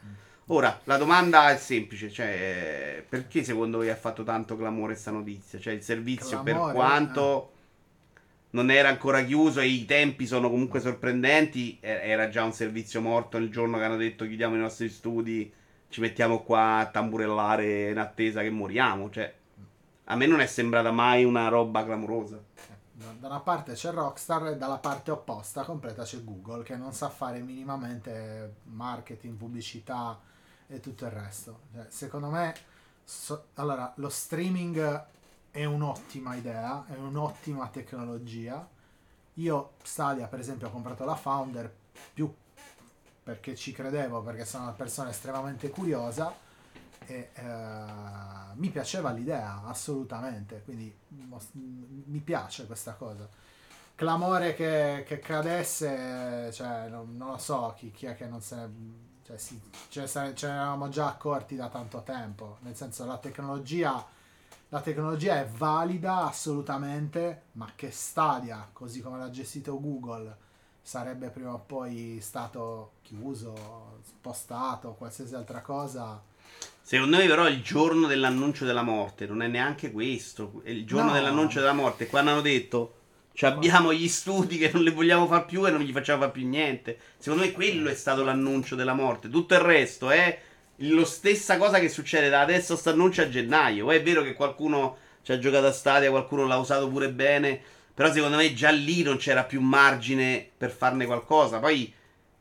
Ora, 0.50 0.80
la 0.84 0.96
domanda 0.96 1.50
è 1.50 1.58
semplice, 1.58 2.10
cioè, 2.10 3.04
perché 3.06 3.44
secondo 3.44 3.78
voi 3.78 3.90
ha 3.90 3.96
fatto 3.96 4.22
tanto 4.24 4.56
clamore 4.56 4.92
questa 4.92 5.10
notizia? 5.10 5.58
Cioè, 5.58 5.74
il 5.74 5.82
servizio, 5.82 6.42
Clamore, 6.42 6.72
per 6.72 6.72
quanto 6.72 7.52
non 8.50 8.70
era 8.70 8.88
ancora 8.88 9.22
chiuso 9.24 9.60
e 9.60 9.66
i 9.66 9.84
tempi 9.84 10.26
sono 10.26 10.48
comunque 10.48 10.80
sorprendenti, 10.80 11.76
era 11.80 12.30
già 12.30 12.44
un 12.44 12.54
servizio 12.54 13.02
morto 13.02 13.36
il 13.36 13.50
giorno 13.50 13.76
che 13.76 13.84
hanno 13.84 13.98
detto 13.98 14.24
chiudiamo 14.24 14.54
i 14.54 14.58
nostri 14.58 14.88
studi, 14.88 15.52
ci 15.90 16.00
mettiamo 16.00 16.42
qua 16.42 16.78
a 16.78 16.86
tamburellare 16.86 17.90
in 17.90 17.98
attesa 17.98 18.40
che 18.40 18.48
moriamo, 18.48 19.10
cioè, 19.10 19.30
a 20.10 20.16
me 20.16 20.26
non 20.26 20.40
è 20.40 20.46
sembrata 20.46 20.90
mai 20.90 21.24
una 21.24 21.48
roba 21.48 21.84
clamorosa. 21.84 22.42
Da 22.92 23.26
una 23.26 23.40
parte 23.40 23.74
c'è 23.74 23.90
Rockstar 23.90 24.48
e 24.48 24.56
dalla 24.56 24.78
parte 24.78 25.10
opposta 25.10 25.64
completa 25.64 26.02
c'è 26.02 26.24
Google 26.24 26.62
che 26.62 26.76
non 26.76 26.92
sa 26.92 27.08
fare 27.10 27.40
minimamente 27.40 28.56
marketing, 28.64 29.36
pubblicità 29.36 30.18
e 30.66 30.80
tutto 30.80 31.04
il 31.04 31.10
resto. 31.10 31.60
Cioè, 31.74 31.86
secondo 31.88 32.28
me, 32.28 32.54
so- 33.04 33.48
allora, 33.54 33.92
lo 33.96 34.08
streaming 34.08 35.04
è 35.50 35.64
un'ottima 35.64 36.34
idea, 36.34 36.86
è 36.88 36.96
un'ottima 36.96 37.68
tecnologia. 37.68 38.66
Io 39.34 39.72
Stadia, 39.82 40.26
per 40.26 40.40
esempio, 40.40 40.68
ho 40.68 40.70
comprato 40.70 41.04
la 41.04 41.16
Founder 41.16 41.72
più 42.14 42.32
perché 43.22 43.54
ci 43.54 43.72
credevo, 43.72 44.22
perché 44.22 44.44
sono 44.44 44.64
una 44.64 44.72
persona 44.72 45.10
estremamente 45.10 45.68
curiosa 45.68 46.46
e 47.08 47.30
eh, 47.32 47.44
mi 48.54 48.68
piaceva 48.68 49.10
l'idea 49.12 49.62
assolutamente 49.64 50.60
quindi 50.62 50.94
mi 51.08 52.20
piace 52.20 52.66
questa 52.66 52.92
cosa. 52.92 53.26
Clamore 53.94 54.54
che, 54.54 55.04
che 55.06 55.18
cadesse 55.18 56.52
cioè 56.52 56.88
non, 56.88 57.16
non 57.16 57.30
lo 57.30 57.38
so 57.38 57.74
chi, 57.76 57.90
chi 57.90 58.06
è 58.06 58.14
che 58.14 58.26
non 58.26 58.42
se 58.42 58.56
ne 58.56 59.06
cioè, 59.24 59.36
sì, 59.36 59.60
ce 59.88 60.00
ne 60.16 60.34
eravamo 60.54 60.88
già 60.88 61.08
accorti 61.08 61.54
da 61.54 61.68
tanto 61.68 62.02
tempo. 62.02 62.56
Nel 62.60 62.74
senso 62.74 63.04
la 63.04 63.18
tecnologia 63.18 64.06
la 64.70 64.80
tecnologia 64.82 65.36
è 65.38 65.46
valida 65.46 66.26
assolutamente 66.26 67.44
ma 67.52 67.72
che 67.74 67.90
Stadia 67.90 68.68
così 68.70 69.00
come 69.00 69.16
l'ha 69.16 69.30
gestito 69.30 69.80
Google 69.80 70.36
sarebbe 70.82 71.30
prima 71.30 71.54
o 71.54 71.58
poi 71.58 72.18
stato 72.20 72.92
chiuso 73.00 74.00
spostato 74.02 74.92
qualsiasi 74.92 75.34
altra 75.34 75.62
cosa 75.62 76.22
Secondo 76.82 77.18
me, 77.18 77.26
però, 77.26 77.46
il 77.48 77.62
giorno 77.62 78.06
dell'annuncio 78.06 78.64
della 78.64 78.82
morte 78.82 79.26
non 79.26 79.42
è 79.42 79.46
neanche 79.46 79.90
questo. 79.92 80.62
È 80.64 80.70
il 80.70 80.86
giorno 80.86 81.08
No. 81.08 81.12
dell'annuncio 81.14 81.60
della 81.60 81.74
morte. 81.74 82.06
Quando 82.06 82.30
hanno 82.30 82.40
detto 82.40 82.94
"Ci 83.34 83.44
abbiamo 83.44 83.92
gli 83.92 84.08
studi 84.08 84.56
che 84.58 84.70
non 84.72 84.82
li 84.82 84.90
vogliamo 84.90 85.26
far 85.26 85.44
più 85.44 85.66
e 85.66 85.70
non 85.70 85.82
gli 85.82 85.92
facciamo 85.92 86.22
far 86.22 86.32
più 86.32 86.46
niente. 86.48 86.98
Secondo 87.18 87.44
me, 87.44 87.52
quello 87.52 87.88
è 87.90 87.94
stato 87.94 88.24
l'annuncio 88.24 88.74
della 88.74 88.94
morte. 88.94 89.28
Tutto 89.28 89.54
il 89.54 89.60
resto 89.60 90.10
è 90.10 90.40
lo 90.82 91.04
stessa 91.04 91.56
cosa 91.58 91.78
che 91.78 91.88
succede 91.88 92.28
da 92.30 92.40
adesso 92.40 92.72
a 92.72 92.76
sto 92.76 92.90
annuncio 92.90 93.20
a 93.22 93.28
gennaio. 93.28 93.84
Poi 93.84 93.96
è 93.96 94.02
vero 94.02 94.22
che 94.22 94.32
qualcuno 94.34 94.96
ci 95.22 95.32
ha 95.32 95.38
giocato 95.38 95.66
a 95.66 95.72
Stadia, 95.72 96.08
qualcuno 96.10 96.46
l'ha 96.46 96.56
usato 96.56 96.88
pure 96.88 97.10
bene. 97.10 97.60
Però 97.94 98.10
secondo 98.12 98.36
me 98.36 98.54
già 98.54 98.70
lì 98.70 99.02
non 99.02 99.16
c'era 99.18 99.44
più 99.44 99.60
margine 99.60 100.48
per 100.56 100.70
farne 100.70 101.04
qualcosa. 101.04 101.58
Poi 101.58 101.92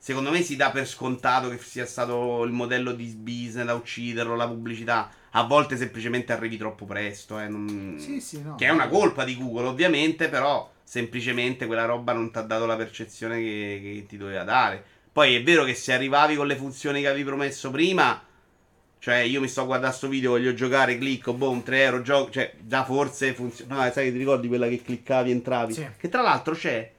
secondo 0.07 0.31
me 0.31 0.41
si 0.41 0.55
dà 0.55 0.71
per 0.71 0.87
scontato 0.87 1.49
che 1.49 1.57
sia 1.57 1.85
stato 1.85 2.45
il 2.45 2.53
modello 2.53 2.93
di 2.93 3.07
business 3.07 3.65
da 3.65 3.73
ucciderlo, 3.73 4.37
la 4.37 4.47
pubblicità. 4.47 5.11
A 5.31 5.43
volte 5.43 5.75
semplicemente 5.75 6.31
arrivi 6.31 6.55
troppo 6.55 6.85
presto. 6.85 7.37
eh, 7.37 7.49
non- 7.49 7.97
sì 7.99 8.21
sì 8.21 8.41
no 8.41 8.55
Che 8.55 8.65
è 8.65 8.69
una 8.69 8.87
colpa 8.87 9.25
di 9.25 9.35
Google, 9.35 9.67
ovviamente, 9.67 10.29
però 10.29 10.71
semplicemente 10.81 11.65
quella 11.65 11.83
roba 11.83 12.13
non 12.13 12.31
ti 12.31 12.37
ha 12.37 12.41
dato 12.43 12.65
la 12.65 12.77
percezione 12.77 13.35
che, 13.39 13.79
che 13.83 14.05
ti 14.07 14.15
doveva 14.15 14.43
dare. 14.43 14.81
Poi 15.11 15.35
è 15.35 15.43
vero 15.43 15.65
che 15.65 15.73
se 15.73 15.91
arrivavi 15.91 16.37
con 16.37 16.47
le 16.47 16.55
funzioni 16.55 17.01
che 17.01 17.07
avevi 17.09 17.25
promesso 17.25 17.69
prima, 17.69 18.23
cioè 18.99 19.17
io 19.17 19.41
mi 19.41 19.49
sto 19.49 19.65
guardando 19.65 19.93
sto 19.93 20.07
video, 20.07 20.29
voglio 20.31 20.53
giocare, 20.53 20.97
clicco, 20.97 21.33
boom, 21.33 21.63
3 21.63 21.83
euro, 21.83 22.01
gioco, 22.01 22.31
cioè 22.31 22.53
già 22.61 22.85
forse 22.85 23.33
funziona. 23.33 23.75
No, 23.75 23.91
sai 23.91 24.05
che 24.05 24.11
ti 24.13 24.17
ricordi 24.19 24.47
quella 24.47 24.69
che 24.69 24.81
cliccavi, 24.81 25.31
entravi? 25.31 25.73
Sì. 25.73 25.85
Che 25.97 26.07
tra 26.07 26.21
l'altro 26.21 26.53
c'è, 26.55 26.93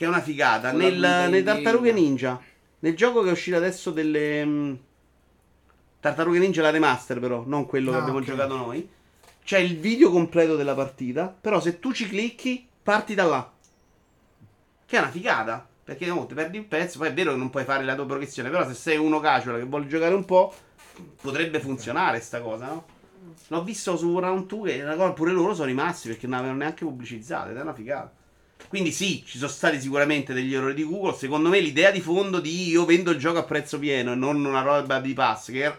che 0.00 0.06
è 0.06 0.08
una 0.08 0.22
figata, 0.22 0.72
nel, 0.72 0.94
in 0.94 1.44
Tartarughe. 1.44 1.92
Ninja, 1.92 2.40
nel 2.78 2.96
gioco 2.96 3.20
che 3.20 3.28
è 3.28 3.32
uscito 3.32 3.58
adesso 3.58 3.90
delle... 3.90 4.42
mm, 4.46 4.74
Tartarughe 6.00 6.38
Ninja 6.38 6.62
la 6.62 6.70
remaster 6.70 7.20
però, 7.20 7.42
non 7.44 7.66
quello 7.66 7.90
che 7.90 7.98
Ah, 7.98 8.00
abbiamo 8.00 8.20
ok. 8.20 8.24
giocato 8.24 8.56
noi. 8.56 8.88
C'è 9.44 9.58
il 9.58 9.76
video 9.76 10.10
completo 10.10 10.56
della 10.56 10.74
partita, 10.74 11.26
però 11.38 11.60
se 11.60 11.80
tu 11.80 11.92
ci 11.92 12.08
clicchi, 12.08 12.66
parti 12.82 13.14
da 13.14 13.24
là. 13.24 13.52
Che 14.86 14.96
è 14.96 15.00
una 15.00 15.10
figata, 15.10 15.68
perché 15.84 16.08
oh, 16.08 16.24
ti 16.24 16.32
perdi 16.32 16.56
il 16.56 16.64
pezzo, 16.64 16.96
poi 16.96 17.08
è 17.08 17.12
vero 17.12 17.32
che 17.32 17.36
non 17.36 17.50
puoi 17.50 17.64
fare 17.64 17.84
la 17.84 17.94
tua 17.94 18.06
progressione, 18.06 18.48
però 18.48 18.66
se 18.66 18.72
sei 18.72 18.96
uno 18.96 19.20
casual 19.20 19.58
che 19.58 19.64
vuole 19.66 19.86
giocare 19.86 20.14
un 20.14 20.24
po', 20.24 20.50
potrebbe 21.20 21.60
funzionare 21.60 22.20
sta 22.20 22.40
cosa, 22.40 22.68
no? 22.68 22.84
L'ho 23.48 23.62
visto 23.62 23.98
su 23.98 24.18
Round 24.18 24.46
2 24.46 24.76
e 24.76 24.82
una 24.82 24.96
cosa- 24.96 25.12
pure 25.12 25.32
loro 25.32 25.52
sono 25.52 25.66
rimasti 25.66 26.08
perché 26.08 26.26
non 26.26 26.38
avevano 26.38 26.60
neanche 26.60 26.86
pubblicizzato, 26.86 27.50
ed 27.50 27.58
è 27.58 27.60
una 27.60 27.74
figata. 27.74 28.10
Quindi 28.68 28.92
sì, 28.92 29.22
ci 29.26 29.38
sono 29.38 29.50
stati 29.50 29.80
sicuramente 29.80 30.32
degli 30.32 30.54
errori 30.54 30.74
di 30.74 30.84
Google. 30.84 31.14
Secondo 31.14 31.48
me 31.48 31.60
l'idea 31.60 31.90
di 31.90 32.00
fondo 32.00 32.40
di 32.40 32.68
io 32.68 32.84
vendo 32.84 33.10
il 33.10 33.18
gioco 33.18 33.38
a 33.38 33.42
prezzo 33.44 33.78
pieno 33.78 34.12
e 34.12 34.14
non 34.14 34.44
una 34.44 34.62
roba 34.62 35.00
di 35.00 35.12
pass, 35.12 35.50
che 35.50 35.72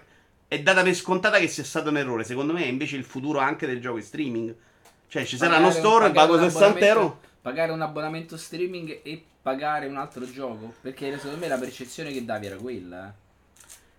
è 0.47 0.59
data 0.61 0.83
per 0.83 0.93
scontata 0.93 1.39
che 1.39 1.47
sia 1.47 1.63
stato 1.63 1.89
un 1.89 1.97
errore. 1.97 2.23
Secondo 2.25 2.51
me 2.53 2.63
è 2.63 2.67
invece 2.67 2.97
il 2.97 3.05
futuro 3.05 3.39
anche 3.39 3.65
del 3.65 3.79
gioco 3.79 3.97
in 3.97 4.03
streaming. 4.03 4.55
Cioè 5.07 5.25
ci 5.25 5.37
sarà 5.37 5.57
uno 5.57 5.67
Pagare- 5.67 5.79
store, 5.79 6.07
pagare 6.07 6.27
pago 6.27 6.43
un 6.43 6.49
60 6.51 6.85
euro. 6.85 7.19
Pagare 7.41 7.71
un 7.71 7.81
abbonamento 7.81 8.37
streaming 8.37 8.99
e 9.03 9.23
pagare 9.41 9.87
un 9.87 9.97
altro 9.97 10.29
gioco. 10.29 10.73
Perché 10.81 11.13
secondo 11.17 11.37
me 11.37 11.47
la 11.47 11.57
percezione 11.57 12.11
che 12.11 12.23
davi 12.25 12.45
era 12.45 12.55
quella. 12.57 13.07
eh. 13.07 13.19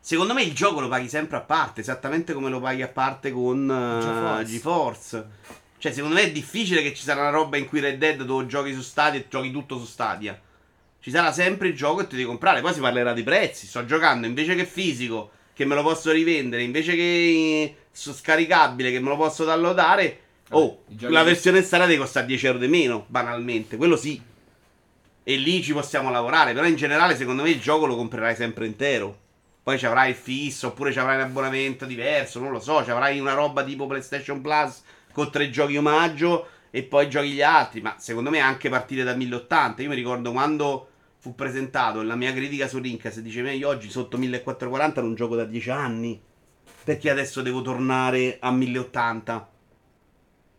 Secondo 0.05 0.35
me 0.35 0.43
il 0.43 0.53
gioco 0.53 0.81
lo 0.81 0.89
paghi 0.89 1.09
sempre 1.09 1.37
a 1.37 1.41
parte, 1.43 1.81
esattamente 1.81 2.33
come 2.33 2.51
lo 2.51 2.61
paghi 2.61 2.83
a 2.83 2.89
parte 2.89 3.31
con 3.31 3.69
uh, 3.69 4.01
GeForce. 4.03 4.45
GeForce. 4.47 5.27
Cioè, 5.83 5.91
secondo 5.91 6.15
me 6.15 6.23
è 6.23 6.31
difficile 6.31 6.81
che 6.81 6.95
ci 6.95 7.03
sarà 7.03 7.23
una 7.23 7.31
roba 7.31 7.57
in 7.57 7.67
cui 7.67 7.81
Red 7.81 7.99
Dead 7.99 8.23
dove 8.23 8.47
giochi 8.47 8.73
su 8.73 8.83
Stadia 8.83 9.19
e 9.19 9.27
giochi 9.29 9.51
tutto 9.51 9.79
su 9.81 9.85
Stadia. 9.85 10.41
Ci 11.01 11.11
sarà 11.11 11.33
sempre 11.33 11.67
il 11.67 11.75
gioco 11.75 12.03
e 12.03 12.07
ti 12.07 12.15
devi 12.15 12.29
comprare. 12.29 12.61
Poi 12.61 12.73
si 12.73 12.79
parlerà 12.79 13.13
di 13.13 13.25
prezzi. 13.25 13.67
Sto 13.67 13.85
giocando 13.85 14.29
invece 14.29 14.55
che 14.55 14.65
fisico, 14.65 15.33
che 15.53 15.65
me 15.65 15.75
lo 15.75 15.83
posso 15.83 16.13
rivendere, 16.13 16.63
invece 16.63 16.95
che 16.95 17.03
eh, 17.03 17.77
scaricabile, 17.91 18.93
che 18.93 19.01
me 19.01 19.09
lo 19.09 19.17
posso 19.17 19.43
downloadare. 19.43 20.21
Oh, 20.51 20.85
la 20.99 21.25
versione 21.25 21.63
Stadia 21.63 21.89
ti 21.89 21.97
costa 21.97 22.23
10 22.23 22.47
euro 22.47 22.59
di 22.61 22.69
meno, 22.69 23.05
banalmente. 23.09 23.77
Quello 23.77 23.97
sì. 23.97 24.23
E 25.25 25.35
lì 25.35 25.65
ci 25.65 25.73
possiamo 25.73 26.13
lavorare. 26.13 26.53
Però 26.53 26.65
in 26.65 26.77
generale, 26.77 27.17
secondo 27.17 27.43
me, 27.43 27.51
il 27.51 27.61
gioco 27.61 27.87
lo 27.87 27.97
comprerai 27.97 28.37
sempre 28.37 28.67
intero. 28.67 29.19
Poi 29.65 29.77
ci 29.81 29.87
avrai 29.87 30.11
il 30.11 30.17
fisso, 30.17 30.69
oppure 30.69 30.93
ci 30.93 31.01
avrai 31.01 31.17
un 31.17 31.23
abbonamento 31.23 31.87
diverso, 31.87 32.39
non 32.39 32.53
lo 32.53 32.61
so. 32.61 32.85
Ci 32.85 32.93
avrai 32.93 33.19
una 33.19 33.35
roba 33.35 33.65
tipo 33.65 33.89
PlayStation 33.89 34.41
Plus 34.41 34.81
con 35.13 35.31
tre 35.31 35.51
giochi 35.51 35.77
omaggio 35.77 36.49
e 36.71 36.83
poi 36.85 37.09
giochi 37.09 37.31
gli 37.33 37.43
altri. 37.43 37.81
Ma 37.81 37.97
secondo 37.99 38.31
me 38.31 38.41
anche 38.41 38.69
partire 38.69 39.03
da 39.05 39.15
1080. 39.15 39.83
Io 39.83 39.89
mi 39.89 39.95
ricordo 39.95 40.33
quando 40.33 40.89
fu 41.19 41.35
presentato 41.35 42.03
la 42.03 42.17
mia 42.17 42.33
critica 42.33 42.67
su 42.67 42.79
Rincas 42.81 43.21
diceva 43.21 43.51
io 43.53 43.69
oggi 43.69 43.89
sotto 43.91 44.19
1440 44.19 45.01
non 45.01 45.15
gioco 45.15 45.37
da 45.37 45.45
10 45.45 45.71
anni. 45.71 46.21
Perché 46.85 47.11
adesso 47.11 47.43
devo 47.43 47.63
tornare 47.63 48.39
a 48.41 48.51
1080? 48.51 49.51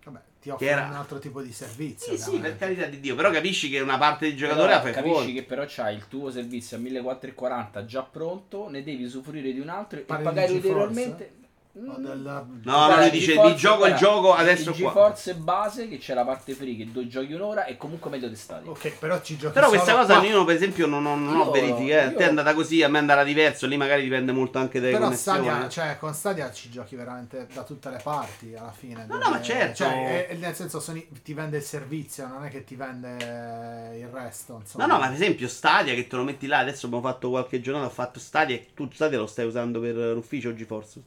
Vabbè, 0.06 0.20
ti 0.40 0.50
offre 0.50 0.66
era- 0.68 0.86
un 0.88 0.94
altro 0.94 1.20
tipo 1.20 1.42
di 1.42 1.52
servizio. 1.52 2.16
Sì, 2.16 2.22
sì, 2.32 2.38
per 2.40 2.58
carità 2.58 2.86
di 2.86 3.02
Dio. 3.02 3.16
Però 3.16 3.30
capisci 3.30 3.70
che 3.70 3.82
una 3.82 3.98
parte 3.98 4.28
di 4.30 4.36
giocatore 4.38 4.68
Però 4.68 4.78
la 4.78 4.82
fai 4.84 4.94
capisci 4.94 5.16
fuori. 5.18 5.34
che 5.34 5.44
però 5.44 5.64
c'hai 5.68 5.96
il 5.96 6.08
tuo 6.08 6.32
servizio 6.32 6.78
a 6.78 6.80
1440 6.80 7.86
già 7.86 8.04
pronto, 8.04 8.70
ne 8.70 8.84
devi 8.84 9.04
usufruire 9.04 9.52
di 9.52 9.60
un 9.60 9.68
altro 9.68 10.00
e 10.00 10.04
Parli 10.04 10.24
pagare 10.24 10.52
ulteriormente. 10.54 11.32
O 11.40 11.42
del- 11.76 12.20
No, 12.22 12.62
Guarda, 12.62 12.96
no, 12.96 13.02
lui 13.02 13.10
dice 13.10 13.26
GeForce, 13.34 13.54
di 13.54 13.60
gioco 13.60 13.86
il 13.88 13.96
gioco 13.96 14.34
adesso 14.36 14.70
il 14.70 14.76
qua. 14.76 14.86
GeForce 14.90 15.34
base 15.36 15.88
che 15.88 15.98
c'è 15.98 16.14
la 16.14 16.24
parte 16.24 16.54
free 16.54 16.76
che 16.76 16.92
due 16.92 17.08
giochi 17.08 17.34
un'ora 17.34 17.66
è 17.66 17.78
comunque 17.78 18.12
meglio 18.12 18.28
di 18.28 18.36
Stadia. 18.36 18.70
Ok, 18.70 18.98
però 19.00 19.20
ci 19.22 19.38
giochi 19.38 19.54
Però 19.56 19.70
questa 19.70 19.96
cosa 19.96 20.20
qua. 20.20 20.28
io 20.28 20.44
per 20.46 20.56
esempio 20.56 20.86
non, 20.86 21.04
ho- 21.08 21.16
non 21.16 21.36
ho 21.36 21.46
Io- 21.46 21.52
verifiche. 21.52 22.00
eh. 22.04 22.10
Te 22.14 22.18
è 22.18 22.22
io- 22.24 22.30
andata 22.30 22.54
così, 22.54 22.84
a 22.84 22.88
me 22.90 22.98
è 22.98 23.02
andata 23.02 23.24
diverso. 23.24 23.66
Lì 23.66 23.76
magari 23.76 24.04
dipende 24.04 24.32
molto 24.32 24.60
anche 24.60 24.80
dalle 24.80 24.92
Però. 24.94 25.12
Stadia, 25.14 25.68
cioè, 25.68 25.98
con 26.00 26.14
Stadia 26.14 26.52
ci 26.52 26.70
giochi 26.70 26.96
veramente 26.96 27.48
da 27.52 27.64
tutte 27.64 27.90
le 27.90 28.00
parti 28.04 28.54
alla 28.56 28.72
fine. 28.72 29.06
No, 29.08 29.18
no, 29.18 29.30
ma 29.32 29.42
certo. 29.42 29.78
Cioè, 29.78 30.28
è- 30.28 30.28
è- 30.28 30.36
nel 30.36 30.54
senso, 30.54 30.80
Sony 30.80 31.08
ti 31.24 31.34
vende 31.34 31.58
il 31.58 31.64
servizio, 31.64 32.28
non 32.28 32.46
è 32.46 32.50
che 32.50 32.64
ti 32.64 32.76
vende 32.76 33.96
il 33.98 34.08
resto. 34.10 34.60
Insomma. 34.62 34.86
No, 34.86 34.94
no, 34.94 35.00
ma 35.00 35.08
per 35.08 35.16
esempio 35.16 35.48
Stadia 35.48 35.96
che 35.96 36.06
te 36.08 36.16
lo 36.16 36.24
metti 36.24 36.46
là, 36.46 36.60
adesso 36.60 36.86
abbiamo 36.86 37.04
fatto 37.04 37.32
qualche 37.32 37.60
giornata, 37.62 37.88
ho 37.88 37.90
fatto 37.90 38.20
Stadia 38.20 38.56
e 38.56 38.68
tu 38.76 38.88
Stadia 38.94 39.18
lo 39.18 39.26
stai 39.26 39.48
usando 39.48 39.80
per 39.80 39.96
l'ufficio 39.96 40.50
o 40.50 40.54
GeForce? 40.54 41.02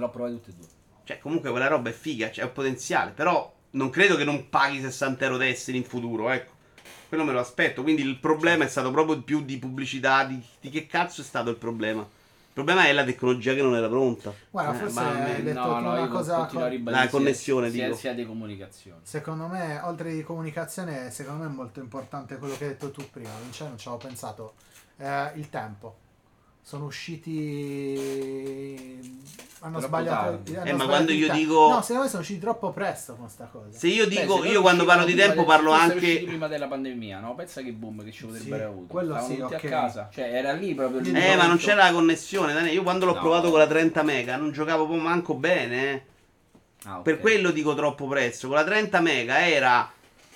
L'ho 0.00 0.10
provato 0.10 0.34
tutte 0.34 0.50
e 0.50 0.54
due. 0.54 0.66
Cioè, 1.04 1.18
comunque 1.18 1.50
quella 1.50 1.68
roba 1.68 1.88
è 1.90 1.92
figa, 1.92 2.30
c'è 2.30 2.42
un 2.42 2.52
potenziale, 2.52 3.12
però 3.12 3.52
non 3.70 3.90
credo 3.90 4.16
che 4.16 4.24
non 4.24 4.48
paghi 4.48 4.80
60 4.80 5.24
euro 5.24 5.36
Destiny 5.36 5.78
in 5.78 5.84
futuro, 5.84 6.30
ecco. 6.30 6.54
Quello 7.08 7.22
me 7.24 7.32
lo 7.32 7.38
aspetto, 7.40 7.82
quindi 7.82 8.02
il 8.02 8.18
problema 8.18 8.64
è 8.64 8.68
stato 8.68 8.90
proprio 8.90 9.22
più 9.22 9.44
di 9.44 9.58
pubblicità, 9.58 10.24
di, 10.24 10.42
di 10.60 10.70
che 10.70 10.86
cazzo 10.86 11.20
è 11.20 11.24
stato 11.24 11.50
il 11.50 11.56
problema? 11.56 12.00
Il 12.02 12.64
problema 12.64 12.88
è 12.88 12.92
la 12.92 13.04
tecnologia 13.04 13.54
che 13.54 13.62
non 13.62 13.76
era 13.76 13.86
pronta. 13.86 14.32
Guarda, 14.50 14.72
Eh, 14.72 14.78
forse 14.78 14.94
ma- 15.00 15.24
hai 15.24 15.42
detto 15.42 15.60
no, 15.60 15.80
no, 15.80 15.92
una 15.92 16.08
cosa. 16.08 16.46
co- 16.46 16.58
La 16.84 17.06
connessione, 17.08 17.70
sia, 17.70 17.84
dico. 17.84 17.96
sia 17.96 18.14
di 18.14 18.26
comunicazione. 18.26 19.00
Secondo 19.02 19.46
me, 19.46 19.78
oltre 19.84 20.14
di 20.14 20.22
comunicazione, 20.22 21.10
secondo 21.10 21.44
me 21.44 21.50
è 21.50 21.52
molto 21.54 21.80
importante 21.80 22.38
quello 22.38 22.56
che 22.56 22.64
hai 22.64 22.70
detto 22.70 22.90
tu 22.90 23.08
prima. 23.10 23.28
Vincenzo, 23.42 23.68
non 23.68 23.78
ci 23.78 23.88
avevo 23.88 24.06
pensato. 24.06 24.54
Eh, 24.96 25.32
il 25.34 25.50
tempo. 25.50 25.98
Sono 26.68 26.86
usciti. 26.86 27.94
Hanno 29.60 29.78
Troppo 29.78 29.86
sbagliato. 29.86 30.40
hanno 30.58 30.64
Eh, 30.64 30.72
ma 30.72 30.84
quando 30.86 31.12
io 31.12 31.30
dico- 31.32 31.68
No, 31.68 31.80
secondo 31.80 32.02
me 32.02 32.08
sono 32.08 32.22
usciti 32.22 32.40
troppo 32.40 32.72
presto 32.72 33.14
con 33.14 33.28
sta 33.28 33.44
cosa. 33.50 33.68
Se 33.78 33.86
io 33.86 34.02
Beh, 34.04 34.10
dico, 34.10 34.32
se 34.34 34.38
loro 34.40 34.50
io 34.50 34.60
quando 34.62 34.84
parlo 34.84 35.04
di 35.04 35.14
tempo 35.14 35.36
del- 35.36 35.44
parlo 35.44 35.70
anche... 35.70 36.22
prima 36.24 36.48
della 36.48 36.66
pandemia, 36.66 37.20
no? 37.20 37.36
Pensa 37.36 37.62
che 37.62 37.70
boom 37.72 38.02
che 38.04 38.10
ci 38.10 38.24
potrebbero 38.26 38.56
Sì, 38.56 38.62
avuto. 38.64 38.86
quello 38.92 39.12
Stavano 39.12 39.32
sì, 39.34 39.40
tutti 39.40 39.54
ok. 39.54 39.64
a 39.64 39.68
casa. 39.68 40.08
Cioè, 40.12 40.24
era 40.34 40.52
lì 40.52 40.74
proprio 40.74 40.98
il 41.00 41.06
Eh, 41.06 41.10
Eh, 41.10 41.12
momento. 41.12 41.36
ma 41.36 41.46
non 41.46 41.56
c'era 41.56 41.84
la 41.84 41.92
connessione, 41.92 42.52
Daniele. 42.52 42.74
Io 42.74 42.82
quando 42.82 43.04
l'ho 43.06 43.14
No. 43.14 43.20
provato 43.20 43.50
con 43.50 43.58
la 43.60 43.66
30 43.68 44.02
mega 44.02 44.36
non 44.36 44.50
giocavo 44.50 44.84
proprio 44.86 45.02
manco 45.04 45.34
bene, 45.34 45.92
eh. 45.92 46.02
Ah, 46.84 46.96
ok. 46.98 47.02
Per 47.02 47.20
quello 47.20 47.50
dico 47.52 47.74
troppo 47.74 48.08
presto. 48.08 48.48
Con 48.48 48.56
la 48.56 48.64
30 48.64 49.00
mega 49.00 49.46
era 49.48 49.88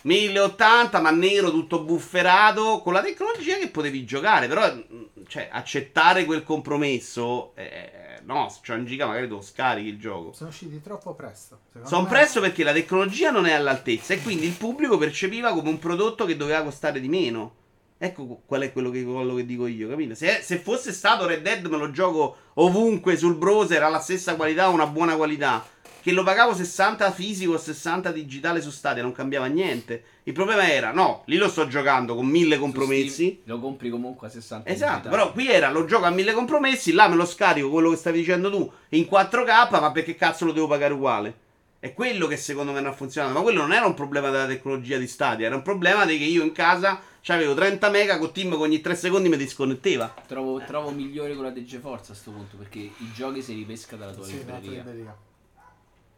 1080, 0.02 1.00
ma 1.00 1.10
nero, 1.10 1.50
tutto 1.50 1.82
bufferato. 1.82 2.80
Con 2.80 2.92
la 2.92 3.02
tecnologia 3.02 3.56
che 3.56 3.68
potevi 3.68 4.04
giocare. 4.04 4.48
Però, 4.48 4.66
mh, 4.72 5.24
cioè, 5.28 5.48
accettare 5.50 6.24
quel 6.24 6.42
compromesso. 6.42 7.52
eh, 7.56 8.20
no, 8.24 8.48
se 8.48 8.60
c'è 8.62 8.74
un 8.74 8.86
giga, 8.86 9.06
magari 9.06 9.28
lo 9.28 9.40
scarichi 9.40 9.88
il 9.88 9.98
gioco. 9.98 10.32
Sono 10.32 10.50
usciti 10.50 10.80
troppo 10.82 11.14
presto. 11.14 11.60
Sono 11.84 12.02
me- 12.02 12.08
presto 12.08 12.40
perché 12.40 12.64
la 12.64 12.72
tecnologia 12.72 13.30
non 13.30 13.46
è 13.46 13.52
all'altezza. 13.52 14.14
E 14.14 14.22
quindi 14.22 14.46
il 14.46 14.52
pubblico 14.52 14.98
percepiva 14.98 15.52
come 15.52 15.68
un 15.68 15.78
prodotto 15.78 16.24
che 16.24 16.36
doveva 16.36 16.62
costare 16.62 17.00
di 17.00 17.08
meno. 17.08 17.54
Ecco 18.02 18.40
qual 18.46 18.62
è 18.62 18.72
quello 18.72 18.88
che, 18.88 19.04
quello 19.04 19.34
che 19.34 19.44
dico 19.44 19.66
io, 19.66 19.86
capito? 19.86 20.14
Se, 20.14 20.40
se 20.42 20.56
fosse 20.56 20.90
stato 20.90 21.26
Red 21.26 21.42
Dead 21.42 21.66
me 21.66 21.76
lo 21.76 21.90
gioco 21.90 22.34
ovunque 22.54 23.14
sul 23.18 23.34
browser 23.34 23.82
alla 23.82 24.00
stessa 24.00 24.36
qualità, 24.36 24.68
una 24.68 24.86
buona 24.86 25.16
qualità. 25.16 25.62
Che 26.02 26.12
lo 26.12 26.22
pagavo 26.22 26.54
60 26.54 27.10
fisico 27.12 27.52
o 27.52 27.58
60 27.58 28.10
digitale 28.10 28.62
su 28.62 28.70
Stadia, 28.70 29.02
non 29.02 29.12
cambiava 29.12 29.46
niente. 29.46 30.02
Il 30.22 30.32
problema 30.32 30.70
era, 30.70 30.92
no, 30.92 31.22
lì 31.26 31.36
lo 31.36 31.48
sto 31.48 31.66
giocando 31.66 32.14
con 32.14 32.26
mille 32.26 32.58
compromessi. 32.58 33.10
Steam 33.10 33.36
Lo 33.44 33.60
compri 33.60 33.90
comunque 33.90 34.28
a 34.28 34.30
60 34.30 34.68
Esatto, 34.68 34.90
digitali. 34.92 35.14
però 35.16 35.32
qui 35.32 35.48
era 35.50 35.70
lo 35.70 35.84
gioco 35.84 36.06
a 36.06 36.10
mille 36.10 36.32
compromessi, 36.32 36.92
là 36.92 37.08
me 37.08 37.16
lo 37.16 37.26
scarico 37.26 37.68
quello 37.68 37.90
che 37.90 37.96
stavi 37.96 38.18
dicendo 38.18 38.50
tu 38.50 38.70
in 38.90 39.04
4K, 39.10 39.68
ma 39.80 39.90
perché 39.92 40.14
cazzo 40.14 40.44
lo 40.46 40.52
devo 40.52 40.66
pagare 40.66 40.94
uguale? 40.94 41.34
È 41.78 41.92
quello 41.94 42.26
che 42.26 42.36
secondo 42.36 42.72
me 42.72 42.80
non 42.80 42.92
ha 42.92 42.94
funzionato, 42.94 43.32
ma 43.34 43.40
quello 43.42 43.60
non 43.60 43.72
era 43.72 43.86
un 43.86 43.94
problema 43.94 44.30
della 44.30 44.46
tecnologia 44.46 44.96
di 44.98 45.06
Stadia, 45.06 45.46
era 45.46 45.56
un 45.56 45.62
problema 45.62 46.04
di 46.06 46.16
che 46.18 46.24
io 46.24 46.42
in 46.42 46.52
casa 46.52 47.00
avevo 47.26 47.54
30 47.54 47.88
mega 47.90 48.18
con 48.18 48.32
Team 48.32 48.50
che 48.50 48.56
ogni 48.56 48.80
3 48.80 48.94
secondi 48.94 49.28
mi 49.28 49.36
disconnetteva. 49.36 50.14
Trovo, 50.26 50.62
trovo 50.66 50.90
migliore 50.90 51.34
quella 51.34 51.50
di 51.50 51.64
GeForce 51.64 52.12
a 52.12 52.14
sto 52.14 52.30
punto 52.30 52.56
perché 52.56 52.78
i 52.78 53.10
giochi 53.14 53.42
si 53.42 53.54
ripesca 53.54 53.96
dalla 53.96 54.12
tua 54.12 54.24
Sì, 54.24 54.44
la 54.46 54.58
tua 54.58 54.70
libreria. 54.70 55.16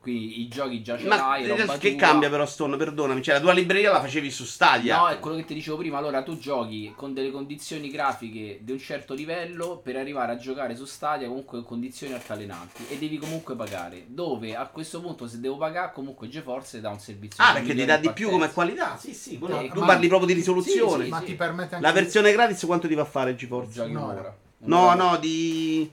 Quindi 0.02 0.40
i 0.40 0.48
giochi 0.48 0.82
già 0.82 0.98
ce 0.98 1.06
Ma 1.06 1.14
l'hai, 1.14 1.46
roba 1.46 1.78
che 1.78 1.90
tua. 1.90 1.98
cambia 2.00 2.28
però 2.28 2.44
Stone, 2.44 2.76
perdonami, 2.76 3.22
cioè 3.22 3.34
la 3.34 3.40
tua 3.40 3.52
libreria 3.52 3.92
la 3.92 4.00
facevi 4.00 4.32
su 4.32 4.42
Stadia. 4.44 4.96
No, 4.98 5.06
è 5.06 5.20
quello 5.20 5.36
che 5.36 5.44
ti 5.44 5.54
dicevo 5.54 5.76
prima. 5.76 5.96
Allora, 5.98 6.24
tu 6.24 6.36
giochi 6.38 6.92
con 6.96 7.14
delle 7.14 7.30
condizioni 7.30 7.88
grafiche 7.88 8.58
di 8.62 8.72
un 8.72 8.80
certo 8.80 9.14
livello 9.14 9.76
per 9.78 9.94
arrivare 9.94 10.32
a 10.32 10.36
giocare 10.36 10.74
su 10.74 10.86
Stadia 10.86 11.28
comunque 11.28 11.58
con 11.58 11.66
condizioni 11.68 12.14
altalenanti 12.14 12.86
e 12.88 12.98
devi 12.98 13.16
comunque 13.18 13.54
pagare. 13.54 14.06
Dove 14.08 14.56
a 14.56 14.66
questo 14.66 15.00
punto, 15.00 15.28
se 15.28 15.38
devo 15.38 15.56
pagare, 15.56 15.92
comunque 15.94 16.28
GeForce 16.28 16.80
dà 16.80 16.90
un 16.90 16.98
servizio. 16.98 17.44
Ah, 17.44 17.52
perché 17.52 17.72
ti 17.72 17.84
dà 17.84 17.96
di 17.96 18.10
più 18.12 18.28
come 18.28 18.50
qualità? 18.50 18.96
Sì, 18.96 19.14
sì, 19.14 19.38
quello- 19.38 19.60
Eh, 19.60 19.68
tu 19.68 19.78
ma- 19.78 19.86
parli 19.86 20.08
proprio 20.08 20.26
di 20.26 20.34
risoluzione. 20.34 21.04
Sì, 21.04 21.10
Ma 21.10 21.18
sì. 21.20 21.26
ti 21.26 21.34
permette 21.36 21.76
anche 21.76 21.86
La 21.86 21.92
di- 21.92 22.00
versione 22.00 22.32
gratis 22.32 22.64
quanto 22.66 22.88
ti 22.88 22.94
fa 22.96 23.04
fare 23.04 23.36
GeForce? 23.36 23.70
Giochi 23.70 23.90
Un'ora. 23.90 24.36
No, 24.64 24.94
no, 24.94 25.16
di 25.18 25.88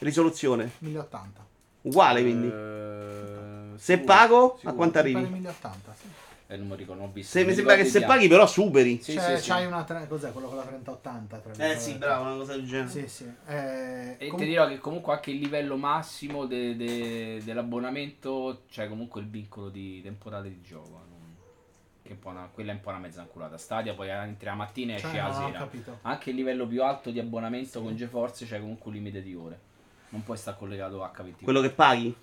risoluzione. 0.00 0.72
1080. 0.80 1.40
Uguale 1.82 2.20
quindi. 2.22 2.46
Eh, 2.48 3.33
Se 3.78 3.94
sicuro, 3.96 4.14
pago, 4.14 4.58
a 4.64 4.72
quanto 4.72 4.98
arrivi? 4.98 5.20
1080, 5.20 5.94
sì. 5.98 6.06
Eh, 6.46 6.56
non 6.58 6.68
mi 6.68 6.76
ricordo, 6.76 7.00
non 7.00 7.10
ho 7.10 7.12
visto. 7.12 7.38
Se 7.38 7.44
mi 7.44 7.54
sembra 7.54 7.74
che 7.74 7.86
se 7.86 8.02
paghi 8.02 8.28
però 8.28 8.46
superi. 8.46 9.00
Sì, 9.02 9.14
Cioè, 9.14 9.36
sì, 9.36 9.42
sì. 9.44 9.48
c'hai 9.48 9.64
una 9.64 9.82
tre- 9.84 10.06
cos'è 10.06 10.30
quello 10.30 10.48
con 10.48 10.56
la 10.58 10.62
3080? 10.62 11.38
tra 11.38 11.52
Eh 11.70 11.78
sì, 11.78 11.94
bravo, 11.94 12.24
una 12.24 12.36
cosa 12.36 12.52
del 12.52 12.66
genere. 12.66 12.90
Sì, 12.90 13.08
sì. 13.08 13.32
Eh, 13.46 14.16
E 14.18 14.26
com- 14.26 14.38
ti 14.38 14.44
dirò 14.44 14.68
che 14.68 14.78
comunque 14.78 15.14
anche 15.14 15.30
il 15.30 15.38
livello 15.38 15.76
massimo 15.76 16.44
de- 16.44 16.76
de- 16.76 17.40
dell'abbonamento, 17.42 18.62
cioè 18.70 18.88
comunque 18.88 19.20
il 19.22 19.28
vincolo 19.28 19.68
di 19.70 20.02
temporale 20.02 20.48
di 20.50 20.60
gioco. 20.62 20.88
non- 20.90 21.12
Che 22.02 22.10
è 22.10 22.12
un 22.12 22.18
po' 22.18 22.28
una- 22.28 22.50
quella 22.52 22.72
è 22.72 22.74
un 22.74 22.80
po' 22.82 22.90
una 22.90 22.98
mezza 22.98 23.22
anculata. 23.22 23.56
Stadia 23.56 23.94
poi 23.94 24.10
entri 24.10 24.44
la 24.44 24.54
mattina 24.54 24.94
e 24.94 24.98
cioè, 24.98 25.06
esci 25.08 25.16
la 25.16 25.28
non 25.28 25.42
ho 25.42 25.46
sera. 25.46 25.58
capito. 25.60 25.98
Anche 26.02 26.28
il 26.30 26.36
livello 26.36 26.66
più 26.66 26.82
alto 26.84 27.10
di 27.10 27.18
abbonamento 27.18 27.80
con 27.80 27.96
GeForce 27.96 28.44
c'è 28.44 28.60
comunque 28.60 28.90
un 28.90 28.96
limite 28.96 29.22
di 29.22 29.34
ore. 29.34 29.58
Non 30.10 30.22
puoi 30.22 30.36
stare 30.36 30.58
collegato 30.58 31.02
a 31.02 31.10
H24. 31.16 31.42
Quello 31.44 31.62
che 31.62 31.70
paghi? 31.70 32.14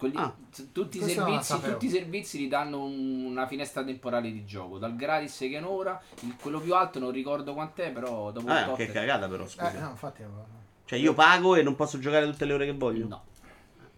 Quelli- 0.00 0.16
Ah. 0.16 0.34
tutti, 0.72 0.96
i 0.96 1.02
servizi, 1.02 1.60
tutti 1.60 1.84
i 1.84 1.90
servizi 1.90 2.38
ti 2.38 2.48
danno 2.48 2.82
un- 2.82 3.26
una 3.26 3.46
finestra 3.46 3.84
temporale 3.84 4.32
di 4.32 4.46
gioco. 4.46 4.78
Dal 4.78 4.96
gratis 4.96 5.36
che 5.36 5.50
è 5.50 5.58
un'ora, 5.58 6.00
il- 6.20 6.36
quello 6.40 6.58
più 6.58 6.74
alto 6.74 6.98
non 6.98 7.10
ricordo 7.10 7.52
quant'è, 7.52 7.92
però 7.92 8.30
dopo 8.32 8.46
un 8.46 8.52
Ah, 8.52 8.64
tot 8.64 8.76
che 8.76 8.86
è- 8.88 8.92
cagata 8.92 9.28
però, 9.28 9.44
Eh, 9.44 9.48
scusa. 9.48 9.78
no, 9.78 9.90
infatti... 9.90 10.22
Cioè 10.86 10.98
io 10.98 11.12
pago 11.12 11.54
e 11.54 11.62
non 11.62 11.76
posso 11.76 11.98
giocare 11.98 12.24
tutte 12.24 12.46
le 12.46 12.52
ore 12.54 12.64
che 12.64 12.72
voglio? 12.72 13.06
No. 13.08 13.24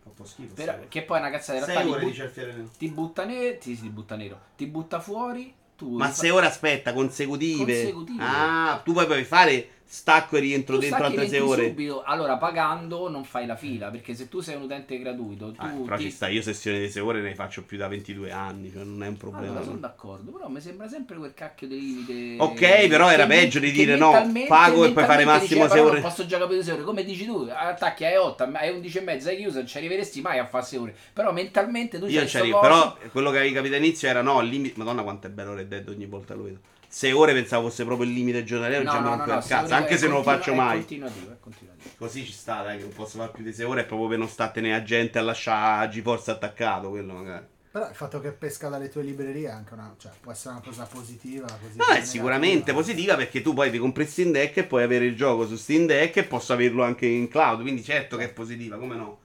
Un 0.03 0.12
po' 0.12 0.24
schifo. 0.24 0.55
Però- 0.55 0.74
che 0.89 1.03
poi 1.03 1.19
è 1.19 1.20
una 1.20 1.31
cazzata 1.31 1.59
in 1.59 1.65
realtà 1.65 1.81
Sei 1.83 1.91
ti, 1.93 1.97
ore 1.97 2.05
dice 2.05 2.33
il 2.35 2.70
ti 2.77 2.89
butta 2.89 3.24
nero, 3.24 3.59
ti, 3.59 3.81
ti 3.81 3.89
butta 3.89 4.16
nero, 4.16 4.39
ti 4.57 4.66
butta 4.66 4.99
fuori, 5.01 5.55
tu 5.77 5.97
Ma 5.97 6.07
rifa- 6.07 6.16
sei 6.19 6.31
ore 6.31 6.47
aspetta, 6.47 6.93
consecutive. 6.93 7.65
Consecutive. 7.81 8.23
Ah, 8.23 8.81
tu 8.85 8.93
poi 8.93 9.07
puoi 9.07 9.23
fare 9.24 9.69
stacco 9.93 10.39
e 10.39 10.40
rientro 10.40 10.77
tu 10.77 10.81
dentro 10.81 11.05
altre 11.05 11.28
6 11.28 11.39
20 11.39 11.52
ore. 11.52 11.66
subito, 11.69 12.02
allora 12.02 12.39
pagando 12.39 13.10
non 13.10 13.24
fai 13.24 13.44
la 13.44 13.56
fila, 13.56 13.90
perché 13.90 14.14
se 14.14 14.27
tu 14.31 14.40
sei 14.40 14.56
un 14.56 14.62
utente 14.62 14.98
gratuito, 14.98 15.52
tu 15.52 15.60
Ah, 15.60 15.69
però 15.85 15.97
ti- 15.97 16.05
ci 16.05 16.10
sta, 16.10 16.28
io 16.28 16.40
sessioni 16.40 16.78
di 16.78 16.89
6 16.89 17.02
ore 17.02 17.20
ne 17.20 17.35
faccio 17.35 17.62
più 17.62 17.77
da 17.77 17.89
22 17.89 18.31
anni, 18.31 18.70
cioè 18.73 18.85
non 18.85 19.02
è 19.02 19.06
un 19.06 19.19
problema. 19.19 19.48
Allora 19.48 19.60
sono 19.62 19.74
no. 19.74 19.81
d'accordo, 19.81 20.31
però 20.31 20.48
mi 20.48 20.60
sembra 20.62 20.89
sempre 20.89 21.16
quel 21.19 21.35
cacchio 21.35 21.66
di 21.69 21.78
limite. 21.78 22.36
Ok, 22.43 22.89
però 22.89 23.10
era 23.10 23.27
che- 23.27 23.35
peggio 23.35 23.59
di 23.59 23.70
dire 23.70 23.97
no, 23.97 24.12
pago 24.48 24.85
e 24.86 24.93
puoi 24.93 25.05
fare 25.05 25.27
massimo 25.27 25.64
dice, 25.64 25.69
sei 25.69 25.69
però 25.69 25.85
ore. 25.90 26.01
Non 26.01 26.09
posso 26.09 26.24
giocare 26.27 26.48
più 26.48 26.56
di 26.56 26.62
6 26.64 26.73
ore, 26.74 26.82
come 26.85 27.05
dici 27.05 27.24
tu, 27.27 27.48
attacchi 27.55 28.05
alle 28.06 28.16
8, 28.16 28.43
alle 28.44 28.69
11 28.70 28.97
e 28.97 29.01
mezza, 29.02 29.28
hai 29.28 29.36
chiuso, 29.36 29.59
non 29.59 29.66
ci 29.66 29.77
arriveresti 29.77 30.20
mai 30.23 30.39
a 30.39 30.47
fare 30.47 30.64
6 30.64 30.78
ore. 30.78 30.97
Però 31.12 31.32
mentalmente 31.32 31.98
tu 31.98 32.05
Io 32.06 32.10
c'hai 32.12 32.19
non 32.20 32.28
ci 32.28 32.36
arrivo, 32.39 32.60
però 32.60 32.97
quello 33.10 33.31
che 33.31 33.36
avevi 33.39 33.52
capito 33.52 33.74
all'inizio 33.74 34.09
era 34.09 34.23
no, 34.23 34.40
il 34.40 34.48
limite. 34.48 34.78
Madonna 34.78 35.02
quanto 35.02 35.27
è 35.27 35.31
bello 35.31 35.52
Red 35.55 35.69
Dead 35.69 35.86
ogni 35.89 36.06
volta 36.06 36.32
lo 36.32 36.44
vedo. 36.44 36.59
6 36.94 37.12
ore 37.12 37.32
pensavo 37.32 37.69
fosse 37.69 37.85
proprio 37.86 38.06
il 38.06 38.12
limite 38.14 38.44
giornaliero, 38.44 38.82
No, 38.85 39.01
no, 39.01 39.14
no, 39.16 39.24
no, 39.24 39.43
cazzo, 39.47 39.73
anche 39.73 39.97
se 39.97 40.06
non 40.09 40.19
lo 40.19 40.23
faccio 40.23 40.52
è 40.52 40.55
mai. 40.55 40.78
continuativo, 40.81 41.32
è 41.32 41.36
continuativo. 41.40 41.90
Così 41.97 42.24
ci 42.27 42.32
sta, 42.32 42.62
dai, 42.62 42.77
che 42.77 42.82
non 42.82 42.93
posso 42.93 43.16
fare 43.16 43.31
più 43.32 43.43
di 43.43 43.52
6 43.52 43.64
ore, 43.64 43.81
è 43.81 43.85
proprio 43.86 44.09
per 44.09 44.19
non 44.19 44.28
startene 44.28 44.74
a 44.74 44.82
gente 44.82 45.19
a 45.19 45.23
lasciare 45.23 45.89
GeForce 45.89 46.31
attaccato, 46.32 46.90
quello 46.90 47.14
magari. 47.14 47.47
Però 47.73 47.89
il 47.89 47.94
fatto 47.94 48.20
che 48.20 48.32
pesca 48.32 48.69
dalle 48.69 48.90
tue 48.90 49.02
librerie 49.02 49.48
è 49.48 49.52
anche 49.52 49.73
una... 49.73 49.94
Cioè, 49.97 50.10
può 50.20 50.31
essere 50.32 50.52
una 50.56 50.62
cosa 50.62 50.85
positiva. 50.85 51.47
Così 51.47 51.78
No, 51.78 51.85
come 51.86 51.98
è 51.98 52.05
sicuramente 52.05 52.55
negativa. 52.56 52.77
positiva 52.78 53.16
perché 53.16 53.40
tu 53.40 53.55
poi 53.55 53.70
ti 53.70 53.78
compri 53.78 54.05
Steam 54.06 54.31
Deck 54.31 54.59
e 54.59 54.64
puoi 54.64 54.82
avere 54.82 55.06
il 55.06 55.16
gioco 55.16 55.47
su 55.47 55.56
Steam 55.56 55.86
Deck 55.86 56.19
e 56.19 56.24
posso 56.24 56.52
averlo 56.52 56.82
anche 56.82 57.06
in 57.06 57.28
cloud, 57.28 57.62
quindi 57.62 57.82
certo 57.82 58.19
che 58.19 58.24
è 58.24 58.28
positiva, 58.31 58.77
come 58.77 58.94
no? 58.97 59.20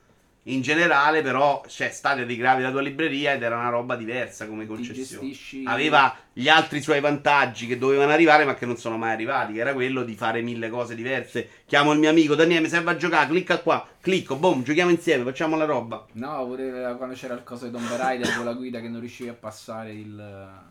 In 0.47 0.61
generale, 0.61 1.21
però, 1.21 1.61
cioè, 1.67 1.89
Stadia 1.89 2.25
ti 2.25 2.37
gravi 2.37 2.61
la 2.61 2.71
tua 2.71 2.81
libreria 2.81 3.33
ed 3.33 3.43
era 3.43 3.57
una 3.57 3.67
roba 3.67 3.97
diversa 3.97 4.47
come 4.47 4.65
concessione. 4.65 5.33
Aveva 5.65 6.15
gli 6.31 6.47
altri 6.47 6.81
suoi 6.81 7.01
vantaggi 7.01 7.67
che 7.67 7.77
dovevano 7.77 8.13
arrivare, 8.13 8.45
ma 8.45 8.55
che 8.55 8.65
non 8.65 8.77
sono 8.77 8.97
mai 8.97 9.11
arrivati. 9.11 9.53
Che 9.53 9.59
era 9.59 9.73
quello 9.73 10.03
di 10.03 10.15
fare 10.15 10.41
mille 10.41 10.69
cose 10.69 10.95
diverse. 10.95 11.49
Chiamo 11.65 11.91
il 11.91 11.99
mio 11.99 12.09
amico 12.09 12.33
Daniele, 12.33 12.61
mi 12.61 12.69
serve 12.69 12.91
a 12.91 12.95
giocare. 12.95 13.27
Clicca 13.27 13.59
qua, 13.59 13.85
clicco, 13.99 14.37
boom, 14.37 14.63
giochiamo 14.63 14.89
insieme, 14.89 15.25
facciamo 15.25 15.57
la 15.57 15.65
roba. 15.65 16.05
No, 16.13 16.45
pure 16.45 16.95
quando 16.95 17.15
c'era 17.15 17.33
il 17.33 17.43
coso 17.43 17.65
di 17.65 17.71
Tomb 17.71 17.89
Raider 17.89 18.33
con 18.35 18.45
la 18.45 18.53
guida 18.53 18.79
che 18.79 18.87
non 18.87 19.01
riuscivi 19.01 19.29
a 19.29 19.33
passare 19.33 19.91
il... 19.91 20.63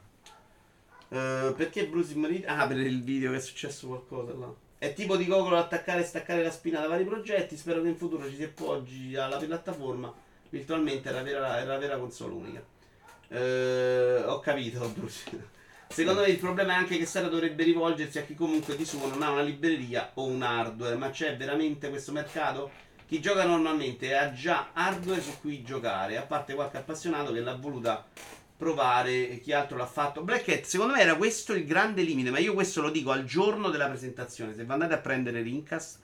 Eh, 1.08 1.52
perché 1.54 1.86
Bruce 1.86 2.16
Marine? 2.16 2.46
Ah, 2.46 2.66
per 2.66 2.78
il 2.78 3.02
video 3.02 3.30
che 3.32 3.36
è 3.36 3.40
successo 3.40 3.88
qualcosa 3.88 4.32
là. 4.38 4.64
È 4.78 4.92
tipo 4.92 5.16
di 5.16 5.26
Google 5.26 5.58
attaccare 5.58 6.02
e 6.02 6.04
staccare 6.04 6.42
la 6.42 6.50
spina 6.50 6.80
da 6.80 6.88
vari 6.88 7.04
progetti. 7.04 7.56
Spero 7.56 7.80
che 7.80 7.88
in 7.88 7.96
futuro 7.96 8.28
ci 8.28 8.36
si 8.36 8.44
appoggi 8.44 9.16
alla 9.16 9.38
piattaforma. 9.38 10.12
Virtualmente 10.50 11.08
è 11.08 11.12
la 11.12 11.22
vera, 11.22 11.58
è 11.58 11.64
la 11.64 11.78
vera 11.78 11.96
console 11.96 12.34
unica. 12.34 12.62
Eh, 13.28 14.22
ho 14.24 14.38
capito, 14.40 14.86
Bruce. 14.90 15.54
Secondo 15.88 16.20
me 16.20 16.28
il 16.28 16.38
problema 16.38 16.74
è 16.74 16.76
anche 16.76 16.98
che 16.98 17.06
Sara 17.06 17.28
dovrebbe 17.28 17.64
rivolgersi 17.64 18.18
a 18.18 18.22
chi 18.22 18.34
comunque 18.34 18.76
di 18.76 18.84
suo 18.84 19.06
non 19.06 19.22
ha 19.22 19.30
una 19.30 19.42
libreria 19.42 20.10
o 20.14 20.24
un 20.24 20.42
hardware. 20.42 20.96
Ma 20.96 21.08
c'è 21.08 21.36
veramente 21.36 21.88
questo 21.88 22.12
mercato? 22.12 22.70
Chi 23.06 23.20
gioca 23.20 23.44
normalmente 23.44 24.14
ha 24.14 24.32
già 24.32 24.70
hardware 24.72 25.22
su 25.22 25.38
cui 25.40 25.62
giocare, 25.62 26.16
a 26.16 26.22
parte 26.22 26.54
qualche 26.54 26.76
appassionato 26.76 27.32
che 27.32 27.40
l'ha 27.40 27.54
voluta 27.54 28.04
provare 28.56 29.38
chi 29.42 29.52
altro 29.52 29.76
l'ha 29.76 29.86
fatto. 29.86 30.22
Black 30.22 30.48
Hat, 30.48 30.64
secondo 30.64 30.94
me 30.94 31.00
era 31.00 31.16
questo 31.16 31.52
il 31.52 31.66
grande 31.66 32.02
limite, 32.02 32.30
ma 32.30 32.38
io 32.38 32.54
questo 32.54 32.80
lo 32.80 32.90
dico 32.90 33.10
al 33.10 33.24
giorno 33.24 33.70
della 33.70 33.88
presentazione. 33.88 34.54
Se 34.54 34.64
andate 34.66 34.94
a 34.94 34.98
prendere 34.98 35.42
Rincas 35.42 35.98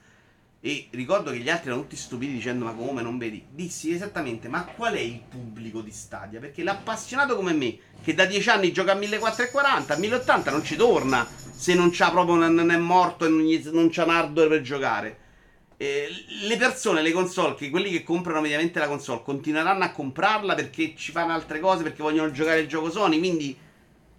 e 0.59 0.87
ricordo 0.91 1.31
che 1.31 1.39
gli 1.39 1.49
altri 1.49 1.67
erano 1.67 1.81
tutti 1.81 1.97
stupidi 1.97 2.31
dicendo 2.31 2.63
ma 2.63 2.73
come 2.73 3.01
non 3.01 3.17
vedi? 3.17 3.45
Dissi 3.49 3.93
esattamente, 3.93 4.47
ma 4.47 4.63
qual 4.63 4.93
è 4.93 4.99
il 4.99 5.21
pubblico 5.27 5.81
di 5.81 5.91
Stadia? 5.91 6.39
Perché 6.39 6.63
l'appassionato 6.63 7.35
come 7.35 7.53
me, 7.53 7.77
che 8.01 8.13
da 8.13 8.25
10 8.25 8.49
anni 8.49 8.71
gioca 8.71 8.93
a 8.93 8.95
1440, 8.95 9.93
a 9.93 9.97
1080 9.97 10.51
non 10.51 10.63
ci 10.63 10.75
torna 10.75 11.27
se 11.53 11.73
non 11.73 11.89
c'ha 11.91 12.11
proprio 12.11 12.35
non 12.35 12.71
è 12.71 12.77
morto 12.77 13.25
e 13.25 13.29
non, 13.29 13.41
gli- 13.41 13.67
non 13.71 13.89
c'ha 13.89 14.03
un 14.03 14.09
hardware 14.11 14.49
per 14.49 14.61
giocare. 14.61 15.17
Eh, 15.83 16.07
le 16.47 16.55
persone, 16.55 17.01
le 17.01 17.11
console, 17.11 17.55
che 17.55 17.69
quelli 17.69 17.91
che 17.91 18.03
comprano 18.03 18.39
mediamente 18.39 18.79
la 18.79 18.87
console 18.87 19.21
continueranno 19.21 19.83
a 19.83 19.91
comprarla 19.91 20.55
perché 20.55 20.93
ci 20.95 21.11
fanno 21.11 21.33
altre 21.33 21.59
cose, 21.59 21.83
perché 21.83 22.01
vogliono 22.01 22.31
giocare 22.31 22.61
il 22.61 22.69
gioco 22.69 22.89
Sony, 22.89 23.19
quindi 23.19 23.57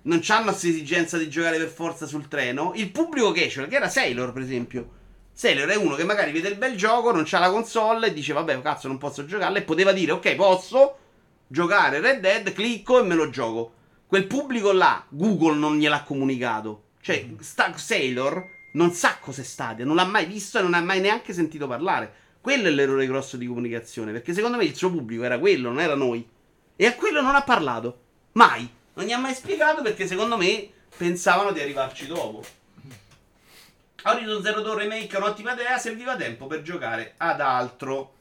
non 0.03 0.20
hanno 0.28 0.51
questa 0.51 0.69
esigenza 0.69 1.16
di 1.16 1.31
giocare 1.31 1.57
per 1.57 1.69
forza 1.69 2.05
sul 2.05 2.28
treno. 2.28 2.73
Il 2.74 2.91
pubblico 2.91 3.32
casual, 3.32 3.69
che 3.69 3.77
era 3.77 3.89
Sailor 3.89 4.35
per 4.35 4.43
esempio. 4.43 4.91
Sailor 5.32 5.70
è 5.70 5.77
uno 5.77 5.95
che 5.95 6.05
magari 6.05 6.32
vede 6.32 6.49
il 6.49 6.59
bel 6.59 6.77
gioco, 6.77 7.12
non 7.12 7.24
c'ha 7.24 7.39
la 7.39 7.51
console 7.51 8.09
e 8.09 8.12
dice 8.12 8.35
vabbè 8.35 8.61
cazzo 8.61 8.86
non 8.86 8.99
posso 8.99 9.24
giocarla 9.24 9.57
e 9.57 9.62
poteva 9.62 9.93
dire 9.93 10.12
ok 10.12 10.35
posso 10.35 10.99
giocare 11.47 12.01
Red 12.01 12.20
Dead, 12.20 12.53
clicco 12.53 13.01
e 13.01 13.05
me 13.05 13.15
lo 13.15 13.31
gioco. 13.31 13.73
Quel 14.07 14.27
pubblico 14.27 14.70
là 14.70 15.03
Google 15.09 15.57
non 15.57 15.78
gliel'ha 15.78 16.03
comunicato. 16.03 16.82
Cioè 17.01 17.27
sta- 17.41 17.74
Sailor 17.74 18.53
non 18.74 18.92
sa 18.92 19.18
cos'è 19.18 19.42
Stadia, 19.42 19.84
non 19.84 19.96
l'ha 19.96 20.05
mai 20.05 20.26
visto 20.26 20.59
e 20.59 20.62
non 20.62 20.74
ha 20.74 20.80
mai 20.80 21.01
neanche 21.01 21.32
sentito 21.32 21.66
parlare. 21.66 22.22
Quello 22.40 22.68
è 22.68 22.70
l'errore 22.70 23.06
grosso 23.06 23.36
di 23.36 23.46
comunicazione, 23.46 24.12
perché 24.12 24.34
secondo 24.34 24.56
me 24.56 24.64
il 24.64 24.76
suo 24.76 24.90
pubblico 24.90 25.24
era 25.24 25.38
quello, 25.38 25.68
non 25.68 25.80
era 25.80 25.94
noi. 25.94 26.28
E 26.76 26.86
a 26.86 26.94
quello 26.94 27.20
non 27.20 27.34
ha 27.34 27.42
parlato. 27.42 28.01
Mai. 28.32 28.68
Non 28.94 29.06
gli 29.06 29.12
ha 29.12 29.18
mai 29.18 29.34
spiegato 29.34 29.82
perché 29.82 30.06
secondo 30.06 30.36
me 30.36 30.68
pensavano 30.96 31.52
di 31.52 31.60
arrivarci 31.60 32.06
dopo. 32.06 32.44
Horizon 34.05 34.42
Zero 34.42 34.60
Dawn 34.60 34.76
Remake 34.76 35.16
è 35.16 35.16
un'ottima 35.16 35.55
idea, 35.55 35.78
serviva 35.78 36.16
tempo 36.16 36.46
per 36.46 36.62
giocare 36.62 37.14
ad 37.16 37.40
altro. 37.40 38.12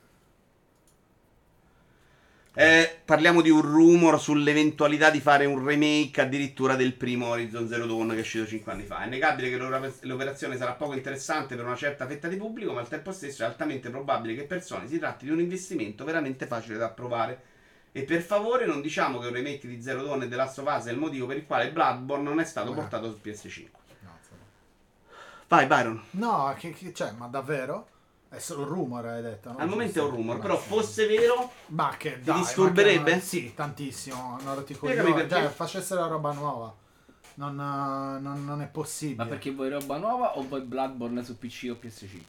Eh, 2.56 3.02
parliamo 3.04 3.42
di 3.42 3.50
un 3.50 3.62
rumor 3.62 4.22
sull'eventualità 4.22 5.10
di 5.10 5.20
fare 5.20 5.46
un 5.48 5.66
remake 5.66 6.22
addirittura 6.22 6.76
del 6.76 6.94
primo 6.94 7.30
Horizon 7.30 7.68
Zero 7.68 7.88
Dawn 7.88 8.10
che 8.10 8.18
è 8.18 8.20
uscito 8.20 8.46
5 8.46 8.72
anni 8.72 8.84
fa. 8.84 9.00
È 9.02 9.08
innegabile 9.08 9.50
che 9.50 9.58
l'operazione 10.02 10.56
sarà 10.56 10.74
poco 10.74 10.94
interessante 10.94 11.56
per 11.56 11.66
una 11.66 11.76
certa 11.76 12.06
fetta 12.06 12.28
di 12.28 12.36
pubblico, 12.36 12.72
ma 12.72 12.82
al 12.82 12.88
tempo 12.88 13.12
stesso 13.12 13.42
è 13.42 13.48
altamente 13.48 13.90
probabile 13.90 14.36
che 14.36 14.44
per 14.44 14.64
Sony 14.64 14.88
si 14.88 15.00
tratti 15.00 15.26
di 15.26 15.32
un 15.32 15.40
investimento 15.40 16.04
veramente 16.04 16.46
facile 16.46 16.78
da 16.78 16.86
approvare. 16.86 17.42
E 17.92 18.04
per 18.04 18.22
favore 18.22 18.68
non 18.68 18.82
diciamo 18.82 19.18
che 19.18 19.28
un 19.28 19.34
remake 19.34 19.68
di 19.68 19.82
Zero 19.82 20.04
Dawn 20.04 20.22
e 20.22 20.28
The 20.28 20.36
Last 20.36 20.60
of 20.60 20.72
Us 20.78 20.86
è 20.86 20.92
il 20.92 20.98
motivo 20.98 21.26
per 21.26 21.38
il 21.38 21.46
quale 21.48 21.72
Bloodborne 21.72 22.24
non 22.24 22.40
è 22.40 22.46
stato 22.46 22.72
portato 22.74 23.10
su 23.12 23.20
PS5. 23.24 23.68
No, 24.02 24.10
insomma. 24.20 24.42
Vai 25.48 25.66
Byron. 25.66 26.04
No, 26.12 26.56
che, 26.58 26.72
che- 26.72 26.94
cioè, 26.94 27.12
ma 27.12 27.26
davvero? 27.28 27.88
È 28.34 28.40
solo 28.40 28.64
un 28.64 28.68
rumor, 28.70 29.06
hai 29.06 29.22
detto. 29.22 29.52
no? 29.52 29.60
Al 29.60 29.70
momento 29.70 30.00
è 30.00 30.02
un 30.02 30.10
rumor, 30.10 30.40
però 30.40 30.58
fosse 30.58 31.06
vero, 31.06 31.52
Ma 31.68 31.94
che 31.98 32.18
Ti 32.18 32.24
dai, 32.24 32.40
disturberebbe? 32.40 33.12
ma 33.12 33.18
che- 33.18 33.24
sì, 33.24 33.54
tantissimo. 33.54 34.40
Non 34.44 34.56
perché. 35.14 35.30
Cioè, 35.30 35.50
facessero 35.50 36.08
roba 36.08 36.32
nuova. 36.34 36.76
Non, 37.36 37.56
non- 37.56 38.44
non 38.44 38.62
è 38.64 38.68
possibile. 38.68 39.24
Ma 39.24 39.30
perché 39.30 39.52
vuoi 39.52 39.70
roba 39.70 39.98
nuova 39.98 40.36
o 40.38 40.42
vuoi 40.48 40.62
Bloodborne 40.62 41.24
su 41.24 41.38
PC 41.38 41.68
o 41.70 41.78
PS5? 41.80 42.22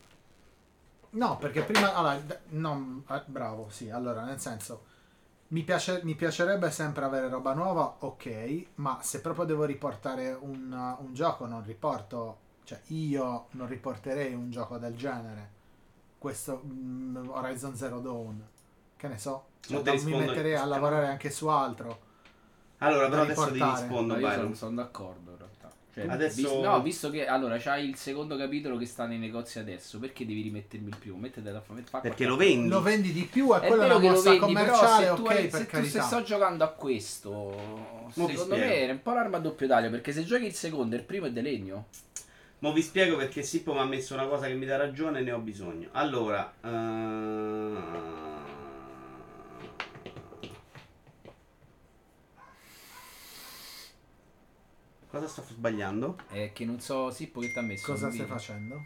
No, 1.11 1.39
perché 1.39 1.63
prima. 1.63 1.95
Allora, 1.95 2.21
non- 2.51 3.03
eh, 3.09 3.23
bravo, 3.25 3.69
sì. 3.71 3.89
Allora, 3.89 4.25
nel 4.25 4.39
senso. 4.41 4.85
Mi, 5.49 5.63
piace- 5.63 6.01
mi 6.05 6.15
piacerebbe 6.15 6.71
sempre 6.71 7.07
avere 7.07 7.31
roba 7.31 7.55
nuova, 7.55 7.97
ok. 8.01 8.67
Ma 8.75 8.99
se 9.01 9.23
proprio 9.23 9.47
devo 9.47 9.65
riportare 9.65 10.37
un, 10.39 10.71
un 10.99 11.15
gioco, 11.15 11.47
non 11.47 11.65
riporto. 11.65 12.39
Cioè, 12.65 12.79
io 12.89 13.47
non 13.53 13.67
riporterei 13.69 14.35
un 14.35 14.51
gioco 14.51 14.77
del 14.77 14.95
genere. 14.97 15.54
Questo 16.25 16.63
mm, 16.65 17.29
Horizon 17.29 17.77
Zero 17.77 18.01
Dawn. 18.01 18.43
Che 18.97 19.09
ne 19.09 19.19
so. 19.19 19.45
Cioè, 19.61 19.75
Non 19.75 19.83
mi 19.85 19.91
rispondo. 19.91 20.19
metterei 20.21 20.55
a 20.55 20.65
lavorare 20.65 21.07
anche 21.09 21.29
su 21.29 21.49
altro. 21.49 22.01
allora 22.79 23.11
però 23.11 23.23
adesso 23.23 23.53
ti 23.53 23.63
rispondo 23.63 24.15
Ma 24.15 24.21
io 24.21 24.27
Byron. 24.29 24.55
sono, 24.55 24.75
d'accordo 24.77 25.33
in 25.33 25.37
realtà. 25.37 25.71
Cioè, 25.93 26.07
Adesso- 26.09 26.37
vis- 26.37 26.65
no, 26.65 26.81
visto 26.81 27.11
che 27.11 27.27
allora 27.27 27.59
c'hai 27.59 27.87
il 27.87 27.97
secondo 27.97 28.39
capitolo 28.39 28.79
che 28.79 28.87
sta 28.87 29.05
nei 29.05 29.19
negozi 29.19 29.59
adesso, 29.59 29.99
perché 29.99 30.25
devi 30.25 30.41
rimettermi 30.41 30.89
il 30.89 30.97
primo? 30.97 31.19
Mettete 31.19 31.53
da 31.53 31.61
fa, 31.61 31.75
fa 31.85 32.01
Perché 32.01 32.25
lo 32.25 32.37
vendi. 32.37 32.69
Lo 32.71 32.81
vendi 32.81 33.13
di 33.13 33.25
più 33.25 33.55
e 33.55 33.61
È 33.61 33.71
una 33.71 33.83
che 33.83 33.89
lo 33.93 33.99
mossa 34.01 34.31
vendi, 34.31 34.39
commerciale, 34.47 35.05
però 35.05 35.17
se 35.17 35.23
tu, 35.23 35.29
ok, 35.29 35.31
hai- 35.31 35.51
se, 35.51 35.67
tu 35.67 35.85
se 35.85 36.01
sto 36.01 36.23
giocando 36.23 36.65
a 36.65 36.69
questo, 36.69 37.31
Mo 38.15 38.29
secondo 38.29 38.57
me 38.57 38.87
è 38.87 38.91
un 38.91 39.03
po' 39.03 39.13
l'arma 39.13 39.37
a 39.37 39.41
doppio 39.41 39.67
taglio, 39.69 39.91
perché 39.91 40.11
se 40.13 40.25
giochi 40.25 40.47
il 40.47 40.55
secondo 40.55 40.95
e 40.95 40.99
il 41.01 41.05
primo 41.05 41.27
è 41.27 41.31
de 41.33 41.43
legno. 41.43 41.85
Mo 42.65 42.73
vi 42.73 42.81
spiego 42.81 43.19
perché 43.19 43.43
Sippo 43.43 43.75
mi 43.75 43.81
ha 43.81 43.85
messo 43.85 44.15
una 44.15 44.27
cosa 44.27 44.47
che 44.47 44.55
mi 44.55 44.65
dà 44.65 44.79
ragione 44.79 45.19
e 45.19 45.23
ne 45.23 45.33
ho 45.33 45.39
bisogno. 45.39 45.91
Allora, 45.93 46.51
eh, 46.63 47.77
cosa 55.09 55.29
sto 55.29 55.43
sbagliando? 55.43 56.17
È 56.31 56.53
che 56.55 56.65
non 56.65 56.81
so, 56.81 57.11
Sippo 57.11 57.41
che 57.41 57.53
ti 57.53 57.59
ha 57.59 57.61
messo. 57.61 57.85
Cosa 57.85 58.07
stai 58.07 58.21
video. 58.21 58.35
facendo? 58.35 58.83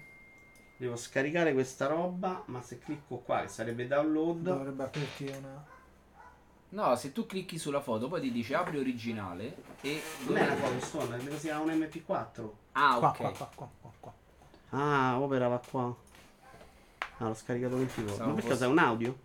Devo 0.77 0.97
scaricare 0.97 1.53
questa 1.53 1.87
roba, 1.87 2.43
ma 2.47 2.61
se 2.61 2.81
clicco 2.81 3.19
qua, 3.19 3.43
che 3.43 3.49
sarebbe 3.49 3.87
download, 3.87 4.41
Dovrebbe 4.41 4.83
aprirti 4.83 5.33
una... 5.39 5.65
No, 6.70 6.95
se 6.97 7.12
tu 7.12 7.24
clicchi 7.27 7.59
sulla 7.59 7.81
foto, 7.81 8.09
poi 8.09 8.20
ti 8.20 8.31
dice 8.31 8.55
apri 8.55 8.78
originale 8.78 9.57
e... 9.81 10.03
non 10.27 10.36
è 10.36 10.45
una 10.45 10.55
foto 10.57 10.85
stone, 10.85 11.16
credo 11.16 11.39
sia 11.39 11.59
un 11.61 11.69
MP4. 11.70 12.49
Ah, 12.73 12.97
Qua, 12.99 13.09
ok. 13.09 13.16
qua, 13.16 13.31
qua, 13.32 13.51
qua, 13.55 13.69
qua, 13.81 13.93
qua. 14.01 14.12
Ah, 14.70 15.19
opera 15.19 15.49
va 15.49 15.61
qua. 15.70 15.95
Ah, 17.19 17.27
l'ho 17.28 17.35
scaricato 17.35 17.77
20 17.77 17.95
volte. 18.01 18.12
Stavo 18.15 18.28
Ma 18.28 18.35
perché 18.35 18.49
forse- 18.51 18.65
è 18.65 18.69
un 18.69 18.78
audio? 18.78 19.19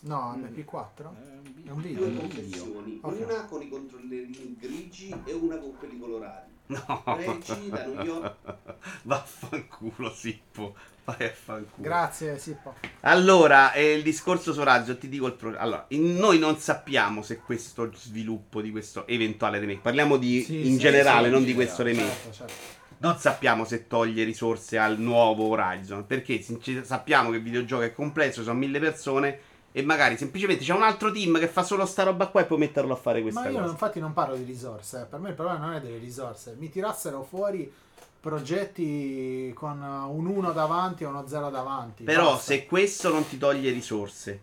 No, 0.00 0.34
MP4? 0.36 1.14
Eh, 1.14 1.66
È 1.66 1.70
un 1.70 1.80
Due 1.80 1.88
video. 1.94 2.20
confezioni, 2.20 2.98
Ok. 3.00 3.20
una 3.24 3.44
con 3.46 3.62
i 3.62 3.68
controllerini 3.68 4.56
grigi 4.58 5.14
e 5.24 5.32
una 5.32 5.56
con 5.58 5.76
quelli 5.78 5.98
colorati. 5.98 6.50
No. 6.68 7.02
New 7.18 8.02
York. 8.02 8.34
Vaffanculo, 9.02 10.12
Sippo. 10.12 10.74
Vai 11.04 11.26
a 11.26 11.30
fanculo. 11.30 11.86
Grazie, 11.86 12.36
Sippo. 12.38 12.74
allora, 13.02 13.72
eh, 13.72 13.92
il 13.92 14.02
discorso 14.02 14.52
su 14.52 14.62
Razzo, 14.64 14.98
ti 14.98 15.08
dico 15.08 15.26
il 15.28 15.34
pro- 15.34 15.56
Allora, 15.56 15.84
in- 15.90 16.16
noi 16.16 16.38
non 16.40 16.58
sappiamo 16.58 17.22
se 17.22 17.36
questo 17.38 17.92
sviluppo 17.94 18.60
di 18.60 18.72
questo 18.72 19.06
eventuale 19.06 19.60
remake, 19.60 19.78
parliamo 19.80 20.16
di 20.16 20.42
Sì, 20.42 20.66
in 20.66 20.72
sì, 20.72 20.78
generale, 20.78 21.26
sì, 21.28 21.32
non 21.32 21.44
di 21.44 21.54
questo 21.54 21.84
remake. 21.84 22.08
Certo, 22.08 22.32
certo. 22.32 22.52
Non 22.98 23.18
sappiamo 23.18 23.64
se 23.64 23.86
toglie 23.86 24.24
risorse 24.24 24.78
al 24.78 24.98
nuovo 24.98 25.44
Horizon, 25.48 26.06
perché 26.06 26.42
sappiamo 26.82 27.30
che 27.30 27.36
il 27.36 27.42
videogioco 27.42 27.82
è 27.82 27.92
complesso, 27.92 28.42
sono 28.42 28.58
mille 28.58 28.80
persone 28.80 29.38
e 29.76 29.82
magari 29.82 30.16
semplicemente 30.16 30.64
c'è 30.64 30.72
un 30.72 30.82
altro 30.82 31.12
team 31.12 31.38
che 31.38 31.48
fa 31.48 31.62
solo 31.62 31.84
sta 31.84 32.02
roba 32.04 32.28
qua 32.28 32.40
e 32.40 32.44
puoi 32.46 32.58
metterlo 32.58 32.94
a 32.94 32.96
fare 32.96 33.20
questa 33.20 33.40
Ma 33.42 33.48
io 33.50 33.58
cosa. 33.58 33.70
infatti 33.72 34.00
non 34.00 34.14
parlo 34.14 34.34
di 34.34 34.44
risorse, 34.44 35.06
per 35.10 35.20
me 35.20 35.28
il 35.28 35.34
problema 35.34 35.58
non 35.66 35.74
è 35.74 35.82
delle 35.82 35.98
risorse, 35.98 36.56
mi 36.58 36.70
tirassero 36.70 37.22
fuori 37.22 37.70
progetti 38.18 39.52
con 39.54 39.82
un 39.82 40.26
1 40.26 40.52
davanti 40.52 41.02
e 41.02 41.06
uno 41.06 41.26
0 41.26 41.50
davanti. 41.50 42.04
Però 42.04 42.30
basta. 42.32 42.54
se 42.54 42.64
questo 42.64 43.12
non 43.12 43.28
ti 43.28 43.36
toglie 43.36 43.70
risorse 43.70 44.40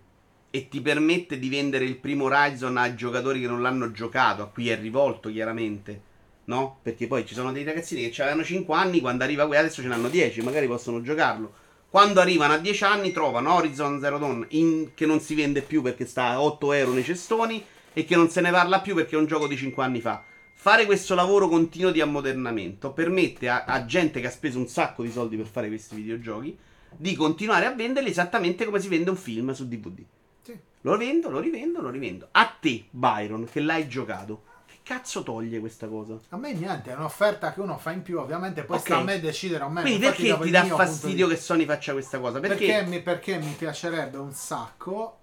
e 0.52 0.68
ti 0.70 0.82
permette 0.82 1.40
di 1.40 1.50
vendere 1.50 1.86
il 1.86 1.98
primo 1.98 2.26
Horizon 2.26 2.78
a 2.78 2.94
giocatori 2.94 3.42
che 3.42 3.48
non 3.48 3.64
l'hanno 3.64 3.90
giocato, 3.92 4.44
a 4.44 4.48
cui 4.50 4.70
è 4.70 4.80
rivolto 4.80 5.32
chiaramente, 5.32 6.00
no? 6.44 6.78
Perché 6.84 7.08
poi 7.08 7.26
ci 7.26 7.34
sono 7.34 7.52
dei 7.52 7.64
ragazzini 7.64 8.08
che 8.08 8.22
avevano 8.22 8.44
5 8.44 8.76
anni, 8.76 9.00
quando 9.02 9.24
arriva 9.24 9.48
qui 9.48 9.58
adesso 9.58 9.82
ce 9.82 9.88
ne 9.88 9.96
hanno 9.96 10.10
10, 10.10 10.44
magari 10.44 10.68
possono 10.68 11.02
giocarlo. 11.02 11.62
Quando 11.94 12.22
arrivano 12.22 12.54
a 12.54 12.58
10 12.58 12.86
anni 12.86 13.12
trovano 13.12 13.54
Horizon 13.54 14.00
Zero 14.00 14.18
Dawn 14.18 14.48
in- 14.50 14.96
che 14.96 15.06
non 15.06 15.20
si 15.20 15.36
vende 15.36 15.62
più 15.62 15.84
perché 15.84 16.08
sta 16.08 16.30
a 16.30 16.42
8 16.42 16.74
euro 16.74 16.92
nei 16.94 17.04
cestoni 17.04 17.64
e 17.94 18.04
che 18.04 18.16
non 18.16 18.32
se 18.32 18.42
ne 18.42 18.50
parla 18.50 18.82
più 18.82 18.96
perché 18.96 19.16
è 19.16 19.20
un 19.20 19.28
gioco 19.28 19.46
di 19.46 19.56
5 19.56 19.84
anni 19.84 20.02
fa. 20.02 20.24
Fare 20.56 20.88
questo 20.88 21.14
lavoro 21.14 21.48
continuo 21.48 21.92
di 21.92 22.02
ammodernamento 22.02 22.94
permette 22.94 23.48
a, 23.48 23.66
a 23.66 23.86
gente 23.86 24.22
che 24.22 24.26
ha 24.26 24.32
speso 24.32 24.58
un 24.58 24.68
sacco 24.68 25.04
di 25.04 25.12
soldi 25.12 25.38
per 25.38 25.46
fare 25.46 25.68
questi 25.68 25.94
videogiochi 25.94 26.58
di 26.98 27.14
continuare 27.14 27.68
a 27.68 27.76
venderli 27.76 28.10
esattamente 28.10 28.66
come 28.66 28.80
si 28.80 28.88
vende 28.88 29.12
un 29.12 29.16
film 29.16 29.52
su 29.52 29.68
DVD. 29.68 30.04
Sì. 30.42 30.58
Lo 30.82 30.98
vendo, 30.98 31.30
lo 31.30 31.40
rivendo, 31.40 31.80
lo 31.80 31.92
rivendo. 31.92 32.28
A 32.32 32.58
te, 32.60 32.86
Byron, 32.90 33.48
che 33.52 33.60
l'hai 33.60 33.88
giocato, 33.88 34.46
cazzo 34.84 35.24
toglie 35.24 35.60
questa 35.60 35.88
cosa? 35.88 36.18
A 36.30 36.38
me 36.38 36.54
niente, 36.54 36.92
è 36.92 36.96
un'offerta 36.96 37.54
che 37.54 37.62
uno 37.62 37.78
fa 37.78 37.92
in 37.92 38.02
più, 38.02 38.20
ovviamente 38.20 38.64
poi 38.64 38.78
Ok. 38.78 38.84
sta 38.86 38.98
a 38.98 39.04
me 39.04 39.20
decidere 39.20 39.64
o 39.64 39.70
meno. 39.70 39.82
Quindi 39.88 40.06
Infatti 40.06 40.28
perché 40.28 40.44
ti 40.44 40.52
dà 40.52 40.64
fastidio 40.66 41.28
di- 41.28 41.34
che 41.34 41.40
Sony 41.40 41.66
faccia 41.66 41.94
questa 41.94 42.20
cosa? 42.20 42.40
Perché, 42.40 42.66
Perché 42.68 42.86
mi, 42.86 43.02
perché 43.02 43.38
mi 43.38 43.54
piacerebbe 43.58 44.18
un 44.18 44.32
sacco, 44.34 45.18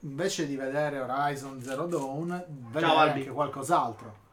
invece 0.00 0.46
di 0.46 0.54
vedere 0.56 1.00
Horizon 1.00 1.60
Zero 1.62 1.86
Dawn, 1.86 2.44
vedere 2.70 2.92
Albi. 2.92 3.20
anche 3.20 3.30
qualcos'altro. 3.32 4.24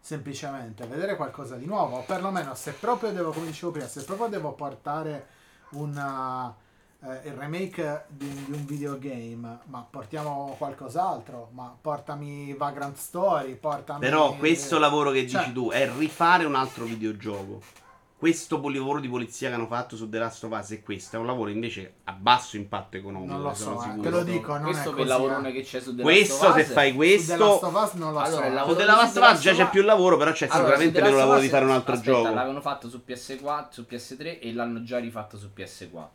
Semplicemente, 0.00 0.86
vedere 0.86 1.16
qualcosa 1.16 1.56
di 1.56 1.66
nuovo. 1.66 1.96
O 1.98 2.02
perlomeno, 2.02 2.54
se 2.54 2.72
proprio 2.72 3.10
devo, 3.12 3.30
come 3.32 3.46
dicevo 3.46 3.72
prima, 3.72 3.86
se 3.88 4.04
proprio 4.04 4.28
devo 4.28 4.52
portare 4.52 5.26
una, 5.70 6.54
eh, 7.04 7.28
il 7.28 7.32
remake 7.34 8.04
di, 8.08 8.28
di 8.46 8.52
un 8.52 8.64
videogame, 8.64 9.58
ma 9.66 9.86
portiamo 9.88 10.54
qualcos'altro. 10.58 11.50
Ma 11.52 11.76
portami 11.80 12.54
Vagrant 12.54 12.96
Story, 12.96 13.54
portami... 13.54 14.00
Però 14.00 14.34
questo 14.36 14.78
lavoro 14.78 15.10
che 15.10 15.26
Cioè- 15.28 15.40
dici 15.42 15.52
tu 15.52 15.70
è 15.70 15.90
rifare 15.96 16.44
un 16.44 16.54
altro 16.54 16.84
videogioco. 16.84 17.60
Questo 18.18 18.58
poli- 18.58 18.78
lavoro 18.78 18.98
di 18.98 19.08
polizia 19.08 19.48
che 19.48 19.54
hanno 19.54 19.68
fatto 19.68 19.94
su 19.94 20.08
The 20.08 20.18
Last 20.18 20.42
of 20.42 20.50
Us 20.50 20.72
e 20.72 20.82
questo 20.82 21.14
è 21.14 21.18
un 21.20 21.26
lavoro 21.26 21.50
invece 21.50 21.98
a 22.02 22.12
basso 22.14 22.56
impatto 22.56 22.96
economico. 22.96 23.32
Non 23.32 23.42
lo 23.42 23.54
sono 23.54 23.76
so, 23.78 23.86
eh, 23.86 23.90
sicuro. 23.90 24.02
te 24.02 24.10
lo 24.10 24.22
dico, 24.24 24.52
non 24.54 24.62
questo 24.64 24.90
è 24.90 24.92
per 24.92 25.02
il 25.02 25.06
lavorone 25.06 25.48
eh. 25.50 25.52
che 25.52 25.62
c'è 25.62 25.80
su 25.80 25.94
The 25.94 26.02
Questo 26.02 26.32
Last 26.34 26.56
se 26.56 26.60
of 26.62 26.66
Us, 26.66 26.72
fai 26.72 26.90
Su 26.90 26.96
The 26.98 27.04
Last 27.06 27.26
questo 27.60 27.66
of 27.68 27.84
Us 27.84 27.92
non 27.92 28.12
lo 28.12 28.18
Allora, 28.18 28.42
so. 28.42 28.42
eh. 28.42 28.50
lavoro- 28.52 28.72
su 28.72 28.78
The 28.80 28.84
Last 28.86 29.16
of 29.18 29.30
Us 29.32 29.38
già 29.40 29.52
c'è 29.54 29.70
più 29.70 29.82
lavoro, 29.82 30.16
però 30.16 30.32
c'è 30.32 30.46
Allora, 30.50 30.58
sicuramente 30.58 31.00
meno 31.00 31.16
lavoro 31.16 31.38
di 31.38 31.48
fare 31.48 31.64
un 31.64 31.70
altro 31.70 31.92
aspetta, 31.92 32.10
gioco. 32.10 32.34
L'avevano 32.34 32.60
fatto 32.60 32.88
su 32.88 33.02
PS4, 33.06 33.66
su 33.70 33.86
PS3 33.88 34.40
e 34.40 34.52
l'hanno 34.52 34.82
già 34.82 34.98
rifatto 34.98 35.38
su 35.38 35.50
PS4. 35.56 36.08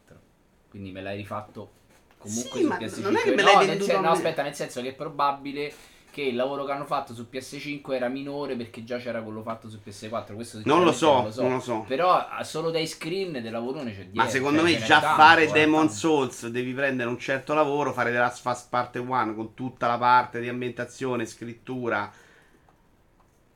Quindi 0.74 0.92
me 0.92 1.04
l'hai 1.04 1.18
rifatto 1.18 1.70
comunque 2.18 2.58
Sì, 2.58 2.64
su 2.64 2.68
ma 2.68 2.78
PS5. 2.78 3.02
non 3.02 3.16
è 3.16 3.20
che 3.22 3.30
me 3.36 3.36
no, 3.36 3.44
l'hai 3.44 3.58
nel 3.58 3.68
venduto 3.68 3.92
sen- 3.92 4.02
no, 4.02 4.10
aspetta, 4.10 4.42
nel 4.42 4.56
senso 4.56 4.82
che 4.82 4.90
è 4.90 4.94
probabile 4.94 5.72
che 6.10 6.24
il 6.24 6.36
lavoro 6.36 6.64
che 6.66 6.72
hanno 6.72 6.86
fatto 6.86 7.14
su 7.14 7.28
PS5 7.32 7.92
era 7.94 8.08
minore 8.08 8.56
perché 8.56 8.84
già 8.84 8.98
c'era 8.98 9.22
quello 9.22 9.44
fatto 9.44 9.70
su 9.70 9.80
PS4. 9.86 10.34
Questo 10.34 10.62
Non 10.66 10.84
lo 10.84 10.92
sinceramente 10.92 11.32
so, 11.32 11.42
non 11.44 11.52
lo 11.54 11.60
so. 11.60 11.86
Però 11.88 12.12
ah, 12.12 12.44
solo 12.44 12.72
dai 12.72 12.88
screen 12.88 13.34
del 13.34 13.52
lavorone 13.52 13.92
c'è 13.92 14.06
dietro. 14.06 14.24
Ma 14.24 14.28
secondo 14.30 14.62
cioè, 14.62 14.72
me 14.72 14.78
già 14.84 15.00
tanto, 15.00 15.22
fare 15.22 15.44
eh. 15.44 15.52
Demon 15.52 15.90
Souls 15.90 16.48
devi 16.48 16.74
prendere 16.74 17.08
un 17.10 17.20
certo 17.20 17.54
lavoro, 17.54 17.94
fare 17.94 18.12
The 18.12 18.18
Last 18.18 18.46
of 18.46 18.54
Us 18.54 18.62
Parte 18.64 18.98
1 18.98 19.36
con 19.36 19.54
tutta 19.54 19.86
la 19.88 19.98
parte 20.00 20.40
di 20.40 20.50
ambientazione, 20.50 21.26
scrittura. 21.28 22.12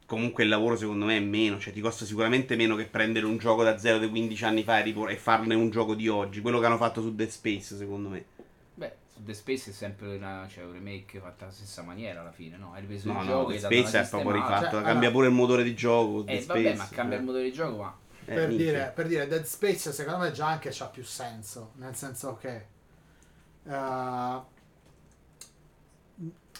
Comunque 0.07 0.43
il 0.43 0.49
lavoro 0.49 0.77
secondo 0.77 1.03
me 1.05 1.17
è 1.17 1.19
meno, 1.19 1.59
cioè 1.59 1.73
ti 1.73 1.81
costa 1.81 2.05
sicuramente 2.05 2.55
meno 2.55 2.75
che 2.77 2.85
prendere 2.85 3.25
un 3.25 3.37
gioco 3.37 3.61
da 3.61 3.77
zero 3.77 3.99
di 3.99 4.07
15 4.09 4.45
anni 4.45 4.63
fa 4.63 4.79
e, 4.79 4.83
ripor- 4.83 5.11
e 5.11 5.17
farne 5.17 5.53
un 5.53 5.69
gioco 5.69 5.95
di 5.95 6.07
oggi, 6.07 6.39
quello 6.39 6.59
che 6.59 6.65
hanno 6.65 6.77
fatto 6.77 7.01
su 7.01 7.13
Dead 7.13 7.27
Space 7.27 7.75
secondo 7.75 8.07
me. 8.07 8.23
Beh, 8.75 8.95
su 9.13 9.21
The 9.25 9.33
Space 9.33 9.71
è 9.71 9.73
sempre 9.73 10.15
una, 10.15 10.47
cioè, 10.49 10.63
un 10.63 10.71
remake 10.71 11.19
fatto 11.19 11.43
alla 11.43 11.51
stessa 11.51 11.81
maniera 11.81 12.21
alla 12.21 12.31
fine, 12.31 12.55
no? 12.55 12.71
Hai 12.73 12.79
ripreso 12.81 13.11
No, 13.11 13.19
il 13.19 13.25
no, 13.27 13.31
gioco 13.33 13.49
Dead 13.51 13.59
Space 13.59 13.99
è 13.99 14.07
proprio 14.07 14.31
rifatto, 14.31 14.61
Cioè, 14.63 14.69
cambia 14.71 14.91
allora- 14.93 15.11
pure 15.11 15.27
il 15.27 15.33
motore 15.33 15.63
di 15.63 15.75
gioco. 15.75 16.21
Eh, 16.21 16.23
Dead 16.23 16.45
vabbè, 16.45 16.59
Space, 16.61 16.75
ma 16.77 16.87
cambia 16.89 17.17
eh. 17.17 17.19
il 17.19 17.25
motore 17.25 17.43
di 17.43 17.51
gioco, 17.51 17.77
ma 17.81 17.97
Eh, 18.29 18.33
per, 18.33 18.55
dire, 18.55 18.91
per 18.95 19.07
dire, 19.07 19.27
Dead 19.27 19.43
Space 19.43 19.91
secondo 19.91 20.19
me 20.19 20.31
già 20.31 20.47
anche 20.47 20.69
c'ha 20.71 20.85
più 20.87 21.03
senso, 21.03 21.71
nel 21.75 21.95
senso 21.97 22.37
che 22.39 22.55
eh, 23.65 23.71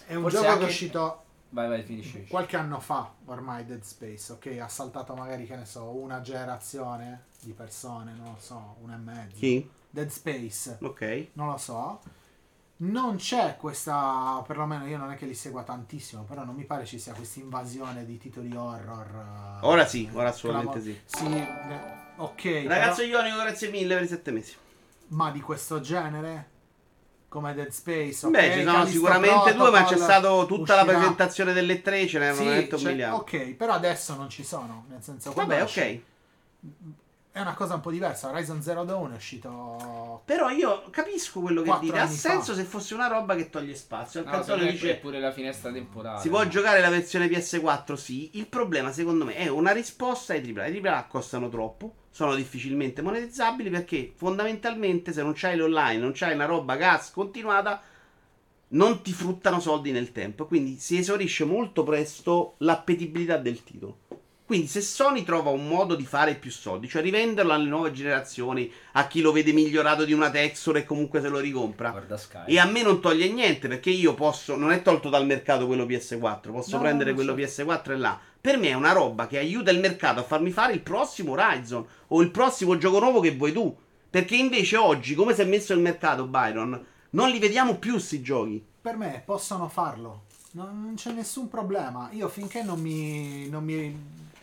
è 0.06 0.14
un 0.14 0.20
Forse 0.22 0.36
gioco 0.36 0.42
che 0.42 0.46
anche- 0.52 0.64
è 0.64 0.68
uscito 0.68 1.22
vai, 1.50 1.68
vai, 1.68 1.82
finisci. 1.82 2.26
qualche 2.28 2.56
anno 2.56 2.80
fa 2.80 3.12
ormai 3.26 3.64
Dead 3.64 3.82
Space, 3.82 4.32
ok? 4.32 4.58
Ha 4.60 4.68
saltato 4.68 5.14
magari, 5.14 5.46
che 5.46 5.56
ne 5.56 5.64
so, 5.64 5.84
una 5.96 6.20
generazione 6.20 7.24
di 7.40 7.52
persone, 7.52 8.12
non 8.14 8.26
lo 8.32 8.36
so, 8.38 8.76
una 8.82 8.94
e 8.94 8.98
mezzo. 8.98 9.36
Chi? 9.38 9.68
Dead 9.90 10.08
Space, 10.08 10.78
Ok. 10.82 11.28
non 11.34 11.48
lo 11.48 11.56
so. 11.56 12.00
Non 12.80 13.16
c'è 13.16 13.56
questa, 13.56 14.40
perlomeno 14.46 14.86
io 14.86 14.98
non 14.98 15.10
è 15.10 15.16
che 15.16 15.26
li 15.26 15.34
segua 15.34 15.64
tantissimo, 15.64 16.22
però 16.22 16.44
non 16.44 16.54
mi 16.54 16.62
pare 16.64 16.84
ci 16.84 17.00
sia 17.00 17.12
questa 17.12 17.40
invasione 17.40 18.04
di 18.04 18.18
titoli 18.18 18.54
horror. 18.54 19.58
eh, 19.62 19.66
Ora 19.66 19.84
sì, 19.84 20.08
ora 20.12 20.28
assolutamente 20.28 20.80
clamo- 21.10 21.34
sì. 21.34 21.36
eh, 21.36 22.12
ok. 22.18 22.44
Ragazzo 22.68 23.02
però- 23.02 23.18
Ionico, 23.18 23.36
grazie 23.38 23.70
mille 23.70 23.94
per 23.94 24.04
i 24.04 24.06
sette 24.06 24.30
mesi. 24.30 24.54
ma 25.08 25.30
di 25.32 25.40
questo 25.40 25.80
genere? 25.80 26.50
Come 27.28 27.54
Dead 27.54 27.68
Space? 27.68 28.24
ok, 28.26 28.32
Beh, 28.32 28.52
ci 28.52 28.58
sono 28.60 28.72
Callisto 28.72 28.90
sicuramente 28.92 29.54
due, 29.54 29.70
ma 29.70 29.84
c'è 29.84 29.96
stata 29.96 30.44
tutta 30.46 30.74
la 30.74 30.82
uscirà. 30.82 30.84
presentazione 30.98 31.52
delle 31.52 31.82
tre, 31.82 32.06
ce 32.06 32.18
n'erano 32.18 32.38
Sì, 32.38 32.44
veramente 32.44 32.74
un 32.74 32.80
cioè, 32.80 32.90
miliardo. 32.92 33.16
ok, 33.16 33.50
però 33.54 33.72
adesso 33.74 34.14
non 34.14 34.30
ci 34.30 34.44
sono, 34.44 34.86
nel 34.88 35.02
senso 35.02 35.32
Vabbè, 35.32 35.62
ok. 35.62 36.00
È 37.30 37.40
una 37.40 37.54
cosa 37.54 37.74
un 37.74 37.80
po' 37.80 37.90
diversa. 37.92 38.28
Horizon 38.30 38.60
Zero 38.62 38.82
Dawn 38.82 39.12
è 39.12 39.14
uscito 39.16 40.22
Però 40.24 40.48
io 40.50 40.84
capisco 40.90 41.40
quello 41.40 41.60
che 41.62 41.68
Quattro 41.68 41.84
dite. 41.86 41.98
Ha 42.00 42.08
senso 42.08 42.52
fa. 42.52 42.58
se 42.58 42.64
fosse 42.64 42.94
una 42.94 43.06
roba 43.06 43.36
che 43.36 43.48
toglie 43.48 43.76
spazio. 43.76 44.20
Il 44.20 44.26
No, 44.26 44.32
canzone 44.32 44.70
dice 44.72 44.96
pure 44.96 45.20
la 45.20 45.30
finestra 45.30 45.70
temporale. 45.70 46.20
si 46.20 46.28
può 46.30 46.44
giocare 46.48 46.80
la 46.80 46.88
versione 46.88 47.28
PS4, 47.28 47.94
sì. 47.94 48.30
Il 48.38 48.48
problema, 48.48 48.90
secondo 48.90 49.24
me, 49.24 49.34
è 49.36 49.46
una 49.48 49.70
risposta 49.70 50.32
ai 50.32 50.40
AAA. 50.52 50.66
I 50.66 50.80
AAA 50.84 51.04
costano 51.04 51.48
troppo, 51.48 51.94
sono 52.18 52.34
difficilmente 52.34 53.00
monetizzabili 53.00 53.70
perché 53.70 54.12
fondamentalmente 54.12 55.12
se 55.12 55.22
non 55.22 55.34
c'hai 55.36 55.56
l'online, 55.56 55.98
non 55.98 56.10
c'hai 56.12 56.34
una 56.34 56.46
roba 56.46 56.74
gas 56.74 57.12
continuata, 57.12 57.80
non 58.70 59.02
ti 59.02 59.12
fruttano 59.12 59.60
soldi 59.60 59.92
nel 59.92 60.10
tempo. 60.10 60.46
Quindi 60.46 60.78
si 60.80 60.98
esaurisce 60.98 61.44
molto 61.44 61.84
presto 61.84 62.56
l'appetibilità 62.58 63.36
del 63.36 63.62
titolo. 63.62 64.07
Quindi 64.48 64.66
se 64.66 64.80
Sony 64.80 65.24
trova 65.24 65.50
un 65.50 65.68
modo 65.68 65.94
di 65.94 66.06
fare 66.06 66.34
più 66.34 66.50
soldi, 66.50 66.88
cioè 66.88 67.02
rivenderlo 67.02 67.52
alle 67.52 67.68
nuove 67.68 67.92
generazioni, 67.92 68.72
a 68.92 69.06
chi 69.06 69.20
lo 69.20 69.30
vede 69.30 69.52
migliorato 69.52 70.06
di 70.06 70.14
una 70.14 70.30
texture 70.30 70.78
e 70.78 70.84
comunque 70.86 71.20
se 71.20 71.28
lo 71.28 71.38
ricompra, 71.38 71.90
Guarda 71.90 72.16
Sky. 72.16 72.44
e 72.46 72.58
a 72.58 72.64
me 72.64 72.80
non 72.82 72.98
toglie 72.98 73.28
niente 73.28 73.68
perché 73.68 73.90
io 73.90 74.14
posso, 74.14 74.56
non 74.56 74.72
è 74.72 74.80
tolto 74.80 75.10
dal 75.10 75.26
mercato 75.26 75.66
quello 75.66 75.84
PS4, 75.84 76.50
posso 76.50 76.76
No, 76.76 76.80
prendere 76.82 77.12
quello 77.12 77.36
certo. 77.36 77.62
PS4 77.62 77.90
e 77.90 77.96
là. 77.98 78.18
Per 78.40 78.56
me 78.56 78.68
è 78.68 78.72
una 78.72 78.92
roba 78.92 79.26
che 79.26 79.36
aiuta 79.36 79.70
il 79.70 79.80
mercato 79.80 80.20
a 80.20 80.24
farmi 80.24 80.50
fare 80.50 80.72
il 80.72 80.80
prossimo 80.80 81.32
Horizon 81.32 81.84
o 82.06 82.22
il 82.22 82.30
prossimo 82.30 82.78
gioco 82.78 83.00
nuovo 83.00 83.20
che 83.20 83.32
vuoi 83.36 83.52
tu. 83.52 83.76
Perché 84.08 84.34
invece 84.34 84.78
oggi, 84.78 85.14
come 85.14 85.34
si 85.34 85.42
è 85.42 85.44
messo 85.44 85.74
il 85.74 85.80
mercato, 85.80 86.24
Byron, 86.26 86.86
non 87.10 87.28
li 87.28 87.38
vediamo 87.38 87.76
più 87.76 87.98
sti 87.98 88.22
giochi. 88.22 88.64
Per 88.80 88.96
me 88.96 89.22
possono 89.26 89.68
farlo. 89.68 90.22
Non, 90.52 90.80
non 90.84 90.94
c'è 90.94 91.12
nessun 91.12 91.50
problema. 91.50 92.08
Io 92.12 92.28
finché 92.28 92.62
non 92.62 92.80
mi, 92.80 93.46
non 93.50 93.62
mi 93.62 93.94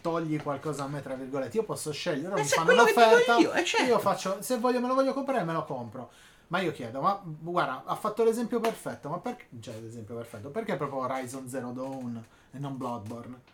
togli 0.06 0.40
qualcosa 0.40 0.84
a 0.84 0.88
me, 0.88 1.02
tra 1.02 1.16
virgolette, 1.16 1.58
io 1.58 1.64
posso 1.64 1.92
scegliere. 1.92 2.36
Eh, 2.36 2.42
mi 2.42 2.46
è 2.46 2.50
fanno 2.50 2.74
un'offerta. 2.74 3.38
io, 3.38 3.52
eh, 3.54 3.66
certo. 3.66 3.88
io 3.88 3.98
faccio, 3.98 4.38
se 4.40 4.58
voglio, 4.60 4.80
me 4.80 4.88
lo 4.88 4.94
voglio 4.94 5.14
comprare, 5.14 5.44
me 5.44 5.54
lo 5.54 5.66
compro. 5.66 6.12
Ma 6.50 6.60
io 6.60 6.72
chiedo, 6.72 7.02
ma 7.02 7.20
guarda, 7.24 7.82
ha 7.88 7.96
fatto 7.96 8.24
l'esempio 8.24 8.60
perfetto. 8.60 9.10
Ma 9.10 9.18
perché, 9.18 9.48
cioè, 9.60 9.74
l'esempio 9.82 10.14
perfetto, 10.14 10.50
perché 10.50 10.76
proprio 10.76 11.00
Horizon 11.00 11.50
Zero 11.50 11.72
Dawn 11.72 12.24
e 12.52 12.60
non 12.60 12.78
Bloodborne? 12.78 13.54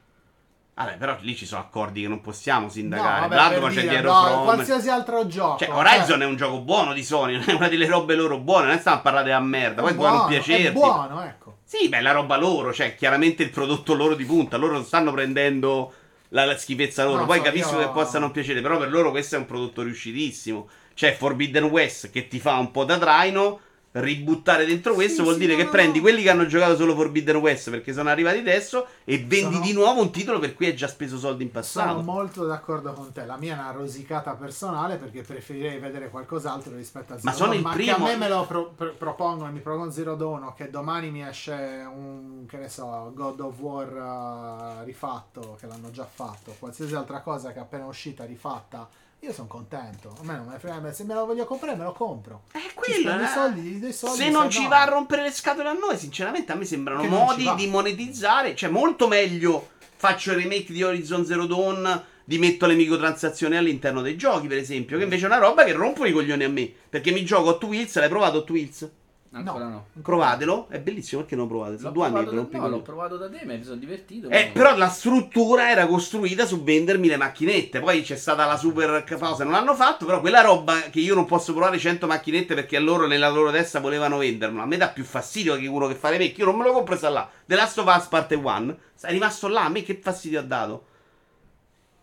Vabbè, 0.74 0.98
però 0.98 1.16
lì 1.22 1.36
ci 1.36 1.46
sono 1.46 1.62
accordi 1.62 2.02
che 2.02 2.08
non 2.10 2.20
possiamo 2.20 2.66
No, 2.66 2.70
sindacare. 2.70 3.28
vabbè, 3.28 3.36
Bloodborne 3.36 3.60
per 3.62 3.74
c'è 3.76 3.82
dire, 3.82 4.02
dietro 4.02 4.12
no, 4.12 4.26
From. 4.26 4.44
qualsiasi 4.44 4.90
altro 4.90 5.28
gioco. 5.28 5.58
Cioè, 5.60 5.70
eh. 5.70 5.72
Horizon 5.72 6.22
è 6.22 6.26
un 6.26 6.36
gioco 6.36 6.60
buono 6.60 6.92
di 6.94 7.04
Sony, 7.04 7.34
non 7.38 7.46
è 7.48 7.54
una 7.54 7.70
delle 7.70 7.88
robe 7.88 8.16
loro 8.16 8.40
buone, 8.40 8.66
non 8.66 8.76
è 8.76 8.80
stiamo 8.80 8.98
a 8.98 9.02
parlare 9.02 9.26
della 9.26 9.40
merda, 9.40 9.82
poi 9.84 9.92
È 9.92 9.96
dovevano 9.96 10.18
buono, 10.18 10.32
piacerti. 10.32 10.66
È 10.66 10.72
buono, 10.74 11.22
ecco. 11.24 11.58
Sì, 11.64 11.88
beh, 11.88 12.02
la 12.02 12.12
roba 12.12 12.36
loro, 12.36 12.74
cioè, 12.74 12.96
chiaramente 12.96 13.44
il 13.44 13.50
prodotto 13.50 13.94
loro 13.94 14.16
di 14.16 14.26
punta. 14.26 14.58
Loro 14.58 14.74
non 14.74 14.84
stanno 14.84 15.12
prendendo 15.14 15.94
la, 16.34 16.46
la 16.46 16.58
schifezza 16.58 17.06
loro. 17.06 17.22
No, 17.22 17.26
Poi 17.26 17.38
so, 17.38 17.44
capisco 17.44 17.80
io- 17.80 17.86
che 17.88 17.92
possano 17.94 18.32
piacere, 18.32 18.62
però 18.62 18.78
per 18.78 18.90
loro 18.92 19.12
questo 19.12 19.36
è 19.36 19.38
un 19.38 19.46
prodotto 19.46 19.82
riuscitissimo. 19.84 20.68
C'è 20.94 21.14
Forbidden 21.14 21.64
West 21.66 22.10
che 22.10 22.28
ti 22.28 22.40
fa 22.40 22.58
un 22.58 22.72
po' 22.72 22.84
da 22.84 22.98
traino. 22.98 23.60
Ributtare 23.94 24.66
dentro 24.66 24.94
questo 24.94 25.18
Sì, 25.18 25.22
vuol 25.24 25.34
sì, 25.34 25.40
dire 25.42 25.52
no, 25.52 25.58
che 25.58 25.64
no, 25.66 25.70
prendi 25.70 26.00
quelli 26.00 26.22
che 26.24 26.30
hanno 26.30 26.46
giocato 26.46 26.78
solo 26.78 26.96
Forbidden 26.96 27.36
West 27.36 27.70
perché 27.72 27.92
sono 27.92 28.08
arrivati 28.10 28.38
adesso 28.38 28.86
e 29.04 29.18
vendi 29.18 29.56
Sono- 29.56 29.60
di 29.66 29.74
nuovo 29.74 30.02
un 30.02 30.12
titolo 30.12 30.40
per 30.40 30.56
cui 30.56 30.68
hai 30.68 30.76
già 30.78 30.88
speso 30.88 31.18
soldi 31.18 31.44
in 31.44 31.50
Sono 31.50 31.62
passato. 31.62 32.02
molto 32.02 32.46
d'accordo 32.46 32.94
con 32.94 33.12
te. 33.12 33.26
La 33.26 33.36
mia 33.36 33.54
è 33.56 33.60
una 33.60 33.72
rosicata 33.72 34.32
personale 34.36 34.96
perché 34.96 35.24
preferirei 35.24 35.78
vedere 35.80 36.10
qualcos'altro 36.10 36.74
rispetto 36.74 37.14
a 37.14 37.18
Zero 37.18 37.30
Ma 37.30 37.36
sono 37.36 37.48
Dawn. 37.50 37.58
il 37.60 37.64
Ma 37.68 37.74
primo- 37.74 37.96
che 37.98 38.02
a 38.02 38.06
me 38.06 38.16
me 38.16 38.30
lo 38.30 38.46
pro- 38.46 38.72
pro- 38.74 38.94
propongono, 38.98 39.52
mi 39.52 39.60
propongono 39.60 39.92
Zero 39.92 40.16
Dawn 40.16 40.44
o 40.44 40.54
che 40.54 40.70
domani 40.70 41.12
mi 41.12 41.28
esce 41.28 41.52
un, 41.54 42.46
che 42.48 42.58
ne 42.58 42.70
so, 42.70 43.12
God 43.14 43.40
of 43.42 43.60
War 43.60 44.80
eh, 44.82 44.86
rifatto, 44.86 45.58
che 45.60 45.68
l'hanno 45.68 45.92
già 45.92 46.06
fatto, 46.10 46.56
qualsiasi 46.60 46.96
altra 46.96 47.20
cosa 47.20 47.52
che 47.52 47.60
è 47.60 47.62
appena 47.62 47.86
uscita 47.88 48.24
rifatta, 48.24 48.88
io 49.24 49.34
sono 49.34 49.48
contento. 49.48 50.16
A 50.20 50.24
me 50.24 50.36
non 50.36 50.48
me 50.48 50.54
ne 50.54 50.60
frega, 50.60 50.92
se 50.92 51.04
me 51.04 51.14
lo 51.14 51.26
voglio 51.28 51.46
comprare 51.46 51.78
me 51.78 51.84
lo 51.84 51.92
compro. 51.92 52.44
È 52.52 52.58
Ci 52.58 52.74
quello, 52.74 53.22
eh. 53.22 53.28
soldi, 53.28 53.94
soldi, 53.94 54.18
Se 54.18 54.30
non 54.30 54.44
no. 54.46 54.50
ci 54.50 54.68
va 54.68 54.82
a 54.82 54.86
rompere 54.86 55.22
le 55.22 55.32
scatole 55.32 55.70
a 55.70 55.74
noi, 55.74 55.98
sinceramente 55.98 56.52
a 56.52 56.56
me 56.56 56.66
sembrano 56.66 57.02
Che 57.02 57.08
modi 57.08 57.54
di 57.56 57.68
monetizzare. 57.68 58.56
Cioè, 58.56 58.70
molto 58.70 59.08
meglio 59.08 59.70
faccio 59.96 60.32
il 60.32 60.38
remake 60.38 60.74
di 60.74 60.82
Horizon 60.82 61.24
Zero 61.26 61.46
Dawn 61.46 62.04
di 62.24 62.40
metto 62.40 62.66
le 62.66 62.74
microtransazioni 62.74 63.58
all'interno 63.58 64.02
dei 64.02 64.16
giochi, 64.16 64.48
per 64.48 64.58
esempio, 64.58 64.98
che 64.98 65.04
invece 65.04 65.26
è 65.26 65.28
una 65.28 65.38
roba 65.38 65.64
che 65.66 65.74
rompono 65.74 66.08
i 66.08 66.14
coglioni 66.14 66.44
a 66.44 66.50
me, 66.50 66.72
perché 66.90 67.12
mi 67.12 67.24
gioco 67.24 67.50
Hot 67.50 67.64
Wheels, 67.64 67.96
l'hai 67.98 68.10
provato 68.10 68.40
Hot 68.40 68.50
Wheels? 68.50 68.90
Ancora 69.34 69.66
no. 69.66 69.86
Provatelo, 70.02 70.68
è 70.68 70.80
bellissimo, 70.82 71.22
perché 71.22 71.38
non 71.38 71.48
provate? 71.48 71.78
Sono 71.78 71.88
L'ho 71.88 71.94
due 71.94 72.06
anni 72.06 72.30
che 72.30 72.36
rompi 72.36 72.56
i 72.58 72.60
no, 72.60 72.68
l'ho 72.68 72.82
provato 72.82 73.16
da 73.16 73.30
te, 73.30 73.46
mi 73.46 73.64
sono 73.64 73.78
divertito. 73.78 74.28
Eh, 74.28 74.50
però 74.52 74.76
la 74.76 74.90
struttura 74.90 75.70
era 75.70 75.88
costruita 75.88 76.46
su 76.46 76.62
vendermi 76.64 77.08
le 77.08 77.16
macchinette. 77.16 77.80
Poi 77.80 78.02
c'è 78.02 78.18
stata 78.18 78.46
la 78.46 78.58
super 78.58 79.06
cosa, 79.18 79.46
non 79.46 79.54
l'hanno 79.54 79.74
fatto. 79.74 80.06
Però 80.06 80.20
quella 80.20 80.42
roba 80.42 80.82
che 80.90 81.00
io 81.00 81.16
non 81.16 81.24
posso 81.24 81.54
provare 81.54 81.80
100 81.80 82.08
macchinette 82.08 82.56
perché 82.56 82.76
a 82.76 82.82
loro 82.82 83.08
nella 83.08 83.30
loro 83.30 83.52
testa 83.52 83.80
volevano 83.80 84.18
vendermela. 84.18 84.64
A 84.64 84.68
me 84.68 84.76
dà 84.76 84.90
più 84.90 85.06
fastidio 85.06 85.56
che 85.56 85.66
uno 85.66 85.88
che 85.88 85.96
fa 85.96 86.10
le 86.10 86.18
vecchie. 86.18 86.44
Io 86.44 86.50
non 86.52 86.60
me 86.60 86.66
lo 86.66 86.74
compro 86.74 86.98
sta 86.98 87.08
là. 87.08 87.30
The 87.46 87.56
Last 87.56 87.78
of 87.78 87.96
Us 87.96 88.08
parte 88.08 88.36
1 88.36 88.78
è 89.00 89.12
rimasto 89.12 89.48
là. 89.48 89.64
A 89.64 89.70
me 89.70 89.82
che 89.84 89.98
fastidio 90.02 90.40
ha 90.40 90.44
dato. 90.44 90.88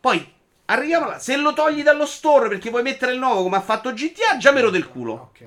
Poi 0.01 0.27
arriviamo 0.65 1.09
là. 1.09 1.19
Se 1.19 1.37
lo 1.37 1.53
togli 1.53 1.83
dallo 1.83 2.07
store 2.07 2.49
perché 2.49 2.71
vuoi 2.71 2.83
mettere 2.83 3.13
il 3.13 3.19
nuovo 3.19 3.43
come 3.43 3.57
ha 3.57 3.61
fatto 3.61 3.93
GTA, 3.93 4.39
già 4.39 4.51
me 4.51 4.63
lo 4.63 4.71
del 4.71 4.89
culo. 4.89 5.13
Ok. 5.13 5.45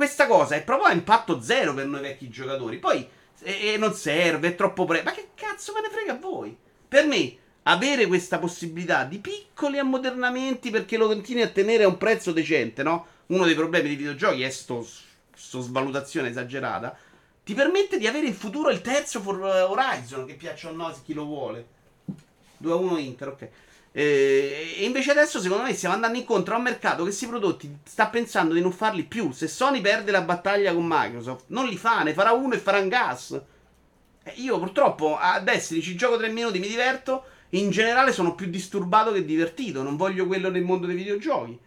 Questa 0.00 0.26
cosa 0.26 0.54
è 0.54 0.64
proprio 0.64 0.86
a 0.86 0.94
impatto 0.94 1.42
zero 1.42 1.74
per 1.74 1.84
noi 1.84 2.00
vecchi 2.00 2.30
giocatori. 2.30 2.78
Poi 2.78 3.06
e, 3.42 3.72
e 3.72 3.76
non 3.76 3.92
serve, 3.92 4.48
è 4.48 4.54
troppo 4.54 4.86
presto. 4.86 5.04
Ma 5.04 5.12
che 5.14 5.28
cazzo 5.34 5.74
me 5.74 5.82
ne 5.82 5.90
frega 5.90 6.12
a 6.14 6.18
voi? 6.18 6.56
Per 6.88 7.04
me, 7.04 7.36
avere 7.64 8.06
questa 8.06 8.38
possibilità 8.38 9.04
di 9.04 9.18
piccoli 9.18 9.76
ammodernamenti 9.76 10.70
perché 10.70 10.96
lo 10.96 11.06
continui 11.06 11.42
a 11.42 11.50
tenere 11.50 11.84
a 11.84 11.88
un 11.88 11.98
prezzo 11.98 12.32
decente, 12.32 12.82
no? 12.82 13.06
Uno 13.26 13.44
dei 13.44 13.54
problemi 13.54 13.88
dei 13.88 13.96
videogiochi 13.96 14.40
è 14.40 14.48
sto, 14.48 14.88
sto 15.34 15.60
svalutazione 15.60 16.30
esagerata. 16.30 16.96
Ti 17.44 17.52
permette 17.52 17.98
di 17.98 18.06
avere 18.06 18.24
in 18.24 18.34
futuro 18.34 18.70
il 18.70 18.80
terzo 18.80 19.20
For 19.20 19.38
Horizon, 19.38 20.24
che 20.24 20.32
piaccia 20.32 20.70
o 20.70 20.72
no, 20.72 20.98
chi 21.04 21.12
lo 21.12 21.26
vuole. 21.26 21.66
2 22.56 22.72
a 22.72 22.76
1 22.76 22.96
Inter, 22.96 23.28
ok. 23.28 23.48
Eh, 23.92 24.74
E 24.78 24.84
invece 24.84 25.10
adesso 25.10 25.40
secondo 25.40 25.64
me 25.64 25.74
stiamo 25.74 25.94
andando 25.94 26.16
incontro 26.18 26.54
a 26.54 26.56
un 26.58 26.62
mercato 26.62 26.98
che 26.98 27.02
questi 27.04 27.26
prodotti 27.26 27.78
sta 27.84 28.06
pensando 28.08 28.54
di 28.54 28.60
non 28.60 28.72
farli 28.72 29.04
più. 29.04 29.32
Se 29.32 29.48
Sony 29.48 29.80
perde 29.80 30.10
la 30.10 30.22
battaglia 30.22 30.72
con 30.72 30.86
Microsoft, 30.86 31.44
non 31.48 31.66
li 31.66 31.76
fa, 31.76 32.02
ne 32.02 32.14
farà 32.14 32.32
uno 32.32 32.54
e 32.54 32.58
farà 32.58 32.78
un 32.78 32.88
gas. 32.88 33.40
Eh, 34.22 34.32
Io 34.36 34.58
purtroppo 34.58 35.16
a 35.18 35.40
Destiny 35.40 35.80
ci 35.80 35.96
gioco 35.96 36.16
3 36.16 36.28
minuti, 36.28 36.58
mi 36.58 36.68
diverto. 36.68 37.24
In 37.50 37.70
generale 37.70 38.12
sono 38.12 38.34
più 38.34 38.46
disturbato 38.48 39.10
che 39.12 39.24
divertito. 39.24 39.82
Non 39.82 39.96
voglio 39.96 40.26
quello 40.26 40.50
nel 40.50 40.62
mondo 40.62 40.86
dei 40.86 40.94
videogiochi. 40.96 41.58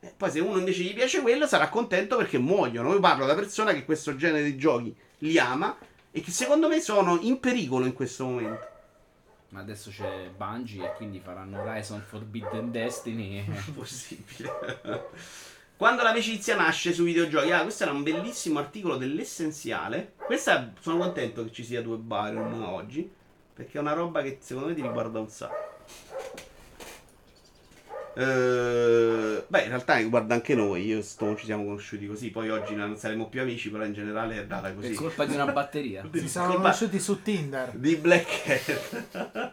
Eh, 0.00 0.12
Poi 0.16 0.30
se 0.30 0.40
uno 0.40 0.58
invece 0.58 0.82
gli 0.82 0.94
piace 0.94 1.20
quello 1.20 1.46
sarà 1.46 1.68
contento 1.68 2.16
perché 2.16 2.38
muoiono. 2.38 2.92
Io 2.92 3.00
parlo 3.00 3.26
da 3.26 3.34
persona 3.34 3.72
che 3.72 3.84
questo 3.84 4.14
genere 4.16 4.44
di 4.44 4.56
giochi 4.56 4.94
li 5.18 5.38
ama 5.38 5.76
e 6.12 6.20
che 6.20 6.30
secondo 6.30 6.68
me 6.68 6.80
sono 6.80 7.18
in 7.20 7.40
pericolo 7.40 7.86
in 7.86 7.92
questo 7.92 8.24
momento. 8.24 8.75
Ma 9.50 9.60
adesso 9.60 9.90
c'è 9.90 10.30
Bungie 10.36 10.84
e 10.84 10.92
quindi 10.94 11.20
faranno 11.20 11.60
Horizon 11.60 12.00
Forbidden 12.00 12.70
Destiny. 12.70 13.44
possibile. 13.74 14.50
Quando 15.76 16.02
l'amicizia 16.02 16.56
nasce 16.56 16.92
sui 16.92 17.06
videogiochi. 17.06 17.52
Ah, 17.52 17.62
questo 17.62 17.84
era 17.84 17.92
un 17.92 18.02
bellissimo 18.02 18.58
articolo 18.58 18.96
dell'essenziale. 18.96 20.14
Questa 20.16 20.72
sono 20.80 20.98
contento 20.98 21.44
che 21.44 21.52
ci 21.52 21.64
sia 21.64 21.82
due 21.82 21.96
Byron 21.96 22.62
oggi. 22.62 23.08
Perché 23.54 23.78
è 23.78 23.80
una 23.80 23.92
roba 23.92 24.22
che 24.22 24.38
secondo 24.40 24.70
me 24.70 24.74
ti 24.74 24.82
riguarda 24.82 25.18
un 25.18 25.28
sacco. 25.28 25.75
Eh, 28.18 29.44
beh, 29.46 29.62
in 29.62 29.68
realtà 29.68 29.96
riguarda 29.96 30.32
anche 30.34 30.54
noi. 30.54 30.86
Io 30.86 30.98
e 30.98 31.02
Stone 31.02 31.36
ci 31.36 31.44
siamo 31.44 31.64
conosciuti 31.64 32.06
così. 32.06 32.30
Poi 32.30 32.48
oggi 32.48 32.74
non 32.74 32.96
saremo 32.96 33.28
più 33.28 33.42
amici, 33.42 33.68
però 33.70 33.84
in 33.84 33.92
generale 33.92 34.38
è 34.40 34.46
data 34.46 34.68
Per 34.68 34.76
così. 34.76 34.94
colpa 34.94 35.26
di 35.26 35.34
una 35.34 35.46
batteria. 35.52 36.02
Si 36.12 36.28
sono 36.28 36.46
Colpa- 36.46 36.62
conosciuti 36.62 36.98
su 36.98 37.20
Tinder. 37.22 37.70
di 37.74 37.96
Black 37.96 38.42
Cat. 38.42 39.44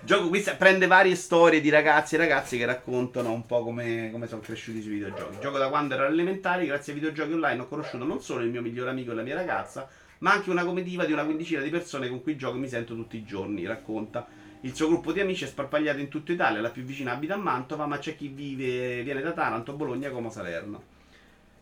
Gioco 0.04 0.28
questo 0.28 0.54
prende 0.58 0.86
varie 0.86 1.14
storie 1.14 1.60
di 1.62 1.70
ragazzi 1.70 2.14
e 2.14 2.18
ragazze 2.18 2.58
che 2.58 2.66
raccontano 2.66 3.32
un 3.32 3.46
po' 3.46 3.62
come, 3.64 4.10
come 4.12 4.26
sono 4.26 4.42
cresciuti 4.42 4.82
sui 4.82 4.92
videogiochi. 4.92 5.38
Gioco 5.40 5.56
da 5.56 5.68
quando 5.70 5.94
ero 5.94 6.04
elementare, 6.04 6.66
grazie 6.66 6.92
ai 6.92 6.98
videogiochi 6.98 7.32
online 7.32 7.62
ho 7.62 7.66
conosciuto 7.68 8.04
non 8.04 8.20
solo 8.20 8.42
il 8.44 8.50
mio 8.50 8.60
migliore 8.60 8.90
amico 8.90 9.12
e 9.12 9.14
la 9.14 9.22
mia 9.22 9.34
ragazza, 9.34 9.88
ma 10.18 10.32
anche 10.32 10.50
una 10.50 10.64
comitiva 10.64 11.06
di 11.06 11.12
una 11.12 11.24
quindicina 11.24 11.62
di 11.62 11.70
persone 11.70 12.08
con 12.08 12.22
cui 12.22 12.36
gioco 12.36 12.56
e 12.56 12.60
mi 12.60 12.68
sento 12.68 12.94
tutti 12.94 13.16
i 13.16 13.24
giorni, 13.24 13.64
racconta. 13.66 14.26
Il 14.64 14.74
suo 14.74 14.88
gruppo 14.88 15.12
di 15.12 15.20
amici 15.20 15.44
è 15.44 15.46
sparpagliato 15.46 16.00
in 16.00 16.08
tutta 16.08 16.32
Italia, 16.32 16.62
la 16.62 16.70
più 16.70 16.84
vicina 16.84 17.12
abita 17.12 17.34
a 17.34 17.36
Mantova, 17.36 17.84
ma 17.84 17.98
c'è 17.98 18.16
chi 18.16 18.28
vive, 18.28 19.02
viene 19.02 19.20
da 19.20 19.32
Taranto, 19.32 19.74
Bologna, 19.74 20.08
Como, 20.08 20.30
Salerno. 20.30 20.82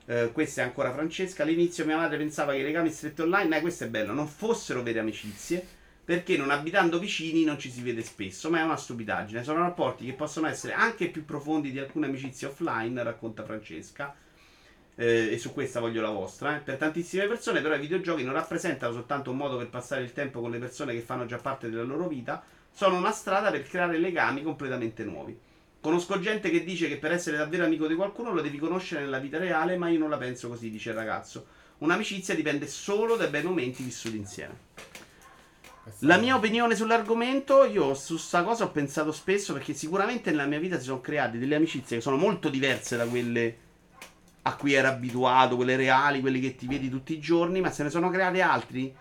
Eh, 0.06 0.30
questa 0.32 0.62
è 0.62 0.64
ancora 0.64 0.92
Francesca. 0.92 1.42
All'inizio 1.42 1.84
mia 1.84 1.96
madre 1.96 2.16
pensava 2.16 2.52
che 2.52 2.58
i 2.58 2.62
legami 2.62 2.90
stretti 2.90 3.22
online, 3.22 3.58
eh, 3.58 3.60
questo 3.60 3.82
è 3.82 3.88
bello, 3.88 4.12
non 4.12 4.28
fossero 4.28 4.84
vere 4.84 5.00
amicizie, 5.00 5.66
perché 6.04 6.36
non 6.36 6.50
abitando 6.52 7.00
vicini 7.00 7.42
non 7.42 7.58
ci 7.58 7.72
si 7.72 7.82
vede 7.82 8.02
spesso, 8.02 8.50
ma 8.50 8.60
è 8.60 8.62
una 8.62 8.76
stupidaggine. 8.76 9.42
Sono 9.42 9.58
rapporti 9.58 10.04
che 10.04 10.12
possono 10.12 10.46
essere 10.46 10.72
anche 10.72 11.08
più 11.08 11.24
profondi 11.24 11.72
di 11.72 11.80
alcune 11.80 12.06
amicizie 12.06 12.46
offline, 12.46 13.02
racconta 13.02 13.42
Francesca. 13.42 14.14
Eh, 14.94 15.32
e 15.32 15.38
su 15.38 15.52
questa 15.52 15.80
voglio 15.80 16.02
la 16.02 16.10
vostra. 16.10 16.54
eh. 16.54 16.60
Per 16.60 16.76
tantissime 16.76 17.26
persone, 17.26 17.60
però, 17.62 17.74
i 17.74 17.80
videogiochi 17.80 18.22
non 18.22 18.34
rappresentano 18.34 18.92
soltanto 18.92 19.32
un 19.32 19.38
modo 19.38 19.56
per 19.56 19.70
passare 19.70 20.02
il 20.02 20.12
tempo 20.12 20.40
con 20.40 20.52
le 20.52 20.58
persone 20.58 20.92
che 20.92 21.00
fanno 21.00 21.26
già 21.26 21.38
parte 21.38 21.68
della 21.68 21.82
loro 21.82 22.06
vita, 22.06 22.60
sono 22.72 22.96
una 22.96 23.12
strada 23.12 23.50
per 23.50 23.66
creare 23.68 23.98
legami 23.98 24.42
completamente 24.42 25.04
nuovi. 25.04 25.38
Conosco 25.80 26.18
gente 26.20 26.48
che 26.50 26.64
dice 26.64 26.88
che 26.88 26.96
per 26.96 27.12
essere 27.12 27.36
davvero 27.36 27.64
amico 27.64 27.86
di 27.86 27.94
qualcuno 27.94 28.32
lo 28.32 28.40
devi 28.40 28.58
conoscere 28.58 29.02
nella 29.02 29.18
vita 29.18 29.38
reale, 29.38 29.76
ma 29.76 29.88
io 29.88 29.98
non 29.98 30.10
la 30.10 30.16
penso 30.16 30.48
così, 30.48 30.70
dice 30.70 30.90
il 30.90 30.96
ragazzo. 30.96 31.46
Un'amicizia 31.78 32.34
dipende 32.34 32.68
solo 32.68 33.16
dai 33.16 33.28
bei 33.28 33.42
momenti 33.42 33.82
vissuti 33.82 34.16
insieme. 34.16 34.70
La 36.00 36.16
mia 36.16 36.36
opinione 36.36 36.76
sull'argomento, 36.76 37.64
io 37.64 37.94
su 37.94 38.16
sta 38.16 38.44
cosa 38.44 38.64
ho 38.64 38.70
pensato 38.70 39.10
spesso 39.10 39.52
perché 39.52 39.74
sicuramente 39.74 40.30
nella 40.30 40.46
mia 40.46 40.60
vita 40.60 40.78
si 40.78 40.84
sono 40.84 41.00
create 41.00 41.38
delle 41.38 41.56
amicizie 41.56 41.96
che 41.96 42.02
sono 42.02 42.16
molto 42.16 42.48
diverse 42.48 42.96
da 42.96 43.04
quelle 43.04 43.56
a 44.42 44.54
cui 44.54 44.74
ero 44.74 44.86
abituato, 44.86 45.56
quelle 45.56 45.74
reali, 45.74 46.20
quelle 46.20 46.38
che 46.38 46.54
ti 46.54 46.68
vedi 46.68 46.88
tutti 46.88 47.14
i 47.14 47.18
giorni, 47.18 47.60
ma 47.60 47.72
se 47.72 47.82
ne 47.82 47.90
sono 47.90 48.10
create 48.10 48.40
altri 48.40 48.94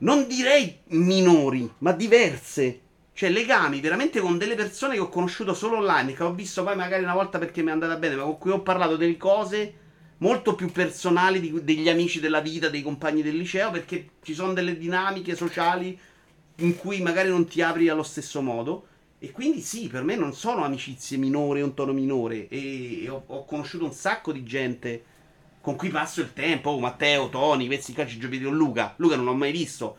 non 0.00 0.26
direi 0.26 0.78
minori, 0.88 1.70
ma 1.78 1.92
diverse. 1.92 2.80
Cioè, 3.12 3.28
legami 3.28 3.80
veramente 3.80 4.20
con 4.20 4.38
delle 4.38 4.54
persone 4.54 4.94
che 4.94 5.00
ho 5.00 5.08
conosciuto 5.08 5.52
solo 5.52 5.76
online, 5.76 6.14
che 6.14 6.22
ho 6.22 6.32
visto 6.32 6.62
poi 6.62 6.76
magari 6.76 7.02
una 7.02 7.14
volta 7.14 7.38
perché 7.38 7.62
mi 7.62 7.68
è 7.68 7.72
andata 7.72 7.96
bene, 7.96 8.14
ma 8.14 8.22
con 8.22 8.38
cui 8.38 8.50
ho 8.50 8.62
parlato 8.62 8.96
delle 8.96 9.16
cose 9.16 9.74
molto 10.18 10.54
più 10.54 10.70
personali 10.70 11.40
di- 11.40 11.64
degli 11.64 11.88
amici 11.88 12.20
della 12.20 12.40
vita, 12.40 12.68
dei 12.68 12.82
compagni 12.82 13.22
del 13.22 13.36
liceo, 13.36 13.70
perché 13.70 14.10
ci 14.22 14.32
sono 14.32 14.52
delle 14.52 14.78
dinamiche 14.78 15.34
sociali 15.34 15.98
in 16.56 16.76
cui 16.76 17.00
magari 17.00 17.28
non 17.28 17.46
ti 17.46 17.60
apri 17.60 17.88
allo 17.88 18.02
stesso 18.02 18.40
modo. 18.40 18.86
E 19.18 19.32
quindi 19.32 19.60
sì, 19.60 19.88
per 19.88 20.02
me 20.02 20.16
non 20.16 20.32
sono 20.32 20.64
amicizie 20.64 21.18
minori 21.18 21.60
un 21.60 21.74
tono 21.74 21.92
minore. 21.92 22.48
E, 22.48 23.04
e 23.04 23.08
ho, 23.10 23.22
ho 23.26 23.44
conosciuto 23.44 23.84
un 23.84 23.92
sacco 23.92 24.32
di 24.32 24.44
gente 24.44 25.04
con 25.60 25.76
cui 25.76 25.88
passo 25.88 26.20
il 26.20 26.32
tempo. 26.32 26.70
Oh, 26.70 26.78
Matteo, 26.78 27.28
Tony, 27.28 27.66
questi 27.66 27.92
qua 27.92 28.06
ci 28.06 28.18
giochi 28.18 28.40
con 28.40 28.56
Luca. 28.56 28.94
Luca 28.96 29.16
non 29.16 29.24
l'ho 29.24 29.34
mai 29.34 29.52
visto. 29.52 29.96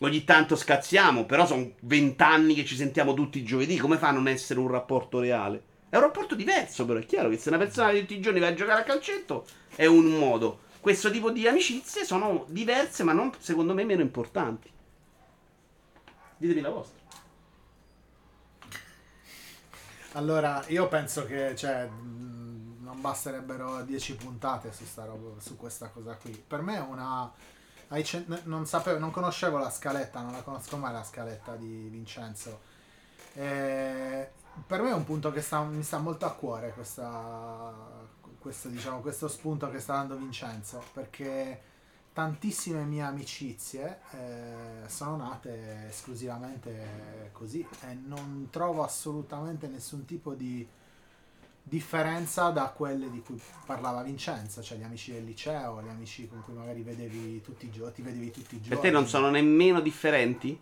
Ogni 0.00 0.24
tanto 0.24 0.56
scazziamo, 0.56 1.26
però 1.26 1.46
sono 1.46 1.72
vent'anni 1.80 2.54
che 2.54 2.64
ci 2.64 2.74
sentiamo 2.74 3.14
tutti 3.14 3.38
i 3.38 3.44
giovedì. 3.44 3.76
Come 3.78 3.98
fa 3.98 4.08
a 4.08 4.12
non 4.12 4.28
essere 4.28 4.58
un 4.58 4.68
rapporto 4.68 5.20
reale? 5.20 5.62
È 5.88 5.96
un 5.96 6.02
rapporto 6.02 6.34
diverso, 6.34 6.84
però 6.84 6.98
è 6.98 7.06
chiaro 7.06 7.28
che 7.28 7.36
se 7.36 7.50
una 7.50 7.58
persona 7.58 7.92
tutti 7.92 8.14
i 8.14 8.20
giorni 8.20 8.40
va 8.40 8.48
a 8.48 8.54
giocare 8.54 8.80
a 8.80 8.84
calcetto 8.84 9.46
è 9.76 9.86
un 9.86 10.06
modo. 10.06 10.70
Questo 10.80 11.10
tipo 11.10 11.30
di 11.30 11.46
amicizie 11.46 12.04
sono 12.04 12.46
diverse, 12.48 13.04
ma 13.04 13.12
non 13.12 13.30
secondo 13.38 13.74
me 13.74 13.84
meno 13.84 14.00
importanti. 14.00 14.70
Ditemi 16.36 16.60
la 16.60 16.70
vostra. 16.70 17.00
Allora, 20.14 20.64
io 20.68 20.88
penso 20.88 21.24
che 21.24 21.54
cioè, 21.54 21.88
basterebbero 23.02 23.82
10 23.82 24.14
puntate 24.14 24.72
su, 24.72 24.84
roba, 24.94 25.40
su 25.40 25.56
questa 25.56 25.88
cosa 25.88 26.14
qui. 26.14 26.32
Per 26.32 26.62
me 26.62 26.76
è 26.76 26.80
una. 26.80 27.30
non, 28.44 28.64
sapevo, 28.64 28.98
non 28.98 29.10
conoscevo 29.10 29.58
la 29.58 29.70
scaletta, 29.70 30.22
non 30.22 30.32
la 30.32 30.42
conosco 30.42 30.78
mai 30.78 30.92
la 30.92 31.04
scaletta 31.04 31.56
di 31.56 31.88
Vincenzo. 31.90 32.60
Eh, 33.34 34.30
per 34.66 34.80
me 34.80 34.90
è 34.90 34.94
un 34.94 35.04
punto 35.04 35.30
che 35.32 35.42
sta- 35.42 35.62
mi 35.62 35.82
sta 35.82 35.98
molto 35.98 36.24
a 36.26 36.32
cuore 36.32 36.72
questa, 36.72 37.74
questo, 38.38 38.68
diciamo, 38.68 39.00
questo 39.00 39.28
spunto 39.28 39.68
che 39.70 39.80
sta 39.80 39.94
dando 39.94 40.16
Vincenzo. 40.16 40.82
Perché 40.92 41.60
tantissime 42.12 42.84
mie 42.84 43.02
amicizie 43.02 44.00
eh, 44.12 44.88
sono 44.88 45.16
nate 45.16 45.88
esclusivamente 45.88 47.30
così 47.32 47.66
e 47.80 47.94
non 47.94 48.48
trovo 48.50 48.84
assolutamente 48.84 49.66
nessun 49.66 50.04
tipo 50.04 50.34
di 50.34 50.66
differenza 51.62 52.50
da 52.50 52.66
quelle 52.74 53.10
di 53.10 53.22
cui 53.22 53.40
parlava 53.64 54.02
Vincenzo, 54.02 54.62
cioè 54.62 54.78
gli 54.78 54.82
amici 54.82 55.12
del 55.12 55.24
liceo, 55.24 55.80
gli 55.82 55.88
amici 55.88 56.28
con 56.28 56.42
cui 56.42 56.54
magari 56.54 56.82
vedevi 56.82 57.40
tutti 57.40 57.66
i 57.66 57.70
giorni, 57.70 57.94
ti 57.94 58.02
vedevi 58.02 58.30
tutti 58.30 58.56
i 58.56 58.60
giorni. 58.60 58.68
Per 58.68 58.78
te 58.78 58.90
non 58.90 59.06
sono 59.06 59.30
nemmeno 59.30 59.80
differenti? 59.80 60.58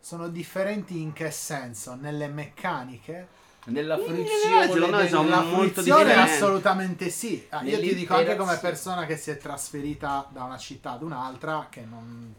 Sono 0.00 0.28
differenti 0.28 1.00
in 1.00 1.12
che 1.12 1.30
senso? 1.30 1.94
Nelle 1.94 2.28
meccaniche? 2.28 3.36
Nella 3.64 3.96
secondo 3.98 4.86
me 4.86 4.96
del- 4.96 5.08
sono 5.08 5.22
Nella 5.24 5.42
molto 5.42 5.82
differenti. 5.82 6.30
assolutamente 6.32 7.10
sì. 7.10 7.46
Ah, 7.50 7.62
io 7.62 7.78
ti 7.80 7.94
dico 7.94 8.14
anche 8.14 8.36
come 8.36 8.56
persona 8.56 9.04
che 9.04 9.16
si 9.18 9.30
è 9.30 9.36
trasferita 9.36 10.26
da 10.32 10.44
una 10.44 10.56
città 10.56 10.92
ad 10.92 11.02
un'altra, 11.02 11.66
che 11.68 11.84
non, 11.84 12.34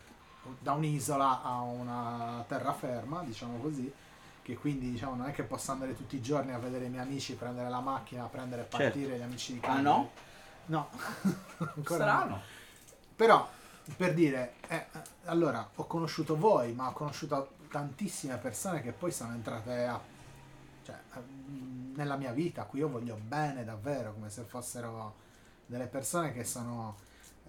da 0.58 0.72
un'isola 0.72 1.44
a 1.44 1.62
una 1.62 2.44
terraferma, 2.48 3.22
diciamo 3.24 3.60
così, 3.60 3.92
che 4.50 4.58
quindi 4.58 4.90
diciamo 4.92 5.16
non 5.16 5.28
è 5.28 5.32
che 5.32 5.44
posso 5.44 5.72
andare 5.72 5.96
tutti 5.96 6.16
i 6.16 6.22
giorni 6.22 6.52
a 6.54 6.58
vedere 6.58 6.86
i 6.86 6.90
miei 6.90 7.04
amici, 7.04 7.34
prendere 7.36 7.70
la 7.70 7.80
macchina, 7.80 8.26
prendere 8.26 8.64
e 8.64 8.66
partire 8.66 9.18
gli 9.18 9.22
amici 9.22 9.54
di 9.54 9.60
Ah, 9.60 9.68
casa. 9.68 9.82
no? 9.82 10.12
No, 10.66 10.90
ancora 11.58 11.76
no. 11.76 11.84
Strano. 11.84 12.42
Però, 13.16 13.50
per 13.98 14.14
dire, 14.14 14.54
eh, 14.68 14.76
eh, 14.76 15.02
allora, 15.26 15.68
ho 15.76 15.86
conosciuto 15.86 16.38
voi, 16.38 16.74
ma 16.74 16.88
ho 16.90 16.94
conosciuto 16.94 17.52
tantissime 17.70 18.38
persone 18.38 18.82
che 18.82 18.92
poi 18.92 19.12
sono 19.12 19.34
entrate 19.34 19.86
a, 19.86 20.00
cioè, 20.84 20.96
a- 21.12 21.22
nella 21.96 22.16
mia 22.16 22.32
vita, 22.32 22.62
a 22.62 22.66
cui 22.66 22.80
io 22.80 22.90
voglio 22.90 23.16
bene 23.22 23.64
davvero, 23.64 24.14
come 24.14 24.30
se 24.30 24.44
fossero 24.44 25.16
delle 25.66 25.88
persone 25.88 26.34
che 26.34 26.44
sono 26.44 26.96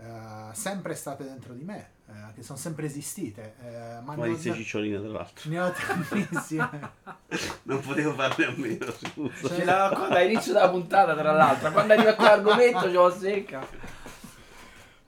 eh, 0.01 0.55
sempre 0.55 0.95
state 0.95 1.25
dentro 1.25 1.53
di 1.53 1.63
me, 1.63 1.91
eh, 2.09 2.33
che 2.35 2.43
sono 2.43 2.59
sempre 2.59 2.87
esistite. 2.87 3.55
eh, 3.63 4.01
ma 4.03 4.15
ho, 4.17 4.25
disse 4.25 4.53
Cicciolina, 4.55 4.99
tra 5.01 5.09
l'altro. 5.09 5.51
ne 5.51 5.61
ho 5.61 5.73
tantissime. 5.73 6.93
Non 7.63 7.81
potevo 7.81 8.13
farne 8.15 8.45
a 8.47 8.53
meno, 8.57 8.87
scusa. 8.91 9.55
Ce 9.55 9.65
l'ha 9.65 9.89
racconta 9.89 10.19
all'inizio 10.19 10.53
della 10.53 10.69
puntata, 10.71 11.15
tra 11.15 11.31
l'altro. 11.33 11.71
Quando 11.71 11.93
arriva 11.93 12.15
qua 12.15 12.31
l'argomento, 12.31 12.81
ce 12.81 12.91
l'ho 12.93 13.11
secca. 13.11 13.65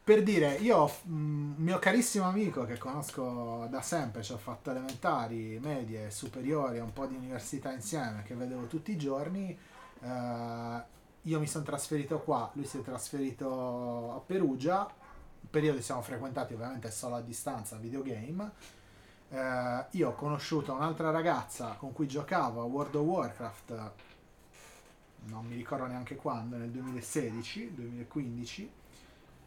Per 0.04 0.22
dire, 0.24 0.54
io 0.56 0.76
ho 0.78 0.92
un 1.06 1.54
mio 1.56 1.78
carissimo 1.78 2.26
amico 2.26 2.64
che 2.64 2.76
conosco 2.76 3.66
da 3.70 3.80
sempre, 3.82 4.22
ci 4.22 4.32
ho 4.32 4.36
fatto 4.36 4.70
elementari, 4.70 5.58
medie, 5.62 6.10
superiori, 6.10 6.78
un 6.80 6.92
po' 6.92 7.06
di 7.06 7.14
università 7.14 7.72
insieme, 7.72 8.22
che 8.24 8.34
vedevo 8.34 8.66
tutti 8.66 8.90
i 8.92 8.96
giorni. 8.96 9.56
eh, 10.02 10.82
io 11.22 11.38
mi 11.38 11.46
sono 11.46 11.64
trasferito 11.64 12.20
qua, 12.20 12.50
lui 12.54 12.64
si 12.64 12.78
è 12.78 12.82
trasferito 12.82 14.14
a 14.14 14.20
Perugia. 14.20 14.90
Il 15.40 15.48
periodo 15.48 15.78
ci 15.78 15.84
siamo 15.84 16.02
frequentati 16.02 16.54
ovviamente 16.54 16.90
solo 16.90 17.16
a 17.16 17.20
distanza, 17.20 17.76
videogame. 17.76 18.50
Eh, 19.28 19.86
io 19.90 20.08
ho 20.08 20.14
conosciuto 20.14 20.72
un'altra 20.72 21.10
ragazza 21.10 21.74
con 21.78 21.92
cui 21.92 22.06
giocavo 22.06 22.60
a 22.60 22.64
World 22.64 22.94
of 22.94 23.06
Warcraft, 23.06 23.92
non 25.24 25.46
mi 25.46 25.54
ricordo 25.54 25.86
neanche 25.86 26.16
quando, 26.16 26.56
nel 26.56 26.70
2016, 26.70 27.74
2015. 27.74 28.72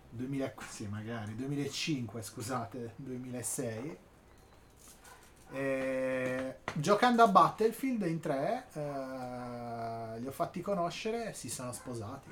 2000, 0.09 0.53
sì, 0.69 0.87
magari 0.87 1.35
2005, 1.35 2.21
scusate, 2.21 2.93
2006. 2.95 3.97
E, 5.55 6.55
giocando 6.73 7.23
a 7.23 7.27
Battlefield 7.27 8.05
in 8.07 8.19
tre, 8.19 8.65
eh, 8.73 10.19
li 10.19 10.27
ho 10.27 10.31
fatti 10.31 10.59
conoscere 10.59 11.29
e 11.29 11.33
si 11.33 11.49
sono 11.49 11.71
sposati. 11.71 12.29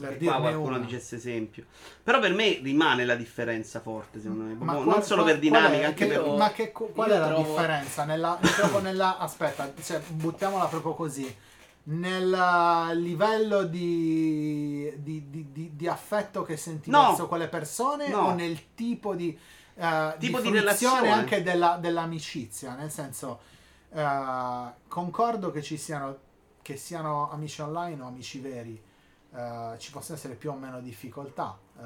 Per 0.00 0.16
Qua 0.18 0.36
qualcuno 0.40 0.68
una. 0.68 0.78
dice 0.78 0.96
questo 0.96 1.14
esempio. 1.16 1.66
Però 2.02 2.18
per 2.18 2.32
me 2.32 2.58
rimane 2.62 3.04
la 3.04 3.14
differenza 3.14 3.78
forte, 3.80 4.20
secondo 4.20 4.44
me. 4.44 4.54
Ma 4.54 4.72
qual- 4.72 4.86
non 4.86 5.02
solo 5.02 5.22
qual- 5.22 5.34
per 5.34 5.42
dinamica, 5.42 5.86
anche 5.88 6.06
che- 6.06 6.14
per... 6.16 6.26
io- 6.26 6.36
Ma 6.36 6.50
che, 6.50 6.72
qual 6.72 7.08
io 7.08 7.14
è 7.14 7.18
la 7.18 7.26
trovo- 7.28 7.42
differenza? 7.42 8.04
Nella, 8.04 8.38
proprio 8.56 8.80
nella, 8.80 9.18
aspetta, 9.18 9.70
cioè, 9.82 10.00
buttiamola 10.00 10.64
proprio 10.64 10.94
così. 10.94 11.36
Nel 11.84 12.32
eh, 12.90 12.94
livello 12.96 13.64
di, 13.64 14.92
di, 14.96 15.28
di- 15.30 15.52
di- 15.52 15.72
di 15.76 15.86
affetto 15.88 16.42
che 16.42 16.56
senti 16.56 16.90
No. 16.90 17.08
verso 17.08 17.28
quelle 17.28 17.48
persone 17.48 18.08
No. 18.08 18.18
o 18.28 18.34
nel 18.34 18.74
tipo 18.74 19.14
di, 19.14 19.38
eh, 19.74 20.14
Tipo 20.18 20.40
di 20.40 20.48
fruizione 20.48 20.58
relazione. 20.60 21.10
anche 21.10 21.42
della- 21.42 21.76
dell'amicizia? 21.76 22.74
Nel 22.74 22.90
senso, 22.90 23.40
eh, 23.90 24.72
concordo 24.88 25.50
che 25.50 25.62
ci 25.62 25.76
siano, 25.76 26.16
che 26.62 26.76
siano 26.76 27.30
amici 27.30 27.60
online 27.60 28.02
o 28.02 28.06
amici 28.06 28.40
veri. 28.40 28.82
eh, 29.34 29.76
ci 29.78 29.90
possono 29.92 30.18
essere 30.18 30.34
più 30.34 30.50
o 30.50 30.54
meno 30.54 30.78
difficoltà 30.82 31.58
eh, 31.78 31.82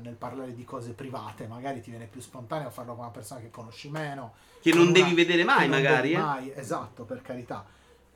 nel 0.00 0.14
parlare 0.16 0.54
di 0.54 0.64
cose 0.64 0.92
private, 0.94 1.46
magari 1.46 1.82
ti 1.82 1.90
viene 1.90 2.06
più 2.06 2.22
spontaneo 2.22 2.70
farlo 2.70 2.92
con 2.94 3.02
una 3.04 3.12
persona 3.12 3.40
che 3.40 3.50
conosci 3.50 3.90
meno, 3.90 4.32
Che 4.62 4.72
non 4.72 4.84
una- 4.84 4.92
devi 4.92 5.12
vedere 5.12 5.44
mai, 5.44 5.68
magari. 5.68 6.12
eh. 6.12 6.16
mai, 6.18 6.50
esatto, 6.54 7.04
per 7.04 7.20
carità. 7.20 7.62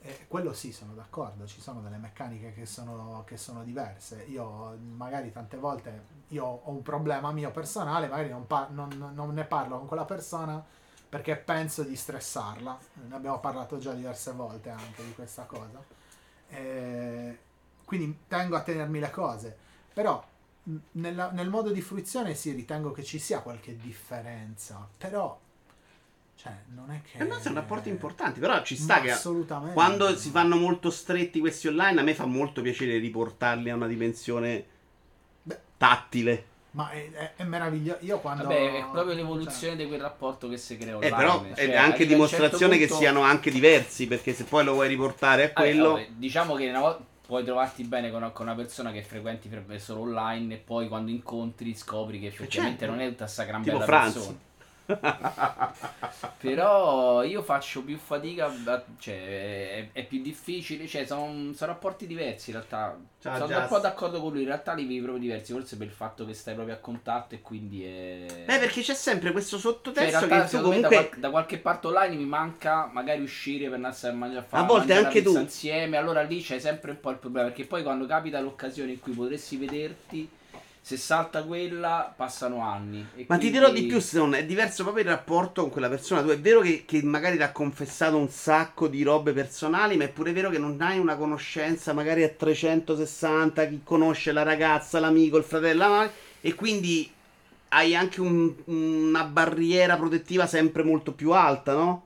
Eh, 0.00 0.24
quello 0.26 0.54
sì, 0.54 0.72
sono 0.72 0.94
d'accordo, 0.94 1.46
ci 1.46 1.60
sono 1.60 1.82
delle 1.82 1.98
meccaniche 1.98 2.54
che 2.54 2.64
sono, 2.64 3.22
che 3.26 3.36
sono 3.36 3.62
diverse. 3.62 4.24
Io 4.30 4.74
magari 4.96 5.30
tante 5.30 5.58
volte 5.58 6.04
io 6.32 6.44
ho 6.44 6.70
un 6.70 6.82
problema 6.82 7.30
mio 7.30 7.50
personale, 7.50 8.08
magari 8.08 8.30
non, 8.30 8.46
pa- 8.46 8.68
non- 8.70 9.12
non 9.14 9.34
ne 9.34 9.44
parlo 9.44 9.78
con 9.78 9.86
quella 9.86 10.04
persona 10.04 10.62
perché 11.08 11.36
penso 11.36 11.82
di 11.82 11.94
stressarla. 11.94 12.78
Ne 13.08 13.14
abbiamo 13.14 13.38
parlato 13.38 13.76
già 13.78 13.92
diverse 13.92 14.32
volte 14.32 14.70
anche 14.70 15.04
di 15.04 15.12
questa 15.14 15.44
cosa. 15.44 15.82
Eh, 16.48 17.38
quindi 17.84 18.20
tengo 18.28 18.56
a 18.56 18.62
tenermi 18.62 18.98
le 18.98 19.10
cose. 19.10 19.56
Però 19.92 20.24
nella- 20.92 21.30
nel 21.32 21.50
modo 21.50 21.70
di 21.70 21.82
fruizione 21.82 22.34
sì, 22.34 22.52
ritengo 22.52 22.92
che 22.92 23.02
ci 23.04 23.18
sia 23.18 23.40
qualche 23.40 23.76
differenza. 23.76 24.88
Però, 24.96 25.38
cioè, 26.34 26.56
non 26.74 26.90
è 26.90 27.02
che... 27.02 27.18
Eh, 27.18 27.24
no, 27.24 27.38
sono 27.40 27.56
rapporti 27.56 27.90
importanti, 27.90 28.40
però 28.40 28.62
ci 28.62 28.76
sta 28.76 29.02
che 29.02 29.10
assolutamente. 29.10 29.74
quando 29.74 30.16
si 30.16 30.30
fanno 30.30 30.56
molto 30.56 30.88
stretti 30.88 31.40
questi 31.40 31.68
online, 31.68 32.00
a 32.00 32.04
me 32.04 32.14
fa 32.14 32.24
molto 32.24 32.62
piacere 32.62 32.96
riportarli 32.96 33.68
a 33.68 33.74
una 33.74 33.86
dimensione. 33.86 34.71
Tattile. 35.82 36.44
Ma 36.72 36.90
è, 36.90 37.10
è, 37.10 37.32
è 37.36 37.42
meraviglioso. 37.44 37.98
Io 38.04 38.18
quando... 38.20 38.44
Vabbè, 38.44 38.78
è 38.78 38.84
proprio 38.90 39.14
l'evoluzione 39.14 39.76
di 39.76 39.86
quel 39.86 40.00
rapporto 40.00 40.48
che 40.48 40.56
si 40.56 40.78
crea 40.78 40.92
Eh, 40.92 41.10
online. 41.10 41.16
però 41.16 41.44
cioè, 41.54 41.68
è 41.70 41.76
anche 41.76 42.02
un 42.02 42.08
dimostrazione 42.08 42.74
certo 42.74 42.78
che 42.78 42.86
punto- 42.86 42.96
siano 42.96 43.20
anche 43.22 43.50
diversi, 43.50 44.06
perché 44.06 44.32
se 44.32 44.44
poi 44.44 44.64
lo 44.64 44.72
vuoi 44.74 44.88
riportare 44.88 45.44
a 45.44 45.50
quello... 45.52 45.92
vabbè, 45.92 46.08
diciamo 46.16 46.54
che 46.54 46.68
una 46.68 46.80
volta 46.80 47.04
puoi 47.26 47.44
trovarti 47.44 47.82
bene 47.84 48.10
con 48.10 48.22
una, 48.22 48.30
con 48.30 48.46
una 48.46 48.54
persona 48.54 48.92
che 48.92 49.02
frequenti 49.02 49.50
solo 49.78 50.02
online 50.02 50.54
e 50.54 50.56
poi 50.58 50.88
quando 50.88 51.10
incontri 51.10 51.74
scopri 51.74 52.20
che 52.20 52.26
effettivamente 52.28 52.80
certo. 52.80 52.94
non 52.94 53.04
è 53.04 53.08
tutta 53.08 53.26
sta 53.26 53.44
gran 53.44 53.62
Tipo 53.62 53.74
bella 53.78 53.86
Franz. 53.86 54.12
persona. 54.14 54.38
Però 56.38 57.22
io 57.22 57.42
faccio 57.42 57.82
più 57.84 57.96
fatica, 57.96 58.52
cioè 58.98 59.88
è, 59.92 60.00
è 60.00 60.04
più 60.04 60.20
difficile, 60.20 60.86
cioè 60.86 61.04
sono, 61.04 61.52
sono 61.52 61.72
rapporti 61.72 62.06
diversi 62.06 62.50
in 62.50 62.56
realtà. 62.56 62.98
Ciao, 63.20 63.46
sono 63.46 63.58
un 63.60 63.66
po' 63.68 63.78
d'accordo 63.78 64.20
con 64.20 64.32
lui, 64.32 64.40
in 64.40 64.48
realtà 64.48 64.74
li 64.74 64.84
vivi 64.84 65.00
proprio 65.00 65.22
diversi, 65.22 65.52
forse 65.52 65.76
per 65.76 65.86
il 65.86 65.92
fatto 65.92 66.26
che 66.26 66.34
stai 66.34 66.54
proprio 66.54 66.74
a 66.74 66.78
contatto 66.78 67.36
e 67.36 67.40
quindi 67.40 67.84
è... 67.84 68.26
Beh, 68.44 68.58
perché 68.58 68.80
c'è 68.82 68.94
sempre 68.94 69.30
questo 69.30 69.58
Cioè, 69.58 69.70
in 69.70 69.76
sottotesto 69.76 70.26
realtà, 70.26 70.44
che 70.44 70.50
tu 70.50 70.56
da, 70.56 70.62
comunque... 70.62 70.88
qual- 70.88 71.20
da 71.20 71.30
qualche 71.30 71.58
parte 71.58 71.86
online 71.86 72.16
mi 72.16 72.24
manca 72.24 72.90
magari 72.92 73.22
uscire 73.22 73.66
per 73.66 73.74
andare 73.74 73.96
a 74.08 74.12
mangiare 74.12 74.40
a 74.40 74.48
fare 74.48 74.62
A 74.64 74.66
volte 74.66 74.92
anche 74.94 75.22
tu. 75.22 75.36
insieme. 75.36 75.96
Allora 75.96 76.22
lì 76.22 76.42
c'è 76.42 76.58
sempre 76.58 76.90
un 76.90 77.00
po' 77.00 77.10
il 77.10 77.18
problema. 77.18 77.46
Perché 77.46 77.64
poi 77.64 77.82
quando 77.84 78.06
capita 78.06 78.40
l'occasione 78.40 78.92
in 78.92 79.00
cui 79.00 79.12
potresti 79.12 79.56
vederti, 79.56 80.28
se 80.84 80.96
salta 80.96 81.44
quella, 81.44 82.12
passano 82.14 82.60
anni. 82.60 82.98
Ma 82.98 83.12
ti 83.14 83.24
quindi- 83.24 83.50
dirò 83.52 83.70
di 83.70 83.84
più, 83.84 84.00
Stone, 84.00 84.38
è 84.38 84.44
diverso 84.44 84.82
proprio 84.82 85.04
il 85.04 85.10
rapporto 85.10 85.62
con 85.62 85.70
quella 85.70 85.88
persona. 85.88 86.22
Tu 86.22 86.28
è 86.30 86.40
vero 86.40 86.60
che, 86.60 86.82
che 86.84 87.00
magari 87.04 87.36
ti 87.36 87.42
ha 87.44 87.52
confessato 87.52 88.16
un 88.16 88.28
sacco 88.28 88.88
di 88.88 89.04
robe 89.04 89.32
personali, 89.32 89.96
ma 89.96 90.04
è 90.04 90.08
pure 90.08 90.32
vero 90.32 90.50
che 90.50 90.58
non 90.58 90.76
hai 90.80 90.98
una 90.98 91.14
conoscenza 91.16 91.92
magari 91.92 92.24
a 92.24 92.28
360, 92.28 93.66
chi 93.68 93.80
conosce 93.84 94.32
la 94.32 94.42
ragazza, 94.42 94.98
l'amico, 94.98 95.36
il 95.36 95.44
fratello, 95.44 95.78
la 95.78 95.88
madre, 95.88 96.12
e 96.40 96.54
quindi 96.54 97.08
hai 97.68 97.94
anche 97.94 98.20
un- 98.20 98.52
una 98.64 99.24
barriera 99.24 99.96
protettiva 99.96 100.46
sempre 100.46 100.82
molto 100.82 101.12
più 101.12 101.30
alta, 101.30 101.74
no? 101.74 102.02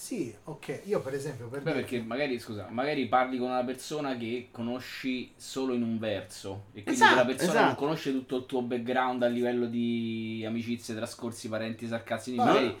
Sì, 0.00 0.34
ok. 0.44 0.80
Io 0.86 1.00
per 1.02 1.12
esempio... 1.14 1.48
Per 1.48 1.60
Beh, 1.60 1.72
dire- 1.72 1.82
perché 1.82 2.00
magari, 2.00 2.38
scusa, 2.38 2.68
magari 2.70 3.06
parli 3.06 3.36
con 3.36 3.48
una 3.50 3.62
persona 3.64 4.16
che 4.16 4.48
conosci 4.50 5.30
solo 5.36 5.74
in 5.74 5.82
un 5.82 5.98
verso 5.98 6.68
e 6.72 6.82
quindi 6.82 6.94
Esatto, 6.94 7.14
quella 7.14 7.26
persona 7.26 7.58
non 7.60 7.68
esatto. 7.68 7.84
conosce 7.84 8.10
tutto 8.12 8.36
il 8.38 8.46
tuo 8.46 8.62
background 8.62 9.22
a 9.22 9.26
livello 9.26 9.66
di 9.66 10.42
amicizie, 10.46 10.94
trascorsi, 10.94 11.48
parenti, 11.50 11.86
sarcasmi. 11.86 12.36
Ma- 12.36 12.44
Magari 12.44 12.78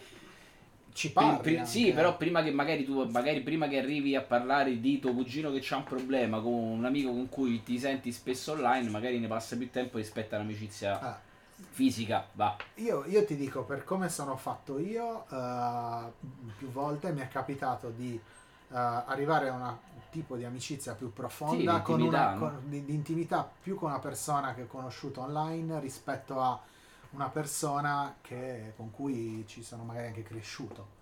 Ci 0.92 1.12
parli 1.12 1.56
anche. 1.56 1.66
sì, 1.66 1.92
però 1.92 2.16
prima 2.16 2.42
che 2.42 2.50
magari 2.50 2.84
tu 2.84 3.04
magari 3.10 3.40
prima 3.42 3.68
che 3.68 3.78
arrivi 3.78 4.16
a 4.16 4.22
parlare 4.22 4.80
di 4.80 4.98
tuo 4.98 5.12
cugino 5.12 5.52
che 5.52 5.60
c'ha 5.62 5.76
un 5.76 5.84
problema 5.84 6.40
con 6.40 6.52
un 6.52 6.84
amico 6.84 7.10
con 7.10 7.28
cui 7.28 7.62
ti 7.62 7.78
senti 7.78 8.10
spesso 8.12 8.52
online, 8.52 8.88
magari 8.90 9.18
ne 9.18 9.28
passa 9.28 9.56
più 9.56 9.70
tempo 9.70 9.98
rispetto 9.98 10.34
all'amicizia 10.34 10.98
Ah, 11.00 11.20
fisica, 11.70 12.26
va. 12.32 12.56
io, 12.76 13.04
io 13.06 13.24
ti 13.24 13.36
dico, 13.36 13.64
per 13.64 13.84
come 13.84 14.08
sono 14.08 14.36
fatto 14.36 14.78
io, 14.78 15.26
eh, 15.30 16.12
più 16.56 16.70
volte 16.70 17.12
mi 17.12 17.20
è 17.20 17.28
capitato 17.28 17.90
di 17.90 18.14
eh, 18.14 18.76
arrivare 18.76 19.48
a 19.48 19.52
un 19.54 19.76
tipo 20.10 20.36
di 20.36 20.44
amicizia 20.44 20.94
più 20.94 21.12
profonda, 21.12 21.76
Sì, 21.76 21.82
con 21.82 22.00
una, 22.02 22.32
con- 22.34 22.62
di, 22.64 22.84
di 22.84 22.94
intimità 22.94 23.48
più 23.62 23.76
con 23.76 23.90
una 23.90 24.00
persona 24.00 24.54
che 24.54 24.62
ho 24.62 24.66
conosciuto 24.66 25.20
online 25.20 25.78
rispetto 25.80 26.40
a 26.40 26.58
una 27.10 27.28
persona 27.28 28.16
che- 28.20 28.72
con 28.76 28.90
cui 28.90 29.44
ci 29.46 29.62
sono 29.62 29.82
magari 29.84 30.08
anche 30.08 30.22
cresciuto. 30.22 30.98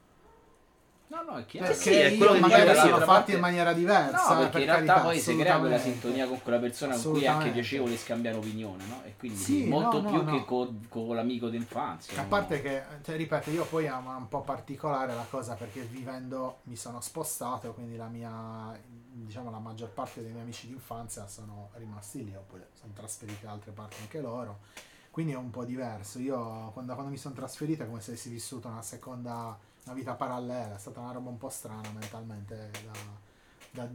No, 1.08 1.22
no, 1.22 1.36
è 1.38 1.46
chiaro. 1.46 1.68
Perché 1.68 1.90
sì, 1.90 1.94
è 1.94 2.16
quello 2.18 2.32
che 2.34 2.40
magari 2.40 2.74
sono 2.78 2.98
fatti 3.00 3.32
in 3.32 3.40
maniera 3.40 3.72
diversa. 3.72 4.34
No, 4.34 4.38
perché 4.40 4.50
per 4.50 4.60
in 4.60 4.66
realtà 4.66 4.92
carità, 4.92 5.06
poi 5.06 5.18
si 5.18 5.36
crea 5.36 5.58
quella 5.58 5.78
sintonia 5.78 6.26
con 6.26 6.42
quella 6.42 6.58
persona 6.58 6.96
con 6.98 7.12
cui 7.12 7.22
è 7.24 7.26
anche 7.26 7.50
piacevole 7.50 7.96
scambiare 7.96 8.36
opinione, 8.36 8.84
no? 8.84 9.02
E 9.04 9.16
quindi 9.16 9.38
Sì, 9.38 9.64
molto 9.64 10.02
no, 10.02 10.08
più 10.10 10.22
no, 10.22 10.30
che 10.30 10.36
no. 10.38 10.44
con, 10.44 10.86
con 10.88 11.14
l'amico 11.14 11.48
d'infanzia. 11.48 12.18
A 12.18 12.22
no? 12.22 12.28
parte 12.28 12.60
che, 12.60 12.82
cioè, 13.02 13.16
ripeto, 13.16 13.50
io 13.50 13.64
poi 13.64 13.86
un 13.86 14.06
un 14.18 14.28
po' 14.28 14.42
particolare 14.42 15.14
la 15.14 15.26
cosa 15.28 15.54
perché 15.54 15.80
vivendo 15.82 16.58
mi 16.64 16.76
sono 16.76 17.00
spostato, 17.00 17.72
quindi 17.72 17.96
la 17.96 18.08
mia, 18.08 18.78
diciamo, 18.86 19.50
la 19.50 19.58
maggior 19.58 19.88
parte 19.88 20.20
dei 20.20 20.30
miei 20.30 20.42
amici 20.42 20.66
d'infanzia 20.66 21.26
sono 21.26 21.70
rimasti 21.74 22.24
lì, 22.24 22.34
oppure 22.34 22.68
sono 22.78 22.92
trasferiti 22.94 23.44
da 23.44 23.52
altre 23.52 23.70
parti 23.72 23.96
anche 24.00 24.20
loro. 24.20 24.58
Quindi 25.10 25.32
è 25.32 25.36
un 25.36 25.50
po' 25.50 25.64
diverso. 25.64 26.18
Io 26.18 26.70
quando, 26.72 26.92
quando 26.92 27.10
mi 27.10 27.16
sono 27.16 27.34
trasferito 27.34 27.82
è 27.82 27.86
come 27.86 28.00
se 28.00 28.10
avessi 28.10 28.28
vissuto 28.28 28.68
una 28.68 28.82
seconda, 28.82 29.58
una 29.88 29.94
vita 29.96 30.12
parallela, 30.14 30.76
è 30.76 30.78
stata 30.78 31.00
una 31.00 31.12
roba 31.12 31.30
un 31.30 31.38
po' 31.38 31.48
strana 31.48 31.88
mentalmente 31.98 32.70
da, 32.84 33.82
da, 33.84 33.88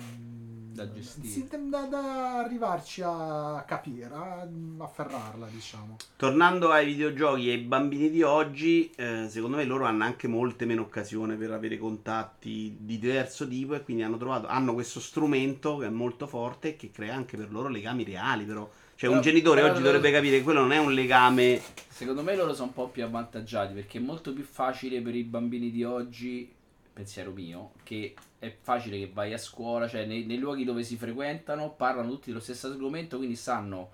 Da 0.74 0.92
gestire. 0.92 1.70
da- 1.70 1.86
da 1.86 2.40
arrivarci 2.40 3.02
a 3.04 3.64
capire, 3.68 4.10
a 4.12 4.48
afferrarla, 4.80 5.46
diciamo. 5.48 5.98
Tornando 6.16 6.72
ai 6.72 6.86
videogiochi 6.86 7.50
e 7.50 7.52
ai 7.54 7.58
bambini 7.60 8.10
di 8.10 8.24
oggi, 8.24 8.90
eh, 8.96 9.28
secondo 9.30 9.58
me 9.58 9.66
loro 9.66 9.86
hanno 9.86 10.04
anche 10.04 10.28
molte 10.28 10.66
meno 10.66 10.82
occasioni 10.82 11.36
per 11.36 11.52
avere 11.52 11.78
contatti 11.78 12.76
di 12.80 12.98
diverso 12.98 13.48
tipo 13.48 13.76
e 13.76 13.84
quindi 13.84 14.02
hanno 14.02 14.18
trovato, 14.18 14.48
hanno 14.48 14.74
questo 14.74 15.00
strumento 15.00 15.78
che 15.78 15.86
è 15.86 15.90
molto 15.90 16.26
forte 16.26 16.70
e 16.70 16.76
che 16.76 16.90
crea 16.90 17.14
anche 17.14 17.38
per 17.38 17.52
loro 17.52 17.68
legami 17.70 18.04
reali 18.04 18.46
però. 18.46 18.68
Cioè 18.96 19.10
un 19.10 19.20
Però- 19.20 19.22
genitore 19.22 19.62
però- 19.62 19.74
oggi 19.74 19.82
dovrebbe 19.84 20.12
capire 20.12 20.38
che 20.38 20.44
quello 20.44 20.62
non 20.62 20.72
è 20.72 20.78
un 20.78 20.94
legame. 20.94 21.62
Secondo 21.90 22.22
me 22.24 22.36
loro 22.36 22.54
sono 22.54 22.68
un 22.68 22.74
po' 22.74 22.88
più 22.90 23.04
avvantaggiati 23.04 23.74
perché 23.74 23.98
è 23.98 24.02
molto 24.02 24.34
più 24.34 24.44
facile 24.44 25.02
per 25.02 25.16
i 25.16 25.24
bambini 25.24 25.72
di 25.72 25.84
oggi, 25.84 26.52
pensiero 26.92 27.32
mio, 27.32 27.72
che 27.84 28.14
è 28.40 28.54
facile 28.62 28.98
che 29.00 29.10
vai 29.14 29.34
a 29.34 29.38
scuola, 29.38 29.88
cioè 29.88 30.06
nei, 30.06 30.26
nei 30.26 30.38
luoghi 30.38 30.64
dove 30.64 30.84
si 30.84 30.96
frequentano 30.98 31.72
parlano 31.72 32.10
tutti 32.10 32.28
dello 32.28 32.40
stesso 32.42 32.68
argomento, 32.68 33.18
quindi 33.18 33.36
sanno, 33.36 33.92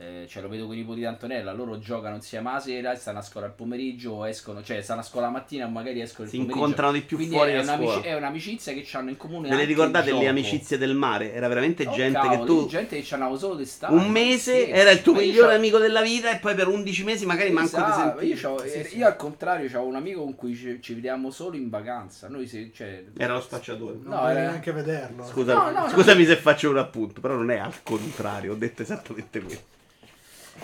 eh, 0.00 0.26
cioè 0.28 0.42
lo 0.42 0.48
vedo 0.48 0.66
con 0.66 0.74
i 0.74 0.78
nipoti 0.78 1.00
di 1.00 1.04
Antonella, 1.06 1.52
loro 1.52 1.78
giocano 1.80 2.14
insieme 2.14 2.52
la 2.52 2.60
sera, 2.60 2.94
stanno 2.94 3.18
a 3.18 3.22
scuola 3.22 3.46
al 3.46 3.52
pomeriggio, 3.52 4.12
o 4.12 4.28
escono, 4.28 4.62
cioè 4.62 4.80
stanno 4.80 5.00
a 5.00 5.02
scuola 5.02 5.26
la 5.26 5.32
mattina 5.32 5.66
o 5.66 5.68
magari 5.70 6.00
escono 6.00 6.24
il 6.26 6.30
si 6.30 6.36
pomeriggio. 6.38 6.60
incontrano 6.64 6.92
di 6.92 7.00
più 7.02 7.16
Quindi 7.16 7.34
fuori 7.34 7.50
è, 7.50 7.54
da 7.56 7.62
un'amici- 7.62 7.92
scuola. 7.92 8.06
è 8.06 8.14
un'amicizia 8.16 8.72
che 8.74 8.86
hanno 8.92 9.10
in 9.10 9.16
comune. 9.16 9.48
Ve 9.48 9.56
le 9.56 9.64
ricordate 9.64 10.12
le 10.12 10.28
amicizie 10.28 10.78
del 10.78 10.94
mare? 10.94 11.32
Era 11.32 11.48
veramente 11.48 11.84
Oh, 11.86 11.92
gente 11.92 12.18
cavolo, 12.18 12.38
che 12.40 12.46
tu 12.46 12.66
gente 12.68 12.96
che 12.96 13.02
ci 13.02 13.14
andavo 13.14 13.36
solo 13.36 13.54
d'estate. 13.56 13.92
un 13.92 14.08
mese 14.08 14.64
Sì, 14.66 14.70
era 14.70 14.90
il 14.92 15.02
tuo 15.02 15.14
migliore 15.14 15.54
amico 15.56 15.78
della 15.78 16.00
vita 16.02 16.30
e 16.30 16.38
poi 16.38 16.54
per 16.54 16.68
11 16.68 17.02
mesi 17.04 17.26
magari 17.26 17.50
manco 17.50 17.70
ti 17.76 17.82
Esatto, 17.82 18.18
sentivi. 18.20 18.26
io, 18.32 18.36
c'ho- 18.40 18.58
Sì, 18.66 18.72
eh, 18.78 18.84
sì. 18.84 18.98
io 18.98 19.06
al 19.06 19.16
contrario 19.16 19.80
ho 19.80 19.84
un 19.84 19.96
amico 19.96 20.22
con 20.22 20.34
cui 20.36 20.54
ci, 20.54 20.78
ci 20.80 20.94
vediamo 20.94 21.30
solo 21.30 21.56
in 21.56 21.68
vacanza. 21.68 22.28
Noi 22.28 22.46
se, 22.46 22.70
cioè, 22.72 23.04
Era 23.16 23.32
lo 23.34 23.40
spacciatore. 23.40 23.94
Non 23.94 24.02
No, 24.14 24.16
voglio 24.20 24.30
era- 24.30 24.40
neanche 24.50 24.70
vederlo. 24.72 25.24
Scusa, 25.26 25.54
No, 25.54 25.70
no, 25.70 25.80
no. 25.80 25.88
scusami 25.88 26.24
se 26.24 26.36
faccio 26.36 26.70
un 26.70 26.78
appunto, 26.78 27.20
però 27.20 27.34
non 27.34 27.50
è 27.50 27.58
al 27.58 27.82
contrario, 27.82 28.52
ho 28.52 28.56
detto 28.56 28.82
esattamente 28.82 29.40
questo. 29.40 29.64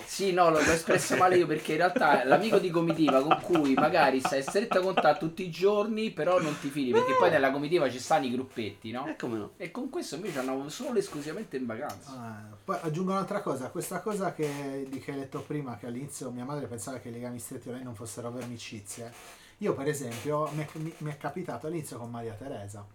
Sì, 0.05 0.31
no, 0.31 0.49
l'ho, 0.49 0.59
espresso 0.59 1.15
male 1.17 1.37
io 1.37 1.47
perché 1.47 1.71
in 1.73 1.77
realtà 1.77 2.21
è 2.21 2.25
l'amico 2.25 2.57
di 2.57 2.69
comitiva 2.69 3.21
con 3.21 3.39
cui 3.41 3.73
magari 3.73 4.19
stai 4.19 4.39
in 4.39 4.45
stretto 4.45 4.81
contatto 4.81 5.25
tutti 5.25 5.43
i 5.43 5.49
giorni, 5.49 6.11
però 6.11 6.39
non 6.39 6.57
ti 6.59 6.69
fidi 6.69 6.91
perché 6.91 7.13
poi 7.13 7.29
nella 7.29 7.51
comitiva 7.51 7.89
ci 7.89 7.99
stanno 7.99 8.25
i 8.25 8.31
gruppetti, 8.31 8.91
no? 8.91 9.07
Eh 9.07 9.15
come 9.15 9.37
no? 9.37 9.51
E 9.57 9.71
con 9.71 9.89
questo 9.89 10.15
invece 10.15 10.39
andavo 10.39 10.67
solo 10.69 10.95
e 10.95 10.99
esclusivamente 10.99 11.57
in 11.57 11.65
vacanza. 11.65 12.11
Ah, 12.11 12.55
poi 12.63 12.77
aggiungo 12.81 13.11
un'altra 13.11 13.41
cosa, 13.41 13.69
questa 13.69 13.99
cosa 14.01 14.33
che, 14.33 14.85
di 14.89 14.99
che 14.99 15.11
hai 15.11 15.17
detto 15.17 15.41
prima, 15.41 15.77
che 15.77 15.85
all'inizio 15.87 16.29
mia 16.31 16.45
madre 16.45 16.67
pensava 16.67 16.97
che 16.97 17.09
i 17.09 17.11
legami 17.11 17.39
stretti 17.39 17.65
con 17.65 17.75
lei 17.75 17.83
non 17.83 17.95
fossero 17.95 18.31
vere 18.31 18.45
amicizie. 18.45 19.11
Io 19.59 19.73
per 19.73 19.87
esempio 19.87 20.49
mi 20.53 20.63
è, 20.63 20.67
mi- 20.73 20.93
mi 20.97 21.11
è 21.11 21.17
capitato 21.17 21.67
all'inizio 21.67 21.97
con 21.97 22.09
Maria 22.09 22.33
Teresa. 22.33 22.85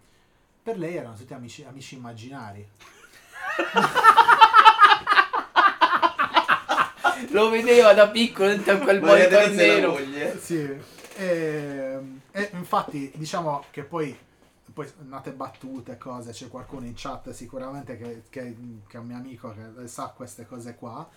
Per 0.63 0.77
lei 0.77 0.95
erano 0.95 1.15
tutti 1.15 1.33
amici, 1.33 1.63
amici 1.67 1.95
immaginari. 1.95 2.67
Lo 7.31 7.49
vedeva 7.49 7.93
da 7.93 8.09
piccolo 8.09 8.49
dentro 8.49 8.73
a 8.73 8.77
quel 8.77 9.01
monitor 9.01 9.49
nero. 9.51 9.91
moglie. 9.91 10.39
Sì, 10.39 10.69
e, 11.17 11.99
e 12.31 12.49
infatti 12.53 13.11
diciamo 13.15 13.65
che 13.71 13.83
poi, 13.83 14.17
poi 14.73 14.87
nate 15.07 15.31
battute, 15.31 15.97
cose, 15.97 16.31
c'è 16.31 16.47
qualcuno 16.47 16.85
in 16.85 16.93
chat 16.95 17.31
sicuramente 17.31 17.97
che, 17.97 18.23
che, 18.29 18.55
che 18.87 18.97
è 18.97 18.99
un 18.99 19.05
mio 19.05 19.17
amico 19.17 19.53
che 19.53 19.87
sa 19.87 20.13
queste 20.15 20.45
cose 20.45 20.75
qua. 20.75 21.07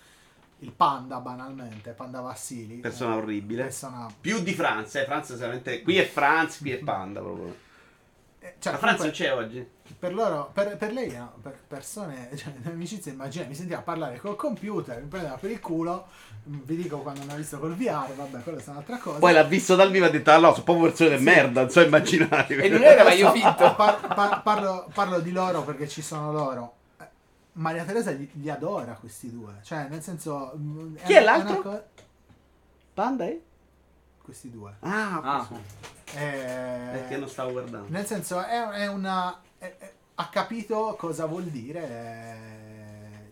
Il 0.59 0.71
panda 0.71 1.19
banalmente, 1.19 1.91
Panda 1.91 2.21
Vassili. 2.21 2.77
Persona 2.77 3.15
eh, 3.15 3.17
orribile. 3.17 3.63
persona- 3.63 4.07
Più 4.19 4.39
di 4.41 4.53
Franz, 4.53 4.95
eh, 4.95 5.03
Franz 5.03 5.35
veramente... 5.35 5.81
Qui 5.81 5.97
è 5.97 6.07
Franz, 6.07 6.59
qui 6.59 6.71
è 6.71 6.77
Panda 6.77 7.19
proprio. 7.19 7.63
Eh, 8.45 8.55
cioè, 8.59 8.73
non 8.73 8.81
comunque, 8.81 9.11
c'è 9.11 9.33
oggi? 9.33 9.67
per 9.97 10.13
loro, 10.13 10.49
per, 10.53 10.77
per 10.77 10.91
lei, 10.93 11.11
no, 11.15 11.33
per 11.41 11.57
persone, 11.67 12.29
cioè, 12.35 12.53
amicizie, 12.65 13.11
immagina, 13.11 13.45
mi 13.47 13.55
sentiva 13.55 13.81
parlare 13.81 14.17
col 14.19 14.35
computer, 14.35 15.01
mi 15.01 15.07
prendeva 15.07 15.35
per 15.35 15.51
il 15.51 15.59
culo, 15.59 16.07
mm, 16.49 16.59
vi 16.63 16.75
dico 16.75 16.97
quando 16.99 17.23
mi 17.25 17.31
ha 17.31 17.35
visto 17.35 17.57
col 17.59 17.75
VR, 17.75 18.13
vabbè, 18.13 18.43
quella 18.43 18.59
è 18.59 18.63
un'altra 18.67 18.97
cosa. 18.97 19.19
Poi 19.19 19.33
l'ha 19.33 19.43
visto 19.43 19.75
dal 19.75 19.89
vivo 19.91 20.05
e 20.05 20.07
ha 20.09 20.11
detto, 20.11 20.31
ah 20.31 20.37
no, 20.37 20.51
sono 20.51 20.63
proprio 20.63 20.85
persone 20.87 21.17
Sì. 21.17 21.23
merda, 21.23 21.61
non 21.61 21.69
so 21.69 21.81
immaginare. 21.81 22.47
E 22.55 22.69
non 22.69 22.83
era 22.83 23.03
mai 23.03 23.17
io 23.17 23.31
finto. 23.31 23.73
Par- 23.75 24.13
par- 24.13 24.41
parlo, 24.43 24.89
parlo 24.93 25.19
di 25.19 25.31
loro 25.31 25.63
perché 25.63 25.87
ci 25.87 26.01
sono 26.01 26.31
loro. 26.31 26.73
Eh, 26.99 27.07
Maria 27.53 27.83
Teresa 27.83 28.11
li, 28.11 28.29
li 28.33 28.49
adora 28.49 28.93
questi 28.99 29.31
due, 29.31 29.53
cioè 29.63 29.87
nel 29.89 30.01
senso... 30.03 30.53
mm, 30.57 30.95
Chi 31.03 31.13
è 31.13 31.21
una 31.21 31.31
l'altro? 31.37 31.61
co- 31.61 31.83
Panda 32.93 33.25
è? 33.25 33.37
Questi 34.25 34.49
due. 34.51 34.75
Ah, 34.81 35.21
Ah. 35.23 35.47
Eh, 36.13 36.89
perché 36.91 37.17
non 37.17 37.29
stavo 37.29 37.51
guardando. 37.53 37.87
Nel 37.89 38.05
senso, 38.05 38.41
è, 38.43 38.67
è 38.69 38.87
una. 38.87 39.39
è- 39.57 39.75
è- 39.77 39.93
ha 40.17 40.29
capito 40.29 40.95
cosa 40.97 41.25
vuol 41.25 41.43
dire 41.43 41.81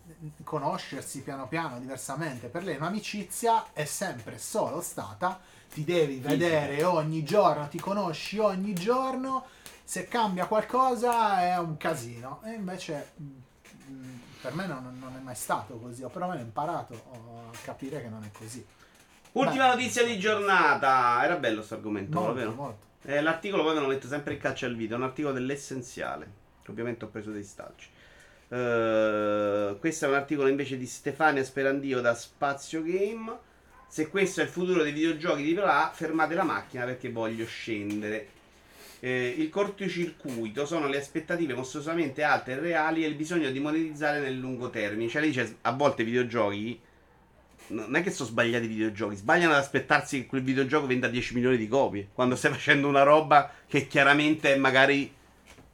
eh, 0.08 0.42
conoscersi 0.44 1.20
piano 1.22 1.46
piano 1.48 1.78
diversamente. 1.78 2.48
Per 2.48 2.62
lei 2.62 2.76
un'amicizia 2.76 3.72
è 3.72 3.84
sempre 3.84 4.38
solo 4.38 4.80
stata. 4.80 5.40
Ti 5.72 5.82
devi 5.84 6.18
vedere 6.18 6.84
ogni 6.84 7.24
giorno, 7.24 7.68
ti 7.68 7.80
conosci 7.80 8.38
ogni 8.38 8.74
giorno. 8.74 9.44
Se 9.82 10.06
cambia 10.08 10.46
qualcosa 10.46 11.40
è 11.42 11.58
un 11.58 11.76
casino. 11.76 12.40
E 12.44 12.52
invece 12.52 13.12
mm, 13.20 13.30
mm, 13.90 14.18
per 14.42 14.54
me 14.54 14.66
non, 14.66 14.96
non 14.98 15.16
è 15.16 15.20
mai 15.20 15.34
stato 15.34 15.78
così. 15.78 16.02
Ho 16.02 16.08
perlomeno 16.10 16.42
imparato 16.42 16.94
a 17.52 17.56
capire 17.62 18.00
che 18.02 18.08
non 18.08 18.22
è 18.24 18.30
così. 18.30 18.64
Ultima 19.34 19.68
Beh. 19.68 19.74
notizia 19.74 20.04
di 20.04 20.18
giornata. 20.18 21.20
Era 21.24 21.36
bello 21.36 21.56
questo 21.56 21.74
argomento, 21.74 22.18
Molto, 22.18 22.34
vero? 22.34 22.52
molto. 22.52 22.82
Eh, 23.04 23.20
l'articolo 23.20 23.64
poi 23.64 23.74
ve 23.74 23.80
lo 23.80 23.86
metto 23.88 24.06
sempre 24.06 24.34
in 24.34 24.38
caccia 24.38 24.66
al 24.66 24.76
video. 24.76 24.96
È 24.96 24.98
un 24.98 25.06
articolo 25.06 25.34
dell'essenziale. 25.34 26.26
Ovviamente 26.68 27.04
ho 27.04 27.08
preso 27.08 27.30
dei 27.30 27.42
staggi. 27.42 27.86
Eh, 28.48 29.76
questo 29.80 30.04
è 30.04 30.08
un 30.08 30.14
articolo 30.14 30.48
invece 30.48 30.76
di 30.76 30.86
Stefania 30.86 31.42
Sperandio 31.42 32.00
da 32.00 32.14
Spazio 32.14 32.82
Game. 32.82 33.36
Se 33.88 34.08
questo 34.08 34.40
è 34.40 34.44
il 34.44 34.50
futuro 34.50 34.82
dei 34.82 34.92
videogiochi 34.92 35.42
di 35.42 35.56
AAA, 35.56 35.90
fermate 35.92 36.34
la 36.34 36.44
macchina 36.44 36.84
perché 36.84 37.10
voglio 37.10 37.44
scendere. 37.44 38.28
Eh, 39.00 39.34
il 39.36 39.50
cortocircuito 39.50 40.64
sono 40.64 40.86
le 40.86 40.98
aspettative 40.98 41.54
mostruosamente 41.54 42.22
alte 42.22 42.52
e 42.52 42.58
reali 42.60 43.04
e 43.04 43.08
il 43.08 43.14
bisogno 43.16 43.50
di 43.50 43.58
monetizzare 43.60 44.20
nel 44.20 44.38
lungo 44.38 44.70
termine. 44.70 45.10
Cioè, 45.10 45.20
lei 45.20 45.30
dice 45.30 45.56
a 45.62 45.72
volte 45.72 46.02
i 46.02 46.04
videogiochi 46.04 46.80
non 47.68 47.96
è 47.96 48.02
che 48.02 48.10
sono 48.10 48.28
sbagliati 48.28 48.64
i 48.64 48.68
videogiochi, 48.68 49.16
sbagliano 49.16 49.52
ad 49.52 49.58
aspettarsi 49.58 50.20
che 50.20 50.26
quel 50.26 50.42
videogioco 50.42 50.86
venda 50.86 51.08
10 51.08 51.34
milioni 51.34 51.56
di 51.56 51.68
copie. 51.68 52.08
Quando 52.12 52.36
stai 52.36 52.52
facendo 52.52 52.88
una 52.88 53.02
roba 53.02 53.50
che 53.66 53.86
chiaramente 53.86 54.52
è 54.52 54.56
magari 54.56 55.12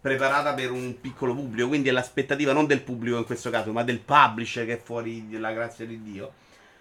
preparata 0.01 0.55
per 0.55 0.71
un 0.71 1.01
piccolo 1.01 1.35
pubblico, 1.35 1.69
quindi 1.69 1.89
è 1.89 1.93
l'aspettativa 1.93 2.53
non 2.53 2.67
del 2.67 2.83
pubblico 2.83 3.19
in 3.19 3.25
questo 3.25 3.51
caso, 3.51 3.73
ma 3.73 3.83
del 3.83 3.99
publisher 3.99 4.65
che 4.65 4.75
è 4.75 4.81
fuori 4.81 5.29
della 5.29 5.53
grazia 5.53 5.85
di 5.85 6.03
Dio. 6.03 6.33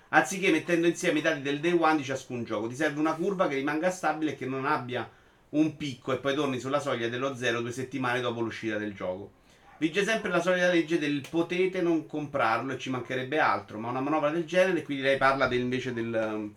Anziché 0.10 0.52
mettendo 0.52 0.88
insieme 0.88 1.20
i 1.20 1.22
dati 1.22 1.42
del 1.42 1.60
day 1.60 1.78
one 1.78 1.98
di 1.98 2.04
ciascun 2.04 2.44
gioco, 2.44 2.68
ti 2.68 2.76
serve 2.76 3.00
una 3.00 3.14
curva 3.14 3.48
che 3.48 3.56
rimanga 3.56 3.92
stabile 3.92 4.32
e 4.32 4.36
che 4.36 4.46
non 4.46 4.66
abbia 4.66 5.10
un 5.50 5.76
picco 5.76 6.14
e 6.14 6.18
poi 6.18 6.36
torni 6.36 6.60
sulla 6.60 6.80
soglia 6.80 7.10
dello 7.10 7.36
zero 7.36 7.62
due 7.62 7.72
settimane 7.72 8.22
dopo 8.22 8.42
l'uscita 8.42 8.78
del 8.78 8.94
gioco. 8.94 9.32
Vige 9.80 10.04
sempre 10.04 10.30
la 10.30 10.42
solita 10.42 10.70
legge 10.70 11.00
del 11.00 11.24
potete 11.30 11.82
non 11.82 12.06
comprarlo 12.06 12.74
e 12.74 12.78
ci 12.78 12.90
mancherebbe 12.90 13.40
altro, 13.40 13.80
ma 13.80 13.90
una 13.90 14.02
manovra 14.02 14.30
del 14.30 14.44
genere, 14.46 14.82
quindi 14.84 15.04
lei 15.04 15.16
parla 15.18 15.48
del- 15.48 15.62
invece 15.62 15.94
del... 15.94 16.30
um, 16.34 16.54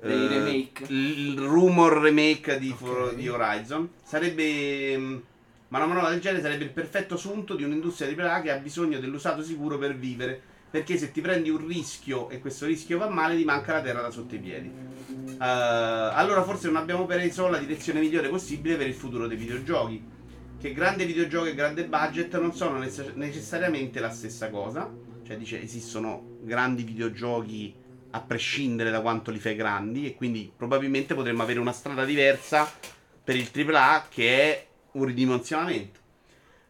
Dei 0.00 0.24
eh, 0.24 0.28
remake. 0.28 0.84
Il 0.88 1.38
rumor 1.38 1.98
remake 2.00 2.58
di, 2.58 2.70
Ok. 2.70 2.76
For- 2.76 3.14
di 3.14 3.28
Horizon. 3.28 3.90
Sarebbe... 4.02 4.96
mm, 4.96 5.16
Ma 5.68 5.78
una 5.78 5.86
manovra 5.86 6.08
del 6.10 6.20
genere 6.20 6.42
sarebbe 6.42 6.64
il 6.64 6.70
perfetto 6.70 7.18
sunto 7.18 7.54
di 7.54 7.62
un'industria 7.62 8.08
di 8.08 8.18
AAA 8.18 8.40
che 8.40 8.50
ha 8.50 8.56
bisogno 8.56 8.98
dell'usato 8.98 9.42
sicuro 9.42 9.76
per 9.76 9.94
vivere. 9.94 10.40
Perché 10.70 10.96
se 10.96 11.12
ti 11.12 11.20
prendi 11.20 11.50
un 11.50 11.66
rischio 11.66 12.30
e 12.30 12.38
questo 12.40 12.64
rischio 12.64 12.96
va 12.96 13.06
male, 13.10 13.36
ti 13.36 13.44
manca 13.44 13.74
la 13.74 13.82
terra 13.82 14.00
da 14.00 14.10
sotto 14.10 14.34
i 14.34 14.38
piedi. 14.38 14.66
Eh, 14.68 15.36
allora 15.38 16.42
forse 16.42 16.68
non 16.68 16.76
abbiamo 16.76 17.04
preso 17.04 17.48
la 17.48 17.58
direzione 17.58 18.00
migliore 18.00 18.30
possibile 18.30 18.76
per 18.76 18.86
il 18.86 18.94
futuro 18.94 19.26
dei 19.26 19.36
videogiochi. 19.36 20.02
Che 20.62 20.72
grande 20.72 21.06
videogioco 21.06 21.46
e 21.46 21.56
grande 21.56 21.86
budget 21.86 22.38
non 22.38 22.54
sono 22.54 22.78
nece- 22.78 23.14
necessariamente 23.16 23.98
la 23.98 24.12
stessa 24.12 24.48
cosa. 24.48 24.88
Cioè, 25.26 25.36
dice, 25.36 25.60
esistono 25.60 26.36
grandi 26.38 26.84
videogiochi 26.84 27.74
a 28.10 28.20
prescindere 28.20 28.92
da 28.92 29.00
quanto 29.00 29.32
li 29.32 29.40
fai 29.40 29.56
grandi. 29.56 30.06
E 30.06 30.14
quindi 30.14 30.52
probabilmente 30.56 31.14
potremmo 31.14 31.42
avere 31.42 31.58
una 31.58 31.72
strada 31.72 32.04
diversa 32.04 32.72
per 33.24 33.34
il 33.34 33.50
AAA 33.52 34.06
che 34.08 34.38
è 34.38 34.66
un 34.92 35.04
ridimensionamento. 35.04 35.98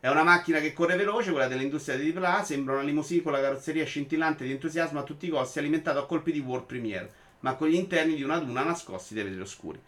È 0.01 0.09
una 0.09 0.23
macchina 0.23 0.60
che 0.60 0.73
corre 0.73 0.97
veloce, 0.97 1.31
quella 1.31 1.47
dell'industria 1.47 1.98
di 1.98 2.14
AAA, 2.16 2.44
sembra 2.44 2.73
una 2.73 2.85
limousine 2.85 3.20
con 3.20 3.32
la 3.32 3.43
carrozzeria 3.43 3.85
scintillante 3.85 4.44
di 4.44 4.52
entusiasmo 4.52 5.01
a 5.01 5.05
tutti 5.05 5.27
i 5.27 5.28
costi, 5.28 5.59
alimentato 5.59 5.98
a 5.98 6.06
colpi 6.06 6.32
di 6.32 6.40
World 6.40 6.64
Premiere, 6.64 7.12
ma 7.40 7.56
con 7.56 7.69
gli 7.69 7.74
interni 7.74 8.14
di 8.14 8.23
una 8.23 8.39
duna 8.39 8.64
nascosti 8.64 9.12
dai 9.12 9.24
vetri 9.24 9.43
oscuri. 9.43 9.78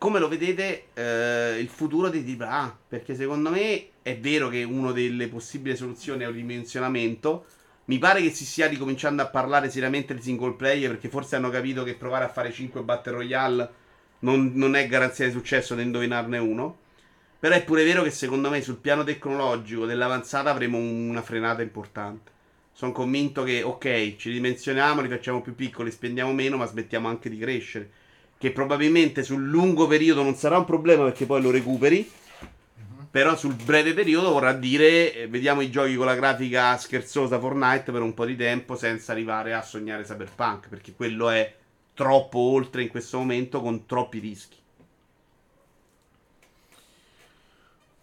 Come 0.00 0.18
lo 0.18 0.28
vedete 0.28 0.84
eh, 0.94 1.58
il 1.60 1.68
futuro 1.68 2.08
dei 2.08 2.24
AAA? 2.24 2.78
Perché 2.88 3.14
secondo 3.14 3.50
me 3.50 3.88
è 4.00 4.16
vero 4.16 4.48
che 4.48 4.62
una 4.62 4.92
delle 4.92 5.28
possibili 5.28 5.76
soluzioni 5.76 6.22
è 6.22 6.26
un 6.26 6.32
ridimensionamento, 6.32 7.44
Mi 7.84 7.98
pare 7.98 8.22
che 8.22 8.30
si 8.30 8.46
stia 8.46 8.66
ricominciando 8.66 9.20
a 9.20 9.26
parlare 9.28 9.68
seriamente 9.68 10.14
di 10.14 10.22
single 10.22 10.54
player 10.54 10.92
perché 10.92 11.10
forse 11.10 11.36
hanno 11.36 11.50
capito 11.50 11.82
che 11.82 11.96
provare 11.96 12.24
a 12.24 12.28
fare 12.30 12.50
5 12.50 12.80
Battle 12.82 13.12
Royale 13.12 13.70
non, 14.20 14.52
non 14.54 14.74
è 14.74 14.86
garanzia 14.86 15.26
di 15.26 15.32
successo 15.32 15.74
da 15.74 15.82
indovinarne 15.82 16.38
uno. 16.38 16.78
Però 17.38 17.54
è 17.54 17.62
pure 17.62 17.84
vero 17.84 18.02
che 18.02 18.10
secondo 18.10 18.48
me 18.48 18.62
sul 18.62 18.78
piano 18.78 19.04
tecnologico 19.04 19.84
dell'avanzata 19.84 20.48
avremo 20.48 20.78
una 20.78 21.20
frenata 21.20 21.60
importante. 21.60 22.30
Sono 22.72 22.92
convinto 22.92 23.42
che, 23.42 23.62
ok, 23.62 24.16
ci 24.16 24.32
dimensioniamo, 24.32 25.02
li 25.02 25.08
facciamo 25.10 25.42
più 25.42 25.54
piccoli, 25.54 25.90
spendiamo 25.90 26.32
meno, 26.32 26.56
ma 26.56 26.64
smettiamo 26.64 27.06
anche 27.06 27.28
di 27.28 27.36
crescere. 27.36 27.90
Che 28.40 28.52
probabilmente 28.52 29.22
sul 29.22 29.46
lungo 29.46 29.86
periodo 29.86 30.22
non 30.22 30.34
sarà 30.34 30.56
un 30.56 30.64
problema 30.64 31.04
perché 31.04 31.26
poi 31.26 31.42
lo 31.42 31.50
recuperi. 31.50 32.10
Però 33.10 33.36
sul 33.36 33.52
breve 33.52 33.92
periodo 33.92 34.30
vorrà 34.30 34.54
dire 34.54 35.12
eh, 35.12 35.28
vediamo 35.28 35.60
i 35.60 35.70
giochi 35.70 35.94
con 35.94 36.06
la 36.06 36.14
grafica 36.14 36.74
scherzosa 36.78 37.38
Fortnite 37.38 37.92
per 37.92 38.00
un 38.00 38.14
po' 38.14 38.24
di 38.24 38.36
tempo 38.36 38.76
senza 38.76 39.12
arrivare 39.12 39.52
a 39.52 39.60
sognare 39.60 40.04
Cyberpunk, 40.04 40.68
perché 40.68 40.94
quello 40.94 41.28
è 41.28 41.54
troppo 41.92 42.38
oltre 42.38 42.80
in 42.80 42.88
questo 42.88 43.18
momento 43.18 43.60
con 43.60 43.84
troppi 43.84 44.20
rischi. 44.20 44.56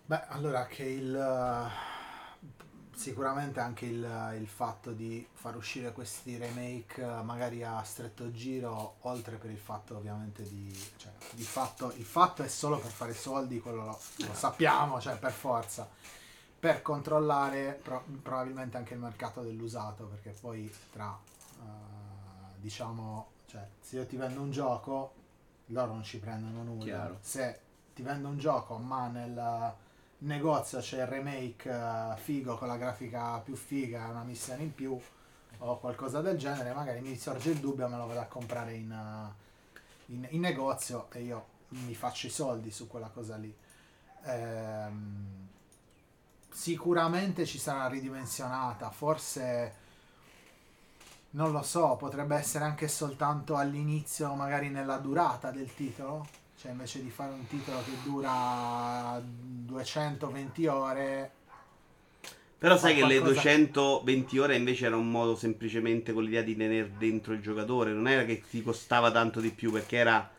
Beh, 0.05 0.21
allora 0.27 0.67
che 0.67 0.83
il... 0.83 1.67
Sicuramente 2.97 3.59
anche 3.59 3.85
il, 3.85 4.33
il 4.39 4.47
fatto 4.47 4.91
di 4.91 5.25
far 5.31 5.55
uscire 5.55 5.91
questi 5.91 6.35
remake 6.35 6.99
eh, 6.99 7.21
magari 7.21 7.63
a 7.63 7.83
stretto 7.83 8.31
giro, 8.31 8.95
oltre 9.01 9.35
per 9.35 9.51
il 9.51 9.57
fatto 9.59 9.95
ovviamente 9.95 10.41
di... 10.41 10.75
Cioè, 10.95 11.11
di 11.31 11.43
fatto, 11.43 11.93
il 11.95 12.03
fatto 12.03 12.41
è 12.41 12.47
solo 12.47 12.79
per 12.79 12.89
fare 12.89 13.13
soldi, 13.13 13.59
quello 13.59 13.85
lo, 13.85 13.99
lo 14.25 14.33
sappiamo, 14.33 14.99
cioè 14.99 15.15
per 15.19 15.31
forza. 15.31 15.87
Per 16.59 16.81
controllare 16.81 17.79
pro- 17.83 18.03
probabilmente 18.23 18.77
anche 18.77 18.95
il 18.95 18.99
mercato 18.99 19.43
dell'usato, 19.43 20.05
perché 20.05 20.31
poi 20.31 20.73
tra, 20.91 21.15
eh, 21.59 22.59
diciamo, 22.59 23.27
cioè, 23.45 23.67
se 23.79 23.97
io 23.97 24.07
ti 24.07 24.15
vendo 24.15 24.41
un 24.41 24.49
gioco, 24.49 25.13
loro 25.67 25.93
non 25.93 26.03
ci 26.03 26.17
prendono 26.17 26.63
nulla. 26.63 26.83
Chiaro. 26.83 27.17
Se 27.21 27.59
ti 27.93 28.01
vendo 28.01 28.27
un 28.27 28.39
gioco, 28.39 28.77
ma 28.77 29.07
nel 29.07 29.75
negozio 30.19 30.79
c'è 30.79 31.01
il 31.01 31.07
remake 31.07 31.69
eh, 31.69 32.17
figo 32.17 32.57
con 32.57 32.67
la 32.67 32.77
grafica 32.77 33.39
più 33.39 33.55
figa, 33.55 34.07
una 34.07 34.23
missione 34.23 34.63
in 34.63 34.73
più 34.73 34.99
o 35.59 35.79
qualcosa 35.79 36.21
del 36.21 36.37
genere, 36.37 36.73
magari 36.73 37.01
mi 37.01 37.17
sorge 37.17 37.51
il 37.51 37.59
dubbio, 37.59 37.87
me 37.87 37.97
lo 37.97 38.07
vado 38.07 38.19
a 38.19 38.25
comprare 38.25 38.73
in, 38.73 38.91
eh, 38.91 40.13
in- 40.13 40.27
in 40.31 40.39
negozio 40.41 41.07
e 41.11 41.21
io 41.23 41.45
mi 41.69 41.95
faccio 41.95 42.27
i 42.27 42.29
soldi 42.29 42.71
su 42.71 42.87
quella 42.87 43.09
cosa 43.09 43.35
lì. 43.37 43.53
Ehm, 44.25 45.47
sicuramente 46.49 47.45
ci 47.45 47.59
sarà 47.59 47.87
ridimensionata, 47.87 48.89
forse 48.89 49.85
non 51.31 51.51
lo 51.51 51.61
so, 51.61 51.95
potrebbe 51.97 52.35
essere 52.35 52.63
anche 52.63 52.87
soltanto 52.87 53.55
all'inizio, 53.57 54.33
magari 54.33 54.69
nella 54.69 54.97
durata 54.97 55.51
del 55.51 55.73
titolo. 55.73 56.25
Cioè, 56.67 56.75
invece 56.75 57.01
di 57.01 57.09
fare 57.09 57.31
un 57.31 57.47
titolo 57.47 57.77
che 57.85 57.91
dura 58.03 59.21
220 59.23 60.67
ore, 60.67 61.31
Però 62.57 62.75
sai 62.75 62.93
che 62.93 63.05
le 63.05 63.19
qualcosa- 63.19 63.41
220 63.41 64.37
ore 64.37 64.57
invece 64.57 64.85
era 64.87 64.97
un 64.97 65.09
modo 65.09 65.37
semplicemente 65.37 66.11
con 66.11 66.23
l'idea 66.25 66.41
di 66.41 66.57
tenere 66.57 66.91
dentro 66.97 67.31
il 67.31 67.39
giocatore, 67.41 67.93
non 67.93 68.05
era 68.09 68.25
che 68.25 68.43
ti 68.49 68.61
costava 68.61 69.11
tanto 69.11 69.39
di 69.39 69.51
più 69.51 69.71
perché 69.71 69.95
era 69.95 70.29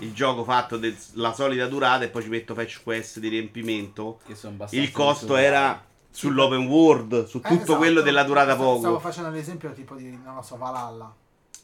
il 0.00 0.12
gioco 0.12 0.42
fatto 0.42 0.78
della 0.78 1.32
solita 1.32 1.66
durata 1.68 2.02
e 2.02 2.08
poi 2.08 2.22
ci 2.24 2.28
metto 2.28 2.54
fetch 2.56 2.82
quest 2.82 3.20
di 3.20 3.28
riempimento. 3.28 4.18
Che 4.26 4.34
sono 4.34 4.54
abbastanza 4.54 4.84
Il 4.84 4.90
costo 4.90 5.36
era 5.36 5.80
sull'open 6.10 6.66
world, 6.66 7.26
su 7.26 7.36
Eh, 7.38 7.40
tutto 7.42 7.54
esatto. 7.54 7.76
quello 7.76 8.00
della 8.00 8.24
durata 8.24 8.54
Stavo- 8.54 8.78
Stavo 8.78 8.94
poco. 8.96 9.08
facendo 9.08 9.30
l'esempio 9.30 9.72
tipo 9.72 9.94
di, 9.94 10.10
non 10.24 10.34
lo 10.34 10.42
so, 10.42 10.56
Valhalla. 10.56 11.14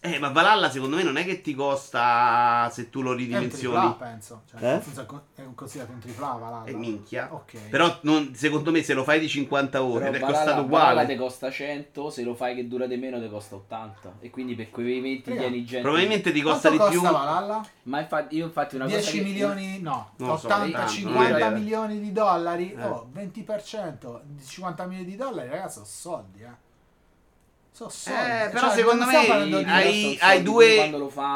Eh, 0.01 0.21
ma 0.21 0.29
Valhalla 0.29 0.71
secondo 0.71 0.95
me 0.95 1.03
non 1.03 1.17
è 1.17 1.25
che 1.25 1.41
ti 1.41 1.55
costa 1.55 2.71
se 2.73 2.89
tu 2.89 3.03
lo 3.03 3.11
È 3.11 3.13
un 3.15 3.19
tripla, 3.19 3.39
ridimensioni. 3.41 3.95
penso. 3.99 4.43
Cioè, 4.49 4.61
Eh? 4.63 4.73
nel 4.75 4.83
senso 4.83 5.01
è 5.01 5.07
con- 5.07 5.23
è 5.35 5.43
considerato 5.57 5.93
un 5.93 5.99
tripla 5.99 6.27
Valhalla. 6.41 6.65
E 6.67 6.73
minchia. 6.75 7.29
Ok. 7.35 7.69
Però 7.69 7.99
non- 8.03 8.33
secondo 8.35 8.71
me 8.71 8.85
se 8.85 8.95
lo 8.95 9.03
fai 9.03 9.19
di 9.19 9.29
50 9.29 9.83
ore 9.83 10.05
Però 10.05 10.09
ed 10.11 10.15
è 10.15 10.19
Valhalla- 10.21 10.37
costato 10.45 10.67
Valhalla 10.69 10.91
uguale. 10.93 11.07
ti 11.09 11.17
costa 11.17 11.51
100, 11.51 12.11
se 12.11 12.23
lo 12.23 12.35
fai 12.37 12.55
che 12.55 12.69
dura 12.69 12.87
di 12.87 12.97
meno 12.97 13.21
ti 13.21 13.29
costa 13.29 13.57
80. 13.57 14.15
E 14.21 14.31
quindi 14.31 14.55
per 14.55 14.71
quei 14.71 15.01
20 15.01 15.31
Raga, 15.31 15.41
tieni 15.43 15.65
gente. 15.65 15.83
Probabilmente 15.83 16.31
ti 16.33 16.43
costa 16.43 16.69
Quanto 16.69 16.89
di 16.91 16.95
costa 17.01 17.09
più. 17.11 17.19
Valhalla? 17.27 17.67
Ma 17.83 18.01
infatti 18.01 18.37
io 18.37 18.45
infatti 18.45 18.75
una 18.77 18.87
10 18.87 19.01
cosa 19.05 19.17
che 19.17 19.23
milioni, 19.25 19.81
no, 19.81 20.13
Non 20.19 20.29
lo 20.29 20.37
so, 20.37 20.47
80, 20.47 20.79
tanto, 20.79 20.93
50 20.93 21.39
non 21.39 21.57
è- 21.57 21.59
milioni 21.59 22.01
di 22.01 22.13
dollari, 22.13 22.73
Eh. 22.73 22.85
oh, 22.85 23.09
20%, 23.13 24.21
di 24.25 24.45
50 24.47 24.85
milioni 24.87 25.11
di 25.11 25.17
dollari, 25.17 25.49
ragazzi, 25.49 25.75
sono 25.75 25.87
soldi, 25.87 26.43
eh. 26.43 26.67
Soldi. 27.87 28.21
Eh, 28.21 28.49
però 28.51 28.67
Cioè, 28.69 28.77
secondo 28.77 29.05
me 29.05 29.65
hai, 29.65 30.19
hai 30.21 30.43
due 30.43 30.91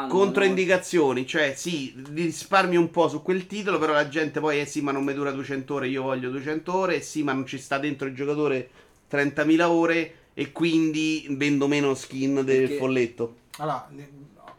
controindicazioni. 0.09 1.25
Cioè, 1.25 1.53
sì, 1.55 1.93
risparmi 2.13 2.75
un 2.75 2.89
po' 2.89 3.07
su 3.07 3.21
quel 3.21 3.47
titolo, 3.47 3.79
però 3.79 3.93
la 3.93 4.09
gente 4.09 4.39
poi, 4.39 4.59
eh 4.59 4.65
sì, 4.65 4.81
ma 4.81 4.91
non 4.91 5.03
mi 5.03 5.13
dura 5.13 5.31
200 5.31 5.73
ore, 5.75 5.87
io 5.87 6.03
voglio 6.03 6.29
200 6.29 6.75
ore, 6.75 7.01
sì, 7.01 7.23
ma 7.23 7.33
non 7.33 7.45
ci 7.45 7.57
sta 7.57 7.77
dentro 7.77 8.07
il 8.07 8.15
giocatore 8.15 8.69
30.000 9.09 9.61
ore 9.63 10.15
e 10.33 10.51
quindi 10.51 11.25
vendo 11.31 11.67
meno 11.67 11.93
skin 11.95 12.35
del 12.43 12.61
Perché- 12.61 12.77
folletto. 12.77 13.35
Allora, 13.57 13.87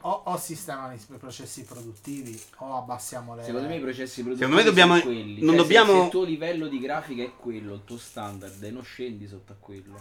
o, 0.03 0.23
o 0.27 0.37
sistemano 0.37 0.93
i 0.95 0.99
processi 1.19 1.65
produttivi 1.65 2.39
o 2.59 2.77
abbassiamo 2.77 3.35
le... 3.35 3.43
Secondo 3.43 3.67
me 3.69 3.77
i 3.77 3.81
processi 3.81 4.23
produttivi 4.23 4.51
Secondo 4.51 4.57
me 4.57 4.63
dobbiamo- 4.63 4.99
sono 5.01 5.13
quelli. 5.13 5.41
non 5.41 5.41
Cioè, 5.41 5.51
se- 5.51 5.57
dobbiamo- 5.57 5.93
Se, 5.99 6.05
il 6.05 6.11
tuo 6.11 6.25
livello 6.25 6.67
di 6.69 6.79
grafica 6.79 7.23
è 7.23 7.31
quello, 7.37 7.75
il 7.75 7.81
tuo 7.85 7.97
standard, 7.99 8.63
e 8.63 8.71
non 8.71 8.85
scendi 8.85 9.27
sotto 9.27 9.53
a 9.53 9.57
quello. 9.59 9.95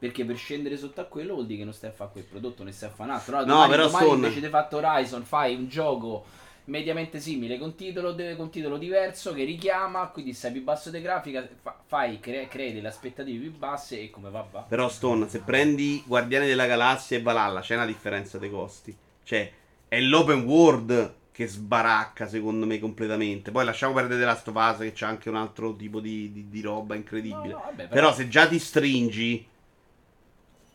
Perché 0.00 0.24
per 0.24 0.36
scendere 0.36 0.76
sotto 0.78 1.00
a 1.02 1.04
quello 1.04 1.34
vuol 1.34 1.46
dire 1.46 1.58
che 1.58 1.64
non 1.64 1.74
stai 1.74 1.90
a 1.90 1.92
fare 1.92 2.10
quel 2.10 2.24
prodotto, 2.24 2.64
ne 2.64 2.72
stai 2.72 2.88
a 2.88 2.92
fare 2.92 3.10
un 3.10 3.16
altro. 3.16 3.36
Allora, 3.36 3.52
No, 3.52 3.54
domani, 3.60 3.70
però 3.70 3.86
domani 3.86 4.04
Stone- 4.06 4.26
invece 4.26 4.40
di 4.40 4.48
fatto 4.50 4.76
Horizon 4.78 5.24
fai 5.24 5.54
un 5.54 5.68
gioco 5.68 6.24
mediamente 6.64 7.20
simile 7.20 7.58
con 7.58 7.74
titolo, 7.74 8.14
con 8.36 8.48
titolo 8.50 8.78
diverso 8.78 9.32
che 9.34 9.44
richiama, 9.44 10.06
quindi 10.08 10.32
sei 10.32 10.52
più 10.52 10.62
basso 10.62 10.90
di 10.90 11.00
grafica, 11.02 11.46
fa- 11.60 11.78
fai, 11.84 12.18
cre- 12.18 12.48
crei 12.48 12.72
delle 12.72 12.88
aspettative 12.88 13.38
più 13.40 13.56
basse 13.58 14.00
e 14.00 14.10
come 14.10 14.30
va 14.30 14.46
va. 14.50 14.60
Però, 14.60 14.88
Stone, 14.88 15.28
se 15.28 15.40
prendi 15.40 16.02
Guardiani 16.06 16.46
della 16.46 16.66
Galassia 16.66 17.18
e 17.18 17.22
Valhalla, 17.22 17.60
c'è 17.60 17.74
una 17.74 17.86
differenza 17.86 18.38
dei 18.38 18.50
costi. 18.50 18.96
Cioè, 19.22 19.52
è 19.88 20.00
l'open 20.00 20.44
world 20.44 21.14
che 21.32 21.46
sbaracca, 21.46 22.28
secondo 22.28 22.66
me, 22.66 22.78
completamente. 22.78 23.50
Poi 23.50 23.64
lasciamo 23.64 23.94
perdere 23.94 24.20
The 24.20 24.26
Last 24.26 24.80
che 24.82 24.92
c'è 24.92 25.06
anche 25.06 25.28
un 25.28 25.36
altro 25.36 25.74
tipo 25.74 26.00
di, 26.00 26.30
di- 26.32 26.48
di 26.48 26.60
roba 26.60 26.94
incredibile. 26.94 27.52
No, 27.54 27.58
no, 27.58 27.64
vabbè, 27.64 27.88
Però 27.88 28.12
se 28.14 28.28
già 28.28 28.46
ti 28.46 28.58
stringi, 28.58 29.46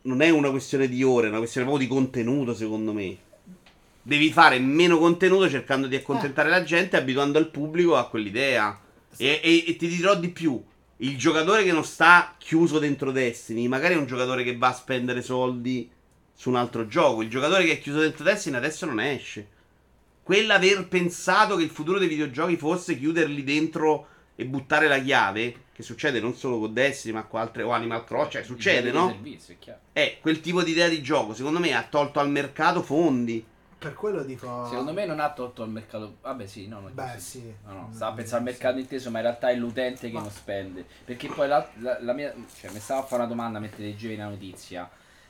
non 0.06 0.22
è 0.22 0.30
una 0.30 0.50
questione 0.50 0.88
di 0.88 1.04
ore, 1.04 1.28
è 1.28 1.30
una 1.30 1.40
questione 1.40 1.68
proprio 1.68 1.88
di 1.88 1.94
contenuto, 1.94 2.54
secondo 2.54 2.94
me. 2.94 3.18
Devi 4.02 4.32
fare 4.32 4.60
meno 4.60 5.00
contenuto 5.00 5.50
cercando 5.50 5.88
di 5.88 5.96
accontentare 5.96 6.50
la 6.50 6.64
gente, 6.64 6.96
abituando 6.96 7.40
il 7.40 7.48
pubblico 7.48 7.96
a 7.96 8.08
quell'idea. 8.08 8.80
E, 9.18 9.40
e- 9.44 9.64
e 9.68 9.76
ti 9.76 9.88
dirò 9.88 10.16
di 10.16 10.30
più. 10.30 10.64
Il 10.98 11.18
giocatore 11.18 11.64
che 11.64 11.72
non 11.72 11.84
sta 11.84 12.36
chiuso 12.38 12.80
dentro 12.80 13.12
Destiny, 13.12 13.68
magari 13.68 13.96
è 13.96 13.98
un 13.98 14.06
giocatore 14.06 14.44
che 14.44 14.58
va 14.58 14.70
a 14.70 14.74
spendere 14.74 15.22
soldi 15.22 15.90
su 16.34 16.50
un 16.50 16.56
altro 16.56 16.88
gioco. 16.88 17.22
Il 17.22 17.30
giocatore 17.30 17.66
che 17.66 17.74
è 17.74 17.80
chiuso 17.80 18.00
dentro 18.00 18.24
Destiny 18.24 18.58
adesso 18.58 18.86
non 18.86 19.00
esce. 19.00 19.48
Quell'aver 20.22 20.88
pensato 20.88 21.56
che 21.56 21.64
il 21.64 21.70
futuro 21.70 21.98
dei 21.98 22.08
videogiochi 22.08 22.58
fosse 22.58 22.98
chiuderli 22.98 23.44
dentro 23.44 24.08
e 24.36 24.46
buttare 24.46 24.88
la 24.88 25.00
chiave, 25.00 25.56
che 25.76 25.84
succede 25.84 26.22
non 26.22 26.36
solo 26.36 26.58
con 26.58 26.74
Destiny, 26.74 27.14
ma 27.14 27.24
con 27.26 27.42
altre 27.42 27.62
o 27.64 27.72
Animal 27.72 28.06
Crossing, 28.06 28.32
cioè 28.32 28.44
succede, 28.44 28.94
no? 28.94 29.10
servizio, 29.10 29.54
è 29.56 29.60
chiaro. 29.60 29.80
È 29.92 30.20
quel 30.22 30.40
tipo 30.40 30.64
di 30.64 30.72
idea 30.72 30.88
di 30.88 31.02
gioco, 31.02 31.34
secondo 31.34 31.60
me 31.60 31.74
ha 31.74 31.84
tolto 31.84 32.22
al 32.22 32.30
mercato 32.30 32.82
fondi. 32.82 33.46
Per 33.78 33.94
quello 33.94 34.24
dico... 34.24 34.68
Secondo 34.70 34.94
me 34.94 35.06
non 35.06 35.20
ha 35.20 35.34
tolto 35.34 35.64
al 35.64 35.70
mercato. 35.70 36.16
Vabbè, 36.22 36.48
sì, 36.48 36.70
no, 36.70 36.80
non 36.80 36.92
è 36.92 36.94
Beh, 36.94 37.14
così. 37.16 37.20
sì. 37.20 37.54
No, 37.66 37.74
no, 37.74 37.90
stava 37.94 38.16
pensando 38.16 38.48
al 38.50 38.56
sì. 38.56 38.62
mercato 38.62 38.80
inteso, 38.80 39.12
ma 39.12 39.18
in 39.18 39.26
realtà 39.26 39.50
è 39.50 39.56
l'utente 39.56 40.08
che 40.08 40.14
Ma- 40.14 40.22
non 40.22 40.32
spende. 40.32 40.86
Perché 41.04 41.28
poi 41.28 41.48
la, 41.50 41.70
la- 41.80 41.98
la 42.02 42.14
mia. 42.14 42.34
Cioè, 42.58 42.72
mi 42.72 42.80
stava 42.80 43.02
a 43.02 43.04
fare 43.04 43.24
una 43.24 43.30
domanda 43.30 43.60
mentre 43.60 43.84
leggevi 43.84 44.16
la 44.16 44.30
notizia. 44.30 44.90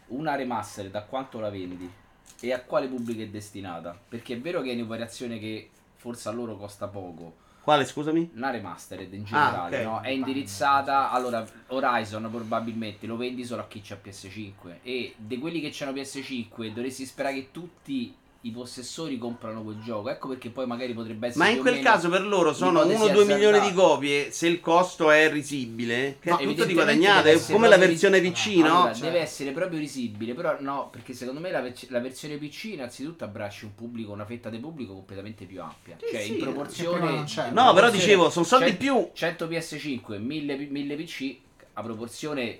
Una 0.09 0.35
remaster 0.35 0.91
da 0.91 1.01
quanto 1.01 1.39
la 1.39 1.49
vendi? 1.49 1.91
E 2.39 2.53
a 2.53 2.61
quale 2.61 2.87
pubblico 2.87 3.23
è 3.23 3.27
destinata? 3.27 3.99
Perché 4.07 4.35
è 4.35 4.39
vero 4.39 4.61
che 4.61 4.71
è 4.71 4.75
un'operazione 4.75 5.39
che 5.39 5.71
forse 5.95 6.29
a 6.29 6.31
loro 6.31 6.55
costa 6.55 6.87
poco. 6.87 7.43
Quale, 7.65 7.83
scusami? 7.83 8.29
Una 8.35 8.51
remastered 8.51 9.11
in 9.11 9.23
generale, 9.23 9.79
ok. 9.79 9.83
no? 9.85 10.01
È 10.01 10.09
indirizzata. 10.09 11.09
Allora, 11.09 11.43
Horizon 11.69 12.29
probabilmente 12.29 13.07
lo 13.07 13.17
vendi 13.17 13.43
solo 13.43 13.63
a 13.63 13.67
chi 13.67 13.81
c'ha 13.81 13.97
PS5. 13.99 14.81
E 14.83 15.15
di 15.17 15.39
quelli 15.39 15.59
che 15.59 15.71
c'hanno 15.73 15.91
PS5 15.93 16.71
dovresti 16.71 17.07
sperare 17.07 17.33
che 17.33 17.47
tutti 17.49 18.15
i 18.45 18.51
possessori 18.51 19.17
comprano 19.17 19.63
quel 19.63 19.79
gioco. 19.81 20.09
Ecco 20.09 20.27
perché 20.27 20.49
poi 20.49 20.67
magari 20.67 20.93
potrebbe 20.93 21.27
essere. 21.27 21.43
Ma 21.43 21.49
in 21.49 21.59
quel 21.59 21.79
caso 21.79 22.09
per 22.09 22.21
loro 22.21 22.53
sono 22.53 22.83
l'ipotesi 22.83 23.11
1-2 23.11 23.25
milioni 23.25 23.59
di 23.59 23.73
copie. 23.73 24.31
Se 24.31 24.47
il 24.47 24.59
costo 24.59 25.09
è 25.09 25.31
risibile, 25.31 26.17
che 26.19 26.29
No, 26.29 26.37
è 26.37 26.43
tutto 26.43 26.65
di 26.65 26.73
guadagnato. 26.73 27.27
È 27.27 27.39
come 27.51 27.67
la 27.67 27.77
versione 27.77 28.19
ris- 28.19 28.31
PC, 28.31 28.57
Allora, 28.63 28.89
no? 28.89 28.93
Cioè- 28.93 29.03
Deve 29.05 29.19
essere 29.19 29.51
proprio 29.51 29.79
risibile, 29.79 30.33
però 30.35 30.57
no, 30.59 30.89
perché 30.91 31.13
secondo 31.13 31.39
me 31.39 31.49
la, 31.49 31.61
vec- 31.61 31.89
la 31.89 31.99
versione 31.99 32.37
PC 32.37 32.65
innanzitutto 32.65 33.23
abbraccia 33.23 33.65
un 33.65 33.73
pubblico, 33.73 34.11
una 34.11 34.25
fetta 34.25 34.49
di 34.49 34.59
pubblico 34.59 34.93
completamente 34.93 35.45
più 35.45 35.61
ampia. 35.61 35.97
Sì, 35.99 36.05
cioè 36.11 36.21
sì, 36.21 36.33
in 36.33 36.39
proporzione... 36.39 37.11
in 37.13 37.49
No, 37.51 37.73
però 37.73 37.89
dicevo, 37.89 38.29
sono 38.29 38.45
soldi 38.45 38.65
cent- 38.67 38.77
più. 38.77 39.09
100 39.11 39.47
PS5, 39.47 40.19
1000, 40.19 40.55
pi- 40.55 40.67
1000 40.69 40.95
PC, 40.95 41.35
a 41.73 41.81
proporzione 41.81 42.59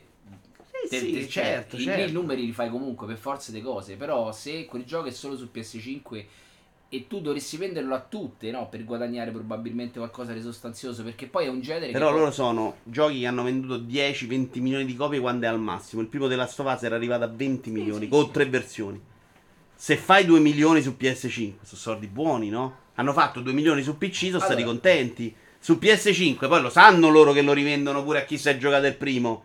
Te- 0.88 1.00
sì, 1.00 1.12
te- 1.12 1.28
certo, 1.28 1.76
i, 1.78 1.82
certo. 1.82 2.10
i 2.10 2.12
numeri 2.12 2.46
li 2.46 2.52
fai 2.52 2.70
comunque 2.70 3.08
per 3.08 3.18
forza 3.18 3.52
di 3.52 3.62
cose. 3.62 3.96
Però 3.96 4.32
se 4.32 4.66
quel 4.66 4.84
gioco 4.84 5.08
è 5.08 5.12
solo 5.12 5.38
su 5.38 5.50
PS5 5.54 6.26
e 6.88 7.08
tu 7.08 7.20
dovresti 7.20 7.58
venderlo 7.58 7.96
a 7.96 8.06
tutte, 8.08 8.52
no? 8.52 8.70
Per 8.70 8.84
guadagnare 8.86 9.32
probabilmente 9.32 9.98
qualcosa 9.98 10.34
di 10.34 10.42
sostanzioso. 10.42 11.04
Perché 11.04 11.28
poi 11.28 11.46
è 11.46 11.50
un 11.50 11.62
genere 11.62 11.92
Però 11.92 12.12
che. 12.12 12.18
loro 12.18 12.32
sono 12.32 12.78
giochi 12.84 13.20
che 13.20 13.26
hanno 13.28 13.44
venduto 13.44 13.78
10-20 13.78 14.62
milioni 14.62 14.86
di 14.86 14.96
copie 14.96 15.20
quando 15.20 15.46
è 15.46 15.50
al 15.50 15.60
massimo. 15.60 16.02
Il 16.02 16.08
primo 16.08 16.28
della 16.28 16.48
Stovaz 16.48 16.84
era 16.84 16.96
arrivato 16.96 17.24
a 17.24 17.28
20 17.28 17.70
milioni 17.72 18.06
sì, 18.06 18.08
con 18.10 18.26
sì. 18.26 18.32
tre 18.32 18.46
versioni. 18.46 19.02
Se 19.78 19.98
fai 19.98 20.26
2 20.26 20.40
milioni 20.40 20.82
su 20.82 20.96
PS5, 20.98 21.56
sono 21.64 21.82
soldi 21.82 22.08
buoni, 22.08 22.50
no? 22.50 22.84
Hanno 22.96 23.12
fatto 23.12 23.42
2 23.42 23.52
milioni 23.52 23.84
su 23.84 23.98
PC, 23.98 24.28
sono 24.28 24.40
stati 24.40 24.62
Allora. 24.62 24.68
contenti. 24.68 25.36
Su 25.60 25.74
PS5, 25.82 26.48
poi 26.48 26.62
lo 26.62 26.70
sanno 26.70 27.10
loro 27.10 27.34
che 27.34 27.42
lo 27.42 27.52
rivendono 27.52 28.04
pure 28.04 28.22
a 28.22 28.24
chi 28.24 28.38
si 28.38 28.48
è 28.48 28.58
giocato 28.58 28.86
il 28.86 28.96
primo. 28.96 29.44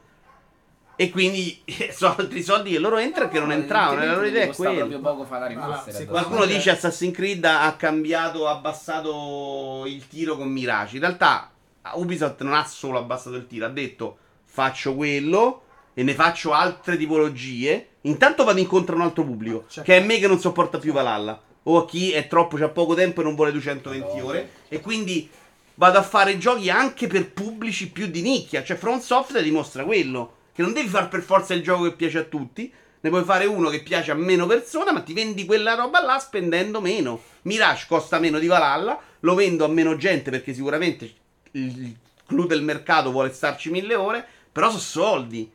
E 1.00 1.08
quindi 1.08 1.58
sono 1.96 2.14
altri 2.18 2.42
soldi 2.42 2.72
che 2.72 2.78
loro 2.78 2.98
entrano 2.98 3.30
e 3.30 3.32
che 3.32 3.40
non 3.40 3.52
entravano. 3.52 4.04
La 4.04 4.12
loro 4.14 4.26
idea 4.26 4.42
è 4.44 4.48
quella. 4.54 4.74
proprio 4.86 5.00
poco 5.00 5.24
fa 5.24 5.38
la 5.38 5.46
Allora, 5.46 5.60
remaster. 5.62 5.92
se 5.92 5.96
adesso. 5.96 6.10
Qualcuno 6.10 6.42
Sicuramente- 6.42 6.56
dice 6.58 6.70
Assassin's 6.70 7.14
Creed 7.16 7.44
ha 7.46 7.74
cambiato, 7.78 8.46
ha 8.46 8.50
abbassato 8.50 9.84
il 9.86 10.06
tiro 10.08 10.36
con 10.36 10.48
Mirage. 10.48 10.96
In 10.96 11.00
realtà 11.00 11.50
Ubisoft 11.94 12.42
non 12.42 12.52
ha 12.52 12.64
solo 12.66 12.98
abbassato 12.98 13.36
il 13.36 13.46
tiro, 13.46 13.64
ha 13.64 13.70
detto 13.70 14.18
faccio 14.44 14.94
quello 14.94 15.62
e 15.94 16.02
ne 16.02 16.12
faccio 16.12 16.52
altre 16.52 16.98
tipologie. 16.98 17.86
Intanto 18.02 18.44
vado 18.44 18.60
incontro 18.60 18.94
a 18.94 18.98
un 18.98 19.04
altro 19.04 19.24
pubblico, 19.24 19.64
Certo. 19.68 19.90
che 19.90 19.96
è 19.98 20.04
me 20.04 20.18
che 20.18 20.26
non 20.26 20.38
sopporta 20.38 20.78
più 20.78 20.92
Valhalla. 20.92 21.40
O 21.64 21.78
a 21.78 21.86
chi 21.86 22.12
è 22.12 22.26
troppo, 22.26 22.56
c'ha 22.58 22.68
poco 22.68 22.94
tempo 22.94 23.20
e 23.20 23.24
non 23.24 23.34
vuole 23.34 23.52
220 23.52 24.18
No. 24.18 24.24
ore. 24.26 24.50
E 24.68 24.80
quindi 24.80 25.28
vado 25.76 25.96
a 25.98 26.02
fare 26.02 26.36
giochi 26.36 26.68
anche 26.68 27.06
per 27.06 27.30
pubblici 27.32 27.90
più 27.90 28.06
di 28.06 28.20
nicchia. 28.22 28.62
Cioè 28.62 28.76
Front 28.76 29.02
Software 29.02 29.42
dimostra 29.42 29.84
quello. 29.84 30.34
Che 30.60 30.66
non 30.66 30.74
devi 30.74 30.88
fare 30.88 31.06
per 31.06 31.22
forza 31.22 31.54
il 31.54 31.62
gioco 31.62 31.84
che 31.84 31.92
piace 31.92 32.18
a 32.18 32.24
tutti. 32.24 32.70
Ne 33.00 33.08
puoi 33.08 33.24
fare 33.24 33.46
uno 33.46 33.70
che 33.70 33.82
piace 33.82 34.10
a 34.10 34.14
meno 34.14 34.44
persone, 34.44 34.92
ma 34.92 35.00
ti 35.00 35.14
vendi 35.14 35.46
quella 35.46 35.72
roba 35.72 36.02
là 36.02 36.18
spendendo 36.18 36.82
meno. 36.82 37.18
Mirage 37.44 37.86
costa 37.88 38.18
meno 38.18 38.38
di 38.38 38.46
Valhalla, 38.46 39.00
lo 39.20 39.34
vendo 39.34 39.64
a 39.64 39.68
meno 39.68 39.96
gente 39.96 40.30
perché 40.30 40.52
sicuramente 40.52 41.10
il 41.52 41.96
clou 42.26 42.46
del 42.46 42.62
mercato 42.62 43.10
vuole 43.10 43.32
starci 43.32 43.70
mille 43.70 43.94
ore, 43.94 44.22
però 44.52 44.68
sono 44.68 44.80
soldi. 44.80 45.50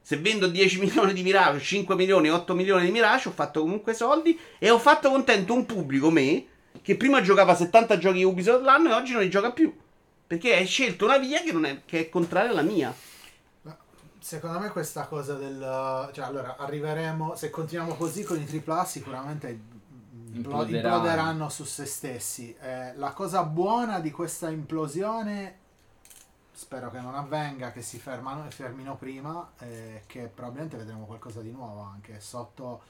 Se 0.00 0.18
vendo 0.18 0.46
10 0.46 0.78
milioni 0.86 1.14
di 1.14 1.24
Mirage, 1.24 1.58
5 1.58 1.96
milioni, 1.96 2.30
8 2.30 2.54
milioni 2.54 2.84
di 2.84 2.92
Mirage, 2.92 3.30
ho 3.30 3.32
fatto 3.32 3.58
comunque 3.58 3.92
soldi 3.92 4.38
e 4.60 4.70
ho 4.70 4.78
fatto 4.78 5.10
contento 5.10 5.52
un 5.52 5.66
pubblico, 5.66 6.10
me, 6.10 6.44
che 6.80 6.96
prima 6.96 7.20
giocava 7.22 7.56
70 7.56 7.98
giochi 7.98 8.22
Ubisoft 8.22 8.62
l'anno 8.62 8.90
e 8.90 8.92
oggi 8.92 9.14
non 9.14 9.22
li 9.22 9.30
gioca 9.30 9.50
più. 9.50 9.74
Perché 10.24 10.54
hai 10.54 10.66
scelto 10.66 11.06
una 11.06 11.18
via 11.18 11.42
che, 11.42 11.50
è, 11.50 11.80
che 11.84 11.98
è 11.98 12.08
contraria 12.08 12.52
alla 12.52 12.62
mia. 12.62 12.94
Secondo 14.24 14.58
me 14.58 14.70
questa 14.70 15.06
cosa 15.06 15.34
del... 15.34 16.08
Cioè, 16.14 16.24
allora, 16.24 16.56
arriveremo... 16.56 17.34
Se 17.34 17.50
continuiamo 17.50 17.94
così 17.94 18.22
con 18.24 18.40
i 18.40 18.62
AAA 18.66 18.84
sicuramente 18.86 19.50
implo- 19.50 19.82
Imploderanno. 20.32 20.96
imploderanno 20.96 21.48
su 21.50 21.64
se 21.64 21.84
stessi. 21.84 22.56
Eh, 22.58 22.96
la 22.96 23.12
cosa 23.12 23.42
buona 23.42 24.00
di 24.00 24.10
questa 24.10 24.48
implosione, 24.48 25.58
spero 26.52 26.90
che 26.90 27.00
non 27.00 27.14
avvenga, 27.14 27.70
che 27.70 27.82
si 27.82 27.98
fermano, 27.98 28.50
fermino 28.50 28.96
prima, 28.96 29.46
eh, 29.58 30.04
che 30.06 30.30
probabilmente 30.34 30.78
vedremo 30.78 31.04
qualcosa 31.04 31.42
di 31.42 31.50
nuovo 31.50 31.82
anche 31.82 32.18
sotto 32.20 32.80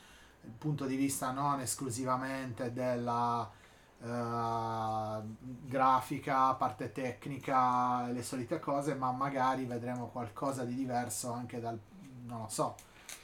il 0.44 0.52
punto 0.56 0.84
di 0.84 0.94
vista 0.94 1.32
non 1.32 1.58
esclusivamente 1.58 2.72
della 2.72 3.50
eh, 4.02 5.20
grafica, 5.66 6.52
parte 6.54 6.92
tecnica, 6.92 8.08
le 8.12 8.22
solite 8.22 8.58
cose, 8.60 8.94
ma 8.94 9.10
magari 9.12 9.64
vedremo 9.64 10.08
qualcosa 10.08 10.64
di 10.64 10.74
diverso 10.74 11.32
anche 11.32 11.60
dal, 11.60 11.78
non 12.26 12.40
lo 12.42 12.48
so, 12.48 12.74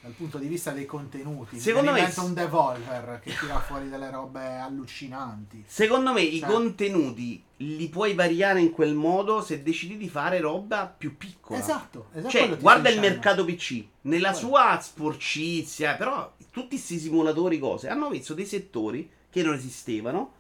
dal 0.01 0.13
punto 0.13 0.39
di 0.39 0.47
vista 0.47 0.71
dei 0.71 0.87
contenuti. 0.87 1.59
Secondo 1.61 1.93
me 1.93 2.11
un 2.17 2.35
devolver 2.35 3.21
che 3.23 3.35
tira 3.39 3.61
fuori 3.61 3.89
delle 3.89 4.11
robe 4.11 4.57
allucinanti. 4.59 5.65
Secondo 5.67 6.13
me 6.13 6.23
i 6.23 6.39
Cioè- 6.41 6.49
contenuti 6.51 7.45
li 7.59 7.89
puoi 7.91 8.15
variare 8.15 8.61
in 8.63 8.71
quel 8.71 8.95
modo 8.95 9.43
se 9.43 9.63
decidi 9.63 9.99
di 9.99 10.09
fare 10.09 10.41
roba 10.41 10.87
più 10.87 11.19
piccola. 11.19 11.59
Esatto, 11.59 12.07
esatto. 12.15 12.31
Cioè, 12.31 12.57
guarda 12.57 12.89
il 12.89 12.95
dicendo. 12.97 13.15
mercato 13.17 13.45
PC, 13.45 13.85
nella 14.03 14.31
Quello. 14.33 14.47
sua 14.49 14.79
sporcizia, 14.81 15.97
però 15.97 16.33
tutti 16.51 16.69
questi 16.71 16.99
simulatori 16.99 17.59
cose 17.59 17.89
hanno 17.89 18.09
messo 18.09 18.33
dei 18.33 18.47
settori 18.47 19.11
che 19.29 19.43
non 19.43 19.55
esistevano 19.55 20.33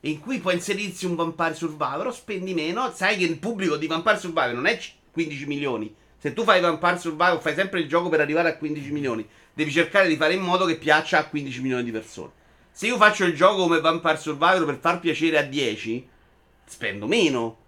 in 0.00 0.20
cui 0.20 0.38
puoi 0.38 0.54
inserirsi 0.54 1.06
un 1.06 1.14
Vampire 1.14 1.54
Survivor, 1.54 2.14
spendi 2.14 2.54
meno, 2.54 2.92
sai 2.94 3.16
che 3.16 3.24
il 3.24 3.38
pubblico 3.38 3.76
di 3.76 3.86
Vampire 3.86 4.18
Survivor 4.18 4.52
non 4.52 4.66
è 4.66 4.76
c- 4.76 4.92
15 5.10 5.46
milioni. 5.46 5.94
Se 6.18 6.32
tu 6.32 6.44
fai 6.44 6.60
Vampire 6.60 6.98
Survivor, 6.98 7.40
fai 7.40 7.54
sempre 7.54 7.80
il 7.80 7.88
gioco 7.88 8.08
per 8.08 8.20
arrivare 8.20 8.48
a 8.50 8.56
15 8.56 8.90
milioni, 8.90 9.26
devi 9.52 9.70
cercare 9.70 10.08
di 10.08 10.16
fare 10.16 10.34
in 10.34 10.40
modo 10.40 10.64
che 10.64 10.76
piaccia 10.76 11.18
a 11.18 11.24
15 11.26 11.60
milioni 11.60 11.84
di 11.84 11.90
persone. 11.90 12.30
Se 12.70 12.86
io 12.86 12.96
faccio 12.96 13.24
il 13.24 13.34
gioco 13.34 13.62
come 13.62 13.80
Vampire 13.80 14.16
Survivor 14.16 14.64
per 14.64 14.78
far 14.80 15.00
piacere 15.00 15.38
a 15.38 15.42
10, 15.42 16.08
spendo 16.64 17.06
meno 17.06 17.66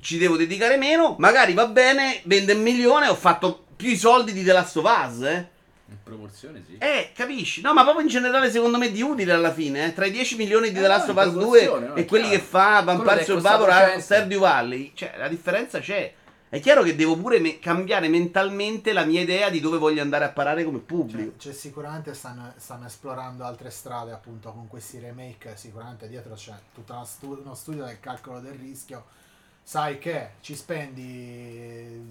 ci 0.00 0.18
devo 0.18 0.36
dedicare 0.36 0.76
meno. 0.76 1.16
Magari 1.18 1.54
va 1.54 1.66
bene, 1.66 2.20
vende 2.24 2.54
un 2.54 2.62
milione, 2.62 3.08
ho 3.08 3.14
fatto 3.14 3.66
più 3.76 3.96
soldi 3.96 4.32
di 4.32 4.42
The 4.42 4.52
Last 4.52 4.76
of 4.76 4.84
Us, 4.84 5.22
eh. 5.22 5.49
In 5.90 5.96
proporzione, 6.04 6.62
sì. 6.66 6.76
Eh, 6.78 7.10
capisci? 7.14 7.60
No, 7.62 7.72
ma 7.72 7.82
proprio 7.82 8.02
in 8.04 8.08
generale, 8.08 8.50
secondo 8.50 8.78
me, 8.78 8.90
di 8.92 9.02
utile 9.02 9.32
alla 9.32 9.52
fine. 9.52 9.86
Eh? 9.86 9.92
Tra 9.92 10.06
i 10.06 10.10
10 10.12 10.36
milioni 10.36 10.70
di 10.70 10.78
Eh, 10.78 10.82
The 10.82 10.86
Last 10.86 11.10
no, 11.10 11.20
of 11.20 11.26
Us 11.26 11.32
2 11.32 11.40
proporzione, 11.40 11.86
no, 11.88 11.94
e 11.96 12.04
quelli 12.04 12.28
chiaro. 12.28 12.40
che 12.40 12.46
fa 12.48 12.80
Vampire 12.82 13.24
Survivor 13.24 13.68
a 13.70 13.78
100. 13.86 14.00
Stardew 14.00 14.38
Valley. 14.40 14.92
Cioè, 14.94 15.14
la 15.18 15.28
differenza 15.28 15.80
c'è. 15.80 16.14
È 16.48 16.58
chiaro 16.58 16.82
che 16.82 16.96
devo 16.96 17.16
pure 17.16 17.38
me- 17.38 17.58
cambiare 17.60 18.08
mentalmente 18.08 18.92
la 18.92 19.04
mia 19.04 19.20
idea 19.20 19.50
di 19.50 19.60
dove 19.60 19.78
voglio 19.78 20.02
andare 20.02 20.24
a 20.24 20.30
parare 20.30 20.64
come 20.64 20.78
pubblico. 20.78 21.30
Cioè, 21.38 21.52
cioè, 21.52 21.52
sicuramente 21.52 22.12
stanno, 22.14 22.52
stanno 22.56 22.86
esplorando 22.86 23.44
altre 23.44 23.70
strade 23.70 24.10
appunto 24.12 24.50
con 24.52 24.66
questi 24.66 24.98
remake. 24.98 25.52
Sicuramente 25.56 26.08
dietro 26.08 26.34
c'è 26.34 26.52
tutto 26.74 26.92
uno, 26.92 27.04
stu- 27.04 27.40
uno 27.44 27.54
studio 27.54 27.84
del 27.84 28.00
calcolo 28.00 28.40
del 28.40 28.54
rischio. 28.54 29.04
Sai 29.62 29.98
che 29.98 30.30
ci 30.40 30.56
spendi 30.56 32.02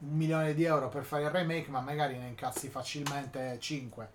un 0.00 0.16
milione 0.16 0.54
di 0.54 0.64
euro 0.64 0.88
per 0.88 1.04
fare 1.04 1.24
il 1.24 1.30
remake, 1.30 1.70
ma 1.70 1.80
magari 1.80 2.16
ne 2.16 2.28
incassi 2.28 2.68
facilmente 2.68 3.56
5. 3.60 4.08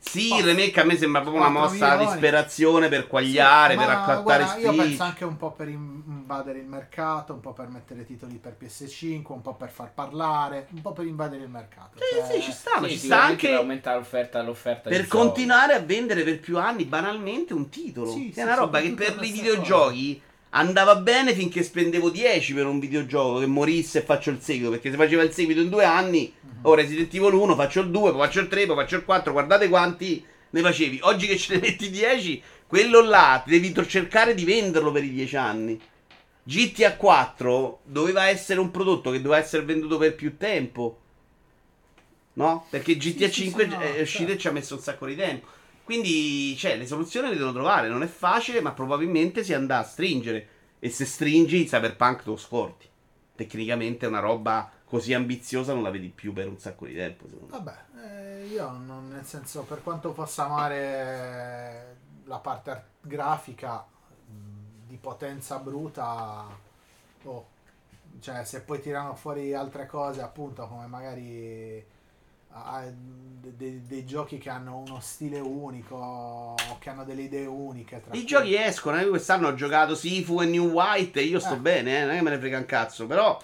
Sì, 0.00 0.34
il 0.34 0.42
remake 0.42 0.80
a 0.80 0.84
me 0.84 0.96
sembra 0.96 1.20
proprio 1.20 1.40
una 1.42 1.52
4 1.52 1.70
mossa 1.72 1.86
a 1.86 1.94
milioni. 1.94 2.10
disperazione 2.12 2.88
per 2.88 3.06
quagliare, 3.06 3.74
Sì, 3.74 3.78
per 3.78 3.88
accattare 3.88 4.22
guarda, 4.22 4.56
Io 4.58 4.74
penso 4.74 5.02
anche 5.04 5.24
un 5.24 5.36
po' 5.36 5.52
per 5.52 5.68
in- 5.68 6.02
invadere 6.08 6.58
il 6.58 6.66
mercato, 6.66 7.32
un 7.32 7.40
po' 7.40 7.52
per 7.52 7.68
mettere 7.68 8.04
titoli 8.04 8.36
per 8.38 8.54
PS5, 8.56 9.32
un 9.34 9.42
po' 9.42 9.54
per 9.54 9.70
far 9.70 9.92
parlare, 9.92 10.66
un 10.72 10.82
po' 10.82 10.92
per 10.92 11.06
invadere 11.06 11.44
il 11.44 11.48
mercato. 11.48 11.98
Sì, 11.98 12.16
Cioè, 12.16 12.34
sì, 12.34 12.42
ci 12.42 12.52
sta, 12.52 12.82
Sì, 12.82 12.90
ci 12.90 12.98
sta 13.06 13.22
anche 13.22 13.48
per 13.48 13.56
aumentare 13.58 13.96
l'offerta, 13.98 14.42
l'offerta 14.42 14.88
per 14.90 15.02
di 15.02 15.06
soldi. 15.06 15.26
continuare 15.26 15.74
a 15.74 15.80
vendere 15.80 16.22
per 16.24 16.40
più 16.40 16.58
anni 16.58 16.84
banalmente 16.84 17.54
un 17.54 17.68
titolo. 17.68 18.10
Sì, 18.10 18.32
è 18.34 18.42
una 18.42 18.54
roba 18.54 18.80
che 18.80 18.92
per 18.92 19.16
i 19.22 19.30
videogiochi 19.30 20.20
andava 20.50 20.96
bene 20.96 21.34
finché 21.34 21.62
spendevo 21.62 22.10
10 22.10 22.54
per 22.54 22.66
un 22.66 22.78
videogioco 22.78 23.40
che 23.40 23.46
morisse 23.46 23.98
e 23.98 24.02
faccio 24.02 24.30
il 24.30 24.40
seguito. 24.40 24.70
Perché 24.70 24.90
se 24.90 24.96
faceva 24.96 25.22
il 25.22 25.32
seguito 25.32 25.60
in 25.60 25.68
due 25.68 25.84
anni, 25.84 26.32
Mhm. 26.40 26.58
ora 26.62 26.80
Resident 26.82 27.12
Evil 27.14 27.34
1, 27.34 27.54
faccio 27.54 27.80
il 27.80 27.90
2, 27.90 28.10
poi 28.12 28.20
faccio 28.20 28.40
il 28.40 28.48
3, 28.48 28.66
poi 28.66 28.76
faccio 28.76 28.96
il 28.96 29.04
4. 29.04 29.32
Guardate 29.32 29.68
quanti 29.68 30.24
ne 30.50 30.60
facevi. 30.60 31.00
Oggi 31.02 31.26
che 31.26 31.36
ce 31.36 31.54
ne 31.54 31.60
metti 31.60 31.90
10, 31.90 32.42
quello 32.66 33.00
là 33.02 33.42
devi 33.46 33.74
cercare 33.86 34.34
di 34.34 34.44
venderlo 34.44 34.90
per 34.92 35.04
i 35.04 35.12
10 35.12 35.36
anni. 35.36 35.80
GTA 36.42 36.96
4 36.96 37.80
doveva 37.84 38.28
essere 38.28 38.58
un 38.58 38.70
prodotto 38.70 39.10
che 39.10 39.20
doveva 39.20 39.40
essere 39.40 39.64
venduto 39.64 39.98
per 39.98 40.14
più 40.14 40.36
tempo. 40.38 40.98
No? 42.34 42.66
Perché 42.70 42.96
GTA 42.96 43.26
sì, 43.26 43.42
5 43.42 43.64
sì, 43.64 43.68
no, 43.70 43.80
è 43.80 44.00
uscito 44.00 44.18
certo. 44.18 44.32
e 44.32 44.38
ci 44.38 44.48
ha 44.48 44.52
messo 44.52 44.74
un 44.74 44.80
sacco 44.80 45.06
di 45.06 45.16
tempo. 45.16 45.46
Quindi, 45.88 46.54
cioè, 46.58 46.76
le 46.76 46.86
soluzioni 46.86 47.30
le 47.30 47.36
devono 47.36 47.54
trovare. 47.54 47.88
Non 47.88 48.02
è 48.02 48.06
facile, 48.06 48.60
ma 48.60 48.72
probabilmente 48.72 49.42
si 49.42 49.54
andrà 49.54 49.78
a 49.78 49.84
stringere. 49.84 50.48
E 50.78 50.90
se 50.90 51.06
stringi, 51.06 51.62
il 51.62 51.66
cyberpunk 51.66 52.24
te 52.24 52.28
lo 52.28 52.36
scorti. 52.36 52.86
Tecnicamente 53.34 54.04
una 54.04 54.18
roba 54.18 54.70
così 54.84 55.14
ambiziosa 55.14 55.72
non 55.72 55.82
la 55.82 55.88
vedi 55.88 56.10
più 56.10 56.34
per 56.34 56.46
un 56.46 56.58
sacco 56.58 56.84
di 56.84 56.94
tempo. 56.94 57.24
Vabbè, 57.30 57.76
eh, 58.04 58.46
io 58.48 58.70
non, 58.70 59.08
nel 59.08 59.24
senso, 59.24 59.62
per 59.62 59.82
quanto 59.82 60.12
possa 60.12 60.44
amare 60.44 61.96
la 62.24 62.38
parte 62.38 62.70
art- 62.70 62.88
grafica 63.00 63.86
di 64.86 64.96
potenza 64.98 65.56
bruta, 65.56 66.44
oh, 67.22 67.46
cioè 68.20 68.44
se 68.44 68.60
poi 68.60 68.82
tirano 68.82 69.14
fuori 69.14 69.54
altre 69.54 69.86
cose, 69.86 70.20
appunto, 70.20 70.66
come 70.68 70.86
magari 70.86 71.82
ah, 72.52 72.84
de- 72.84 73.56
de- 73.56 73.82
dei 73.86 74.04
giochi 74.04 74.38
che 74.38 74.50
hanno 74.50 74.78
uno 74.78 75.00
stile 75.00 75.38
unico, 75.40 76.54
che 76.78 76.90
hanno 76.90 77.04
delle 77.04 77.22
idee 77.22 77.46
uniche. 77.46 77.96
I 78.06 78.10
cui- 78.10 78.24
giochi 78.26 78.54
escono. 78.56 78.98
Io 79.00 79.08
quest'anno 79.10 79.48
ho 79.48 79.54
giocato 79.54 79.94
Sifu 79.94 80.40
e 80.40 80.46
New 80.46 80.68
White 80.70 81.20
e 81.20 81.24
io 81.24 81.38
sto 81.40 81.54
Eh. 81.54 81.58
bene, 81.58 81.98
eh, 81.98 82.04
non 82.04 82.10
è 82.12 82.16
che 82.16 82.22
me 82.22 82.30
ne 82.30 82.38
frega 82.38 82.58
un 82.58 82.66
cazzo. 82.66 83.06
Però 83.06 83.38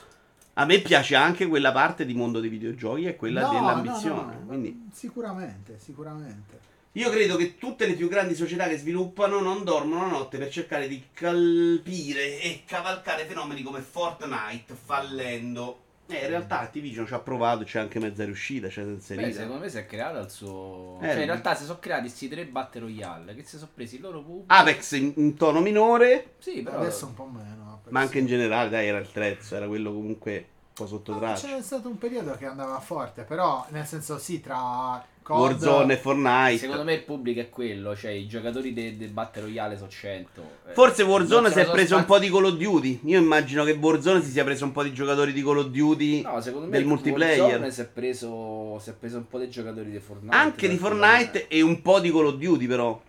a 0.54 0.64
me 0.64 0.78
piace 0.80 1.14
anche 1.16 1.46
quella 1.46 1.72
parte 1.72 2.04
di 2.04 2.14
mondo 2.14 2.40
dei 2.40 2.50
videogiochi 2.50 3.06
e 3.06 3.16
quella 3.16 3.42
No, 3.42 3.52
dell'ambizione. 3.52 4.20
no, 4.20 4.38
no, 4.40 4.46
Quindi 4.46 4.88
Sicuramente, 4.92 5.78
sicuramente. 5.78 6.60
Io 6.96 7.10
credo 7.10 7.34
che 7.34 7.58
tutte 7.58 7.86
le 7.88 7.94
più 7.94 8.08
grandi 8.08 8.36
società 8.36 8.68
che 8.68 8.78
sviluppano 8.78 9.40
non 9.40 9.64
dormono 9.64 10.02
la 10.02 10.12
notte 10.12 10.38
per 10.38 10.48
cercare 10.48 10.86
di 10.86 11.02
calpire 11.12 12.40
e 12.40 12.62
cavalcare 12.64 13.24
fenomeni 13.24 13.62
come 13.64 13.80
Fortnite 13.80 14.74
fallendo 14.74 15.83
Eh, 16.06 16.22
in 16.22 16.28
realtà 16.28 16.60
Activision 16.60 17.06
ci 17.06 17.14
ha 17.14 17.18
provato, 17.18 17.64
c'è 17.64 17.78
anche 17.80 17.98
mezza 17.98 18.24
riuscita, 18.24 18.68
c'è 18.68 18.82
senza 18.82 19.14
Beh, 19.14 19.32
secondo 19.32 19.60
me 19.62 19.68
si 19.70 19.78
è 19.78 19.86
creato 19.86 20.18
il 20.18 20.30
suo. 20.30 20.98
Eh, 21.00 21.04
cioè, 21.06 21.12
in 21.14 21.18
sì. 21.20 21.24
realtà 21.24 21.54
si 21.54 21.64
sono 21.64 21.78
creati 21.78 22.02
questi 22.02 22.28
tre 22.28 22.44
Battle 22.44 22.80
Royale 22.82 23.34
che 23.34 23.42
si 23.44 23.56
sono 23.56 23.70
presi 23.72 23.96
il 23.96 24.02
loro 24.02 24.22
pubblico. 24.22 24.52
Apex 24.52 24.92
in, 24.92 25.12
in 25.16 25.34
tono 25.34 25.60
minore, 25.60 26.34
Sì, 26.38 26.62
però. 26.62 26.78
Adesso 26.78 27.06
un 27.06 27.14
po' 27.14 27.24
meno. 27.24 27.80
ma 27.88 28.00
anche 28.00 28.18
in 28.18 28.26
generale, 28.26 28.68
dai, 28.68 28.86
era 28.86 28.98
il 28.98 29.10
terzo, 29.10 29.56
era 29.56 29.66
quello 29.66 29.92
comunque 29.92 30.32
un 30.34 30.72
po' 30.74 30.86
sotto 30.86 31.16
traccia. 31.18 31.48
C'è 31.48 31.62
stato 31.62 31.88
un 31.88 31.96
periodo 31.96 32.36
che 32.36 32.46
andava 32.46 32.78
forte, 32.80 33.22
però 33.22 33.64
nel 33.70 33.86
senso 33.86 34.18
sì, 34.18 34.40
tra 34.40 35.02
COD, 35.24 35.40
Warzone 35.40 35.94
e 35.94 35.96
Fortnite. 35.96 36.58
Secondo 36.58 36.84
me 36.84 36.92
il 36.92 37.02
pubblico 37.02 37.40
è 37.40 37.48
quello, 37.48 37.96
cioè 37.96 38.10
i 38.10 38.26
giocatori 38.28 38.74
del 38.74 38.96
de 38.96 39.06
Battle 39.06 39.40
Royale 39.40 39.76
sono 39.78 39.88
100. 39.88 40.42
Eh, 40.68 40.72
Forse 40.74 41.02
Warzone 41.02 41.50
si 41.50 41.60
è 41.60 41.70
preso 41.70 41.96
un 41.96 42.04
po' 42.04 42.18
di 42.18 42.28
Call 42.28 42.44
of 42.44 42.56
Duty. 42.56 43.00
Io 43.04 43.18
immagino 43.18 43.64
che 43.64 43.72
Warzone 43.72 44.22
si 44.22 44.30
sia 44.30 44.44
preso 44.44 44.66
un 44.66 44.72
po' 44.72 44.82
di 44.82 44.92
giocatori 44.92 45.32
di 45.32 45.42
Call 45.42 45.58
of 45.58 45.66
Duty 45.68 46.20
No, 46.20 46.40
secondo 46.42 46.66
me 46.66 46.76
del 46.76 46.84
multiplayer. 46.86 47.40
Warzone 47.40 47.70
si 47.70 47.80
è 47.80 47.86
preso 47.86 48.78
si 48.78 48.90
è 48.90 48.92
preso 48.92 49.16
un 49.16 49.26
po' 49.26 49.38
dei 49.38 49.48
giocatori 49.48 49.90
di 49.90 49.98
Fortnite. 49.98 50.36
Anche 50.36 50.68
di 50.68 50.76
Fortnite 50.76 51.48
e 51.48 51.62
un 51.62 51.80
po' 51.80 52.00
di 52.00 52.10
Call 52.12 52.26
of 52.26 52.34
Duty, 52.34 52.66
però. 52.66 53.00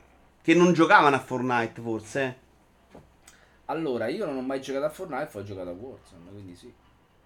Che 0.42 0.54
non 0.54 0.72
giocavano 0.72 1.18
a 1.18 1.20
Fortnite, 1.20 1.82
forse. 1.82 2.22
eh. 2.24 2.44
Allora, 3.66 4.08
io 4.08 4.26
non 4.26 4.38
ho 4.38 4.42
mai 4.42 4.62
giocato 4.62 4.86
a 4.86 4.90
Fortnite, 4.90 5.38
ho 5.38 5.44
giocato 5.44 5.70
a 5.70 5.74
Warzone, 5.74 6.30
quindi 6.32 6.56
sì. 6.56 6.72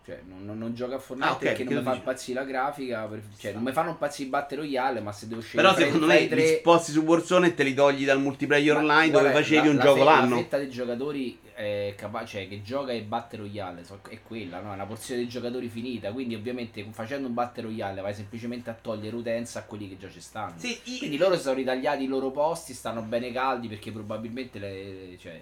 Cioè, 0.06 0.22
non, 0.28 0.44
non- 0.44 0.58
non 0.58 0.74
gioco 0.74 0.96
a 0.96 0.98
Fortnite 1.00 1.30
Ah, 1.30 1.34
ok, 1.34 1.40
perché 1.40 1.64
non 1.66 1.74
mi 1.76 1.84
fa 1.84 1.94
impazzire 1.94 2.40
la 2.40 2.46
grafica. 2.46 3.04
per- 3.06 3.22
cioè, 3.38 3.52
non 3.54 3.62
mi 3.62 3.72
fanno 3.74 3.90
impazzire 3.92 4.28
i 4.28 4.32
Battle 4.32 4.58
Royale, 4.58 5.02
ma 5.02 5.12
se 5.12 5.28
devo 5.28 5.42
scegliere 5.42 5.70
Però 5.70 5.80
i- 5.80 5.86
secondo 5.86 6.06
me 6.08 6.18
i 6.18 6.22
li 6.24 6.28
tre- 6.30 6.58
sposti 6.58 6.92
su 6.92 7.02
Warzone 7.02 7.48
e 7.48 7.54
te 7.54 7.64
li 7.64 7.74
togli 7.76 8.06
dal 8.06 8.20
multiplayer 8.20 8.76
Ma, 8.76 8.82
online 8.82 9.12
dove 9.12 9.32
facevi 9.32 9.66
la- 9.66 9.72
un 9.72 9.76
la 9.78 9.84
gioco 9.84 9.98
fe- 10.00 10.04
l'anno. 10.04 10.36
La 10.36 10.42
fetta 10.42 10.58
dei 10.58 10.70
giocatori 10.70 11.40
è 11.54 11.94
capace, 11.96 12.48
che 12.48 12.62
gioca 12.64 12.92
i 12.94 13.02
Battle 13.02 13.40
Royale 13.40 13.84
so- 13.84 14.00
è 14.10 14.20
quella, 14.24 14.62
no? 14.62 14.72
È 14.72 14.74
una 14.76 14.86
porzione 14.86 15.20
dei 15.20 15.30
giocatori 15.30 15.68
finita. 15.68 16.12
Quindi, 16.12 16.34
ovviamente, 16.34 16.84
facendo 16.92 17.28
un 17.28 17.34
Battle 17.36 17.64
Royale 17.64 18.02
vai 18.02 18.14
semplicemente 18.16 18.70
a 18.72 18.78
togliere 18.82 19.16
utenza 19.16 19.60
a 19.60 19.64
quelli 19.64 19.90
che 19.90 19.98
già 19.98 20.10
ci 20.10 20.22
stanno. 20.22 20.54
Sì, 20.58 20.76
i- 20.86 20.98
Quindi 20.98 21.18
loro 21.18 21.36
si 21.36 21.42
sono 21.42 21.56
ritagliati 21.56 22.04
i 22.04 22.08
loro 22.08 22.32
posti, 22.32 22.74
stanno 22.74 23.02
bene 23.02 23.32
caldi 23.32 23.68
perché 23.68 23.92
probabilmente 23.92 24.58
le- 24.58 25.18
cioè, 25.20 25.40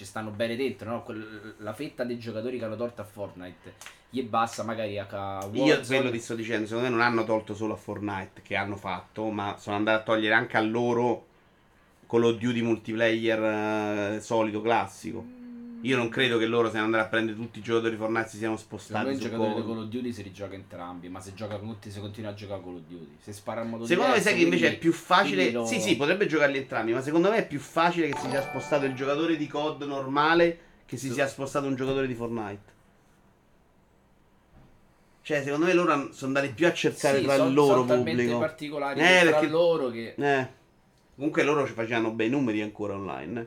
ci 0.00 0.06
stanno 0.06 0.30
bene 0.30 0.56
dentro. 0.56 0.90
No? 0.90 1.02
Quel- 1.02 1.56
la 1.58 1.74
fetta 1.74 2.04
dei 2.04 2.18
giocatori 2.18 2.58
che 2.58 2.64
hanno 2.64 2.76
tolto 2.76 3.02
a 3.02 3.04
Fortnite 3.04 3.98
gli 4.08 4.22
basta 4.22 4.64
magari 4.64 4.98
a, 4.98 5.06
a 5.08 5.48
Io 5.52 5.62
Warzone. 5.62 5.98
quello 5.98 6.10
ti 6.10 6.18
sto 6.18 6.34
dicendo, 6.34 6.66
secondo 6.66 6.88
me 6.88 6.94
non 6.94 7.04
hanno 7.04 7.24
tolto 7.24 7.54
solo 7.54 7.74
a 7.74 7.76
Fortnite 7.76 8.40
che 8.42 8.56
hanno 8.56 8.76
fatto, 8.76 9.28
ma 9.28 9.56
sono 9.58 9.76
andati 9.76 10.00
a 10.00 10.02
togliere 10.02 10.34
anche 10.34 10.56
a 10.56 10.60
loro 10.62 11.26
Call 12.08 12.24
of 12.24 12.38
Duty 12.38 12.62
multiplayer 12.62 14.14
eh, 14.14 14.20
solito 14.20 14.62
classico. 14.62 15.38
Io 15.82 15.96
non 15.96 16.08
credo 16.10 16.36
che 16.36 16.44
loro 16.46 16.68
siano 16.68 16.84
andati 16.86 17.04
a 17.04 17.08
prendere 17.08 17.36
tutti 17.38 17.58
i 17.60 17.62
giocatori 17.62 17.96
Fortnite 17.96 18.28
si 18.28 18.36
siano 18.36 18.56
Secondo 18.58 18.76
me 18.76 18.86
spostati 18.86 19.10
i 19.10 19.14
su 19.16 19.22
giocatori 19.22 19.54
di 19.54 19.66
Call. 19.66 19.78
Of 19.78 19.84
Duty 19.88 20.12
si 20.12 20.22
rigioca 20.22 20.54
entrambi, 20.54 21.08
ma 21.08 21.20
se 21.20 21.32
gioca 21.34 21.56
con 21.56 21.68
tutti 21.68 21.90
si 21.90 22.00
continua 22.00 22.30
a 22.30 22.34
giocare 22.34 22.60
a 22.60 22.62
Call 22.64 22.74
of 22.74 22.80
Duty. 22.86 23.16
Se 23.20 23.32
spara 23.32 23.62
in 23.62 23.68
modo 23.70 23.86
Secondo 23.86 24.12
me 24.12 24.20
sai 24.20 24.34
che 24.34 24.42
invece 24.42 24.68
è 24.74 24.78
più 24.78 24.92
facile. 24.92 25.50
lo- 25.50 25.64
Sì, 25.64 25.80
sì, 25.80 25.96
potrebbe 25.96 26.26
giocarli 26.26 26.58
entrambi, 26.58 26.92
ma 26.92 27.00
secondo 27.00 27.30
me 27.30 27.38
è 27.38 27.46
più 27.46 27.58
facile 27.58 28.08
che 28.08 28.18
si 28.18 28.28
sia 28.28 28.42
spostato 28.42 28.84
il 28.84 28.94
giocatore 28.94 29.36
di 29.38 29.46
COD 29.46 29.82
normale 29.84 30.58
che 30.84 30.96
si 30.98 31.10
sia 31.10 31.26
spostato 31.26 31.66
un 31.66 31.76
giocatore 31.76 32.06
di 32.06 32.14
Fortnite. 32.14 32.78
Cioè, 35.22 35.42
secondo 35.44 35.66
me 35.66 35.72
loro 35.74 36.12
sono 36.12 36.36
andati 36.36 36.48
più 36.52 36.66
a 36.66 36.72
cercare 36.72 37.18
Sì, 37.18 37.24
tra 37.24 37.36
son- 37.36 37.48
il 37.48 37.54
loro 37.54 37.74
son 37.76 37.86
talmente 37.86 38.22
pubblico. 38.22 38.38
particolari 38.38 39.00
Eh, 39.00 39.20
tra 39.22 39.30
perché- 39.30 39.46
loro 39.48 39.88
che 39.90 40.14
Eh. 40.18 40.58
Comunque 41.14 41.42
loro 41.42 41.66
ci 41.66 41.72
facevano 41.74 42.10
bei 42.12 42.30
numeri 42.30 42.62
ancora 42.62 42.94
online. 42.94 43.46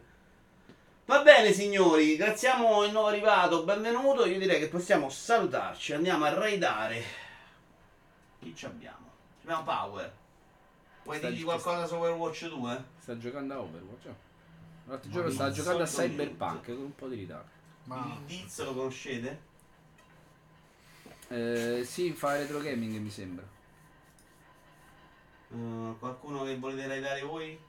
Va 1.06 1.22
bene 1.22 1.52
signori, 1.52 2.16
graziamo 2.16 2.84
il 2.86 2.92
nuovo 2.94 3.08
arrivato, 3.08 3.64
benvenuto. 3.66 4.26
Io 4.26 4.40
direi 4.40 4.60
che 4.60 4.70
possiamo 4.70 5.10
salutarci, 5.10 5.94
andiamo 5.94 6.24
a 6.24 6.34
raidare. 6.34 7.04
Chi 8.40 8.56
ci 8.56 8.66
abbiamo? 8.66 9.12
Abbiamo 9.42 9.64
Power. 9.64 10.14
Vuoi 11.04 11.18
Sta- 11.18 11.30
dirgli 11.30 11.44
qualcosa 11.44 11.86
su 11.86 11.96
Overwatch 11.96 12.48
2? 12.48 12.84
sta 13.00 13.18
giocando 13.18 13.54
a 13.54 13.60
Overwatch. 13.60 14.06
oh. 14.06 14.16
L'altro 14.86 15.10
Ma 15.10 15.16
giorno 15.16 15.32
stava 15.32 15.52
giocando 15.52 15.84
a 15.84 15.86
Cyberpunk 15.86 16.66
con 16.66 16.78
un 16.78 16.96
po' 16.96 17.08
di 17.10 17.16
ritardo. 17.16 17.50
Ma 17.86 18.18
Il 18.20 18.26
tizio 18.26 18.64
lo 18.64 18.74
conoscete? 18.74 19.42
Eh, 21.28 21.84
sì, 21.86 22.14
fa 22.14 22.38
retro 22.38 22.60
gaming 22.60 22.98
mi 22.98 23.10
sembra. 23.10 23.46
Uh, 25.50 25.98
qualcuno 26.00 26.44
che 26.44 26.58
volete 26.58 26.88
raidare 26.88 27.22
voi? 27.24 27.60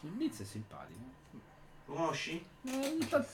Il 0.00 0.10
Blitz 0.10 0.40
è 0.40 0.44
simpatico. 0.44 1.13
Lo 1.86 1.94
conosci? 1.94 2.44
Ha 2.66 3.24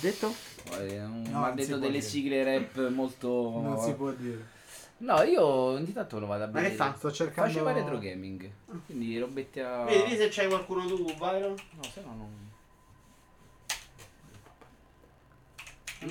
detto? 0.00 0.34
Eh, 0.78 0.98
No, 0.98 1.08
mi 1.08 1.28
ha 1.32 1.38
non 1.48 1.50
si 1.50 1.54
detto 1.56 1.68
può 1.70 1.78
delle 1.78 1.98
dire. 1.98 2.00
sigle 2.02 2.44
rap 2.44 2.88
molto. 2.88 3.28
non 3.62 3.78
si 3.80 3.92
può 3.94 4.10
dire. 4.12 4.54
No, 4.98 5.22
io 5.22 5.44
ogni 5.44 5.92
tanto 5.92 6.18
lo 6.18 6.26
vado 6.26 6.44
a 6.44 6.46
Ma 6.46 6.52
vedere. 6.54 6.70
che 6.70 6.76
fa? 6.76 6.94
Sto 6.96 7.12
cercando 7.12 7.50
Faceva 7.50 7.72
retro 7.72 7.98
gaming. 7.98 8.50
Quindi 8.86 9.18
robette 9.18 9.62
a. 9.62 9.84
Vedi, 9.84 10.02
vedi 10.04 10.16
se 10.16 10.28
c'hai 10.30 10.48
qualcuno 10.48 10.86
tu, 10.86 11.04
Byron? 11.04 11.54
No, 11.74 11.82
se 11.82 12.00
no 12.00 12.14
non. 12.16 12.45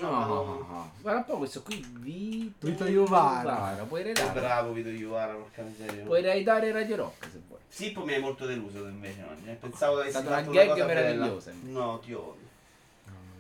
No, 0.01 0.09
No, 0.09 0.25
no, 0.43 0.43
no. 0.67 0.91
Guarda 1.01 1.19
un 1.19 1.25
po' 1.25 1.38
questo 1.38 1.61
qui. 1.61 1.83
Vito, 1.99 2.67
Vito 2.67 2.85
Iuvara. 2.88 3.83
Puoi 3.88 4.01
È 4.01 4.03
raidare. 4.03 4.40
bravo 4.40 4.72
Vito 4.74 4.90
Iuvara, 4.90 5.33
porca 5.33 5.61
miseria. 5.64 6.03
Puoi 6.03 6.22
raidare 6.22 6.72
Radio 6.72 6.95
Rock 6.98 7.27
se 7.32 7.41
vuoi. 7.48 7.59
Sippo 7.67 8.03
mi 8.06 8.14
hai 8.14 8.22
molto 8.22 8.45
deluso 8.45 8.85
invece 8.88 9.24
oggi. 9.30 9.49
eh. 9.49 9.53
Pensavo 9.53 9.95
che 9.95 10.01
avessi 10.01 10.17
stata 10.19 10.40
una 10.40 10.51
gag 10.51 10.67
cosa 10.69 10.85
bella. 10.85 11.01
meravigliosa. 11.01 11.51
No, 11.64 11.99
ti 11.99 12.14
odio. 12.14 12.43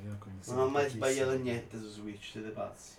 No, 0.03 0.17
Non 0.53 0.59
ho 0.59 0.67
mai 0.69 0.89
sbagliato 0.89 1.31
niente 1.37 1.77
su 1.79 1.87
Switch, 1.89 2.29
siete 2.31 2.49
pazzi. 2.49 2.93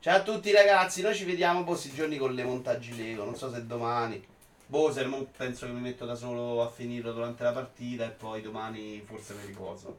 Ciao 0.00 0.16
a 0.16 0.22
tutti 0.22 0.50
ragazzi, 0.50 1.02
noi 1.02 1.14
ci 1.14 1.24
vediamo 1.24 1.62
questi 1.64 1.92
giorni 1.92 2.16
con 2.16 2.32
le 2.34 2.42
montaggi 2.44 2.96
Lego, 2.96 3.24
non 3.24 3.36
so 3.36 3.50
se 3.52 3.66
domani. 3.66 4.22
Bowser, 4.66 5.06
mo 5.08 5.26
penso 5.36 5.66
che 5.66 5.72
mi 5.72 5.80
metto 5.80 6.06
da 6.06 6.14
solo 6.14 6.62
a 6.62 6.70
finirlo 6.70 7.12
durante 7.12 7.42
la 7.42 7.52
partita 7.52 8.04
e 8.06 8.10
poi 8.10 8.40
domani 8.40 9.02
forse 9.04 9.34
mi 9.34 9.46
riposo. 9.46 9.98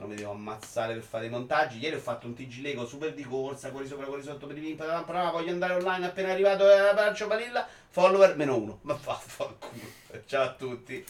Non 0.00 0.08
mi 0.08 0.14
devo 0.14 0.30
ammazzare 0.30 0.94
per 0.94 1.02
fare 1.02 1.26
i 1.26 1.28
montaggi. 1.28 1.78
Ieri 1.78 1.96
ho 1.96 2.00
fatto 2.00 2.26
un 2.26 2.32
TG 2.32 2.62
Lego 2.62 2.86
super 2.86 3.12
di 3.12 3.22
corsa, 3.22 3.70
quelli 3.70 3.86
sopra, 3.86 4.06
quelli 4.06 4.22
sotto, 4.22 4.46
per 4.46 4.56
i 4.56 4.60
pim, 4.60 4.76
voglio 4.76 5.50
andare 5.50 5.74
online 5.74 6.06
appena 6.06 6.32
arrivato 6.32 6.64
a 6.64 6.94
Pancio 6.94 7.26
Balilla, 7.26 7.68
follower 7.90 8.34
meno 8.34 8.56
uno. 8.56 8.78
Ma 8.80 8.96
fa, 8.96 9.12
fa 9.12 9.44
culo. 9.44 10.22
Ciao 10.24 10.44
a 10.44 10.54
tutti. 10.54 11.04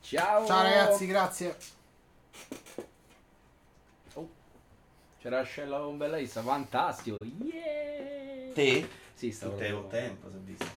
Ciao! 0.00 0.44
Ciao 0.46 0.62
ragazzi, 0.62 1.06
grazie. 1.06 1.56
C'era 5.20 5.36
la 5.36 5.44
scella 5.44 5.78
con 5.78 5.96
bella 5.96 6.16
lista, 6.16 6.42
fantastico! 6.42 7.16
Yeah! 7.22 8.52
Te? 8.52 8.88
Sì, 9.14 9.30
stavo 9.30 9.54
col 9.54 9.88
tempo, 9.88 10.28
si 10.28 10.36
è 10.36 10.40
visto. 10.40 10.73